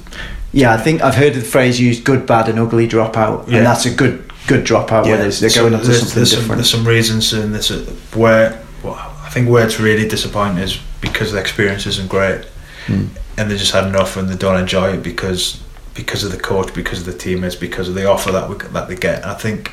yeah 0.51 0.73
I 0.73 0.77
think 0.77 1.01
I've 1.01 1.15
heard 1.15 1.33
the 1.35 1.41
phrase 1.41 1.79
used 1.79 2.03
good 2.03 2.25
bad 2.25 2.49
and 2.49 2.59
ugly 2.59 2.87
dropout 2.87 3.47
Yeah. 3.47 3.57
and 3.57 3.65
that's 3.65 3.85
a 3.85 3.93
good 3.93 4.29
good 4.45 4.65
dropout 4.65 5.05
where 5.05 5.15
there's, 5.17 5.39
they're 5.39 5.49
so 5.49 5.61
going 5.61 5.73
up 5.73 5.81
to 5.83 5.93
something 5.93 6.15
there's 6.15 6.31
some, 6.31 6.39
different 6.41 6.57
there's 6.57 6.69
some 6.69 6.85
reasons 6.85 7.31
in 7.31 7.53
this 7.53 7.69
where 8.13 8.61
think 9.33 9.49
where 9.49 9.65
it's 9.65 9.79
really 9.79 10.07
disappointing 10.07 10.59
is 10.63 10.79
because 11.01 11.31
the 11.31 11.39
experience 11.39 11.85
isn't 11.87 12.09
great, 12.09 12.45
Mm. 12.87 13.07
and 13.37 13.49
they 13.49 13.57
just 13.57 13.71
had 13.71 13.87
enough 13.87 14.17
and 14.17 14.27
they 14.29 14.35
don't 14.35 14.59
enjoy 14.59 14.93
it 14.93 15.03
because 15.03 15.59
because 15.93 16.23
of 16.23 16.31
the 16.31 16.37
coach, 16.37 16.73
because 16.73 16.99
of 16.99 17.05
the 17.05 17.13
teammates, 17.17 17.55
because 17.55 17.87
of 17.87 17.95
the 17.95 18.05
offer 18.05 18.31
that 18.31 18.49
we, 18.49 18.55
that 18.73 18.87
they 18.87 18.95
get. 18.95 19.21
And 19.23 19.31
I 19.31 19.35
think. 19.35 19.71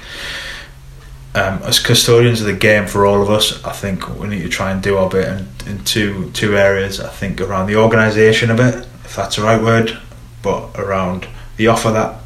Um, 1.33 1.63
as 1.63 1.79
custodians 1.79 2.41
of 2.41 2.49
the 2.49 2.53
game 2.55 2.89
for 2.89 3.07
all 3.07 3.23
of 3.23 3.31
us, 3.31 3.65
I 3.65 3.71
think 3.71 4.19
we 4.19 4.27
need 4.27 4.43
to 4.43 4.49
try 4.49 4.73
and 4.73 4.83
do 4.83 4.97
our 4.97 5.09
bit 5.09 5.29
in, 5.29 5.47
in 5.69 5.85
two 5.85 6.31
two 6.33 6.57
areas. 6.57 6.99
I 6.99 7.09
think 7.09 7.41
around 7.41 7.69
the 7.69 7.77
organisation 7.77 8.51
of 8.51 8.59
it, 8.59 8.75
if 9.05 9.15
that's 9.15 9.37
the 9.37 9.43
right 9.43 9.63
word, 9.63 9.97
but 10.43 10.71
around 10.77 11.29
the 11.57 11.69
offer 11.69 11.93
that 11.93 12.17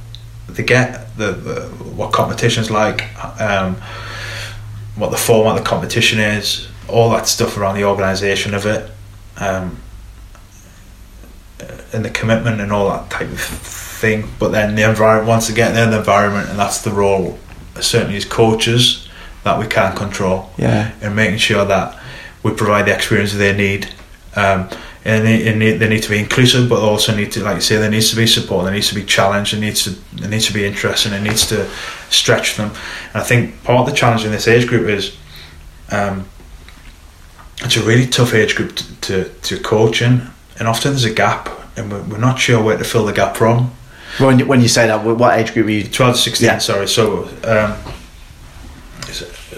they 0.49 0.63
get, 0.63 1.15
the, 1.19 1.33
the 1.33 1.61
what 1.99 2.13
competitions 2.13 2.71
like, 2.71 3.03
um, 3.39 3.77
what 4.97 5.11
the 5.11 5.19
format 5.19 5.59
of 5.59 5.65
the 5.65 5.69
competition 5.69 6.19
is, 6.19 6.69
all 6.89 7.11
that 7.11 7.27
stuff 7.27 7.57
around 7.57 7.77
the 7.77 7.85
organisation 7.85 8.55
of 8.55 8.67
it, 8.67 8.91
um, 9.39 9.79
and 11.93 12.05
the 12.05 12.11
commitment 12.11 12.61
and 12.61 12.73
all 12.73 12.89
that 12.91 13.11
type 13.11 13.29
of 13.29 13.41
thing. 13.41 14.29
But 14.39 14.51
then 14.53 14.75
the 14.75 14.89
environment, 14.89 15.29
once 15.29 15.51
get 15.51 15.73
the 15.73 15.99
environment, 15.99 16.49
and 16.51 16.59
that's 16.59 16.83
the 16.83 16.93
role, 16.93 17.39
certainly 17.81 18.17
as 18.17 18.25
coaches, 18.25 19.09
that 19.45 19.59
we 19.59 19.67
can't 19.67 19.95
control 19.95 20.51
yeah 20.57 20.93
and 21.03 21.15
making 21.15 21.37
sure 21.37 21.67
that 21.67 22.01
we 22.43 22.51
provide 22.53 22.87
the 22.87 22.95
experience 22.95 23.33
that 23.33 23.39
they 23.39 23.57
need. 23.57 23.89
Um, 24.37 24.69
and 25.07 25.27
they, 25.27 25.47
and 25.47 25.61
they, 25.61 25.77
they 25.77 25.89
need 25.89 26.03
to 26.03 26.09
be 26.09 26.19
inclusive, 26.19 26.69
but 26.71 26.81
also 26.81 27.15
need 27.15 27.31
to, 27.33 27.45
like 27.45 27.57
you 27.57 27.61
say, 27.61 27.77
there 27.77 27.91
needs 27.91 28.09
to 28.11 28.17
be 28.17 28.27
support. 28.27 28.65
There 28.65 28.73
needs 28.73 28.89
to 28.89 28.95
be 28.95 29.05
challenge. 29.05 29.53
There 29.53 29.61
needs 29.61 29.85
to 29.85 29.91
there 30.17 30.31
needs 30.31 30.47
to 30.47 30.55
be 30.55 30.65
interest, 30.65 31.05
and 31.05 31.15
it 31.15 31.21
needs 31.21 31.47
to 31.49 31.69
stretch 32.09 32.57
them. 32.57 32.71
And 33.13 33.23
I 33.23 33.23
think 33.23 33.63
part 33.65 33.81
of 33.81 33.87
the 33.87 33.93
challenge 33.93 34.25
in 34.25 34.33
this 34.33 34.49
age 34.49 34.67
group 34.67 34.89
is, 34.89 35.15
um, 35.91 36.27
it's 37.63 37.77
a 37.77 37.83
really 37.83 38.07
tough 38.07 38.35
age 38.35 38.55
group 38.57 38.75
to, 38.77 38.95
to, 39.03 39.25
to 39.43 39.59
coach 39.61 40.03
in, 40.03 40.29
and 40.59 40.69
often 40.69 40.93
there's 40.93 41.05
a 41.05 41.13
gap, 41.15 41.49
and 41.77 41.91
we're, 41.91 42.03
we're 42.03 42.19
not 42.19 42.39
sure 42.39 42.63
where 42.63 42.77
to 42.77 42.85
fill 42.85 43.05
the 43.07 43.13
gap 43.13 43.37
from. 43.37 43.71
when 44.19 44.39
you, 44.39 44.47
when 44.47 44.61
you 44.61 44.69
say 44.69 44.87
that 44.87 45.05
what 45.05 45.39
age 45.39 45.53
group 45.55 45.67
are 45.67 45.71
you 45.71 45.85
12 45.85 46.15
to 46.17 46.21
16 46.21 46.47
Yeah. 46.47 46.59
sorry 46.59 46.87
so 46.89 47.25
um, 47.45 47.75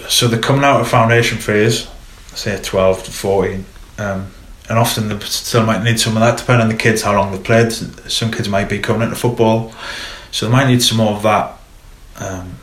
so 0.09 0.27
they're 0.27 0.39
coming 0.39 0.63
out 0.63 0.79
of 0.81 0.87
foundation 0.87 1.37
phase 1.37 1.87
say 2.33 2.59
12 2.61 3.03
to 3.05 3.11
14 3.11 3.65
um, 3.99 4.31
and 4.69 4.77
often 4.79 5.07
they 5.09 5.19
still 5.19 5.65
might 5.65 5.83
need 5.83 5.99
some 5.99 6.15
of 6.15 6.21
that 6.21 6.37
depending 6.37 6.63
on 6.63 6.69
the 6.69 6.75
kids 6.77 7.01
how 7.01 7.13
long 7.15 7.31
they've 7.31 7.43
played 7.43 7.71
some 7.71 8.31
kids 8.31 8.47
might 8.49 8.69
be 8.69 8.79
coming 8.79 9.03
into 9.03 9.15
football 9.15 9.73
so 10.31 10.45
they 10.45 10.51
might 10.51 10.67
need 10.67 10.81
some 10.81 10.97
more 10.97 11.13
of 11.13 11.23
that 11.23 11.57
um, 12.19 12.55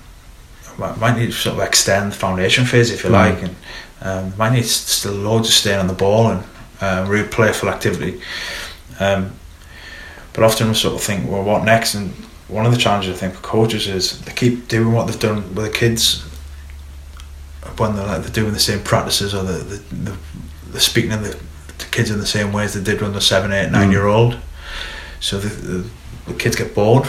might 0.78 0.97
might 0.98 1.16
need 1.16 1.27
to 1.27 1.32
sort 1.32 1.56
of 1.59 1.62
extend 1.65 2.12
the 2.12 2.16
foundation 2.16 2.65
phase 2.65 2.90
if 2.90 3.05
you 3.05 3.11
Mm. 3.11 3.12
like 3.12 3.43
and 3.43 3.56
um, 4.03 4.33
might 4.37 4.53
need 4.53 4.65
still 4.65 5.12
loads 5.15 5.49
of 5.49 5.55
staying 5.55 5.79
on 5.81 5.87
the 5.87 5.95
ball 5.95 6.29
and 6.31 6.45
um, 6.81 7.09
real 7.09 7.27
playful 7.27 7.69
activity 7.69 8.21
um, 9.01 9.33
but 10.33 10.43
often 10.45 10.69
we 10.69 10.75
sort 10.75 10.95
of 10.95 11.01
think 11.03 11.29
well 11.31 11.43
what 11.43 11.65
next 11.65 11.95
and 11.95 12.11
one 12.49 12.66
of 12.66 12.73
the 12.73 12.79
challenges 12.79 13.16
I 13.16 13.19
think 13.19 13.35
for 13.35 13.41
coaches 13.43 13.87
is 13.89 14.21
they 14.23 14.33
keep 14.33 14.69
doing 14.69 14.93
what 14.93 15.07
they've 15.07 15.19
done 15.19 15.55
with 15.55 15.65
the 15.65 15.71
kids 15.71 16.23
when 17.79 17.97
they're 17.97 18.07
like 18.07 18.23
they're 18.23 18.31
doing 18.33 18.53
the 18.53 18.61
same 18.61 18.81
practices 18.83 19.35
or 19.35 19.43
the, 19.43 19.83
the, 20.71 20.81
speaking 20.81 21.11
to 21.11 21.16
the, 21.16 21.39
the 21.79 21.85
kids 21.91 22.11
in 22.11 22.19
the 22.19 22.27
same 22.27 22.53
way 22.53 22.65
as 22.65 22.75
they 22.75 22.83
did 22.83 23.01
when 23.01 23.12
they're 23.12 23.21
seven, 23.21 23.51
eight, 23.53 23.71
nine 23.71 23.89
Mm. 23.89 23.93
year 23.93 24.07
old. 24.07 24.37
So 25.21 25.39
the, 25.39 25.49
the, 25.49 25.91
the 26.27 26.35
kids 26.35 26.57
get 26.57 26.75
bored. 26.75 27.09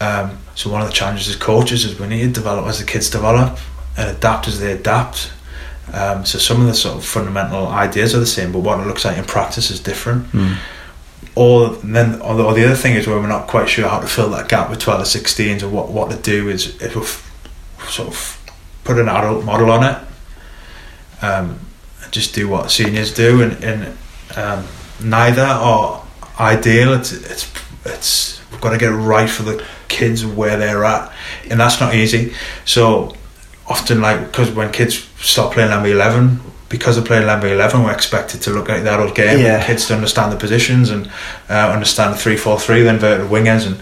Um, 0.00 0.38
so 0.54 0.70
one 0.70 0.80
of 0.80 0.88
the 0.88 0.94
challenges 0.94 1.28
as 1.28 1.36
coaches 1.36 1.84
is 1.84 1.98
we 2.00 2.06
need 2.06 2.22
to 2.22 2.40
develop 2.40 2.66
as 2.66 2.78
the 2.78 2.86
kids 2.86 3.10
develop 3.10 3.58
and 3.96 4.16
adapt 4.16 4.48
as 4.48 4.58
they 4.60 4.72
adapt. 4.72 5.32
Um, 5.92 6.24
so 6.24 6.38
some 6.38 6.60
of 6.60 6.66
the 6.66 6.74
sort 6.74 6.96
of 6.96 7.04
fundamental 7.04 7.68
ideas 7.68 8.14
are 8.14 8.20
the 8.20 8.26
same, 8.26 8.52
but 8.52 8.60
what 8.60 8.80
it 8.80 8.86
looks 8.86 9.04
like 9.04 9.16
in 9.18 9.24
practice 9.24 9.70
is 9.70 9.80
different. 9.80 10.26
Mm. 10.32 10.56
Or 11.34 11.74
and 11.76 11.94
then, 11.94 12.20
or 12.22 12.34
the, 12.34 12.44
or 12.44 12.54
the 12.54 12.64
other 12.64 12.74
thing 12.74 12.94
is 12.94 13.06
where 13.06 13.18
we're 13.18 13.28
not 13.28 13.46
quite 13.46 13.68
sure 13.68 13.88
how 13.88 14.00
to 14.00 14.06
fill 14.06 14.30
that 14.30 14.48
gap 14.48 14.70
with 14.70 14.78
12 14.80 15.06
to 15.06 15.18
16s 15.18 15.62
or 15.62 15.68
what, 15.68 15.90
what 15.90 16.10
to 16.10 16.16
do 16.16 16.48
is 16.48 16.80
if 16.80 16.96
we 16.96 17.02
sort 17.88 18.08
of 18.08 18.54
put 18.84 18.98
an 18.98 19.08
adult 19.08 19.44
model 19.44 19.70
on 19.70 19.84
it 19.84 20.02
um, 21.22 21.58
and 22.02 22.12
just 22.12 22.34
do 22.34 22.48
what 22.48 22.70
seniors 22.70 23.12
do 23.12 23.42
and, 23.42 23.62
and 23.62 23.98
um, 24.36 24.66
neither 25.02 25.42
are 25.42 26.04
ideal 26.40 26.92
it's, 26.94 27.12
it's 27.12 27.52
it's 27.84 28.50
we've 28.50 28.60
got 28.60 28.70
to 28.70 28.78
get 28.78 28.92
it 28.92 28.96
right 28.96 29.28
for 29.28 29.42
the 29.42 29.64
kids 29.88 30.24
where 30.24 30.56
they're 30.56 30.84
at 30.84 31.12
and 31.50 31.58
that's 31.60 31.80
not 31.80 31.94
easy 31.94 32.34
so 32.64 33.14
often 33.68 34.00
like 34.00 34.20
because 34.30 34.50
when 34.50 34.70
kids 34.72 34.94
start 35.20 35.52
playing 35.52 35.70
Lamb 35.70 35.84
11 35.86 36.40
because 36.68 36.96
they're 36.96 37.04
playing 37.04 37.26
Lamb 37.26 37.44
11 37.44 37.82
we're 37.82 37.92
expected 37.92 38.40
to 38.42 38.50
look 38.50 38.68
like 38.68 38.82
that 38.84 39.00
old 39.00 39.14
game 39.14 39.38
Yeah. 39.40 39.56
and 39.56 39.64
kids 39.64 39.86
to 39.86 39.94
understand 39.94 40.32
the 40.32 40.36
positions 40.36 40.90
and 40.90 41.10
uh, 41.48 41.70
understand 41.72 42.14
the 42.14 42.18
3-4-3 42.18 42.66
the 42.66 42.88
inverted 42.88 43.26
wingers 43.30 43.66
and 43.66 43.76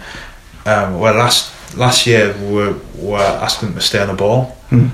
um, 0.67 0.99
well 1.01 1.15
last 1.15 1.53
last 1.77 2.07
year 2.07 2.35
we 2.41 2.53
were, 2.55 2.77
were 2.99 3.19
asking 3.19 3.69
them 3.71 3.79
to 3.79 3.85
stay 3.85 4.01
on 4.01 4.09
the 4.09 4.15
ball 4.15 4.57
Mm. 4.71 4.91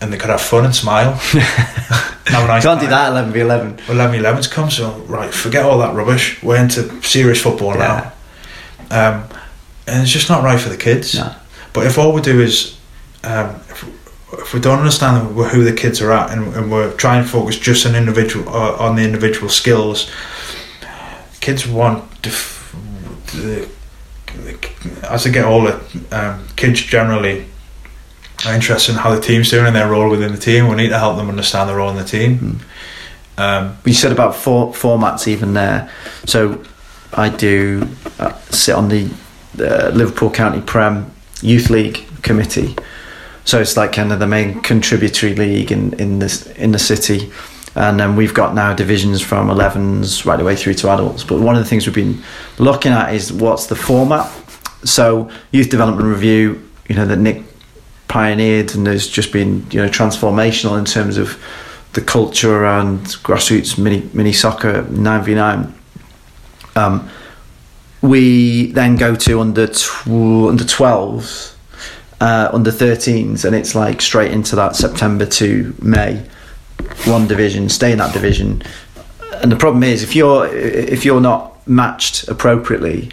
and 0.00 0.12
they 0.12 0.18
could 0.18 0.30
have 0.30 0.40
fun 0.42 0.64
and 0.64 0.74
smile 0.74 1.12
have 2.26 2.46
nice 2.48 2.62
can't 2.64 2.80
do 2.80 2.88
that 2.88 3.10
11 3.12 3.32
v 3.32 3.40
11 3.40 3.76
Well, 3.88 3.96
11 3.96 4.20
11's 4.20 4.46
come, 4.48 4.70
so 4.70 4.90
right, 5.06 5.32
forget 5.32 5.64
all 5.64 5.78
that 5.78 5.94
rubbish. 5.94 6.42
We're 6.42 6.56
into 6.56 7.00
serious 7.02 7.40
football 7.40 7.74
Yeah. 7.76 8.10
now. 8.90 9.12
Um, 9.14 9.24
and 9.86 10.02
it's 10.02 10.10
just 10.10 10.28
not 10.28 10.42
right 10.42 10.60
for 10.60 10.68
the 10.68 10.76
kids. 10.76 11.14
No. 11.14 11.32
But 11.72 11.86
if 11.86 11.96
all 11.98 12.12
we 12.12 12.20
do 12.22 12.40
is, 12.40 12.76
um, 13.22 13.56
if, 13.70 13.84
if 14.38 14.54
we 14.54 14.60
don't 14.60 14.78
understand 14.78 15.34
who 15.34 15.64
the 15.64 15.72
kids 15.72 16.00
are 16.00 16.12
at 16.12 16.30
and, 16.30 16.54
and 16.54 16.70
we're 16.70 16.92
trying 16.94 17.22
to 17.22 17.28
focus 17.28 17.58
just 17.58 17.86
on 17.86 17.94
individual 17.94 18.48
uh, 18.48 18.76
on 18.78 18.96
the 18.96 19.02
individual 19.02 19.48
skills, 19.48 20.10
kids 21.40 21.66
want 21.66 22.22
def- 22.22 22.74
the, 23.32 23.68
the, 24.26 25.06
as 25.10 25.24
they 25.24 25.30
get 25.30 25.44
older, 25.44 25.80
um, 26.10 26.46
kids 26.56 26.80
generally 26.80 27.46
are 28.46 28.54
interested 28.54 28.92
in 28.92 28.98
how 28.98 29.14
the 29.14 29.20
team's 29.20 29.50
doing 29.50 29.66
and 29.66 29.76
their 29.76 29.90
role 29.90 30.10
within 30.10 30.32
the 30.32 30.38
team. 30.38 30.68
We 30.68 30.76
need 30.76 30.88
to 30.90 30.98
help 30.98 31.16
them 31.16 31.28
understand 31.28 31.68
their 31.68 31.76
role 31.76 31.90
in 31.90 31.96
the 31.96 32.04
team. 32.04 32.38
Mm. 32.38 32.60
Um, 33.36 33.78
You 33.84 33.94
said 33.94 34.12
about 34.12 34.36
four 34.36 34.72
formats 34.72 35.26
even 35.26 35.54
there. 35.54 35.90
So 36.24 36.62
I 37.12 37.28
do 37.28 37.88
uh, 38.18 38.32
sit 38.50 38.74
on 38.74 38.88
the 38.88 39.10
uh, 39.58 39.90
Liverpool 39.90 40.30
County 40.30 40.60
Prem 40.60 41.10
Youth 41.42 41.70
League 41.70 42.04
committee. 42.22 42.76
So 43.44 43.60
it's 43.60 43.76
like 43.76 43.92
kind 43.92 44.12
of 44.12 44.20
the 44.20 44.26
main 44.26 44.60
contributory 44.62 45.34
league 45.34 45.70
in 45.70 45.92
in 45.94 46.18
this 46.18 46.46
in 46.52 46.72
the 46.72 46.78
city. 46.78 47.30
And 47.76 47.98
then 47.98 48.14
we've 48.14 48.34
got 48.34 48.54
now 48.54 48.72
divisions 48.72 49.20
from 49.20 49.48
11s 49.48 50.24
right 50.24 50.36
the 50.36 50.44
way 50.44 50.54
through 50.54 50.74
to 50.74 50.90
adults. 50.90 51.24
But 51.24 51.40
one 51.40 51.56
of 51.56 51.62
the 51.62 51.68
things 51.68 51.86
we've 51.86 51.94
been 51.94 52.22
looking 52.58 52.92
at 52.92 53.12
is 53.12 53.32
what's 53.32 53.66
the 53.66 53.74
format. 53.74 54.30
So 54.84 55.28
youth 55.50 55.70
development 55.70 56.06
review, 56.06 56.70
you 56.88 56.94
know, 56.94 57.04
that 57.04 57.18
Nick 57.18 57.42
pioneered 58.14 58.74
and 58.76 58.86
has 58.86 59.08
just 59.08 59.32
been 59.32 59.66
you 59.72 59.82
know 59.82 59.88
transformational 59.88 60.78
in 60.78 60.84
terms 60.84 61.16
of 61.16 61.36
the 61.94 62.00
culture 62.00 62.54
around 62.56 63.00
grassroots 63.24 63.76
mini 63.76 64.08
mini 64.12 64.32
soccer 64.32 64.82
nine 64.90 65.24
v 65.24 65.34
nine. 65.34 65.74
Um, 66.76 67.08
we 68.02 68.70
then 68.72 68.96
go 68.96 69.16
to 69.16 69.40
under 69.40 69.66
tw- 69.66 70.48
under 70.48 70.64
twelves, 70.64 71.53
uh, 72.20 72.48
under 72.52 72.70
thirteens, 72.70 73.44
and 73.44 73.54
it's 73.54 73.74
like 73.74 74.00
straight 74.02 74.30
into 74.32 74.56
that 74.56 74.76
September 74.76 75.26
to 75.26 75.74
May, 75.82 76.24
one 77.06 77.26
division, 77.26 77.68
stay 77.68 77.92
in 77.92 77.98
that 77.98 78.12
division. 78.12 78.62
And 79.42 79.50
the 79.50 79.56
problem 79.56 79.82
is 79.82 80.02
if 80.02 80.14
you're 80.16 80.46
if 80.46 81.04
you're 81.04 81.20
not 81.20 81.66
matched 81.66 82.28
appropriately, 82.28 83.10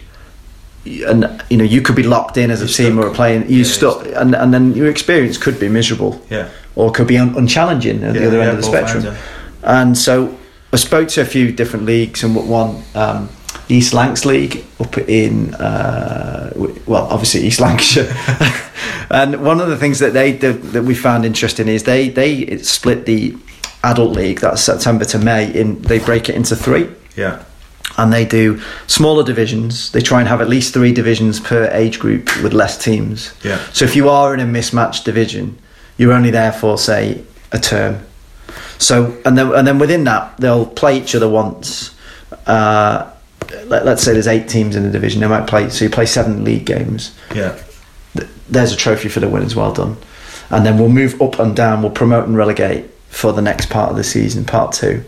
and 0.84 1.42
you 1.50 1.56
know 1.56 1.64
you 1.64 1.80
could 1.82 1.96
be 1.96 2.02
locked 2.02 2.36
in 2.36 2.50
as 2.50 2.60
a 2.62 2.66
You're 2.66 2.90
team 2.90 2.96
stuck. 2.98 3.12
or 3.12 3.14
playing, 3.14 3.42
Yeah, 3.42 3.48
you 3.48 3.56
you're 3.56 3.64
stuck, 3.64 4.00
stuck. 4.02 4.16
and 4.16 4.34
and 4.34 4.52
then 4.54 4.74
your 4.74 4.88
experience 4.88 5.36
could 5.38 5.58
be 5.60 5.68
miserable 5.68 6.24
yeah. 6.30 6.48
or 6.74 6.90
could 6.92 7.06
be 7.06 7.18
un- 7.18 7.34
unchallenging 7.34 8.02
at 8.02 8.14
the 8.14 8.26
other 8.26 8.38
yeah, 8.38 8.44
end 8.44 8.50
of 8.50 8.56
the 8.56 8.62
spectrum. 8.62 9.14
And 9.62 9.96
so 9.96 10.36
I 10.72 10.76
spoke 10.76 11.08
to 11.08 11.20
a 11.20 11.24
few 11.24 11.52
different 11.52 11.86
leagues, 11.86 12.24
and 12.24 12.34
one 12.34 12.82
um, 12.94 13.28
East 13.68 13.94
Lancs 13.94 14.24
League 14.24 14.64
up 14.80 14.98
in 14.98 15.54
uh, 15.54 16.52
well, 16.86 17.06
obviously 17.06 17.40
East 17.42 17.60
Lancashire. 17.60 18.12
and 19.10 19.42
one 19.44 19.60
of 19.60 19.68
the 19.68 19.76
things 19.76 19.98
that 20.00 20.12
they 20.12 20.32
did, 20.36 20.62
that 20.72 20.82
we 20.84 20.94
found 20.94 21.24
interesting 21.24 21.68
is 21.68 21.84
they 21.84 22.08
they 22.08 22.58
split 22.58 23.06
the 23.06 23.36
adult 23.84 24.12
league 24.14 24.40
that's 24.40 24.62
September 24.62 25.04
to 25.06 25.18
May 25.18 25.52
in 25.52 25.80
they 25.82 25.98
break 25.98 26.28
it 26.28 26.34
into 26.36 26.54
three 26.54 26.88
Yeah. 27.16 27.42
and 27.98 28.12
they 28.12 28.24
do 28.24 28.60
smaller 28.86 29.24
divisions. 29.24 29.90
They 29.92 30.00
try 30.00 30.20
and 30.20 30.28
have 30.28 30.40
at 30.40 30.48
least 30.48 30.72
three 30.74 30.92
divisions 30.92 31.40
per 31.40 31.68
age 31.72 31.98
group 31.98 32.30
with 32.42 32.52
less 32.52 32.76
teams. 32.78 33.32
Yeah. 33.44 33.58
So 33.72 33.84
if 33.84 33.96
you 33.96 34.08
are 34.08 34.34
in 34.34 34.40
a 34.40 34.46
mismatched 34.46 35.04
division, 35.04 35.58
you're 35.98 36.12
only 36.12 36.30
there 36.30 36.52
for 36.52 36.78
say 36.78 37.22
a 37.52 37.58
term. 37.58 38.00
So 38.78 39.16
and 39.24 39.36
then 39.38 39.52
and 39.54 39.66
then 39.66 39.78
within 39.78 40.04
that 40.04 40.36
they'll 40.38 40.66
play 40.66 40.98
each 40.98 41.14
other 41.14 41.28
once. 41.28 41.94
Uh, 42.46 43.10
let, 43.66 43.84
let's 43.84 44.02
say 44.02 44.12
there's 44.12 44.26
eight 44.28 44.48
teams 44.48 44.76
in 44.76 44.82
the 44.82 44.90
division. 44.90 45.20
They 45.20 45.28
might 45.28 45.46
play 45.46 45.68
so 45.70 45.84
you 45.84 45.90
play 45.90 46.06
seven 46.06 46.44
league 46.44 46.64
games. 46.66 47.16
Yeah. 47.34 47.58
There's 48.48 48.72
a 48.72 48.76
trophy 48.76 49.08
for 49.08 49.20
the 49.20 49.28
winners. 49.28 49.56
Well 49.56 49.72
done. 49.72 49.96
And 50.50 50.66
then 50.66 50.78
we'll 50.78 50.90
move 50.90 51.20
up 51.22 51.38
and 51.38 51.56
down. 51.56 51.80
We'll 51.82 51.92
promote 51.92 52.26
and 52.26 52.36
relegate 52.36 52.90
for 53.08 53.32
the 53.32 53.40
next 53.42 53.70
part 53.70 53.90
of 53.90 53.96
the 53.96 54.04
season, 54.04 54.44
part 54.44 54.72
two. 54.72 55.04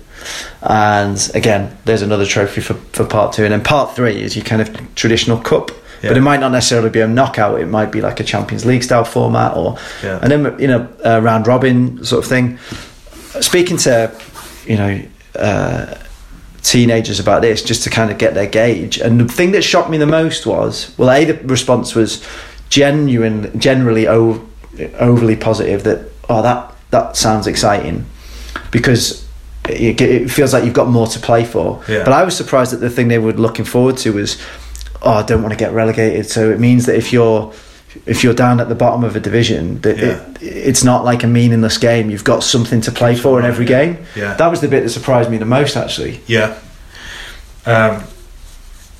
And 0.63 1.31
again, 1.35 1.77
there's 1.85 2.01
another 2.03 2.25
trophy 2.25 2.61
for, 2.63 2.75
for 2.75 3.05
part 3.05 3.35
two. 3.35 3.45
And 3.45 3.53
then 3.53 3.63
part 3.63 3.95
three 3.95 4.23
is 4.23 4.37
your 4.37 4.45
kind 4.45 4.63
of 4.63 4.95
traditional 4.95 5.37
cup. 5.39 5.71
But 6.03 6.19
it 6.19 6.21
might 6.21 6.41
not 6.41 6.53
necessarily 6.53 6.91
be 6.91 7.01
a 7.01 7.09
knockout. 7.09 7.61
It 7.61 7.67
might 7.67 7.91
be 7.91 8.03
like 8.03 8.21
a 8.21 8.25
Champions 8.25 8.67
League 8.67 8.83
style 8.83 9.05
format 9.07 9.57
or 9.57 9.79
Yeah. 10.03 10.19
and 10.21 10.31
then 10.31 10.59
you 10.61 10.67
know 10.67 10.87
a 11.03 11.23
round 11.23 11.47
robin 11.47 12.05
sort 12.05 12.23
of 12.23 12.29
thing. 12.29 12.59
Speaking 13.41 13.79
to 13.79 14.13
you 14.67 14.77
know 14.77 15.01
uh, 15.37 15.95
teenagers 16.65 17.21
about 17.21 17.43
this, 17.43 17.63
just 17.63 17.85
to 17.85 17.91
kind 17.91 18.11
of 18.11 18.19
get 18.19 18.35
their 18.35 18.49
gauge. 18.49 18.99
And 18.99 19.21
the 19.21 19.33
thing 19.33 19.53
that 19.53 19.63
shocked 19.63 19.91
me 19.91 19.99
the 19.99 20.07
most 20.07 20.47
was 20.47 20.93
well, 20.99 21.11
a 21.11 21.25
the 21.25 21.35
response 21.47 21.95
was 21.95 22.27
genuine, 22.71 23.57
generally 23.61 24.09
overly 24.09 25.37
positive. 25.37 25.85
That 25.85 26.11
oh 26.29 26.43
that 26.43 26.75
that 26.91 27.17
sounds 27.17 27.47
exciting 27.47 28.07
because 28.71 29.25
it, 29.69 30.01
it 30.01 30.31
feels 30.31 30.53
like 30.53 30.65
you've 30.65 30.75
got 30.75 30.89
more 30.89 31.07
to 31.07 31.19
play 31.19 31.45
for. 31.45 31.83
Yeah. 31.89 32.05
But 32.05 32.13
I 32.13 32.25
was 32.25 32.37
surprised 32.37 32.73
that 32.73 32.79
the 32.79 32.91
thing 32.91 33.09
they 33.09 33.19
were 33.19 33.33
looking 33.33 33.65
forward 33.65 33.97
to 33.99 34.13
was, 34.13 34.41
oh, 35.03 35.13
I 35.13 35.23
don't 35.23 35.43
want 35.43 35.53
to 35.53 35.59
get 35.59 35.73
relegated. 35.73 36.29
So 36.29 36.51
it 36.51 36.61
means 36.61 36.87
that 36.87 36.97
if 36.97 37.13
you're 37.13 37.53
if 38.07 38.23
you're 38.25 38.35
down 38.35 38.61
at 38.61 38.69
the 38.69 38.75
bottom 38.75 39.05
of 39.05 39.17
a 39.17 39.21
division, 39.21 39.81
that 39.83 39.99
Yeah. 39.99 40.05
it, 40.41 40.43
it's 40.43 40.85
not 40.85 41.05
like 41.05 41.23
a 41.23 41.27
meaningless 41.27 41.79
game. 41.79 42.11
You've 42.11 42.25
got 42.25 42.43
something 42.43 42.81
to 42.83 42.93
play 42.93 43.15
for 43.17 43.39
in 43.39 43.45
every 43.45 43.65
game. 43.67 43.99
Yeah. 44.17 44.35
That 44.35 44.49
was 44.49 44.61
the 44.61 44.69
bit 44.69 44.83
that 44.83 44.91
surprised 44.91 45.31
me 45.31 45.39
the 45.39 45.45
most, 45.45 45.77
actually. 45.77 46.21
Yeah. 46.27 46.59
Um, 47.67 48.03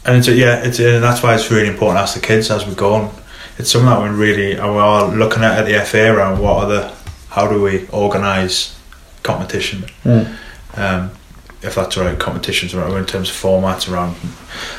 and 0.07 0.17
it's 0.19 0.29
yeah, 0.29 0.63
it's 0.65 0.79
and 0.79 1.03
that's 1.03 1.23
why 1.23 1.35
it's 1.35 1.51
really 1.51 1.69
important 1.69 1.99
to 1.99 2.03
ask 2.03 2.15
the 2.15 2.21
kids 2.27 2.51
as 2.51 2.67
we 2.67 2.75
go 2.75 2.95
on. 2.95 3.11
It's 3.59 3.71
something 3.71 3.89
that 3.89 4.01
we're 4.01 4.13
really 4.13 4.55
we 4.55 4.61
are 4.61 5.09
looking 5.09 5.43
at 5.45 5.59
at 5.59 5.67
the 5.67 5.85
FA 5.85 6.13
around 6.15 6.41
what 6.41 6.65
are 6.65 6.69
the 6.69 6.95
how 7.31 7.47
do 7.49 7.61
we 7.63 7.87
organise 7.89 8.79
competition. 9.23 9.85
Um, 10.77 11.11
if 11.65 11.75
that's 11.75 11.97
right 11.97 12.19
competitions 12.19 12.75
around 12.75 12.97
in 12.97 13.07
terms 13.07 13.31
of 13.31 13.37
formats 13.37 13.91
around. 13.91 14.17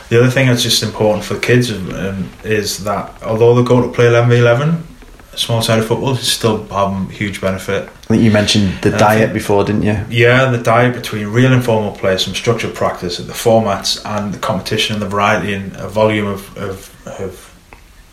The 0.09 0.19
other 0.19 0.29
thing 0.29 0.47
that's 0.47 0.63
just 0.63 0.83
important 0.83 1.25
for 1.25 1.37
kids 1.39 1.71
um, 1.71 2.29
is 2.43 2.83
that 2.83 3.21
although 3.23 3.55
they 3.55 3.63
go 3.67 3.81
to 3.81 3.91
play 3.91 4.07
eleven 4.07 4.29
v 4.29 4.37
eleven, 4.37 4.87
small 5.35 5.61
side 5.61 5.79
of 5.79 5.87
football 5.87 6.11
is 6.11 6.31
still 6.31 6.65
have 6.67 7.09
huge 7.11 7.41
benefit 7.41 7.89
I 8.05 8.07
think 8.07 8.21
you 8.23 8.31
mentioned 8.31 8.81
the 8.81 8.93
I 8.95 8.97
diet 8.97 9.19
think- 9.23 9.33
before, 9.33 9.63
didn't 9.63 9.81
you? 9.81 9.97
yeah, 10.09 10.51
the 10.51 10.59
diet 10.59 10.93
between 10.95 11.27
real 11.27 11.51
informal 11.51 11.91
play, 11.91 12.17
some 12.17 12.35
structured 12.35 12.75
practice, 12.75 13.17
the 13.17 13.33
formats, 13.33 13.99
and 14.05 14.31
the 14.33 14.37
competition 14.37 14.93
and 14.93 15.01
the 15.01 15.09
variety 15.09 15.53
and 15.53 15.75
a 15.75 15.89
volume 15.89 16.27
of, 16.27 16.55
of, 16.55 16.95
of 17.19 17.51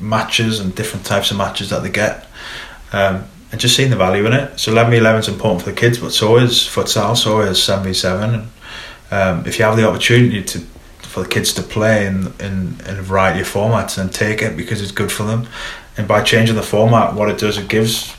matches 0.00 0.60
and 0.60 0.74
different 0.74 1.04
types 1.06 1.30
of 1.30 1.36
matches 1.36 1.68
that 1.70 1.82
they 1.82 1.90
get. 1.90 2.26
Um, 2.92 3.24
and 3.50 3.60
just 3.60 3.76
seeing 3.76 3.90
the 3.90 3.96
value 3.96 4.24
in 4.24 4.32
it. 4.32 4.58
So 4.58 4.72
11 4.72 4.90
v 4.92 4.96
11 4.96 5.20
is 5.20 5.28
important 5.28 5.62
for 5.62 5.70
the 5.70 5.76
kids, 5.76 5.98
but 5.98 6.12
so 6.12 6.38
is 6.38 6.60
futsal, 6.60 7.14
so 7.14 7.40
is 7.42 7.62
7 7.62 7.84
v 7.84 7.92
7. 7.92 8.34
And 8.34 8.48
um, 9.12 9.44
if 9.46 9.58
you 9.58 9.64
have 9.64 9.76
the 9.76 9.86
opportunity 9.88 10.42
to 10.42 10.58
for 11.12 11.22
the 11.22 11.28
kids 11.28 11.52
to 11.52 11.62
play 11.62 12.06
in, 12.06 12.32
in, 12.40 12.80
in 12.88 12.96
a 12.98 13.02
variety 13.02 13.40
of 13.40 13.46
formats, 13.46 13.98
and 13.98 14.12
take 14.12 14.40
it 14.40 14.56
because 14.56 14.80
it's 14.80 14.92
good 14.92 15.12
for 15.12 15.24
them. 15.24 15.46
And 15.98 16.08
by 16.08 16.22
changing 16.22 16.56
the 16.56 16.62
format, 16.62 17.14
what 17.14 17.28
it 17.28 17.36
does, 17.38 17.58
it 17.58 17.68
gives 17.68 18.14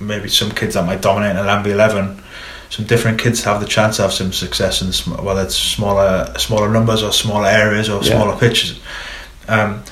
maybe 0.00 0.28
some 0.28 0.50
kids 0.50 0.74
that 0.74 0.84
might 0.84 1.00
dominate 1.00 1.30
in 1.32 1.36
11 1.36 1.64
v 1.64 1.70
11 1.70 2.22
some 2.70 2.84
different 2.86 3.18
kids 3.18 3.42
have 3.44 3.60
the 3.60 3.66
chance 3.66 3.96
to 3.96 4.02
have 4.02 4.12
some 4.12 4.32
success 4.32 4.82
in 4.82 4.92
sm- 4.92 5.24
whether 5.24 5.42
it's 5.42 5.54
smaller 5.56 6.32
smaller 6.38 6.68
numbers 6.68 7.02
or 7.02 7.12
smaller 7.12 7.48
areas 7.48 7.88
or 7.88 8.02
Yeah. 8.02 8.10
smaller 8.16 8.36
pitches. 8.36 8.78
Um, 9.48 9.82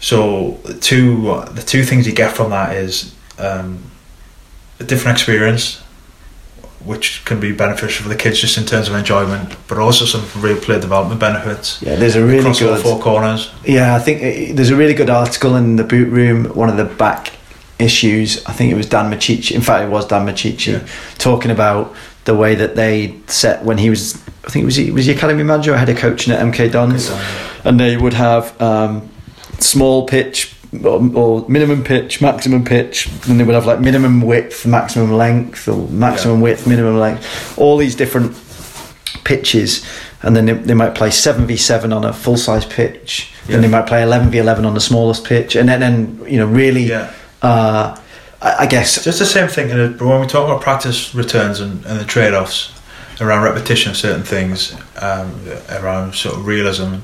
so 0.00 0.58
the 0.64 0.74
two 0.74 1.44
the 1.52 1.62
two 1.62 1.84
things 1.84 2.06
you 2.06 2.12
get 2.12 2.32
from 2.34 2.50
that 2.50 2.74
is 2.76 3.14
um, 3.38 3.78
a 4.80 4.84
different 4.84 5.16
experience, 5.18 5.80
which 6.84 7.24
can 7.24 7.38
be 7.40 7.52
beneficial 7.52 8.02
for 8.02 8.08
the 8.08 8.16
kids 8.16 8.40
just 8.40 8.56
in 8.58 8.64
terms 8.64 8.88
of 8.88 8.94
enjoyment, 8.94 9.56
but 9.68 9.78
also 9.78 10.04
some 10.04 10.24
real 10.42 10.58
player 10.58 10.80
development 10.80 11.20
benefits. 11.20 11.80
Yeah, 11.82 11.96
there's 11.96 12.16
a 12.16 12.24
really 12.24 12.40
across 12.40 12.62
all 12.62 12.74
good. 12.74 12.82
four 12.82 13.00
corners. 13.00 13.50
Yeah, 13.64 13.94
I 13.94 13.98
think 13.98 14.18
uh, 14.22 14.54
there's 14.54 14.70
a 14.70 14.76
really 14.76 14.94
good 14.94 15.10
article 15.10 15.56
in 15.56 15.76
the 15.76 15.84
boot 15.84 16.08
room. 16.08 16.46
One 16.56 16.68
of 16.68 16.76
the 16.76 16.84
back 16.84 17.32
issues. 17.78 18.44
I 18.46 18.52
think 18.52 18.70
it 18.72 18.76
was 18.76 18.86
Dan 18.88 19.10
Micciche. 19.10 19.52
In 19.52 19.60
fact, 19.60 19.84
it 19.84 19.90
was 19.90 20.06
Dan 20.06 20.26
Micciche 20.26 20.72
Yeah. 20.72 20.86
talking 21.18 21.50
about 21.50 21.94
the 22.24 22.34
way 22.34 22.54
that 22.54 22.76
they 22.76 23.16
set 23.26 23.64
when 23.64 23.78
he 23.78 23.90
was. 23.90 24.14
I 24.44 24.48
think 24.50 24.62
it 24.62 24.66
was 24.66 24.76
he 24.76 24.90
was 24.90 25.06
the 25.06 25.12
academy 25.12 25.42
manager. 25.42 25.74
I 25.74 25.78
had 25.78 25.88
a 25.88 25.94
coaching 25.94 26.32
at 26.32 26.40
MK 26.40 26.70
Dons, 26.72 27.10
and 27.64 27.78
they 27.78 27.96
would 27.96 28.14
have 28.14 28.60
um, 28.60 29.08
small 29.58 30.06
pitch 30.06 30.54
or, 30.84 31.00
or 31.14 31.44
minimum 31.48 31.84
pitch, 31.84 32.20
maximum 32.22 32.64
pitch, 32.64 33.08
and 33.28 33.38
they 33.38 33.44
would 33.44 33.54
have 33.54 33.66
like 33.66 33.80
minimum 33.80 34.20
width, 34.22 34.64
maximum 34.66 35.12
length, 35.12 35.68
or 35.68 35.86
maximum 35.88 36.38
Yeah. 36.38 36.42
width, 36.44 36.66
minimum 36.66 36.98
length, 36.98 37.58
all 37.58 37.76
these 37.76 37.94
different 37.94 38.34
pitches, 39.24 39.84
and 40.22 40.34
then 40.36 40.46
they, 40.46 40.52
they 40.54 40.74
might 40.74 40.94
play 40.94 41.10
seven 41.10 41.46
v 41.46 41.56
seven 41.56 41.92
on 41.92 42.04
a 42.04 42.12
full 42.12 42.36
size 42.36 42.64
pitch, 42.64 43.30
Yeah. 43.48 43.56
and 43.56 43.64
they 43.64 43.68
might 43.68 43.86
play 43.86 44.02
eleven 44.02 44.30
v 44.30 44.38
eleven 44.38 44.64
on 44.64 44.74
the 44.74 44.80
smallest 44.80 45.24
pitch, 45.24 45.56
and 45.56 45.68
then, 45.68 45.80
then 45.80 46.20
you 46.26 46.38
know 46.38 46.46
really, 46.46 46.84
Yeah. 46.84 47.10
uh, 47.42 47.96
I, 48.40 48.54
I 48.60 48.66
guess 48.66 49.04
Just 49.04 49.18
the 49.18 49.26
same 49.26 49.48
thing. 49.48 49.70
and 49.70 50.00
When 50.00 50.20
we 50.20 50.26
talk 50.26 50.46
about 50.48 50.60
practice 50.62 51.14
returns 51.14 51.60
and, 51.60 51.84
and 51.86 52.00
the 52.00 52.04
trade 52.04 52.34
offs 52.34 52.72
around 53.20 53.44
repetition 53.44 53.90
of 53.90 53.96
certain 53.96 54.22
things, 54.24 54.74
um, 55.00 55.32
around 55.70 56.14
sort 56.14 56.34
of 56.36 56.46
realism, 56.46 56.94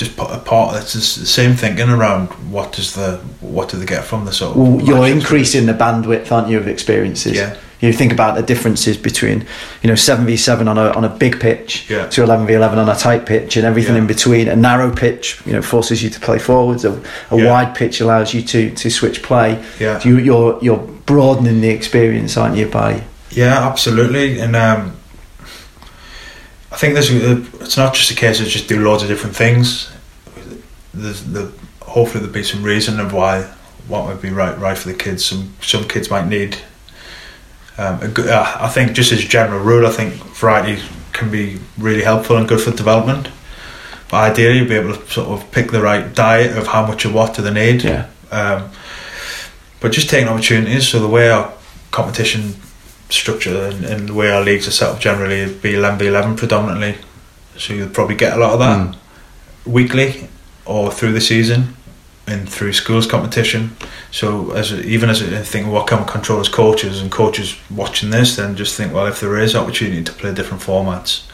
just 0.00 0.16
put 0.16 0.30
apart. 0.30 0.76
It's 0.76 0.92
just 0.94 1.18
the 1.20 1.26
same 1.26 1.54
thinking 1.54 1.88
around 1.90 2.26
what 2.50 2.72
does 2.72 2.94
the 2.94 3.18
what 3.40 3.68
do 3.70 3.76
they 3.78 3.86
get 3.86 4.04
from 4.04 4.24
the 4.24 4.32
sort 4.32 4.50
of 4.50 4.56
well, 4.62 4.80
you're 4.80 5.06
increasing 5.06 5.66
the 5.66 5.74
bandwidth, 5.74 6.32
aren't 6.32 6.48
you, 6.48 6.58
of 6.58 6.66
experiences? 6.66 7.36
Yeah. 7.36 7.56
You 7.82 7.94
think 7.94 8.12
about 8.12 8.34
the 8.36 8.42
differences 8.42 8.98
between, 8.98 9.46
you 9.82 9.88
know, 9.88 9.94
seven 9.94 10.26
v 10.26 10.36
seven 10.36 10.68
on 10.68 10.76
a 10.76 10.90
on 10.98 11.04
a 11.04 11.08
big 11.08 11.40
pitch 11.40 11.70
Yeah. 11.88 12.06
to 12.08 12.22
eleven 12.22 12.46
v 12.46 12.52
eleven 12.54 12.78
on 12.78 12.88
a 12.88 12.94
tight 12.94 13.24
pitch, 13.24 13.56
and 13.56 13.64
everything 13.64 13.94
Yeah. 13.94 14.02
in 14.02 14.06
between. 14.06 14.48
A 14.48 14.56
narrow 14.56 14.90
pitch, 14.94 15.40
you 15.46 15.52
know, 15.54 15.62
forces 15.62 16.02
you 16.02 16.10
to 16.10 16.20
play 16.20 16.38
forwards. 16.38 16.84
A, 16.84 16.92
a 17.30 17.36
Yeah. 17.38 17.50
wide 17.50 17.74
pitch 17.74 18.00
allows 18.02 18.34
you 18.34 18.42
to 18.42 18.70
to 18.82 18.90
switch 18.90 19.22
play. 19.22 19.58
Yeah. 19.78 19.98
So 19.98 20.08
you, 20.10 20.18
you're 20.18 20.58
you're 20.60 20.84
broadening 21.06 21.60
the 21.62 21.70
experience, 21.70 22.36
aren't 22.40 22.56
you? 22.56 22.66
By 22.66 23.02
Yeah, 23.30 23.66
absolutely. 23.70 24.40
And 24.40 24.54
um, 24.56 24.92
think 26.80 26.94
there's 26.94 27.10
a, 27.10 27.42
it's 27.62 27.76
not 27.76 27.92
just 27.92 28.10
a 28.10 28.14
case 28.14 28.40
of 28.40 28.46
just 28.46 28.66
do 28.66 28.82
loads 28.82 29.02
of 29.02 29.08
different 29.10 29.36
things. 29.36 29.92
There's 30.94 31.22
the 31.24 31.52
hopefully 31.82 32.20
there'll 32.20 32.32
be 32.32 32.42
some 32.42 32.62
reason 32.62 32.98
of 32.98 33.12
why 33.12 33.42
what 33.86 34.06
would 34.06 34.22
be 34.22 34.30
right 34.30 34.58
right 34.58 34.78
for 34.78 34.88
the 34.88 34.94
kids. 34.94 35.22
Some 35.22 35.54
some 35.60 35.86
kids 35.86 36.10
might 36.10 36.26
need. 36.26 36.56
Um, 37.76 38.02
a 38.02 38.08
good, 38.08 38.28
uh, 38.28 38.56
I 38.58 38.68
think 38.68 38.92
just 38.92 39.12
as 39.12 39.22
a 39.22 39.28
general 39.28 39.62
rule, 39.62 39.86
I 39.86 39.90
think 39.90 40.14
variety 40.14 40.82
can 41.12 41.30
be 41.30 41.58
really 41.76 42.02
helpful 42.02 42.36
and 42.38 42.48
good 42.48 42.60
for 42.60 42.70
development. 42.70 43.28
But 44.10 44.32
ideally, 44.32 44.58
you'll 44.58 44.68
be 44.68 44.74
able 44.74 44.96
to 44.96 45.10
sort 45.10 45.28
of 45.28 45.50
pick 45.52 45.70
the 45.70 45.82
right 45.82 46.14
diet 46.14 46.56
of 46.56 46.66
how 46.66 46.86
much 46.86 47.04
of 47.04 47.12
what 47.12 47.34
do 47.34 47.42
they 47.42 47.52
need. 47.52 47.84
Yeah. 47.84 48.08
Um, 48.30 48.70
but 49.80 49.92
just 49.92 50.08
taking 50.08 50.28
opportunities. 50.28 50.88
So 50.88 50.98
the 50.98 51.08
way 51.08 51.30
our 51.30 51.52
competition 51.90 52.54
structure 53.12 53.64
and, 53.66 53.84
and 53.84 54.08
the 54.08 54.14
way 54.14 54.30
our 54.30 54.42
leagues 54.42 54.66
are 54.68 54.72
set 54.72 54.88
up 54.90 55.00
generally, 55.00 55.52
be 55.54 55.74
11 55.74 55.98
v 55.98 56.06
11 56.08 56.36
predominantly. 56.36 56.96
So 57.56 57.74
you'll 57.74 57.88
probably 57.90 58.16
get 58.16 58.36
a 58.36 58.40
lot 58.40 58.52
of 58.52 58.58
that 58.60 58.78
Mm. 58.78 58.96
weekly 59.66 60.28
or 60.64 60.90
through 60.90 61.12
the 61.12 61.20
season 61.20 61.76
and 62.26 62.48
through 62.48 62.72
schools 62.72 63.06
competition. 63.06 63.76
So 64.10 64.52
as 64.52 64.72
a, 64.72 64.80
even 64.82 65.10
as 65.10 65.22
I 65.22 65.42
think 65.42 65.66
what 65.66 65.86
can 65.86 65.98
we 66.00 66.10
control 66.10 66.40
as 66.40 66.48
coaches 66.48 67.00
and 67.02 67.10
coaches 67.10 67.56
watching 67.70 68.10
this, 68.10 68.36
then 68.36 68.56
just 68.56 68.76
think 68.76 68.94
well 68.94 69.06
if 69.06 69.20
there 69.20 69.36
is 69.36 69.54
opportunity 69.54 70.02
to 70.04 70.12
play 70.12 70.32
different 70.32 70.62
formats, 70.62 71.26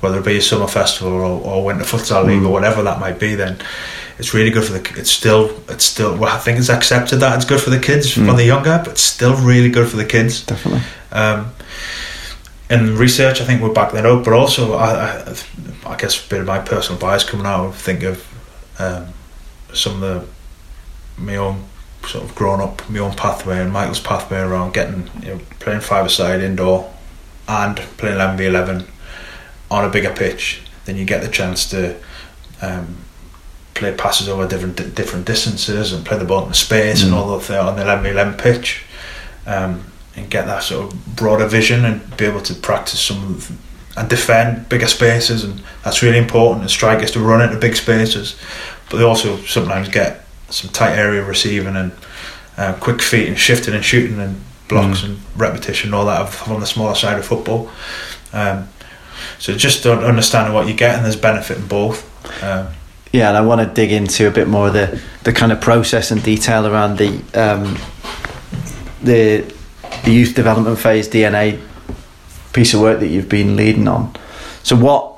whether 0.00 0.18
it 0.18 0.24
be 0.24 0.38
a 0.38 0.42
summer 0.42 0.68
festival 0.68 1.12
or, 1.12 1.40
or 1.44 1.64
winter 1.64 1.84
futsal 1.84 2.24
league 2.24 2.44
or 2.44 2.52
whatever 2.52 2.82
that 2.82 3.00
might 3.00 3.18
be, 3.18 3.34
then 3.34 3.58
it's 4.18 4.32
really 4.32 4.50
good 4.50 4.64
for 4.64 4.72
the. 4.72 4.98
It's 4.98 5.10
still 5.10 5.50
it's 5.68 5.84
still 5.84 6.16
well 6.16 6.34
I 6.34 6.38
think 6.38 6.58
it's 6.58 6.70
accepted 6.70 7.16
that 7.16 7.36
it's 7.36 7.44
good 7.44 7.60
for 7.60 7.70
the 7.70 7.78
kids 7.78 8.16
when 8.16 8.36
they're 8.36 8.46
younger, 8.46 8.80
but 8.82 8.92
it's 8.92 9.02
still 9.02 9.36
really 9.36 9.70
good 9.70 9.88
for 9.88 9.96
the 9.96 10.04
kids. 10.04 10.44
Definitely. 10.44 10.82
Um, 11.12 11.52
in 12.68 12.96
research, 12.96 13.40
I 13.40 13.44
think 13.44 13.62
we're 13.62 13.72
backing 13.72 13.96
that 13.96 14.06
up, 14.06 14.24
but 14.24 14.32
also 14.32 14.74
I, 14.74 15.20
I, 15.20 15.36
I 15.86 15.96
guess 15.96 16.24
a 16.24 16.28
bit 16.28 16.40
of 16.40 16.46
my 16.46 16.58
personal 16.58 17.00
bias 17.00 17.22
coming 17.24 17.46
out. 17.46 17.68
I 17.68 17.72
think 17.72 18.02
of 18.02 18.26
um, 18.78 19.08
some 19.72 19.94
of 19.94 20.00
the 20.00 21.22
my 21.22 21.36
own 21.36 21.64
sort 22.06 22.24
of 22.24 22.34
grown 22.34 22.60
up, 22.60 22.88
my 22.88 22.98
own 23.00 23.14
pathway 23.14 23.60
and 23.60 23.72
Michael's 23.72 24.00
pathway 24.00 24.38
around 24.38 24.74
getting 24.74 25.10
you 25.22 25.34
know 25.34 25.40
playing 25.58 25.80
five 25.80 26.06
aside 26.06 26.40
indoor 26.40 26.92
and 27.48 27.76
playing 27.98 28.16
eleven 28.16 28.36
v 28.36 28.46
eleven 28.46 28.86
on 29.70 29.84
a 29.84 29.88
bigger 29.88 30.12
pitch. 30.12 30.62
Then 30.84 30.96
you 30.96 31.04
get 31.04 31.22
the 31.22 31.28
chance 31.28 31.68
to 31.70 31.96
um, 32.62 32.98
play 33.76 33.92
passes 33.94 34.28
over 34.28 34.46
different 34.48 34.76
different 34.94 35.26
distances 35.26 35.92
and 35.92 36.04
play 36.04 36.18
the 36.18 36.24
ball 36.24 36.46
in 36.46 36.54
space 36.54 37.02
and 37.02 37.12
Mm. 37.12 37.16
all 37.16 37.32
of 37.34 37.46
that 37.46 37.60
on 37.60 37.76
the 37.76 37.82
eleven 37.82 38.04
v 38.04 38.10
eleven 38.10 38.34
pitch. 38.34 38.82
Um, 39.46 39.84
and 40.16 40.30
get 40.30 40.46
that 40.46 40.62
sort 40.62 40.90
of 40.92 41.14
broader 41.14 41.46
vision 41.46 41.84
and 41.84 42.16
be 42.16 42.24
able 42.24 42.40
to 42.40 42.54
practice 42.54 42.98
some 43.00 43.22
of 43.34 43.50
and 43.98 44.08
defend 44.08 44.66
bigger 44.68 44.86
spaces 44.88 45.44
and 45.44 45.62
that's 45.84 46.02
really 46.02 46.16
important 46.18 46.62
and 46.62 46.70
strikers 46.70 47.10
to 47.10 47.20
run 47.20 47.42
into 47.42 47.56
big 47.58 47.76
spaces 47.76 48.34
but 48.88 48.96
they 48.96 49.04
also 49.04 49.36
sometimes 49.44 49.88
get 49.90 50.24
some 50.48 50.70
tight 50.70 50.96
area 50.96 51.22
receiving 51.22 51.76
and 51.76 51.92
uh, 52.56 52.72
quick 52.80 53.02
feet 53.02 53.28
and 53.28 53.38
shifting 53.38 53.74
and 53.74 53.84
shooting 53.84 54.18
and 54.18 54.40
blocks 54.68 55.02
and 55.02 55.18
repetition 55.36 55.88
and 55.88 55.94
all 55.94 56.06
that 56.06 56.48
on 56.48 56.60
the 56.60 56.66
smaller 56.66 56.94
side 56.94 57.18
of 57.18 57.26
football 57.26 57.70
um, 58.32 58.66
so 59.38 59.52
just 59.54 59.84
un- 59.86 60.02
understanding 60.02 60.54
what 60.54 60.66
you 60.66 60.72
get 60.74 60.94
and 60.96 61.04
there's 61.04 61.14
benefit 61.16 61.58
in 61.58 61.66
both 61.66 61.98
um, 62.42 62.68
Yeah, 63.12 63.28
and 63.28 63.36
I 63.36 63.40
want 63.40 63.60
to 63.66 63.72
dig 63.72 63.92
into 63.92 64.28
a 64.28 64.30
bit 64.30 64.46
more 64.48 64.66
of 64.68 64.74
the, 64.74 65.00
the 65.24 65.32
kind 65.32 65.52
of 65.52 65.60
process 65.60 66.10
and 66.10 66.22
detail 66.22 66.66
around 66.66 66.98
the 66.98 67.08
um, 67.34 67.78
the 69.02 69.44
the 70.04 70.10
youth 70.12 70.34
development 70.34 70.78
phase 70.78 71.08
DNA 71.08 71.60
piece 72.52 72.74
of 72.74 72.80
work 72.80 73.00
that 73.00 73.08
you've 73.08 73.28
been 73.28 73.56
leading 73.56 73.88
on. 73.88 74.14
So 74.62 74.76
what 74.76 75.12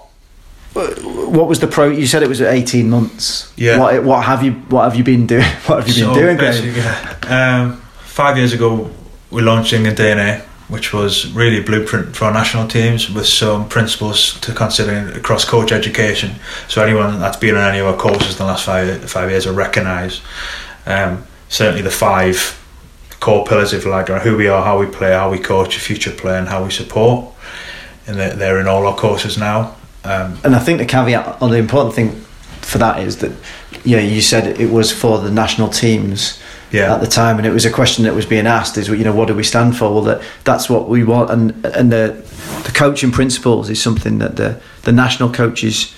what 0.75 1.49
was 1.49 1.61
the 1.61 1.67
pro? 1.67 1.89
You 1.91 2.07
said 2.07 2.23
it 2.23 2.29
was 2.29 2.41
eighteen 2.41 2.91
months. 2.91 3.53
Yeah. 3.57 3.79
What 3.79 4.05
what 4.05 4.25
have 4.25 4.43
you 4.45 4.53
what 4.53 4.85
have 4.85 4.95
you 4.97 5.05
been 5.05 5.27
doing? 5.27 5.45
What 5.67 5.85
have 5.85 5.89
you 5.89 6.05
been 6.05 6.15
So 6.15 6.21
doing, 6.21 6.37
Graham? 6.37 7.71
Um, 7.73 7.77
five 8.05 8.37
years 8.37 8.53
ago, 8.53 8.91
we're 9.31 9.45
launching 9.45 9.87
England 9.87 9.99
DNA, 9.99 10.45
which 10.69 10.93
was 10.93 11.33
really 11.33 11.59
a 11.59 11.63
blueprint 11.63 12.15
for 12.15 12.27
our 12.27 12.33
national 12.33 12.69
teams 12.69 13.11
with 13.11 13.27
some 13.27 13.69
principles 13.69 14.39
to 14.41 14.53
consider 14.53 15.13
across 15.17 15.45
coach 15.45 15.73
education. 15.73 16.37
So 16.69 16.83
anyone 16.83 17.19
that's 17.21 17.39
been 17.39 17.57
on 17.57 17.71
any 17.71 17.79
of 17.79 17.87
our 17.87 17.97
courses 17.97 18.33
in 18.33 18.39
the 18.39 18.45
last 18.45 18.65
five 18.65 19.11
five 19.11 19.31
years 19.31 19.47
will 19.47 19.55
recognise 19.55 20.21
um, 20.87 21.25
certainly 21.49 21.83
the 21.83 21.91
five 21.91 22.59
core 23.21 23.45
pillars, 23.45 23.73
you 23.73 23.81
like, 23.81 24.09
who 24.09 24.37
we 24.37 24.49
are, 24.49 24.65
how 24.65 24.79
we 24.79 24.87
play, 24.87 25.13
how 25.13 25.31
we 25.31 25.39
coach, 25.39 25.77
future 25.79 26.13
play, 26.13 26.39
and 26.39 26.49
how 26.49 26.63
we 26.63 26.71
support. 26.71 27.35
And 28.07 28.17
they're, 28.17 28.35
they're 28.35 28.61
in 28.61 28.69
all 28.69 28.87
our 28.87 28.95
courses 28.97 29.37
now. 29.37 29.77
Um, 30.05 30.39
And 30.45 30.55
I 30.55 30.61
think 30.61 30.79
the 30.79 30.87
caveat 30.87 31.43
or 31.43 31.49
the 31.49 31.57
important 31.57 31.95
thing 31.95 32.25
for 32.61 32.79
that 32.79 33.01
is 33.01 33.17
that 33.19 33.33
yeah, 33.85 34.01
you 34.01 34.21
said 34.21 34.61
it 34.61 34.71
was 34.71 34.93
for 34.93 35.19
the 35.19 35.31
national 35.31 35.69
teams 35.69 36.41
yeah, 36.73 36.95
at 36.95 37.01
the 37.01 37.07
time, 37.07 37.39
and 37.39 37.47
it 37.47 37.53
was 37.53 37.65
a 37.65 37.71
question 37.71 38.05
that 38.05 38.15
was 38.15 38.27
being 38.27 38.47
asked: 38.47 38.77
is 38.79 38.89
you 38.89 39.05
know 39.05 39.15
what 39.15 39.29
do 39.29 39.35
we 39.35 39.43
stand 39.43 39.77
for? 39.77 39.93
Well, 39.93 40.03
that 40.03 40.23
that's 40.45 40.69
what 40.69 40.89
we 40.89 41.05
want, 41.05 41.31
and 41.31 41.65
and 41.67 41.93
the 41.93 42.23
the 42.65 42.73
coaching 42.73 43.11
principles 43.11 43.71
is 43.71 43.81
something 43.81 44.19
that 44.19 44.37
the 44.37 44.61
the 44.83 44.93
national 44.93 45.33
coaches 45.33 45.95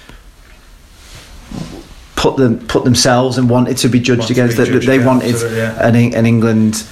put 2.16 2.36
them 2.36 2.66
put 2.66 2.84
themselves 2.84 3.38
and 3.38 3.48
wanted 3.48 3.76
to 3.78 3.88
be 3.88 3.98
judged 3.98 4.20
Want 4.20 4.30
against. 4.30 4.56
be 4.56 4.64
that 4.64 4.70
they 4.86 4.98
against, 4.98 5.06
wanted 5.06 5.56
yeah. 5.56 5.86
an 5.86 5.94
an 6.14 6.26
England 6.26 6.84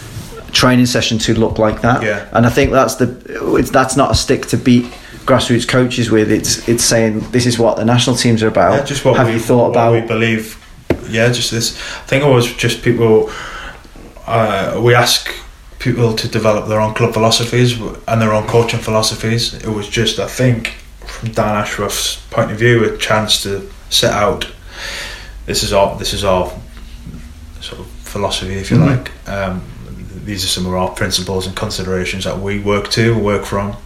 training 0.53 0.87
session 0.87 1.19
to 1.19 1.35
look 1.35 1.59
like 1.59 1.83
that. 1.83 2.03
Yeah. 2.03 2.29
And 2.33 2.47
I 2.47 2.51
think 2.51 2.73
that's 2.73 2.97
the 2.97 3.09
it's, 3.57 3.71
that's 3.71 3.97
not 3.97 4.11
a 4.11 4.15
stick 4.15 4.47
to 4.47 4.57
beat 4.57 4.87
grassroots 5.27 5.69
coaches 5.69 6.11
with. 6.11 6.33
It's 6.33 6.67
it's 6.69 6.83
saying 6.85 7.21
this 7.31 7.47
is 7.47 7.59
what 7.59 7.77
the 7.77 7.85
national 7.85 8.17
teams 8.17 8.43
are 8.43 8.49
about. 8.49 8.73
Yeah, 8.73 8.85
just 8.85 9.05
what 9.05 9.17
Have 9.17 9.27
we, 9.29 9.35
you 9.35 9.39
thought 9.41 9.75
what 9.75 9.93
we 9.93 9.99
about? 9.99 10.09
believe. 10.09 10.57
Yeah, 11.11 11.31
just 11.31 11.51
this. 11.51 11.77
I 11.79 12.07
think 12.07 12.25
it 12.25 12.29
was 12.29 12.53
just 12.55 12.83
people. 12.83 13.31
Uh, 14.29 14.81
we 14.81 14.95
ask 14.95 15.31
people 15.79 16.15
to 16.15 16.29
develop 16.29 16.69
their 16.69 16.81
own 16.81 16.93
club 16.95 17.15
philosophies 17.15 17.81
and 18.07 18.21
their 18.21 18.33
own 18.35 18.47
coaching 18.47 18.81
philosophies. 18.81 19.55
It 19.55 19.69
was 19.69 19.89
just, 19.89 20.19
I 20.19 20.27
think, 20.27 20.75
from 21.07 21.31
Dan 21.33 21.57
Ashworth's 21.57 22.17
point 22.31 22.51
of 22.51 22.59
view, 22.59 22.85
a 22.85 22.97
chance 22.99 23.43
to 23.45 23.71
set 23.91 24.13
out. 24.13 24.47
This 25.47 25.63
is 25.63 25.73
our. 25.73 25.97
This 25.99 26.13
is 26.13 26.25
our 26.25 26.53
sort 27.61 27.81
of 27.81 27.87
philosophy, 27.87 28.55
if 28.55 28.71
you 28.71 28.77
Mhm. 28.79 28.87
like. 28.97 29.11
Um, 29.27 29.63
these 30.25 30.45
are 30.45 30.49
some 30.49 30.67
of 30.67 30.75
our 30.75 30.91
principles 30.91 31.47
and 31.47 31.57
considerations 31.57 32.25
that 32.25 32.39
we 32.39 32.59
work 32.59 32.91
to, 32.91 33.17
work 33.17 33.45
from. 33.47 33.77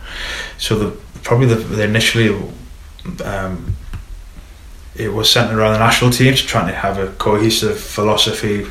So 0.58 0.76
the 0.76 0.90
probably 1.22 1.46
the, 1.46 1.54
the 1.76 1.84
initially 1.84 2.34
um, 3.24 3.76
it 4.96 5.12
was 5.12 5.30
centered 5.30 5.56
around 5.56 5.74
the 5.74 5.78
national 5.78 6.10
teams, 6.10 6.42
trying 6.42 6.66
to 6.66 6.74
have 6.74 6.98
a 6.98 7.08
cohesive 7.18 7.78
philosophy 7.78 8.66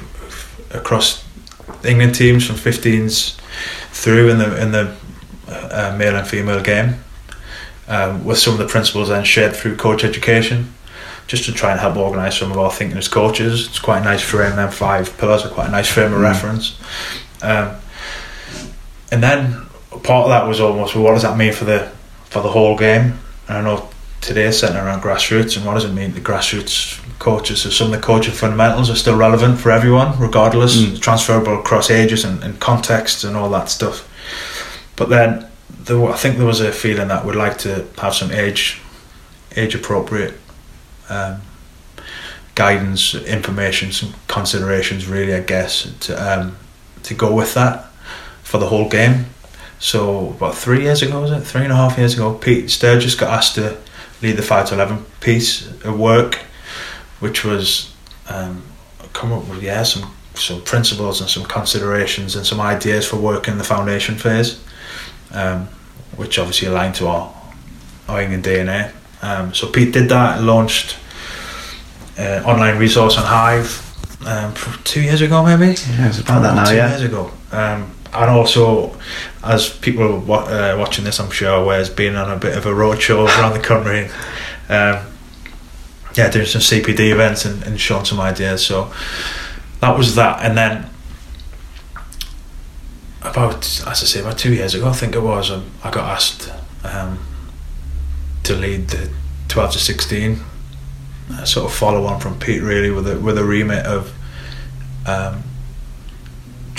across 0.71 1.23
England 1.85 2.15
teams 2.15 2.45
from 2.45 2.55
15s 2.55 3.37
through 3.91 4.29
in 4.29 4.37
the 4.37 4.61
in 4.61 4.71
the 4.71 4.95
uh, 5.47 5.95
male 5.97 6.15
and 6.15 6.27
female 6.27 6.61
game, 6.61 6.95
um, 7.87 8.23
with 8.23 8.37
some 8.37 8.53
of 8.53 8.59
the 8.59 8.67
principles 8.67 9.09
then 9.09 9.23
shared 9.23 9.55
through 9.55 9.75
coach 9.75 10.03
education, 10.03 10.73
just 11.27 11.45
to 11.45 11.51
try 11.51 11.71
and 11.71 11.79
help 11.79 11.97
organise 11.97 12.37
some 12.37 12.51
of 12.51 12.57
our 12.57 12.71
thinking 12.71 12.97
as 12.97 13.07
coaches. 13.07 13.67
It's 13.67 13.79
quite 13.79 13.99
a 13.99 14.03
nice 14.03 14.21
frame. 14.21 14.55
Then 14.55 14.71
five 14.71 15.17
pillars 15.17 15.45
are 15.45 15.49
quite 15.49 15.67
a 15.67 15.71
nice 15.71 15.87
frame 15.89 16.13
of 16.13 16.19
Mm. 16.19 16.23
reference. 16.23 16.75
Um, 17.41 17.71
and 19.11 19.21
then 19.21 19.65
part 20.03 20.23
of 20.25 20.29
that 20.29 20.47
was 20.47 20.59
almost 20.61 20.95
well, 20.95 21.03
what 21.03 21.13
does 21.13 21.23
that 21.23 21.37
mean 21.37 21.53
for 21.53 21.65
the 21.65 21.89
for 22.29 22.41
the 22.41 22.49
whole 22.49 22.77
game? 22.77 23.19
And 23.47 23.57
I 23.57 23.61
know 23.61 23.89
today 24.21 24.45
is 24.45 24.59
centered 24.59 24.83
around 24.83 25.01
grassroots, 25.01 25.57
and 25.57 25.65
what 25.65 25.73
does 25.73 25.85
it 25.85 25.93
mean 25.93 26.13
to 26.13 26.21
grassroots 26.21 26.99
coaches? 27.19 27.61
So 27.61 27.69
some 27.69 27.87
of 27.87 27.93
the 27.93 28.05
coaching 28.05 28.33
fundamentals 28.33 28.89
are 28.89 28.95
still 28.95 29.17
relevant 29.17 29.59
for 29.59 29.71
everyone, 29.71 30.17
regardless, 30.19 30.77
Mm. 30.77 31.01
transferable 31.01 31.59
across 31.59 31.89
ages 31.89 32.23
and, 32.23 32.43
and 32.43 32.59
contexts 32.59 33.23
and 33.23 33.35
all 33.35 33.49
that 33.49 33.69
stuff. 33.69 34.07
But 34.95 35.09
then 35.09 35.47
there, 35.85 36.03
I 36.11 36.15
think 36.17 36.37
there 36.37 36.45
was 36.45 36.61
a 36.61 36.71
feeling 36.71 37.07
that 37.07 37.25
we'd 37.25 37.35
like 37.35 37.57
to 37.59 37.85
have 37.97 38.13
some 38.15 38.31
age 38.31 38.79
age 39.57 39.75
appropriate 39.75 40.33
um, 41.09 41.41
guidance, 42.55 43.13
information, 43.15 43.91
some 43.91 44.13
considerations, 44.27 45.07
really, 45.07 45.33
I 45.33 45.41
guess, 45.41 45.91
to 46.01 46.13
um, 46.15 46.55
to 47.03 47.13
go 47.13 47.33
with 47.33 47.53
that 47.55 47.85
for 48.43 48.59
the 48.59 48.67
whole 48.67 48.87
game. 48.89 49.25
So 49.79 50.29
about 50.37 50.55
three 50.55 50.83
years 50.83 51.01
ago, 51.01 51.21
was 51.21 51.31
it 51.31 51.41
three 51.41 51.63
and 51.63 51.71
a 51.73 51.75
half 51.75 51.97
years 51.97 52.13
ago? 52.13 52.33
Pete 52.35 52.69
Sturgess 52.69 53.15
got 53.15 53.29
asked 53.31 53.55
to 53.55 53.77
lead 54.21 54.37
the 54.37 54.41
five 54.43 54.67
to 54.69 54.75
eleven 54.75 55.05
piece 55.19 55.67
of 55.83 55.99
work, 55.99 56.35
which 57.19 57.43
was 57.43 57.93
um, 58.29 58.61
come 59.13 59.31
up 59.33 59.47
with 59.49 59.61
yeah 59.63 59.83
some 59.83 60.11
some 60.35 60.61
principles 60.61 61.19
and 61.21 61.29
some 61.29 61.43
considerations 61.43 62.35
and 62.35 62.45
some 62.45 62.61
ideas 62.61 63.05
for 63.07 63.17
work 63.17 63.47
in 63.47 63.57
the 63.57 63.63
foundation 63.63 64.15
phase, 64.15 64.63
um, 65.31 65.67
which 66.15 66.39
obviously 66.39 66.67
aligned 66.67 66.95
to 66.95 67.07
our 67.07 67.33
our 68.07 68.21
England 68.21 68.43
DNA. 68.43 68.91
Um, 69.21 69.53
so 69.53 69.67
Pete 69.67 69.93
did 69.93 70.09
that, 70.09 70.41
launched 70.41 70.97
uh, 72.17 72.41
online 72.45 72.77
resource 72.79 73.17
on 73.17 73.23
Hive 73.23 73.87
um, 74.25 74.53
two 74.83 75.01
years 75.01 75.21
ago, 75.21 75.43
maybe 75.43 75.67
Yeah, 75.89 76.07
it's 76.09 76.19
about 76.19 76.41
that 76.41 76.55
now. 76.55 76.65
two 76.65 76.75
Yeah. 76.75 76.89
years 76.89 77.01
ago. 77.03 77.31
Um, 77.51 77.91
and 78.13 78.29
also 78.29 78.97
as 79.43 79.69
people 79.69 80.31
uh, 80.31 80.75
watching 80.77 81.05
this, 81.05 81.19
I'm 81.19 81.31
sure, 81.31 81.71
has 81.73 81.89
been 81.89 82.15
on 82.15 82.29
a 82.31 82.37
bit 82.37 82.57
of 82.57 82.65
a 82.65 82.69
roadshow 82.69 83.25
around 83.25 83.53
the 83.53 83.59
country. 83.59 84.09
Um, 84.69 85.07
yeah, 86.15 86.29
doing 86.29 86.45
some 86.45 86.61
CPD 86.61 87.11
events 87.11 87.45
and, 87.45 87.63
and 87.63 87.79
showing 87.79 88.05
some 88.05 88.19
ideas. 88.19 88.65
So 88.65 88.91
that 89.79 89.97
was 89.97 90.15
that, 90.15 90.43
and 90.43 90.57
then 90.57 90.89
about 93.21 93.65
as 93.65 93.87
I 93.87 93.93
say 93.93 94.19
about 94.19 94.37
two 94.37 94.53
years 94.53 94.73
ago, 94.73 94.89
I 94.89 94.93
think 94.93 95.15
it 95.15 95.21
was, 95.21 95.51
um, 95.51 95.71
I 95.83 95.91
got 95.91 96.09
asked 96.09 96.51
um, 96.83 97.19
to 98.43 98.55
lead 98.55 98.89
the 98.89 99.09
twelve 99.47 99.71
to 99.71 99.79
sixteen, 99.79 100.41
uh, 101.31 101.45
sort 101.45 101.71
of 101.71 101.77
follow 101.77 102.05
on 102.05 102.19
from 102.19 102.37
Pete 102.39 102.61
really 102.61 102.91
with 102.91 103.07
a 103.07 103.17
with 103.19 103.37
a 103.37 103.45
remit 103.45 103.85
of 103.85 104.13
um, 105.05 105.43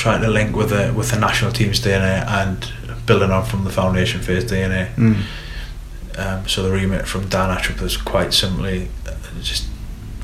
trying 0.03 0.21
to 0.21 0.29
link 0.29 0.57
with 0.57 0.71
the 0.71 0.93
with 0.97 1.13
the 1.13 1.19
national 1.19 1.53
team's 1.53 1.81
DNA 1.81 2.27
and 2.27 2.73
building 3.07 3.31
on 3.31 3.45
from 3.45 3.63
the 3.63 3.71
foundation 3.71 4.21
phase 4.21 4.45
DNA. 4.45 4.93
Mm. 4.97 5.23
Um, 6.19 6.49
so 6.49 6.65
the 6.65 6.73
remit 6.73 7.07
from 7.07 7.29
Dan 7.29 7.57
Attrip 7.57 7.81
was 7.81 7.97
quite 7.97 8.35
simply 8.35 8.89
uh, 9.07 9.15
just 9.41 9.69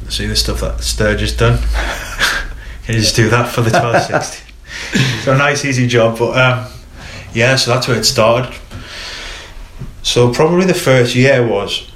see 0.08 0.26
the 0.26 0.34
stuff 0.34 0.60
that 0.62 0.82
Sturge 0.82 1.20
has 1.20 1.36
done. 1.36 1.58
Can 2.84 2.96
you 2.96 3.00
just 3.00 3.14
do 3.14 3.30
that 3.30 3.52
for 3.52 3.60
the 3.60 3.70
twelve 3.70 4.02
sixty? 4.02 4.52
so 5.22 5.34
a 5.34 5.38
nice 5.38 5.64
easy 5.64 5.86
job, 5.86 6.18
but 6.18 6.36
um, 6.36 6.72
yeah, 7.32 7.54
so 7.54 7.72
that's 7.72 7.86
where 7.86 7.96
it 7.96 8.04
started. 8.04 8.52
So 10.02 10.32
probably 10.32 10.66
the 10.66 10.74
first 10.74 11.14
year 11.14 11.46
was 11.46 11.88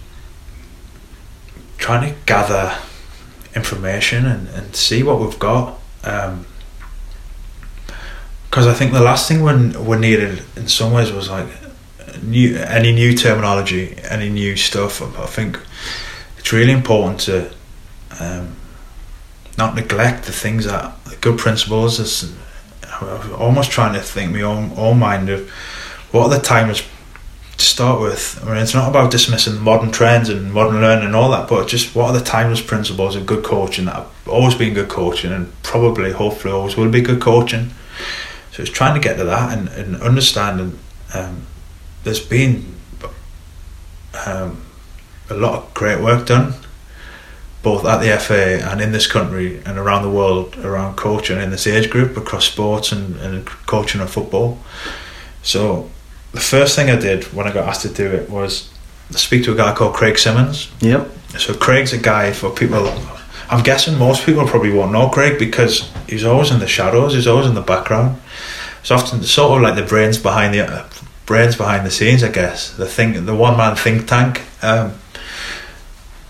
trying 1.78 2.08
to 2.08 2.20
gather 2.26 2.78
information 3.56 4.24
and, 4.24 4.48
and 4.50 4.76
see 4.76 5.02
what 5.02 5.18
we've 5.18 5.38
got. 5.40 5.80
Um, 6.04 6.46
because 8.52 8.66
I 8.66 8.74
think 8.74 8.92
the 8.92 9.00
last 9.00 9.28
thing 9.28 9.42
we 9.42 9.54
we 9.78 9.96
needed 9.96 10.42
in 10.56 10.68
some 10.68 10.92
ways 10.92 11.10
was 11.10 11.30
like 11.30 11.48
new 12.22 12.58
any 12.58 12.92
new 12.92 13.16
terminology, 13.16 13.96
any 14.10 14.28
new 14.28 14.56
stuff. 14.56 15.00
I 15.00 15.24
think 15.24 15.58
it's 16.36 16.52
really 16.52 16.72
important 16.72 17.20
to 17.20 17.50
um, 18.20 18.54
not 19.56 19.74
neglect 19.74 20.26
the 20.26 20.32
things 20.32 20.66
that 20.66 21.02
the 21.06 21.16
good 21.16 21.38
principles. 21.38 21.98
Is, 21.98 22.30
I 22.82 23.02
was 23.04 23.32
almost 23.32 23.70
trying 23.70 23.94
to 23.94 24.00
think 24.00 24.32
my 24.32 24.42
own 24.42 24.72
own 24.76 24.98
mind 24.98 25.30
of 25.30 25.48
what 26.10 26.24
are 26.24 26.38
the 26.38 26.44
timers 26.44 26.82
to 27.56 27.64
start 27.64 28.02
with. 28.02 28.38
I 28.42 28.48
mean, 28.48 28.58
it's 28.58 28.74
not 28.74 28.90
about 28.90 29.10
dismissing 29.10 29.58
modern 29.62 29.92
trends 29.92 30.28
and 30.28 30.52
modern 30.52 30.82
learning 30.82 31.06
and 31.06 31.16
all 31.16 31.30
that, 31.30 31.48
but 31.48 31.68
just 31.68 31.94
what 31.94 32.10
are 32.10 32.18
the 32.18 32.24
timeless 32.24 32.60
principles 32.60 33.16
of 33.16 33.24
good 33.24 33.44
coaching 33.44 33.86
that 33.86 33.94
have 33.94 34.28
always 34.28 34.54
been 34.54 34.74
good 34.74 34.90
coaching 34.90 35.32
and 35.32 35.50
probably, 35.62 36.12
hopefully, 36.12 36.52
always 36.52 36.76
will 36.76 36.90
be 36.90 37.00
good 37.00 37.22
coaching. 37.22 37.70
So 38.52 38.62
it's 38.62 38.70
trying 38.70 38.94
to 38.94 39.00
get 39.00 39.16
to 39.16 39.24
that 39.24 39.56
and, 39.56 39.68
and 39.68 40.00
understanding 40.02 40.78
um, 41.14 41.46
there's 42.04 42.24
been 42.24 42.74
um, 44.26 44.62
a 45.30 45.34
lot 45.34 45.54
of 45.54 45.74
great 45.74 46.00
work 46.00 46.26
done, 46.26 46.54
both 47.62 47.84
at 47.86 48.00
the 48.02 48.18
FA 48.18 48.62
and 48.62 48.80
in 48.80 48.92
this 48.92 49.06
country 49.06 49.62
and 49.64 49.78
around 49.78 50.02
the 50.02 50.10
world 50.10 50.56
around 50.58 50.96
coaching 50.96 51.40
in 51.40 51.50
this 51.50 51.66
age 51.66 51.88
group 51.88 52.16
across 52.16 52.44
sports 52.44 52.92
and, 52.92 53.16
and 53.16 53.46
coaching 53.46 54.00
and 54.00 54.10
football. 54.10 54.58
So 55.42 55.90
the 56.32 56.40
first 56.40 56.76
thing 56.76 56.90
I 56.90 56.96
did 56.96 57.24
when 57.32 57.46
I 57.46 57.52
got 57.52 57.68
asked 57.68 57.82
to 57.82 57.88
do 57.88 58.06
it 58.06 58.28
was 58.28 58.70
speak 59.10 59.44
to 59.44 59.52
a 59.52 59.56
guy 59.56 59.74
called 59.74 59.94
Craig 59.94 60.18
Simmons. 60.18 60.70
Yep. 60.80 61.10
So 61.38 61.54
Craig's 61.54 61.92
a 61.92 61.98
guy 61.98 62.32
for 62.32 62.50
people. 62.50 62.86
I'm 63.50 63.62
guessing 63.62 63.98
most 63.98 64.24
people 64.24 64.46
probably 64.46 64.72
won't 64.72 64.92
know 64.92 65.08
Craig 65.08 65.38
because 65.38 65.90
he's 66.08 66.24
always 66.24 66.50
in 66.50 66.60
the 66.60 66.66
shadows. 66.66 67.14
He's 67.14 67.26
always 67.26 67.46
in 67.46 67.54
the 67.54 67.60
background. 67.60 68.20
It's 68.80 68.90
often 68.90 69.22
sort 69.22 69.56
of 69.56 69.62
like 69.62 69.76
the 69.76 69.88
brains 69.88 70.18
behind 70.18 70.54
the 70.54 70.66
uh, 70.66 70.88
brains 71.26 71.56
behind 71.56 71.86
the 71.86 71.90
scenes, 71.90 72.22
I 72.24 72.30
guess. 72.30 72.74
The 72.76 72.86
thing, 72.86 73.26
the 73.26 73.34
one 73.34 73.56
man 73.56 73.76
think 73.76 74.08
tank. 74.08 74.42
Um, 74.62 74.94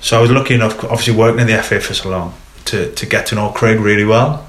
so 0.00 0.18
I 0.18 0.20
was 0.20 0.30
lucky 0.30 0.54
enough, 0.54 0.82
obviously 0.84 1.14
working 1.14 1.40
in 1.40 1.46
the 1.46 1.62
FA 1.62 1.80
for 1.80 1.94
so 1.94 2.10
long, 2.10 2.34
to 2.66 2.92
to 2.92 3.06
get 3.06 3.26
to 3.26 3.34
know 3.34 3.50
Craig 3.50 3.78
really 3.80 4.04
well. 4.04 4.46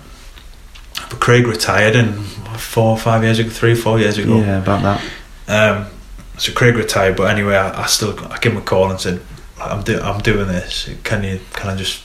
But 1.10 1.19
Craig 1.19 1.48
retired 1.48 1.95
in 1.95 2.14
four 2.57 2.91
or 2.91 2.98
five 2.98 3.23
years 3.23 3.40
ago, 3.40 3.49
three 3.49 3.76
four 3.76 3.99
years 3.99 4.18
ago. 4.18 4.38
Yeah, 4.40 4.61
about 4.61 4.81
that. 4.81 5.02
Um, 5.48 5.88
so 6.38 6.52
Craig 6.53 6.76
retired, 6.76 7.15
but 7.15 7.30
anyway, 7.30 7.56
I, 7.56 7.84
I 7.84 7.85
still 7.85 8.18
I 8.31 8.40
gave 8.40 8.53
him 8.53 8.57
a 8.57 8.61
call 8.61 8.90
and 8.90 8.99
said, 8.99 9.22
"I'm 9.60 9.84
do, 9.84 9.99
I'm 10.02 10.22
doing 10.22 10.48
this. 10.48 10.90
Can 11.03 11.23
you 11.23 11.40
can 11.53 11.69
I 11.69 11.76
just 11.76 12.03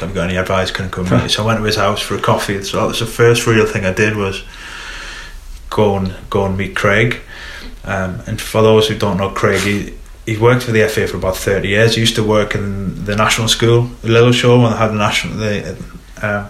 you 0.00 0.14
got 0.14 0.28
any 0.28 0.36
advice? 0.36 0.70
Can 0.70 0.86
I 0.86 0.88
come 0.88 1.04
meet 1.04 1.22
you?" 1.22 1.28
So 1.28 1.42
I 1.42 1.46
went 1.46 1.58
to 1.58 1.64
his 1.64 1.76
house 1.76 2.00
for 2.00 2.14
a 2.14 2.20
coffee. 2.20 2.62
So 2.62 2.80
that 2.80 2.86
was 2.86 3.00
the 3.00 3.06
first 3.06 3.46
real 3.46 3.66
thing 3.66 3.84
I 3.84 3.92
did 3.92 4.16
was 4.16 4.44
go 5.70 5.96
and 5.96 6.14
go 6.30 6.46
and 6.46 6.56
meet 6.56 6.76
Craig. 6.76 7.20
Um, 7.84 8.22
and 8.26 8.40
for 8.40 8.62
those 8.62 8.88
who 8.88 8.96
don't 8.96 9.18
know 9.18 9.30
Craig, 9.30 9.60
he 9.60 9.94
he 10.26 10.38
worked 10.38 10.62
for 10.62 10.72
the 10.72 10.88
FA 10.88 11.06
for 11.06 11.16
about 11.16 11.36
thirty 11.36 11.68
years. 11.68 11.94
He 11.94 12.00
used 12.00 12.16
to 12.16 12.24
work 12.24 12.54
in 12.54 13.04
the 13.04 13.16
national 13.16 13.48
school, 13.48 13.90
the 14.02 14.08
Lilleshall, 14.08 14.62
when 14.62 14.72
they 14.72 14.78
had 14.78 14.88
the 14.88 14.94
national. 14.94 15.36
The, 15.36 15.76
um, 16.22 16.48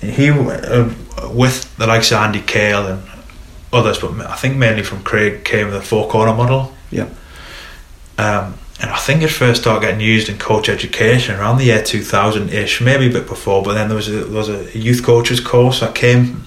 he 0.00 0.30
uh, 0.30 0.90
with 1.30 1.76
the 1.76 1.86
likes 1.86 2.12
of 2.12 2.18
Andy 2.18 2.40
Cale 2.40 2.86
and 2.86 3.02
others, 3.72 3.98
but 3.98 4.12
I 4.20 4.36
think 4.36 4.56
mainly 4.56 4.82
from 4.82 5.02
Craig 5.02 5.44
came 5.44 5.70
the 5.70 5.82
four 5.82 6.08
corner 6.08 6.34
model. 6.34 6.72
Yep. 6.90 7.12
Um, 8.18 8.54
and 8.80 8.90
I 8.90 8.96
think 8.96 9.22
it 9.22 9.28
first 9.28 9.62
started 9.62 9.86
getting 9.86 10.00
used 10.00 10.28
in 10.28 10.38
coach 10.38 10.68
education 10.68 11.38
around 11.38 11.58
the 11.58 11.64
year 11.64 11.82
2000 11.82 12.50
ish, 12.50 12.80
maybe 12.80 13.06
a 13.06 13.10
bit 13.10 13.26
before. 13.28 13.62
But 13.62 13.74
then 13.74 13.88
there 13.88 13.96
was 13.96 14.08
a, 14.08 14.24
there 14.24 14.36
was 14.36 14.48
a 14.48 14.76
youth 14.76 15.04
coaches 15.04 15.40
course 15.40 15.80
that 15.80 15.94
came 15.94 16.44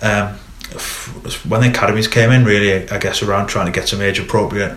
um, 0.00 0.38
f- 0.74 1.44
when 1.46 1.60
the 1.60 1.68
academies 1.68 2.08
came 2.08 2.30
in, 2.30 2.44
really, 2.44 2.88
I 2.88 2.98
guess, 2.98 3.22
around 3.22 3.48
trying 3.48 3.66
to 3.66 3.72
get 3.72 3.88
some 3.88 4.00
age 4.00 4.18
appropriate 4.18 4.76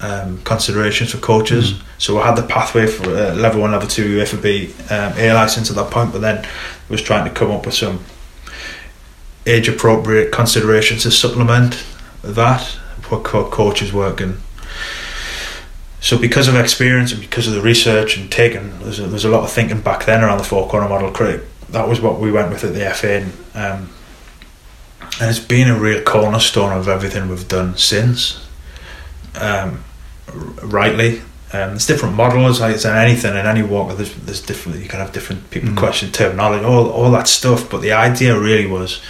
um, 0.00 0.42
considerations 0.42 1.12
for 1.12 1.18
coaches. 1.18 1.72
Mm. 1.72 1.82
So 1.98 2.18
I 2.18 2.26
had 2.26 2.36
the 2.36 2.42
pathway 2.42 2.88
for 2.88 3.04
uh, 3.08 3.34
level 3.34 3.60
one, 3.60 3.70
level 3.70 3.88
two 3.88 4.18
UEFA 4.18 4.42
B 4.42 4.74
um, 4.90 5.12
A 5.16 5.32
license 5.32 5.70
at 5.70 5.76
that 5.76 5.92
point, 5.92 6.12
but 6.12 6.20
then 6.20 6.46
was 6.88 7.00
trying 7.00 7.24
to 7.24 7.34
come 7.34 7.52
up 7.52 7.64
with 7.64 7.74
some 7.74 8.04
age 9.46 9.68
appropriate 9.68 10.32
considerations 10.32 11.04
to 11.04 11.10
supplement 11.10 11.84
that 12.22 12.60
for 13.00 13.20
co- 13.20 13.48
coaches 13.48 13.92
work 13.92 14.20
in. 14.20 14.38
So 16.02 16.18
because 16.18 16.48
of 16.48 16.56
experience 16.56 17.12
and 17.12 17.20
because 17.20 17.46
of 17.46 17.54
the 17.54 17.60
research 17.62 18.16
and 18.18 18.30
taking, 18.30 18.76
there's 18.80 18.98
a, 18.98 19.06
there's 19.06 19.24
a 19.24 19.28
lot 19.30 19.44
of 19.44 19.52
thinking 19.52 19.80
back 19.80 20.04
then 20.04 20.22
around 20.22 20.38
the 20.38 20.44
four 20.44 20.68
corner 20.68 20.88
model. 20.88 21.12
Craig, 21.12 21.40
that 21.70 21.88
was 21.88 22.00
what 22.00 22.18
we 22.18 22.32
went 22.32 22.50
with 22.50 22.64
at 22.64 22.74
the 22.74 22.90
FA, 22.90 23.20
and, 23.22 23.32
um, 23.54 23.88
and 25.20 25.30
it's 25.30 25.38
been 25.38 25.68
a 25.68 25.78
real 25.78 26.02
cornerstone 26.02 26.76
of 26.76 26.88
everything 26.88 27.28
we've 27.28 27.46
done 27.46 27.76
since. 27.76 28.44
Um, 29.36 29.84
r- 30.26 30.34
rightly, 30.64 31.20
um, 31.52 31.70
there's 31.70 31.86
different 31.86 32.16
models. 32.16 32.60
Like 32.60 32.74
it's 32.74 32.84
in 32.84 32.96
anything 32.96 33.30
in 33.36 33.46
any 33.46 33.62
walk. 33.62 33.96
There's 33.96 34.12
there's 34.16 34.40
different. 34.42 34.80
You 34.80 34.88
can 34.88 34.98
have 34.98 35.12
different 35.12 35.50
people 35.50 35.70
Mm. 35.70 35.76
question 35.76 36.10
terminology, 36.10 36.64
all 36.64 36.90
all 36.90 37.10
that 37.12 37.28
stuff. 37.28 37.70
But 37.70 37.80
the 37.80 37.92
idea 37.92 38.36
really 38.36 38.66
was 38.66 39.00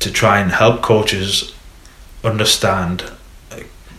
to 0.00 0.10
try 0.10 0.40
and 0.40 0.50
help 0.50 0.82
coaches 0.82 1.52
understand 2.24 3.04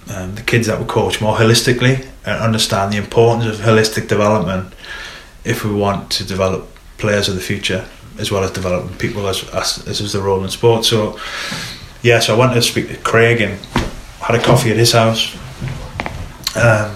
um, 0.09 0.35
the 0.35 0.41
kids 0.41 0.67
that 0.67 0.79
we 0.79 0.85
coach 0.85 1.21
more 1.21 1.35
holistically 1.35 2.07
and 2.25 2.41
understand 2.41 2.93
the 2.93 2.97
importance 2.97 3.45
of 3.45 3.65
holistic 3.65 4.07
development 4.07 4.73
if 5.43 5.63
we 5.63 5.73
want 5.73 6.11
to 6.11 6.25
develop 6.25 6.67
players 6.97 7.29
of 7.29 7.35
the 7.35 7.41
future 7.41 7.87
as 8.19 8.31
well 8.31 8.43
as 8.43 8.51
developing 8.51 8.95
people 8.97 9.27
as 9.27 9.47
as, 9.53 9.87
as 9.87 10.01
is 10.01 10.13
the 10.13 10.21
role 10.21 10.43
in 10.43 10.49
sport. 10.49 10.85
So 10.85 11.19
yeah, 12.01 12.19
so 12.19 12.35
I 12.35 12.39
went 12.39 12.53
to 12.53 12.61
speak 12.61 12.89
to 12.89 12.97
Craig 12.97 13.41
and 13.41 13.59
had 14.21 14.35
a 14.35 14.43
coffee 14.43 14.71
at 14.71 14.77
his 14.77 14.91
house. 14.91 15.35
Um, 16.55 16.95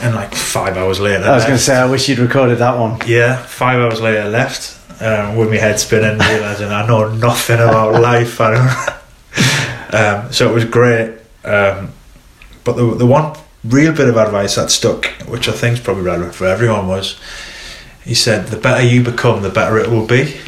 and 0.00 0.14
like 0.14 0.34
five 0.34 0.76
hours 0.76 1.00
later, 1.00 1.24
I 1.24 1.34
was 1.34 1.44
going 1.44 1.56
to 1.56 1.62
say, 1.62 1.76
I 1.76 1.90
wish 1.90 2.08
you'd 2.08 2.18
recorded 2.18 2.58
that 2.58 2.78
one. 2.78 3.00
Yeah, 3.06 3.36
five 3.36 3.80
hours 3.80 4.00
later, 4.00 4.28
left 4.28 4.78
um, 5.02 5.36
with 5.36 5.50
my 5.50 5.56
head 5.56 5.80
spinning, 5.80 6.18
realizing 6.28 6.68
I 6.68 6.86
know 6.86 7.12
nothing 7.14 7.56
about 7.56 8.00
life. 8.00 8.40
I 8.40 8.50
don't. 8.54 9.94
um, 9.94 10.32
so 10.32 10.48
it 10.48 10.54
was 10.54 10.64
great. 10.64 11.18
Um, 11.44 11.92
but 12.68 12.76
the 12.76 12.94
the 12.96 13.06
one 13.06 13.34
real 13.64 13.92
bit 13.92 14.08
of 14.08 14.18
advice 14.18 14.56
that 14.56 14.70
stuck, 14.70 15.06
which 15.26 15.48
I 15.48 15.52
think 15.52 15.78
is 15.78 15.80
probably 15.80 16.02
relevant 16.02 16.34
for 16.34 16.46
everyone, 16.46 16.86
was 16.86 17.18
he 18.04 18.14
said, 18.14 18.48
"The 18.48 18.58
better 18.58 18.82
you 18.82 19.02
become, 19.02 19.40
the 19.40 19.48
better 19.48 19.78
it 19.78 19.88
will 19.88 20.06
be." 20.06 20.38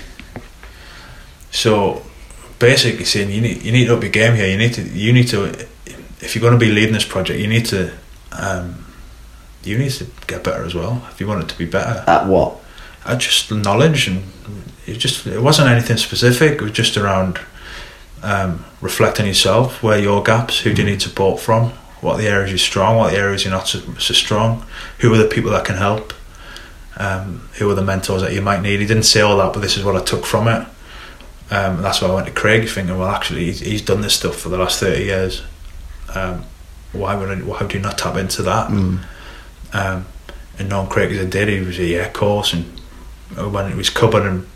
So 1.51 2.03
basically, 2.59 3.07
saying 3.07 3.31
you 3.31 3.41
need 3.41 3.63
you 3.63 3.73
need 3.73 3.87
to 3.87 3.97
up 3.97 4.03
your 4.03 4.13
game 4.13 4.35
here. 4.35 4.49
You 4.49 4.59
need 4.59 4.75
to 4.75 4.83
you 4.83 5.15
need 5.15 5.29
to 5.29 5.45
if 6.21 6.35
you're 6.35 6.43
going 6.43 6.59
to 6.61 6.67
be 6.67 6.71
leading 6.71 6.93
this 6.93 7.07
project, 7.07 7.41
you 7.41 7.49
need 7.49 7.67
to. 7.67 7.91
Um, 8.33 8.85
you 9.63 9.77
need 9.77 9.91
to 9.93 10.07
get 10.27 10.43
better 10.43 10.65
as 10.65 10.75
well 10.75 11.03
if 11.11 11.21
you 11.21 11.27
want 11.27 11.43
it 11.43 11.49
to 11.51 11.59
be 11.59 11.67
better. 11.67 12.03
At 12.07 12.27
what? 12.27 12.57
I 13.05 13.17
just 13.17 13.53
knowledge 13.53 14.09
and 14.09 14.23
it 14.87 14.95
just 14.95 15.27
it 15.27 15.41
wasn't 15.41 15.69
anything 15.69 15.97
specific. 15.97 16.53
It 16.53 16.63
was 16.63 16.73
just 16.73 16.97
around 16.97 17.41
um, 18.23 18.65
reflecting 18.81 19.27
yourself, 19.27 19.83
where 19.83 19.99
your 19.99 20.23
gaps, 20.23 20.61
who 20.61 20.73
do 20.73 20.83
you 20.83 20.91
need 20.91 21.03
support 21.03 21.41
from, 21.41 21.73
what 22.01 22.15
are 22.15 22.23
the 22.23 22.29
areas 22.29 22.51
you're 22.51 22.59
strong, 22.59 22.97
what 22.97 23.09
are 23.09 23.17
the 23.17 23.23
areas 23.23 23.45
you're 23.45 23.53
not 23.53 23.69
so, 23.69 23.81
so 23.99 24.15
strong, 24.15 24.65
who 24.99 25.13
are 25.13 25.19
the 25.19 25.29
people 25.29 25.51
that 25.51 25.65
can 25.65 25.77
help, 25.77 26.13
um, 26.97 27.49
who 27.59 27.71
are 27.71 27.75
the 27.75 27.83
mentors 27.83 28.23
that 28.23 28.33
you 28.33 28.43
might 28.43 28.63
need. 28.63 28.81
He 28.81 28.87
didn't 28.87 29.05
say 29.05 29.21
all 29.21 29.37
that, 29.39 29.53
but 29.53 29.61
this 29.61 29.77
is 29.77 29.85
what 29.85 29.97
I 29.97 30.05
took 30.05 30.25
from 30.25 30.49
it. 30.49 30.67
Um, 31.51 31.83
that's 31.83 32.01
why 32.01 32.09
I 32.09 32.15
went 32.15 32.27
to 32.27 32.33
Craig, 32.33 32.69
thinking, 32.69 32.97
well, 32.97 33.09
actually, 33.09 33.47
he's, 33.47 33.61
he's 33.61 33.83
done 33.83 34.03
this 34.03 34.15
stuff 34.15 34.37
for 34.37 34.49
the 34.51 34.59
last 34.59 34.79
thirty 34.79 35.05
years. 35.05 35.43
Um, 36.15 36.45
why 36.93 37.17
would 37.17 37.29
I, 37.29 37.43
why 37.43 37.61
would 37.61 37.75
you 37.75 37.81
not 37.81 37.99
tap 37.99 38.17
into 38.17 38.43
that? 38.43 38.71
Mm. 38.71 39.05
Um, 39.73 40.07
and 40.59 40.69
knowing 40.69 40.89
Craig 40.89 41.11
as 41.13 41.21
I 41.25 41.29
did, 41.29 41.49
he 41.49 41.61
was 41.61 41.79
a 41.79 41.85
yeah, 41.85 42.07
of 42.07 42.13
course, 42.13 42.53
and 42.53 42.65
when 43.53 43.71
it 43.71 43.77
was 43.77 43.91
cupboard 43.91 44.27
and 44.27 44.47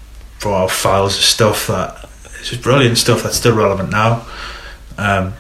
brought 0.41 0.65
out 0.65 0.71
files 0.71 1.17
of 1.17 1.23
stuff 1.23 1.67
that 1.69 2.09
it's 2.39 2.51
just 2.51 2.63
brilliant 2.63 2.99
stuff 2.99 3.23
that's 3.23 3.37
still 3.37 3.57
relevant 3.57 3.91
now. 3.91 4.27
Um, 4.99 5.35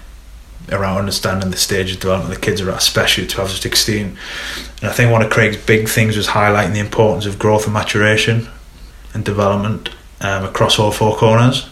around 0.70 0.98
understanding 0.98 1.50
the 1.50 1.56
stage 1.56 1.92
of 1.92 2.00
development 2.00 2.34
the 2.34 2.40
kids 2.40 2.60
are 2.60 2.70
at, 2.70 2.78
especially 2.78 3.26
12 3.26 3.50
to 3.50 3.56
16. 3.56 4.06
And 4.06 4.18
I 4.82 4.92
think 4.92 5.12
one 5.12 5.22
of 5.22 5.30
Craig's 5.30 5.56
big 5.56 5.88
things 5.88 6.16
was 6.16 6.28
highlighting 6.28 6.72
the 6.72 6.80
importance 6.80 7.26
of 7.26 7.38
growth 7.38 7.64
and 7.64 7.74
maturation 7.74 8.48
and 9.12 9.24
development 9.24 9.90
um, 10.20 10.44
across 10.44 10.78
all 10.78 10.90
four 10.90 11.16
corners. 11.16 11.68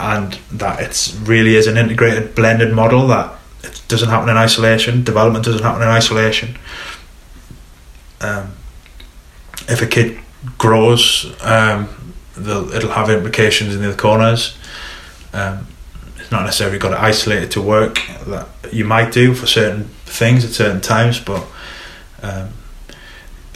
And 0.00 0.38
that 0.50 0.80
it 0.80 1.16
really 1.22 1.54
is 1.54 1.68
an 1.68 1.76
integrated, 1.76 2.34
blended 2.34 2.74
model 2.74 3.06
that 3.08 3.38
it 3.62 3.82
doesn't 3.86 4.08
happen 4.08 4.28
in 4.28 4.36
isolation. 4.36 5.04
Development 5.04 5.44
doesn't 5.44 5.62
happen 5.62 5.82
in 5.82 5.88
isolation. 5.88 6.58
Um, 8.20 8.52
if 9.68 9.80
a 9.80 9.86
kid 9.86 10.18
grows, 10.58 11.32
um, 11.42 11.88
it'll 12.36 12.90
have 12.90 13.10
implications 13.10 13.74
in 13.74 13.80
the 13.80 13.88
other 13.88 13.96
corners. 13.96 14.56
Um, 15.32 15.68
not 16.32 16.44
necessarily 16.44 16.78
got 16.78 16.90
to 16.90 17.00
isolate 17.00 17.42
it 17.42 17.50
to 17.52 17.62
work. 17.62 18.00
That 18.26 18.48
you 18.72 18.84
might 18.84 19.12
do 19.12 19.34
for 19.34 19.46
certain 19.46 19.84
things 20.04 20.44
at 20.44 20.50
certain 20.50 20.80
times 20.80 21.20
but 21.20 21.46
um, 22.22 22.50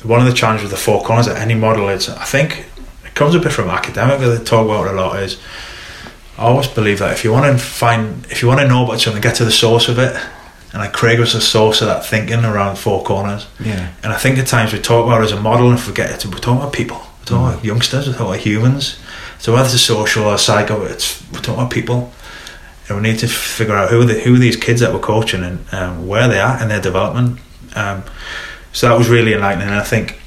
one 0.02 0.20
of 0.20 0.26
the 0.26 0.32
challenges 0.32 0.62
with 0.62 0.70
the 0.70 0.76
four 0.76 1.02
corners 1.02 1.28
at 1.28 1.36
any 1.36 1.54
model 1.54 1.88
is 1.88 2.08
I 2.08 2.24
think 2.24 2.66
it 3.04 3.14
comes 3.14 3.34
a 3.34 3.38
bit 3.38 3.52
from 3.52 3.68
academic 3.68 4.20
that 4.20 4.28
they 4.28 4.44
talk 4.44 4.64
about 4.64 4.86
a 4.86 4.92
lot 4.92 5.22
is 5.22 5.40
I 6.38 6.42
always 6.42 6.66
believe 6.66 6.98
that 6.98 7.12
if 7.12 7.24
you 7.24 7.32
want 7.32 7.50
to 7.50 7.62
find 7.62 8.26
if 8.30 8.42
you 8.42 8.48
want 8.48 8.60
to 8.60 8.68
know 8.68 8.84
about 8.84 9.00
something 9.00 9.22
get 9.22 9.36
to 9.36 9.44
the 9.44 9.52
source 9.52 9.88
of 9.88 9.98
it. 9.98 10.16
And 10.72 10.82
like 10.82 10.92
Craig 10.92 11.18
was 11.18 11.32
the 11.32 11.40
source 11.40 11.80
of 11.80 11.86
that 11.86 12.04
thinking 12.04 12.44
around 12.44 12.76
four 12.76 13.02
corners. 13.02 13.46
Yeah. 13.60 13.94
And 14.02 14.12
I 14.12 14.18
think 14.18 14.36
at 14.36 14.46
times 14.46 14.74
we 14.74 14.78
talk 14.78 15.06
about 15.06 15.22
it 15.22 15.24
as 15.24 15.32
a 15.32 15.40
model 15.40 15.70
and 15.70 15.80
forget 15.80 16.10
it. 16.10 16.26
We're 16.26 16.38
talking 16.38 16.58
about 16.58 16.74
people. 16.74 16.98
We're 16.98 17.24
talking 17.24 17.36
mm. 17.36 17.52
about 17.52 17.64
youngsters. 17.64 18.06
We're 18.06 18.12
talking 18.12 18.26
about 18.26 18.40
humans. 18.40 18.98
So 19.38 19.54
whether 19.54 19.64
it's 19.64 19.74
a 19.74 19.78
social 19.78 20.24
or 20.24 20.36
psycho 20.36 20.82
it's 20.84 21.22
we're 21.32 21.40
talking 21.40 21.54
about 21.54 21.70
people 21.70 22.12
and 22.88 22.96
we 22.96 23.02
need 23.02 23.18
to 23.18 23.28
figure 23.28 23.74
out 23.74 23.90
who 23.90 24.04
the, 24.04 24.14
who 24.14 24.38
these 24.38 24.56
kids 24.56 24.80
that 24.80 24.92
we're 24.92 25.00
coaching 25.00 25.42
and 25.42 25.74
um, 25.74 26.06
where 26.06 26.28
they 26.28 26.38
are 26.38 26.60
in 26.62 26.68
their 26.68 26.80
development. 26.80 27.40
Um, 27.74 28.04
so 28.72 28.88
that 28.88 28.96
was 28.96 29.08
really 29.08 29.32
enlightening. 29.32 29.68
And 29.68 29.76
I 29.76 29.82
think 29.82 30.18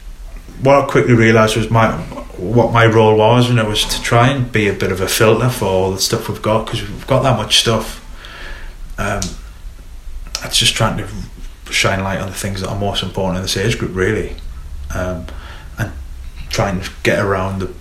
what 0.61 0.83
I 0.83 0.85
quickly 0.87 1.13
realised 1.13 1.55
was 1.55 1.69
my 1.69 1.91
what 2.37 2.71
my 2.71 2.85
role 2.85 3.17
was, 3.17 3.49
and 3.49 3.59
it 3.59 3.67
was 3.67 3.83
to 3.83 4.01
try 4.01 4.29
and 4.29 4.49
be 4.51 4.67
a 4.67 4.73
bit 4.73 4.91
of 4.91 5.01
a 5.01 5.07
filter 5.07 5.49
for 5.49 5.65
all 5.65 5.91
the 5.91 5.99
stuff 5.99 6.29
we've 6.29 6.41
got 6.41 6.65
because 6.65 6.81
we've 6.81 7.07
got 7.07 7.23
that 7.23 7.37
much 7.37 7.59
stuff. 7.59 8.05
Um, 8.97 9.21
it's 10.43 10.57
just 10.57 10.73
trying 10.73 10.97
to 10.97 11.07
shine 11.71 12.01
light 12.01 12.19
on 12.19 12.27
the 12.27 12.33
things 12.33 12.61
that 12.61 12.69
are 12.69 12.79
most 12.79 13.03
important 13.03 13.37
in 13.37 13.41
this 13.41 13.57
age 13.57 13.77
group, 13.77 13.93
really, 13.93 14.35
um, 14.93 15.25
and 15.77 15.91
trying 16.49 16.81
to 16.81 16.89
get 17.03 17.19
around 17.19 17.59
the 17.59 17.73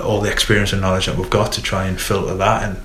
all 0.00 0.20
the 0.20 0.30
experience 0.30 0.72
and 0.72 0.80
knowledge 0.80 1.06
that 1.06 1.16
we've 1.16 1.30
got 1.30 1.52
to 1.52 1.62
try 1.62 1.86
and 1.86 2.00
filter 2.00 2.34
that 2.34 2.62
and 2.62 2.78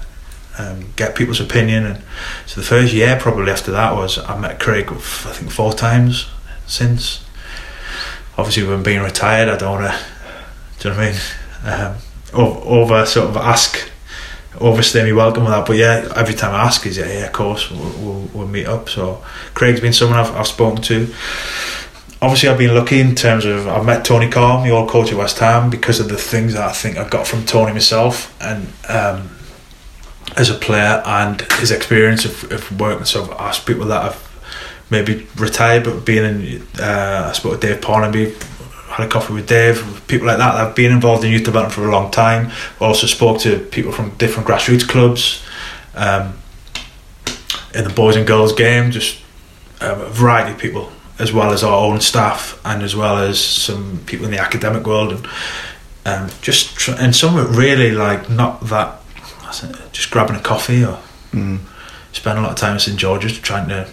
um, 0.57 0.91
get 0.95 1.15
people's 1.15 1.39
opinion. 1.39 1.85
And 1.85 2.03
so 2.45 2.61
the 2.61 2.67
first 2.67 2.93
year, 2.93 3.17
probably 3.19 3.51
after 3.51 3.71
that, 3.71 3.93
was 3.95 4.17
I 4.17 4.37
met 4.39 4.59
Craig, 4.59 4.87
I 4.89 4.95
think 4.95 5.51
four 5.51 5.73
times 5.73 6.27
since. 6.67 7.25
Obviously, 8.37 8.63
when 8.63 8.83
being 8.83 9.01
retired, 9.01 9.49
I 9.49 9.57
don't 9.57 9.79
want 9.79 9.91
to. 9.91 9.99
Do 10.79 10.89
you 10.89 10.95
know 10.95 11.01
what 11.01 11.07
I 11.07 11.11
mean? 11.11 11.95
Um, 11.95 11.97
over, 12.33 13.05
sort 13.05 13.29
of 13.29 13.37
ask, 13.37 13.89
overstay 14.59 15.03
me 15.03 15.13
welcome 15.13 15.43
with 15.43 15.53
that. 15.53 15.67
But 15.67 15.77
yeah, 15.77 16.11
every 16.15 16.33
time 16.33 16.55
I 16.55 16.63
ask, 16.63 16.85
is 16.87 16.97
yeah, 16.97 17.05
yeah, 17.05 17.25
of 17.25 17.33
course, 17.33 17.69
we'll, 17.69 17.91
we'll, 17.99 18.29
we'll 18.33 18.47
meet 18.47 18.65
up. 18.65 18.89
So 18.89 19.23
Craig's 19.53 19.81
been 19.81 19.93
someone 19.93 20.17
I've, 20.17 20.35
I've 20.35 20.47
spoken 20.47 20.81
to 20.83 21.13
obviously 22.23 22.47
I've 22.47 22.57
been 22.57 22.73
lucky 22.73 23.01
in 23.01 23.15
terms 23.15 23.43
of 23.43 23.67
I've 23.67 23.85
met 23.85 24.05
Tony 24.05 24.29
Carr, 24.29 24.63
the 24.63 24.71
old 24.71 24.89
coach 24.89 25.11
at 25.11 25.17
West 25.17 25.39
Ham, 25.39 25.69
because 25.69 25.99
of 25.99 26.07
the 26.07 26.17
things 26.17 26.53
that 26.53 26.67
I 26.69 26.71
think 26.71 26.97
I 26.97 27.07
got 27.07 27.27
from 27.27 27.45
Tony 27.45 27.73
myself, 27.73 28.33
and 28.41 28.67
um, 28.87 29.29
as 30.35 30.49
a 30.49 30.55
player 30.55 31.01
and 31.05 31.41
his 31.59 31.71
experience 31.71 32.25
of, 32.25 32.51
of 32.51 32.79
working. 32.79 33.05
So 33.05 33.23
I've 33.23 33.31
asked 33.31 33.65
people 33.65 33.85
that 33.85 34.01
have 34.01 34.33
maybe 34.89 35.27
retired 35.37 35.83
but 35.83 36.05
being 36.05 36.23
in. 36.23 36.67
Uh, 36.79 37.27
I 37.29 37.33
spoke 37.33 37.59
to 37.59 37.67
Dave 37.67 37.81
Parnaby, 37.81 38.33
had 38.89 39.07
a 39.07 39.09
coffee 39.09 39.33
with 39.33 39.47
Dave, 39.47 40.03
people 40.07 40.27
like 40.27 40.37
that 40.37 40.53
that 40.53 40.67
have 40.67 40.75
been 40.75 40.91
involved 40.91 41.23
in 41.23 41.31
youth 41.31 41.43
development 41.43 41.73
for 41.73 41.87
a 41.87 41.91
long 41.91 42.11
time. 42.11 42.51
also 42.79 43.07
spoke 43.07 43.39
to 43.41 43.59
people 43.59 43.91
from 43.91 44.11
different 44.17 44.47
grassroots 44.47 44.87
clubs 44.87 45.43
um, 45.95 46.37
in 47.73 47.83
the 47.83 47.93
boys 47.93 48.15
and 48.15 48.27
girls 48.27 48.53
game, 48.53 48.91
just 48.91 49.19
um, 49.81 50.01
a 50.01 50.09
variety 50.09 50.51
of 50.51 50.59
people, 50.59 50.91
as 51.17 51.33
well 51.33 51.51
as 51.51 51.63
our 51.63 51.85
own 51.85 51.99
staff 52.01 52.59
and 52.63 52.83
as 52.83 52.95
well 52.95 53.17
as 53.17 53.39
some 53.39 53.99
people 54.05 54.25
in 54.25 54.31
the 54.31 54.39
academic 54.39 54.85
world 54.85 55.11
and 55.11 55.27
um, 56.05 56.29
just 56.41 56.75
tr- 56.75 56.91
and 56.99 57.15
some 57.15 57.35
really 57.55 57.91
like 57.91 58.29
not 58.29 58.59
that 58.67 59.02
just 59.91 60.11
grabbing 60.11 60.35
a 60.35 60.41
coffee 60.41 60.83
or 60.83 60.99
mm. 61.31 61.59
spend 62.11 62.39
a 62.39 62.41
lot 62.41 62.51
of 62.51 62.57
time 62.57 62.73
in 62.73 62.79
St 62.79 62.97
George's 62.97 63.39
trying 63.39 63.69
to 63.69 63.87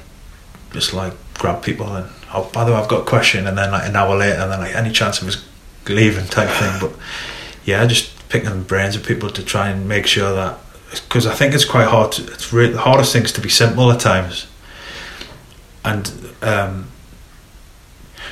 just 0.73 0.93
like 0.93 1.13
grab 1.35 1.63
people 1.63 1.95
and 1.95 2.09
oh 2.33 2.51
by 2.53 2.65
the 2.65 2.73
way 2.73 2.79
I've 2.79 2.89
got 2.89 3.03
a 3.03 3.05
question 3.05 3.47
and 3.47 3.57
then 3.57 3.71
like 3.71 3.89
an 3.89 3.97
hour 3.97 4.17
later 4.17 4.41
and 4.41 4.53
then 4.53 4.61
like 4.61 4.75
any 4.75 4.93
chance 4.93 5.21
of 5.21 5.29
us 5.29 5.45
leaving? 5.89 6.27
type 6.27 6.51
thing. 6.51 6.89
But 6.89 6.99
yeah 7.65 7.87
just 7.87 8.17
picking 8.29 8.51
the 8.51 8.57
brains 8.57 8.95
of 8.97 9.05
people 9.05 9.31
to 9.31 9.43
try 9.43 9.69
and 9.69 9.89
make 9.89 10.07
sure 10.07 10.33
that 10.33 10.59
because 10.91 11.27
I 11.27 11.35
think 11.35 11.55
it's 11.55 11.65
quite 11.65 11.87
hard 11.87 12.13
to, 12.13 12.23
it's 12.33 12.53
really, 12.53 12.73
the 12.73 12.81
hardest 12.81 13.13
thing 13.13 13.23
is 13.23 13.33
to 13.33 13.41
be 13.41 13.49
simple 13.49 13.93
at 13.93 14.01
times. 14.01 14.49
And 15.85 16.13
um, 16.43 16.91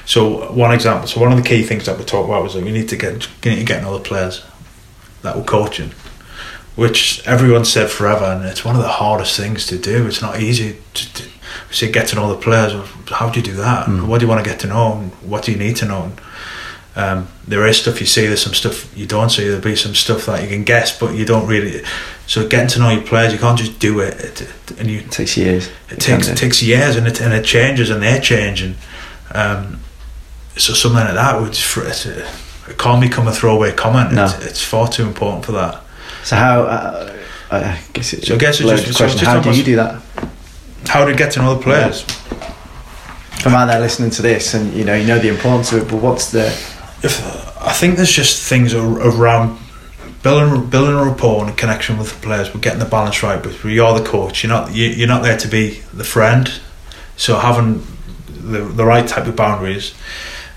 so 0.09 0.51
one 0.53 0.73
example 0.73 1.07
so 1.07 1.21
one 1.21 1.31
of 1.31 1.37
the 1.37 1.47
key 1.47 1.63
things 1.63 1.85
that 1.85 1.99
we 1.99 2.05
talked 2.05 2.29
about 2.29 2.43
was 2.43 2.55
that 2.55 2.65
we 2.65 2.73
need 2.73 2.89
to 2.89 2.97
get 2.97 3.29
you 3.45 3.51
need 3.51 3.59
to 3.59 3.65
get 3.65 3.85
other 3.85 4.03
players 4.03 4.43
that 5.23 5.37
we're 5.37 5.45
coaching 5.45 5.93
which 6.79 7.27
everyone 7.27 7.65
said 7.65 7.91
forever, 7.91 8.25
and 8.25 8.45
it's 8.45 8.65
one 8.65 8.77
of 8.77 8.83
the 8.83 8.89
hardest 8.89 9.37
things 9.37 9.67
to 9.67 9.77
do. 9.77 10.07
It's 10.07 10.23
not 10.23 10.41
easy 10.41 10.77
to, 10.95 11.15
to 11.15 11.29
say 11.73 11.91
get 11.91 12.07
to 12.09 12.15
know 12.15 12.33
the 12.33 12.41
players. 12.41 12.73
How 13.09 13.31
do 13.31 13.41
you 13.41 13.45
do 13.45 13.55
that? 13.55 13.89
Mm. 13.89 14.07
What 14.07 14.21
do 14.21 14.27
you 14.27 14.31
want 14.31 14.45
to 14.45 14.49
get 14.49 14.61
to 14.61 14.69
know? 14.69 14.93
And 14.93 15.13
what 15.29 15.43
do 15.43 15.51
you 15.51 15.59
need 15.59 15.75
to 15.79 15.87
know? 15.87 16.13
Um, 16.95 17.27
there 17.49 17.67
is 17.67 17.79
stuff 17.79 17.99
you 17.99 18.07
see. 18.07 18.27
There's 18.27 18.45
some 18.45 18.55
stuff 18.55 18.97
you 18.97 19.09
don't 19.09 19.29
see. 19.29 19.49
There'll 19.49 19.61
be 19.61 19.75
some 19.75 19.97
stuff 19.97 20.27
that 20.27 20.41
you 20.41 20.49
can 20.49 20.63
guess, 20.63 20.97
but 20.97 21.17
you 21.17 21.25
don't 21.25 21.49
really. 21.49 21.83
So 22.29 22.47
getting 22.47 22.69
to 22.69 22.79
know 22.79 22.91
your 22.91 23.03
players, 23.03 23.33
you 23.33 23.41
can't 23.41 23.59
just 23.59 23.81
do 23.81 23.99
it. 23.99 24.15
it, 24.21 24.43
it 24.43 24.79
and 24.79 24.89
you 24.89 25.01
it 25.01 25.11
takes 25.11 25.37
years. 25.37 25.69
It 25.91 25.99
takes 25.99 26.29
it 26.29 26.37
takes 26.37 26.63
years, 26.63 26.95
and 26.95 27.09
it 27.09 27.21
and 27.21 27.35
it 27.35 27.45
changes, 27.45 27.91
and 27.91 28.01
they're 28.01 28.21
changing. 28.21 28.77
Um, 29.35 29.81
so 30.57 30.75
something 30.75 31.01
like 31.01 31.15
that 31.15 31.41
would 31.41 31.57
it 32.69 32.79
can't 32.79 33.01
become 33.01 33.27
a 33.27 33.33
throwaway 33.33 33.73
comment. 33.73 34.13
No. 34.13 34.27
It's, 34.27 34.47
it's 34.47 34.63
far 34.63 34.87
too 34.87 35.03
important 35.03 35.45
for 35.45 35.53
that. 35.53 35.83
So 36.29 36.37
how? 36.37 36.63
Uh, 36.65 37.17
I 37.51 37.81
guess 37.95 38.13
it's 38.13 38.27
so 38.27 38.35
I 38.35 38.39
guess 38.39 38.61
it's 38.61 38.69
just, 38.69 38.99
question. 38.99 39.25
how 39.25 39.41
do 39.41 39.51
you 39.51 39.65
do 39.65 39.77
that? 39.77 40.03
How 40.87 41.07
to 41.07 41.15
get 41.15 41.33
to 41.33 41.39
know 41.41 41.55
the 41.55 41.63
players? 41.63 42.05
Yeah. 42.07 42.53
From 43.41 43.55
out 43.55 43.65
there 43.65 43.81
listening 43.81 44.11
to 44.11 44.21
this, 44.21 44.53
and 44.53 44.75
you 44.75 44.85
know, 44.85 44.95
you 44.95 45.07
know 45.07 45.19
the 45.19 45.31
importance 45.31 45.73
of 45.73 45.85
it. 45.85 45.91
But 45.91 46.03
what's 46.03 46.31
the? 46.31 46.49
If 47.03 47.25
I 47.63 47.73
think 47.73 47.97
there's 47.97 48.13
just 48.13 48.47
things 48.47 48.75
around 48.75 49.59
building 50.23 50.69
building 50.69 50.97
a 50.97 51.05
rapport 51.11 51.47
and 51.47 51.51
a 51.51 51.57
connection 51.57 51.97
with 51.97 52.13
the 52.13 52.27
players. 52.27 52.53
We're 52.53 52.61
getting 52.61 52.81
the 52.81 52.85
balance 52.85 53.23
right. 53.23 53.43
But 53.43 53.65
you're 53.65 53.99
the 53.99 54.05
coach. 54.05 54.43
You're 54.43 54.53
not 54.53 54.75
you're 54.75 55.09
not 55.09 55.23
there 55.23 55.39
to 55.39 55.49
be 55.49 55.81
the 55.95 56.05
friend. 56.05 56.61
So 57.17 57.39
having 57.39 57.87
the 58.27 58.61
the 58.65 58.85
right 58.85 59.09
type 59.09 59.27
of 59.27 59.35
boundaries. 59.35 59.95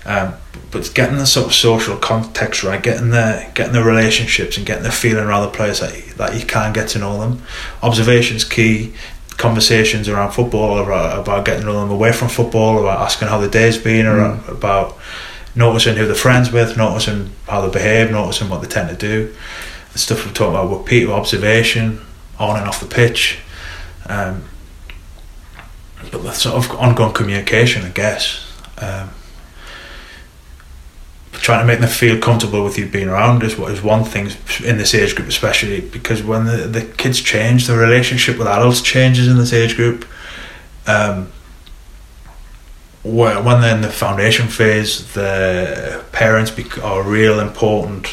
Um, 0.04 0.34
but 0.70 0.90
getting 0.94 1.16
the 1.16 1.26
sort 1.26 1.46
of 1.46 1.54
social 1.54 1.96
context 1.96 2.64
right, 2.64 2.82
getting 2.82 3.10
the 3.10 3.48
getting 3.54 3.72
the 3.72 3.84
relationships 3.84 4.56
and 4.56 4.66
getting 4.66 4.82
the 4.82 4.90
feeling 4.90 5.24
around 5.24 5.42
the 5.42 5.56
players 5.56 5.80
that 5.80 5.94
you, 5.96 6.12
that 6.14 6.38
you 6.38 6.44
can 6.44 6.72
get 6.72 6.88
to 6.88 6.98
know 6.98 7.20
them. 7.20 7.42
Observations 7.82 8.44
key. 8.44 8.94
Conversations 9.38 10.08
around 10.08 10.32
football 10.32 10.78
about, 10.78 11.20
about 11.20 11.44
getting 11.44 11.62
to 11.62 11.66
know 11.66 11.80
them 11.80 11.90
away 11.90 12.12
from 12.12 12.28
football, 12.28 12.78
about 12.78 13.00
asking 13.00 13.28
how 13.28 13.38
the 13.38 13.48
day's 13.48 13.78
been, 13.78 14.06
or 14.06 14.18
mm. 14.18 14.48
about 14.48 14.96
noticing 15.54 15.96
who 15.96 16.06
they're 16.06 16.14
friends 16.14 16.52
with, 16.52 16.76
noticing 16.76 17.30
how 17.48 17.60
they 17.60 17.70
behave, 17.70 18.10
noticing 18.10 18.48
what 18.48 18.60
they 18.60 18.68
tend 18.68 18.88
to 18.90 18.96
do. 18.96 19.34
The 19.94 19.98
stuff 19.98 20.26
we 20.26 20.32
talk 20.32 20.50
about 20.50 20.70
with 20.70 20.86
Peter, 20.86 21.10
observation 21.12 22.00
on 22.38 22.56
and 22.56 22.68
off 22.68 22.80
the 22.80 22.86
pitch. 22.86 23.38
Um, 24.06 24.44
but 26.10 26.22
the 26.22 26.32
sort 26.32 26.64
of 26.64 26.70
ongoing 26.78 27.12
communication, 27.12 27.84
I 27.84 27.90
guess. 27.90 28.46
Um, 28.78 29.10
trying 31.42 31.60
to 31.60 31.66
make 31.66 31.80
them 31.80 31.88
feel 31.88 32.18
comfortable 32.18 32.64
with 32.64 32.78
you 32.78 32.86
being 32.86 33.08
around 33.08 33.42
is 33.42 33.58
what 33.58 33.70
is 33.72 33.82
one 33.82 34.04
thing 34.04 34.30
in 34.64 34.78
this 34.78 34.94
age 34.94 35.14
group 35.14 35.28
especially 35.28 35.80
because 35.80 36.22
when 36.22 36.44
the, 36.44 36.56
the 36.56 36.82
kids 36.82 37.20
change 37.20 37.66
the 37.66 37.76
relationship 37.76 38.38
with 38.38 38.46
adults 38.46 38.80
changes 38.80 39.28
in 39.28 39.36
this 39.36 39.52
age 39.52 39.76
group 39.76 40.06
um, 40.86 41.30
when 43.02 43.60
they're 43.60 43.74
in 43.74 43.82
the 43.82 43.90
foundation 43.90 44.46
phase 44.46 45.12
the 45.14 46.02
parents 46.12 46.52
are 46.78 47.02
real 47.02 47.40
important 47.40 48.06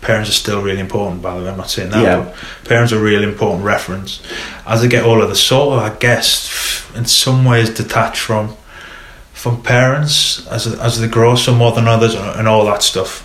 Parents 0.00 0.30
are 0.30 0.32
still 0.32 0.62
really 0.62 0.80
important, 0.80 1.22
by 1.22 1.36
the 1.36 1.44
way. 1.44 1.50
I'm 1.50 1.56
not 1.56 1.70
saying 1.70 1.90
that. 1.90 2.02
Yeah. 2.02 2.24
But 2.24 2.68
parents 2.68 2.92
are 2.92 2.98
a 2.98 3.02
really 3.02 3.24
important 3.24 3.64
reference. 3.64 4.22
As 4.66 4.82
they 4.82 4.88
get 4.88 5.04
older, 5.04 5.26
they're 5.26 5.34
sort 5.34 5.76
of, 5.76 5.82
I 5.82 5.96
guess, 5.96 6.90
in 6.94 7.04
some 7.04 7.44
ways 7.44 7.70
detached 7.70 8.20
from 8.20 8.56
from 9.36 9.62
parents 9.62 10.46
as 10.48 10.66
as 10.66 10.98
they 10.98 11.06
grow, 11.06 11.36
some 11.36 11.58
more 11.58 11.72
than 11.72 11.86
others, 11.86 12.14
and 12.14 12.26
and 12.38 12.48
all 12.48 12.64
that 12.64 12.82
stuff. 12.82 13.22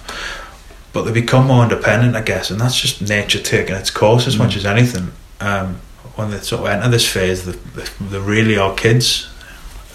But 0.93 1.03
they 1.03 1.11
become 1.11 1.47
more 1.47 1.63
independent, 1.63 2.17
I 2.17 2.21
guess, 2.21 2.51
and 2.51 2.59
that's 2.59 2.79
just 2.79 3.01
nature 3.01 3.41
taking 3.41 3.75
its 3.75 3.89
course 3.89 4.27
as 4.27 4.37
much 4.37 4.57
as 4.57 4.65
anything. 4.65 5.13
Um, 5.39 5.79
when 6.15 6.31
they 6.31 6.39
sort 6.39 6.61
of 6.61 6.67
enter 6.67 6.89
this 6.89 7.07
phase, 7.07 7.45
they, 7.45 7.57
they, 8.01 8.19
really 8.19 8.57
are 8.57 8.75
kids, 8.75 9.29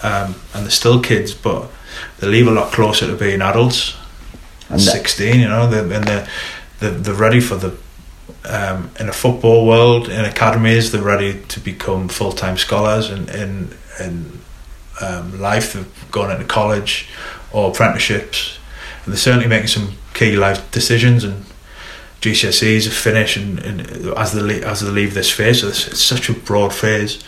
um, 0.02 0.34
and 0.54 0.64
they're 0.64 0.70
still 0.70 1.02
kids, 1.02 1.34
but 1.34 1.70
they 2.18 2.26
leave 2.26 2.48
a 2.48 2.50
lot 2.50 2.72
closer 2.72 3.06
to 3.06 3.14
being 3.14 3.42
adults. 3.42 3.94
And 4.70 4.80
16, 4.80 5.38
you 5.38 5.46
know, 5.46 5.68
they're, 5.68 5.92
and 5.92 6.04
they're, 6.04 6.28
they're, 6.80 6.90
they're 6.90 7.14
ready 7.14 7.40
for 7.40 7.56
the, 7.56 7.76
um, 8.46 8.90
in 8.98 9.08
a 9.10 9.12
football 9.12 9.66
world, 9.66 10.08
in 10.08 10.24
academies, 10.24 10.90
they're 10.90 11.02
ready 11.02 11.42
to 11.48 11.60
become 11.60 12.08
full 12.08 12.32
time 12.32 12.56
scholars, 12.56 13.10
and 13.10 13.28
in, 13.28 13.76
in 14.00 14.40
um, 15.00 15.40
life, 15.40 15.72
they've 15.74 16.10
gone 16.10 16.30
into 16.30 16.44
college 16.44 17.08
or 17.52 17.70
apprenticeships, 17.70 18.58
and 19.04 19.12
they're 19.12 19.18
certainly 19.18 19.46
making 19.48 19.68
some 19.68 19.92
key 20.14 20.36
life 20.36 20.70
decisions 20.70 21.24
and 21.24 21.44
GCSEs 22.22 22.86
are 22.86 22.90
finished 22.90 23.36
and, 23.36 23.58
and 23.60 23.80
as 24.16 24.32
they 24.32 24.40
le- 24.40 24.66
as 24.66 24.80
they 24.80 24.88
leave 24.90 25.14
this 25.14 25.30
phase, 25.30 25.60
so 25.60 25.68
it's, 25.68 25.86
it's 25.86 26.02
such 26.02 26.28
a 26.28 26.32
broad 26.32 26.72
phase. 26.74 27.22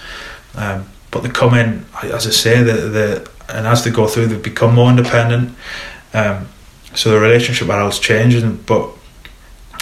Um, 0.54 0.86
but 1.10 1.22
they 1.22 1.28
come 1.28 1.54
in, 1.54 1.84
as 2.02 2.26
I 2.26 2.30
say, 2.30 2.62
the 2.62 2.72
the 2.72 3.30
and 3.48 3.66
as 3.66 3.84
they 3.84 3.90
go 3.90 4.06
through, 4.08 4.26
they 4.26 4.38
become 4.38 4.74
more 4.74 4.90
independent. 4.90 5.54
Um, 6.14 6.48
so 6.94 7.10
the 7.10 7.20
relationship 7.20 7.68
changes, 8.00 8.42
and- 8.42 8.64
but 8.66 8.90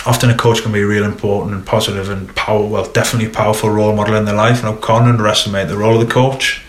often 0.05 0.29
a 0.31 0.37
coach 0.37 0.63
can 0.63 0.73
be 0.73 0.83
real 0.83 1.05
important 1.05 1.55
and 1.55 1.65
positive 1.65 2.11
and 2.11 2.35
power. 2.37 2.67
Well, 2.67 2.87
definitely 2.91 3.29
powerful 3.31 3.71
role 3.71 3.95
model 3.95 4.17
in 4.17 4.25
their 4.25 4.35
life, 4.35 4.63
and 4.63 4.69
I 4.69 4.81
can't 4.81 5.05
underestimate 5.05 5.69
the 5.69 5.77
role 5.77 6.01
of 6.01 6.07
the 6.07 6.13
coach 6.13 6.63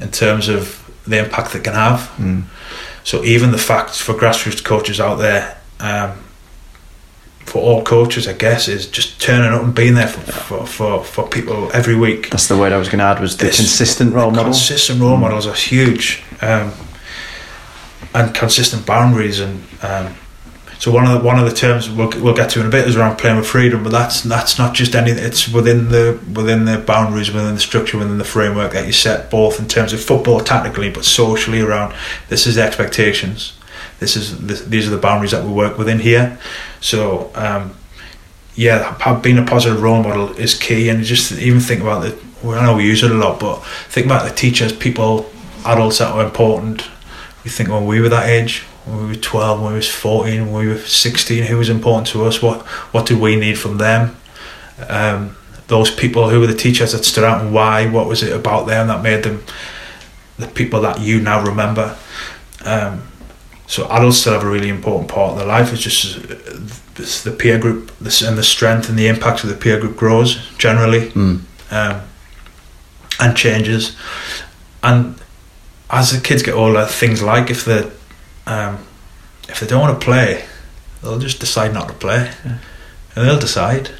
in 0.00 0.10
terms 0.10 0.48
of 0.48 0.82
the 1.06 1.18
impact 1.18 1.52
they 1.52 1.60
can 1.60 1.74
have. 1.74 2.00
Mm. 2.16 2.44
So 3.04 3.24
even 3.24 3.52
the 3.52 3.58
fact 3.58 3.90
for 3.90 4.14
grassroots 4.14 4.62
coaches 4.64 5.00
out 5.00 5.16
there, 5.16 5.58
um, 5.80 6.18
for 7.44 7.62
all 7.62 7.84
coaches, 7.84 8.26
I 8.26 8.32
guess, 8.32 8.66
is 8.66 8.88
just 8.88 9.20
turning 9.20 9.52
up 9.52 9.62
and 9.62 9.74
being 9.74 9.94
there 9.94 10.08
for 10.08 10.32
for, 10.32 10.66
for, 10.66 11.04
for 11.04 11.28
people 11.28 11.70
every 11.72 11.94
week. 11.94 12.30
That's 12.30 12.48
the 12.48 12.58
word 12.58 12.72
I 12.72 12.76
was 12.76 12.88
going 12.88 12.98
to 12.98 13.04
add 13.04 13.20
was 13.20 13.36
the 13.36 13.46
consistent 13.46 14.12
role 14.12 14.30
model. 14.30 14.46
Consistent 14.46 15.00
role 15.00 15.16
models 15.16 15.46
are 15.46 15.54
huge, 15.54 16.22
um, 16.42 16.72
and 18.12 18.34
consistent 18.34 18.84
boundaries. 18.84 19.38
And 19.38 19.62
um, 19.82 20.14
so 20.78 20.90
one 20.90 21.06
of 21.06 21.18
the, 21.18 21.26
one 21.26 21.38
of 21.38 21.48
the 21.48 21.54
terms 21.54 21.88
we'll, 21.88 22.10
we'll 22.20 22.34
get 22.34 22.50
to 22.50 22.60
in 22.60 22.66
a 22.66 22.70
bit 22.70 22.86
is 22.86 22.96
around 22.96 23.16
playing 23.16 23.36
with 23.36 23.46
freedom. 23.46 23.82
But 23.82 23.92
that's 23.92 24.22
that's 24.22 24.58
not 24.58 24.74
just 24.74 24.94
anything. 24.94 25.24
It's 25.24 25.48
within 25.48 25.88
the 25.88 26.20
within 26.34 26.64
the 26.64 26.78
boundaries, 26.78 27.32
within 27.32 27.54
the 27.54 27.60
structure, 27.60 27.98
within 27.98 28.18
the 28.18 28.24
framework 28.24 28.72
that 28.72 28.86
you 28.86 28.92
set, 28.92 29.30
both 29.30 29.58
in 29.58 29.68
terms 29.68 29.92
of 29.92 30.02
football 30.02 30.40
tactically, 30.40 30.90
but 30.90 31.04
socially 31.04 31.60
around. 31.60 31.94
This 32.28 32.46
is 32.46 32.58
expectations. 32.58 33.58
This 34.00 34.16
is 34.16 34.38
this, 34.46 34.62
these 34.62 34.86
are 34.86 34.90
the 34.90 34.98
boundaries 34.98 35.30
that 35.30 35.44
we 35.44 35.52
work 35.52 35.78
within 35.78 36.00
here. 36.00 36.38
So. 36.80 37.30
Um, 37.34 37.74
yeah, 38.58 39.20
being 39.20 39.36
a 39.36 39.44
positive 39.44 39.82
role 39.82 40.02
model 40.02 40.30
is 40.38 40.54
key, 40.54 40.88
and 40.88 41.04
just 41.04 41.30
even 41.32 41.60
think 41.60 41.82
about 41.82 42.02
the. 42.02 42.18
Well, 42.42 42.58
I 42.58 42.64
know 42.64 42.76
we 42.76 42.84
use 42.84 43.02
it 43.02 43.10
a 43.10 43.14
lot, 43.14 43.38
but 43.38 43.62
think 43.88 44.06
about 44.06 44.26
the 44.26 44.34
teachers, 44.34 44.72
people, 44.72 45.30
adults 45.66 45.98
that 45.98 46.08
are 46.08 46.24
important. 46.24 46.88
We 47.44 47.50
think 47.50 47.68
when 47.68 47.86
we 47.86 48.00
were 48.00 48.08
that 48.08 48.28
age, 48.28 48.64
when 48.86 48.98
we 49.02 49.06
were 49.08 49.20
twelve, 49.20 49.60
when 49.60 49.72
we 49.72 49.78
were 49.78 49.82
fourteen, 49.82 50.52
when 50.52 50.66
we 50.66 50.72
were 50.72 50.78
sixteen, 50.78 51.44
who 51.44 51.58
was 51.58 51.68
important 51.68 52.06
to 52.08 52.24
us? 52.24 52.40
What 52.40 52.62
what 52.92 53.06
did 53.06 53.18
we 53.20 53.36
need 53.36 53.58
from 53.58 53.78
them? 53.78 54.16
Um, 54.88 55.36
those 55.68 55.90
people, 55.90 56.30
who 56.30 56.38
were 56.40 56.46
the 56.46 56.54
teachers 56.54 56.92
that 56.92 57.04
stood 57.04 57.24
out, 57.24 57.40
and 57.40 57.52
why? 57.52 57.88
What 57.88 58.06
was 58.06 58.22
it 58.22 58.32
about 58.32 58.66
them 58.66 58.86
that 58.86 59.02
made 59.02 59.24
them 59.24 59.42
the 60.38 60.46
people 60.46 60.80
that 60.82 61.00
you 61.00 61.20
now 61.20 61.42
remember? 61.44 61.96
Um, 62.64 63.02
so 63.66 63.88
adults 63.90 64.18
still 64.18 64.34
have 64.34 64.44
a 64.44 64.50
really 64.50 64.68
important 64.68 65.10
part 65.10 65.32
of 65.32 65.38
their 65.38 65.46
life. 65.46 65.72
It's 65.72 65.82
just 65.82 66.18
uh, 66.18 66.34
this, 66.94 67.22
the 67.24 67.32
peer 67.32 67.58
group 67.58 67.90
and 68.00 68.38
the 68.38 68.42
strength 68.42 68.88
and 68.88 68.96
the 68.96 69.08
impact 69.08 69.42
of 69.42 69.50
the 69.50 69.56
peer 69.56 69.80
group 69.80 69.96
grows 69.96 70.36
generally 70.56 71.10
Mm. 71.10 71.40
um, 71.70 72.00
and 73.18 73.36
changes. 73.36 73.96
And 74.82 75.16
as 75.90 76.12
the 76.12 76.20
kids 76.20 76.42
get 76.44 76.54
older, 76.54 76.86
things 76.86 77.22
like 77.22 77.50
if 77.50 77.64
they 77.64 77.90
um, 78.46 78.78
if 79.48 79.60
they 79.60 79.66
don't 79.66 79.80
want 79.80 80.00
to 80.00 80.04
play, 80.04 80.44
they'll 81.02 81.18
just 81.18 81.40
decide 81.40 81.72
not 81.72 81.88
to 81.88 81.94
play, 81.94 82.30
Yeah. 82.44 82.58
and 83.14 83.26
they'll 83.28 83.38
decide. 83.38 83.90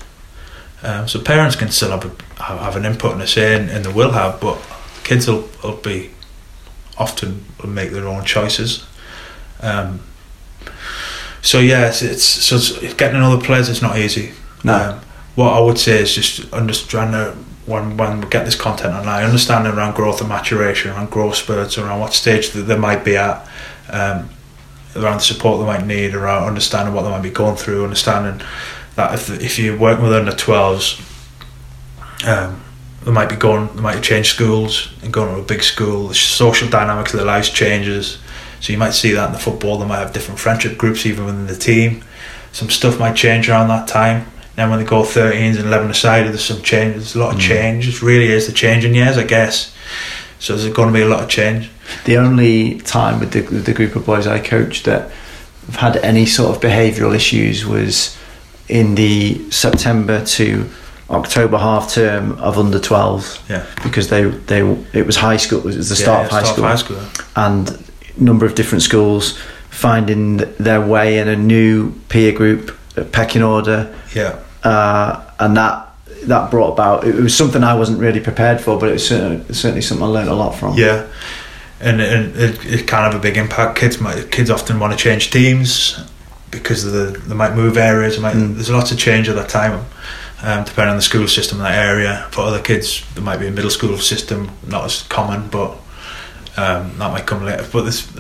Um, 0.83 1.09
so 1.09 1.21
parents 1.21 1.57
can 1.57 1.71
still 1.71 1.91
have, 1.91 2.05
a, 2.05 2.43
have 2.43 2.77
an 2.77 2.85
input 2.85 3.13
and 3.13 3.23
a 3.23 3.27
say, 3.27 3.55
and, 3.55 3.71
and 3.71 3.85
they 3.85 3.93
will 3.93 4.13
have, 4.13 4.41
but 4.41 4.59
kids 5.05 5.27
will, 5.27 5.49
will 5.63 5.77
be 5.77 6.11
often 6.99 7.45
will 7.61 7.69
make 7.69 7.91
their 7.91 8.07
own 8.09 8.25
choices. 8.25 8.87
Um, 9.61 10.01
so 11.43 11.61
yeah, 11.61 11.89
it's, 11.89 12.03
it's 12.03 12.25
so 12.25 12.57
it's, 12.57 12.95
getting 12.95 13.17
another 13.17 13.43
players 13.45 13.69
is 13.69 13.83
not 13.83 13.99
easy. 13.99 14.33
No. 14.65 14.75
Um, 14.75 15.01
what 15.35 15.53
I 15.53 15.61
would 15.61 15.79
say 15.79 16.01
is 16.01 16.15
just 16.15 16.53
understand 16.53 17.15
that 17.15 17.35
when 17.67 17.97
when 17.97 18.21
we 18.21 18.29
get 18.29 18.45
this 18.45 18.55
content 18.55 18.95
online, 18.95 19.25
understanding 19.25 19.73
around 19.73 19.95
growth 19.95 20.21
and 20.21 20.29
maturation, 20.29 20.91
around 20.91 21.11
growth 21.11 21.37
spurts, 21.37 21.79
around 21.79 22.01
what 22.01 22.15
stage 22.15 22.51
that 22.51 22.63
they 22.63 22.77
might 22.77 23.05
be 23.05 23.17
at, 23.17 23.47
um, 23.91 24.29
around 24.97 25.19
the 25.19 25.25
support 25.25 25.59
they 25.61 25.67
might 25.67 25.87
need, 25.87 26.15
around 26.15 26.45
understanding 26.49 26.95
what 26.95 27.03
they 27.03 27.11
might 27.11 27.23
be 27.23 27.31
going 27.31 27.57
through, 27.57 27.85
understanding 27.85 28.45
that 28.97 29.15
if 29.15 29.31
if 29.43 29.59
you're 29.59 29.77
working 29.77 30.05
with 30.05 30.13
under 30.13 30.33
twelves, 30.33 31.01
um, 32.27 32.63
they 33.05 33.13
might 33.13 33.29
be 33.29 33.37
going, 33.37 33.69
they 33.77 33.83
might 33.83 34.03
change 34.03 34.29
schools 34.31 34.89
and 35.03 35.13
going 35.13 35.33
to 35.35 35.41
a 35.41 35.45
big 35.45 35.63
school. 35.63 36.09
The 36.09 36.15
social 36.15 36.69
dynamics 36.69 37.13
of 37.13 37.19
their 37.19 37.27
lives 37.27 37.51
changes, 37.51 38.19
so 38.61 38.73
you 38.73 38.79
might 38.79 38.93
see 38.95 39.13
that 39.13 39.27
in 39.27 39.33
the 39.33 39.39
football. 39.39 39.79
They 39.79 39.87
might 39.87 39.99
have 39.99 40.13
different 40.13 40.41
friendship 40.41 40.77
groups 40.79 41.07
even 41.07 41.25
within 41.27 41.47
the 41.47 41.57
team. 41.57 42.05
Some 42.53 42.71
stuff 42.71 42.99
might 42.99 43.15
change 43.15 43.49
around 43.49 43.69
that 43.69 43.87
time. 43.87 44.27
Then 44.57 44.71
when 44.71 44.79
they 44.79 44.87
go 44.87 45.03
13s 45.03 45.57
and 45.57 45.67
11 45.67 45.91
aside, 45.91 46.23
there's 46.23 46.43
some 46.45 46.63
change. 46.63 46.95
There's 46.95 47.15
a 47.15 47.19
lot 47.19 47.35
of 47.35 47.41
Mm. 47.41 47.47
change. 47.49 47.89
It 47.89 48.01
really 48.03 48.33
is 48.33 48.47
the 48.47 48.53
changing 48.55 48.95
years, 48.95 49.19
I 49.19 49.25
guess. 49.25 49.73
So 50.39 50.55
there's 50.57 50.73
going 50.73 50.89
to 50.93 50.95
be 50.99 51.03
a 51.03 51.09
lot 51.09 51.23
of 51.23 51.29
change. 51.29 51.71
The 52.05 52.17
only 52.19 52.79
time 52.81 53.21
with 53.21 53.33
the, 53.33 53.41
with 53.43 53.65
the 53.65 53.73
group 53.73 53.97
of 53.97 54.05
boys 54.07 54.27
I 54.27 54.39
coached 54.39 54.85
that 54.85 55.11
have 55.67 55.77
had 55.77 55.97
any 55.99 56.27
sort 56.27 56.55
of 56.55 56.63
behavioural 56.63 57.15
issues 57.15 57.65
was 57.67 58.17
in 58.69 58.95
the 58.97 59.51
September 59.51 60.25
to 60.25 60.69
October 61.11 61.57
half 61.59 61.93
term 61.93 62.33
of 62.39 62.59
under 62.59 62.79
12s 62.81 63.39
Yeah. 63.49 63.65
because 63.85 64.09
they 64.09 64.25
they 64.25 64.61
it 64.93 65.07
was 65.07 65.17
high 65.17 65.37
school 65.37 65.61
it 65.61 65.65
was 65.65 65.89
the 65.89 65.95
start 65.97 66.19
Yeah, 66.21 66.39
of 66.39 66.45
high 66.45 66.53
school 66.53 66.65
high 66.65 66.75
school. 66.77 66.99
and 67.37 67.79
number 68.19 68.45
of 68.45 68.55
different 68.57 68.83
schools 68.83 69.39
finding 69.71 70.39
their 70.59 70.81
way 70.81 71.19
in 71.19 71.29
a 71.29 71.37
new 71.37 71.93
peer 72.09 72.33
group 72.33 72.77
a 72.97 73.05
pecking 73.05 73.43
order 73.45 73.95
Yeah. 74.15 74.37
uh, 74.65 75.21
and 75.39 75.57
that 75.57 75.86
that 76.27 76.51
brought 76.51 76.73
about 76.73 77.07
it 77.07 77.15
was 77.15 77.37
something 77.37 77.63
I 77.65 77.75
wasn't 77.75 77.99
really 78.01 78.21
prepared 78.21 78.61
for 78.61 78.79
but 78.79 78.89
it 78.89 78.93
was 78.93 79.09
certainly, 79.09 79.55
certainly 79.55 79.83
something 79.83 80.05
I 80.05 80.11
learned 80.11 80.29
a 80.29 80.35
lot 80.35 80.55
from 80.55 80.77
Yeah, 80.77 81.07
and, 81.81 82.01
and 82.01 82.37
it, 82.37 82.65
it 82.65 82.87
can 82.87 83.03
have 83.03 83.15
a 83.15 83.19
big 83.19 83.37
impact. 83.37 83.79
Kids 83.79 84.01
might 84.01 84.31
kids 84.31 84.51
often 84.51 84.79
want 84.79 84.93
to 84.93 84.99
change 84.99 85.31
teams 85.31 85.99
because 86.51 86.85
of 86.85 86.93
the 86.93 87.19
they 87.29 87.35
might 87.35 87.55
move 87.55 87.77
areas. 87.77 88.19
Might, 88.19 88.35
Mm. 88.35 88.55
There's 88.55 88.71
lots 88.71 88.93
of 88.93 88.99
change 88.99 89.29
at 89.29 89.37
that 89.37 89.49
time, 89.49 89.85
um, 90.43 90.65
depending 90.65 90.91
on 90.91 90.97
the 90.97 91.03
school 91.03 91.29
system 91.29 91.59
in 91.59 91.65
that 91.65 91.75
area. 91.75 92.27
For 92.31 92.43
other 92.43 92.61
kids, 92.61 93.05
there 93.15 93.25
might 93.25 93.39
be 93.39 93.47
a 93.47 93.51
middle 93.51 93.71
school 93.71 93.97
system, 93.99 94.51
not 94.67 94.85
as 94.85 95.03
common, 95.05 95.49
but 95.49 95.73
um, 96.57 96.97
that 96.99 97.13
might 97.13 97.27
come 97.27 97.45
later. 97.45 97.67
But 97.71 97.83
this, 97.83 98.11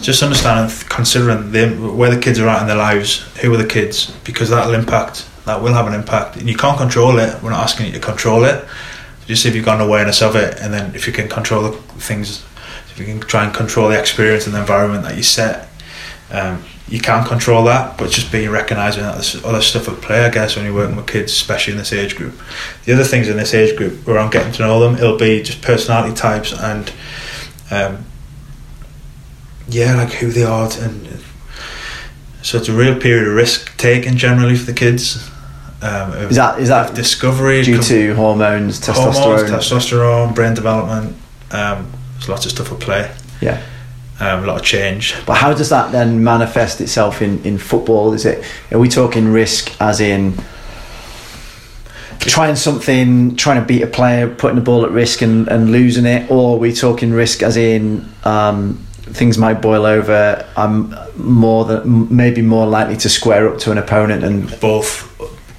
just 0.00 0.22
understanding, 0.22 0.74
considering 0.88 1.52
the, 1.52 1.68
where 1.70 2.14
the 2.14 2.20
kids 2.20 2.38
are 2.38 2.48
at 2.48 2.62
in 2.62 2.68
their 2.68 2.76
lives, 2.76 3.20
who 3.40 3.52
are 3.52 3.56
the 3.56 3.66
kids, 3.66 4.10
because 4.24 4.50
that'll 4.50 4.74
impact. 4.74 5.26
That 5.44 5.60
will 5.60 5.74
have 5.74 5.86
an 5.86 5.94
impact, 5.94 6.36
and 6.36 6.48
you 6.48 6.56
can't 6.56 6.78
control 6.78 7.18
it. 7.18 7.42
We're 7.42 7.50
not 7.50 7.64
asking 7.64 7.86
you 7.86 7.92
to 7.92 8.00
control 8.00 8.44
it. 8.44 8.64
Just 9.26 9.44
if 9.44 9.54
you've 9.54 9.64
got 9.64 9.80
an 9.80 9.86
awareness 9.86 10.22
of 10.22 10.36
it, 10.36 10.58
and 10.60 10.72
then 10.72 10.94
if 10.94 11.06
you 11.06 11.12
can 11.12 11.28
control 11.28 11.62
the 11.62 11.76
things, 11.98 12.44
if 12.90 12.98
you 12.98 13.04
can 13.04 13.20
try 13.20 13.44
and 13.44 13.52
control 13.54 13.88
the 13.88 13.98
experience 13.98 14.46
and 14.46 14.54
the 14.54 14.60
environment 14.60 15.02
that 15.04 15.16
you 15.16 15.22
set, 15.22 15.68
um, 16.30 16.62
you 16.88 17.00
can't 17.00 17.26
control 17.26 17.64
that. 17.64 17.98
But 17.98 18.10
just 18.10 18.30
being 18.30 18.50
recognizing 18.50 19.02
that 19.02 19.14
there's 19.14 19.44
other 19.44 19.62
stuff 19.62 19.88
at 19.88 20.00
play, 20.00 20.24
I 20.24 20.30
guess, 20.30 20.54
when 20.54 20.64
you're 20.64 20.74
working 20.74 20.96
with 20.96 21.06
kids, 21.06 21.32
especially 21.32 21.72
in 21.72 21.78
this 21.78 21.92
age 21.92 22.14
group. 22.14 22.34
The 22.84 22.92
other 22.92 23.04
things 23.04 23.28
in 23.28 23.36
this 23.36 23.54
age 23.54 23.76
group 23.76 24.06
around 24.06 24.30
getting 24.30 24.52
to 24.52 24.62
know 24.62 24.80
them, 24.80 24.94
it'll 24.94 25.18
be 25.18 25.42
just 25.42 25.62
personality 25.62 26.14
types 26.14 26.52
and, 26.52 26.92
um, 27.70 28.04
yeah, 29.68 29.96
like 29.96 30.12
who 30.12 30.30
they 30.30 30.44
are, 30.44 30.70
and 30.80 31.08
so 32.42 32.58
it's 32.58 32.68
a 32.68 32.72
real 32.72 33.00
period 33.00 33.28
of 33.28 33.34
risk 33.34 33.76
taking 33.76 34.16
generally 34.16 34.56
for 34.56 34.66
the 34.66 34.72
kids. 34.72 35.30
Um, 35.82 36.12
of- 36.12 36.30
is 36.30 36.36
that 36.36 36.60
is 36.60 36.68
that 36.68 36.94
discovery 36.94 37.62
due 37.62 37.76
com- 37.76 37.84
to 37.84 38.14
hormones 38.14 38.80
testosterone 38.80 39.12
hormones, 39.14 39.50
testosterone, 39.50 40.34
brain 40.34 40.54
development. 40.54 41.16
Um, 41.50 41.90
there's 42.14 42.28
lots 42.28 42.46
of 42.46 42.52
stuff 42.52 42.72
at 42.72 42.80
play. 42.80 43.10
yeah 43.40 43.60
um, 44.20 44.44
a 44.44 44.46
lot 44.46 44.60
of 44.60 44.64
change. 44.64 45.14
But 45.26 45.34
how 45.34 45.52
does 45.52 45.70
that 45.70 45.90
then 45.90 46.22
manifest 46.22 46.80
itself 46.80 47.22
in, 47.22 47.44
in 47.44 47.58
football? 47.58 48.12
Is 48.12 48.24
it 48.24 48.44
are 48.70 48.78
we 48.78 48.88
talking 48.88 49.32
risk 49.32 49.72
as 49.80 50.00
in 50.00 50.34
trying 52.20 52.54
something, 52.54 53.34
trying 53.34 53.60
to 53.60 53.66
beat 53.66 53.82
a 53.82 53.86
player, 53.86 54.32
putting 54.32 54.56
the 54.56 54.62
ball 54.62 54.84
at 54.84 54.92
risk 54.92 55.22
and, 55.22 55.48
and 55.48 55.72
losing 55.72 56.06
it, 56.06 56.30
or 56.30 56.54
are 56.54 56.58
we 56.58 56.72
talking 56.72 57.12
risk 57.12 57.42
as 57.42 57.56
in 57.56 58.08
um, 58.24 58.76
things 58.92 59.38
might 59.38 59.60
boil 59.60 59.84
over? 59.84 60.46
I'm 60.56 60.94
more 61.16 61.64
than 61.64 62.14
maybe 62.14 62.42
more 62.42 62.66
likely 62.66 62.96
to 62.98 63.08
square 63.08 63.48
up 63.48 63.58
to 63.60 63.72
an 63.72 63.78
opponent 63.78 64.22
and 64.22 64.60
both 64.60 65.11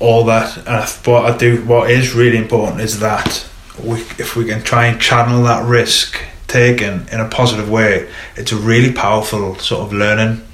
all 0.03 0.25
that. 0.25 0.57
And 0.67 0.89
what 1.05 1.33
I 1.33 1.37
do, 1.37 1.63
what 1.65 1.89
is 1.89 2.13
really 2.13 2.37
important 2.37 2.81
is 2.81 2.99
that 2.99 3.47
we, 3.81 4.01
if 4.19 4.35
we 4.35 4.45
can 4.45 4.61
try 4.61 4.87
and 4.87 5.01
channel 5.01 5.43
that 5.43 5.65
risk 5.65 6.19
taken 6.47 7.07
in 7.11 7.19
a 7.19 7.27
positive 7.29 7.69
way, 7.69 8.09
it's 8.35 8.51
a 8.51 8.57
really 8.57 8.91
powerful 8.91 9.55
sort 9.55 9.81
of 9.81 9.93
learning 9.93 10.45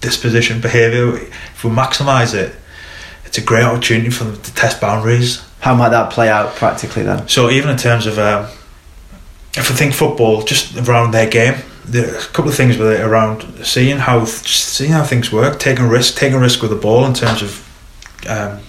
disposition 0.00 0.60
behaviour. 0.60 1.16
If 1.16 1.64
we 1.64 1.70
maximise 1.70 2.34
it, 2.34 2.54
it's 3.24 3.38
a 3.38 3.42
great 3.42 3.64
opportunity 3.64 4.10
for 4.10 4.24
them 4.24 4.42
to 4.42 4.54
test 4.54 4.80
boundaries. 4.80 5.42
How 5.60 5.74
might 5.74 5.90
that 5.90 6.10
play 6.12 6.28
out 6.28 6.56
practically 6.56 7.04
then? 7.04 7.28
So 7.28 7.48
even 7.48 7.70
in 7.70 7.76
terms 7.76 8.06
of, 8.06 8.18
um, 8.18 8.46
if 9.56 9.70
we 9.70 9.76
think 9.76 9.94
football, 9.94 10.42
just 10.42 10.76
around 10.76 11.12
their 11.12 11.30
game, 11.30 11.54
there 11.84 12.12
are 12.12 12.18
a 12.18 12.22
couple 12.22 12.48
of 12.48 12.56
things 12.56 12.76
with 12.76 12.88
it 12.88 13.00
around 13.00 13.64
seeing 13.64 13.98
how 13.98 14.24
seeing 14.24 14.92
how 14.92 15.04
things 15.04 15.32
work, 15.32 15.58
taking 15.58 15.88
risk, 15.88 16.16
taking 16.16 16.38
risk 16.38 16.60
with 16.62 16.70
the 16.70 16.76
ball 16.76 17.04
in 17.04 17.14
terms 17.14 17.42
of 17.42 17.66
um, 18.28 18.60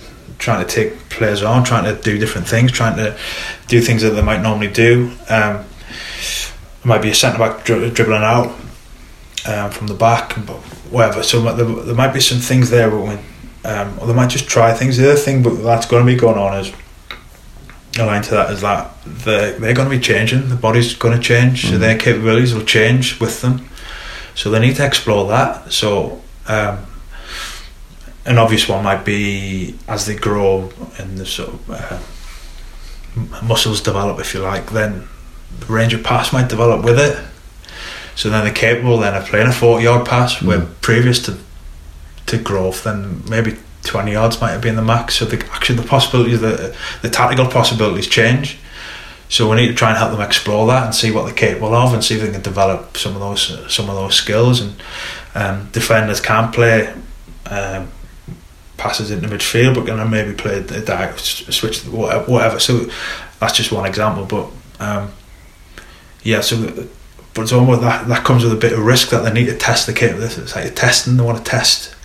trying 0.42 0.66
to 0.66 0.70
take 0.70 0.98
players 1.10 1.44
on, 1.44 1.64
trying 1.64 1.86
to 1.86 2.02
do 2.02 2.18
different 2.18 2.48
things, 2.48 2.72
trying 2.72 2.98
to 2.98 3.16
do 3.68 3.80
things 3.80 4.02
that 4.02 4.10
they 4.10 4.24
might 4.24 4.42
normally 4.42 4.68
do. 4.68 5.12
Um, 5.30 5.64
it 6.80 6.86
might 6.86 7.02
be 7.02 7.12
a 7.12 7.16
centre 7.16 7.38
back 7.38 7.64
dri- 7.64 7.92
dribbling 7.92 8.24
out 8.24 8.48
um, 9.48 9.72
from 9.72 9.88
the 9.88 9.94
back, 9.94 10.36
but 10.46 10.58
whatever. 10.90 11.22
So 11.22 11.42
there, 11.54 11.66
there 11.86 11.96
might 11.96 12.14
be 12.14 12.20
some 12.20 12.40
things 12.40 12.72
there, 12.72 12.90
when, 12.90 13.20
um, 13.64 14.00
or 14.00 14.08
they 14.08 14.14
might 14.14 14.30
just 14.32 14.48
try 14.48 14.74
things. 14.74 14.98
The 14.98 15.12
other 15.12 15.20
thing, 15.20 15.44
but 15.44 15.62
that's 15.62 15.86
going 15.86 16.06
to 16.06 16.12
be 16.12 16.18
going 16.18 16.40
on 16.40 16.60
is 16.60 16.74
aligned 18.00 18.24
to 18.24 18.32
that 18.32 18.52
is 18.52 18.62
that 18.62 18.92
they're, 19.06 19.60
they're 19.60 19.74
going 19.74 19.90
to 19.90 19.96
be 19.96 20.02
changing. 20.02 20.50
The 20.50 20.56
body's 20.56 20.96
going 20.96 21.16
to 21.16 21.24
change, 21.24 21.64
mm-hmm. 21.64 21.74
so 21.74 21.78
their 21.78 21.98
capabilities 21.98 22.54
will 22.54 22.66
change 22.66 23.20
with 23.20 23.42
them. 23.42 23.70
So 24.34 24.50
they 24.50 24.60
need 24.60 24.78
to 24.78 24.86
explore 24.86 25.28
that. 25.28 25.72
So 25.72 26.22
um, 26.48 26.86
an 28.26 28.38
obvious 28.38 28.70
one 28.70 28.84
might 28.84 29.04
be 29.04 29.76
as 29.88 30.06
they 30.06 30.16
grow 30.16 30.72
and 30.98 31.18
the 31.18 31.26
sort 31.26 31.50
of 31.50 31.70
uh, 31.70 33.42
muscles 33.42 33.82
develop, 33.82 34.20
if 34.20 34.34
you 34.34 34.42
like, 34.42 34.72
then 34.72 35.08
the 35.60 35.66
range 35.66 35.94
of 35.94 36.04
pass 36.04 36.32
might 36.32 36.50
develop 36.50 36.84
with 36.86 37.00
it. 37.00 37.18
So 38.16 38.30
then 38.30 38.44
they're 38.44 38.54
capable 38.54 38.98
then 38.98 39.16
of 39.16 39.26
playing 39.26 39.48
a 39.48 39.52
40 39.52 39.84
yard 39.84 40.08
pass, 40.08 40.36
mm. 40.36 40.48
where 40.48 40.62
previous 40.82 41.22
to 41.24 41.38
to 42.28 42.38
growth, 42.38 42.84
then 42.84 43.24
maybe 43.28 43.58
20 43.84 44.12
yards 44.12 44.40
might 44.40 44.52
have 44.52 44.62
been 44.62 44.76
the 44.76 44.82
max. 44.82 45.16
So 45.16 45.26
the, 45.26 45.44
actually 45.52 45.78
the 45.78 45.88
possibilities, 45.88 46.40
the, 46.40 46.76
the 47.02 47.10
tactical 47.10 47.48
possibilities 47.48 48.08
change. 48.08 48.58
So 49.28 49.50
we 49.50 49.56
need 49.56 49.68
to 49.68 49.74
try 49.74 49.90
and 49.90 49.98
help 49.98 50.12
them 50.12 50.22
explore 50.22 50.68
that 50.68 50.86
and 50.86 50.94
see 50.94 51.10
what 51.12 51.26
they're 51.26 51.34
capable 51.34 51.74
of, 51.74 51.94
and 51.94 52.04
see 52.04 52.16
if 52.16 52.22
they 52.22 52.32
can 52.32 52.42
develop 52.42 52.98
some 52.98 53.14
of 53.14 53.20
those 53.20 53.74
some 53.74 53.90
of 53.90 53.96
those 53.96 54.16
skills. 54.16 54.62
And 54.62 54.76
um, 55.34 55.70
defenders 55.72 56.20
can 56.20 56.52
play 56.52 56.94
um, 57.50 57.90
passes 58.82 59.12
into 59.12 59.28
midfield, 59.28 59.76
but 59.76 59.86
gonna 59.86 60.08
maybe 60.08 60.34
play 60.34 60.60
the 60.60 60.82
direct 60.82 61.20
switch, 61.20 61.82
whatever. 61.84 62.60
So 62.60 62.90
that's 63.40 63.56
just 63.56 63.72
one 63.72 63.86
example, 63.86 64.26
but 64.26 64.50
um, 64.84 65.12
yeah. 66.24 66.42
So, 66.42 66.88
but 67.34 67.44
it's 67.44 67.52
almost 67.52 67.82
that 67.82 68.08
that 68.08 68.26
comes 68.26 68.44
with 68.44 68.54
a 68.54 68.58
bit 68.58 68.74
of 68.74 68.80
risk 68.80 69.10
that 69.12 69.24
they 69.24 69.32
need 69.32 69.46
to 69.46 69.58
test 69.58 69.86
the 69.86 69.94
kit. 69.94 70.16
It's 70.18 70.56
like 70.56 70.76
testing. 70.76 71.18
They 71.18 71.24
want 71.24 71.38
to 71.38 71.44
test. 71.44 71.96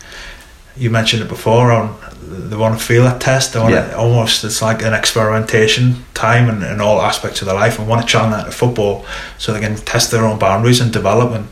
You 0.77 0.90
mentioned 0.90 1.23
it 1.23 1.28
before 1.28 1.73
on 1.73 1.98
they 2.27 2.57
want 2.57 2.78
to 2.78 2.85
feel 2.85 3.05
that 3.05 3.20
test. 3.20 3.55
They 3.55 3.61
want 3.61 3.73
yeah. 3.73 3.89
to, 3.89 3.98
almost 3.98 4.44
it's 4.44 4.61
like 4.61 4.82
an 4.82 4.93
experimentation 4.93 6.05
time 6.12 6.51
in, 6.51 6.62
in 6.62 6.81
all 6.81 7.01
aspects 7.01 7.40
of 7.40 7.47
their 7.47 7.55
life, 7.55 7.78
and 7.78 7.89
want 7.89 8.03
to 8.03 8.07
channel 8.07 8.31
that 8.32 8.44
to 8.44 8.53
football 8.53 9.07
so 9.39 9.53
they 9.53 9.61
can 9.61 9.77
test 9.77 10.11
their 10.11 10.24
own 10.24 10.39
boundaries 10.39 10.81
and 10.81 10.93
develop 10.93 11.32
and. 11.32 11.48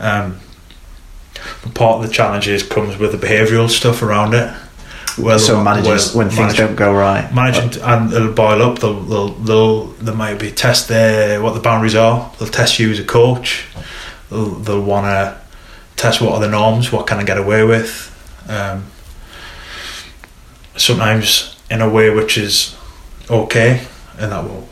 Um, 0.00 0.40
part 1.74 1.96
of 1.96 2.08
the 2.08 2.12
challenges 2.12 2.62
comes 2.62 2.98
with 2.98 3.12
the 3.12 3.18
behavioural 3.18 3.68
stuff 3.68 4.02
around 4.02 4.34
it. 4.34 4.52
Where 5.16 5.38
so 5.38 5.62
managers 5.62 6.14
when 6.14 6.30
things 6.30 6.54
don't 6.54 6.76
go 6.76 6.94
right, 6.94 7.34
managing 7.34 7.82
and 7.82 8.12
it'll 8.12 8.32
boil 8.32 8.62
up. 8.62 8.78
They'll, 8.78 9.00
they'll, 9.00 9.28
they'll 9.30 9.84
they 9.86 10.14
might 10.14 10.38
be 10.38 10.52
test 10.52 10.86
their 10.86 11.42
what 11.42 11.54
the 11.54 11.60
boundaries 11.60 11.96
are. 11.96 12.32
They'll 12.38 12.48
test 12.48 12.78
you 12.78 12.92
as 12.92 13.00
a 13.00 13.04
coach. 13.04 13.66
They'll, 14.30 14.50
they'll 14.50 14.80
want 14.80 15.06
to 15.06 15.40
test 15.96 16.20
what 16.20 16.34
are 16.34 16.40
the 16.40 16.48
norms, 16.48 16.92
what 16.92 17.08
can 17.08 17.18
I 17.18 17.24
get 17.24 17.36
away 17.36 17.64
with. 17.64 18.14
Um, 18.48 18.84
sometimes 20.76 21.56
in 21.68 21.80
a 21.80 21.88
way 21.88 22.10
which 22.10 22.38
is 22.38 22.76
okay, 23.28 23.86
and 24.18 24.30
that 24.30 24.44
will 24.44 24.68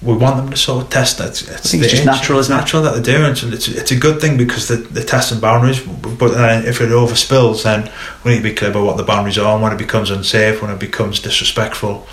we 0.00 0.14
want 0.16 0.36
them 0.36 0.50
to 0.50 0.56
sort 0.56 0.84
of 0.84 0.90
test 0.90 1.18
that. 1.18 1.28
It's, 1.30 1.42
it's, 1.42 1.74
it's 1.74 1.90
just 1.90 2.06
natural, 2.06 2.38
it's 2.38 2.48
natural 2.48 2.82
that 2.82 2.94
they're 2.94 3.18
doing. 3.18 3.34
So 3.34 3.48
it's, 3.48 3.66
it's 3.66 3.90
a 3.90 3.96
good 3.96 4.20
thing 4.20 4.36
because 4.36 4.68
they're, 4.68 4.76
they're 4.76 5.04
testing 5.04 5.40
boundaries. 5.40 5.80
But 5.84 6.34
then 6.34 6.66
if 6.66 6.80
it 6.80 6.90
overspills, 6.90 7.64
then 7.64 7.90
we 8.24 8.32
need 8.32 8.36
to 8.38 8.42
be 8.44 8.54
clear 8.54 8.70
about 8.70 8.84
what 8.84 8.96
the 8.96 9.02
boundaries 9.02 9.38
are. 9.38 9.54
And 9.54 9.62
when 9.62 9.72
it 9.72 9.78
becomes 9.78 10.10
unsafe, 10.10 10.62
when 10.62 10.70
it 10.70 10.78
becomes 10.78 11.20
disrespectful, 11.20 12.06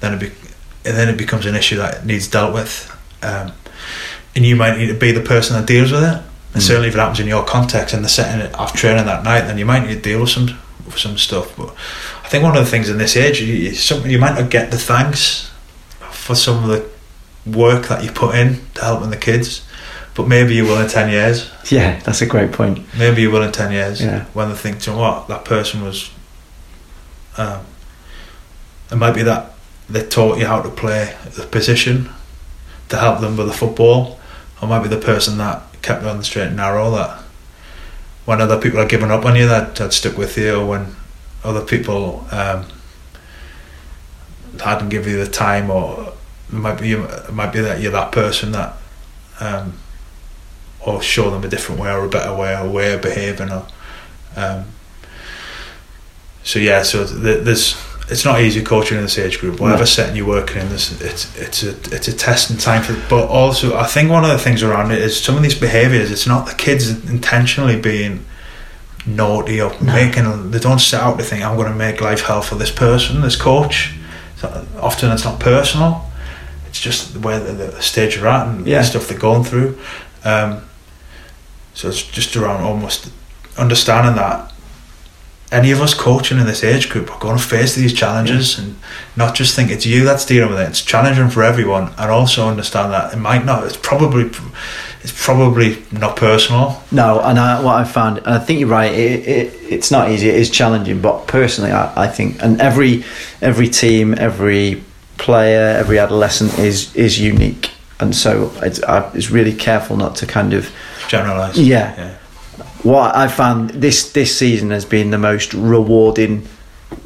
then 0.00 0.14
it 0.14 0.20
be, 0.20 0.26
and 0.84 0.96
then 0.96 1.08
it 1.08 1.18
becomes 1.18 1.46
an 1.46 1.56
issue 1.56 1.76
that 1.78 2.06
needs 2.06 2.28
dealt 2.28 2.54
with. 2.54 2.96
Um, 3.22 3.52
and 4.36 4.44
you 4.44 4.54
might 4.54 4.78
need 4.78 4.86
to 4.86 4.94
be 4.94 5.10
the 5.10 5.20
person 5.20 5.56
that 5.56 5.66
deals 5.66 5.90
with 5.90 6.04
it. 6.04 6.22
And 6.54 6.62
mm. 6.62 6.66
certainly, 6.66 6.88
if 6.88 6.94
it 6.94 6.98
happens 6.98 7.18
in 7.18 7.26
your 7.26 7.44
context 7.44 7.92
and 7.92 8.04
the 8.04 8.08
setting 8.08 8.54
of 8.54 8.72
training 8.72 9.06
that 9.06 9.24
night, 9.24 9.42
then 9.42 9.58
you 9.58 9.66
might 9.66 9.80
need 9.80 9.94
to 9.94 10.00
deal 10.00 10.20
with 10.20 10.30
some 10.30 10.46
with 10.84 10.98
some 10.98 11.18
stuff. 11.18 11.56
But 11.56 11.74
I 12.24 12.28
think 12.28 12.44
one 12.44 12.56
of 12.56 12.64
the 12.64 12.70
things 12.70 12.88
in 12.88 12.98
this 12.98 13.16
age, 13.16 13.40
you, 13.40 13.74
something 13.74 14.10
you 14.10 14.20
might 14.20 14.38
not 14.38 14.48
get 14.48 14.70
the 14.70 14.78
thanks 14.78 15.50
for 16.12 16.36
some 16.36 16.62
of 16.62 16.68
the 16.70 16.95
work 17.46 17.88
that 17.88 18.04
you 18.04 18.10
put 18.10 18.34
in 18.34 18.60
to 18.74 18.82
helping 18.82 19.10
the 19.10 19.16
kids. 19.16 19.66
But 20.14 20.28
maybe 20.28 20.54
you 20.54 20.64
will 20.64 20.80
in 20.80 20.88
10 20.88 21.10
years. 21.10 21.50
Yeah, 21.68 21.98
that's 22.04 22.22
a 22.22 22.26
great 22.26 22.52
point. 22.52 22.86
Maybe 22.96 23.22
you 23.22 23.30
will 23.32 23.42
in 23.42 23.50
10 23.50 23.72
years 23.72 24.00
yeah. 24.00 24.26
when 24.34 24.50
they 24.50 24.54
think, 24.54 24.86
you 24.86 24.92
know 24.92 25.00
what, 25.00 25.26
that 25.26 25.44
person 25.44 25.82
was. 25.82 26.12
Um, 27.36 27.66
it 28.92 28.94
might 28.94 29.16
be 29.16 29.24
that 29.24 29.52
they 29.90 30.06
taught 30.06 30.38
you 30.38 30.46
how 30.46 30.62
to 30.62 30.68
play 30.70 31.16
the 31.24 31.44
position 31.44 32.08
to 32.88 32.98
help 32.98 33.20
them 33.20 33.36
with 33.36 33.48
the 33.48 33.52
football, 33.52 34.20
or 34.62 34.68
might 34.68 34.84
be 34.84 34.88
the 34.88 34.96
person 34.96 35.38
that 35.38 35.64
kept 35.82 36.02
you 36.02 36.08
on 36.08 36.18
the 36.18 36.24
straight 36.24 36.46
and 36.46 36.56
narrow 36.56 36.88
that 36.92 37.20
when 38.26 38.40
other 38.40 38.60
people 38.60 38.78
are 38.80 38.86
giving 38.86 39.10
up 39.10 39.24
on 39.24 39.36
you 39.36 39.46
that, 39.46 39.78
had 39.78 39.92
stuck 39.92 40.18
with 40.18 40.36
you, 40.36 40.60
or 40.60 40.66
when 40.66 40.94
other 41.42 41.64
people 41.64 42.26
um, 42.32 42.66
hadn't 44.62 44.88
given 44.88 45.12
you 45.12 45.24
the 45.24 45.30
time 45.30 45.70
or 45.70 46.05
it 46.48 46.54
might 46.54 46.80
be 46.80 46.92
it 46.92 47.32
might 47.32 47.52
be 47.52 47.60
that 47.60 47.80
you're 47.80 47.92
that 47.92 48.12
person 48.12 48.52
that 48.52 48.76
um, 49.40 49.74
or 50.84 51.02
show 51.02 51.30
them 51.30 51.44
a 51.44 51.48
different 51.48 51.80
way 51.80 51.90
or 51.90 52.04
a 52.04 52.08
better 52.08 52.34
way 52.34 52.56
or 52.56 52.68
way 52.68 52.94
of 52.94 53.02
behaving 53.02 53.50
or 53.50 53.66
um, 54.36 54.64
so 56.42 56.58
yeah 56.58 56.82
so 56.82 57.04
there's 57.04 57.76
it's 58.08 58.24
not 58.24 58.40
easy 58.40 58.62
coaching 58.62 58.96
in 58.96 59.02
this 59.02 59.18
age 59.18 59.40
group 59.40 59.58
whatever 59.58 59.80
no. 59.80 59.84
setting 59.84 60.14
you're 60.14 60.26
working 60.26 60.58
in 60.62 60.68
this 60.68 61.00
it's 61.00 61.36
it's 61.36 61.62
a 61.64 61.70
it's 61.94 62.06
a 62.06 62.16
testing 62.16 62.56
time 62.56 62.82
for 62.82 62.94
but 63.10 63.26
also 63.28 63.76
I 63.76 63.84
think 63.84 64.10
one 64.10 64.24
of 64.24 64.30
the 64.30 64.38
things 64.38 64.62
around 64.62 64.92
it 64.92 65.00
is 65.00 65.20
some 65.20 65.36
of 65.36 65.42
these 65.42 65.58
behaviours 65.58 66.10
it's 66.10 66.26
not 66.26 66.46
the 66.46 66.54
kids 66.54 66.88
intentionally 67.10 67.80
being 67.80 68.24
naughty 69.04 69.60
or 69.60 69.72
no. 69.80 69.92
making 69.92 70.50
they 70.52 70.60
don't 70.60 70.80
set 70.80 71.00
out 71.00 71.18
to 71.18 71.24
think 71.24 71.44
I'm 71.44 71.56
going 71.56 71.70
to 71.70 71.76
make 71.76 72.00
life 72.00 72.22
hell 72.22 72.42
for 72.42 72.54
this 72.54 72.70
person 72.70 73.20
this 73.22 73.36
coach 73.36 73.94
so 74.36 74.66
often 74.78 75.10
it's 75.10 75.24
not 75.24 75.40
personal 75.40 76.05
it's 76.76 76.84
just 76.84 77.16
where 77.16 77.40
the, 77.40 77.52
the 77.52 77.82
stage 77.82 78.16
you're 78.16 78.28
at 78.28 78.46
and 78.46 78.66
yeah. 78.66 78.78
the 78.78 78.84
stuff 78.84 79.08
they're 79.08 79.18
going 79.18 79.44
through. 79.44 79.78
Um, 80.24 80.62
so 81.74 81.88
it's 81.88 82.02
just 82.02 82.36
around 82.36 82.62
almost 82.62 83.10
understanding 83.56 84.16
that 84.16 84.52
any 85.52 85.70
of 85.70 85.80
us 85.80 85.94
coaching 85.94 86.38
in 86.38 86.46
this 86.46 86.64
age 86.64 86.90
group 86.90 87.10
are 87.10 87.20
going 87.20 87.38
to 87.38 87.42
face 87.42 87.74
these 87.74 87.92
challenges 87.92 88.58
yeah. 88.58 88.64
and 88.64 88.76
not 89.14 89.34
just 89.34 89.54
think 89.54 89.70
it's 89.70 89.86
you 89.86 90.04
that's 90.04 90.26
dealing 90.26 90.50
with 90.50 90.60
it. 90.60 90.68
It's 90.68 90.82
challenging 90.82 91.30
for 91.30 91.42
everyone, 91.42 91.94
and 91.96 92.10
also 92.10 92.48
understand 92.48 92.92
that 92.92 93.14
it 93.14 93.18
might 93.18 93.44
not. 93.44 93.64
It's 93.64 93.76
probably 93.76 94.30
it's 95.02 95.24
probably 95.24 95.82
not 95.92 96.16
personal. 96.16 96.82
No, 96.90 97.20
and 97.20 97.38
I, 97.38 97.62
what 97.62 97.76
I 97.76 97.84
found, 97.84 98.18
and 98.18 98.28
I 98.28 98.38
think 98.38 98.60
you're 98.60 98.68
right. 98.68 98.92
It, 98.92 99.26
it, 99.26 99.54
it's 99.62 99.90
not 99.90 100.10
easy. 100.10 100.28
It 100.28 100.34
is 100.34 100.50
challenging, 100.50 101.00
but 101.00 101.26
personally, 101.28 101.70
I, 101.70 102.04
I 102.04 102.08
think, 102.08 102.42
and 102.42 102.60
every 102.60 103.04
every 103.40 103.68
team, 103.68 104.14
every 104.18 104.82
player, 105.18 105.76
every 105.78 105.98
adolescent 105.98 106.58
is 106.58 106.94
is 106.94 107.20
unique, 107.20 107.70
and 108.00 108.14
so 108.14 108.52
it's, 108.62 108.82
I 108.82 109.08
was 109.12 109.30
really 109.30 109.54
careful 109.54 109.96
not 109.96 110.16
to 110.16 110.26
kind 110.26 110.52
of 110.52 110.70
generalize. 111.08 111.58
Yeah. 111.58 111.94
yeah. 111.96 112.14
What 112.82 113.16
I 113.16 113.28
found 113.28 113.70
this 113.70 114.12
this 114.12 114.36
season 114.36 114.70
has 114.70 114.84
been 114.84 115.10
the 115.10 115.18
most 115.18 115.54
rewarding 115.54 116.46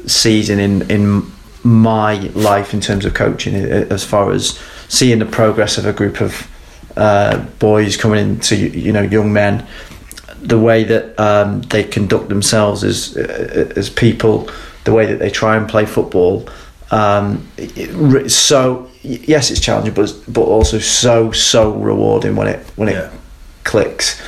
season 0.05 0.59
in 0.59 0.89
in 0.89 1.31
my 1.63 2.15
life 2.33 2.73
in 2.73 2.81
terms 2.81 3.05
of 3.05 3.13
coaching, 3.13 3.55
as 3.55 4.03
far 4.03 4.31
as 4.31 4.59
seeing 4.87 5.19
the 5.19 5.25
progress 5.25 5.77
of 5.77 5.85
a 5.85 5.93
group 5.93 6.19
of 6.21 6.47
uh, 6.97 7.37
boys 7.59 7.97
coming 7.97 8.19
into 8.19 8.55
you 8.55 8.91
know 8.91 9.01
young 9.01 9.31
men, 9.31 9.65
the 10.41 10.59
way 10.59 10.83
that 10.83 11.19
um, 11.19 11.61
they 11.63 11.83
conduct 11.83 12.29
themselves 12.29 12.83
as 12.83 13.15
uh, 13.15 13.71
as 13.75 13.89
people, 13.89 14.49
the 14.83 14.93
way 14.93 15.05
that 15.05 15.19
they 15.19 15.29
try 15.29 15.55
and 15.55 15.69
play 15.69 15.85
football. 15.85 16.47
Um, 16.91 17.47
so 18.27 18.89
yes, 19.01 19.49
it's 19.51 19.61
challenging, 19.61 19.93
but 19.93 20.13
but 20.27 20.41
also 20.41 20.79
so 20.79 21.31
so 21.31 21.71
rewarding 21.71 22.35
when 22.35 22.47
it 22.47 22.59
when 22.75 22.89
it 22.89 22.93
Yeah. 22.95 23.09
clicks. 23.63 24.21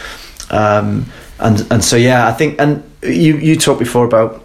Um, 0.50 1.06
and 1.40 1.66
and 1.72 1.84
so 1.84 1.96
yeah, 1.98 2.28
I 2.28 2.32
think 2.32 2.60
and 2.62 2.84
you 3.02 3.38
you 3.38 3.56
talked 3.58 3.80
before 3.80 4.06
about 4.06 4.44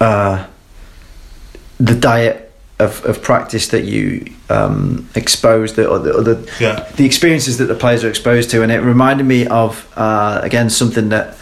uh, 0.00 0.46
the 1.78 1.94
diet 1.94 2.52
of, 2.78 3.04
of 3.04 3.22
practice 3.22 3.68
that 3.68 3.84
you 3.84 4.24
um, 4.48 5.08
exposed 5.14 5.76
the, 5.76 5.86
or 5.86 5.98
the, 5.98 6.14
or 6.16 6.22
the 6.22 6.50
Yeah. 6.60 6.86
the 6.96 7.04
experiences 7.04 7.58
that 7.58 7.66
the 7.66 7.74
players 7.74 8.04
are 8.04 8.08
exposed 8.08 8.50
to, 8.50 8.62
and 8.62 8.70
it 8.72 8.80
reminded 8.80 9.26
me 9.26 9.46
of 9.46 9.86
uh, 9.96 10.40
again 10.42 10.70
something 10.70 11.08
that 11.10 11.36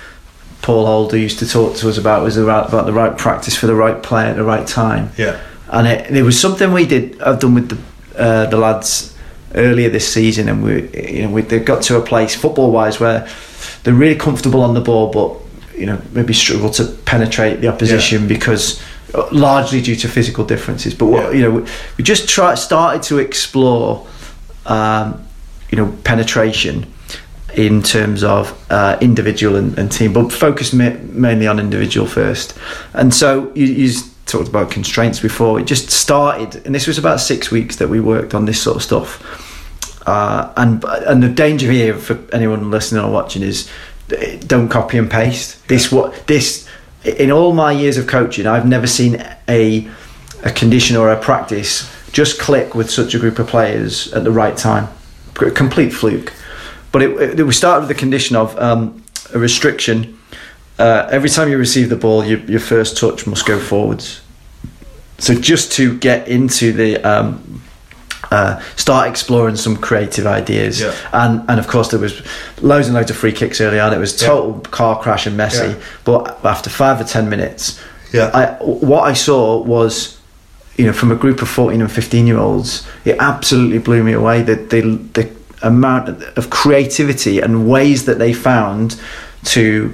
Paul 0.63 0.87
Holder 0.87 1.17
used 1.17 1.39
to 1.41 1.47
talk 1.49 1.77
to 1.77 1.89
us 1.89 1.99
about 1.99 2.25
was 2.25 2.37
about, 2.37 2.69
about 2.69 2.87
the 2.87 2.93
right 2.93 3.17
practice 3.17 3.57
for 3.57 3.67
the 3.67 3.75
right 3.75 4.03
player 4.03 4.27
at 4.31 4.37
the 4.37 4.45
right 4.45 4.67
time 4.67 5.11
Yeah. 5.17 5.39
And 5.71 5.87
it, 5.87 6.11
it 6.17 6.23
was 6.23 6.41
something 6.41 6.73
we 6.73 6.87
did. 6.87 7.21
I've 7.21 7.39
done 7.41 7.55
with 7.55 7.69
the 7.71 7.79
uh, 8.23 8.47
the 8.47 8.57
lads 8.57 9.15
earlier 9.55 9.89
this 9.91 10.13
season, 10.13 10.49
and 10.49 10.63
we 10.63 10.89
you 10.97 11.23
know 11.23 11.31
we 11.31 11.43
they 11.43 11.59
got 11.59 11.83
to 11.83 11.97
a 11.97 12.03
place 12.03 12.35
football 12.35 12.71
wise 12.71 13.01
where 13.01 13.29
they're 13.83 13.95
really 13.95 14.17
comfortable 14.19 14.63
on 14.63 14.75
the 14.75 14.81
ball, 14.81 15.11
but 15.13 15.79
you 15.79 15.87
know 15.87 16.01
maybe 16.13 16.33
struggle 16.33 16.71
to 16.71 16.85
penetrate 17.05 17.61
the 17.61 17.69
opposition 17.69 18.27
because 18.29 18.83
uh, 19.15 19.29
largely 19.33 19.81
due 19.81 19.97
to 19.97 20.09
physical 20.09 20.45
differences. 20.45 20.95
But 20.95 21.07
what, 21.07 21.23
Yeah. 21.25 21.31
you 21.33 21.43
know 21.43 21.51
we, 21.51 21.71
we 21.99 22.05
just 22.05 22.29
try 22.29 22.55
started 22.55 23.03
to 23.05 23.19
explore 23.19 24.07
um, 24.67 25.25
you 25.71 25.77
know 25.77 25.93
penetration 26.05 26.87
in 27.55 27.83
terms 27.83 28.23
of 28.23 28.53
uh, 28.71 28.99
individual 29.01 29.57
and, 29.57 29.79
and 29.79 29.91
team, 29.91 30.13
but 30.13 30.31
focused 30.33 30.75
ma- 30.75 30.97
mainly 31.13 31.47
on 31.47 31.59
individual 31.59 32.07
first. 32.07 32.55
And 32.93 33.13
so 33.15 33.51
you, 33.55 33.67
you 33.67 33.93
talked 34.29 34.49
about 34.49 34.71
constraints 34.71 35.21
before. 35.21 35.59
It 35.59 35.67
just 35.67 35.91
started, 35.91 36.65
and 36.67 36.75
this 36.75 36.87
was 36.87 36.99
about 36.99 37.21
six 37.21 37.51
weeks 37.51 37.77
that 37.77 37.89
we 37.89 38.01
worked 38.01 38.35
on 38.35 38.45
this 38.45 38.61
sort 38.61 38.77
of 38.77 38.83
stuff. 38.83 39.47
Uh, 40.07 40.53
and 40.57 40.85
and 40.85 41.23
the 41.23 41.29
danger 41.29 41.71
here 41.71 41.95
for 41.95 42.19
anyone 42.33 42.71
listening 42.71 43.05
or 43.05 43.11
watching 43.11 43.43
is 43.43 43.71
don't 44.47 44.69
copy 44.69 44.97
and 44.97 45.11
paste. 45.11 45.67
This 45.69 45.93
what 45.93 46.27
this 46.27 46.69
in 47.05 47.31
all 47.31 47.53
my 47.53 47.73
years 47.73 47.99
of 47.99 48.07
coaching, 48.07 48.47
I've 48.47 48.67
never 48.67 48.87
seen 48.87 49.23
a 49.49 49.89
a 50.45 50.51
condition 50.51 50.97
or 50.97 51.11
a 51.11 51.21
practice 51.21 51.91
just 52.13 52.41
click 52.41 52.75
with 52.75 52.91
such 52.91 53.15
a 53.15 53.19
group 53.19 53.39
of 53.39 53.47
players 53.47 54.13
at 54.13 54.25
the 54.25 54.31
right 54.31 54.57
time. 54.57 54.89
Complete 55.35 55.91
fluke. 55.91 56.33
But 56.91 57.03
it, 57.03 57.39
it, 57.39 57.47
we 57.47 57.53
started 57.53 57.81
with 57.81 57.89
the 57.89 58.01
condition 58.01 58.35
of 58.35 58.59
um, 58.59 59.05
a 59.35 59.39
restriction. 59.39 60.18
Uh, 60.79 61.09
every 61.11 61.29
time 61.29 61.49
you 61.49 61.59
receive 61.59 61.89
the 61.89 61.97
ball, 61.97 62.25
your, 62.25 62.39
your 62.41 62.61
first 62.61 62.97
touch 62.97 63.27
must 63.27 63.47
go 63.47 63.59
forwards. 63.59 64.21
So 65.19 65.35
just 65.35 65.73
to 65.73 65.99
get 65.99 66.29
into 66.29 66.73
the 66.73 66.99
um, 66.99 67.61
uh, 68.31 68.61
start 68.77 69.09
exploring 69.09 69.57
some 69.57 69.77
creative 69.77 70.27
ideas, 70.27 70.81
Yeah. 70.81 70.95
and 71.13 71.43
and 71.49 71.59
of 71.59 71.67
course 71.67 71.89
there 71.89 71.99
was 71.99 72.23
loads 72.63 72.87
and 72.87 72.95
loads 72.95 73.11
of 73.11 73.17
free 73.17 73.33
kicks 73.33 73.61
early 73.61 73.81
on. 73.81 73.93
It 73.93 73.99
was 73.99 74.21
Yeah. 74.23 74.29
total 74.29 74.61
car 74.71 75.01
crash 75.01 75.27
and 75.27 75.37
messy. 75.37 75.67
Yeah. 75.69 75.75
But 76.05 76.39
after 76.45 76.71
five 76.71 77.01
or 77.01 77.05
ten 77.05 77.29
minutes, 77.29 77.81
Yeah. 78.13 78.31
I, 78.33 78.47
what 78.63 79.03
I 79.11 79.15
saw 79.15 79.61
was, 79.63 80.17
you 80.77 80.87
know, 80.87 80.93
from 80.93 81.11
a 81.11 81.17
group 81.17 81.43
of 81.43 81.49
14 81.49 81.81
and 81.81 81.91
15 81.91 82.27
year 82.29 82.39
olds, 82.39 82.87
it 83.05 83.17
absolutely 83.19 83.79
blew 83.79 84.05
me 84.05 84.13
away. 84.13 84.43
The, 84.43 84.55
the, 84.55 84.81
the 85.15 85.29
amount 85.63 86.09
of 86.37 86.51
creativity 86.51 87.41
and 87.41 87.69
ways 87.69 88.05
that 88.05 88.19
they 88.21 88.33
found 88.33 88.95
to 89.47 89.93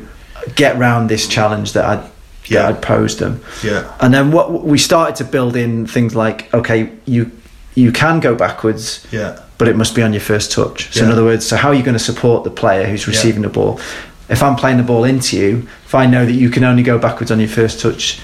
get 0.55 0.77
round 0.79 1.09
this 1.09 1.27
challenge 1.29 1.73
that 1.73 1.85
I'd, 1.85 2.05
Yeah. 2.47 2.63
that 2.63 2.77
I'd 2.77 2.83
posed 2.83 3.19
them. 3.19 3.41
Yeah. 3.63 3.85
And 4.01 4.13
then 4.13 4.31
what 4.33 4.65
we 4.65 4.79
started 4.79 5.17
to 5.17 5.25
build 5.25 5.57
in 5.57 5.87
things 5.87 6.15
like, 6.15 6.53
okay, 6.55 6.91
you 7.07 7.31
you 7.77 7.91
can 7.91 8.21
go 8.21 8.35
backwards, 8.37 9.05
Yeah. 9.11 9.41
but 9.59 9.67
it 9.67 9.77
must 9.77 9.95
be 9.97 10.03
on 10.03 10.13
your 10.13 10.21
first 10.21 10.53
touch. 10.53 10.93
So 10.95 11.05
in 11.05 11.11
other 11.11 11.25
words, 11.25 11.45
so 11.45 11.57
how 11.57 11.71
are 11.71 11.75
you 11.75 11.83
going 11.83 11.99
to 11.99 12.05
support 12.13 12.45
the 12.45 12.51
player 12.51 12.87
who's 12.87 13.09
receiving 13.09 13.43
the 13.43 13.49
ball? 13.49 13.81
If 14.29 14.43
I'm 14.45 14.55
playing 14.57 14.77
the 14.77 14.85
ball 14.85 15.03
into 15.05 15.37
you, 15.37 15.67
if 15.85 15.93
I 15.95 16.07
know 16.07 16.25
that 16.25 16.33
you 16.35 16.51
can 16.51 16.63
only 16.63 16.83
go 16.85 16.99
backwards 16.99 17.31
on 17.33 17.41
your 17.41 17.49
first 17.49 17.81
touch, 17.81 18.21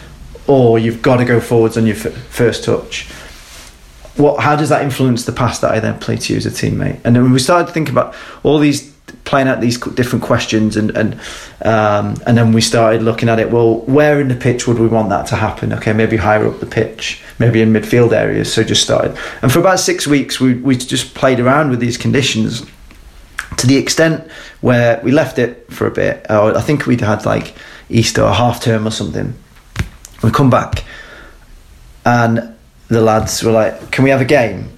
or 0.46 0.78
you've 0.78 1.02
got 1.02 1.16
to 1.16 1.24
go 1.24 1.40
forwards 1.40 1.76
on 1.76 1.84
your 1.86 1.96
f- 1.96 2.12
first 2.30 2.62
touch, 2.64 3.06
what? 4.16 4.40
How 4.40 4.56
does 4.56 4.68
that 4.68 4.82
influence 4.82 5.24
the 5.24 5.32
pass 5.32 5.58
that 5.60 5.70
I 5.72 5.80
then 5.80 5.98
play 5.98 6.16
to 6.16 6.32
you 6.32 6.36
as 6.36 6.46
a 6.46 6.50
teammate? 6.50 7.00
And 7.04 7.16
then 7.16 7.30
we 7.32 7.38
started 7.38 7.66
to 7.68 7.72
think 7.72 7.88
about 7.88 8.14
all 8.42 8.58
these 8.58 8.89
playing 9.24 9.48
out 9.48 9.60
these 9.60 9.78
different 9.78 10.24
questions 10.24 10.76
and 10.76 10.90
and 10.96 11.14
um, 11.62 12.16
and 12.26 12.36
then 12.36 12.52
we 12.52 12.60
started 12.60 13.02
looking 13.02 13.28
at 13.28 13.38
it 13.38 13.50
well 13.50 13.80
where 13.80 14.20
in 14.20 14.28
the 14.28 14.34
pitch 14.34 14.66
would 14.66 14.78
we 14.78 14.88
want 14.88 15.08
that 15.10 15.26
to 15.26 15.36
happen? 15.36 15.72
Okay 15.72 15.92
maybe 15.92 16.16
higher 16.16 16.46
up 16.46 16.60
the 16.60 16.66
pitch 16.66 17.22
maybe 17.38 17.60
in 17.60 17.72
midfield 17.72 18.12
areas. 18.12 18.52
So 18.52 18.62
just 18.62 18.82
started. 18.82 19.16
And 19.42 19.52
for 19.52 19.60
about 19.60 19.80
six 19.80 20.06
weeks 20.06 20.40
we, 20.40 20.54
we 20.54 20.76
just 20.76 21.14
played 21.14 21.40
around 21.40 21.70
with 21.70 21.80
these 21.80 21.96
conditions 21.96 22.64
to 23.56 23.66
the 23.66 23.76
extent 23.76 24.30
where 24.60 25.00
we 25.02 25.10
left 25.10 25.38
it 25.38 25.70
for 25.72 25.86
a 25.86 25.90
bit. 25.90 26.26
Or 26.30 26.56
I 26.56 26.60
think 26.60 26.86
we'd 26.86 27.00
had 27.00 27.26
like 27.26 27.54
Easter 27.88 28.22
or 28.22 28.32
half 28.32 28.62
term 28.62 28.86
or 28.86 28.90
something. 28.90 29.34
We 30.22 30.30
come 30.30 30.50
back 30.50 30.84
and 32.04 32.54
the 32.88 33.00
lads 33.00 33.42
were 33.42 33.52
like 33.52 33.90
can 33.90 34.04
we 34.04 34.10
have 34.10 34.20
a 34.20 34.26
game? 34.26 34.70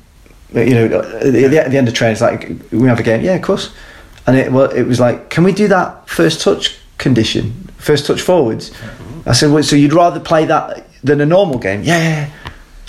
You 0.53 0.75
know 0.75 1.01
at 1.01 1.33
the, 1.33 1.59
at 1.65 1.71
the 1.71 1.79
end 1.79 1.89
of 1.89 1.95
training 1.95 2.13
it's 2.13 2.21
like 2.21 2.51
we 2.71 2.89
have 2.89 3.01
a 3.01 3.03
game. 3.03 3.23
Yeah 3.23 3.35
of 3.35 3.43
course 3.43 3.73
and 4.27 4.37
it 4.37 4.53
well 4.53 4.71
it 4.71 4.85
was 4.85 5.01
like 5.01 5.31
can 5.31 5.45
we 5.45 5.53
do 5.53 5.69
that 5.69 6.09
first 6.09 6.41
touch 6.41 6.79
condition? 6.99 7.69
First 7.79 8.07
touch 8.07 8.21
forwards? 8.21 8.73
I 9.27 9.33
said 9.33 9.51
well, 9.51 9.63
so 9.63 9.77
you'd 9.77 9.93
rather 9.93 10.21
play 10.21 10.45
that 10.47 10.87
than 11.03 11.21
a 11.21 11.27
normal 11.27 11.59
game? 11.59 11.83
Yeah, 11.83 12.31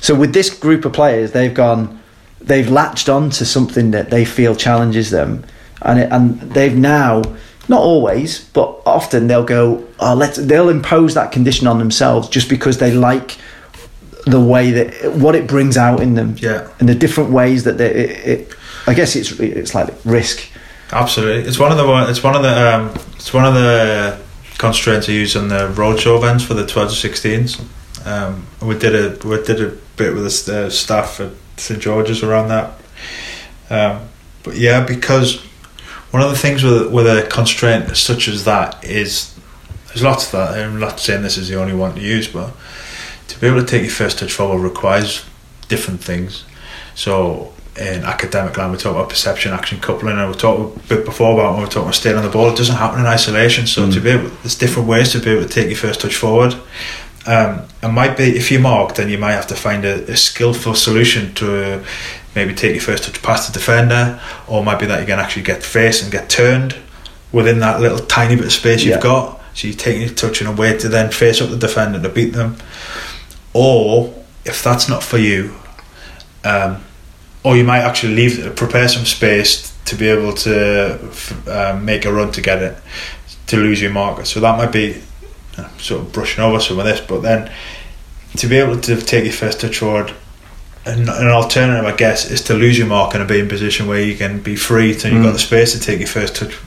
so 0.02 0.14
with 0.14 0.34
this 0.34 0.50
group 0.50 0.86
of 0.86 0.94
players 0.94 1.32
they've 1.32 1.54
gone 1.54 2.02
they've 2.42 2.70
latched 2.70 3.10
on 3.10 3.30
to 3.32 3.46
something 3.46 3.92
that 3.92 4.10
they 4.10 4.26
feel 4.26 4.56
challenges 4.56 5.10
them. 5.10 5.46
And 5.82 6.00
it, 6.00 6.12
and 6.12 6.40
they've 6.40 6.76
now 6.76 7.22
not 7.70 7.80
always 7.80 8.46
but 8.50 8.82
often 8.86 9.28
they'll 9.28 9.46
go 9.46 9.88
oh 10.00 10.14
let's 10.14 10.38
they'll 10.38 10.70
impose 10.70 11.14
that 11.14 11.32
condition 11.32 11.68
on 11.68 11.80
themselves 11.80 12.28
just 12.28 12.50
because 12.50 12.78
they 12.78 12.92
like 12.92 13.38
the 14.26 14.42
way 14.42 14.72
that 14.72 15.16
what 15.16 15.36
it 15.36 15.48
brings 15.48 15.78
out 15.78 16.02
in 16.02 16.16
them. 16.16 16.36
Yeah. 16.38 16.70
and 16.80 16.88
the 16.88 16.96
different 16.96 17.32
ways 17.32 17.64
that 17.64 17.78
they 17.78 17.90
it, 17.90 18.28
it 18.28 18.56
I 18.88 18.94
guess 18.94 19.16
it's 19.16 19.32
it's 19.40 19.74
like 19.74 19.94
risk 20.04 20.50
Absolutely, 20.92 21.48
it's 21.48 21.58
one 21.58 21.72
of 21.72 21.78
the 21.78 22.10
it's 22.10 22.24
one 22.24 22.36
of 22.36 22.44
the 22.44 22.76
um, 22.76 22.90
it's 23.16 23.34
one 23.34 23.46
of 23.46 23.54
the 23.54 24.20
constraints 24.58 25.10
I 25.10 25.14
use 25.14 25.36
on 25.36 25.48
the 25.48 25.70
roadshow 25.76 26.18
events 26.18 26.44
for 26.44 26.54
the 26.54 26.66
12 26.66 26.90
to 26.92 27.10
16s. 27.10 28.06
Um, 28.06 28.48
we 28.62 28.78
did 28.78 28.96
a 28.96 29.28
we 29.28 29.42
did 29.44 29.62
a 29.62 29.70
bit 29.98 30.14
with 30.14 30.46
the 30.46 30.66
uh, 30.66 30.70
staff 30.70 31.20
at 31.20 31.32
St 31.58 31.80
George's 31.82 32.24
around 32.24 32.50
that. 32.50 32.80
Um, 33.70 34.08
but 34.44 34.56
yeah, 34.56 34.86
because 34.86 35.42
one 36.12 36.22
of 36.22 36.30
the 36.30 36.38
things 36.38 36.64
with 36.64 36.92
with 36.92 37.08
a 37.08 37.28
constraint 37.30 37.96
such 37.98 38.28
as 38.28 38.46
that 38.46 38.84
is 38.84 39.34
there's 39.88 40.04
lots 40.04 40.26
of 40.26 40.32
that. 40.34 40.60
I'm 40.60 40.80
not 40.80 41.00
saying 41.00 41.24
this 41.24 41.38
is 41.38 41.50
the 41.50 41.60
only 41.60 41.74
one 41.74 41.96
to 41.96 42.02
use, 42.02 42.28
but 42.28 42.54
to 43.28 43.40
be 43.40 43.48
able 43.48 43.62
to 43.62 43.66
take 43.66 43.82
your 43.82 43.92
first 43.92 44.20
touch 44.20 44.34
forward 44.34 44.60
requires 44.60 45.26
different 45.68 46.04
things. 46.04 46.46
So 46.96 47.54
in 47.78 48.04
academic 48.04 48.56
land, 48.58 48.72
we 48.72 48.78
talk 48.78 48.96
about 48.96 49.10
perception, 49.10 49.52
action, 49.52 49.80
coupling, 49.80 50.18
and 50.18 50.30
we 50.30 50.36
talked 50.38 50.78
a 50.86 50.88
bit 50.96 51.06
before 51.06 51.34
about 51.34 51.54
when 51.54 51.64
we 51.64 51.70
talk 51.70 51.84
about 51.84 51.96
staying 51.96 52.16
on 52.18 52.24
the 52.24 52.30
ball. 52.30 52.50
It 52.52 52.58
doesn't 52.58 52.76
happen 52.76 53.00
in 53.00 53.06
isolation. 53.08 53.66
So 53.66 53.90
to 53.90 54.00
be 54.00 54.10
able, 54.10 54.30
there's 54.44 54.56
different 54.58 54.88
ways 54.88 55.12
to 55.14 55.20
be 55.20 55.32
able 55.32 55.44
to 55.44 55.50
take 55.50 55.68
your 55.68 55.78
first 55.78 56.02
touch 56.02 56.16
forward. 56.16 56.54
Um, 57.26 57.64
it 57.82 57.88
might 57.88 58.16
be 58.18 58.36
if 58.38 58.52
you're 58.52 58.62
marked, 58.62 58.98
then 58.98 59.10
you 59.10 59.18
might 59.18 59.32
have 59.32 59.48
to 59.48 59.56
find 59.56 59.86
a, 59.86 60.04
a 60.12 60.18
skillful 60.18 60.76
solution 60.76 61.34
to 61.36 61.80
uh, 61.80 61.86
maybe 62.36 62.54
take 62.54 62.74
your 62.74 62.82
first 62.84 63.06
touch 63.06 63.22
past 63.24 63.52
the 63.52 63.58
defender, 63.58 64.20
or 64.48 64.64
might 64.64 64.80
be 64.80 64.86
that 64.86 65.00
you 65.00 65.06
can 65.08 65.20
actually 65.20 65.44
get 65.44 65.64
face 65.64 66.04
and 66.04 66.12
get 66.12 66.30
turned 66.30 66.76
within 67.32 67.60
that 67.60 67.80
little 67.82 68.00
tiny 68.00 68.36
bit 68.36 68.46
of 68.46 68.52
space 68.52 68.84
Yeah. 68.84 68.96
you've 68.96 69.04
got. 69.04 69.42
So 69.56 69.68
you're 69.68 69.78
taking 69.78 70.02
your 70.02 70.12
touch 70.14 70.42
in 70.42 70.48
a 70.48 70.52
way 70.52 70.78
to 70.78 70.90
then 70.90 71.12
face 71.12 71.42
up 71.42 71.50
the 71.50 71.58
defender 71.58 72.00
to 72.02 72.10
beat 72.10 72.34
them. 72.34 72.58
Or 73.54 74.14
if 74.46 74.64
that's 74.64 74.90
not 74.90 75.04
for 75.04 75.18
you, 75.18 75.56
um, 76.44 76.84
or 77.44 77.58
you 77.58 77.64
might 77.64 77.82
actually 77.82 78.16
leave 78.16 78.56
prepare 78.56 78.88
some 78.88 79.06
space 79.06 79.76
to 79.86 79.96
be 79.96 80.08
able 80.08 80.34
to 80.34 81.00
f- 81.04 81.48
um, 81.48 81.84
make 81.86 82.06
a 82.06 82.14
run 82.14 82.32
to 82.32 82.42
get 82.42 82.62
it 82.62 82.78
to 83.48 83.58
lose 83.58 83.82
your 83.82 83.92
marker. 83.92 84.26
So 84.26 84.40
that 84.40 84.58
might 84.58 84.72
be 84.72 85.02
uh, 85.58 85.68
sort 85.78 86.02
of 86.02 86.14
brushing 86.14 86.44
over 86.44 86.60
some 86.60 86.80
of 86.80 86.86
this, 86.86 87.02
but 87.02 87.22
then 87.22 87.52
to 88.38 88.48
be 88.48 88.58
able 88.58 88.80
to 88.80 89.02
take 89.02 89.26
your 89.26 89.34
first 89.34 89.60
touch 89.60 89.80
forward. 89.80 90.14
An, 90.86 91.08
an 91.08 91.28
alternative, 91.30 91.86
I 91.86 91.96
guess, 91.96 92.30
is 92.30 92.42
to 92.44 92.54
lose 92.54 92.78
your 92.78 92.88
mark 92.88 93.16
and 93.16 93.26
be 93.26 93.40
in 93.40 93.46
a 93.46 93.50
position 93.50 93.88
where 93.88 94.02
you 94.02 94.18
can 94.18 94.42
be 94.42 94.58
free 94.58 94.92
so 94.92 95.08
you've 95.08 95.24
got 95.24 95.32
the 95.32 95.40
space 95.40 95.72
to 95.72 95.80
take 95.80 96.00
your 96.00 96.10
first 96.10 96.36
touch. 96.36 96.58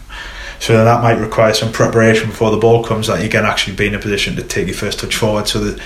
So 0.58 0.72
then 0.72 0.86
that 0.86 1.02
might 1.02 1.18
require 1.20 1.52
some 1.52 1.70
preparation 1.70 2.30
before 2.30 2.50
the 2.50 2.56
ball 2.56 2.82
comes 2.82 3.08
that 3.08 3.22
you 3.22 3.28
can 3.28 3.44
actually 3.44 3.76
be 3.76 3.88
in 3.88 3.94
a 3.94 3.98
position 3.98 4.34
to 4.36 4.42
take 4.42 4.68
your 4.68 4.76
first 4.76 5.00
touch 5.00 5.14
forward. 5.16 5.48
So 5.48 5.58
that 5.60 5.82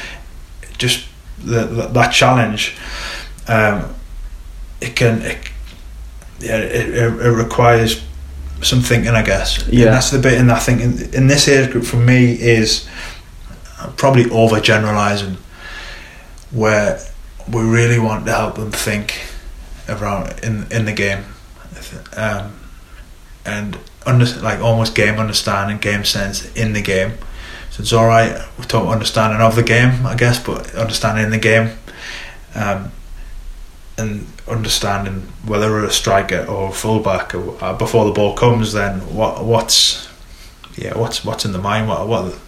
just 0.79 1.09
the, 1.39 1.65
the, 1.65 1.87
that 1.89 2.13
challenge, 2.13 2.77
um, 3.49 3.93
it 4.81 4.97
can 4.97 5.23
it, 5.23 5.39
yeah, 6.41 6.59
it, 6.59 6.89
it, 6.89 7.27
it 7.27 7.31
requires 7.31 8.03
some 8.63 8.81
thinking, 8.81 9.11
I 9.11 9.23
guess. 9.23 9.67
Yeah. 9.69 9.87
and 9.87 9.95
that's 9.95 10.11
the 10.11 10.19
bit. 10.19 10.39
And 10.39 10.51
I 10.51 10.59
think 10.59 10.81
in, 10.81 11.15
in 11.15 11.27
this 11.27 11.49
age 11.49 11.71
group 11.71 11.85
for 11.85 11.97
me 11.97 12.33
is 12.33 12.89
probably 13.97 14.31
over 14.31 14.61
generalizing 14.61 15.37
where 16.51 17.01
we 17.51 17.63
really 17.63 17.99
want 17.99 18.27
to 18.27 18.33
help 18.33 18.57
them 18.57 18.71
think 18.71 19.21
around 19.89 20.39
in 20.43 20.71
in 20.71 20.85
the 20.85 20.93
game, 20.93 21.25
um, 22.17 22.53
and 23.45 23.79
under, 24.07 24.27
like 24.41 24.61
almost 24.61 24.95
game 24.95 25.19
understanding, 25.19 25.79
game 25.79 26.05
sense 26.05 26.51
in 26.55 26.73
the 26.73 26.83
game. 26.83 27.13
So 27.71 27.83
it's 27.83 27.93
all 27.93 28.07
right. 28.07 28.41
We 28.59 28.65
talk 28.65 28.89
understanding 28.89 29.41
of 29.41 29.57
the 29.57 29.63
game, 29.63 30.05
I 30.07 30.17
guess, 30.17 30.43
but 30.45 30.75
understanding 30.75 31.25
in 31.25 31.31
the 31.31 31.39
game, 31.39 31.71
um, 32.55 32.93
and 34.01 34.27
understanding 34.49 35.29
whether 35.45 35.85
a 35.85 35.91
striker 35.91 36.45
or 36.47 36.71
a 36.71 36.73
fullback 36.73 37.35
or, 37.35 37.57
uh, 37.63 37.73
before 37.75 38.05
the 38.05 38.13
ball 38.13 38.35
comes. 38.35 38.73
Then 38.73 39.01
what 39.15 39.45
what's 39.45 40.09
yeah 40.77 40.99
what's 40.99 41.25
what's 41.25 41.45
in 41.45 41.53
the 41.53 41.59
mind? 41.59 41.89
What 41.89 42.09
what 42.09 42.39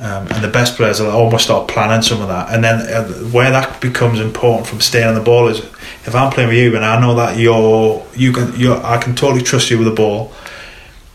um, 0.00 0.26
and 0.26 0.42
the 0.42 0.48
best 0.48 0.76
players 0.76 0.98
will 0.98 1.10
almost 1.10 1.44
start 1.44 1.68
planning 1.68 2.02
some 2.02 2.20
of 2.20 2.26
that. 2.26 2.52
And 2.52 2.64
then 2.64 2.80
uh, 2.80 3.08
where 3.30 3.52
that 3.52 3.80
becomes 3.80 4.18
important 4.18 4.66
from 4.66 4.80
staying 4.80 5.06
on 5.06 5.14
the 5.14 5.20
ball 5.20 5.46
is 5.46 5.60
if 5.60 6.14
I'm 6.14 6.32
playing 6.32 6.48
with 6.48 6.58
you 6.58 6.74
and 6.74 6.84
I 6.84 7.00
know 7.00 7.14
that 7.14 7.38
you're 7.38 8.04
you 8.16 8.32
can 8.32 8.58
you 8.58 8.74
I 8.74 8.98
can 8.98 9.14
totally 9.14 9.42
trust 9.42 9.70
you 9.70 9.78
with 9.78 9.86
the 9.86 9.94
ball, 9.94 10.32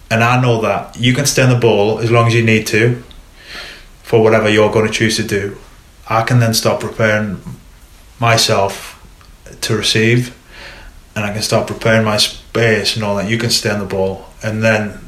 and 0.10 0.24
I 0.24 0.42
know 0.42 0.62
that 0.62 0.98
you 0.98 1.14
can 1.14 1.26
stay 1.26 1.44
on 1.44 1.50
the 1.50 1.60
ball 1.60 2.00
as 2.00 2.10
long 2.10 2.28
as 2.28 2.34
you 2.34 2.44
need 2.44 2.68
to 2.68 3.04
for 4.04 4.24
whatever 4.24 4.50
you're 4.50 4.72
going 4.72 4.88
to 4.88 4.94
choose 4.94 5.18
to 5.18 5.24
do. 5.24 5.58
I 6.10 6.24
can 6.24 6.40
then 6.40 6.56
start 6.56 6.80
preparing 6.82 7.42
myself 8.20 8.89
to 9.62 9.76
receive, 9.76 10.36
and 11.16 11.26
I 11.26 11.34
can 11.34 11.42
start 11.42 11.68
preparing 11.68 12.06
my 12.06 12.18
space 12.18 12.96
and 12.96 13.04
all 13.04 13.16
that. 13.18 13.30
You 13.30 13.38
can 13.38 13.50
stay 13.50 13.70
on 13.70 13.80
the 13.80 13.86
ball, 13.86 14.26
and 14.44 14.64
then 14.64 15.00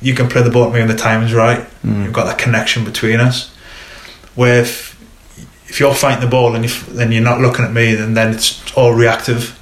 you 0.00 0.14
can 0.14 0.28
play 0.28 0.42
the 0.42 0.50
ball 0.50 0.66
to 0.66 0.72
me 0.72 0.80
when 0.80 0.88
the 0.88 0.94
timing's 0.94 1.32
right. 1.32 1.66
Mm. 1.82 2.04
You've 2.04 2.12
got 2.12 2.24
that 2.24 2.38
connection 2.38 2.84
between 2.84 3.20
us. 3.20 3.54
Where 4.34 4.60
if, 4.60 5.00
if 5.66 5.80
you're 5.80 5.94
fighting 5.94 6.20
the 6.20 6.30
ball 6.30 6.54
and 6.54 6.64
if, 6.64 6.86
then 6.86 7.12
you're 7.12 7.22
not 7.22 7.40
looking 7.40 7.64
at 7.64 7.72
me, 7.72 7.94
then 7.94 8.14
then 8.14 8.34
it's 8.34 8.60
all 8.76 8.92
reactive. 8.92 9.58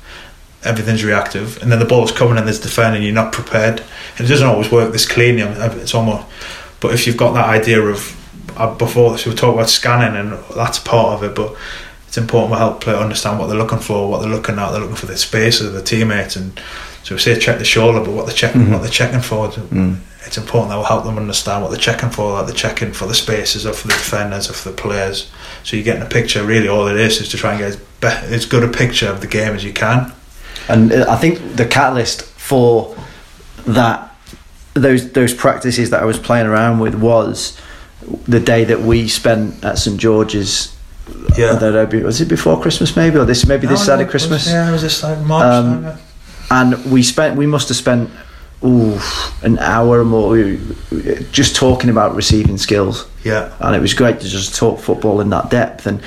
Everything's 0.64 1.02
reactive, 1.02 1.60
and 1.60 1.72
then 1.72 1.80
the 1.80 1.84
ball's 1.84 2.12
coming 2.12 2.38
and 2.38 2.46
there's 2.46 2.60
defending. 2.60 3.02
You're 3.02 3.12
not 3.12 3.32
prepared, 3.32 3.82
and 4.16 4.26
it 4.26 4.28
doesn't 4.28 4.46
always 4.46 4.70
work 4.70 4.92
this 4.92 5.06
cleanly. 5.08 5.42
It's 5.42 5.92
almost, 5.92 6.24
but 6.80 6.94
if 6.94 7.06
you've 7.06 7.16
got 7.16 7.32
that 7.32 7.48
idea 7.48 7.80
of 7.80 8.16
uh, 8.56 8.72
before, 8.76 9.18
so 9.18 9.30
we 9.30 9.36
talk 9.36 9.54
about 9.54 9.68
scanning, 9.68 10.16
and 10.16 10.38
that's 10.54 10.78
part 10.78 11.14
of 11.14 11.24
it, 11.24 11.34
but 11.34 11.56
it's 12.12 12.18
important 12.18 12.52
to 12.52 12.58
help 12.58 12.82
player 12.82 12.96
understand 12.98 13.38
what 13.38 13.46
they're 13.46 13.56
looking 13.56 13.78
for, 13.78 14.06
what 14.10 14.20
they're 14.20 14.28
looking 14.28 14.58
at. 14.58 14.70
They're 14.70 14.82
looking 14.82 14.96
for 14.96 15.06
the 15.06 15.16
spaces, 15.16 15.72
their 15.72 15.80
teammates, 15.80 16.36
and 16.36 16.60
so 17.04 17.14
we 17.14 17.18
say 17.22 17.38
check 17.38 17.56
the 17.58 17.64
shoulder, 17.64 18.00
but 18.00 18.10
what 18.10 18.26
they're 18.26 18.34
checking, 18.34 18.66
Mhm. 18.66 18.72
what 18.72 18.82
they're 18.82 18.90
checking 18.90 19.22
for. 19.22 19.48
Mm. 19.48 19.96
It's 20.26 20.36
important 20.36 20.68
that 20.72 20.78
we 20.78 20.84
help 20.84 21.04
them 21.04 21.16
understand 21.16 21.62
what 21.62 21.70
they're 21.70 21.80
checking 21.80 22.10
for. 22.10 22.36
That 22.36 22.48
they're 22.48 22.54
checking 22.54 22.92
for 22.92 23.06
the 23.06 23.14
spaces, 23.14 23.64
or 23.64 23.72
for 23.72 23.88
the 23.88 23.94
defenders, 23.94 24.50
or 24.50 24.52
for 24.52 24.68
the 24.68 24.76
players. 24.76 25.28
So 25.64 25.74
you're 25.74 25.86
getting 25.86 26.02
a 26.02 26.06
picture. 26.18 26.44
Really, 26.44 26.68
all 26.68 26.86
it 26.86 26.98
is 26.98 27.18
is 27.22 27.30
to 27.30 27.38
try 27.38 27.52
and 27.52 27.60
get 27.60 27.68
as, 27.68 27.76
be- 28.02 28.34
as 28.34 28.44
good 28.44 28.62
a 28.62 28.68
picture 28.68 29.08
of 29.08 29.22
the 29.22 29.26
game 29.26 29.54
as 29.54 29.64
you 29.64 29.72
can. 29.72 30.12
And 30.68 30.92
uh, 30.92 31.06
I 31.08 31.16
think 31.16 31.56
the 31.56 31.64
catalyst 31.64 32.24
for 32.36 32.94
that 33.66 34.14
those 34.74 35.12
those 35.12 35.32
practices 35.32 35.88
that 35.90 36.02
I 36.02 36.04
was 36.04 36.18
playing 36.18 36.46
around 36.46 36.78
with 36.80 36.94
was 36.94 37.56
the 38.28 38.38
day 38.40 38.64
that 38.64 38.82
we 38.82 39.08
spent 39.08 39.64
at 39.64 39.78
St 39.78 39.96
George's. 39.98 40.68
Yeah. 41.36 41.56
I 41.56 41.58
don't 41.58 42.02
was 42.04 42.20
it 42.20 42.28
before 42.28 42.60
Christmas 42.60 42.94
maybe 42.96 43.16
or 43.18 43.24
this 43.24 43.46
maybe 43.46 43.66
this 43.66 43.80
No, 43.80 43.86
side 43.86 43.98
no, 43.98 44.04
of 44.04 44.10
Christmas? 44.10 44.46
Yeah, 44.46 44.68
it 44.68 44.72
was 44.72 44.82
this 44.82 45.02
like 45.02 45.18
March. 45.20 45.44
Um, 45.44 45.82
time, 45.84 45.98
and 46.50 46.92
we 46.92 47.02
spent 47.02 47.36
we 47.36 47.46
must 47.46 47.68
have 47.68 47.76
spent 47.76 48.10
ooh, 48.64 48.98
an 49.42 49.58
hour 49.58 50.00
or 50.00 50.04
more 50.04 50.36
just 51.32 51.56
talking 51.56 51.90
about 51.90 52.14
receiving 52.14 52.58
skills 52.58 53.08
yeah. 53.24 53.52
and 53.60 53.74
it 53.74 53.80
was 53.80 53.94
great 53.94 54.20
to 54.20 54.28
just 54.28 54.54
talk 54.54 54.78
football 54.78 55.20
in 55.20 55.30
that 55.30 55.50
depth 55.50 55.86
and 55.86 56.00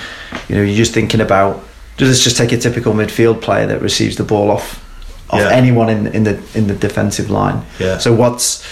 you 0.47 0.55
know 0.55 0.61
you're 0.61 0.75
just 0.75 0.93
thinking 0.93 1.21
about 1.21 1.61
let's 1.99 2.23
just 2.23 2.37
take 2.37 2.51
a 2.51 2.57
typical 2.57 2.93
midfield 2.93 3.41
player 3.41 3.65
that 3.67 3.81
receives 3.81 4.15
the 4.15 4.23
ball 4.23 4.49
off 4.51 4.81
off 5.31 5.39
Yeah. 5.39 5.49
anyone 5.49 5.89
in 5.89 6.07
in 6.07 6.23
the 6.23 6.41
in 6.53 6.67
the 6.67 6.75
defensive 6.75 7.29
line 7.29 7.65
Yeah. 7.79 7.97
so 7.97 8.13
what's 8.13 8.63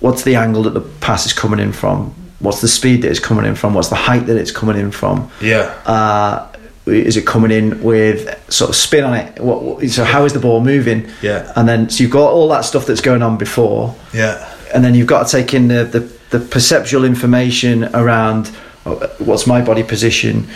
what's 0.00 0.22
the 0.22 0.34
angle 0.34 0.62
that 0.64 0.74
the 0.74 0.80
pass 0.80 1.26
is 1.26 1.32
coming 1.32 1.60
in 1.60 1.72
from 1.72 2.14
what's 2.42 2.60
the 2.60 2.68
speed 2.68 3.02
that 3.02 3.10
it's 3.10 3.20
coming 3.20 3.44
in 3.46 3.54
from 3.54 3.72
what's 3.74 3.88
the 3.88 3.94
height 3.96 4.26
that 4.26 4.36
it's 4.36 4.50
coming 4.52 4.76
in 4.76 4.90
from 4.90 5.30
Yeah. 5.40 5.72
uh, 5.86 6.48
is 6.86 7.16
it 7.16 7.24
coming 7.24 7.52
in 7.52 7.80
with 7.82 8.28
sort 8.52 8.68
of 8.70 8.74
spin 8.76 9.04
on 9.04 9.14
it? 9.14 9.38
What, 9.40 9.62
what, 9.62 9.88
so 9.88 10.02
how 10.04 10.24
is 10.24 10.32
the 10.32 10.40
ball 10.40 10.60
moving? 10.60 11.08
Yeah. 11.22 11.52
And 11.54 11.68
then 11.68 11.88
so 11.88 12.02
you've 12.02 12.10
got 12.10 12.30
all 12.32 12.48
that 12.48 12.62
stuff 12.64 12.86
that's 12.86 13.00
going 13.00 13.22
on 13.22 13.38
before, 13.38 13.94
Yeah. 14.12 14.44
and 14.74 14.84
then 14.84 14.94
you've 14.96 15.06
got 15.06 15.28
to 15.28 15.32
take 15.36 15.54
in 15.54 15.68
the 15.68 15.84
the, 15.84 16.00
the 16.36 16.40
perceptual 16.44 17.04
information 17.04 17.84
around 17.94 18.50
uh, 18.84 19.06
what's 19.18 19.46
my 19.46 19.60
body 19.62 19.84
position, 19.84 20.48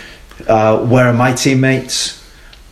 uh, 0.49 0.79
where 0.85 1.05
are 1.07 1.13
my 1.13 1.31
teammates, 1.31 2.21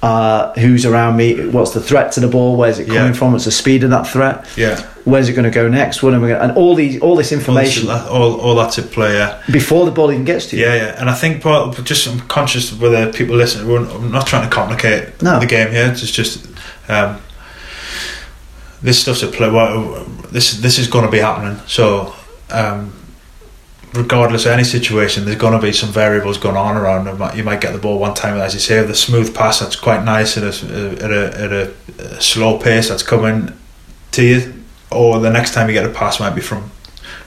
uh, 0.06 0.54
who's 0.60 0.86
around 0.86 1.18
me, 1.18 1.48
what's 1.50 1.72
the 1.72 1.82
threat 1.82 2.12
to 2.12 2.20
the 2.20 2.28
ball, 2.28 2.56
where's 2.58 2.78
it 2.78 2.86
coming 2.88 3.06
Yeah. 3.14 3.14
from, 3.14 3.32
what's 3.32 3.46
the 3.46 3.52
speed 3.52 3.84
of 3.84 3.90
that 3.90 4.06
threat, 4.08 4.46
Yeah. 4.56 4.80
where's 5.04 5.28
it 5.30 5.34
going 5.34 5.46
to 5.52 5.56
go 5.62 5.68
next, 5.68 6.04
what 6.04 6.14
am 6.14 6.24
I 6.24 6.28
going 6.30 6.42
and 6.42 6.52
all 6.58 6.76
these 6.76 7.00
all 7.02 7.16
this 7.16 7.32
information 7.32 7.90
All, 7.90 8.08
all, 8.08 8.34
all 8.42 8.56
that's 8.56 8.78
at 8.78 8.92
play. 8.92 9.14
Yeah. 9.16 9.42
before 9.52 9.84
the 9.86 9.92
ball 9.92 10.12
even 10.12 10.24
gets 10.26 10.46
to 10.48 10.58
you. 10.58 10.64
Yeah, 10.66 10.76
yeah, 10.76 10.96
and 11.00 11.10
I 11.10 11.16
think 11.16 11.42
part 11.42 11.84
just 11.84 12.06
I'm 12.08 12.20
conscious 12.28 12.72
of 12.72 12.82
whether 12.82 13.12
people 13.12 13.36
listen. 13.36 13.68
We're, 13.68 13.80
I'm 13.90 14.12
not 14.12 14.28
trying 14.28 14.48
to 14.48 14.54
complicate 14.54 15.22
No. 15.24 15.40
the 15.40 15.48
game 15.48 15.72
here. 15.72 15.88
It's 15.92 16.12
just 16.12 16.46
um, 16.88 17.18
this 18.84 19.00
stuff's 19.00 19.24
at 19.24 19.32
play. 19.34 19.50
Well, 19.50 20.06
this 20.32 20.58
this 20.62 20.78
is 20.78 20.88
going 20.88 21.06
to 21.06 21.12
be 21.12 21.20
happening. 21.20 21.60
So, 21.68 22.14
um, 22.52 22.94
regardless 23.96 24.46
of 24.46 24.52
any 24.52 24.64
situation, 24.64 25.26
there's 25.26 25.38
going 25.38 25.60
to 25.60 25.66
be 25.66 25.72
some 25.72 25.90
variables 25.90 26.38
going 26.38 26.58
on 26.58 26.76
around. 26.76 27.06
You 27.36 27.44
might, 27.44 27.62
get 27.62 27.74
the 27.74 27.80
ball 27.80 28.00
one 28.00 28.14
time, 28.14 28.38
as 28.38 28.54
you 28.54 28.60
say, 28.60 28.84
the 28.86 28.96
smooth 28.96 29.34
pass 29.34 29.60
that's 29.60 29.76
quite 29.76 30.04
nice 30.04 30.38
at 30.38 30.44
a 30.44 31.04
at 31.04 31.12
a, 31.12 31.42
at 31.42 31.52
a, 31.52 31.74
a 32.18 32.22
slow 32.22 32.60
pace 32.60 32.90
that's 32.90 33.04
coming 33.04 33.58
to 34.12 34.24
you, 34.24 34.64
or 34.92 35.20
the 35.20 35.32
next 35.32 35.54
time 35.54 35.68
you 35.68 35.74
get 35.74 35.86
a 35.86 35.90
pass 35.90 36.20
might 36.20 36.36
be 36.36 36.42
from 36.42 36.72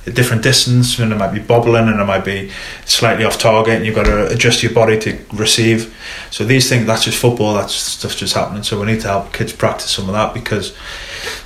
a 0.08 0.12
different 0.12 0.42
distance 0.42 0.98
and 0.98 1.12
it 1.12 1.16
might 1.16 1.32
be 1.32 1.38
bobbling 1.38 1.86
and 1.88 2.00
it 2.00 2.04
might 2.04 2.24
be 2.24 2.50
slightly 2.84 3.24
off 3.24 3.38
target 3.38 3.74
and 3.74 3.86
you've 3.86 3.94
got 3.94 4.06
to 4.06 4.26
adjust 4.28 4.62
your 4.62 4.72
body 4.72 4.98
to 4.98 5.18
receive. 5.32 5.94
So 6.30 6.44
these 6.44 6.68
things 6.68 6.86
that's 6.86 7.04
just 7.04 7.20
football 7.20 7.54
that's 7.54 7.74
stuff 7.74 8.16
just 8.16 8.34
happening. 8.34 8.62
So 8.62 8.80
we 8.80 8.86
need 8.86 9.00
to 9.02 9.08
help 9.08 9.32
kids 9.32 9.52
practice 9.52 9.90
some 9.90 10.06
of 10.08 10.14
that 10.14 10.34
because 10.34 10.76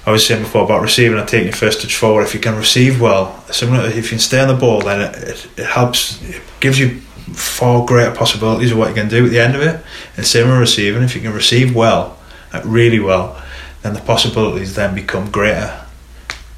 I 0.06 0.12
was 0.12 0.26
saying 0.26 0.42
before 0.42 0.64
about 0.64 0.80
receiving 0.80 1.18
and 1.18 1.28
taking 1.28 1.48
your 1.48 1.56
first 1.56 1.82
touch 1.82 1.96
forward. 1.96 2.22
If 2.22 2.34
you 2.34 2.40
can 2.40 2.56
receive 2.56 3.00
well 3.00 3.44
similar 3.50 3.86
if 3.86 3.96
you 3.96 4.02
can 4.02 4.18
stay 4.18 4.40
on 4.40 4.48
the 4.48 4.54
ball 4.54 4.80
then 4.80 5.00
it, 5.00 5.16
it, 5.16 5.48
it 5.58 5.66
helps 5.66 6.22
it 6.22 6.40
gives 6.60 6.78
you 6.78 7.00
far 7.34 7.84
greater 7.84 8.14
possibilities 8.14 8.72
of 8.72 8.78
what 8.78 8.88
you 8.88 8.94
can 8.94 9.08
do 9.08 9.26
at 9.26 9.30
the 9.30 9.40
end 9.40 9.56
of 9.56 9.62
it. 9.62 9.84
And 10.16 10.24
same 10.24 10.48
with 10.48 10.58
receiving. 10.58 11.02
If 11.02 11.14
you 11.14 11.20
can 11.20 11.32
receive 11.32 11.74
well 11.74 12.18
like 12.52 12.62
really 12.64 13.00
well 13.00 13.42
then 13.82 13.94
the 13.94 14.00
possibilities 14.00 14.76
then 14.76 14.94
become 14.94 15.30
greater. 15.30 15.84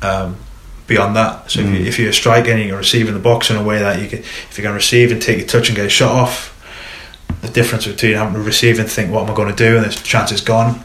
Um, 0.02 0.36
beyond 0.86 1.16
that. 1.16 1.50
So 1.50 1.60
if, 1.60 1.66
you, 1.66 1.78
Mm. 1.80 1.86
if 1.86 1.98
you're 1.98 2.12
striking 2.12 2.52
and 2.58 2.68
you're 2.68 2.78
receiving 2.78 3.14
the 3.14 3.20
box 3.20 3.50
in 3.50 3.56
a 3.56 3.62
way 3.62 3.78
that 3.78 4.00
you 4.00 4.08
can, 4.08 4.18
if 4.20 4.58
you 4.58 4.62
can 4.64 4.72
receive 4.74 5.10
and 5.12 5.20
take 5.20 5.38
your 5.38 5.46
touch 5.46 5.68
and 5.68 5.76
get 5.76 5.86
a 5.86 5.90
shot 5.90 6.12
off, 6.12 6.50
the 7.42 7.48
difference 7.48 7.86
between 7.86 8.14
having 8.14 8.34
to 8.34 8.40
receive 8.40 8.78
and 8.78 8.88
think, 8.88 9.10
what 9.10 9.22
am 9.24 9.30
I 9.30 9.34
going 9.34 9.54
to 9.54 9.56
do? 9.56 9.76
And 9.76 9.84
the 9.86 9.90
chance 9.90 10.32
is 10.32 10.40
gone. 10.40 10.84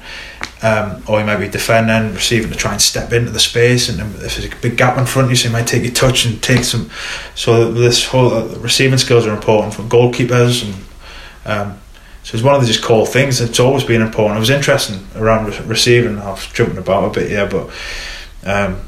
Um, 0.61 1.01
or 1.07 1.19
you 1.19 1.26
might 1.26 1.38
be 1.38 1.47
defending, 1.47 2.13
receiving 2.13 2.51
to 2.51 2.57
try 2.57 2.73
and 2.73 2.81
step 2.81 3.13
into 3.13 3.31
the 3.31 3.39
space, 3.39 3.88
and 3.88 3.99
if 3.99 4.19
there's 4.19 4.45
a 4.45 4.55
big 4.57 4.76
gap 4.77 4.97
in 4.97 5.05
front 5.05 5.26
of 5.27 5.30
you, 5.30 5.35
so 5.38 5.47
you 5.47 5.53
might 5.53 5.67
take 5.67 5.84
your 5.84 5.93
touch 5.93 6.26
and 6.26 6.41
take 6.43 6.65
some. 6.65 6.89
So 7.34 7.71
this 7.71 8.05
whole 8.07 8.34
uh, 8.34 8.45
receiving 8.59 8.97
skills 8.97 9.26
are 9.26 9.34
important 9.34 9.73
for 9.73 9.84
goalkeepers, 9.84 10.65
and 10.65 10.76
um, 11.45 11.80
so 12.23 12.35
it's 12.35 12.43
one 12.43 12.55
of 12.55 12.61
the 12.61 12.67
just 12.67 12.84
core 12.84 13.05
things. 13.07 13.39
that's 13.39 13.59
always 13.59 13.85
been 13.85 14.01
important. 14.01 14.35
It 14.35 14.39
was 14.41 14.49
interesting 14.49 15.05
around 15.15 15.45
re- 15.47 15.65
receiving. 15.65 16.17
I 16.19 16.31
was 16.31 16.45
jumping 16.47 16.77
about 16.77 17.05
a 17.05 17.19
bit, 17.19 17.30
here, 17.30 17.47
but 17.47 17.69
um, 18.45 18.81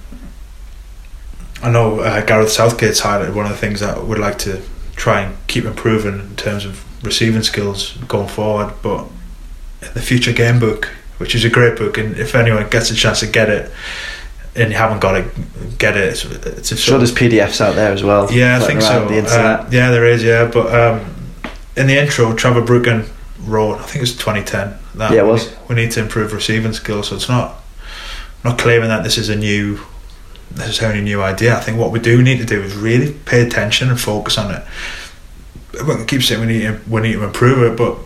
I 1.63 1.69
know 1.69 1.99
uh, 1.99 2.25
Gareth 2.25 2.49
Southgate's 2.49 3.01
highlighted 3.01 3.35
one 3.35 3.45
of 3.45 3.51
the 3.51 3.57
things 3.57 3.79
that 3.81 4.05
we'd 4.05 4.19
like 4.19 4.37
to 4.39 4.61
try 4.95 5.21
and 5.21 5.37
keep 5.47 5.65
improving 5.65 6.19
in 6.19 6.35
terms 6.35 6.65
of 6.65 6.83
receiving 7.03 7.43
skills 7.43 7.97
going 8.07 8.27
forward. 8.27 8.73
But 8.81 9.07
the 9.93 10.01
future 10.01 10.33
game 10.33 10.59
book, 10.59 10.85
which 11.17 11.35
is 11.35 11.45
a 11.45 11.49
great 11.49 11.77
book, 11.77 11.97
and 11.97 12.17
if 12.17 12.35
anyone 12.35 12.67
gets 12.69 12.91
a 12.91 12.95
chance 12.95 13.19
to 13.19 13.27
get 13.27 13.49
it, 13.49 13.71
and 14.55 14.69
you 14.71 14.77
haven't 14.77 14.99
got 14.99 15.15
it, 15.15 15.77
get 15.77 15.95
it. 15.95 16.09
It's, 16.09 16.25
it's 16.25 16.71
a 16.71 16.77
Sure, 16.77 16.97
there's 16.97 17.13
PDFs 17.13 17.61
out 17.61 17.75
there 17.75 17.93
as 17.93 18.03
well. 18.03 18.31
yeah, 18.31 18.57
I 18.57 18.59
think 18.59 18.81
so. 18.81 19.07
The. 19.07 19.21
Uh, 19.23 19.69
yeah, 19.71 19.91
there 19.91 20.05
is. 20.05 20.23
Yeah, 20.23 20.49
but 20.51 20.73
um, 20.73 21.15
in 21.77 21.87
the 21.87 21.97
intro, 21.97 22.35
Trevor 22.35 22.61
Brooking 22.61 23.05
wrote. 23.39 23.75
I 23.75 23.83
think 23.83 23.97
it 23.97 24.01
was 24.01 24.17
2010. 24.17 24.77
That 24.95 25.13
Yeah, 25.13 25.21
it 25.21 25.25
was. 25.25 25.55
We 25.69 25.75
need 25.75 25.91
to 25.91 26.01
improve 26.01 26.33
receiving 26.33 26.73
skills. 26.73 27.07
So 27.07 27.15
it's 27.15 27.29
not 27.29 27.55
not 28.43 28.57
claiming 28.57 28.89
that 28.89 29.03
this 29.03 29.17
is 29.17 29.29
a 29.29 29.35
new 29.35 29.79
necessarily 30.57 31.01
new 31.01 31.21
idea. 31.21 31.55
I 31.57 31.59
think 31.61 31.77
what 31.77 31.91
we 31.91 31.99
do 31.99 32.21
need 32.21 32.37
to 32.39 32.45
do 32.45 32.61
is 32.61 32.75
really 32.75 33.13
pay 33.25 33.41
attention 33.45 33.89
and 33.89 33.99
focus 33.99 34.37
on 34.37 34.51
it. 34.53 34.63
We 35.73 35.95
can 35.95 36.05
keep 36.05 36.21
saying 36.23 36.41
we 36.41 36.47
need 36.47 36.61
to, 36.63 36.79
we 36.89 37.01
need 37.01 37.13
to 37.13 37.23
improve 37.23 37.63
it, 37.71 37.77
but 37.77 37.97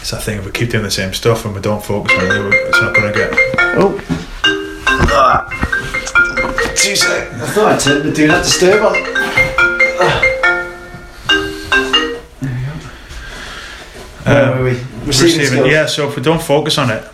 it's 0.00 0.10
that 0.10 0.22
thing 0.22 0.38
if 0.38 0.44
we 0.44 0.50
keep 0.52 0.70
doing 0.70 0.84
the 0.84 0.90
same 0.90 1.12
stuff 1.14 1.44
and 1.44 1.54
we 1.54 1.60
don't 1.60 1.82
focus 1.84 2.12
on 2.18 2.24
it, 2.24 2.54
it's 2.54 2.80
not 2.80 2.94
going 2.94 3.12
to 3.12 3.18
get. 3.18 3.30
Oh. 3.78 3.98
Two 6.74 6.96
seconds. 6.96 7.42
I 7.42 7.46
thought 7.48 7.72
I 7.72 7.78
turned 7.78 8.04
the 8.04 8.12
do 8.12 8.26
not 8.26 8.42
disturb 8.42 8.82
on. 8.84 10.02
Where 14.24 14.56
were 14.56 14.64
we? 14.64 14.70
Receiving, 14.70 15.06
Receiving, 15.06 15.46
skills. 15.46 15.68
yeah. 15.70 15.86
So 15.86 16.08
if 16.08 16.16
we 16.16 16.22
don't 16.22 16.40
focus 16.42 16.78
on 16.78 16.90
it 16.90 17.04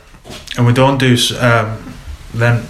and 0.56 0.66
we 0.66 0.72
don't 0.72 0.98
do, 0.98 1.14
s- 1.14 1.32
um, 1.32 1.94
then 2.34 2.60
we 2.62 2.66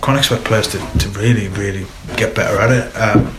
can't 0.00 0.18
expect 0.18 0.44
players 0.44 0.68
to, 0.68 0.78
to 0.98 1.08
really, 1.10 1.48
really 1.48 1.86
get 2.16 2.34
better 2.34 2.58
at 2.60 2.70
it. 2.70 2.96
Um, 2.96 3.36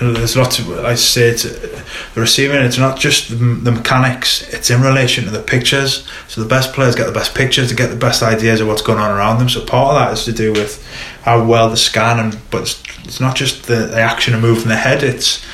and 0.00 0.16
there's 0.16 0.34
lots 0.34 0.58
of, 0.58 0.70
I 0.70 0.94
say, 0.94 1.28
it's, 1.28 1.42
the 1.42 2.20
receiving. 2.20 2.56
It's 2.62 2.78
not 2.78 2.98
just 2.98 3.28
the, 3.28 3.36
the 3.36 3.72
mechanics; 3.72 4.42
it's 4.52 4.70
in 4.70 4.80
relation 4.80 5.24
to 5.24 5.30
the 5.30 5.42
pictures. 5.42 6.08
So 6.26 6.42
the 6.42 6.48
best 6.48 6.72
players 6.72 6.94
get 6.94 7.04
the 7.04 7.12
best 7.12 7.34
pictures 7.34 7.68
to 7.68 7.74
get 7.74 7.88
the 7.88 7.96
best 7.96 8.22
ideas 8.22 8.60
of 8.60 8.68
what's 8.68 8.80
going 8.80 8.98
on 8.98 9.10
around 9.10 9.38
them. 9.38 9.50
So 9.50 9.64
part 9.64 9.94
of 9.94 10.00
that 10.00 10.12
is 10.14 10.24
to 10.24 10.32
do 10.32 10.52
with 10.52 10.82
how 11.22 11.44
well 11.44 11.68
they 11.68 11.76
scan, 11.76 12.18
and 12.18 12.38
but 12.50 12.62
it's, 12.62 12.82
it's 13.04 13.20
not 13.20 13.36
just 13.36 13.66
the, 13.66 13.86
the 13.86 14.00
action 14.00 14.34
of 14.34 14.40
moving 14.40 14.68
the 14.68 14.76
head. 14.76 15.02
It's 15.02 15.44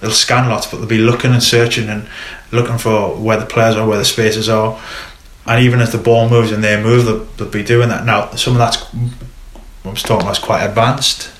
they'll 0.00 0.12
scan 0.12 0.48
lots, 0.48 0.66
but 0.66 0.78
they'll 0.78 0.86
be 0.86 0.98
looking 0.98 1.32
and 1.32 1.42
searching 1.42 1.88
and 1.90 2.08
looking 2.52 2.78
for 2.78 3.16
where 3.16 3.38
the 3.38 3.46
players 3.46 3.76
are, 3.76 3.86
where 3.86 3.98
the 3.98 4.04
spaces 4.04 4.48
are. 4.48 4.80
And 5.46 5.62
even 5.62 5.80
as 5.80 5.92
the 5.92 5.98
ball 5.98 6.30
moves 6.30 6.52
and 6.52 6.64
they 6.64 6.82
move, 6.82 7.04
they'll, 7.04 7.24
they'll 7.36 7.50
be 7.50 7.62
doing 7.62 7.90
that. 7.90 8.06
Now, 8.06 8.30
some 8.30 8.54
of 8.54 8.58
that's, 8.58 8.82
I 9.84 9.90
was 9.90 10.02
talking 10.02 10.22
about, 10.22 10.38
is 10.38 10.42
quite 10.42 10.64
advanced, 10.64 11.30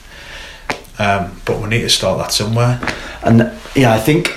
um, 0.99 1.41
but 1.47 1.61
we 1.61 1.69
need 1.69 1.81
to 1.81 1.89
start 1.89 2.19
that 2.19 2.31
somewhere. 2.31 2.79
And 3.23 3.51
yeah, 3.75 3.93
I 3.93 3.99
think 3.99 4.29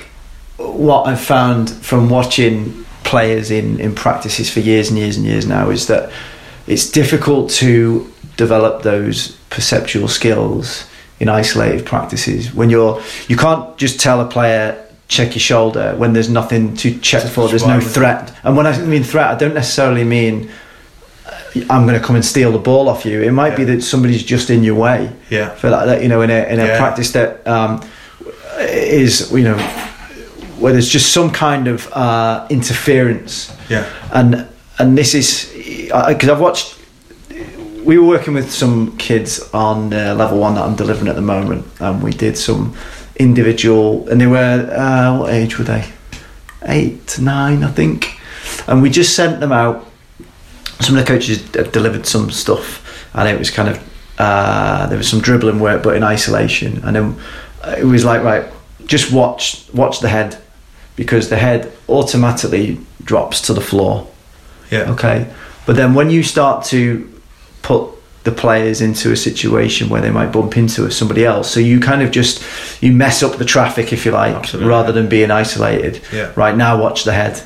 what 0.58 1.08
I've 1.08 1.20
found 1.20 1.70
from 1.70 2.10
watching 2.10 2.86
players 3.04 3.52
in, 3.52 3.80
in 3.80 3.96
practices 3.96 4.50
for 4.50 4.60
years 4.60 4.90
and 4.90 4.98
years 4.98 5.18
and 5.18 5.26
years 5.26 5.46
now 5.46 5.70
is 5.70 5.88
that 5.88 6.12
it's 6.68 6.90
difficult 6.90 7.50
to 7.50 8.12
develop 8.38 8.84
those 8.84 9.32
perceptual 9.50 10.08
skills 10.08 10.88
in 11.20 11.30
isolated 11.30 11.86
practices. 11.86 12.54
When 12.54 12.70
you're 12.70 13.02
you 13.28 13.36
can't 13.36 13.78
just 13.78 14.00
tell 14.00 14.22
a 14.22 14.26
player 14.26 14.84
check 15.08 15.30
your 15.30 15.40
shoulder 15.40 15.96
when 15.96 16.12
there's 16.12 16.30
nothing 16.30 16.76
to 16.76 17.00
check 17.00 17.24
for 17.30 17.48
there's 17.48 17.66
no 17.66 17.80
threat. 17.80 18.34
And 18.44 18.56
when 18.58 18.68
I 18.68 18.78
mean 18.82 19.04
threat 19.04 19.28
I 19.32 19.36
don't 19.36 19.54
necessarily 19.54 20.04
mean 20.04 20.50
I'm 21.70 21.88
going 21.88 22.00
to 22.00 22.06
come 22.06 22.16
and 22.16 22.26
steal 22.26 22.52
the 22.52 22.60
ball 22.60 22.88
off 22.90 23.06
you. 23.06 23.22
It 23.22 23.32
might 23.32 23.56
be 23.56 23.64
that 23.66 23.82
somebody's 23.82 24.24
just 24.24 24.50
in 24.50 24.64
your 24.64 24.76
way 24.76 25.12
Yeah, 25.30 25.50
for 25.56 25.70
that, 25.70 25.86
that 25.86 26.02
you 26.04 26.08
know 26.10 26.22
in 26.22 26.30
a 26.30 26.46
in 26.54 26.60
a 26.60 26.66
Yeah. 26.66 26.78
practice 26.78 27.12
that 27.14 27.46
um, 27.48 27.82
is 28.60 29.32
you 29.32 29.44
know 29.44 29.58
where 30.60 30.74
there's 30.74 30.90
just 30.90 31.14
some 31.14 31.30
kind 31.32 31.68
of 31.68 31.88
uh, 31.94 32.48
interference. 32.50 33.56
Yeah, 33.70 33.86
and 34.12 34.48
and 34.80 34.98
this 34.98 35.14
is 35.14 35.52
because 36.08 36.30
I've 36.30 36.40
watched 36.40 36.76
we 37.84 37.98
were 37.98 38.06
working 38.08 38.34
with 38.34 38.52
some 38.52 38.98
kids 38.98 39.50
on 39.54 39.94
uh, 39.94 40.14
level 40.16 40.40
one 40.40 40.56
that 40.56 40.64
I'm 40.66 40.76
delivering 40.76 41.08
at 41.08 41.16
the 41.16 41.22
moment 41.22 41.66
and 41.80 42.04
we 42.04 42.12
did 42.12 42.38
some 42.38 42.76
individual 43.16 44.08
and 44.10 44.20
they 44.20 44.28
were 44.28 44.70
uh, 44.76 45.18
what 45.20 45.34
age 45.34 45.58
were 45.58 45.64
they? 45.64 45.86
Eight 46.64 47.18
nine 47.20 47.64
I 47.64 47.72
think. 47.72 48.20
And 48.68 48.82
we 48.82 48.90
just 48.90 49.16
sent 49.16 49.40
them 49.40 49.52
out 49.54 49.87
some 50.80 50.98
of 50.98 51.06
the 51.06 51.08
coaches 51.08 51.42
delivered 51.72 52.06
some 52.06 52.30
stuff. 52.32 52.84
And 53.14 53.28
it 53.28 53.38
was 53.38 53.50
kind 53.50 53.70
of 53.70 53.80
uh, 54.18 54.88
there 54.88 54.98
was 54.98 55.10
some 55.10 55.22
dribbling 55.22 55.60
work 55.60 55.84
but 55.84 55.96
in 55.96 56.04
isolation. 56.04 56.84
And 56.84 56.96
then 56.96 57.20
it 57.78 57.84
was 57.86 58.06
like 58.06 58.24
right 58.24 58.52
just 58.86 59.12
watch 59.12 59.66
watch 59.74 60.00
the 60.00 60.10
head 60.10 60.38
because 60.96 61.30
the 61.30 61.38
head 61.38 61.72
automatically 61.90 62.80
drops 63.04 63.42
to 63.42 63.54
the 63.54 63.62
floor. 63.62 64.08
Yeah, 64.72 64.92
okay? 64.92 65.32
But 65.66 65.76
then 65.76 65.94
when 65.94 66.10
you 66.10 66.24
start 66.24 66.66
to 66.66 67.10
put 67.62 67.92
the 68.24 68.32
players 68.32 68.82
into 68.82 69.12
a 69.12 69.16
situation 69.16 69.88
where 69.88 70.02
they 70.02 70.12
might 70.12 70.34
bump 70.34 70.58
into 70.58 70.92
somebody 70.92 71.24
else 71.24 71.50
so 71.50 71.62
you 71.62 71.80
kind 71.80 72.02
of 72.02 72.12
just 72.12 72.44
you 72.84 72.92
mess 72.92 73.24
up 73.24 73.38
the 73.38 73.46
traffic 73.46 73.94
if 73.94 74.06
you 74.06 74.12
like 74.12 74.36
Absolutely. 74.36 74.70
rather 74.70 74.92
than 74.92 75.08
being 75.08 75.32
isolated. 75.32 76.02
Yeah. 76.12 76.34
right 76.36 76.56
now 76.58 76.82
watch 76.82 77.06
the 77.06 77.14
head. 77.14 77.42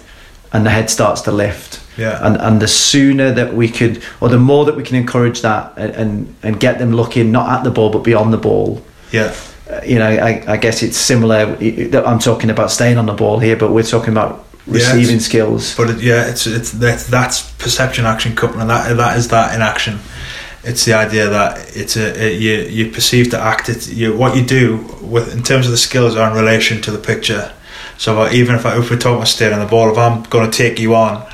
And 0.54 0.66
the 0.66 0.70
head 0.70 0.90
starts 0.90 1.22
to 1.22 1.32
lift 1.32 1.81
yeah, 1.98 2.26
and 2.26 2.38
and 2.38 2.62
the 2.62 2.68
sooner 2.68 3.32
that 3.34 3.54
we 3.54 3.68
could 3.70 4.04
or 4.20 4.30
the 4.30 4.38
more 4.38 4.66
that 4.66 4.76
we 4.76 4.84
can 4.84 4.96
encourage 4.96 5.42
that 5.42 5.74
and 5.78 5.94
and, 5.96 6.36
and 6.44 6.60
get 6.60 6.80
them 6.80 6.92
looking 6.94 7.32
not 7.32 7.50
at 7.50 7.64
the 7.64 7.72
ball 7.72 7.90
but 7.90 8.04
beyond 8.04 8.32
the 8.34 8.38
ball 8.38 8.82
yeah, 9.12 9.34
uh, 9.70 9.82
you 9.86 10.00
know 10.00 10.08
I, 10.08 10.44
I 10.48 10.58
guess 10.58 10.84
it's 10.84 10.98
similar 10.98 11.56
that 11.90 12.08
I'm 12.08 12.20
talking 12.20 12.50
about 12.50 12.72
staying 12.72 12.98
on 12.98 13.06
the 13.06 13.14
ball 13.14 13.40
here 13.40 13.56
but 13.56 13.72
we're 13.72 13.84
talking 13.84 14.12
about 14.12 14.46
receiving 14.68 15.16
it's- 15.18 15.26
skills 15.26 15.76
But 15.76 15.90
it, 15.90 16.02
yeah, 16.02 16.30
it's 16.30 16.48
it's 16.48 16.72
that 16.72 17.00
that's 17.10 17.52
perception 17.54 18.06
action 18.06 18.36
couple, 18.36 18.62
and 18.62 18.70
that 18.70 18.96
that 18.98 19.18
is 19.18 19.28
that 19.30 19.54
in 19.56 19.62
action. 19.62 20.00
It's 20.64 20.86
the 20.86 20.94
idea 20.94 21.28
that 21.28 21.76
it's 21.76 21.98
a, 21.98 22.06
it, 22.28 22.40
you 22.40 22.54
you 22.86 22.92
perceive 22.92 23.32
to 23.32 23.40
act. 23.40 23.68
It 23.70 23.88
you 23.90 24.16
what 24.16 24.36
you 24.36 24.46
do 24.46 24.78
with 25.02 25.34
in 25.36 25.42
terms 25.42 25.66
of 25.66 25.72
the 25.72 25.78
skills 25.78 26.16
are 26.16 26.30
in 26.30 26.38
relation 26.38 26.82
to 26.84 26.92
the 26.92 27.00
picture. 27.00 27.52
So 27.98 28.22
uh, 28.22 28.30
even 28.32 28.56
if 28.56 28.66
I, 28.66 28.78
if 28.78 28.90
we're 28.92 28.98
talking 28.98 29.16
about 29.18 29.28
staying 29.28 29.54
on 29.54 29.60
the 29.60 29.66
ball, 29.66 29.92
if 29.92 29.98
I'm 29.98 30.24
going 30.30 30.50
to 30.50 30.56
take 30.56 30.80
you 30.80 30.94
on, 30.96 31.26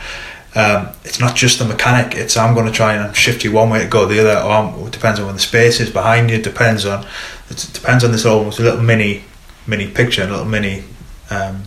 um, 0.58 0.90
it's 1.04 1.20
not 1.20 1.36
just 1.36 1.60
the 1.60 1.66
mechanic. 1.66 2.16
It's 2.16 2.36
I'm 2.36 2.56
going 2.56 2.66
to 2.66 2.72
try 2.72 2.96
and 2.96 3.16
shift 3.16 3.44
you 3.44 3.52
one 3.52 3.70
way 3.70 3.80
to 3.84 3.88
go 3.88 4.08
the 4.08 4.20
other. 4.20 4.40
Or 4.40 4.88
it 4.88 4.92
depends 4.92 5.20
on 5.20 5.26
where 5.28 5.34
the 5.34 5.40
space 5.40 5.80
is 5.80 5.92
behind 5.92 6.32
you. 6.32 6.38
It 6.38 6.44
depends 6.44 6.84
on 6.84 7.06
it 7.50 7.70
depends 7.74 8.04
on 8.04 8.12
this 8.12 8.26
almost 8.26 8.60
a 8.60 8.64
little 8.64 8.82
mini 8.82 9.24
mini 9.68 9.88
picture, 9.88 10.24
a 10.24 10.28
little 10.28 10.46
mini. 10.46 10.84
Um, 11.30 11.64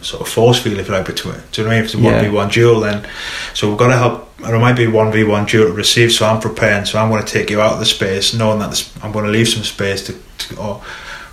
sort 0.00 0.20
of 0.20 0.28
force 0.28 0.62
field 0.62 0.78
if 0.78 0.86
you 0.86 0.92
like 0.92 1.06
between 1.06 1.40
do 1.50 1.62
you 1.62 1.66
know 1.66 1.70
what 1.70 1.76
I 1.76 1.76
mean 1.76 1.78
if 1.78 1.84
it's 1.86 1.94
a 1.94 1.98
one 1.98 2.20
v 2.20 2.28
one 2.28 2.48
duel 2.50 2.80
then 2.80 3.08
so 3.54 3.70
we've 3.70 3.78
got 3.78 3.86
to 3.86 3.96
help 3.96 4.38
and 4.44 4.54
it 4.54 4.58
might 4.58 4.76
be 4.76 4.86
one 4.86 5.10
v 5.10 5.24
one 5.24 5.46
duel 5.46 5.68
to 5.68 5.72
receive 5.72 6.12
so 6.12 6.26
I'm 6.26 6.42
preparing 6.42 6.84
so 6.84 6.98
I'm 6.98 7.08
going 7.08 7.24
to 7.24 7.32
take 7.32 7.48
you 7.48 7.62
out 7.62 7.72
of 7.72 7.78
the 7.78 7.86
space 7.86 8.34
knowing 8.34 8.58
that 8.58 8.68
this, 8.68 8.94
I'm 9.02 9.12
going 9.12 9.24
to 9.24 9.30
leave 9.30 9.48
some 9.48 9.62
space 9.62 10.04
to, 10.08 10.12
to 10.12 10.60
or 10.60 10.82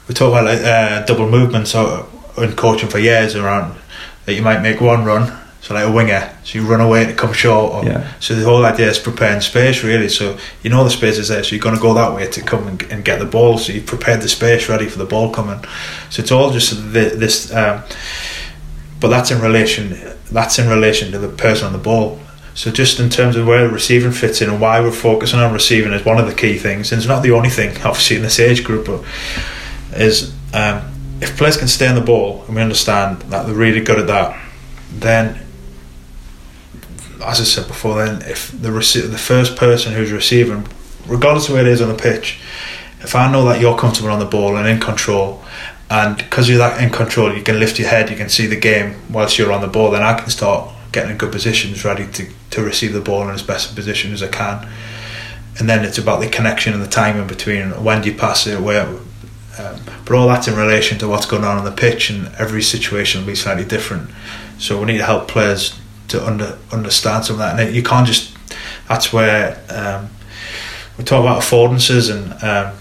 we 0.08 0.14
talk 0.14 0.30
about 0.30 0.46
like 0.46 0.62
uh, 0.62 1.04
double 1.06 1.30
movements 1.30 1.76
or 1.76 2.08
in 2.38 2.56
coaching 2.56 2.88
for 2.88 2.98
years 2.98 3.36
around 3.36 3.78
that 4.26 4.36
you 4.36 4.42
might 4.42 4.62
make 4.62 4.80
one 4.80 5.04
run 5.04 5.38
so 5.62 5.76
like 5.76 5.86
a 5.88 5.92
winger 5.92 6.36
so 6.44 6.58
you 6.58 6.66
run 6.66 6.82
away 6.82 7.06
to 7.06 7.14
come 7.14 7.34
short. 7.34 7.74
Or, 7.74 7.86
Yeah. 7.88 8.12
so 8.20 8.34
the 8.34 8.44
whole 8.44 8.66
idea 8.66 8.90
is 8.90 8.98
preparing 8.98 9.42
space 9.42 9.84
really. 9.84 10.10
So 10.10 10.38
you 10.64 10.70
know 10.72 10.84
the 10.84 10.90
space 10.90 11.18
is 11.20 11.28
there 11.28 11.44
so 11.44 11.56
you're 11.56 11.62
going 11.62 11.76
to 11.76 11.82
go 11.82 11.94
that 11.94 12.14
way 12.16 12.28
to 12.28 12.42
come 12.42 12.68
and, 12.68 12.82
and 12.92 13.06
get 13.06 13.20
the 13.20 13.26
ball. 13.26 13.58
So 13.60 13.72
you've 13.72 13.86
prepared 13.86 14.22
the 14.22 14.28
space 14.28 14.68
ready 14.68 14.88
for 14.88 14.98
the 14.98 15.06
ball 15.06 15.32
coming. 15.32 15.64
So 16.10 16.22
it's 16.24 16.32
all 16.32 16.52
just 16.52 16.72
the, 16.94 17.14
this 17.16 17.54
um, 17.54 17.84
but 19.00 19.10
that's 19.10 19.30
in 19.32 19.40
relation 19.42 19.98
that's 20.32 20.58
in 20.58 20.68
relation 20.68 21.12
to 21.12 21.20
the 21.20 21.30
person 21.30 21.68
on 21.68 21.74
the 21.74 21.80
ball. 21.80 22.20
So 22.54 22.72
just 22.72 23.00
in 23.00 23.10
terms 23.10 23.36
of 23.36 23.46
where 23.48 23.68
the 23.68 23.74
receiving 23.74 24.12
fits 24.12 24.42
in 24.42 24.50
and 24.50 24.60
why 24.60 24.82
we're 24.82 24.92
focusing 24.92 25.40
on 25.40 25.54
receiving 25.54 25.94
is 25.94 26.04
one 26.04 26.18
of 26.18 26.26
the 26.28 26.34
key 26.36 26.58
things. 26.58 26.92
And 26.92 27.00
it's 27.00 27.08
not 27.08 27.22
the 27.22 27.32
only 27.32 27.50
thing 27.50 27.70
obviously 27.86 28.16
in 28.18 28.24
this 28.24 28.40
age 28.40 28.64
group 28.64 28.88
but 28.88 29.04
is 29.94 30.34
um, 30.54 30.82
if 31.22 31.38
players 31.38 31.56
can 31.58 31.68
stay 31.68 31.88
on 31.88 31.94
the 31.96 32.02
ball 32.02 32.44
and 32.48 32.56
we 32.56 32.62
understand 32.64 33.22
that 33.24 33.46
they're 33.46 33.54
really 33.54 33.82
good 33.82 34.00
at 34.00 34.08
that 34.08 34.38
then 34.92 35.40
as 37.24 37.40
I 37.40 37.44
said 37.44 37.68
before 37.68 38.04
then 38.04 38.22
if 38.24 38.52
the 38.52 38.70
rece- 38.70 39.10
the 39.10 39.18
first 39.18 39.56
person 39.56 39.94
who's 39.94 40.12
receiving 40.12 40.68
regardless 41.08 41.48
of 41.48 41.56
where 41.56 41.66
it 41.66 41.72
is 41.72 41.82
on 41.82 41.90
the 41.90 41.96
pitch 41.96 42.40
if 43.02 43.16
I 43.16 43.32
know 43.32 43.46
that 43.46 43.60
you're 43.60 43.78
comfortable 43.78 44.12
on 44.12 44.20
the 44.20 44.26
ball 44.26 44.58
and 44.58 44.68
in 44.68 44.80
control 44.80 45.44
and 45.90 46.18
because 46.18 46.48
you're 46.48 46.58
that 46.60 46.82
in 46.82 46.90
control 46.90 47.36
you 47.36 47.44
can 47.44 47.60
lift 47.60 47.80
your 47.80 47.90
head 47.90 48.10
you 48.10 48.16
can 48.16 48.30
see 48.30 48.46
the 48.46 48.60
game 48.60 48.96
whilst 49.10 49.38
you're 49.38 49.52
on 49.52 49.62
the 49.62 49.68
ball 49.68 49.92
then 49.92 50.04
I 50.04 50.14
can 50.20 50.30
start 50.30 50.72
getting 50.92 51.12
in 51.12 51.18
good 51.18 51.32
positions 51.32 51.86
ready 51.86 52.08
to, 52.12 52.28
to 52.52 52.62
receive 52.62 52.94
the 52.94 53.02
ball 53.02 53.24
in 53.24 53.30
as 53.34 53.44
best 53.44 53.72
a 53.72 53.76
position 53.76 54.12
as 54.12 54.22
I 54.22 54.28
can. 54.28 54.68
And 55.60 55.70
then 55.70 55.86
it's 55.86 55.98
about 55.98 56.22
the 56.22 56.30
connection 56.30 56.74
and 56.74 56.82
the 56.82 56.88
timing 56.88 57.28
between 57.28 57.84
when 57.84 58.02
do 58.02 58.12
you 58.12 58.18
pass 58.18 58.48
it 58.48 58.60
where 58.60 58.88
um, 59.60 59.82
but 60.06 60.16
all 60.16 60.28
that's 60.28 60.48
in 60.48 60.56
relation 60.56 60.98
to 61.00 61.08
what's 61.08 61.26
going 61.26 61.44
on 61.44 61.58
on 61.58 61.66
the 61.66 61.72
pitch 61.72 62.10
and 62.10 62.34
every 62.36 62.62
situation 62.62 63.22
will 63.22 63.28
be 63.28 63.36
slightly 63.36 63.66
different. 63.66 64.10
So 64.58 64.80
we 64.80 64.86
need 64.86 64.98
to 65.00 65.06
help 65.06 65.28
players 65.28 65.78
to 66.12 66.26
under, 66.26 66.58
understand 66.72 67.26
some 67.26 67.36
of 67.36 67.40
that 67.40 67.60
and 67.60 67.76
you 67.76 67.84
can't 67.84 68.08
just 68.08 68.36
that's 68.88 69.12
where 69.14 69.62
um, 69.70 70.10
we 70.98 71.04
talk 71.04 71.22
about 71.22 71.42
affordances 71.42 72.12
and 72.14 72.34
um, 72.44 72.78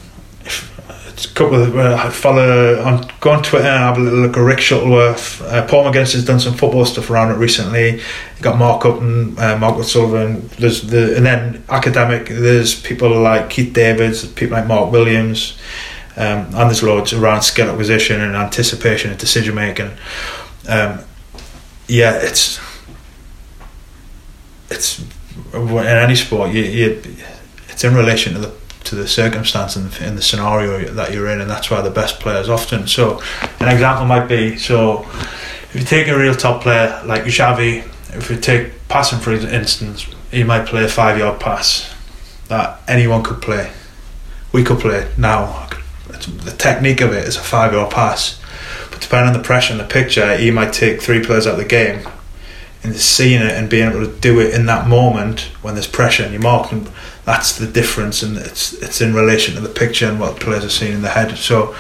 a 1.24 1.34
couple 1.34 1.62
of 1.62 1.76
uh, 1.76 2.10
follow 2.10 2.82
on 2.82 3.10
go 3.20 3.30
on 3.30 3.42
Twitter 3.42 3.64
have 3.64 3.98
a 3.98 4.00
little 4.00 4.20
look 4.20 4.36
at 4.36 4.40
Rick 4.40 4.60
Shuttleworth. 4.60 5.42
Uh, 5.42 5.66
Paul 5.66 5.84
McGuinness 5.84 6.14
has 6.14 6.24
done 6.24 6.40
some 6.40 6.54
football 6.54 6.84
stuff 6.84 7.10
around 7.10 7.30
it 7.30 7.38
recently. 7.38 7.96
You 7.96 8.42
got 8.42 8.58
Mark 8.58 8.84
Upton, 8.84 9.38
uh, 9.38 9.56
Mark 9.58 9.82
Sullivan. 9.84 10.48
There's 10.58 10.82
the 10.82 11.16
and 11.16 11.26
then 11.26 11.64
academic. 11.68 12.28
There's 12.28 12.80
people 12.80 13.20
like 13.20 13.50
Keith 13.50 13.72
Davids, 13.72 14.26
people 14.26 14.56
like 14.56 14.66
Mark 14.66 14.92
Williams, 14.92 15.58
um, 16.16 16.46
and 16.46 16.54
there's 16.54 16.82
loads 16.82 17.12
around 17.12 17.42
skill 17.42 17.70
acquisition 17.70 18.20
and 18.20 18.34
anticipation 18.34 19.10
and 19.10 19.18
decision 19.18 19.54
making. 19.54 19.90
Um, 20.68 21.00
yeah, 21.86 22.14
it's 22.16 22.60
it's 24.70 25.04
in 25.52 25.86
any 25.86 26.14
sport. 26.14 26.52
You, 26.52 26.62
you 26.62 27.02
it's 27.68 27.84
in 27.84 27.94
relation 27.94 28.34
to 28.34 28.38
the 28.38 28.60
to 28.84 28.94
the 28.94 29.06
circumstance 29.06 29.76
and 29.76 29.90
the, 29.90 30.06
in 30.06 30.16
the 30.16 30.22
scenario 30.22 30.92
that 30.94 31.12
you're 31.12 31.28
in, 31.28 31.40
and 31.40 31.50
that's 31.50 31.70
why 31.70 31.80
the 31.80 31.90
best 31.90 32.18
players 32.20 32.48
often. 32.48 32.86
So, 32.86 33.22
an 33.60 33.68
example 33.68 34.06
might 34.06 34.26
be 34.26 34.56
so 34.56 35.02
if 35.02 35.76
you 35.76 35.84
take 35.84 36.08
a 36.08 36.18
real 36.18 36.34
top 36.34 36.62
player 36.62 37.00
like 37.04 37.22
Xavi, 37.24 37.86
if 38.16 38.30
you 38.30 38.36
take 38.36 38.88
passing 38.88 39.20
for 39.20 39.32
instance, 39.32 40.06
he 40.30 40.42
might 40.42 40.66
play 40.66 40.84
a 40.84 40.88
five 40.88 41.18
yard 41.18 41.40
pass 41.40 41.94
that 42.48 42.80
anyone 42.88 43.22
could 43.22 43.40
play. 43.40 43.70
We 44.52 44.64
could 44.64 44.80
play 44.80 45.08
now. 45.16 45.68
The 46.08 46.54
technique 46.58 47.00
of 47.00 47.12
it 47.12 47.26
is 47.26 47.36
a 47.36 47.40
five 47.40 47.72
yard 47.72 47.92
pass, 47.92 48.40
but 48.90 49.00
depending 49.00 49.28
on 49.28 49.40
the 49.40 49.46
pressure 49.46 49.72
and 49.72 49.80
the 49.80 49.84
picture, 49.84 50.36
he 50.36 50.50
might 50.50 50.72
take 50.72 51.00
three 51.00 51.24
players 51.24 51.46
out 51.46 51.52
of 51.52 51.58
the 51.58 51.64
game. 51.64 52.06
And 52.82 52.96
seeing 52.96 53.42
it 53.42 53.52
and 53.52 53.68
being 53.68 53.90
able 53.90 54.06
to 54.06 54.20
do 54.20 54.40
it 54.40 54.54
in 54.54 54.64
that 54.66 54.88
moment 54.88 55.50
when 55.60 55.74
there's 55.74 55.86
pressure 55.86 56.22
and 56.22 56.32
you're 56.32 56.40
marking, 56.40 56.88
that's 57.26 57.58
the 57.58 57.66
difference, 57.66 58.22
and 58.22 58.38
it's 58.38 58.72
it's 58.72 59.02
in 59.02 59.14
relation 59.14 59.54
to 59.54 59.60
the 59.60 59.68
picture 59.68 60.06
and 60.06 60.18
what 60.18 60.40
players 60.40 60.64
are 60.64 60.70
seeing 60.70 60.94
in 60.94 61.02
the 61.02 61.10
head. 61.10 61.36
So, 61.36 61.76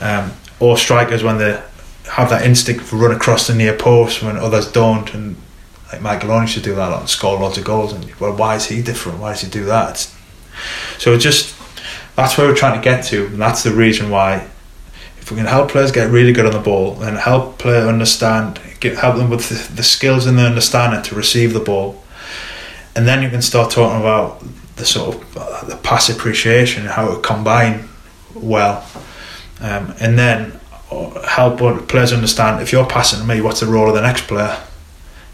um, 0.00 0.32
or 0.58 0.76
strikers 0.76 1.22
when 1.22 1.38
they 1.38 1.62
have 2.10 2.28
that 2.30 2.44
instinct 2.44 2.88
to 2.88 2.96
run 2.96 3.12
across 3.12 3.46
the 3.46 3.54
near 3.54 3.76
post 3.76 4.22
when 4.22 4.36
others 4.36 4.70
don't, 4.70 5.14
and 5.14 5.36
like 5.92 6.02
Michael 6.02 6.32
Owen 6.32 6.48
should 6.48 6.64
do 6.64 6.74
that 6.74 6.98
and 6.98 7.08
score 7.08 7.38
lots 7.38 7.56
of 7.56 7.64
goals. 7.64 7.92
And 7.92 8.12
well, 8.16 8.34
why 8.34 8.56
is 8.56 8.66
he 8.66 8.82
different? 8.82 9.20
Why 9.20 9.30
does 9.30 9.42
he 9.42 9.48
do 9.48 9.64
that? 9.66 9.90
It's, 9.90 10.16
so 10.98 11.16
just 11.16 11.54
that's 12.16 12.36
where 12.36 12.48
we're 12.48 12.56
trying 12.56 12.78
to 12.80 12.84
get 12.84 13.04
to, 13.06 13.26
and 13.26 13.40
that's 13.40 13.62
the 13.62 13.72
reason 13.72 14.10
why. 14.10 14.48
If 15.20 15.30
we 15.30 15.36
can 15.36 15.46
help 15.46 15.70
players 15.70 15.92
get 15.92 16.10
really 16.10 16.32
good 16.32 16.46
on 16.46 16.52
the 16.52 16.58
ball 16.58 17.00
and 17.00 17.16
help 17.16 17.56
players 17.58 17.86
understand, 17.86 18.60
get, 18.82 18.98
help 18.98 19.16
them 19.16 19.30
with 19.30 19.48
the, 19.48 19.74
the 19.76 19.82
skills 19.82 20.26
and 20.26 20.38
the 20.38 20.42
understanding 20.42 21.02
to 21.02 21.14
receive 21.14 21.52
the 21.54 21.60
ball, 21.60 22.02
and 22.94 23.06
then 23.06 23.22
you 23.22 23.30
can 23.30 23.40
start 23.40 23.70
talking 23.70 24.00
about 24.00 24.44
the 24.76 24.84
sort 24.84 25.14
of 25.14 25.36
uh, 25.36 25.64
the 25.64 25.76
pass 25.76 26.08
appreciation, 26.10 26.82
and 26.82 26.90
how 26.90 27.10
it 27.12 27.22
combine 27.22 27.88
well, 28.34 28.84
um, 29.60 29.94
and 30.00 30.18
then 30.18 30.60
uh, 30.90 31.26
help 31.26 31.58
players 31.88 32.12
understand 32.12 32.60
if 32.60 32.72
you're 32.72 32.86
passing 32.86 33.20
to 33.20 33.26
me, 33.26 33.40
what's 33.40 33.60
the 33.60 33.66
role 33.66 33.88
of 33.88 33.94
the 33.94 34.02
next 34.02 34.22
player 34.22 34.58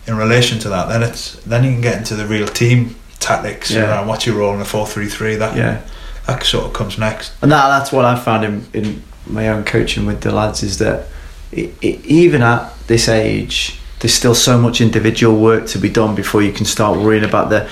in 0.06 0.16
relation 0.16 0.58
to 0.60 0.68
that. 0.68 0.88
Then 0.88 1.02
it's 1.02 1.36
then 1.44 1.64
you 1.64 1.72
can 1.72 1.80
get 1.80 1.98
into 1.98 2.14
the 2.16 2.26
real 2.26 2.48
team 2.48 2.96
tactics 3.18 3.70
yeah. 3.70 3.90
around 3.90 4.08
what's 4.08 4.26
your 4.26 4.36
role 4.36 4.52
in 4.52 4.58
the 4.58 4.64
four 4.64 4.86
three 4.86 5.08
three. 5.08 5.36
That 5.36 5.56
yeah, 5.56 5.82
that 6.26 6.42
sort 6.44 6.66
of 6.66 6.72
comes 6.72 6.98
next. 6.98 7.32
And 7.42 7.52
that 7.52 7.68
that's 7.68 7.92
what 7.92 8.04
I 8.04 8.18
found 8.18 8.44
in 8.44 8.66
in 8.72 9.02
my 9.26 9.48
own 9.48 9.64
coaching 9.64 10.06
with 10.06 10.22
the 10.22 10.32
lads 10.32 10.62
is 10.62 10.78
that 10.78 11.06
it, 11.52 11.74
it, 11.82 12.04
even 12.06 12.42
at 12.42 12.72
this 12.86 13.08
age, 13.08 13.78
there's 14.00 14.14
still 14.14 14.34
so 14.34 14.58
much 14.58 14.80
individual 14.80 15.40
work 15.40 15.66
to 15.68 15.78
be 15.78 15.88
done 15.88 16.14
before 16.14 16.42
you 16.42 16.52
can 16.52 16.66
start 16.66 16.98
worrying 16.98 17.24
about 17.24 17.50
the 17.50 17.68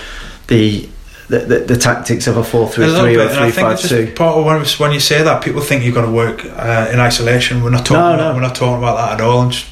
the 0.49 0.89
the, 1.29 1.41
the, 1.41 1.59
the 1.59 1.77
tactics 1.77 2.29
of 2.29 2.37
a 2.37 2.45
four 2.45 2.69
three 2.69 2.87
three 2.87 3.17
or 3.17 3.29
three 3.29 3.51
five 3.51 3.81
two. 3.81 4.13
Part 4.15 4.39
of 4.39 4.45
when, 4.45 4.65
when 4.65 4.93
you 4.93 5.01
say 5.01 5.23
that, 5.23 5.43
people 5.43 5.61
think 5.61 5.83
you've 5.83 5.95
got 5.95 6.07
to 6.07 6.11
work 6.11 6.45
uh, 6.45 6.91
in 6.93 7.01
isolation. 7.01 7.63
We're 7.63 7.71
not 7.71 7.85
talking. 7.85 7.97
No, 7.97 8.15
about, 8.15 8.29
no. 8.29 8.35
We're 8.35 8.47
not 8.47 8.55
talking 8.55 8.79
about 8.79 8.97
that 8.97 9.21
at 9.21 9.21
all. 9.21 9.41
I'm 9.41 9.51
just 9.51 9.67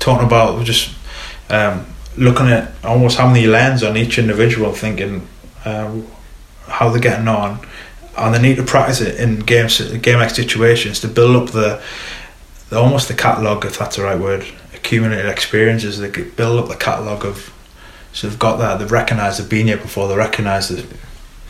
talking 0.00 0.26
about 0.26 0.64
just 0.64 0.94
um, 1.50 1.86
looking 2.16 2.48
at 2.48 2.72
almost 2.84 3.16
how 3.16 3.28
many 3.28 3.46
lens 3.46 3.82
on 3.82 3.96
each 3.96 4.18
individual, 4.18 4.72
thinking 4.72 5.26
uh, 5.64 6.00
how 6.66 6.90
they're 6.90 7.00
getting 7.00 7.28
on, 7.28 7.60
and 8.16 8.34
they 8.34 8.42
need 8.42 8.56
to 8.56 8.64
practice 8.64 9.00
it 9.00 9.20
in 9.20 9.38
game 9.40 9.68
game 10.02 10.18
like 10.18 10.30
situations 10.30 11.00
to 11.00 11.08
build 11.08 11.36
up 11.36 11.52
the 11.52 11.80
almost 12.72 13.08
the 13.08 13.14
catalogue, 13.14 13.64
if 13.64 13.78
that's 13.78 13.96
the 13.96 14.02
right 14.02 14.18
word, 14.18 14.46
accumulated 14.74 15.26
experiences. 15.26 15.98
They 15.98 16.10
build 16.10 16.62
up 16.62 16.68
the 16.68 16.76
catalogue 16.76 17.24
of 17.24 17.52
so 18.12 18.28
they've 18.28 18.38
got 18.38 18.56
that, 18.56 18.78
they've 18.78 18.90
recognised 18.90 19.40
they've 19.40 19.48
been 19.48 19.66
here 19.66 19.76
before, 19.76 20.08
they 20.08 20.16
recognise 20.16 20.68
the, 20.68 20.82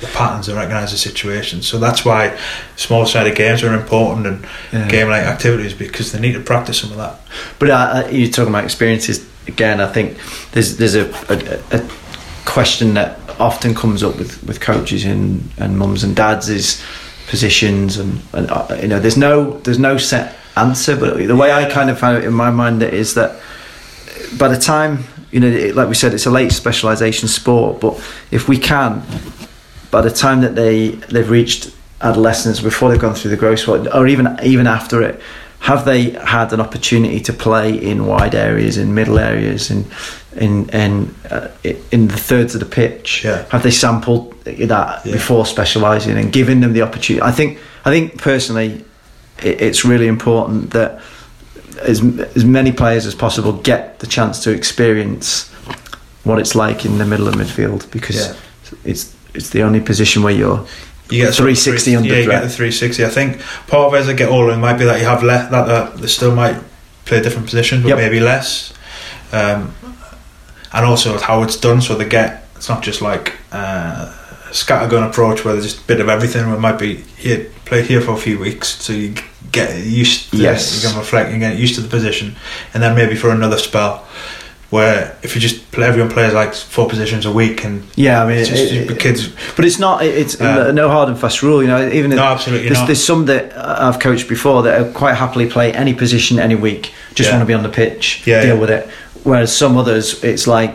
the 0.00 0.06
patterns 0.08 0.48
and 0.48 0.56
recognise 0.58 0.90
the 0.90 0.98
situations. 0.98 1.66
So 1.66 1.78
that's 1.78 2.04
why 2.04 2.38
small 2.76 3.06
sided 3.06 3.36
games 3.36 3.62
are 3.62 3.74
important 3.74 4.26
and 4.26 4.46
yeah. 4.72 4.88
game 4.88 5.08
like 5.08 5.22
activities 5.22 5.72
because 5.72 6.12
they 6.12 6.20
need 6.20 6.32
to 6.32 6.40
practice 6.40 6.80
some 6.80 6.90
of 6.90 6.96
that. 6.98 7.20
But 7.58 7.70
uh, 7.70 8.08
you're 8.10 8.30
talking 8.30 8.50
about 8.52 8.64
experiences 8.64 9.26
again. 9.46 9.80
I 9.80 9.90
think 9.90 10.18
there's 10.52 10.76
there's 10.76 10.94
a, 10.94 11.08
a, 11.28 11.78
a 11.78 11.90
question 12.44 12.94
that 12.94 13.18
often 13.40 13.74
comes 13.74 14.02
up 14.02 14.16
with, 14.18 14.42
with 14.44 14.60
coaches 14.60 15.04
and, 15.04 15.48
and 15.58 15.78
mums 15.78 16.02
and 16.02 16.16
dads 16.16 16.48
is 16.48 16.82
positions 17.28 17.98
and, 17.98 18.20
and 18.32 18.50
uh, 18.50 18.66
you 18.80 18.88
know 18.88 18.98
there's 18.98 19.16
no 19.16 19.58
there's 19.60 19.78
no 19.78 19.98
set 19.98 20.37
answer 20.58 20.96
but 20.96 21.16
the 21.16 21.36
way 21.36 21.52
I 21.52 21.70
kind 21.70 21.90
of 21.90 21.98
found 21.98 22.18
it 22.18 22.24
in 22.24 22.32
my 22.32 22.50
mind 22.50 22.82
is 22.82 23.14
that 23.14 23.40
by 24.36 24.48
the 24.48 24.58
time 24.58 25.04
you 25.30 25.40
know, 25.40 25.48
it, 25.48 25.74
like 25.74 25.88
we 25.88 25.94
said, 25.94 26.14
it's 26.14 26.26
a 26.26 26.30
late 26.30 26.52
specialisation 26.52 27.28
sport. 27.28 27.80
But 27.80 27.94
if 28.30 28.48
we 28.48 28.58
can, 28.58 29.02
by 29.90 30.00
the 30.00 30.10
time 30.10 30.40
that 30.40 30.54
they 30.54 30.90
they've 31.10 31.28
reached 31.28 31.74
adolescence, 32.00 32.60
before 32.60 32.90
they've 32.90 33.00
gone 33.00 33.14
through 33.14 33.32
the 33.32 33.36
growth 33.36 33.60
spurt, 33.60 33.94
or 33.94 34.06
even 34.06 34.38
even 34.42 34.66
after 34.66 35.02
it, 35.02 35.20
have 35.60 35.84
they 35.84 36.10
had 36.10 36.52
an 36.52 36.60
opportunity 36.60 37.20
to 37.20 37.32
play 37.32 37.74
in 37.74 38.06
wide 38.06 38.34
areas, 38.34 38.78
in 38.78 38.94
middle 38.94 39.18
areas, 39.18 39.70
in 39.70 39.84
in 40.36 40.68
in 40.70 41.14
uh, 41.30 41.48
in 41.90 42.08
the 42.08 42.16
thirds 42.16 42.54
of 42.54 42.60
the 42.60 42.66
pitch? 42.66 43.24
Yeah. 43.24 43.44
Have 43.50 43.62
they 43.62 43.70
sampled 43.70 44.32
that 44.44 45.04
yeah. 45.04 45.12
before 45.12 45.44
specialising 45.44 46.16
and 46.16 46.32
giving 46.32 46.60
them 46.60 46.72
the 46.72 46.82
opportunity? 46.82 47.22
I 47.22 47.32
think 47.32 47.58
I 47.84 47.90
think 47.90 48.16
personally, 48.16 48.82
it, 49.42 49.60
it's 49.60 49.84
really 49.84 50.06
important 50.06 50.70
that 50.70 51.00
as 51.82 52.02
as 52.36 52.44
many 52.44 52.72
players 52.72 53.06
as 53.06 53.14
possible 53.14 53.52
get 53.52 53.98
the 54.00 54.06
chance 54.06 54.42
to 54.44 54.50
experience 54.50 55.48
what 56.24 56.38
it's 56.38 56.54
like 56.54 56.84
in 56.84 56.98
the 56.98 57.06
middle 57.06 57.28
of 57.28 57.34
midfield 57.34 57.90
because 57.90 58.16
yeah. 58.16 58.34
it's 58.84 59.16
it's 59.34 59.50
the 59.50 59.62
only 59.62 59.80
position 59.80 60.22
where 60.22 60.34
you're 60.34 60.66
you 61.10 61.24
get 61.24 61.34
360 61.34 61.96
under 61.96 62.08
yeah, 62.08 62.18
you 62.18 62.26
get 62.26 62.42
the 62.42 62.50
360. 62.50 63.04
I 63.04 63.08
think 63.08 63.40
part 63.66 63.88
of 63.88 63.94
it 63.94 63.98
as 63.98 64.08
I 64.08 64.12
get 64.12 64.28
older, 64.28 64.52
it 64.52 64.58
might 64.58 64.76
be 64.76 64.84
that 64.84 65.00
you 65.00 65.06
have 65.06 65.22
less 65.22 65.50
that, 65.50 65.66
that 65.66 65.96
they 65.96 66.06
still 66.06 66.34
might 66.34 66.62
play 67.06 67.18
a 67.18 67.22
different 67.22 67.46
position, 67.46 67.82
but 67.82 67.88
yep. 67.88 67.96
maybe 67.96 68.20
less. 68.20 68.74
Um, 69.32 69.74
and 70.70 70.84
also 70.84 71.18
how 71.18 71.42
it's 71.42 71.56
done, 71.56 71.80
so 71.80 71.94
they 71.94 72.06
get 72.06 72.46
it's 72.56 72.68
not 72.68 72.82
just 72.82 73.00
like 73.00 73.36
uh, 73.52 74.12
scattergun 74.50 75.08
approach 75.08 75.44
where 75.44 75.54
there's 75.54 75.72
just 75.72 75.84
a 75.84 75.86
bit 75.86 76.00
of 76.00 76.10
everything. 76.10 76.46
It 76.46 76.60
might 76.60 76.78
be 76.78 76.96
here 76.96 77.50
play 77.64 77.82
here 77.82 78.02
for 78.02 78.12
a 78.12 78.18
few 78.18 78.38
weeks, 78.38 78.68
so 78.68 78.92
you 78.92 79.14
get 79.52 79.84
used. 79.84 80.30
To, 80.30 80.36
yes, 80.36 80.82
you 80.82 80.88
can 80.88 80.98
reflect 80.98 81.30
and 81.30 81.40
get 81.40 81.56
used 81.56 81.74
to 81.76 81.80
the 81.80 81.88
position, 81.88 82.36
and 82.74 82.82
then 82.82 82.94
maybe 82.94 83.14
for 83.14 83.30
another 83.30 83.58
spell. 83.58 84.06
Where 84.70 85.16
if 85.22 85.34
you 85.34 85.40
just 85.40 85.72
play, 85.72 85.86
everyone 85.86 86.10
plays 86.10 86.34
like 86.34 86.52
four 86.52 86.90
positions 86.90 87.24
a 87.24 87.32
week, 87.32 87.64
and 87.64 87.84
yeah, 87.96 88.22
I 88.22 88.28
mean, 88.28 88.36
it's 88.36 88.50
just, 88.50 88.70
it, 88.70 89.00
kids. 89.00 89.28
But 89.56 89.64
it's 89.64 89.78
not. 89.78 90.04
It's 90.04 90.38
uh, 90.38 90.72
no 90.72 90.90
hard 90.90 91.08
and 91.08 91.18
fast 91.18 91.42
rule. 91.42 91.62
You 91.62 91.68
know, 91.68 91.88
even 91.88 92.10
no, 92.10 92.22
absolutely 92.22 92.68
there's, 92.68 92.78
not. 92.78 92.86
There's 92.86 93.02
some 93.02 93.24
that 93.26 93.56
I've 93.56 93.98
coached 93.98 94.28
before 94.28 94.62
that 94.64 94.92
quite 94.92 95.14
happily 95.14 95.48
play 95.48 95.72
any 95.72 95.94
position 95.94 96.38
any 96.38 96.54
week. 96.54 96.92
Just 97.14 97.30
yeah. 97.30 97.36
want 97.36 97.42
to 97.42 97.46
be 97.46 97.54
on 97.54 97.62
the 97.62 97.70
pitch, 97.70 98.26
yeah, 98.26 98.42
deal 98.42 98.56
yeah. 98.56 98.60
with 98.60 98.70
it. 98.70 98.90
Whereas 99.24 99.56
some 99.56 99.78
others, 99.78 100.22
it's 100.22 100.46
like 100.46 100.74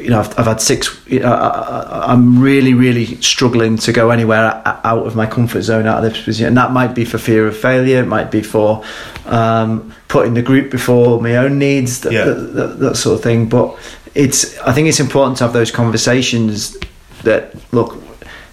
you 0.00 0.10
know, 0.10 0.20
I've, 0.20 0.38
I've 0.38 0.46
had 0.46 0.60
six. 0.60 1.00
You 1.06 1.20
know, 1.20 1.32
I, 1.32 2.12
am 2.12 2.40
really, 2.40 2.74
really 2.74 3.20
struggling 3.20 3.76
to 3.78 3.92
go 3.92 4.10
anywhere 4.10 4.62
out 4.66 5.06
of 5.06 5.16
my 5.16 5.26
comfort 5.26 5.62
zone, 5.62 5.86
out 5.86 6.04
of 6.04 6.12
this 6.12 6.24
position, 6.24 6.46
and 6.46 6.56
that 6.56 6.72
might 6.72 6.94
be 6.94 7.04
for 7.04 7.18
fear 7.18 7.46
of 7.46 7.56
failure. 7.56 8.02
It 8.02 8.06
might 8.06 8.30
be 8.30 8.42
for 8.42 8.84
um, 9.26 9.94
putting 10.08 10.34
the 10.34 10.42
group 10.42 10.70
before 10.70 11.20
my 11.20 11.36
own 11.36 11.58
needs, 11.58 12.00
that, 12.02 12.12
yeah. 12.12 12.24
that, 12.24 12.34
that, 12.34 12.78
that, 12.78 12.96
sort 12.96 13.18
of 13.18 13.22
thing. 13.22 13.48
But 13.48 13.78
it's, 14.14 14.58
I 14.60 14.72
think 14.72 14.88
it's 14.88 15.00
important 15.00 15.38
to 15.38 15.44
have 15.44 15.52
those 15.52 15.70
conversations. 15.70 16.76
That 17.24 17.54
look, 17.72 18.00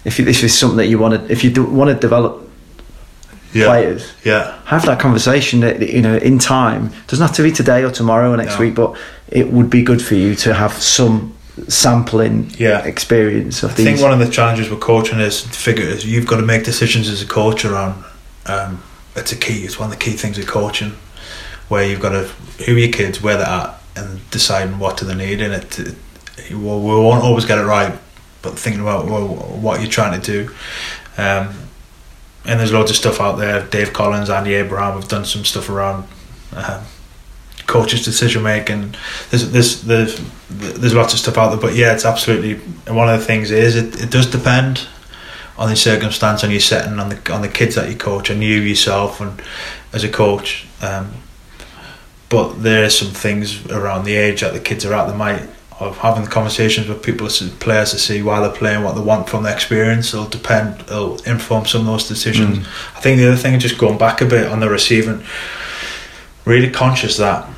if 0.04 0.16
this 0.16 0.42
is 0.42 0.56
something 0.56 0.78
that 0.78 0.88
you 0.88 0.98
want 0.98 1.14
to, 1.14 1.32
if 1.32 1.44
you 1.44 1.50
do, 1.50 1.64
want 1.64 1.88
to 1.90 1.94
develop 1.94 2.46
yeah. 3.52 3.66
players. 3.66 4.12
Yeah. 4.24 4.58
Have 4.64 4.86
that 4.86 5.00
conversation 5.00 5.60
that 5.60 5.80
you 5.88 6.02
know 6.02 6.16
in 6.16 6.38
time. 6.38 6.86
It 6.86 7.06
doesn't 7.06 7.26
have 7.26 7.36
to 7.36 7.42
be 7.42 7.52
today 7.52 7.84
or 7.84 7.90
tomorrow 7.90 8.32
or 8.32 8.36
next 8.36 8.54
no. 8.54 8.60
week, 8.60 8.74
but 8.74 8.98
it 9.28 9.52
would 9.52 9.70
be 9.70 9.82
good 9.82 10.02
for 10.02 10.14
you 10.14 10.34
to 10.36 10.54
have 10.54 10.72
some 10.72 11.35
sampling 11.68 12.50
yeah. 12.58 12.84
experience 12.84 13.62
of 13.62 13.72
I 13.72 13.74
these. 13.74 13.86
think 13.86 14.00
one 14.00 14.12
of 14.12 14.18
the 14.18 14.30
challenges 14.30 14.68
with 14.68 14.80
coaching 14.80 15.20
is 15.20 15.42
to 15.42 15.48
figure 15.48 15.84
is 15.84 16.04
you've 16.04 16.26
got 16.26 16.36
to 16.36 16.46
make 16.46 16.64
decisions 16.64 17.08
as 17.08 17.22
a 17.22 17.26
coach 17.26 17.64
around. 17.64 18.04
Um, 18.46 18.82
it's 19.14 19.32
a 19.32 19.36
key. 19.36 19.64
It's 19.64 19.78
one 19.78 19.90
of 19.90 19.98
the 19.98 20.04
key 20.04 20.12
things 20.12 20.38
of 20.38 20.46
coaching, 20.46 20.92
where 21.68 21.86
you've 21.86 22.00
got 22.00 22.10
to 22.10 22.24
who 22.64 22.74
are 22.74 22.78
your 22.78 22.92
kids, 22.92 23.22
where 23.22 23.36
they're 23.36 23.46
at, 23.46 23.80
and 23.96 24.30
deciding 24.30 24.78
what 24.78 24.98
do 24.98 25.06
they 25.06 25.14
need. 25.14 25.40
And 25.40 25.54
it, 25.54 25.78
it 25.78 25.94
well, 26.52 26.80
we 26.80 26.94
won't 26.94 27.24
always 27.24 27.46
get 27.46 27.58
it 27.58 27.64
right, 27.64 27.98
but 28.42 28.58
thinking 28.58 28.82
about 28.82 29.06
well, 29.06 29.26
what 29.26 29.80
you're 29.80 29.90
trying 29.90 30.20
to 30.20 30.24
do. 30.24 30.54
Um, 31.16 31.54
and 32.44 32.60
there's 32.60 32.72
loads 32.72 32.90
of 32.90 32.96
stuff 32.96 33.20
out 33.20 33.38
there. 33.38 33.66
Dave 33.66 33.92
Collins, 33.92 34.30
Andy 34.30 34.54
Abraham 34.54 35.00
have 35.00 35.08
done 35.08 35.24
some 35.24 35.44
stuff 35.44 35.68
around. 35.68 36.06
Um, 36.52 36.84
coaches' 37.66 38.04
decision 38.04 38.42
making. 38.42 38.94
There's, 39.30 39.50
there's 39.50 39.82
there's 39.82 40.20
there's 40.48 40.94
lots 40.94 41.12
of 41.12 41.18
stuff 41.18 41.38
out 41.38 41.50
there, 41.50 41.60
but 41.60 41.74
yeah, 41.74 41.92
it's 41.92 42.04
absolutely. 42.04 42.54
One 42.92 43.08
of 43.08 43.18
the 43.18 43.26
things 43.26 43.50
is 43.50 43.76
it, 43.76 44.00
it 44.00 44.10
does 44.10 44.26
depend 44.26 44.86
on 45.58 45.70
the 45.70 45.76
circumstance, 45.76 46.44
on 46.44 46.50
your 46.50 46.60
setting, 46.60 46.98
on 46.98 47.08
the 47.08 47.32
on 47.32 47.42
the 47.42 47.48
kids 47.48 47.74
that 47.74 47.90
you 47.90 47.96
coach, 47.96 48.30
and 48.30 48.42
you 48.42 48.60
yourself, 48.60 49.20
and 49.20 49.42
as 49.92 50.04
a 50.04 50.08
coach. 50.08 50.66
Um, 50.80 51.12
but 52.28 52.54
there 52.54 52.84
are 52.84 52.90
some 52.90 53.12
things 53.12 53.64
around 53.70 54.04
the 54.04 54.16
age 54.16 54.40
that 54.40 54.52
the 54.52 54.60
kids 54.60 54.84
are 54.84 54.94
at 54.94 55.06
that 55.06 55.16
might 55.16 55.48
of 55.78 55.98
having 55.98 56.26
conversations 56.26 56.88
with 56.88 57.02
people, 57.02 57.28
players 57.60 57.90
to 57.90 57.98
see 57.98 58.22
why 58.22 58.40
they're 58.40 58.50
playing, 58.50 58.82
what 58.82 58.94
they 58.94 59.00
want 59.02 59.28
from 59.28 59.42
the 59.42 59.52
experience. 59.52 60.14
It'll 60.14 60.26
depend. 60.26 60.80
It'll 60.82 61.22
inform 61.24 61.66
some 61.66 61.82
of 61.82 61.86
those 61.86 62.08
decisions. 62.08 62.60
Mm. 62.60 62.96
I 62.96 63.00
think 63.00 63.18
the 63.18 63.28
other 63.28 63.36
thing 63.36 63.54
is 63.54 63.62
just 63.62 63.78
going 63.78 63.98
back 63.98 64.22
a 64.22 64.24
bit 64.24 64.50
on 64.50 64.60
the 64.60 64.70
receiving. 64.70 65.22
Really 66.46 66.70
conscious 66.70 67.18
that 67.18 67.48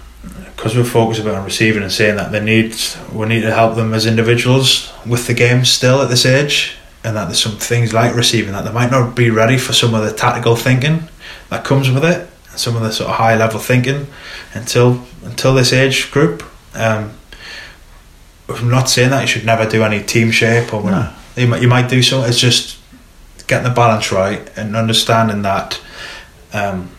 because 0.59 0.77
we're 0.77 0.83
focused 0.83 1.21
about 1.21 1.37
on 1.37 1.45
receiving 1.45 1.85
and 1.85 1.93
saying 1.93 2.17
that 2.17 2.33
they 2.33 2.41
need 2.41 2.75
we 3.13 3.27
need 3.27 3.43
to 3.43 3.55
help 3.55 3.77
them 3.77 3.95
as 3.95 4.07
individuals 4.07 4.93
with 5.07 5.29
the 5.29 5.33
game 5.35 5.65
still 5.65 6.03
at 6.03 6.09
this 6.11 6.27
age, 6.27 6.75
and 7.05 7.17
that 7.17 7.27
there's 7.27 7.41
some 7.41 7.53
things 7.57 7.93
like 7.93 8.13
receiving 8.13 8.53
that 8.53 8.65
they 8.65 8.73
might 8.73 8.91
not 8.91 9.15
be 9.15 9.31
ready 9.31 9.57
for 9.57 9.73
some 9.73 9.95
of 9.95 10.03
the 10.05 10.13
tactical 10.13 10.57
thinking 10.57 11.05
that 11.49 11.65
comes 11.65 11.89
with 11.89 12.05
it, 12.05 12.29
and 12.51 12.59
some 12.59 12.75
of 12.75 12.83
the 12.83 12.91
sort 12.91 13.09
of 13.09 13.17
high 13.17 13.37
level 13.37 13.61
thinking 13.61 14.09
until 14.53 15.07
until 15.25 15.55
this 15.55 15.73
age 15.73 16.11
group. 16.11 16.43
Um, 16.75 17.13
I'm 18.49 18.69
not 18.69 18.89
saying 18.89 19.11
that 19.11 19.21
you 19.21 19.27
should 19.29 19.45
never 19.47 19.65
do 19.69 19.85
any 19.85 20.03
team 20.03 20.33
shape 20.33 20.75
or 20.75 20.83
No. 20.83 21.13
you 21.37 21.47
might 21.47 21.63
you 21.63 21.69
might 21.69 21.89
do 21.89 22.03
so. 22.03 22.25
It's 22.25 22.41
just 22.41 22.79
getting 23.47 23.69
the 23.69 23.75
balance 23.75 24.11
right 24.11 24.51
and 24.59 24.75
understanding 24.75 25.43
that 25.43 25.81
um, 26.53 26.91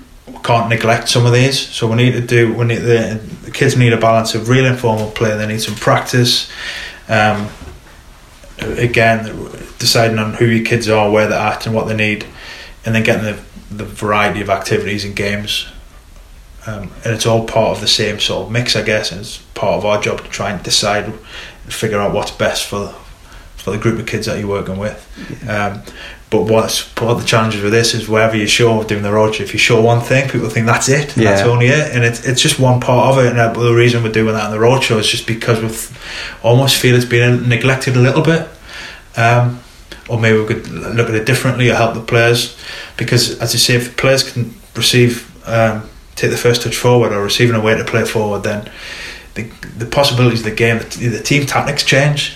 can't 0.43 0.69
neglect 0.69 1.09
some 1.09 1.25
of 1.25 1.33
these. 1.33 1.59
So 1.59 1.87
we 1.87 1.95
need 1.95 2.11
to 2.11 2.21
do. 2.21 2.53
We 2.53 2.65
need 2.65 2.79
the, 2.79 3.19
the 3.43 3.51
kids 3.51 3.75
need 3.75 3.93
a 3.93 3.97
balance 3.97 4.35
of 4.35 4.49
real 4.49 4.65
informal 4.65 5.11
play. 5.11 5.35
They 5.37 5.47
need 5.47 5.61
some 5.61 5.75
practice. 5.75 6.51
Um, 7.07 7.49
again, 8.59 9.25
deciding 9.79 10.19
on 10.19 10.33
who 10.35 10.45
your 10.45 10.65
kids 10.65 10.89
are, 10.89 11.09
where 11.09 11.27
they're 11.27 11.39
at, 11.39 11.65
and 11.65 11.75
what 11.75 11.87
they 11.87 11.95
need, 11.95 12.25
and 12.85 12.93
then 12.95 13.03
getting 13.03 13.23
the 13.23 13.39
the 13.71 13.85
variety 13.85 14.41
of 14.41 14.49
activities 14.49 15.05
and 15.05 15.15
games. 15.15 15.67
Um, 16.65 16.91
and 17.03 17.13
it's 17.13 17.25
all 17.25 17.45
part 17.45 17.77
of 17.77 17.81
the 17.81 17.87
same 17.87 18.19
sort 18.19 18.47
of 18.47 18.51
mix, 18.51 18.75
I 18.75 18.81
guess. 18.81 19.11
And 19.11 19.21
it's 19.21 19.37
part 19.53 19.77
of 19.77 19.85
our 19.85 20.01
job 20.01 20.23
to 20.23 20.29
try 20.29 20.51
and 20.51 20.61
decide 20.63 21.05
and 21.05 21.19
figure 21.73 21.99
out 21.99 22.13
what's 22.13 22.31
best 22.31 22.65
for 22.65 22.95
for 23.55 23.71
the 23.71 23.77
group 23.77 23.99
of 23.99 24.05
kids 24.05 24.25
that 24.25 24.39
you're 24.39 24.47
working 24.47 24.77
with. 24.77 25.05
Um, 25.47 25.81
but 26.29 26.43
what's 26.43 26.87
part 26.93 27.11
of 27.11 27.19
the 27.19 27.25
challenges 27.25 27.61
with 27.63 27.71
this 27.71 27.95
is 27.95 28.07
wherever 28.07 28.37
you 28.37 28.45
show 28.45 28.83
doing 28.83 29.01
the 29.01 29.09
roadshow, 29.09 29.41
if 29.41 29.53
you 29.53 29.57
show 29.59 29.81
one 29.81 29.99
thing, 30.01 30.29
people 30.29 30.49
think 30.49 30.67
that's 30.67 30.87
it, 30.87 31.15
and 31.17 31.25
that's 31.25 31.41
only 31.47 31.67
it, 31.67 31.95
and 31.95 32.03
it's 32.03 32.23
it's 32.23 32.39
just 32.39 32.59
one 32.59 32.79
part 32.79 33.17
of 33.17 33.25
it. 33.25 33.31
And 33.31 33.39
uh, 33.39 33.51
the 33.53 33.73
reason 33.73 34.03
we're 34.03 34.11
doing 34.11 34.33
that 34.35 34.45
on 34.45 34.51
the 34.51 34.57
roadshow 34.57 34.99
is 34.99 35.07
just 35.07 35.25
because 35.25 35.59
we 35.61 35.97
almost 36.43 36.75
feel 36.77 36.95
it's 36.95 37.05
been 37.05 37.49
neglected 37.49 37.95
a 37.97 37.99
little 37.99 38.21
bit, 38.21 38.47
um, 39.17 39.59
or 40.07 40.19
maybe 40.19 40.39
we 40.39 40.45
could 40.45 40.67
look 40.69 41.09
at 41.09 41.15
it 41.15 41.25
differently 41.25 41.69
or 41.69 41.75
help 41.75 41.95
the 41.95 42.01
players, 42.01 42.55
because 42.95 43.39
as 43.39 43.53
you 43.53 43.59
say, 43.59 43.75
if 43.75 43.89
the 43.89 44.01
players 44.01 44.31
can 44.31 44.53
receive, 44.75 45.25
um, 45.47 45.89
take 46.15 46.29
the 46.29 46.37
first 46.37 46.61
touch 46.61 46.75
forward 46.75 47.11
or 47.11 47.23
receiving 47.23 47.55
a 47.55 47.61
way 47.61 47.75
to 47.75 47.83
play 47.83 48.05
forward, 48.05 48.43
then 48.43 48.69
the 49.33 49.49
the 49.79 49.87
possibilities 49.87 50.41
of 50.41 50.45
the 50.45 50.55
game, 50.55 50.77
the, 50.77 51.07
the 51.07 51.23
team 51.23 51.47
tactics 51.47 51.83
change. 51.83 52.35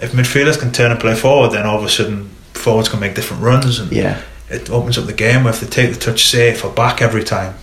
If 0.00 0.12
midfielders 0.12 0.58
can 0.58 0.72
turn 0.72 0.90
and 0.90 0.98
play 0.98 1.14
forward, 1.14 1.50
then 1.50 1.66
all 1.66 1.76
of 1.76 1.84
a 1.84 1.90
sudden 1.90 2.30
forwards 2.60 2.88
can 2.88 3.00
make 3.00 3.14
different 3.14 3.42
runs 3.42 3.78
and 3.78 3.90
Yeah. 3.92 4.18
it 4.48 4.70
opens 4.70 4.98
up 4.98 5.06
the 5.06 5.12
game. 5.12 5.46
If 5.46 5.60
they 5.60 5.66
take 5.66 5.92
the 5.92 5.98
touch 6.00 6.26
safe 6.26 6.64
or 6.64 6.70
back 6.70 7.00
every 7.02 7.24
time, 7.24 7.54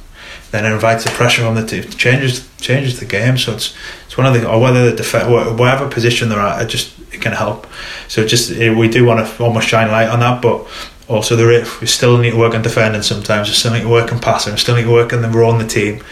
then 0.52 0.66
it 0.66 0.72
invites 0.72 1.04
the 1.04 1.10
pressure 1.12 1.46
on 1.46 1.56
the 1.56 1.66
team. 1.66 1.84
It 1.84 1.98
changes 1.98 2.48
changes 2.60 3.00
the 3.00 3.06
game. 3.06 3.38
So 3.38 3.54
it's 3.54 3.74
it's 4.06 4.18
one 4.18 4.26
of 4.28 4.34
the 4.34 4.48
or 4.50 4.60
whether 4.60 4.90
the 4.92 4.96
def- 4.98 5.28
whatever 5.28 5.88
position 5.88 6.30
they're 6.30 6.40
at, 6.40 6.62
it 6.62 6.68
just 6.70 6.92
it 7.12 7.22
can 7.22 7.34
help. 7.34 7.68
So 8.08 8.26
just 8.26 8.50
we 8.52 8.88
do 8.88 9.06
want 9.06 9.26
to 9.28 9.44
almost 9.44 9.68
shine 9.68 9.90
light 9.92 10.10
on 10.10 10.20
that, 10.22 10.42
but 10.42 10.66
also 11.08 11.36
there 11.36 11.66
we 11.82 11.88
still 11.88 12.18
need 12.18 12.32
to 12.32 12.38
work 12.38 12.54
on 12.56 12.62
defending 12.62 13.02
sometimes. 13.04 13.48
We 13.50 13.54
still 13.56 13.74
need 13.74 13.84
to 13.84 13.90
work 13.90 14.12
on 14.12 14.20
passing. 14.20 14.54
We 14.54 14.60
still 14.60 14.76
need 14.76 14.84
to 14.86 14.92
work 14.92 15.14
on 15.14 15.22
the 15.22 15.30
role 15.30 15.52
on 15.52 15.60
the 15.60 15.68
team. 15.68 16.04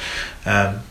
Um, 0.45 0.81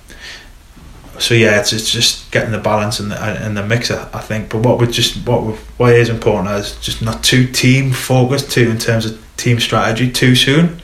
so 1.19 1.35
yeah, 1.35 1.61
it's, 1.61 1.73
it's 1.73 1.91
just 1.91 2.31
getting 2.31 2.53
the 2.53 2.59
balance 2.59 3.01
and 3.01 3.11
the, 3.11 3.20
and 3.20 3.57
the 3.57 3.65
mixer, 3.65 4.09
I 4.12 4.20
think. 4.20 4.51
But 4.51 4.62
what 4.62 4.78
we 4.78 4.86
just 4.86 5.16
what 5.27 5.43
we, 5.45 5.53
what 5.77 5.95
is 5.95 6.09
important 6.09 6.49
is 6.55 6.78
just 6.81 7.03
not 7.03 7.23
too 7.23 7.47
team 7.47 7.93
focused 7.93 8.51
too 8.51 8.70
in 8.70 8.78
terms 8.78 9.07
of 9.07 9.36
team 9.36 9.61
strategy 9.61 10.11
too 10.11 10.35
soon, 10.35 10.81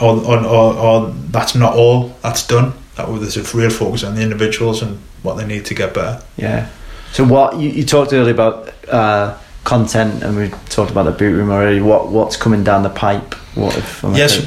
or 0.00 0.16
or, 0.24 0.44
or, 0.44 0.74
or 0.74 1.10
that's 1.30 1.54
not 1.54 1.74
all 1.74 2.08
that's 2.22 2.46
done. 2.46 2.72
That 2.96 3.06
there's 3.20 3.36
a 3.36 3.56
real 3.56 3.70
focus 3.70 4.04
on 4.04 4.14
the 4.14 4.22
individuals 4.22 4.82
and 4.82 4.98
what 5.22 5.34
they 5.34 5.46
need 5.46 5.64
to 5.66 5.74
get 5.74 5.94
better. 5.94 6.22
Yeah. 6.36 6.70
So 7.12 7.24
what 7.24 7.58
you, 7.58 7.70
you 7.70 7.84
talked 7.84 8.12
earlier 8.12 8.32
about 8.32 8.72
uh, 8.88 9.38
content, 9.64 10.22
and 10.22 10.36
we 10.36 10.48
talked 10.68 10.90
about 10.90 11.04
the 11.04 11.12
boot 11.12 11.32
room 11.32 11.50
already. 11.50 11.80
What 11.80 12.08
what's 12.08 12.36
coming 12.36 12.64
down 12.64 12.82
the 12.82 12.90
pipe? 12.90 13.34
What 13.54 13.76
if? 13.76 14.04
I'm 14.04 14.14
Yes, 14.14 14.46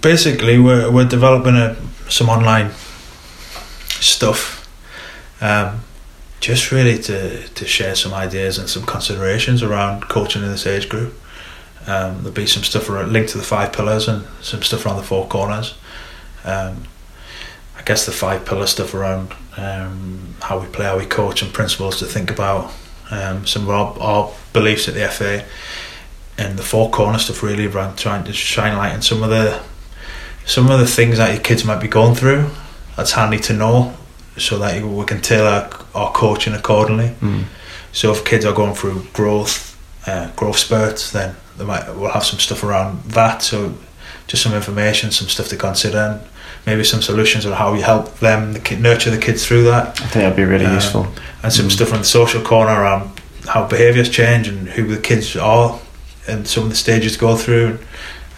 basically 0.00 0.58
we're 0.58 0.90
we're 0.90 1.08
developing 1.08 1.56
a, 1.56 1.76
some 2.08 2.28
online 2.28 2.70
stuff, 4.00 4.68
um, 5.40 5.80
just 6.40 6.72
really 6.72 6.98
to 7.02 7.48
to 7.48 7.66
share 7.66 7.94
some 7.94 8.14
ideas 8.14 8.58
and 8.58 8.68
some 8.68 8.84
considerations 8.84 9.62
around 9.62 10.08
coaching 10.08 10.42
in 10.42 10.48
this 10.50 10.66
age 10.66 10.88
group. 10.88 11.14
Um, 11.86 12.18
there'll 12.18 12.32
be 12.32 12.46
some 12.46 12.62
stuff 12.62 12.88
linked 12.88 13.30
to 13.30 13.38
the 13.38 13.44
five 13.44 13.72
pillars 13.72 14.06
and 14.08 14.26
some 14.42 14.62
stuff 14.62 14.84
around 14.84 14.96
the 14.96 15.02
four 15.02 15.26
corners. 15.26 15.74
Um, 16.44 16.84
I 17.76 17.82
guess 17.82 18.04
the 18.04 18.12
five 18.12 18.44
pillar 18.44 18.66
stuff 18.66 18.92
around 18.92 19.32
um, 19.56 20.34
how 20.42 20.58
we 20.58 20.66
play, 20.66 20.84
how 20.84 20.98
we 20.98 21.06
coach, 21.06 21.40
and 21.40 21.52
principles 21.52 21.98
to 22.00 22.06
think 22.06 22.30
about. 22.30 22.72
Um, 23.10 23.46
some 23.46 23.62
of 23.62 23.70
our, 23.70 23.98
our 23.98 24.32
beliefs 24.52 24.86
at 24.86 24.94
the 24.94 25.08
FA 25.08 25.44
and 26.38 26.58
the 26.58 26.62
four 26.62 26.90
corner 26.90 27.18
stuff 27.18 27.42
really 27.42 27.66
around 27.66 27.96
trying 27.96 28.24
to 28.24 28.32
shine 28.32 28.76
light 28.76 28.92
on 28.92 29.02
some 29.02 29.22
of 29.22 29.30
the 29.30 29.62
some 30.46 30.70
of 30.70 30.78
the 30.78 30.86
things 30.86 31.18
that 31.18 31.32
your 31.32 31.42
kids 31.42 31.64
might 31.64 31.80
be 31.80 31.88
going 31.88 32.14
through. 32.14 32.50
That's 32.96 33.12
handy 33.12 33.38
to 33.40 33.52
know, 33.52 33.94
so 34.36 34.58
that 34.58 34.82
we 34.84 35.04
can 35.06 35.20
tailor 35.20 35.70
our 35.94 36.12
coaching 36.12 36.54
accordingly. 36.54 37.14
Mm. 37.20 37.44
So 37.92 38.12
if 38.12 38.24
kids 38.24 38.44
are 38.44 38.52
going 38.54 38.74
through 38.74 39.06
growth, 39.12 39.76
uh, 40.06 40.30
growth 40.36 40.58
spurts, 40.58 41.10
then 41.10 41.34
they 41.56 41.64
might 41.64 41.84
we'll 41.96 42.10
have 42.10 42.24
some 42.24 42.38
stuff 42.38 42.62
around 42.62 43.02
that. 43.04 43.42
So 43.42 43.74
just 44.26 44.42
some 44.42 44.54
information, 44.54 45.10
some 45.10 45.28
stuff 45.28 45.48
to 45.48 45.56
consider, 45.56 45.98
and 45.98 46.20
maybe 46.66 46.84
some 46.84 47.02
solutions 47.02 47.46
on 47.46 47.52
how 47.52 47.74
you 47.74 47.82
help 47.82 48.18
them 48.20 48.52
the 48.52 48.60
kid, 48.60 48.80
nurture 48.80 49.10
the 49.10 49.18
kids 49.18 49.46
through 49.46 49.64
that 49.64 49.88
I 49.88 49.92
think 50.04 50.12
that'd 50.12 50.36
be 50.36 50.44
really 50.44 50.66
Um, 50.66 50.74
useful. 50.74 51.08
and 51.42 51.52
some 51.52 51.66
Mm. 51.66 51.72
stuff 51.72 51.92
on 51.92 52.00
the 52.00 52.04
social 52.04 52.42
corner 52.42 52.72
around 52.82 53.10
how 53.48 53.64
behaviours 53.66 54.08
change 54.10 54.46
and 54.46 54.68
who 54.68 54.86
the 54.94 55.00
kids 55.00 55.34
are 55.36 55.78
and 56.28 56.46
some 56.46 56.64
of 56.64 56.70
the 56.70 56.76
stages 56.76 57.16
go 57.16 57.34
through 57.36 57.66
and 57.66 57.78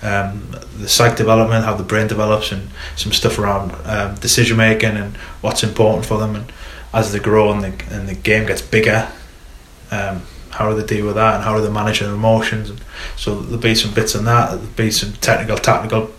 um, 0.03 0.55
the 0.79 0.89
psych 0.89 1.17
development, 1.17 1.65
how 1.65 1.75
the 1.75 1.83
brain 1.83 2.09
develops 2.09 2.53
and 2.53 2.69
some 2.97 3.13
stuff 3.13 3.39
around 3.39 3.73
um, 3.87 4.15
decision 4.17 4.57
making 4.57 4.97
and 4.97 5.17
what's 5.43 5.63
important 5.63 6.07
for 6.07 6.19
them. 6.19 6.35
And 6.35 6.53
as 6.93 7.13
they 7.13 7.19
grow 7.19 7.53
and 7.53 7.63
the, 7.63 7.95
and 7.95 8.09
the 8.09 8.15
game 8.15 8.47
gets 8.47 8.63
bigger 8.63 9.09
um, 9.93 10.23
how 10.51 10.71
do 10.71 10.81
they 10.81 10.87
deal 10.87 11.07
with 11.07 11.15
that 11.15 11.37
and 11.37 11.45
how 11.45 11.57
do 11.57 11.63
they 11.63 11.71
manage 11.71 12.01
their 12.01 12.13
emotions? 12.13 12.71
And 12.71 12.81
so 13.17 13.41
there'll 13.41 13.59
be 13.59 13.75
some 13.75 13.95
bits 13.95 14.17
on 14.17 14.25
that. 14.25 14.51
There'll 14.51 14.67
be 14.75 14.91
some 14.91 15.13
technical 15.15 15.57
tactical 15.57 16.11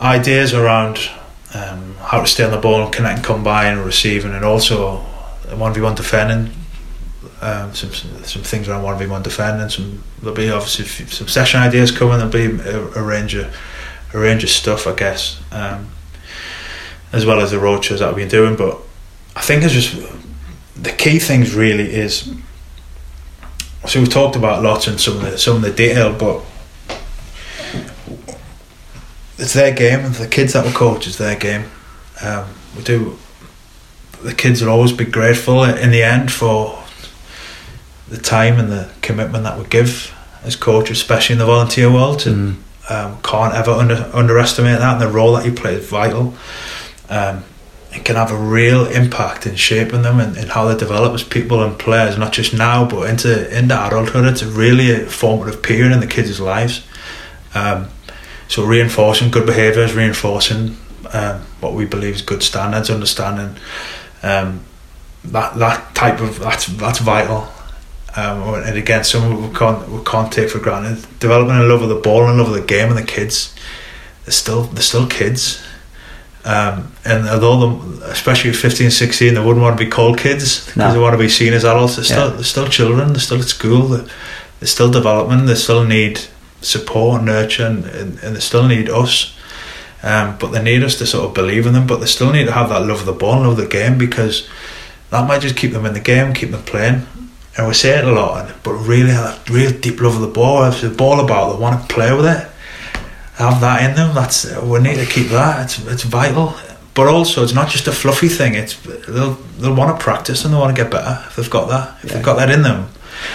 ideas 0.00 0.54
around 0.54 1.10
um, 1.54 1.96
how 1.96 2.20
to 2.20 2.26
stay 2.26 2.44
on 2.44 2.52
the 2.52 2.58
ball 2.58 2.84
and 2.84 2.92
connect 2.92 3.18
and 3.18 3.26
combine 3.26 3.76
and 3.76 3.84
receiving 3.84 4.32
and 4.32 4.44
also 4.44 4.98
one 5.54 5.74
v 5.74 5.80
one 5.80 5.94
defending. 5.94 6.54
Um, 7.40 7.72
some 7.72 7.92
some 7.92 8.42
things 8.42 8.68
around 8.68 8.82
one 8.82 8.98
v 8.98 9.06
one 9.06 9.22
defending. 9.22 9.68
Some 9.68 10.02
there'll 10.20 10.34
be 10.34 10.50
obviously 10.50 10.84
f- 10.84 11.12
some 11.12 11.28
session 11.28 11.60
ideas 11.60 11.92
coming. 11.92 12.18
There'll 12.18 12.32
be 12.32 12.60
a, 12.62 13.00
a 13.00 13.02
range 13.02 13.34
of 13.34 13.54
a 14.12 14.18
range 14.18 14.42
of 14.42 14.50
stuff, 14.50 14.86
I 14.86 14.94
guess, 14.94 15.40
um, 15.52 15.88
as 17.12 17.24
well 17.24 17.40
as 17.40 17.50
the 17.52 17.58
road 17.58 17.84
shows 17.84 18.00
that 18.00 18.08
we've 18.08 18.28
been 18.28 18.28
doing. 18.28 18.56
But 18.56 18.78
I 19.36 19.40
think 19.42 19.62
it's 19.62 19.72
just 19.72 19.94
the 20.74 20.90
key 20.92 21.18
things 21.20 21.54
really 21.54 21.92
is. 21.92 22.32
So 23.86 24.00
we've 24.00 24.10
talked 24.10 24.34
about 24.34 24.62
lots 24.62 24.88
and 24.88 25.00
some 25.00 25.16
of 25.18 25.22
the 25.22 25.38
some 25.38 25.56
of 25.56 25.62
the 25.62 25.72
detail, 25.72 26.12
but 26.12 26.42
it's 29.38 29.52
their 29.52 29.72
game 29.72 30.00
and 30.04 30.14
the 30.16 30.26
kids 30.26 30.52
that 30.52 30.66
we 30.66 30.72
coach 30.72 31.06
it's 31.06 31.16
their 31.16 31.36
game 31.36 31.64
um, 32.22 32.46
we 32.76 32.82
do 32.82 33.16
the 34.22 34.34
kids 34.34 34.60
will 34.60 34.70
always 34.70 34.92
be 34.92 35.04
grateful 35.04 35.62
in 35.62 35.90
the 35.92 36.02
end 36.02 36.30
for 36.32 36.77
the 38.10 38.18
time 38.18 38.58
and 38.58 38.70
the 38.70 38.88
commitment 39.02 39.44
that 39.44 39.58
we 39.58 39.64
give 39.66 40.14
as 40.44 40.56
coaches 40.56 40.98
especially 40.98 41.34
in 41.34 41.38
the 41.38 41.46
volunteer 41.46 41.92
world 41.92 42.26
and 42.26 42.56
Mm. 42.88 42.90
um, 42.90 43.22
can't 43.22 43.54
ever 43.54 43.70
under, 43.70 44.10
underestimate 44.14 44.78
that 44.78 44.94
and 44.94 45.00
the 45.02 45.08
role 45.08 45.32
that 45.34 45.44
you 45.44 45.52
play 45.52 45.74
is 45.74 45.86
vital 45.86 46.34
um, 47.10 47.44
it 47.92 48.04
can 48.04 48.16
have 48.16 48.30
a 48.30 48.36
real 48.36 48.86
impact 48.86 49.46
in 49.46 49.56
shaping 49.56 50.02
them 50.02 50.20
and, 50.20 50.36
and 50.36 50.50
how 50.50 50.66
they 50.66 50.76
develop 50.76 51.12
as 51.12 51.22
people 51.22 51.62
and 51.62 51.78
players 51.78 52.16
not 52.16 52.32
just 52.32 52.54
now 52.54 52.88
but 52.88 53.08
into 53.10 53.30
into 53.56 53.86
adulthood 53.86 54.24
it's 54.24 54.42
a 54.42 54.46
really 54.46 54.90
a 54.90 55.00
formative 55.06 55.62
period 55.62 55.92
in 55.92 56.00
the 56.00 56.06
kids' 56.06 56.40
lives 56.40 56.86
um, 57.54 57.88
so 58.48 58.64
reinforcing 58.64 59.30
good 59.30 59.46
behaviours, 59.46 59.94
reinforcing 59.94 60.76
um, 61.12 61.42
what 61.60 61.74
we 61.74 61.84
believe 61.84 62.14
is 62.14 62.22
good 62.22 62.42
standards, 62.42 62.90
understanding 62.90 63.56
um, 64.22 64.64
that 65.24 65.56
that 65.56 65.94
type 65.94 66.20
of 66.20 66.38
that's 66.38 66.66
that's 66.66 66.98
vital. 66.98 67.48
Um, 68.16 68.54
and 68.54 68.76
again, 68.76 69.04
some 69.04 69.48
we 69.50 69.54
can't 69.56 69.88
we 69.88 70.02
can't 70.04 70.32
take 70.32 70.50
for 70.50 70.58
granted. 70.58 71.06
Developing 71.20 71.56
a 71.56 71.62
love 71.62 71.82
of 71.82 71.88
the 71.88 71.96
ball 71.96 72.26
and 72.26 72.38
love 72.38 72.48
of 72.48 72.54
the 72.54 72.60
game 72.62 72.88
and 72.88 72.98
the 72.98 73.02
kids, 73.02 73.54
they're 74.24 74.32
still 74.32 74.62
they're 74.64 74.82
still 74.82 75.06
kids. 75.06 75.62
Um, 76.44 76.92
and 77.04 77.28
although 77.28 77.60
them, 77.60 78.02
especially 78.04 78.50
at 78.50 78.56
15, 78.56 78.90
16, 78.90 79.34
they 79.34 79.40
wouldn't 79.40 79.62
want 79.62 79.78
to 79.78 79.84
be 79.84 79.90
called 79.90 80.18
kids 80.18 80.64
because 80.64 80.76
No. 80.76 80.92
they 80.92 80.98
want 80.98 81.12
to 81.12 81.18
be 81.18 81.28
seen 81.28 81.52
as 81.52 81.64
adults. 81.64 81.96
They're 81.96 82.04
still 82.04 82.28
Yeah. 82.30 82.34
they're 82.36 82.44
still 82.44 82.68
children. 82.68 83.08
They're 83.12 83.20
still 83.20 83.38
at 83.40 83.44
school. 83.44 83.88
They're, 83.88 84.06
they're 84.58 84.66
still 84.66 84.90
developing. 84.90 85.44
They 85.46 85.54
still 85.56 85.84
need 85.84 86.20
support, 86.62 87.22
nurture, 87.22 87.66
and, 87.66 87.84
and, 87.84 88.18
and 88.22 88.34
they 88.36 88.40
still 88.40 88.66
need 88.66 88.88
us 88.88 89.34
Um, 90.02 90.36
but 90.38 90.52
they 90.52 90.62
need 90.62 90.84
us 90.84 90.94
to 90.98 91.06
sort 91.06 91.24
of 91.26 91.34
believe 91.34 91.66
in 91.66 91.72
them, 91.74 91.86
but 91.86 91.98
they 91.98 92.06
still 92.06 92.30
need 92.32 92.46
to 92.46 92.52
have 92.52 92.68
that 92.68 92.80
love 92.86 93.00
of 93.00 93.06
the 93.06 93.12
ball 93.12 93.34
and 93.34 93.42
love 93.48 93.58
of 93.58 93.64
the 93.64 93.66
game 93.78 93.98
because 93.98 94.48
that 95.10 95.26
might 95.26 95.42
just 95.42 95.56
keep 95.56 95.72
them 95.72 95.84
in 95.86 95.92
the 95.92 96.00
game, 96.00 96.32
keep 96.32 96.52
them 96.52 96.62
playing. 96.62 97.04
And 97.58 97.66
we 97.66 97.74
say 97.74 97.98
it 97.98 98.04
a 98.04 98.12
lot, 98.12 98.54
but 98.62 98.72
really 98.74 99.10
have 99.10 99.48
a 99.50 99.52
real 99.52 99.72
deep 99.72 100.00
love 100.00 100.14
of 100.14 100.20
the 100.20 100.28
ball. 100.28 100.64
If 100.64 100.80
the 100.80 100.90
ball 100.90 101.18
about, 101.18 101.52
they 101.54 101.58
want 101.60 101.80
to 101.88 101.92
play 101.94 102.14
with 102.14 102.24
it, 102.26 102.46
have 103.34 103.60
that 103.60 103.82
in 103.90 103.96
them. 103.96 104.14
That's 104.14 104.46
we 104.62 104.78
need 104.78 104.94
to 104.96 105.06
keep 105.06 105.28
that. 105.28 105.64
It's 105.64 105.84
it's 105.86 106.04
vital. 106.04 106.54
But 106.94 107.08
also, 107.08 107.42
it's 107.44 107.54
not 107.54 107.68
just 107.68 107.86
a 107.88 107.92
fluffy 107.92 108.28
thing. 108.28 108.54
It's 108.54 108.76
they'll 109.08 109.34
they'll 109.58 109.74
want 109.74 109.96
to 109.98 110.02
practice 110.02 110.44
and 110.44 110.54
they 110.54 110.58
want 110.58 110.74
to 110.76 110.82
get 110.82 110.90
better 110.90 111.22
if 111.26 111.34
they've 111.36 111.50
got 111.50 111.68
that. 111.68 111.98
If 111.98 112.10
Yeah. 112.10 112.14
they've 112.14 112.24
got 112.24 112.36
that 112.36 112.50
in 112.50 112.62
them. 112.62 112.88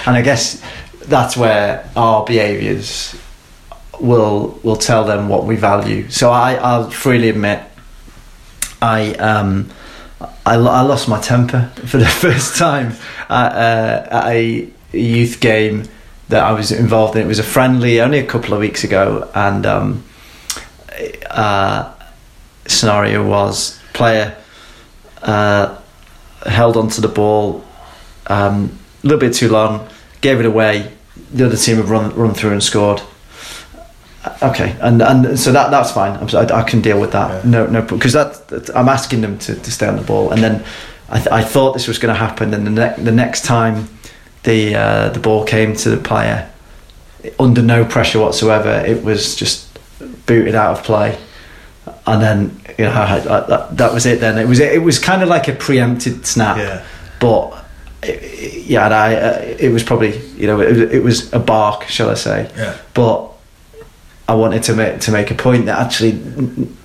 and 0.05 0.15
I 0.15 0.21
guess 0.21 0.61
that's 1.07 1.35
where 1.35 1.89
our 1.97 2.23
behaviours 2.23 3.13
will 3.99 4.57
will 4.63 4.77
tell 4.77 5.03
them 5.03 5.27
what 5.27 5.43
we 5.45 5.57
value. 5.57 6.09
So 6.09 6.31
I, 6.31 6.55
I'll 6.55 6.89
freely 6.89 7.27
admit, 7.29 7.59
I 8.81 9.13
um, 9.15 9.69
I, 10.45 10.55
I 10.55 10.81
lost 10.81 11.07
my 11.07 11.19
temper 11.19 11.71
for 11.85 11.97
the 11.97 12.05
first 12.05 12.57
time 12.57 12.93
at, 13.29 13.51
uh, 13.51 14.07
at 14.11 14.27
a 14.27 14.69
youth 14.91 15.39
game 15.39 15.83
that 16.29 16.43
I 16.43 16.51
was 16.51 16.71
involved 16.71 17.15
in. 17.15 17.23
It 17.23 17.27
was 17.27 17.39
a 17.39 17.43
friendly 17.43 18.01
only 18.01 18.19
a 18.19 18.25
couple 18.25 18.53
of 18.53 18.59
weeks 18.59 18.83
ago, 18.83 19.29
and 19.35 19.65
um, 19.65 20.03
uh, 21.29 21.93
scenario 22.65 23.27
was 23.27 23.79
player 23.93 24.35
uh, 25.21 25.77
held 26.45 26.77
onto 26.77 27.01
the 27.01 27.07
ball 27.07 27.63
um, 28.27 28.77
a 29.03 29.07
little 29.07 29.19
bit 29.19 29.33
too 29.33 29.49
long, 29.49 29.87
gave 30.21 30.39
it 30.39 30.45
away. 30.45 30.91
The 31.31 31.45
other 31.45 31.57
team 31.57 31.77
have 31.77 31.89
run 31.89 32.15
run 32.15 32.33
through 32.33 32.51
and 32.51 32.63
scored. 32.63 33.01
Okay, 34.41 34.75
and 34.81 35.01
and 35.01 35.37
so 35.39 35.51
that 35.51 35.69
that's 35.71 35.91
fine. 35.91 36.13
I, 36.33 36.59
I 36.59 36.63
can 36.63 36.81
deal 36.81 36.99
with 36.99 37.11
that. 37.11 37.45
No, 37.45 37.65
no, 37.67 37.81
because 37.81 38.13
that, 38.13 38.47
that 38.47 38.75
I'm 38.75 38.87
asking 38.87 39.21
them 39.21 39.37
to, 39.39 39.55
to 39.55 39.71
stay 39.71 39.87
on 39.87 39.95
the 39.97 40.01
ball, 40.01 40.31
and 40.31 40.41
then 40.41 40.63
I, 41.09 41.17
th- 41.17 41.27
I 41.27 41.43
thought 41.43 41.73
this 41.73 41.87
was 41.87 41.97
going 41.99 42.13
to 42.13 42.19
happen, 42.19 42.53
and 42.53 42.65
the 42.65 42.71
ne- 42.71 43.03
the 43.03 43.11
next 43.11 43.43
time 43.43 43.89
the 44.43 44.75
uh, 44.75 45.09
the 45.09 45.19
ball 45.19 45.43
came 45.45 45.75
to 45.75 45.89
the 45.89 45.97
player 45.97 46.49
under 47.39 47.61
no 47.61 47.83
pressure 47.85 48.19
whatsoever, 48.19 48.69
it 48.85 49.03
was 49.03 49.35
just 49.35 49.67
booted 50.25 50.55
out 50.55 50.77
of 50.77 50.83
play, 50.85 51.17
and 52.07 52.21
then 52.21 52.57
you 52.77 52.85
know 52.85 52.91
I, 52.91 53.19
that, 53.19 53.77
that 53.77 53.93
was 53.93 54.05
it. 54.05 54.21
Then 54.21 54.37
it 54.37 54.47
was 54.47 54.59
it 54.61 54.81
was 54.81 54.99
kind 54.99 55.21
of 55.21 55.27
like 55.27 55.49
a 55.49 55.53
preempted 55.53 56.25
snap 56.25 56.57
Yeah. 56.57 56.85
but 57.19 57.61
it- 58.03 58.41
yeah, 58.65 58.85
and 58.85 58.93
I 58.93 59.15
uh, 59.15 59.39
it 59.59 59.69
was 59.73 59.83
probably 59.83 60.17
you 60.37 60.47
know 60.47 60.61
it, 60.61 60.93
it 60.93 61.03
was 61.03 61.31
a 61.33 61.39
bark, 61.39 61.83
shall 61.89 62.09
I 62.09 62.13
say? 62.15 62.49
Yeah. 62.55 62.77
But 62.93 63.31
I 64.27 64.35
wanted 64.35 64.63
to 64.63 64.73
make 64.75 64.99
to 65.01 65.11
make 65.11 65.31
a 65.31 65.35
point 65.35 65.65
that 65.65 65.79
actually 65.79 66.13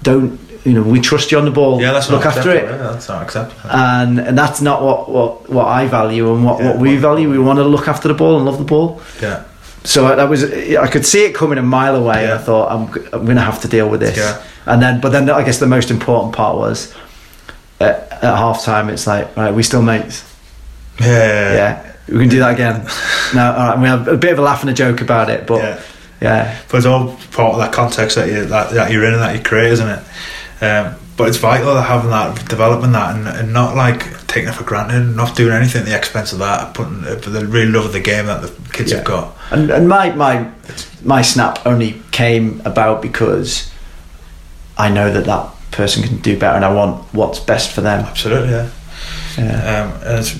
don't 0.02 0.38
you 0.64 0.72
know 0.74 0.82
we 0.82 1.00
trust 1.00 1.30
you 1.30 1.38
on 1.38 1.44
the 1.44 1.50
ball, 1.52 1.80
Yeah, 1.80 1.92
that's 1.92 2.10
look 2.10 2.24
not 2.24 2.36
after 2.36 2.50
it, 2.50 2.64
Yeah, 2.64 2.76
that's 2.78 3.08
not 3.08 3.22
acceptable. 3.22 3.70
and 3.70 4.18
and 4.18 4.36
that's 4.36 4.60
not 4.60 4.82
what 4.82 5.08
what 5.08 5.48
what 5.48 5.66
I 5.66 5.86
value 5.86 6.34
and 6.34 6.44
what 6.44 6.58
Yeah, 6.58 6.68
what 6.70 6.78
we 6.78 6.96
value. 6.96 7.30
We 7.30 7.38
want 7.38 7.58
to 7.58 7.64
look 7.64 7.86
after 7.88 8.08
the 8.08 8.14
ball 8.14 8.36
and 8.36 8.44
love 8.44 8.58
the 8.58 8.64
ball. 8.64 9.00
yeah. 9.22 9.44
So 9.84 10.06
I- 10.06 10.16
that 10.16 10.28
was 10.28 10.42
I 10.44 10.88
could 10.88 11.06
see 11.06 11.24
it 11.24 11.34
coming 11.34 11.58
a 11.58 11.62
mile 11.62 11.94
away. 11.96 12.24
and 12.24 12.32
I 12.32 12.38
thought 12.38 12.70
I'm 12.72 12.82
I'm 13.12 13.24
going 13.24 13.36
to 13.36 13.42
have 13.50 13.60
to 13.62 13.68
deal 13.68 13.88
with 13.88 14.00
this. 14.00 14.16
Yeah. 14.16 14.42
And 14.66 14.82
then 14.82 15.00
but 15.00 15.10
then 15.12 15.30
I 15.30 15.42
guess 15.44 15.58
the 15.58 15.66
most 15.68 15.90
important 15.90 16.34
part 16.34 16.56
was 16.56 16.92
at, 17.80 18.08
at 18.22 18.36
half 18.36 18.64
time 18.64 18.88
it's 18.90 19.06
like 19.06 19.36
right 19.36 19.54
we 19.54 19.62
still 19.62 19.82
mates. 19.82 20.24
Yeah. 21.00 21.06
Yeah. 21.06 21.52
Yeah, 21.54 21.92
we 22.08 22.18
can 22.18 22.28
do 22.28 22.40
that 22.40 22.52
again. 22.54 22.84
no, 23.34 23.52
all 23.52 23.68
right. 23.68 23.78
We 23.78 23.86
have 23.86 24.08
a 24.08 24.16
bit 24.16 24.32
of 24.32 24.38
a 24.40 24.42
laugh 24.42 24.60
and 24.62 24.70
a 24.70 24.74
joke 24.74 25.00
about 25.00 25.30
it, 25.30 25.46
but 25.46 25.80
Yeah. 26.20 26.60
But 26.70 26.78
it's 26.78 26.86
all 26.86 27.16
part 27.32 27.52
of 27.54 27.58
that 27.60 27.72
context 27.72 28.16
that 28.16 28.28
you 28.28 28.44
that, 28.46 28.70
that 28.72 28.90
you're 28.90 29.04
in 29.04 29.12
and 29.14 29.22
that 29.22 29.36
you 29.36 29.42
create, 29.42 29.72
isn't 29.72 29.88
it? 29.88 30.02
Um, 30.64 30.94
but 31.16 31.28
it's 31.28 31.36
vital 31.36 31.74
that 31.74 31.82
having 31.82 32.10
that, 32.10 32.48
developing 32.48 32.92
that, 32.92 33.16
and, 33.16 33.26
and 33.28 33.52
not 33.52 33.74
like 33.76 34.26
taking 34.28 34.48
it 34.48 34.54
for 34.54 34.62
granted, 34.64 35.16
not 35.16 35.34
doing 35.36 35.52
anything 35.52 35.80
at 35.82 35.86
the 35.86 35.96
expense 35.96 36.32
of 36.32 36.38
that, 36.40 36.74
putting 36.74 37.04
uh, 37.04 37.14
the 37.16 37.44
real 37.46 37.68
love 37.70 37.86
of 37.86 37.92
the 37.92 38.00
game 38.00 38.26
that 38.26 38.42
the 38.42 38.52
kids 38.72 38.90
Yeah. 38.90 38.98
have 38.98 39.06
got. 39.06 39.36
and 39.50 39.70
and 39.70 39.88
my 39.88 40.10
my 40.12 40.48
my 41.04 41.22
snap 41.22 41.58
only 41.66 42.00
came 42.12 42.60
about 42.64 43.02
because 43.02 43.70
I 44.76 44.88
know 44.90 45.12
that 45.12 45.24
that 45.26 45.48
person 45.72 46.02
can 46.02 46.18
do 46.18 46.38
better, 46.38 46.56
and 46.56 46.64
I 46.64 46.72
want 46.72 47.02
what's 47.14 47.40
best 47.40 47.72
for 47.72 47.80
them. 47.80 48.04
Absolutely, 48.04 48.50
yeah. 48.50 48.70
Yeah, 49.36 49.82
Um, 49.94 50.02
and 50.08 50.18
it's, 50.18 50.36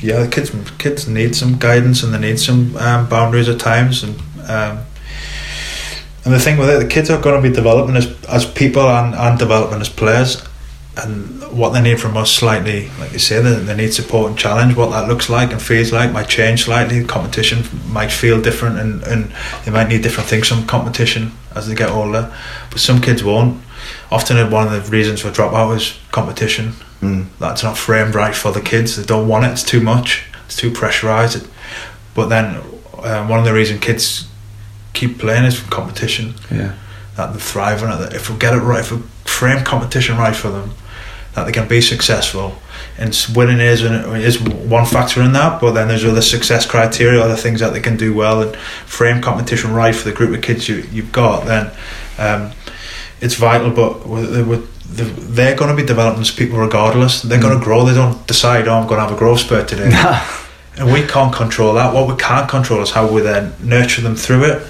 yeah, 0.00 0.20
the 0.22 0.28
kids 0.28 0.50
kids 0.78 1.08
need 1.08 1.34
some 1.34 1.58
guidance 1.58 2.02
and 2.02 2.12
they 2.14 2.18
need 2.18 2.38
some 2.38 2.76
um, 2.76 3.08
boundaries 3.08 3.48
at 3.48 3.58
times, 3.60 4.02
and 4.02 4.14
um, 4.48 4.84
and 6.24 6.32
the 6.32 6.38
thing 6.40 6.58
with 6.58 6.70
it, 6.70 6.78
the 6.78 6.88
kids 6.88 7.10
are 7.10 7.20
going 7.20 7.40
to 7.42 7.48
be 7.48 7.54
developing 7.54 7.96
as 7.96 8.06
as 8.26 8.46
people 8.46 8.88
and, 8.88 9.14
and 9.14 9.38
developing 9.38 9.80
as 9.80 9.88
players, 9.88 10.42
and 10.96 11.42
what 11.52 11.70
they 11.70 11.82
need 11.82 12.00
from 12.00 12.16
us 12.16 12.30
slightly, 12.30 12.88
like 12.98 13.12
you 13.12 13.18
say, 13.18 13.40
they, 13.40 13.54
they 13.54 13.76
need 13.76 13.92
support 13.92 14.30
and 14.30 14.38
challenge. 14.38 14.74
What 14.76 14.90
that 14.90 15.06
looks 15.08 15.28
like 15.28 15.52
and 15.52 15.60
feels 15.60 15.92
like 15.92 16.12
might 16.12 16.28
change 16.28 16.64
slightly. 16.64 17.04
Competition 17.04 17.64
might 17.88 18.10
feel 18.10 18.40
different, 18.40 18.78
and, 18.78 19.02
and 19.04 19.32
they 19.64 19.70
might 19.70 19.88
need 19.88 20.02
different 20.02 20.28
things 20.28 20.48
from 20.48 20.66
competition 20.66 21.32
as 21.54 21.68
they 21.68 21.74
get 21.74 21.90
older. 21.90 22.34
But 22.70 22.80
some 22.80 23.00
kids 23.00 23.22
won't. 23.22 23.62
Often, 24.10 24.50
one 24.50 24.66
of 24.66 24.72
the 24.72 24.90
reasons 24.90 25.20
for 25.20 25.30
dropout 25.30 25.76
is 25.76 25.98
competition 26.10 26.72
Mm. 27.04 27.26
that's 27.38 27.62
not 27.62 27.76
framed 27.76 28.14
right 28.14 28.34
for 28.34 28.50
the 28.50 28.62
kids. 28.62 28.96
They 28.96 29.04
don't 29.04 29.28
want 29.28 29.44
it. 29.44 29.48
It's 29.50 29.62
too 29.62 29.80
much. 29.80 30.24
It's 30.46 30.56
too 30.56 30.70
pressurized. 30.70 31.46
But 32.14 32.28
then 32.28 32.62
um, 33.02 33.28
one 33.28 33.38
of 33.38 33.44
the 33.44 33.52
reasons 33.52 33.80
kids 33.80 34.26
keep 34.94 35.18
playing 35.18 35.44
is 35.44 35.58
from 35.58 35.68
competition. 35.70 36.34
yeah, 36.50 36.74
That 37.16 37.32
they 37.34 37.38
thrive 37.40 37.82
on 37.82 37.92
it. 37.92 37.98
That 38.02 38.14
if 38.14 38.30
we 38.30 38.38
get 38.38 38.54
it 38.54 38.58
right, 38.58 38.80
if 38.80 38.90
we 38.92 38.98
frame 39.24 39.64
competition 39.64 40.16
right 40.16 40.34
for 40.34 40.50
them, 40.50 40.72
that 41.34 41.44
they 41.44 41.52
can 41.52 41.68
be 41.68 41.80
successful. 41.80 42.54
And 42.96 43.14
winning 43.34 43.60
is 43.60 43.82
is 43.82 44.40
one 44.40 44.86
factor 44.86 45.20
in 45.20 45.32
that. 45.32 45.60
But 45.60 45.72
then 45.72 45.88
there's 45.88 46.04
other 46.04 46.22
success 46.22 46.64
criteria, 46.64 47.20
other 47.20 47.36
things 47.36 47.60
that 47.60 47.72
they 47.72 47.80
can 47.80 47.96
do 47.96 48.14
well, 48.14 48.40
and 48.42 48.56
frame 48.86 49.20
competition 49.20 49.72
right 49.72 49.94
for 49.94 50.08
the 50.08 50.14
group 50.14 50.34
of 50.34 50.42
kids 50.42 50.68
you 50.68 50.86
you've 50.92 51.12
got. 51.12 51.44
Then 51.44 51.70
um, 52.18 52.52
it's 53.20 53.34
vital. 53.34 53.70
But 53.70 54.06
with, 54.08 54.48
with 54.48 54.96
the, 54.96 55.04
they're 55.04 55.56
going 55.56 55.74
to 55.74 55.80
be 55.80 55.86
developing 55.86 56.20
as 56.20 56.30
people 56.30 56.58
regardless. 56.58 57.22
They're 57.22 57.40
going 57.40 57.58
to 57.58 57.64
grow. 57.64 57.84
They 57.84 57.94
don't 57.94 58.24
decide, 58.28 58.68
oh, 58.68 58.74
I'm 58.74 58.86
going 58.86 59.00
to 59.00 59.06
have 59.06 59.12
a 59.12 59.18
growth 59.18 59.40
spurt 59.40 59.66
today. 59.68 59.90
and 60.76 60.92
we 60.92 61.04
can't 61.06 61.34
control 61.34 61.74
that. 61.74 61.92
What 61.94 62.08
we 62.08 62.16
can't 62.16 62.48
control 62.48 62.80
is 62.82 62.90
how 62.90 63.10
we 63.10 63.22
then 63.22 63.54
nurture 63.60 64.02
them 64.02 64.14
through 64.16 64.44
it. 64.44 64.66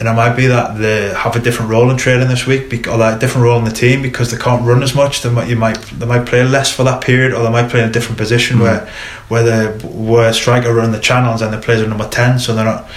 And 0.00 0.08
it 0.08 0.14
might 0.14 0.34
be 0.34 0.46
that 0.46 0.78
they 0.78 1.12
have 1.12 1.36
a 1.36 1.40
different 1.40 1.70
role 1.70 1.90
in 1.90 1.98
training 1.98 2.28
this 2.28 2.46
week, 2.46 2.88
or 2.88 2.96
that 2.96 3.18
a 3.18 3.20
different 3.20 3.44
role 3.44 3.58
in 3.58 3.66
the 3.66 3.70
team 3.70 4.00
because 4.00 4.30
they 4.30 4.38
can't 4.38 4.64
run 4.66 4.82
as 4.82 4.94
much. 4.94 5.20
They 5.20 5.28
might, 5.30 5.48
you 5.50 5.56
might, 5.56 5.76
they 5.76 6.06
might 6.06 6.24
play 6.24 6.42
less 6.42 6.72
for 6.74 6.84
that 6.84 7.02
period, 7.02 7.34
or 7.34 7.42
they 7.42 7.50
might 7.50 7.70
play 7.70 7.82
in 7.82 7.90
a 7.90 7.92
different 7.92 8.16
position 8.16 8.56
Mm. 8.56 8.62
where, 8.62 8.88
where 9.28 9.42
the 9.42 9.86
where 9.86 10.32
striker 10.32 10.72
run 10.72 10.92
the 10.92 10.98
channels 10.98 11.42
and 11.42 11.52
the 11.52 11.58
players 11.58 11.82
are 11.82 11.86
number 11.86 12.08
ten, 12.08 12.38
so 12.38 12.54
they're 12.54 12.64
not 12.64 12.88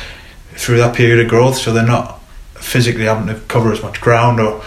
through 0.55 0.77
that 0.77 0.95
period 0.95 1.19
of 1.19 1.27
growth, 1.30 1.57
so 1.57 1.73
they're 1.73 1.85
not 1.85 2.21
physically 2.55 3.03
having 3.03 3.27
to 3.27 3.39
cover 3.49 3.73
as 3.73 3.84
much 3.84 3.99
ground 3.99 4.39
or 4.39 4.63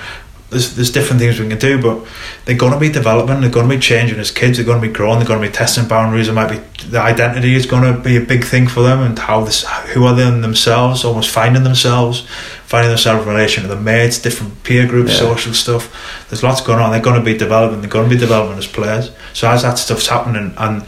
there's, 0.51 0.77
there's 0.77 0.91
different 0.93 1.21
things 1.21 1.41
we 1.41 1.49
can 1.49 1.59
do, 1.59 1.81
but 1.83 2.07
they're 2.45 2.57
going 2.57 2.73
to 2.73 2.79
be 2.79 2.89
developing, 2.89 3.41
they're 3.41 3.51
going 3.51 3.69
to 3.69 3.75
be 3.75 3.81
changing 3.81 4.19
as 4.19 4.31
kids, 4.31 4.57
they're 4.59 4.67
going 4.67 4.81
to 4.81 4.87
be 4.87 4.93
growing, 4.93 5.19
they're 5.19 5.27
going 5.27 5.43
to 5.43 5.49
be 5.49 5.53
testing 5.53 5.89
boundaries. 5.89 6.29
It 6.29 6.33
might 6.35 6.51
be 6.51 6.59
the 6.87 7.01
identity 7.01 7.55
is 7.55 7.67
going 7.67 7.93
to 7.93 7.99
be 8.01 8.17
a 8.17 8.21
big 8.21 8.45
thing 8.45 8.69
for 8.69 8.83
them, 8.83 9.01
and 9.01 9.19
how 9.19 9.43
this, 9.45 9.65
who 9.93 10.05
are 10.05 10.15
they 10.15 10.27
in 10.27 10.43
themselves, 10.43 11.05
almost 11.05 11.31
finding 11.31 11.65
themselves, 11.65 12.21
finding 12.67 12.91
themselves 12.91 13.27
in 13.27 13.33
relation 13.33 13.63
to 13.65 13.69
the 13.69 13.81
mates, 13.81 14.21
different 14.21 14.63
peer 14.63 14.87
groups, 14.87 15.13
Yeah. 15.13 15.19
social 15.19 15.53
stuff. 15.53 16.27
There's 16.31 16.43
lots 16.45 16.61
going 16.61 16.79
on. 16.79 16.93
They're 16.93 17.01
going 17.01 17.19
to 17.19 17.25
be 17.25 17.37
developing. 17.37 17.81
They're 17.81 17.91
going 17.91 18.09
to 18.09 18.15
be 18.15 18.21
developing 18.21 18.57
as 18.59 18.67
players. 18.69 19.11
So 19.33 19.49
as 19.51 19.63
that 19.63 19.79
stuff's 19.79 20.07
happening, 20.07 20.55
and 20.57 20.85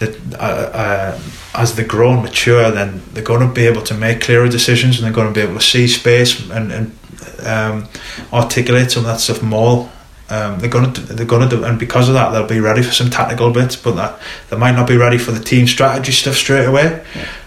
uh, 0.00 0.36
uh, 0.38 1.18
as 1.54 1.74
they 1.76 1.84
grow 1.84 2.12
and 2.14 2.22
mature, 2.22 2.70
then 2.70 3.00
they're 3.12 3.22
going 3.24 3.46
to 3.46 3.52
be 3.52 3.66
able 3.66 3.82
to 3.82 3.94
make 3.94 4.20
clearer 4.20 4.48
decisions, 4.48 4.96
and 4.98 5.04
they're 5.06 5.12
going 5.12 5.32
to 5.32 5.34
be 5.34 5.40
able 5.44 5.58
to 5.58 5.64
see 5.64 5.86
space 5.86 6.48
and, 6.50 6.72
and 6.72 6.97
um, 7.44 7.88
articulate 8.32 8.90
some 8.90 9.04
of 9.04 9.06
that 9.08 9.20
stuff 9.20 9.42
more. 9.42 9.90
Um, 10.30 10.58
they're 10.60 10.68
going 10.68 10.92
to 10.92 11.00
they're 11.00 11.26
to 11.26 11.48
do, 11.48 11.64
and 11.64 11.78
because 11.78 12.08
of 12.08 12.14
that, 12.14 12.30
they'll 12.30 12.46
be 12.46 12.60
ready 12.60 12.82
for 12.82 12.92
some 12.92 13.08
tactical 13.08 13.50
bits, 13.50 13.76
but 13.76 13.92
that 13.92 14.20
they 14.50 14.58
might 14.58 14.72
not 14.72 14.86
be 14.86 14.96
ready 14.96 15.16
for 15.16 15.32
the 15.32 15.42
team 15.42 15.66
strategy 15.66 16.12
stuff 16.12 16.34
straight 16.34 16.66
away. 16.66 17.02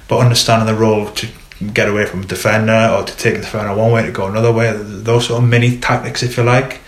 But 0.07 0.19
understanding 0.19 0.65
the 0.68 0.80
role 0.80 1.10
to 1.11 1.27
get 1.73 1.88
away 1.88 2.06
from 2.06 2.23
a 2.23 2.26
defender 2.26 2.91
or 2.91 3.03
to 3.03 3.18
take 3.18 3.35
the 3.35 3.41
defender 3.41 3.76
one 3.76 3.91
way 3.91 4.03
to 4.03 4.11
go 4.11 4.26
another 4.26 4.52
way, 4.52 4.73
those 4.76 5.27
sort 5.27 5.43
of 5.43 5.48
mini 5.48 5.77
tactics, 5.77 6.23
if 6.23 6.38
you 6.38 6.43
like, 6.43 6.81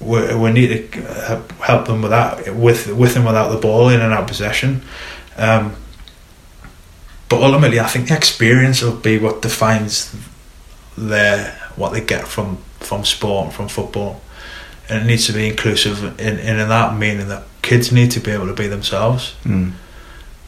we, 0.00 0.34
we 0.34 0.52
need 0.52 0.92
to 0.92 1.42
help 1.60 1.86
them 1.86 2.02
with 2.02 2.10
that, 2.10 2.54
with 2.56 2.88
with 2.88 3.14
and 3.14 3.24
without 3.24 3.50
the 3.50 3.58
ball 3.58 3.88
in 3.90 4.00
and 4.00 4.12
out 4.12 4.22
of 4.22 4.26
possession. 4.26 4.82
Um, 5.36 5.76
but 7.28 7.42
ultimately, 7.42 7.80
I 7.80 7.86
think 7.86 8.08
the 8.08 8.16
experience 8.16 8.82
will 8.82 8.96
be 8.96 9.18
what 9.18 9.40
defines 9.40 10.14
their 10.98 11.61
what 11.76 11.92
they 11.92 12.00
get 12.00 12.26
from 12.28 12.58
from 12.80 13.04
sport, 13.04 13.52
from 13.52 13.68
football, 13.68 14.20
and 14.88 15.02
it 15.02 15.06
needs 15.06 15.26
to 15.26 15.32
be 15.32 15.48
inclusive 15.48 16.02
in 16.20 16.38
in, 16.38 16.58
in 16.60 16.68
that 16.68 16.96
meaning 16.98 17.28
that 17.28 17.42
kids 17.62 17.90
need 17.92 18.10
to 18.12 18.20
be 18.20 18.30
able 18.32 18.46
to 18.46 18.54
be 18.62 18.68
themselves 18.68 19.34
Mm. 19.44 19.72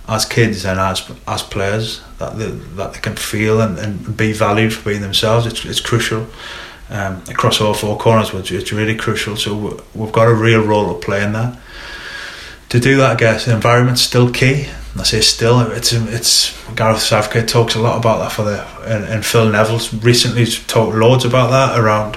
as 0.09 0.25
kids 0.25 0.65
and 0.65 0.79
as 0.81 1.03
as 1.27 1.43
players 1.43 2.01
that 2.19 2.37
they, 2.39 2.51
that 2.77 2.93
they 2.93 3.01
can 3.01 3.17
feel 3.17 3.61
and, 3.61 3.79
and 3.79 4.17
be 4.17 4.33
valued 4.33 4.73
for 4.73 4.91
being 4.91 5.03
themselves. 5.03 5.47
It's 5.47 5.65
it's 5.65 5.81
crucial. 5.81 6.27
um, 6.91 7.23
across 7.31 7.61
all 7.63 7.75
four 7.75 7.97
corners, 7.99 8.33
which 8.33 8.53
is 8.53 8.71
really 8.73 8.95
crucial. 8.95 9.37
So 9.37 9.81
we've 9.95 10.13
got 10.13 10.27
a 10.29 10.35
real 10.35 10.61
role 10.63 10.93
to 10.95 11.07
play 11.07 11.23
in 11.25 11.33
that. 11.33 11.57
To 12.69 12.79
do 12.81 12.97
that, 12.99 13.13
I 13.13 13.15
guess 13.15 13.45
the 13.47 13.55
environment's 13.55 14.03
still 14.03 14.31
key. 14.31 14.67
I 14.97 15.03
say 15.03 15.21
still, 15.21 15.61
it's 15.73 15.93
it's 15.93 16.73
Gareth 16.75 17.01
Southgate 17.01 17.49
talks 17.49 17.75
a 17.75 17.81
lot 17.81 17.99
about 17.99 18.19
that 18.19 18.33
for 18.33 18.45
the 18.45 18.65
and, 18.87 19.05
and 19.05 19.27
Phil 19.27 19.51
Neville's 19.51 19.93
recently 19.93 20.47
talked 20.47 20.95
loads 20.97 21.25
about 21.25 21.51
that 21.51 21.79
around 21.79 22.17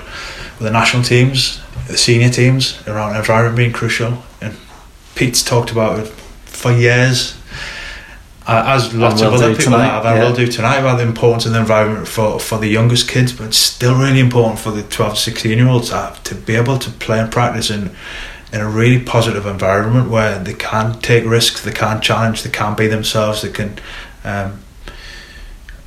the 0.59 0.69
national 0.69 1.03
teams, 1.03 1.61
the 1.87 1.97
senior 1.97 2.29
teams 2.29 2.87
around 2.87 3.15
environment 3.15 3.57
being 3.57 3.73
crucial. 3.73 4.23
And 4.41 4.55
Pete's 5.15 5.43
talked 5.43 5.71
about 5.71 5.99
it 5.99 6.07
for 6.45 6.71
years 6.71 7.37
as 8.47 8.93
lots 8.93 9.21
of 9.21 9.33
other 9.33 9.49
people 9.49 9.65
tonight, 9.65 9.87
have, 9.87 10.05
and 10.05 10.17
yeah. 10.17 10.23
will 10.23 10.35
do 10.35 10.47
tonight 10.47 10.77
about 10.77 10.97
the 10.97 11.03
importance 11.03 11.45
of 11.45 11.51
the 11.51 11.59
environment 11.59 12.07
for, 12.07 12.39
for 12.39 12.57
the 12.57 12.67
youngest 12.67 13.09
kids, 13.09 13.33
but 13.33 13.47
it's 13.47 13.57
still 13.57 13.99
really 13.99 14.19
important 14.19 14.59
for 14.59 14.71
the 14.71 14.83
12 14.83 15.15
to 15.15 15.19
16 15.19 15.57
year 15.57 15.67
olds 15.67 15.89
to, 15.89 16.17
to 16.23 16.35
be 16.35 16.55
able 16.55 16.79
to 16.79 16.89
play 16.91 17.19
and 17.19 17.31
practice 17.31 17.69
in, 17.69 17.91
in 18.53 18.61
a 18.61 18.67
really 18.67 19.03
positive 19.03 19.45
environment 19.45 20.09
where 20.09 20.39
they 20.39 20.53
can 20.53 20.99
take 20.99 21.25
risks, 21.25 21.61
they 21.63 21.71
can 21.71 22.01
challenge, 22.01 22.43
they 22.43 22.49
can 22.49 22.75
be 22.75 22.87
themselves, 22.87 23.41
they 23.41 23.51
can 23.51 23.77
um, 24.23 24.59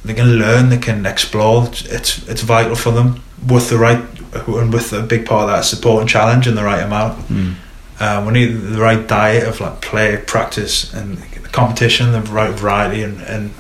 they 0.05 0.15
can 0.15 0.39
learn, 0.39 0.71
they 0.71 0.79
can 0.79 1.07
explore. 1.07 1.69
It's 1.69 2.27
it's 2.29 2.43
vital 2.43 2.75
for 2.77 2.91
them 2.91 3.23
with 3.47 3.71
the 3.71 3.79
right 3.79 4.05
and 4.47 4.73
with 4.73 4.93
a 4.93 5.03
big 5.03 5.27
part 5.27 5.45
of 5.45 5.51
that 5.51 5.65
support 5.65 6.01
and 6.01 6.09
challenge 6.09 6.47
and 6.47 6.57
the 6.57 6.65
right 6.65 6.83
amount. 6.83 7.19
Mm. 7.29 7.55
Um, 8.01 8.27
we 8.27 8.33
need 8.33 8.47
the 8.47 8.81
right 8.81 9.07
diet 9.07 9.47
of 9.47 9.61
like 9.61 9.83
play, 9.83 10.17
practice, 10.27 10.93
and 10.95 11.19
competition, 11.53 12.13
the 12.13 12.23
right 12.23 12.53
variety 12.53 13.03
and, 13.03 13.21
and, 13.23 13.53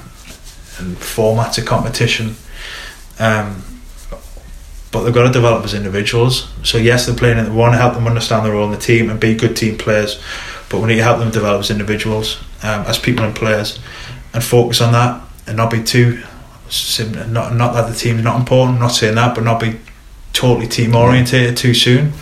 and 0.78 0.96
formats 0.96 1.58
of 1.58 1.66
competition. 1.66 2.36
Um, 3.18 3.62
but 4.92 5.02
they've 5.02 5.14
got 5.14 5.26
to 5.26 5.32
develop 5.32 5.64
as 5.64 5.74
individuals. 5.74 6.52
So 6.62 6.78
yes, 6.78 7.06
they're 7.06 7.14
playing. 7.14 7.42
We 7.50 7.56
want 7.56 7.74
to 7.74 7.78
help 7.78 7.94
them 7.94 8.06
understand 8.06 8.44
their 8.44 8.52
role 8.52 8.66
in 8.66 8.72
the 8.72 8.78
team 8.78 9.10
and 9.10 9.20
be 9.20 9.34
good 9.34 9.56
team 9.56 9.78
players, 9.78 10.22
but 10.68 10.80
we 10.80 10.88
need 10.88 10.96
to 10.96 11.02
help 11.02 11.18
them 11.18 11.30
develop 11.30 11.60
as 11.60 11.70
individuals, 11.70 12.38
um, 12.62 12.82
as 12.82 12.98
people 12.98 13.24
and 13.24 13.34
players, 13.34 13.78
and 14.34 14.42
focus 14.42 14.80
on 14.80 14.92
that 14.92 15.22
and 15.46 15.56
not 15.56 15.70
be 15.70 15.82
too. 15.82 16.22
Not 17.28 17.54
not 17.56 17.72
that 17.74 17.90
the 17.90 17.94
team's 17.94 18.22
not 18.22 18.38
important. 18.38 18.76
I'm 18.76 18.82
not 18.82 18.88
saying 18.88 19.16
that, 19.16 19.34
but 19.34 19.42
not 19.42 19.58
be 19.58 19.80
totally 20.32 20.68
team 20.68 20.94
orientated 20.94 21.56
too 21.56 21.74
soon 21.74 22.12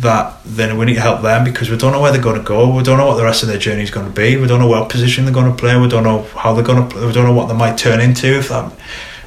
that 0.00 0.40
then 0.44 0.78
we 0.78 0.86
need 0.86 0.94
to 0.94 1.00
help 1.00 1.20
them 1.20 1.44
because 1.44 1.68
we 1.68 1.76
don't 1.76 1.92
know 1.92 2.00
where 2.00 2.12
they're 2.12 2.22
going 2.22 2.38
to 2.38 2.46
go. 2.46 2.74
We 2.74 2.82
don't 2.82 2.96
know 2.96 3.06
what 3.06 3.16
the 3.16 3.24
rest 3.24 3.42
of 3.42 3.48
their 3.48 3.58
journey 3.58 3.82
is 3.82 3.90
going 3.90 4.06
to 4.06 4.12
be. 4.12 4.36
We 4.36 4.46
don't 4.46 4.60
know 4.60 4.68
what 4.68 4.88
position 4.88 5.24
they're 5.24 5.34
going 5.34 5.50
to 5.50 5.56
play. 5.56 5.78
We 5.78 5.88
don't 5.88 6.04
know 6.04 6.22
how 6.22 6.54
they're 6.54 6.64
going 6.64 6.82
to. 6.82 6.94
Play. 6.94 7.06
We 7.06 7.12
don't 7.12 7.24
know 7.24 7.32
what 7.32 7.48
they 7.48 7.56
might 7.56 7.76
turn 7.76 8.00
into. 8.00 8.26
If 8.38 8.48
that, 8.48 8.72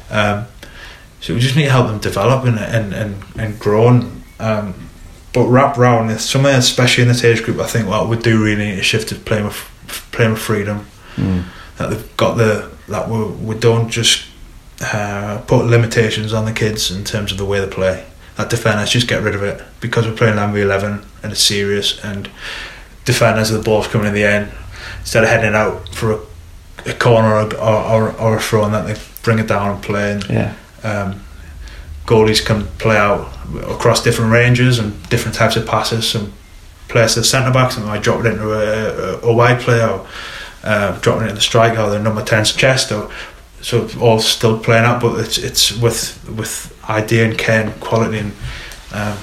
um, 0.09 0.45
so 1.23 1.33
we 1.33 1.39
just 1.39 1.55
need 1.55 1.63
to 1.63 1.71
help 1.71 1.87
them 1.87 1.99
develop 1.99 2.45
and 2.45 2.59
and 2.59 2.93
and, 2.93 3.23
and 3.37 3.59
grow. 3.59 3.87
And, 3.87 4.23
um, 4.39 4.89
but 5.33 5.47
wrap 5.47 5.77
round 5.77 6.11
somewhere, 6.21 6.57
especially 6.57 7.03
in 7.03 7.07
this 7.07 7.23
age 7.23 7.41
group, 7.41 7.59
I 7.59 7.65
think 7.65 7.87
what 7.87 8.07
we 8.07 8.17
do 8.17 8.43
really 8.43 8.65
need 8.65 8.75
to 8.75 8.83
shift 8.83 9.09
to 9.09 9.15
playing 9.15 9.45
with 9.45 10.09
playing 10.11 10.33
with 10.33 10.41
freedom. 10.41 10.85
Mm. 11.15 11.45
That 11.77 11.89
they've 11.89 12.17
got 12.17 12.35
the 12.35 12.69
that 12.89 13.09
we 13.09 13.23
we 13.23 13.55
don't 13.55 13.89
just 13.89 14.27
uh, 14.81 15.41
put 15.47 15.65
limitations 15.65 16.33
on 16.33 16.45
the 16.45 16.51
kids 16.51 16.91
in 16.91 17.03
terms 17.03 17.31
of 17.31 17.37
the 17.37 17.45
way 17.45 17.59
they 17.59 17.71
play 17.71 18.05
that 18.35 18.49
defenders 18.49 18.89
just 18.89 19.07
get 19.07 19.21
rid 19.21 19.35
of 19.35 19.43
it 19.43 19.63
because 19.79 20.07
we're 20.07 20.15
playing 20.15 20.35
Lamb 20.35 20.55
11 20.55 21.05
and 21.21 21.31
it's 21.31 21.41
serious 21.41 22.03
and 22.03 22.29
defenders 23.05 23.49
the 23.49 23.61
ball's 23.61 23.87
coming 23.87 24.07
in 24.07 24.13
the 24.13 24.23
end 24.23 24.51
instead 24.99 25.23
of 25.23 25.29
heading 25.29 25.53
out 25.53 25.87
for 25.89 26.13
a, 26.13 26.19
a 26.87 26.93
corner 26.93 27.35
or, 27.35 27.55
or, 27.55 28.11
or, 28.19 28.37
a 28.37 28.41
throw 28.41 28.63
and 28.63 28.73
that 28.73 28.87
they 28.87 28.99
bring 29.21 29.39
it 29.39 29.47
down 29.47 29.75
and 29.75 29.83
play 29.83 30.13
and 30.13 30.29
yeah. 30.29 30.55
Um, 30.83 31.21
goalies 32.05 32.45
can 32.45 32.65
play 32.77 32.97
out 32.97 33.31
across 33.69 34.03
different 34.03 34.31
ranges 34.31 34.79
and 34.79 35.01
different 35.09 35.35
types 35.35 35.55
of 35.55 35.65
passes 35.65 36.09
some 36.09 36.33
players 36.87 37.15
to 37.15 37.23
centre 37.23 37.51
backs 37.51 37.77
and 37.77 37.89
I 37.89 37.97
drop 37.97 38.25
it 38.25 38.27
into 38.27 38.51
a, 38.51 39.15
a, 39.15 39.29
a 39.29 39.33
wide 39.33 39.61
player 39.61 39.87
or 39.87 40.07
uh, 40.63 40.99
dropping 40.99 41.27
it 41.27 41.29
in 41.29 41.35
the 41.35 41.41
striker 41.41 41.81
or 41.81 41.89
the 41.89 41.99
number 41.99 42.21
10's 42.21 42.53
chest 42.53 42.91
or 42.91 43.09
so 43.61 43.87
all 44.01 44.19
still 44.19 44.59
playing 44.59 44.83
out 44.83 45.01
but 45.01 45.19
it's 45.19 45.37
it's 45.37 45.77
with 45.77 46.29
with 46.29 46.77
idea 46.89 47.25
and 47.25 47.37
care 47.37 47.65
and 47.65 47.79
quality 47.79 48.17
and 48.17 48.33
um, 48.93 49.17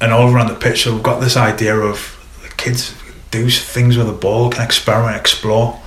and 0.00 0.12
all 0.12 0.32
around 0.32 0.48
the 0.48 0.54
pitch. 0.54 0.84
So 0.84 0.94
we've 0.94 1.02
got 1.02 1.20
this 1.20 1.36
idea 1.36 1.76
of 1.76 2.12
the 2.42 2.48
kids 2.54 2.94
do 3.30 3.48
things 3.50 3.96
with 3.96 4.06
the 4.06 4.12
ball, 4.12 4.50
can 4.50 4.62
experiment, 4.62 5.16
explore, 5.16 5.80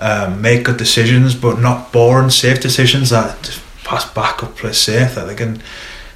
um, 0.00 0.42
make 0.42 0.64
good 0.64 0.76
decisions, 0.76 1.34
but 1.34 1.60
not 1.60 1.92
boring, 1.92 2.30
safe 2.30 2.60
decisions 2.60 3.10
that 3.10 3.42
just 3.42 3.62
pass 3.84 4.10
back 4.12 4.42
or 4.42 4.46
play 4.46 4.72
safe. 4.72 5.14
That 5.14 5.26
they 5.26 5.34
can 5.34 5.62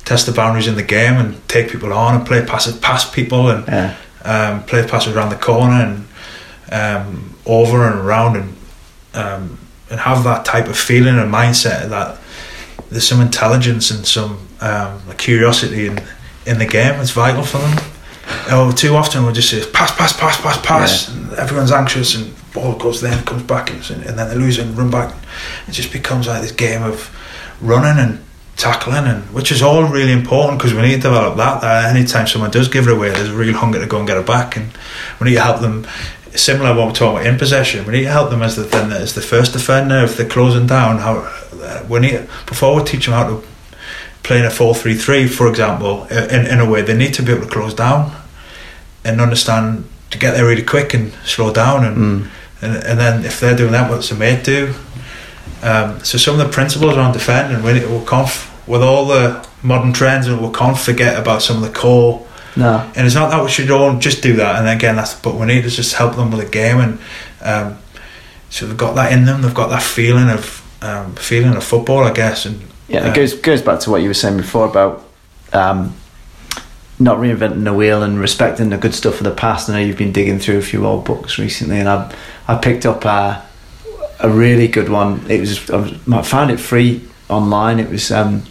test 0.05 0.27
the 0.27 0.33
boundaries 0.33 0.67
in 0.67 0.75
the 0.75 0.83
game 0.83 1.15
and 1.15 1.49
take 1.49 1.71
people 1.71 1.93
on 1.93 2.15
and 2.15 2.27
play 2.27 2.45
passes 2.45 2.77
past 2.79 3.13
people 3.13 3.51
and 3.51 3.67
yeah. 3.67 3.97
um, 4.25 4.63
play 4.65 4.87
passes 4.87 5.15
around 5.15 5.31
the 5.31 5.37
corner 5.37 5.75
and 5.75 6.07
um, 6.73 7.37
over 7.47 7.87
and 7.87 8.01
around 8.01 8.37
and 8.37 8.57
um, 9.15 9.59
and 9.91 10.01
have 10.01 10.25
that 10.25 10.45
type 10.45 10.67
of 10.67 10.77
feeling 10.77 11.19
and 11.19 11.33
mindset 11.33 11.89
that 11.89 12.19
there's 12.91 13.07
some 13.07 13.21
intelligence 13.21 13.91
and 13.91 14.07
some 14.07 14.47
um, 14.61 15.01
curiosity 15.17 15.87
in 15.87 16.01
in 16.47 16.59
the 16.59 16.67
game. 16.67 16.99
It's 17.01 17.11
vital 17.11 17.43
for 17.43 17.59
them. 17.59 17.79
Oh, 18.51 18.73
too 18.73 18.95
often 18.97 19.25
we'll 19.25 19.35
just 19.35 19.51
say 19.51 19.71
pass, 19.73 19.95
pass, 19.95 20.19
pass, 20.19 20.41
pass, 20.41 20.61
pass. 20.65 21.09
Yeah. 21.09 21.17
And 21.17 21.33
everyone's 21.35 21.73
anxious 21.73 22.15
and 22.15 22.35
ball 22.53 22.77
goes 22.77 23.01
there 23.01 23.13
and 23.13 23.27
comes 23.27 23.43
back 23.43 23.71
and, 23.71 24.03
and 24.03 24.19
then 24.19 24.29
they 24.29 24.35
lose 24.35 24.59
and 24.59 24.77
run 24.77 24.91
back. 24.91 25.15
It 25.67 25.73
just 25.73 25.93
becomes 25.93 26.27
like 26.27 26.43
this 26.43 26.53
game 26.53 26.83
of 26.83 27.15
running 27.61 27.99
and 27.99 28.25
tackling 28.57 29.07
and 29.07 29.23
which 29.33 29.53
is 29.53 29.63
all 29.63 29.85
really 29.85 30.13
important 30.13 30.59
because 30.59 30.75
we 30.75 30.83
need 30.83 30.97
to 30.97 31.03
develop 31.03 31.37
that. 31.37 31.61
That 31.61 31.95
anytime 31.95 32.27
someone 32.27 32.51
does 32.51 32.69
give 32.69 32.89
it 32.89 32.93
away, 32.93 33.11
there's 33.11 33.31
a 33.31 33.35
real 33.35 33.55
hunger 33.55 33.79
to 33.79 33.87
go 33.87 33.99
and 33.99 34.07
get 34.07 34.17
it 34.17 34.27
back, 34.27 34.57
and 34.57 34.71
we 35.21 35.29
need 35.29 35.35
to 35.35 35.43
help 35.43 35.61
them 35.61 35.87
similar 36.35 36.75
what 36.75 36.89
we're 36.89 36.93
talking 36.93 37.21
about 37.21 37.27
in 37.27 37.39
possession. 37.39 37.87
We 37.87 37.93
need 37.93 38.03
to 38.05 38.11
help 38.11 38.31
them 38.31 38.43
as 38.43 38.57
the 38.57 38.65
as 38.77 39.15
the 39.15 39.21
first 39.21 39.53
defender 39.53 39.99
if 40.05 40.17
they're 40.17 40.29
closing 40.29 40.67
down. 40.67 40.99
How 40.99 41.31
uh, 41.63 41.87
we 41.89 42.01
need 42.01 42.29
before 42.47 42.75
we 42.75 42.83
teach 42.85 43.07
them 43.07 43.15
how 43.15 43.29
to 43.29 43.47
play 44.23 44.41
in 44.41 44.45
a 44.45 44.51
four 44.51 44.75
three 44.75 44.95
three, 44.95 45.29
for 45.29 45.49
example, 45.49 46.05
in 46.07 46.47
in 46.47 46.59
a 46.61 46.69
way 46.69 46.83
they 46.83 46.97
need 46.97 47.15
to 47.15 47.23
be 47.23 47.33
able 47.33 47.45
to 47.45 47.51
close 47.51 47.75
down 47.75 48.13
and 49.05 49.21
understand 49.21 49.89
to 50.11 50.19
get 50.19 50.33
there 50.33 50.47
really 50.47 50.63
quick 50.63 50.95
and 50.95 51.13
slow 51.25 51.53
down 51.53 51.85
and 51.85 51.97
mm. 51.97 52.31
and, 52.63 52.77
and 52.85 52.99
then 52.99 53.25
if 53.25 53.41
they're 53.41 53.57
doing 53.57 53.73
that, 53.73 53.91
what's 53.91 54.09
the 54.09 54.15
mate 54.15 54.45
do? 54.45 54.75
Um, 55.63 56.03
so 56.05 56.19
some 56.19 56.39
of 56.39 56.47
the 56.47 56.53
principles 56.53 56.97
around 56.97 57.13
defending, 57.13 57.63
we, 57.63 57.85
we 57.85 58.07
can't 58.07 58.29
with 58.67 58.83
all 58.83 59.07
the 59.07 59.47
modern 59.63 59.93
trends, 59.93 60.27
and 60.29 60.41
we 60.41 60.53
can't 60.53 60.79
forget 60.79 61.19
about 61.19 61.43
some 61.43 61.57
of 61.57 61.63
the 61.63 61.77
core 61.77 62.27
no. 62.59 62.91
And 62.97 63.07
it's 63.07 63.15
not 63.15 63.31
that 63.31 63.43
we 63.43 63.51
should 63.51 63.71
all 63.71 63.97
just 63.99 64.21
do 64.21 64.35
that. 64.37 64.57
And 64.57 64.69
again, 64.69 64.97
that's 64.97 65.15
but 65.15 65.37
we 65.37 65.47
need 65.47 65.63
to 65.63 65.71
just 65.71 65.95
help 65.95 66.17
them 66.17 66.33
with 66.33 66.45
the 66.45 66.51
game, 66.51 66.79
and 66.79 66.99
um, 67.41 67.79
so 68.51 68.67
they've 68.67 68.77
got 68.77 68.95
that 68.97 69.13
in 69.13 69.27
them. 69.27 69.43
They've 69.43 69.55
got 69.55 69.69
that 69.69 69.83
feeling 69.83 70.29
of 70.29 70.83
um, 70.83 71.15
feeling 71.15 71.55
of 71.55 71.63
football, 71.63 72.03
I 72.03 72.13
guess. 72.13 72.47
And 72.47 72.61
yeah, 72.89 73.05
uh, 73.05 73.11
it 73.11 73.15
goes 73.15 73.35
goes 73.35 73.63
back 73.63 73.79
to 73.81 73.91
what 73.91 74.03
you 74.03 74.09
were 74.09 74.15
saying 74.15 74.39
before 74.39 74.67
about. 74.67 75.05
Um, 75.53 75.95
not 76.99 77.19
reinventing 77.19 77.65
the 77.65 77.73
wheel 77.73 78.03
and 78.03 78.19
respecting 78.19 78.71
the 78.71 78.77
good 78.77 78.95
stuff 78.95 79.19
of 79.19 79.25
the 79.25 79.35
past. 79.35 79.69
I 79.69 79.75
know 79.75 79.79
you've 79.79 79.99
been 79.99 80.13
digging 80.13 80.39
through 80.39 80.59
a 80.59 80.63
few 80.63 80.85
old 80.85 81.05
books 81.05 81.39
recently, 81.39 81.79
and 81.79 81.89
I 81.89 82.15
I 82.47 82.57
picked 82.57 82.87
up 82.87 83.05
a, 83.05 83.45
a 84.21 84.31
really 84.31 84.69
good 84.69 84.89
one. 84.89 85.31
It 85.31 85.41
was 85.41 85.71
I 85.71 86.23
found 86.23 86.51
it 86.51 86.59
free 86.59 87.03
online. 87.29 87.79
It 87.79 87.91
was 87.91 88.11
um, 88.11 88.43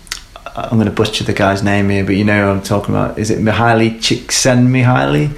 I'm 0.56 0.78
going 0.78 0.86
to 0.86 0.92
butcher 0.92 1.24
the 1.24 1.34
guy's 1.34 1.62
name 1.62 1.90
here, 1.90 2.04
but 2.04 2.16
you 2.16 2.24
know 2.24 2.48
what 2.48 2.58
I'm 2.58 2.64
talking 2.64 2.96
about. 2.96 3.20
Is 3.20 3.30
it 3.30 3.40
Mihaly 3.40 3.98
Csikszentmihalyi? 3.98 5.38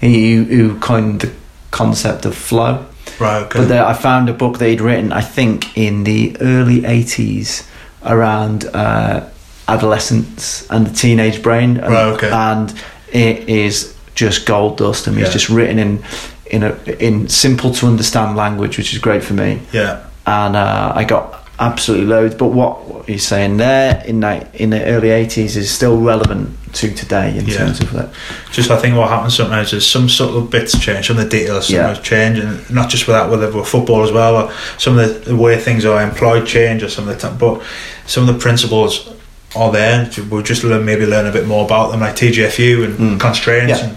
He 0.00 0.34
who 0.36 0.78
coined 0.78 1.22
the 1.22 1.32
concept 1.70 2.24
of 2.24 2.36
flow. 2.36 2.86
Right. 3.18 3.42
Okay. 3.44 3.58
But 3.58 3.68
there, 3.68 3.84
I 3.84 3.94
found 3.94 4.28
a 4.28 4.32
book 4.32 4.58
that 4.58 4.68
he'd 4.68 4.80
written, 4.80 5.12
I 5.12 5.20
think, 5.20 5.76
in 5.76 6.04
the 6.04 6.36
early 6.40 6.82
'80s 6.82 7.66
around 8.04 8.64
uh, 8.66 9.28
adolescence 9.70 10.68
and 10.70 10.86
the 10.86 10.94
teenage 10.94 11.42
brain. 11.42 11.76
And, 11.78 11.92
right. 11.94 12.12
Okay. 12.14 12.30
And 12.30 12.74
it 13.12 13.48
is 13.48 13.96
just 14.14 14.46
gold 14.46 14.78
dust. 14.78 15.06
I 15.06 15.10
mean, 15.10 15.20
yeah. 15.20 15.26
it's 15.26 15.32
just 15.32 15.48
written 15.48 15.78
in 15.78 16.02
in 16.46 16.62
a 16.62 16.72
in 16.98 17.28
simple 17.28 17.72
to 17.74 17.86
understand 17.86 18.36
language, 18.36 18.76
which 18.78 18.92
is 18.92 18.98
great 18.98 19.22
for 19.22 19.34
me. 19.34 19.60
Yeah. 19.72 20.06
And 20.26 20.56
uh, 20.56 20.92
I 20.94 21.04
got 21.04 21.48
absolutely 21.58 22.06
loads. 22.06 22.34
But 22.34 22.48
what, 22.48 22.84
what 22.86 23.06
he's 23.06 23.26
saying 23.26 23.58
there 23.58 24.02
in 24.06 24.20
that, 24.20 24.54
in 24.54 24.70
the 24.70 24.84
early 24.84 25.10
eighties 25.10 25.56
is 25.56 25.70
still 25.70 26.00
relevant 26.00 26.56
to 26.72 26.94
today 26.94 27.36
in 27.36 27.46
yeah. 27.46 27.56
terms 27.58 27.80
of 27.80 27.92
that. 27.92 28.10
Just 28.52 28.70
I 28.70 28.78
think 28.78 28.96
what 28.96 29.08
happens 29.08 29.36
sometimes 29.36 29.72
is 29.72 29.90
some 29.90 30.08
subtle 30.08 30.42
bits 30.42 30.78
change, 30.78 31.06
some 31.06 31.18
of 31.18 31.24
the 31.24 31.30
details 31.38 31.68
yeah. 31.68 31.94
change, 31.94 32.38
and 32.38 32.70
not 32.70 32.88
just 32.88 33.06
with 33.06 33.16
that, 33.16 33.30
with, 33.30 33.54
with 33.54 33.66
football 33.66 34.02
as 34.04 34.12
well. 34.12 34.36
Or 34.36 34.52
some 34.78 34.98
of 34.98 35.24
the, 35.24 35.30
the 35.30 35.36
way 35.36 35.58
things 35.58 35.84
are 35.84 36.02
employed 36.02 36.46
change, 36.46 36.82
or 36.82 36.88
some 36.88 37.08
of 37.08 37.14
the 37.14 37.20
time, 37.20 37.38
but 37.38 37.62
some 38.06 38.28
of 38.28 38.34
the 38.34 38.40
principles 38.40 39.08
are 39.54 39.72
there. 39.72 40.10
We'll 40.30 40.42
just 40.42 40.64
learn, 40.64 40.84
maybe 40.84 41.06
learn 41.06 41.26
a 41.26 41.32
bit 41.32 41.46
more 41.46 41.64
about 41.64 41.90
them, 41.90 42.00
like 42.00 42.16
TGFU 42.16 42.84
and 42.84 42.98
mm. 42.98 43.20
constraints. 43.20 43.80
Yeah. 43.80 43.94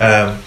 And, 0.00 0.36
um, 0.36 0.42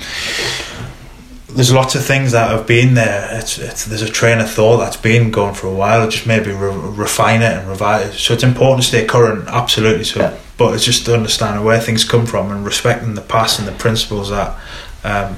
there's 1.49 1.73
lots 1.73 1.95
of 1.95 2.05
things 2.05 2.33
that 2.33 2.51
have 2.51 2.67
been 2.67 2.93
there. 2.93 3.27
It's, 3.31 3.57
it's 3.57 3.85
there's 3.85 4.03
a 4.03 4.09
train 4.09 4.39
of 4.39 4.49
thought 4.49 4.77
that's 4.77 4.97
been 4.97 5.31
going 5.31 5.55
for 5.55 5.67
a 5.67 5.73
while. 5.73 6.07
Just 6.07 6.27
maybe 6.27 6.51
re- 6.51 6.71
refine 6.71 7.41
it 7.41 7.57
and 7.57 7.67
revise 7.67 8.13
it. 8.13 8.17
So 8.17 8.33
it's 8.35 8.43
important 8.43 8.83
to 8.83 8.87
stay 8.87 9.05
current, 9.05 9.47
absolutely. 9.47 10.03
So, 10.03 10.19
Yeah. 10.19 10.37
but 10.57 10.75
it's 10.75 10.85
just 10.85 11.09
understanding 11.09 11.65
where 11.65 11.79
things 11.79 12.03
come 12.03 12.27
from 12.27 12.51
and 12.51 12.63
respecting 12.63 13.15
the 13.15 13.21
past 13.21 13.59
and 13.59 13.67
the 13.67 13.73
principles 13.73 14.29
that. 14.29 14.55
Um, 15.03 15.37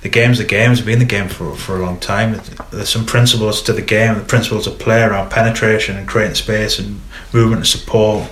the 0.00 0.08
game's 0.08 0.38
the 0.38 0.44
game. 0.44 0.72
It's 0.72 0.80
been 0.80 0.98
the 0.98 1.04
game 1.04 1.28
for 1.28 1.54
for 1.54 1.76
a 1.76 1.80
long 1.80 2.00
time. 2.00 2.40
There's 2.72 2.88
some 2.88 3.06
principles 3.06 3.62
to 3.62 3.72
the 3.72 3.82
game. 3.82 4.14
The 4.14 4.24
principles 4.24 4.66
of 4.66 4.80
play 4.80 5.00
around 5.00 5.30
penetration 5.30 5.96
and 5.96 6.08
creating 6.08 6.34
space 6.34 6.80
and 6.80 7.00
movement 7.32 7.60
and 7.60 7.66
support. 7.66 8.28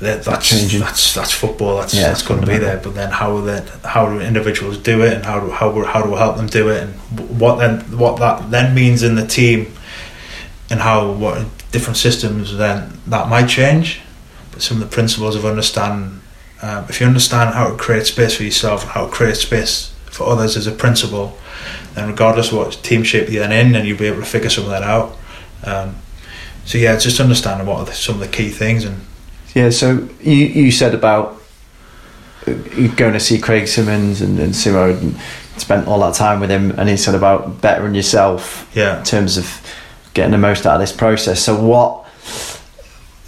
That, 0.00 0.24
that's 0.24 0.48
Changing. 0.48 0.80
that's 0.80 1.12
that's 1.14 1.30
football. 1.32 1.76
That's 1.78 1.92
Yeah, 1.94 2.08
that's 2.08 2.22
going 2.22 2.40
to 2.40 2.46
be 2.46 2.56
there. 2.56 2.78
But 2.78 2.94
then 2.94 3.10
how 3.10 3.38
then 3.42 3.66
how 3.84 4.06
do 4.08 4.18
individuals 4.20 4.78
do 4.78 5.02
it, 5.02 5.12
and 5.12 5.26
how 5.26 5.40
do 5.40 5.50
how 5.50 5.70
we- 5.70 5.84
how 5.84 6.00
do 6.02 6.10
we 6.10 6.16
help 6.16 6.36
them 6.36 6.46
do 6.46 6.68
it, 6.70 6.82
and 6.84 6.94
what 7.38 7.58
then 7.58 7.80
what 7.98 8.16
that 8.18 8.50
then 8.50 8.74
means 8.74 9.02
in 9.02 9.14
the 9.16 9.26
team, 9.26 9.70
and 10.70 10.80
how 10.80 11.10
what 11.12 11.44
different 11.70 11.98
systems 11.98 12.56
then 12.56 12.98
that 13.08 13.28
might 13.28 13.46
change. 13.46 14.00
But 14.52 14.62
some 14.62 14.80
of 14.82 14.88
the 14.88 14.94
principles 14.94 15.36
of 15.36 15.44
understanding, 15.44 16.20
um, 16.62 16.86
if 16.88 16.98
you 17.00 17.06
understand 17.06 17.54
how 17.54 17.68
to 17.68 17.76
create 17.76 18.06
space 18.06 18.34
for 18.36 18.42
yourself 18.44 18.82
and 18.84 18.92
how 18.92 19.04
to 19.04 19.12
create 19.12 19.36
space 19.36 19.92
for 20.10 20.26
others 20.28 20.56
as 20.56 20.66
a 20.66 20.72
principle, 20.72 21.38
then 21.94 22.08
regardless 22.08 22.52
of 22.52 22.56
what 22.56 22.72
team 22.82 23.02
shape 23.04 23.28
you're 23.28 23.46
then 23.46 23.52
in, 23.66 23.72
then 23.72 23.84
you'll 23.84 23.98
be 23.98 24.06
able 24.06 24.20
to 24.20 24.26
figure 24.26 24.48
some 24.48 24.64
of 24.64 24.70
that 24.70 24.82
out. 24.82 25.14
Um, 25.62 25.96
so 26.64 26.78
yeah, 26.78 26.96
just 26.96 27.20
understanding 27.20 27.66
what 27.66 27.78
are 27.78 27.84
the, 27.86 27.92
some 27.92 28.16
of 28.16 28.20
the 28.20 28.28
key 28.28 28.48
things 28.48 28.84
and 28.84 29.00
Yeah, 29.54 29.70
so 29.70 30.08
you, 30.20 30.34
you 30.34 30.70
said 30.70 30.94
about 30.94 31.40
uh, 32.46 32.52
going 32.96 33.12
to 33.12 33.20
see 33.20 33.38
Craig 33.38 33.68
Simmons 33.68 34.20
and, 34.20 34.38
and 34.38 34.52
Simo 34.52 34.96
and 34.98 35.16
spent 35.60 35.86
all 35.86 36.00
that 36.00 36.14
time 36.14 36.40
with 36.40 36.50
him, 36.50 36.70
and 36.78 36.88
he 36.88 36.96
said 36.96 37.14
about 37.14 37.60
bettering 37.60 37.94
yourself 37.94 38.70
yeah. 38.74 38.98
in 38.98 39.04
terms 39.04 39.36
of 39.36 39.60
getting 40.14 40.32
the 40.32 40.38
most 40.38 40.66
out 40.66 40.74
of 40.74 40.80
this 40.80 40.92
process. 40.92 41.42
So 41.42 41.60
what 41.60 42.06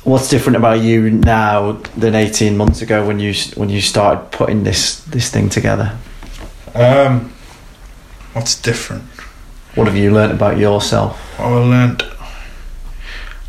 what's 0.04 0.28
different 0.28 0.56
about 0.56 0.80
you 0.80 1.10
now 1.10 1.72
than 1.96 2.14
eighteen 2.14 2.56
months 2.56 2.82
ago 2.82 3.06
when 3.06 3.20
you 3.20 3.34
when 3.56 3.68
you 3.68 3.80
started 3.80 4.30
putting 4.30 4.64
this 4.64 5.00
this 5.04 5.30
thing 5.30 5.48
together? 5.48 5.96
Um, 6.74 7.32
what's 8.32 8.60
different? 8.60 9.04
What 9.74 9.86
have 9.86 9.96
you 9.96 10.12
learnt 10.12 10.32
about 10.32 10.58
yourself? 10.58 11.18
What 11.38 11.46
I 11.46 11.50
learned. 11.50 12.02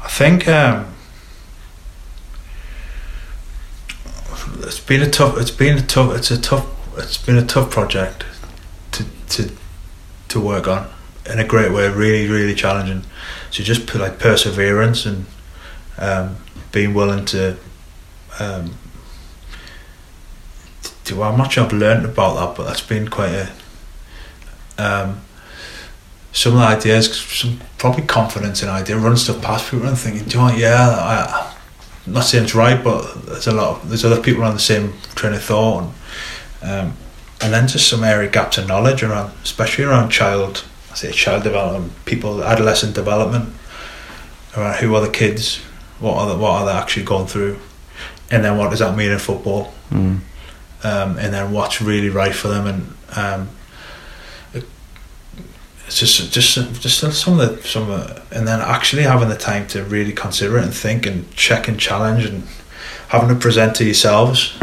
I 0.04 0.10
think 0.10 0.48
um, 0.50 0.94
it's 4.60 4.80
been 4.80 5.02
a 5.02 5.10
tough. 5.10 5.38
It's 5.38 5.52
been 5.52 5.78
a 5.78 5.82
tough. 5.82 6.16
It's 6.16 6.30
a 6.30 6.40
tough. 6.40 6.68
It's 6.98 7.18
been 7.18 7.38
a 7.38 7.46
tough 7.46 7.72
project 7.72 8.26
to 8.92 9.06
to 9.30 9.52
to 10.28 10.40
work 10.40 10.68
on 10.68 10.90
in 11.26 11.40
a 11.40 11.46
great 11.46 11.72
way. 11.72 11.88
Really, 11.90 12.28
really 12.30 12.54
challenging. 12.54 13.04
So 13.50 13.64
just 13.64 13.88
put 13.88 14.02
like 14.02 14.20
perseverance 14.20 15.06
and 15.06 15.26
um, 15.98 16.38
being 16.72 16.94
willing 16.94 17.26
to. 17.26 17.58
Um, 18.40 18.76
I'm 21.10 21.38
not 21.38 21.52
sure 21.52 21.66
I've 21.66 21.74
learned 21.74 22.06
about 22.06 22.36
that, 22.36 22.58
but 22.58 22.66
that's 22.68 22.82
been 22.82 23.08
quite 23.08 23.32
a. 23.32 23.52
Um, 24.78 25.22
some 26.34 26.54
of 26.54 26.60
the 26.60 26.66
ideas, 26.66 27.16
some 27.16 27.60
probably 27.78 28.04
confidence 28.04 28.62
in 28.64 28.68
idea, 28.70 28.98
run 28.98 29.16
stuff 29.16 29.42
past 29.42 29.70
people 29.72 29.88
and 29.88 29.98
thinking, 29.98 30.28
do 30.28 30.38
you 30.40 30.44
know 30.46 30.52
yeah, 30.56 30.90
I, 30.90 31.54
I'm 32.06 32.14
not 32.14 32.22
saying 32.26 32.46
it's 32.46 32.56
right, 32.56 32.84
but 32.84 33.26
there's 33.26 33.48
a 33.48 33.52
lot 33.54 33.70
of, 33.84 33.90
there's 33.90 34.04
other 34.04 34.22
people 34.22 34.44
on 34.44 34.54
the 34.54 34.60
same 34.60 34.94
train 35.16 35.34
of 35.34 35.44
thought, 35.44 35.84
and, 35.84 36.70
um, 36.70 36.94
and 37.42 37.54
then 37.54 37.68
just 37.68 37.88
some 37.88 38.04
area 38.04 38.30
gaps 38.30 38.58
of 38.58 38.68
knowledge 38.68 39.04
around, 39.04 39.32
especially 39.44 39.86
around 39.86 40.10
child, 40.10 40.64
I 40.92 40.96
say 40.96 41.12
child 41.12 41.44
development, 41.44 41.94
people, 42.06 42.44
adolescent 42.44 42.96
development, 42.96 43.54
around 44.58 44.76
who 44.78 44.94
are 44.96 45.02
the 45.02 45.10
kids, 45.12 45.58
what 46.00 46.18
are 46.18 46.28
the, 46.30 46.38
what 46.38 46.52
are 46.52 46.66
they 46.66 46.72
actually 46.72 47.04
going 47.06 47.28
through, 47.28 47.60
and 48.32 48.44
then 48.44 48.58
what 48.58 48.72
does 48.72 48.80
that 48.80 48.96
mean 48.98 49.12
in 49.12 49.20
football, 49.20 49.74
Mm. 49.92 50.20
um, 50.84 51.18
and 51.20 51.32
then 51.34 51.52
what's 51.52 51.80
really 51.80 52.10
right 52.10 52.34
for 52.34 52.48
them, 52.48 52.66
and 52.66 52.94
um, 53.16 53.50
just 56.00 56.32
just 56.32 56.82
just 56.82 57.00
some 57.24 57.40
of 57.40 57.62
the 57.62 57.68
some 57.68 57.90
of 57.90 58.08
the, 58.08 58.38
and 58.38 58.48
then 58.48 58.60
actually 58.62 59.04
having 59.04 59.30
the 59.30 59.36
time 59.38 59.68
to 59.68 59.84
really 59.84 60.14
consider 60.14 60.58
it 60.58 60.64
and 60.64 60.74
think 60.74 61.06
and 61.06 61.30
check 61.36 61.68
and 61.68 61.80
challenge 61.80 62.26
and 62.26 62.44
having 63.10 63.30
to 63.30 63.36
present 63.36 63.76
to 63.76 63.84
yourselves. 63.86 64.54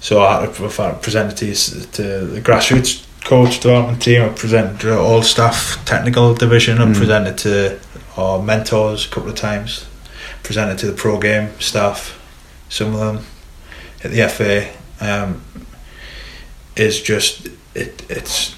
So 0.00 0.22
I 0.22 0.40
had 0.40 0.54
to, 0.54 0.64
if 0.64 0.80
I 0.80 0.92
presented 0.92 1.36
to, 1.38 1.46
you- 1.46 1.54
to 1.92 2.02
the 2.26 2.40
grassroots 2.40 3.04
coach 3.24 3.60
development 3.60 4.02
team, 4.02 4.22
I 4.22 4.28
presented 4.30 4.80
to 4.80 4.98
all 4.98 5.22
staff 5.22 5.78
technical 5.84 6.34
division, 6.34 6.78
I 6.80 6.86
Mm. 6.86 6.96
presented 6.96 7.36
to 7.38 7.78
our 8.16 8.42
mentors 8.42 9.06
a 9.06 9.08
couple 9.10 9.28
of 9.30 9.36
times, 9.36 9.84
presented 10.42 10.78
to 10.78 10.86
the 10.86 10.92
pro 10.94 11.18
game 11.18 11.50
staff, 11.60 12.18
some 12.70 12.94
of 12.94 13.00
them 13.00 13.26
at 14.04 14.10
the 14.10 14.22
FA 14.22 14.68
um, 15.00 15.42
is 16.76 17.00
just 17.00 17.48
it. 17.74 18.02
It's 18.08 18.54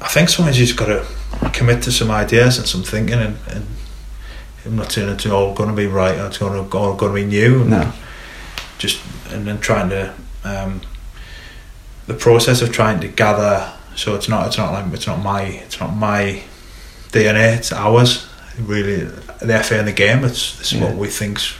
I 0.00 0.08
think 0.08 0.28
sometimes 0.28 0.58
you 0.58 0.66
just 0.66 0.78
got 0.78 0.86
to 0.86 1.06
commit 1.50 1.82
to 1.84 1.92
some 1.92 2.10
ideas 2.10 2.58
and 2.58 2.66
some 2.66 2.82
thinking, 2.82 3.18
and, 3.18 3.36
and 3.48 3.66
I'm 4.64 4.76
not 4.76 4.92
saying 4.92 5.08
it's 5.08 5.26
all 5.26 5.54
going 5.54 5.70
to 5.70 5.74
be 5.74 5.86
right 5.86 6.18
or 6.18 6.26
it's 6.26 6.38
going 6.38 6.52
to 6.52 6.76
all 6.76 6.94
going 6.94 7.12
to 7.12 7.20
be 7.20 7.26
new. 7.26 7.64
No. 7.64 7.92
Just 8.78 9.02
and 9.30 9.46
then 9.46 9.60
trying 9.60 9.90
to 9.90 10.14
um, 10.44 10.80
the 12.06 12.14
process 12.14 12.62
of 12.62 12.72
trying 12.72 13.00
to 13.00 13.08
gather. 13.08 13.72
So 13.96 14.14
it's 14.14 14.28
not 14.28 14.46
it's 14.46 14.58
not 14.58 14.72
like 14.72 14.92
it's 14.92 15.06
not 15.06 15.22
my 15.22 15.42
it's 15.42 15.80
not 15.80 15.94
my 15.94 16.42
DNA. 17.08 17.56
It's 17.56 17.72
ours. 17.72 18.28
Really, 18.58 19.04
the 19.40 19.62
FA 19.62 19.78
and 19.78 19.86
the 19.86 19.92
game. 19.92 20.24
It's 20.24 20.58
this 20.58 20.72
is 20.72 20.80
what 20.80 20.96
we 20.96 21.08
think's 21.08 21.56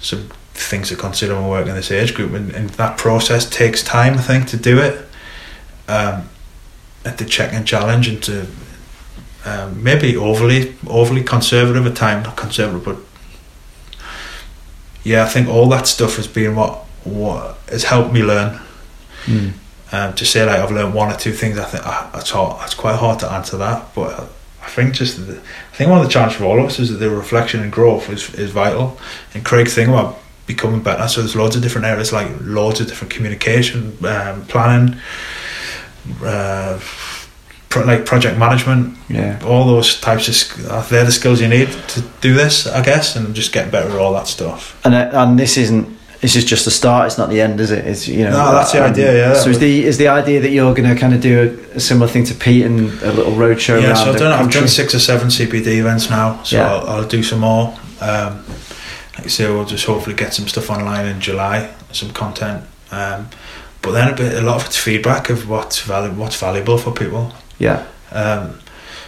some 0.00 0.30
things 0.54 0.88
to 0.88 0.96
consider 0.96 1.34
when 1.34 1.48
working 1.48 1.70
in 1.70 1.76
this 1.76 1.90
age 1.90 2.14
group, 2.14 2.32
and, 2.32 2.50
and 2.52 2.70
that 2.70 2.98
process 2.98 3.48
takes 3.48 3.82
time. 3.82 4.14
I 4.14 4.22
think 4.22 4.48
to 4.48 4.56
do 4.56 4.78
it, 4.78 5.06
um, 5.88 6.28
and 7.04 7.16
to 7.18 7.24
check 7.24 7.52
and 7.52 7.66
challenge, 7.66 8.08
and 8.08 8.22
to 8.24 8.46
um, 9.44 9.82
maybe 9.82 10.16
overly 10.16 10.74
overly 10.86 11.22
conservative 11.22 11.86
at 11.86 11.96
time, 11.96 12.22
not 12.22 12.36
conservative, 12.36 12.84
but 12.84 12.96
yeah, 15.02 15.24
I 15.24 15.28
think 15.28 15.48
all 15.48 15.68
that 15.70 15.86
stuff 15.86 16.16
has 16.16 16.26
been 16.26 16.56
what 16.56 16.84
what 17.04 17.58
has 17.68 17.84
helped 17.84 18.12
me 18.12 18.22
learn. 18.22 18.60
Mm. 19.24 19.52
Um, 19.92 20.14
to 20.14 20.24
say 20.24 20.44
like 20.44 20.60
I've 20.60 20.70
learned 20.70 20.94
one 20.94 21.12
or 21.12 21.16
two 21.16 21.32
things, 21.32 21.58
I 21.58 21.64
think 21.64 21.86
ah, 21.86 22.10
that's 22.12 22.30
hard. 22.30 22.62
It's 22.64 22.74
quite 22.74 22.96
hard 22.96 23.18
to 23.20 23.32
answer 23.32 23.56
that, 23.56 23.94
but 23.94 24.30
I 24.62 24.68
think 24.68 24.94
just 24.94 25.26
the, 25.26 25.38
I 25.38 25.76
think 25.76 25.90
one 25.90 26.00
of 26.00 26.06
the 26.06 26.12
challenges 26.12 26.38
for 26.38 26.44
all 26.44 26.60
of 26.60 26.66
us 26.66 26.78
is 26.78 26.90
that 26.90 26.98
the 26.98 27.10
reflection 27.10 27.62
and 27.62 27.72
growth 27.72 28.08
is 28.10 28.32
is 28.34 28.50
vital. 28.50 28.98
And 29.34 29.44
Craig's 29.44 29.74
thing 29.74 29.88
about 29.88 30.18
becoming 30.46 30.82
better. 30.82 31.08
So 31.08 31.20
there's 31.20 31.36
loads 31.36 31.56
of 31.56 31.62
different 31.62 31.86
areas, 31.86 32.12
like 32.12 32.28
loads 32.40 32.80
of 32.80 32.88
different 32.88 33.12
communication, 33.12 33.96
um, 34.04 34.44
planning, 34.46 34.96
uh, 36.24 36.78
pro- 37.68 37.84
like 37.84 38.04
project 38.04 38.38
management, 38.38 38.96
Yeah. 39.08 39.38
all 39.44 39.64
those 39.66 40.00
types 40.00 40.28
of 40.28 40.34
sk- 40.34 40.68
uh, 40.70 40.82
they're 40.88 41.04
the 41.04 41.12
skills 41.12 41.40
you 41.40 41.48
need 41.48 41.68
to 41.88 42.02
do 42.20 42.34
this, 42.34 42.66
I 42.66 42.82
guess, 42.82 43.16
and 43.16 43.34
just 43.34 43.52
get 43.52 43.70
better 43.70 43.90
at 43.90 43.96
all 43.98 44.12
that 44.14 44.26
stuff. 44.28 44.78
And 44.84 44.94
uh, 44.94 45.10
and 45.12 45.38
this 45.38 45.56
isn't. 45.56 45.98
This 46.20 46.36
is 46.36 46.44
just 46.44 46.66
the 46.66 46.70
start. 46.70 47.06
It's 47.06 47.16
not 47.16 47.30
the 47.30 47.40
end, 47.40 47.58
is 47.60 47.70
it? 47.70 47.86
It's 47.86 48.06
you 48.06 48.24
know. 48.24 48.32
No, 48.32 48.52
that's 48.52 48.72
the 48.72 48.84
um, 48.84 48.90
idea, 48.90 49.16
yeah. 49.16 49.34
So 49.34 49.48
is 49.48 49.58
the 49.58 49.84
is 49.86 49.96
the 49.96 50.08
idea 50.08 50.40
that 50.42 50.50
you're 50.50 50.74
going 50.74 50.86
to 50.94 50.94
kind 51.00 51.14
of 51.14 51.22
do 51.22 51.58
a, 51.72 51.76
a 51.76 51.80
similar 51.80 52.08
thing 52.08 52.24
to 52.24 52.34
Pete 52.34 52.66
and 52.66 52.78
a 53.02 53.12
little 53.12 53.32
roadshow 53.32 53.80
yeah, 53.80 53.94
so 53.94 54.10
I've 54.12 54.18
done, 54.18 54.32
I've 54.32 54.52
done 54.52 54.68
six 54.68 54.94
or 54.94 54.98
seven 54.98 55.28
CPD 55.28 55.78
events 55.78 56.10
now, 56.10 56.42
so 56.42 56.56
Yeah. 56.56 56.66
I'll, 56.74 56.88
I'll 56.90 57.08
do 57.08 57.22
some 57.22 57.38
more. 57.40 57.74
Um, 58.02 58.44
like 59.16 59.24
I 59.24 59.28
say, 59.28 59.46
we'll 59.50 59.64
just 59.64 59.86
hopefully 59.86 60.14
get 60.14 60.34
some 60.34 60.46
stuff 60.46 60.68
online 60.68 61.06
in 61.06 61.20
July, 61.22 61.70
some 61.92 62.10
content. 62.10 62.64
Um, 62.90 63.28
but 63.82 63.92
then 63.92 64.12
a 64.12 64.16
bit, 64.16 64.34
a 64.34 64.40
lot 64.42 64.56
of 64.60 64.66
it's 64.66 64.76
feedback 64.76 65.30
of 65.30 65.48
what's 65.48 65.80
valu- 65.82 66.14
what's 66.16 66.36
valuable 66.38 66.78
for 66.78 66.92
people. 66.92 67.32
Yeah. 67.58 67.84
Um, 68.12 68.58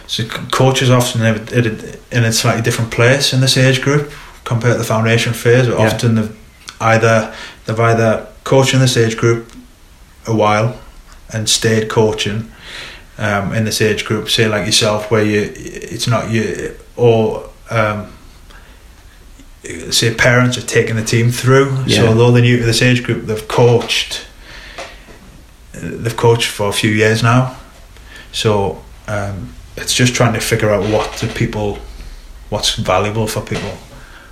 so 0.07 0.23
coaches 0.51 0.89
often 0.89 1.21
have 1.21 1.51
it 1.53 1.65
in- 1.65 1.95
in 2.11 2.23
a 2.23 2.31
slightly 2.33 2.61
different 2.61 2.91
place 2.91 3.33
in 3.33 3.41
this 3.41 3.57
age 3.57 3.81
group 3.81 4.11
compared 4.43 4.73
to 4.73 4.77
the 4.77 4.83
foundation 4.85 5.33
phase. 5.33 5.67
But 5.67 5.79
Yeah. 5.79 5.85
often 5.87 6.15
they've 6.15 6.35
either 6.81 7.31
they've 7.65 7.79
either 7.79 8.27
coached 8.43 8.73
in 8.73 8.79
this 8.81 8.97
age 8.97 9.15
group 9.17 9.51
a 10.27 10.33
while 10.33 10.75
and 11.31 11.47
stayed 11.49 11.87
coaching 11.89 12.49
um, 13.17 13.53
in 13.53 13.63
this 13.65 13.79
age 13.81 14.05
group. 14.05 14.29
Say 14.29 14.47
like 14.47 14.65
yourself, 14.65 15.09
where 15.11 15.23
you 15.23 15.51
it's 15.55 16.07
not 16.07 16.29
you 16.31 16.71
or 16.95 17.49
um, 17.69 18.07
say 19.91 20.13
parents 20.13 20.57
are 20.57 20.61
taking 20.65 20.95
the 20.95 21.03
team 21.03 21.31
through. 21.31 21.77
Yeah. 21.85 21.97
So 22.01 22.07
although 22.07 22.31
they're 22.31 22.41
new 22.41 22.57
to 22.57 22.65
this 22.65 22.81
age 22.81 23.03
group, 23.03 23.25
they've 23.27 23.47
coached. 23.47 24.21
They've 25.73 26.15
coached 26.15 26.49
for 26.49 26.69
a 26.69 26.73
few 26.73 26.91
years 26.91 27.23
now, 27.23 27.57
so 28.31 28.81
um, 29.07 29.53
it's 29.75 29.93
just 29.93 30.13
trying 30.13 30.33
to 30.33 30.39
figure 30.39 30.69
out 30.69 30.87
what 30.91 31.11
the 31.17 31.27
people, 31.27 31.79
what's 32.49 32.75
valuable 32.75 33.25
for 33.27 33.41
people, 33.41 33.73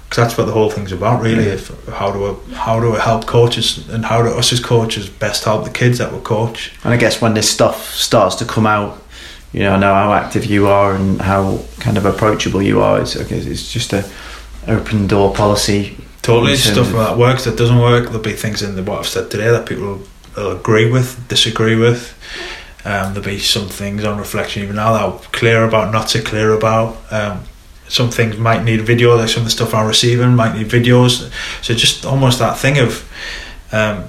because 0.07 0.23
that's 0.23 0.37
what 0.37 0.45
the 0.45 0.51
whole 0.51 0.69
thing's 0.69 0.91
about, 0.91 1.21
really. 1.21 1.45
If, 1.45 1.71
how 1.89 2.11
do 2.11 2.19
we, 2.19 2.53
how 2.53 2.79
do 2.79 2.91
we 2.91 2.99
help 2.99 3.25
coaches 3.25 3.89
and 3.89 4.05
how 4.05 4.21
do 4.21 4.29
us 4.29 4.53
as 4.53 4.59
coaches 4.59 5.09
best 5.09 5.43
help 5.45 5.63
the 5.63 5.71
kids 5.71 5.97
that 5.97 6.13
we 6.13 6.19
coach? 6.19 6.73
And 6.83 6.93
I 6.93 6.97
guess 6.97 7.21
when 7.21 7.33
this 7.33 7.49
stuff 7.49 7.91
starts 7.95 8.35
to 8.35 8.45
come 8.45 8.67
out, 8.67 9.01
you 9.51 9.61
know, 9.61 9.73
I 9.73 9.79
know 9.79 9.93
how 9.93 10.13
active 10.13 10.45
you 10.45 10.67
are 10.67 10.95
and 10.95 11.19
how 11.21 11.63
kind 11.79 11.97
of 11.97 12.05
approachable 12.05 12.61
you 12.61 12.81
are. 12.81 13.01
It's 13.01 13.17
okay, 13.17 13.37
it's 13.37 13.71
just 13.71 13.93
a 13.93 14.09
open 14.67 15.07
door 15.07 15.33
policy. 15.33 15.97
Totally, 16.21 16.55
stuff 16.55 16.87
of- 16.87 16.93
that 16.93 17.17
works, 17.17 17.45
that 17.45 17.57
doesn't 17.57 17.79
work. 17.79 18.05
There'll 18.05 18.21
be 18.21 18.33
things 18.33 18.61
in 18.61 18.75
the 18.75 18.83
what 18.83 18.99
I've 18.99 19.07
said 19.07 19.31
today 19.31 19.49
that 19.49 19.65
people 19.65 20.01
will 20.35 20.51
agree 20.51 20.89
with, 20.89 21.27
disagree 21.27 21.75
with. 21.75 22.17
Um, 22.83 23.13
there'll 23.13 23.23
be 23.23 23.39
some 23.39 23.67
things 23.67 24.03
on 24.03 24.17
reflection 24.17 24.63
even 24.63 24.75
now 24.75 24.93
that 24.93 25.03
I'm 25.03 25.19
clear 25.31 25.63
about, 25.63 25.91
not 25.91 26.09
so 26.09 26.21
clear 26.21 26.53
about. 26.53 26.97
Um, 27.11 27.43
some 27.87 28.09
things 28.09 28.37
might 28.37 28.63
need 28.63 28.81
video, 28.81 29.15
like 29.15 29.29
some 29.29 29.41
of 29.41 29.45
the 29.45 29.51
stuff 29.51 29.73
I'm 29.73 29.87
receiving 29.87 30.35
might 30.35 30.55
need 30.55 30.67
videos. 30.67 31.31
So 31.61 31.73
just 31.73 32.05
almost 32.05 32.39
that 32.39 32.57
thing 32.57 32.79
of 32.79 33.07
um, 33.71 34.05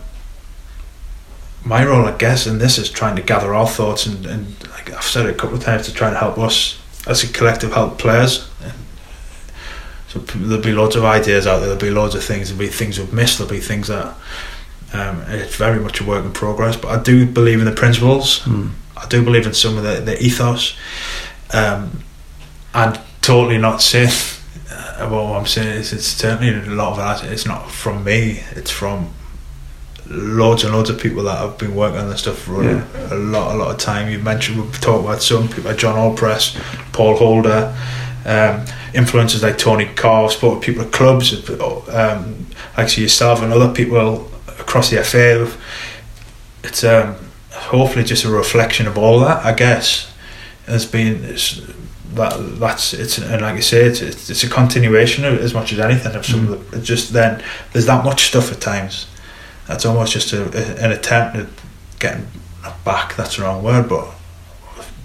my 1.64 1.84
role, 1.84 2.06
I 2.06 2.16
guess, 2.16 2.46
in 2.46 2.58
this 2.58 2.78
is 2.78 2.90
trying 2.90 3.16
to 3.16 3.22
gather 3.22 3.54
our 3.54 3.66
thoughts 3.66 4.06
and, 4.06 4.24
and 4.24 4.68
like 4.70 4.92
I've 4.92 5.02
said 5.02 5.26
it 5.26 5.34
a 5.34 5.38
couple 5.38 5.56
of 5.56 5.64
times 5.64 5.86
to 5.86 5.94
try 5.94 6.10
to 6.10 6.16
help 6.16 6.38
us 6.38 6.80
as 7.06 7.24
a 7.24 7.32
collective 7.32 7.72
help 7.72 7.98
players. 7.98 8.48
So 10.12 10.18
there'll 10.18 10.62
be 10.62 10.72
loads 10.72 10.94
of 10.94 11.04
ideas 11.04 11.46
out 11.46 11.60
there. 11.60 11.68
There'll 11.68 11.80
be 11.80 11.90
loads 11.90 12.14
of 12.14 12.22
things. 12.22 12.48
There'll 12.50 12.58
be 12.58 12.68
things 12.68 12.98
we've 12.98 13.14
missed. 13.14 13.38
There'll 13.38 13.50
be 13.50 13.60
things 13.60 13.88
that 13.88 14.14
um, 14.92 15.22
it's 15.28 15.56
very 15.56 15.80
much 15.80 16.00
a 16.00 16.04
work 16.04 16.24
in 16.24 16.32
progress. 16.32 16.76
But 16.76 16.88
I 16.98 17.02
do 17.02 17.26
believe 17.26 17.58
in 17.58 17.64
the 17.64 17.72
principles. 17.72 18.40
Mm. 18.40 18.70
I 18.96 19.06
do 19.08 19.22
believe 19.24 19.46
in 19.46 19.54
some 19.54 19.76
of 19.78 19.82
the, 19.84 20.00
the 20.00 20.22
ethos, 20.22 20.76
um, 21.52 22.02
and 22.74 23.00
totally 23.20 23.58
not 23.58 23.80
saying. 23.82 24.10
Uh, 24.70 25.08
well, 25.10 25.28
what 25.30 25.40
I'm 25.40 25.46
saying 25.46 25.68
is, 25.80 25.92
it's 25.92 26.06
certainly 26.06 26.50
a 26.54 26.74
lot 26.74 26.92
of 26.92 26.96
that. 26.98 27.30
It's 27.30 27.46
not 27.46 27.70
from 27.70 28.04
me. 28.04 28.42
It's 28.52 28.70
from 28.70 29.12
loads 30.08 30.64
and 30.64 30.72
loads 30.74 30.90
of 30.90 31.00
people 31.00 31.22
that 31.24 31.38
have 31.38 31.58
been 31.58 31.74
working 31.74 31.98
on 32.00 32.10
this 32.10 32.20
stuff 32.20 32.38
for 32.38 32.62
Yeah. 32.64 32.84
a, 33.10 33.14
a 33.14 33.16
lot, 33.16 33.54
a 33.54 33.56
lot 33.58 33.70
of 33.70 33.78
time. 33.78 34.10
You 34.10 34.18
mentioned 34.18 34.60
we've 34.60 34.80
talked 34.80 35.04
about 35.04 35.22
some 35.22 35.48
people 35.48 35.64
like 35.64 35.78
John 35.78 35.96
Allpress, 35.96 36.56
Paul 36.92 37.16
Holder, 37.16 37.74
um, 38.24 38.64
influencers 38.94 39.42
like 39.42 39.58
Tony 39.58 39.86
Carr, 39.86 40.30
sport 40.30 40.62
people 40.62 40.82
at 40.82 40.92
clubs, 40.92 41.32
um, 41.88 42.46
like 42.76 42.88
so 42.88 43.00
yourself 43.00 43.42
and 43.42 43.52
other 43.52 43.72
people 43.72 44.30
across 44.62 44.90
the 44.90 45.02
FA. 45.04 45.50
It's 46.64 46.84
um, 46.84 47.16
hopefully 47.50 48.04
just 48.04 48.24
a 48.24 48.30
reflection 48.30 48.86
of 48.86 48.96
all 48.96 49.20
that, 49.20 49.44
I 49.44 49.52
guess. 49.52 50.12
Has 50.66 50.86
been 50.86 51.24
it's, 51.24 51.60
that 52.14 52.34
that's 52.60 52.94
it's 52.94 53.18
and 53.18 53.42
like 53.42 53.56
I 53.56 53.60
say, 53.60 53.84
it's 53.86 54.00
it's, 54.00 54.30
it's 54.30 54.44
a 54.44 54.48
continuation 54.48 55.24
of, 55.24 55.38
as 55.40 55.52
much 55.54 55.72
as 55.72 55.80
anything 55.80 56.14
of 56.14 56.24
some 56.24 56.52
of 56.52 56.70
the. 56.70 56.80
Just 56.80 57.12
then 57.12 57.42
there's 57.72 57.86
that 57.86 58.04
much 58.04 58.26
stuff 58.28 58.52
at 58.52 58.60
times. 58.60 59.06
That's 59.66 59.84
almost 59.84 60.12
just 60.12 60.32
a, 60.32 60.42
a, 60.44 60.84
an 60.84 60.92
attempt 60.92 61.36
at 61.36 61.46
getting 61.98 62.26
not 62.62 62.82
back. 62.84 63.16
That's 63.16 63.36
the 63.36 63.42
wrong 63.42 63.62
word, 63.64 63.88
but 63.88 64.06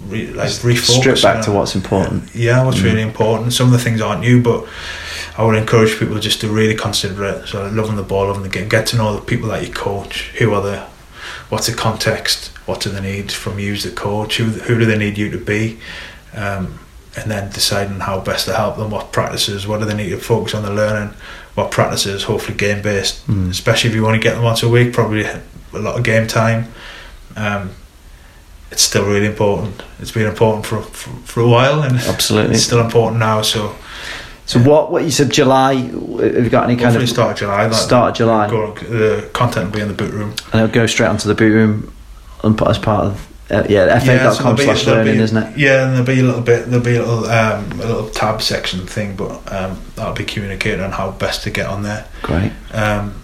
re, 0.06 0.28
like 0.28 0.48
refocus. 0.50 0.98
Strip 1.00 1.22
back 1.22 1.38
you 1.38 1.42
to 1.44 1.52
what's 1.52 1.74
important. 1.74 2.34
Yeah, 2.34 2.64
what's 2.64 2.78
Mm. 2.78 2.84
really 2.84 3.02
important. 3.02 3.52
Some 3.52 3.66
of 3.66 3.72
the 3.72 3.78
things 3.80 4.00
aren't 4.00 4.20
new, 4.20 4.40
but 4.42 4.64
I 5.38 5.44
would 5.44 5.54
encourage 5.54 5.96
people 6.00 6.18
just 6.18 6.40
to 6.40 6.48
really 6.48 6.74
consider 6.74 7.24
it. 7.24 7.46
So 7.46 7.68
loving 7.68 7.94
the 7.94 8.02
ball, 8.02 8.26
loving 8.26 8.42
the 8.42 8.48
game, 8.48 8.68
get 8.68 8.88
to 8.88 8.96
know 8.96 9.14
the 9.14 9.22
people 9.22 9.48
that 9.50 9.64
you 9.64 9.72
coach. 9.72 10.30
Who 10.38 10.52
are 10.52 10.60
they? 10.60 10.84
What's 11.48 11.68
the 11.68 11.76
context? 11.76 12.48
What 12.66 12.80
do 12.80 12.90
they 12.90 13.00
need 13.00 13.30
from 13.30 13.60
you 13.60 13.74
as 13.74 13.84
the 13.84 13.92
coach? 13.92 14.38
Who 14.38 14.46
who 14.46 14.76
do 14.80 14.84
they 14.84 14.98
need 14.98 15.16
you 15.16 15.30
to 15.30 15.38
be? 15.38 15.78
Um, 16.34 16.80
and 17.16 17.30
then 17.30 17.50
deciding 17.52 18.00
how 18.00 18.20
best 18.20 18.46
to 18.46 18.54
help 18.54 18.78
them. 18.78 18.90
What 18.90 19.12
practices? 19.12 19.64
What 19.64 19.78
do 19.78 19.86
they 19.86 19.94
need 19.94 20.10
to 20.10 20.18
focus 20.18 20.54
on 20.54 20.64
the 20.64 20.72
learning? 20.72 21.14
What 21.54 21.70
practices? 21.70 22.24
Hopefully 22.24 22.56
game 22.56 22.82
based. 22.82 23.24
Mm. 23.28 23.50
Especially 23.50 23.90
if 23.90 23.96
you 23.96 24.02
want 24.02 24.20
to 24.20 24.22
get 24.22 24.34
them 24.34 24.42
once 24.42 24.64
a 24.64 24.68
week, 24.68 24.92
probably 24.92 25.22
a 25.22 25.40
lot 25.72 25.96
of 25.96 26.02
game 26.02 26.26
time. 26.26 26.72
Um, 27.36 27.70
it's 28.72 28.82
still 28.82 29.06
really 29.06 29.26
important. 29.26 29.82
It's 30.00 30.10
been 30.10 30.26
important 30.26 30.66
for 30.66 30.82
for, 30.82 31.10
for 31.24 31.40
a 31.40 31.48
while, 31.48 31.82
and 31.82 31.96
Absolutely. 31.96 32.56
it's 32.56 32.64
still 32.64 32.80
important 32.80 33.20
now. 33.20 33.42
So 33.42 33.76
So 34.48 34.58
what? 34.60 34.90
What 34.90 35.04
you 35.04 35.10
said? 35.10 35.30
July? 35.30 35.74
Have 35.74 35.92
you 36.44 36.48
got 36.48 36.64
any 36.64 36.74
kind 36.74 36.86
hopefully 36.86 37.04
of 37.04 37.10
start 37.10 37.32
of 37.32 37.38
July. 37.38 37.70
Start 37.70 38.10
of 38.12 38.16
July? 38.16 38.50
Go, 38.50 38.72
the 38.74 39.28
content 39.34 39.66
will 39.66 39.74
be 39.76 39.80
in 39.82 39.88
the 39.88 39.94
boot 39.94 40.12
room. 40.12 40.30
and 40.52 40.54
it'll 40.62 40.68
go 40.68 40.86
straight 40.86 41.08
onto 41.08 41.28
the 41.28 41.34
boot 41.34 41.52
room 41.52 41.92
and 42.42 42.56
put 42.56 42.68
as 42.68 42.78
part 42.78 43.04
of 43.04 43.28
uh, 43.50 43.64
yeah 43.68 43.98
so 43.98 44.06
fa.com 44.06 44.34
there'll 44.36 44.56
be- 44.56 44.64
slash 44.64 44.84
there'll 44.84 45.04
be- 45.04 45.10
learning, 45.10 45.22
isn't 45.22 45.36
it? 45.36 45.58
Yeah, 45.58 45.84
and 45.84 45.92
there'll 45.92 46.06
be 46.06 46.20
a 46.20 46.22
little 46.22 46.40
bit. 46.40 46.66
There'll 46.66 46.84
be 46.84 46.96
a 46.96 47.02
little 47.04 47.26
um, 47.26 47.72
a 47.72 47.86
little 47.86 48.08
tab 48.10 48.40
section 48.40 48.86
thing, 48.86 49.16
but 49.16 49.32
um, 49.52 49.78
that'll 49.96 50.14
be 50.14 50.24
communicated 50.24 50.80
on 50.80 50.92
how 50.92 51.10
best 51.10 51.42
to 51.44 51.50
get 51.50 51.66
on 51.66 51.82
there. 51.82 52.06
Great. 52.22 52.52
Um, 52.72 53.22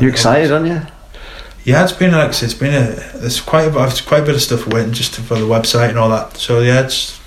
You're 0.00 0.10
excited, 0.10 0.52
aren't 0.52 0.66
you? 0.66 0.82
Yeah, 1.64 1.82
it's 1.84 1.92
been 1.92 2.12
like 2.12 2.30
it's 2.30 2.54
been 2.54 2.74
a 2.74 3.24
it's 3.24 3.40
quite 3.40 3.68
a 3.74 3.84
it's 3.86 4.00
quite 4.02 4.22
a 4.22 4.26
bit 4.26 4.34
of 4.34 4.42
stuff 4.42 4.66
waiting 4.66 4.92
just 4.92 5.14
for 5.16 5.34
the 5.36 5.46
website 5.46 5.90
and 5.90 5.98
all 5.98 6.10
that. 6.10 6.36
So 6.36 6.60
yeah, 6.60 6.84
it's 6.84 7.20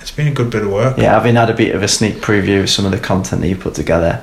it's 0.00 0.10
been 0.10 0.28
a 0.28 0.32
good 0.32 0.50
bit 0.50 0.62
of 0.62 0.70
work. 0.70 0.96
Yeah, 0.98 1.12
having 1.12 1.36
had 1.36 1.50
a 1.50 1.54
bit 1.54 1.74
of 1.74 1.82
a 1.82 1.88
sneak 1.88 2.16
preview 2.16 2.62
of 2.62 2.70
some 2.70 2.84
of 2.86 2.92
the 2.92 2.98
content 2.98 3.42
that 3.42 3.48
you 3.48 3.56
put 3.56 3.74
together, 3.74 4.22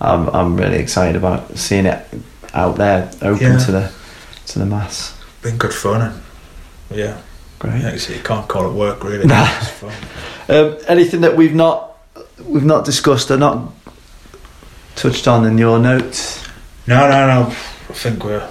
I'm 0.00 0.28
I'm 0.28 0.56
really 0.56 0.78
excited 0.78 1.16
about 1.16 1.56
seeing 1.58 1.86
it 1.86 2.04
out 2.54 2.76
there, 2.76 3.10
open 3.22 3.52
Yeah. 3.52 3.58
to 3.58 3.72
the 3.72 3.92
to 4.46 4.58
the 4.58 4.66
mass. 4.66 5.14
been 5.42 5.56
good 5.58 5.74
fun 5.74 6.00
and 6.02 6.22
yeah, 6.90 7.20
Great. 7.58 7.84
I 7.84 7.92
you 7.94 8.20
can't 8.22 8.48
call 8.48 8.70
it 8.70 8.72
work 8.74 9.04
really. 9.04 9.26
Nah. 9.26 9.46
It's 9.60 9.70
fun. 9.70 9.92
Um, 10.50 10.78
anything 10.88 11.20
that 11.20 11.36
we've 11.36 11.54
not 11.54 11.98
we've 12.46 12.64
not 12.64 12.86
discussed 12.86 13.30
or 13.30 13.36
not 13.36 13.70
touched 14.96 15.28
on 15.28 15.44
in 15.44 15.58
your 15.58 15.78
notes? 15.78 16.42
No, 16.86 17.06
no, 17.06 17.26
no. 17.26 17.46
I 17.50 17.92
think 17.92 18.24
we're 18.24 18.48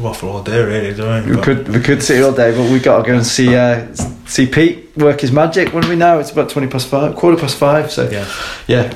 waffle 0.00 0.28
all 0.30 0.42
day 0.42 0.62
really, 0.62 0.94
don't 0.94 1.24
we? 1.24 1.30
We 1.30 1.36
But- 1.36 1.44
could 1.44 1.68
we 1.68 1.80
could 1.80 2.02
sit 2.02 2.22
all 2.22 2.32
day, 2.32 2.50
but 2.56 2.70
we 2.70 2.78
got 2.78 3.02
to 3.04 3.10
go 3.10 3.16
and 3.16 3.26
see 3.26 3.54
uh, 3.56 3.86
see 4.26 4.46
Pete 4.46 4.96
work 4.96 5.20
his 5.20 5.32
magic. 5.32 5.72
When 5.74 5.88
we 5.88 5.96
know? 5.96 6.18
It's 6.18 6.30
about 6.30 6.48
twenty 6.50 6.68
past 6.68 6.88
five, 6.88 7.14
quarter 7.16 7.36
past 7.40 7.56
five. 7.56 7.90
So 7.90 8.08
Yeah. 8.10 8.26
yeah, 8.66 8.94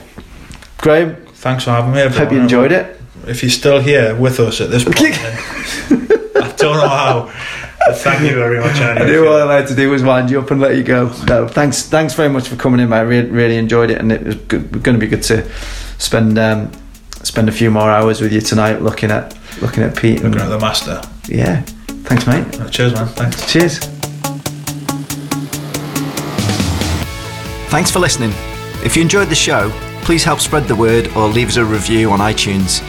Graham, 0.78 1.16
Thanks 1.34 1.64
for 1.64 1.70
having 1.70 1.92
me. 1.92 2.00
hope 2.08 2.32
you 2.32 2.40
enjoyed 2.40 2.72
it. 2.72 3.00
If 3.26 3.42
you're 3.42 3.50
still 3.50 3.80
here 3.80 4.14
with 4.16 4.40
us 4.40 4.60
at 4.60 4.70
this 4.70 4.84
point, 4.96 5.14
I 5.20 6.52
don't 6.56 6.76
know 6.76 6.88
how. 6.88 7.32
Thank 7.94 8.22
you 8.22 8.34
very 8.36 8.60
much. 8.60 8.76
I 8.80 9.04
knew 9.04 9.26
all 9.26 9.48
I 9.48 9.56
had 9.56 9.66
to 9.68 9.74
do 9.74 9.90
was 9.90 10.02
wind 10.04 10.30
you 10.30 10.38
up 10.40 10.50
and 10.52 10.60
let 10.60 10.76
you 10.76 10.84
go. 10.84 11.10
No, 11.26 11.48
thanks, 11.48 11.82
thanks 11.88 12.14
very 12.14 12.28
much 12.28 12.46
for 12.48 12.54
coming 12.56 12.78
in, 12.80 12.88
mate. 12.88 12.98
I 12.98 13.00
really, 13.00 13.28
really 13.28 13.56
enjoyed 13.56 13.90
it, 13.90 13.98
and 13.98 14.12
it 14.12 14.22
was 14.24 14.36
good, 14.36 14.70
going 14.84 14.94
to 14.98 15.00
be 15.00 15.08
good 15.08 15.22
to 15.24 15.44
spend 15.98 16.38
um, 16.38 16.70
spend 17.32 17.48
a 17.48 17.52
few 17.52 17.70
more 17.70 17.88
hours 17.88 18.20
with 18.20 18.30
you 18.30 18.42
tonight, 18.42 18.82
looking 18.82 19.10
at 19.10 19.34
looking 19.62 19.82
at 19.82 19.96
Pete. 19.96 20.20
And, 20.20 20.34
Looking 20.34 20.46
at 20.46 20.50
the 20.50 20.58
master. 20.58 21.00
yeah, 21.28 21.62
thanks, 22.04 22.26
mate. 22.26 22.44
Oh, 22.60 22.68
cheers, 22.68 22.92
man. 22.92 23.06
Thanks. 23.08 23.50
Cheers. 23.50 23.78
Thanks 27.70 27.90
for 27.90 28.00
listening. 28.00 28.32
If 28.84 28.96
you 28.96 29.02
enjoyed 29.02 29.28
the 29.30 29.34
show, 29.34 29.70
please 30.02 30.22
help 30.24 30.40
spread 30.40 30.64
the 30.68 30.76
word 30.76 31.08
or 31.16 31.26
leave 31.26 31.48
us 31.48 31.56
a 31.56 31.64
review 31.64 32.10
on 32.10 32.18
iTunes. 32.18 32.82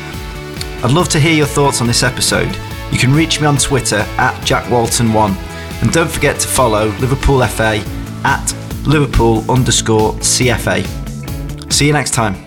I'd 0.84 0.92
love 0.92 1.08
to 1.10 1.22
hear 1.22 1.32
your 1.34 1.46
thoughts 1.46 1.80
on 1.80 1.88
this 1.88 2.04
episode. 2.04 2.54
You 2.92 2.98
can 2.98 3.14
reach 3.14 3.40
me 3.40 3.48
on 3.48 3.56
Twitter 3.56 4.00
at 4.18 4.34
JackWalton1 4.46 5.82
and 5.82 5.92
don't 5.94 6.12
forget 6.12 6.38
to 6.42 6.48
follow 6.50 6.88
Liverpool 7.00 7.42
FA 7.48 7.82
at 8.26 8.54
Liverpool 8.86 9.50
underscore 9.50 10.12
CFA. 10.16 10.84
See 11.72 11.88
you 11.88 11.94
next 11.94 12.12
time. 12.12 12.43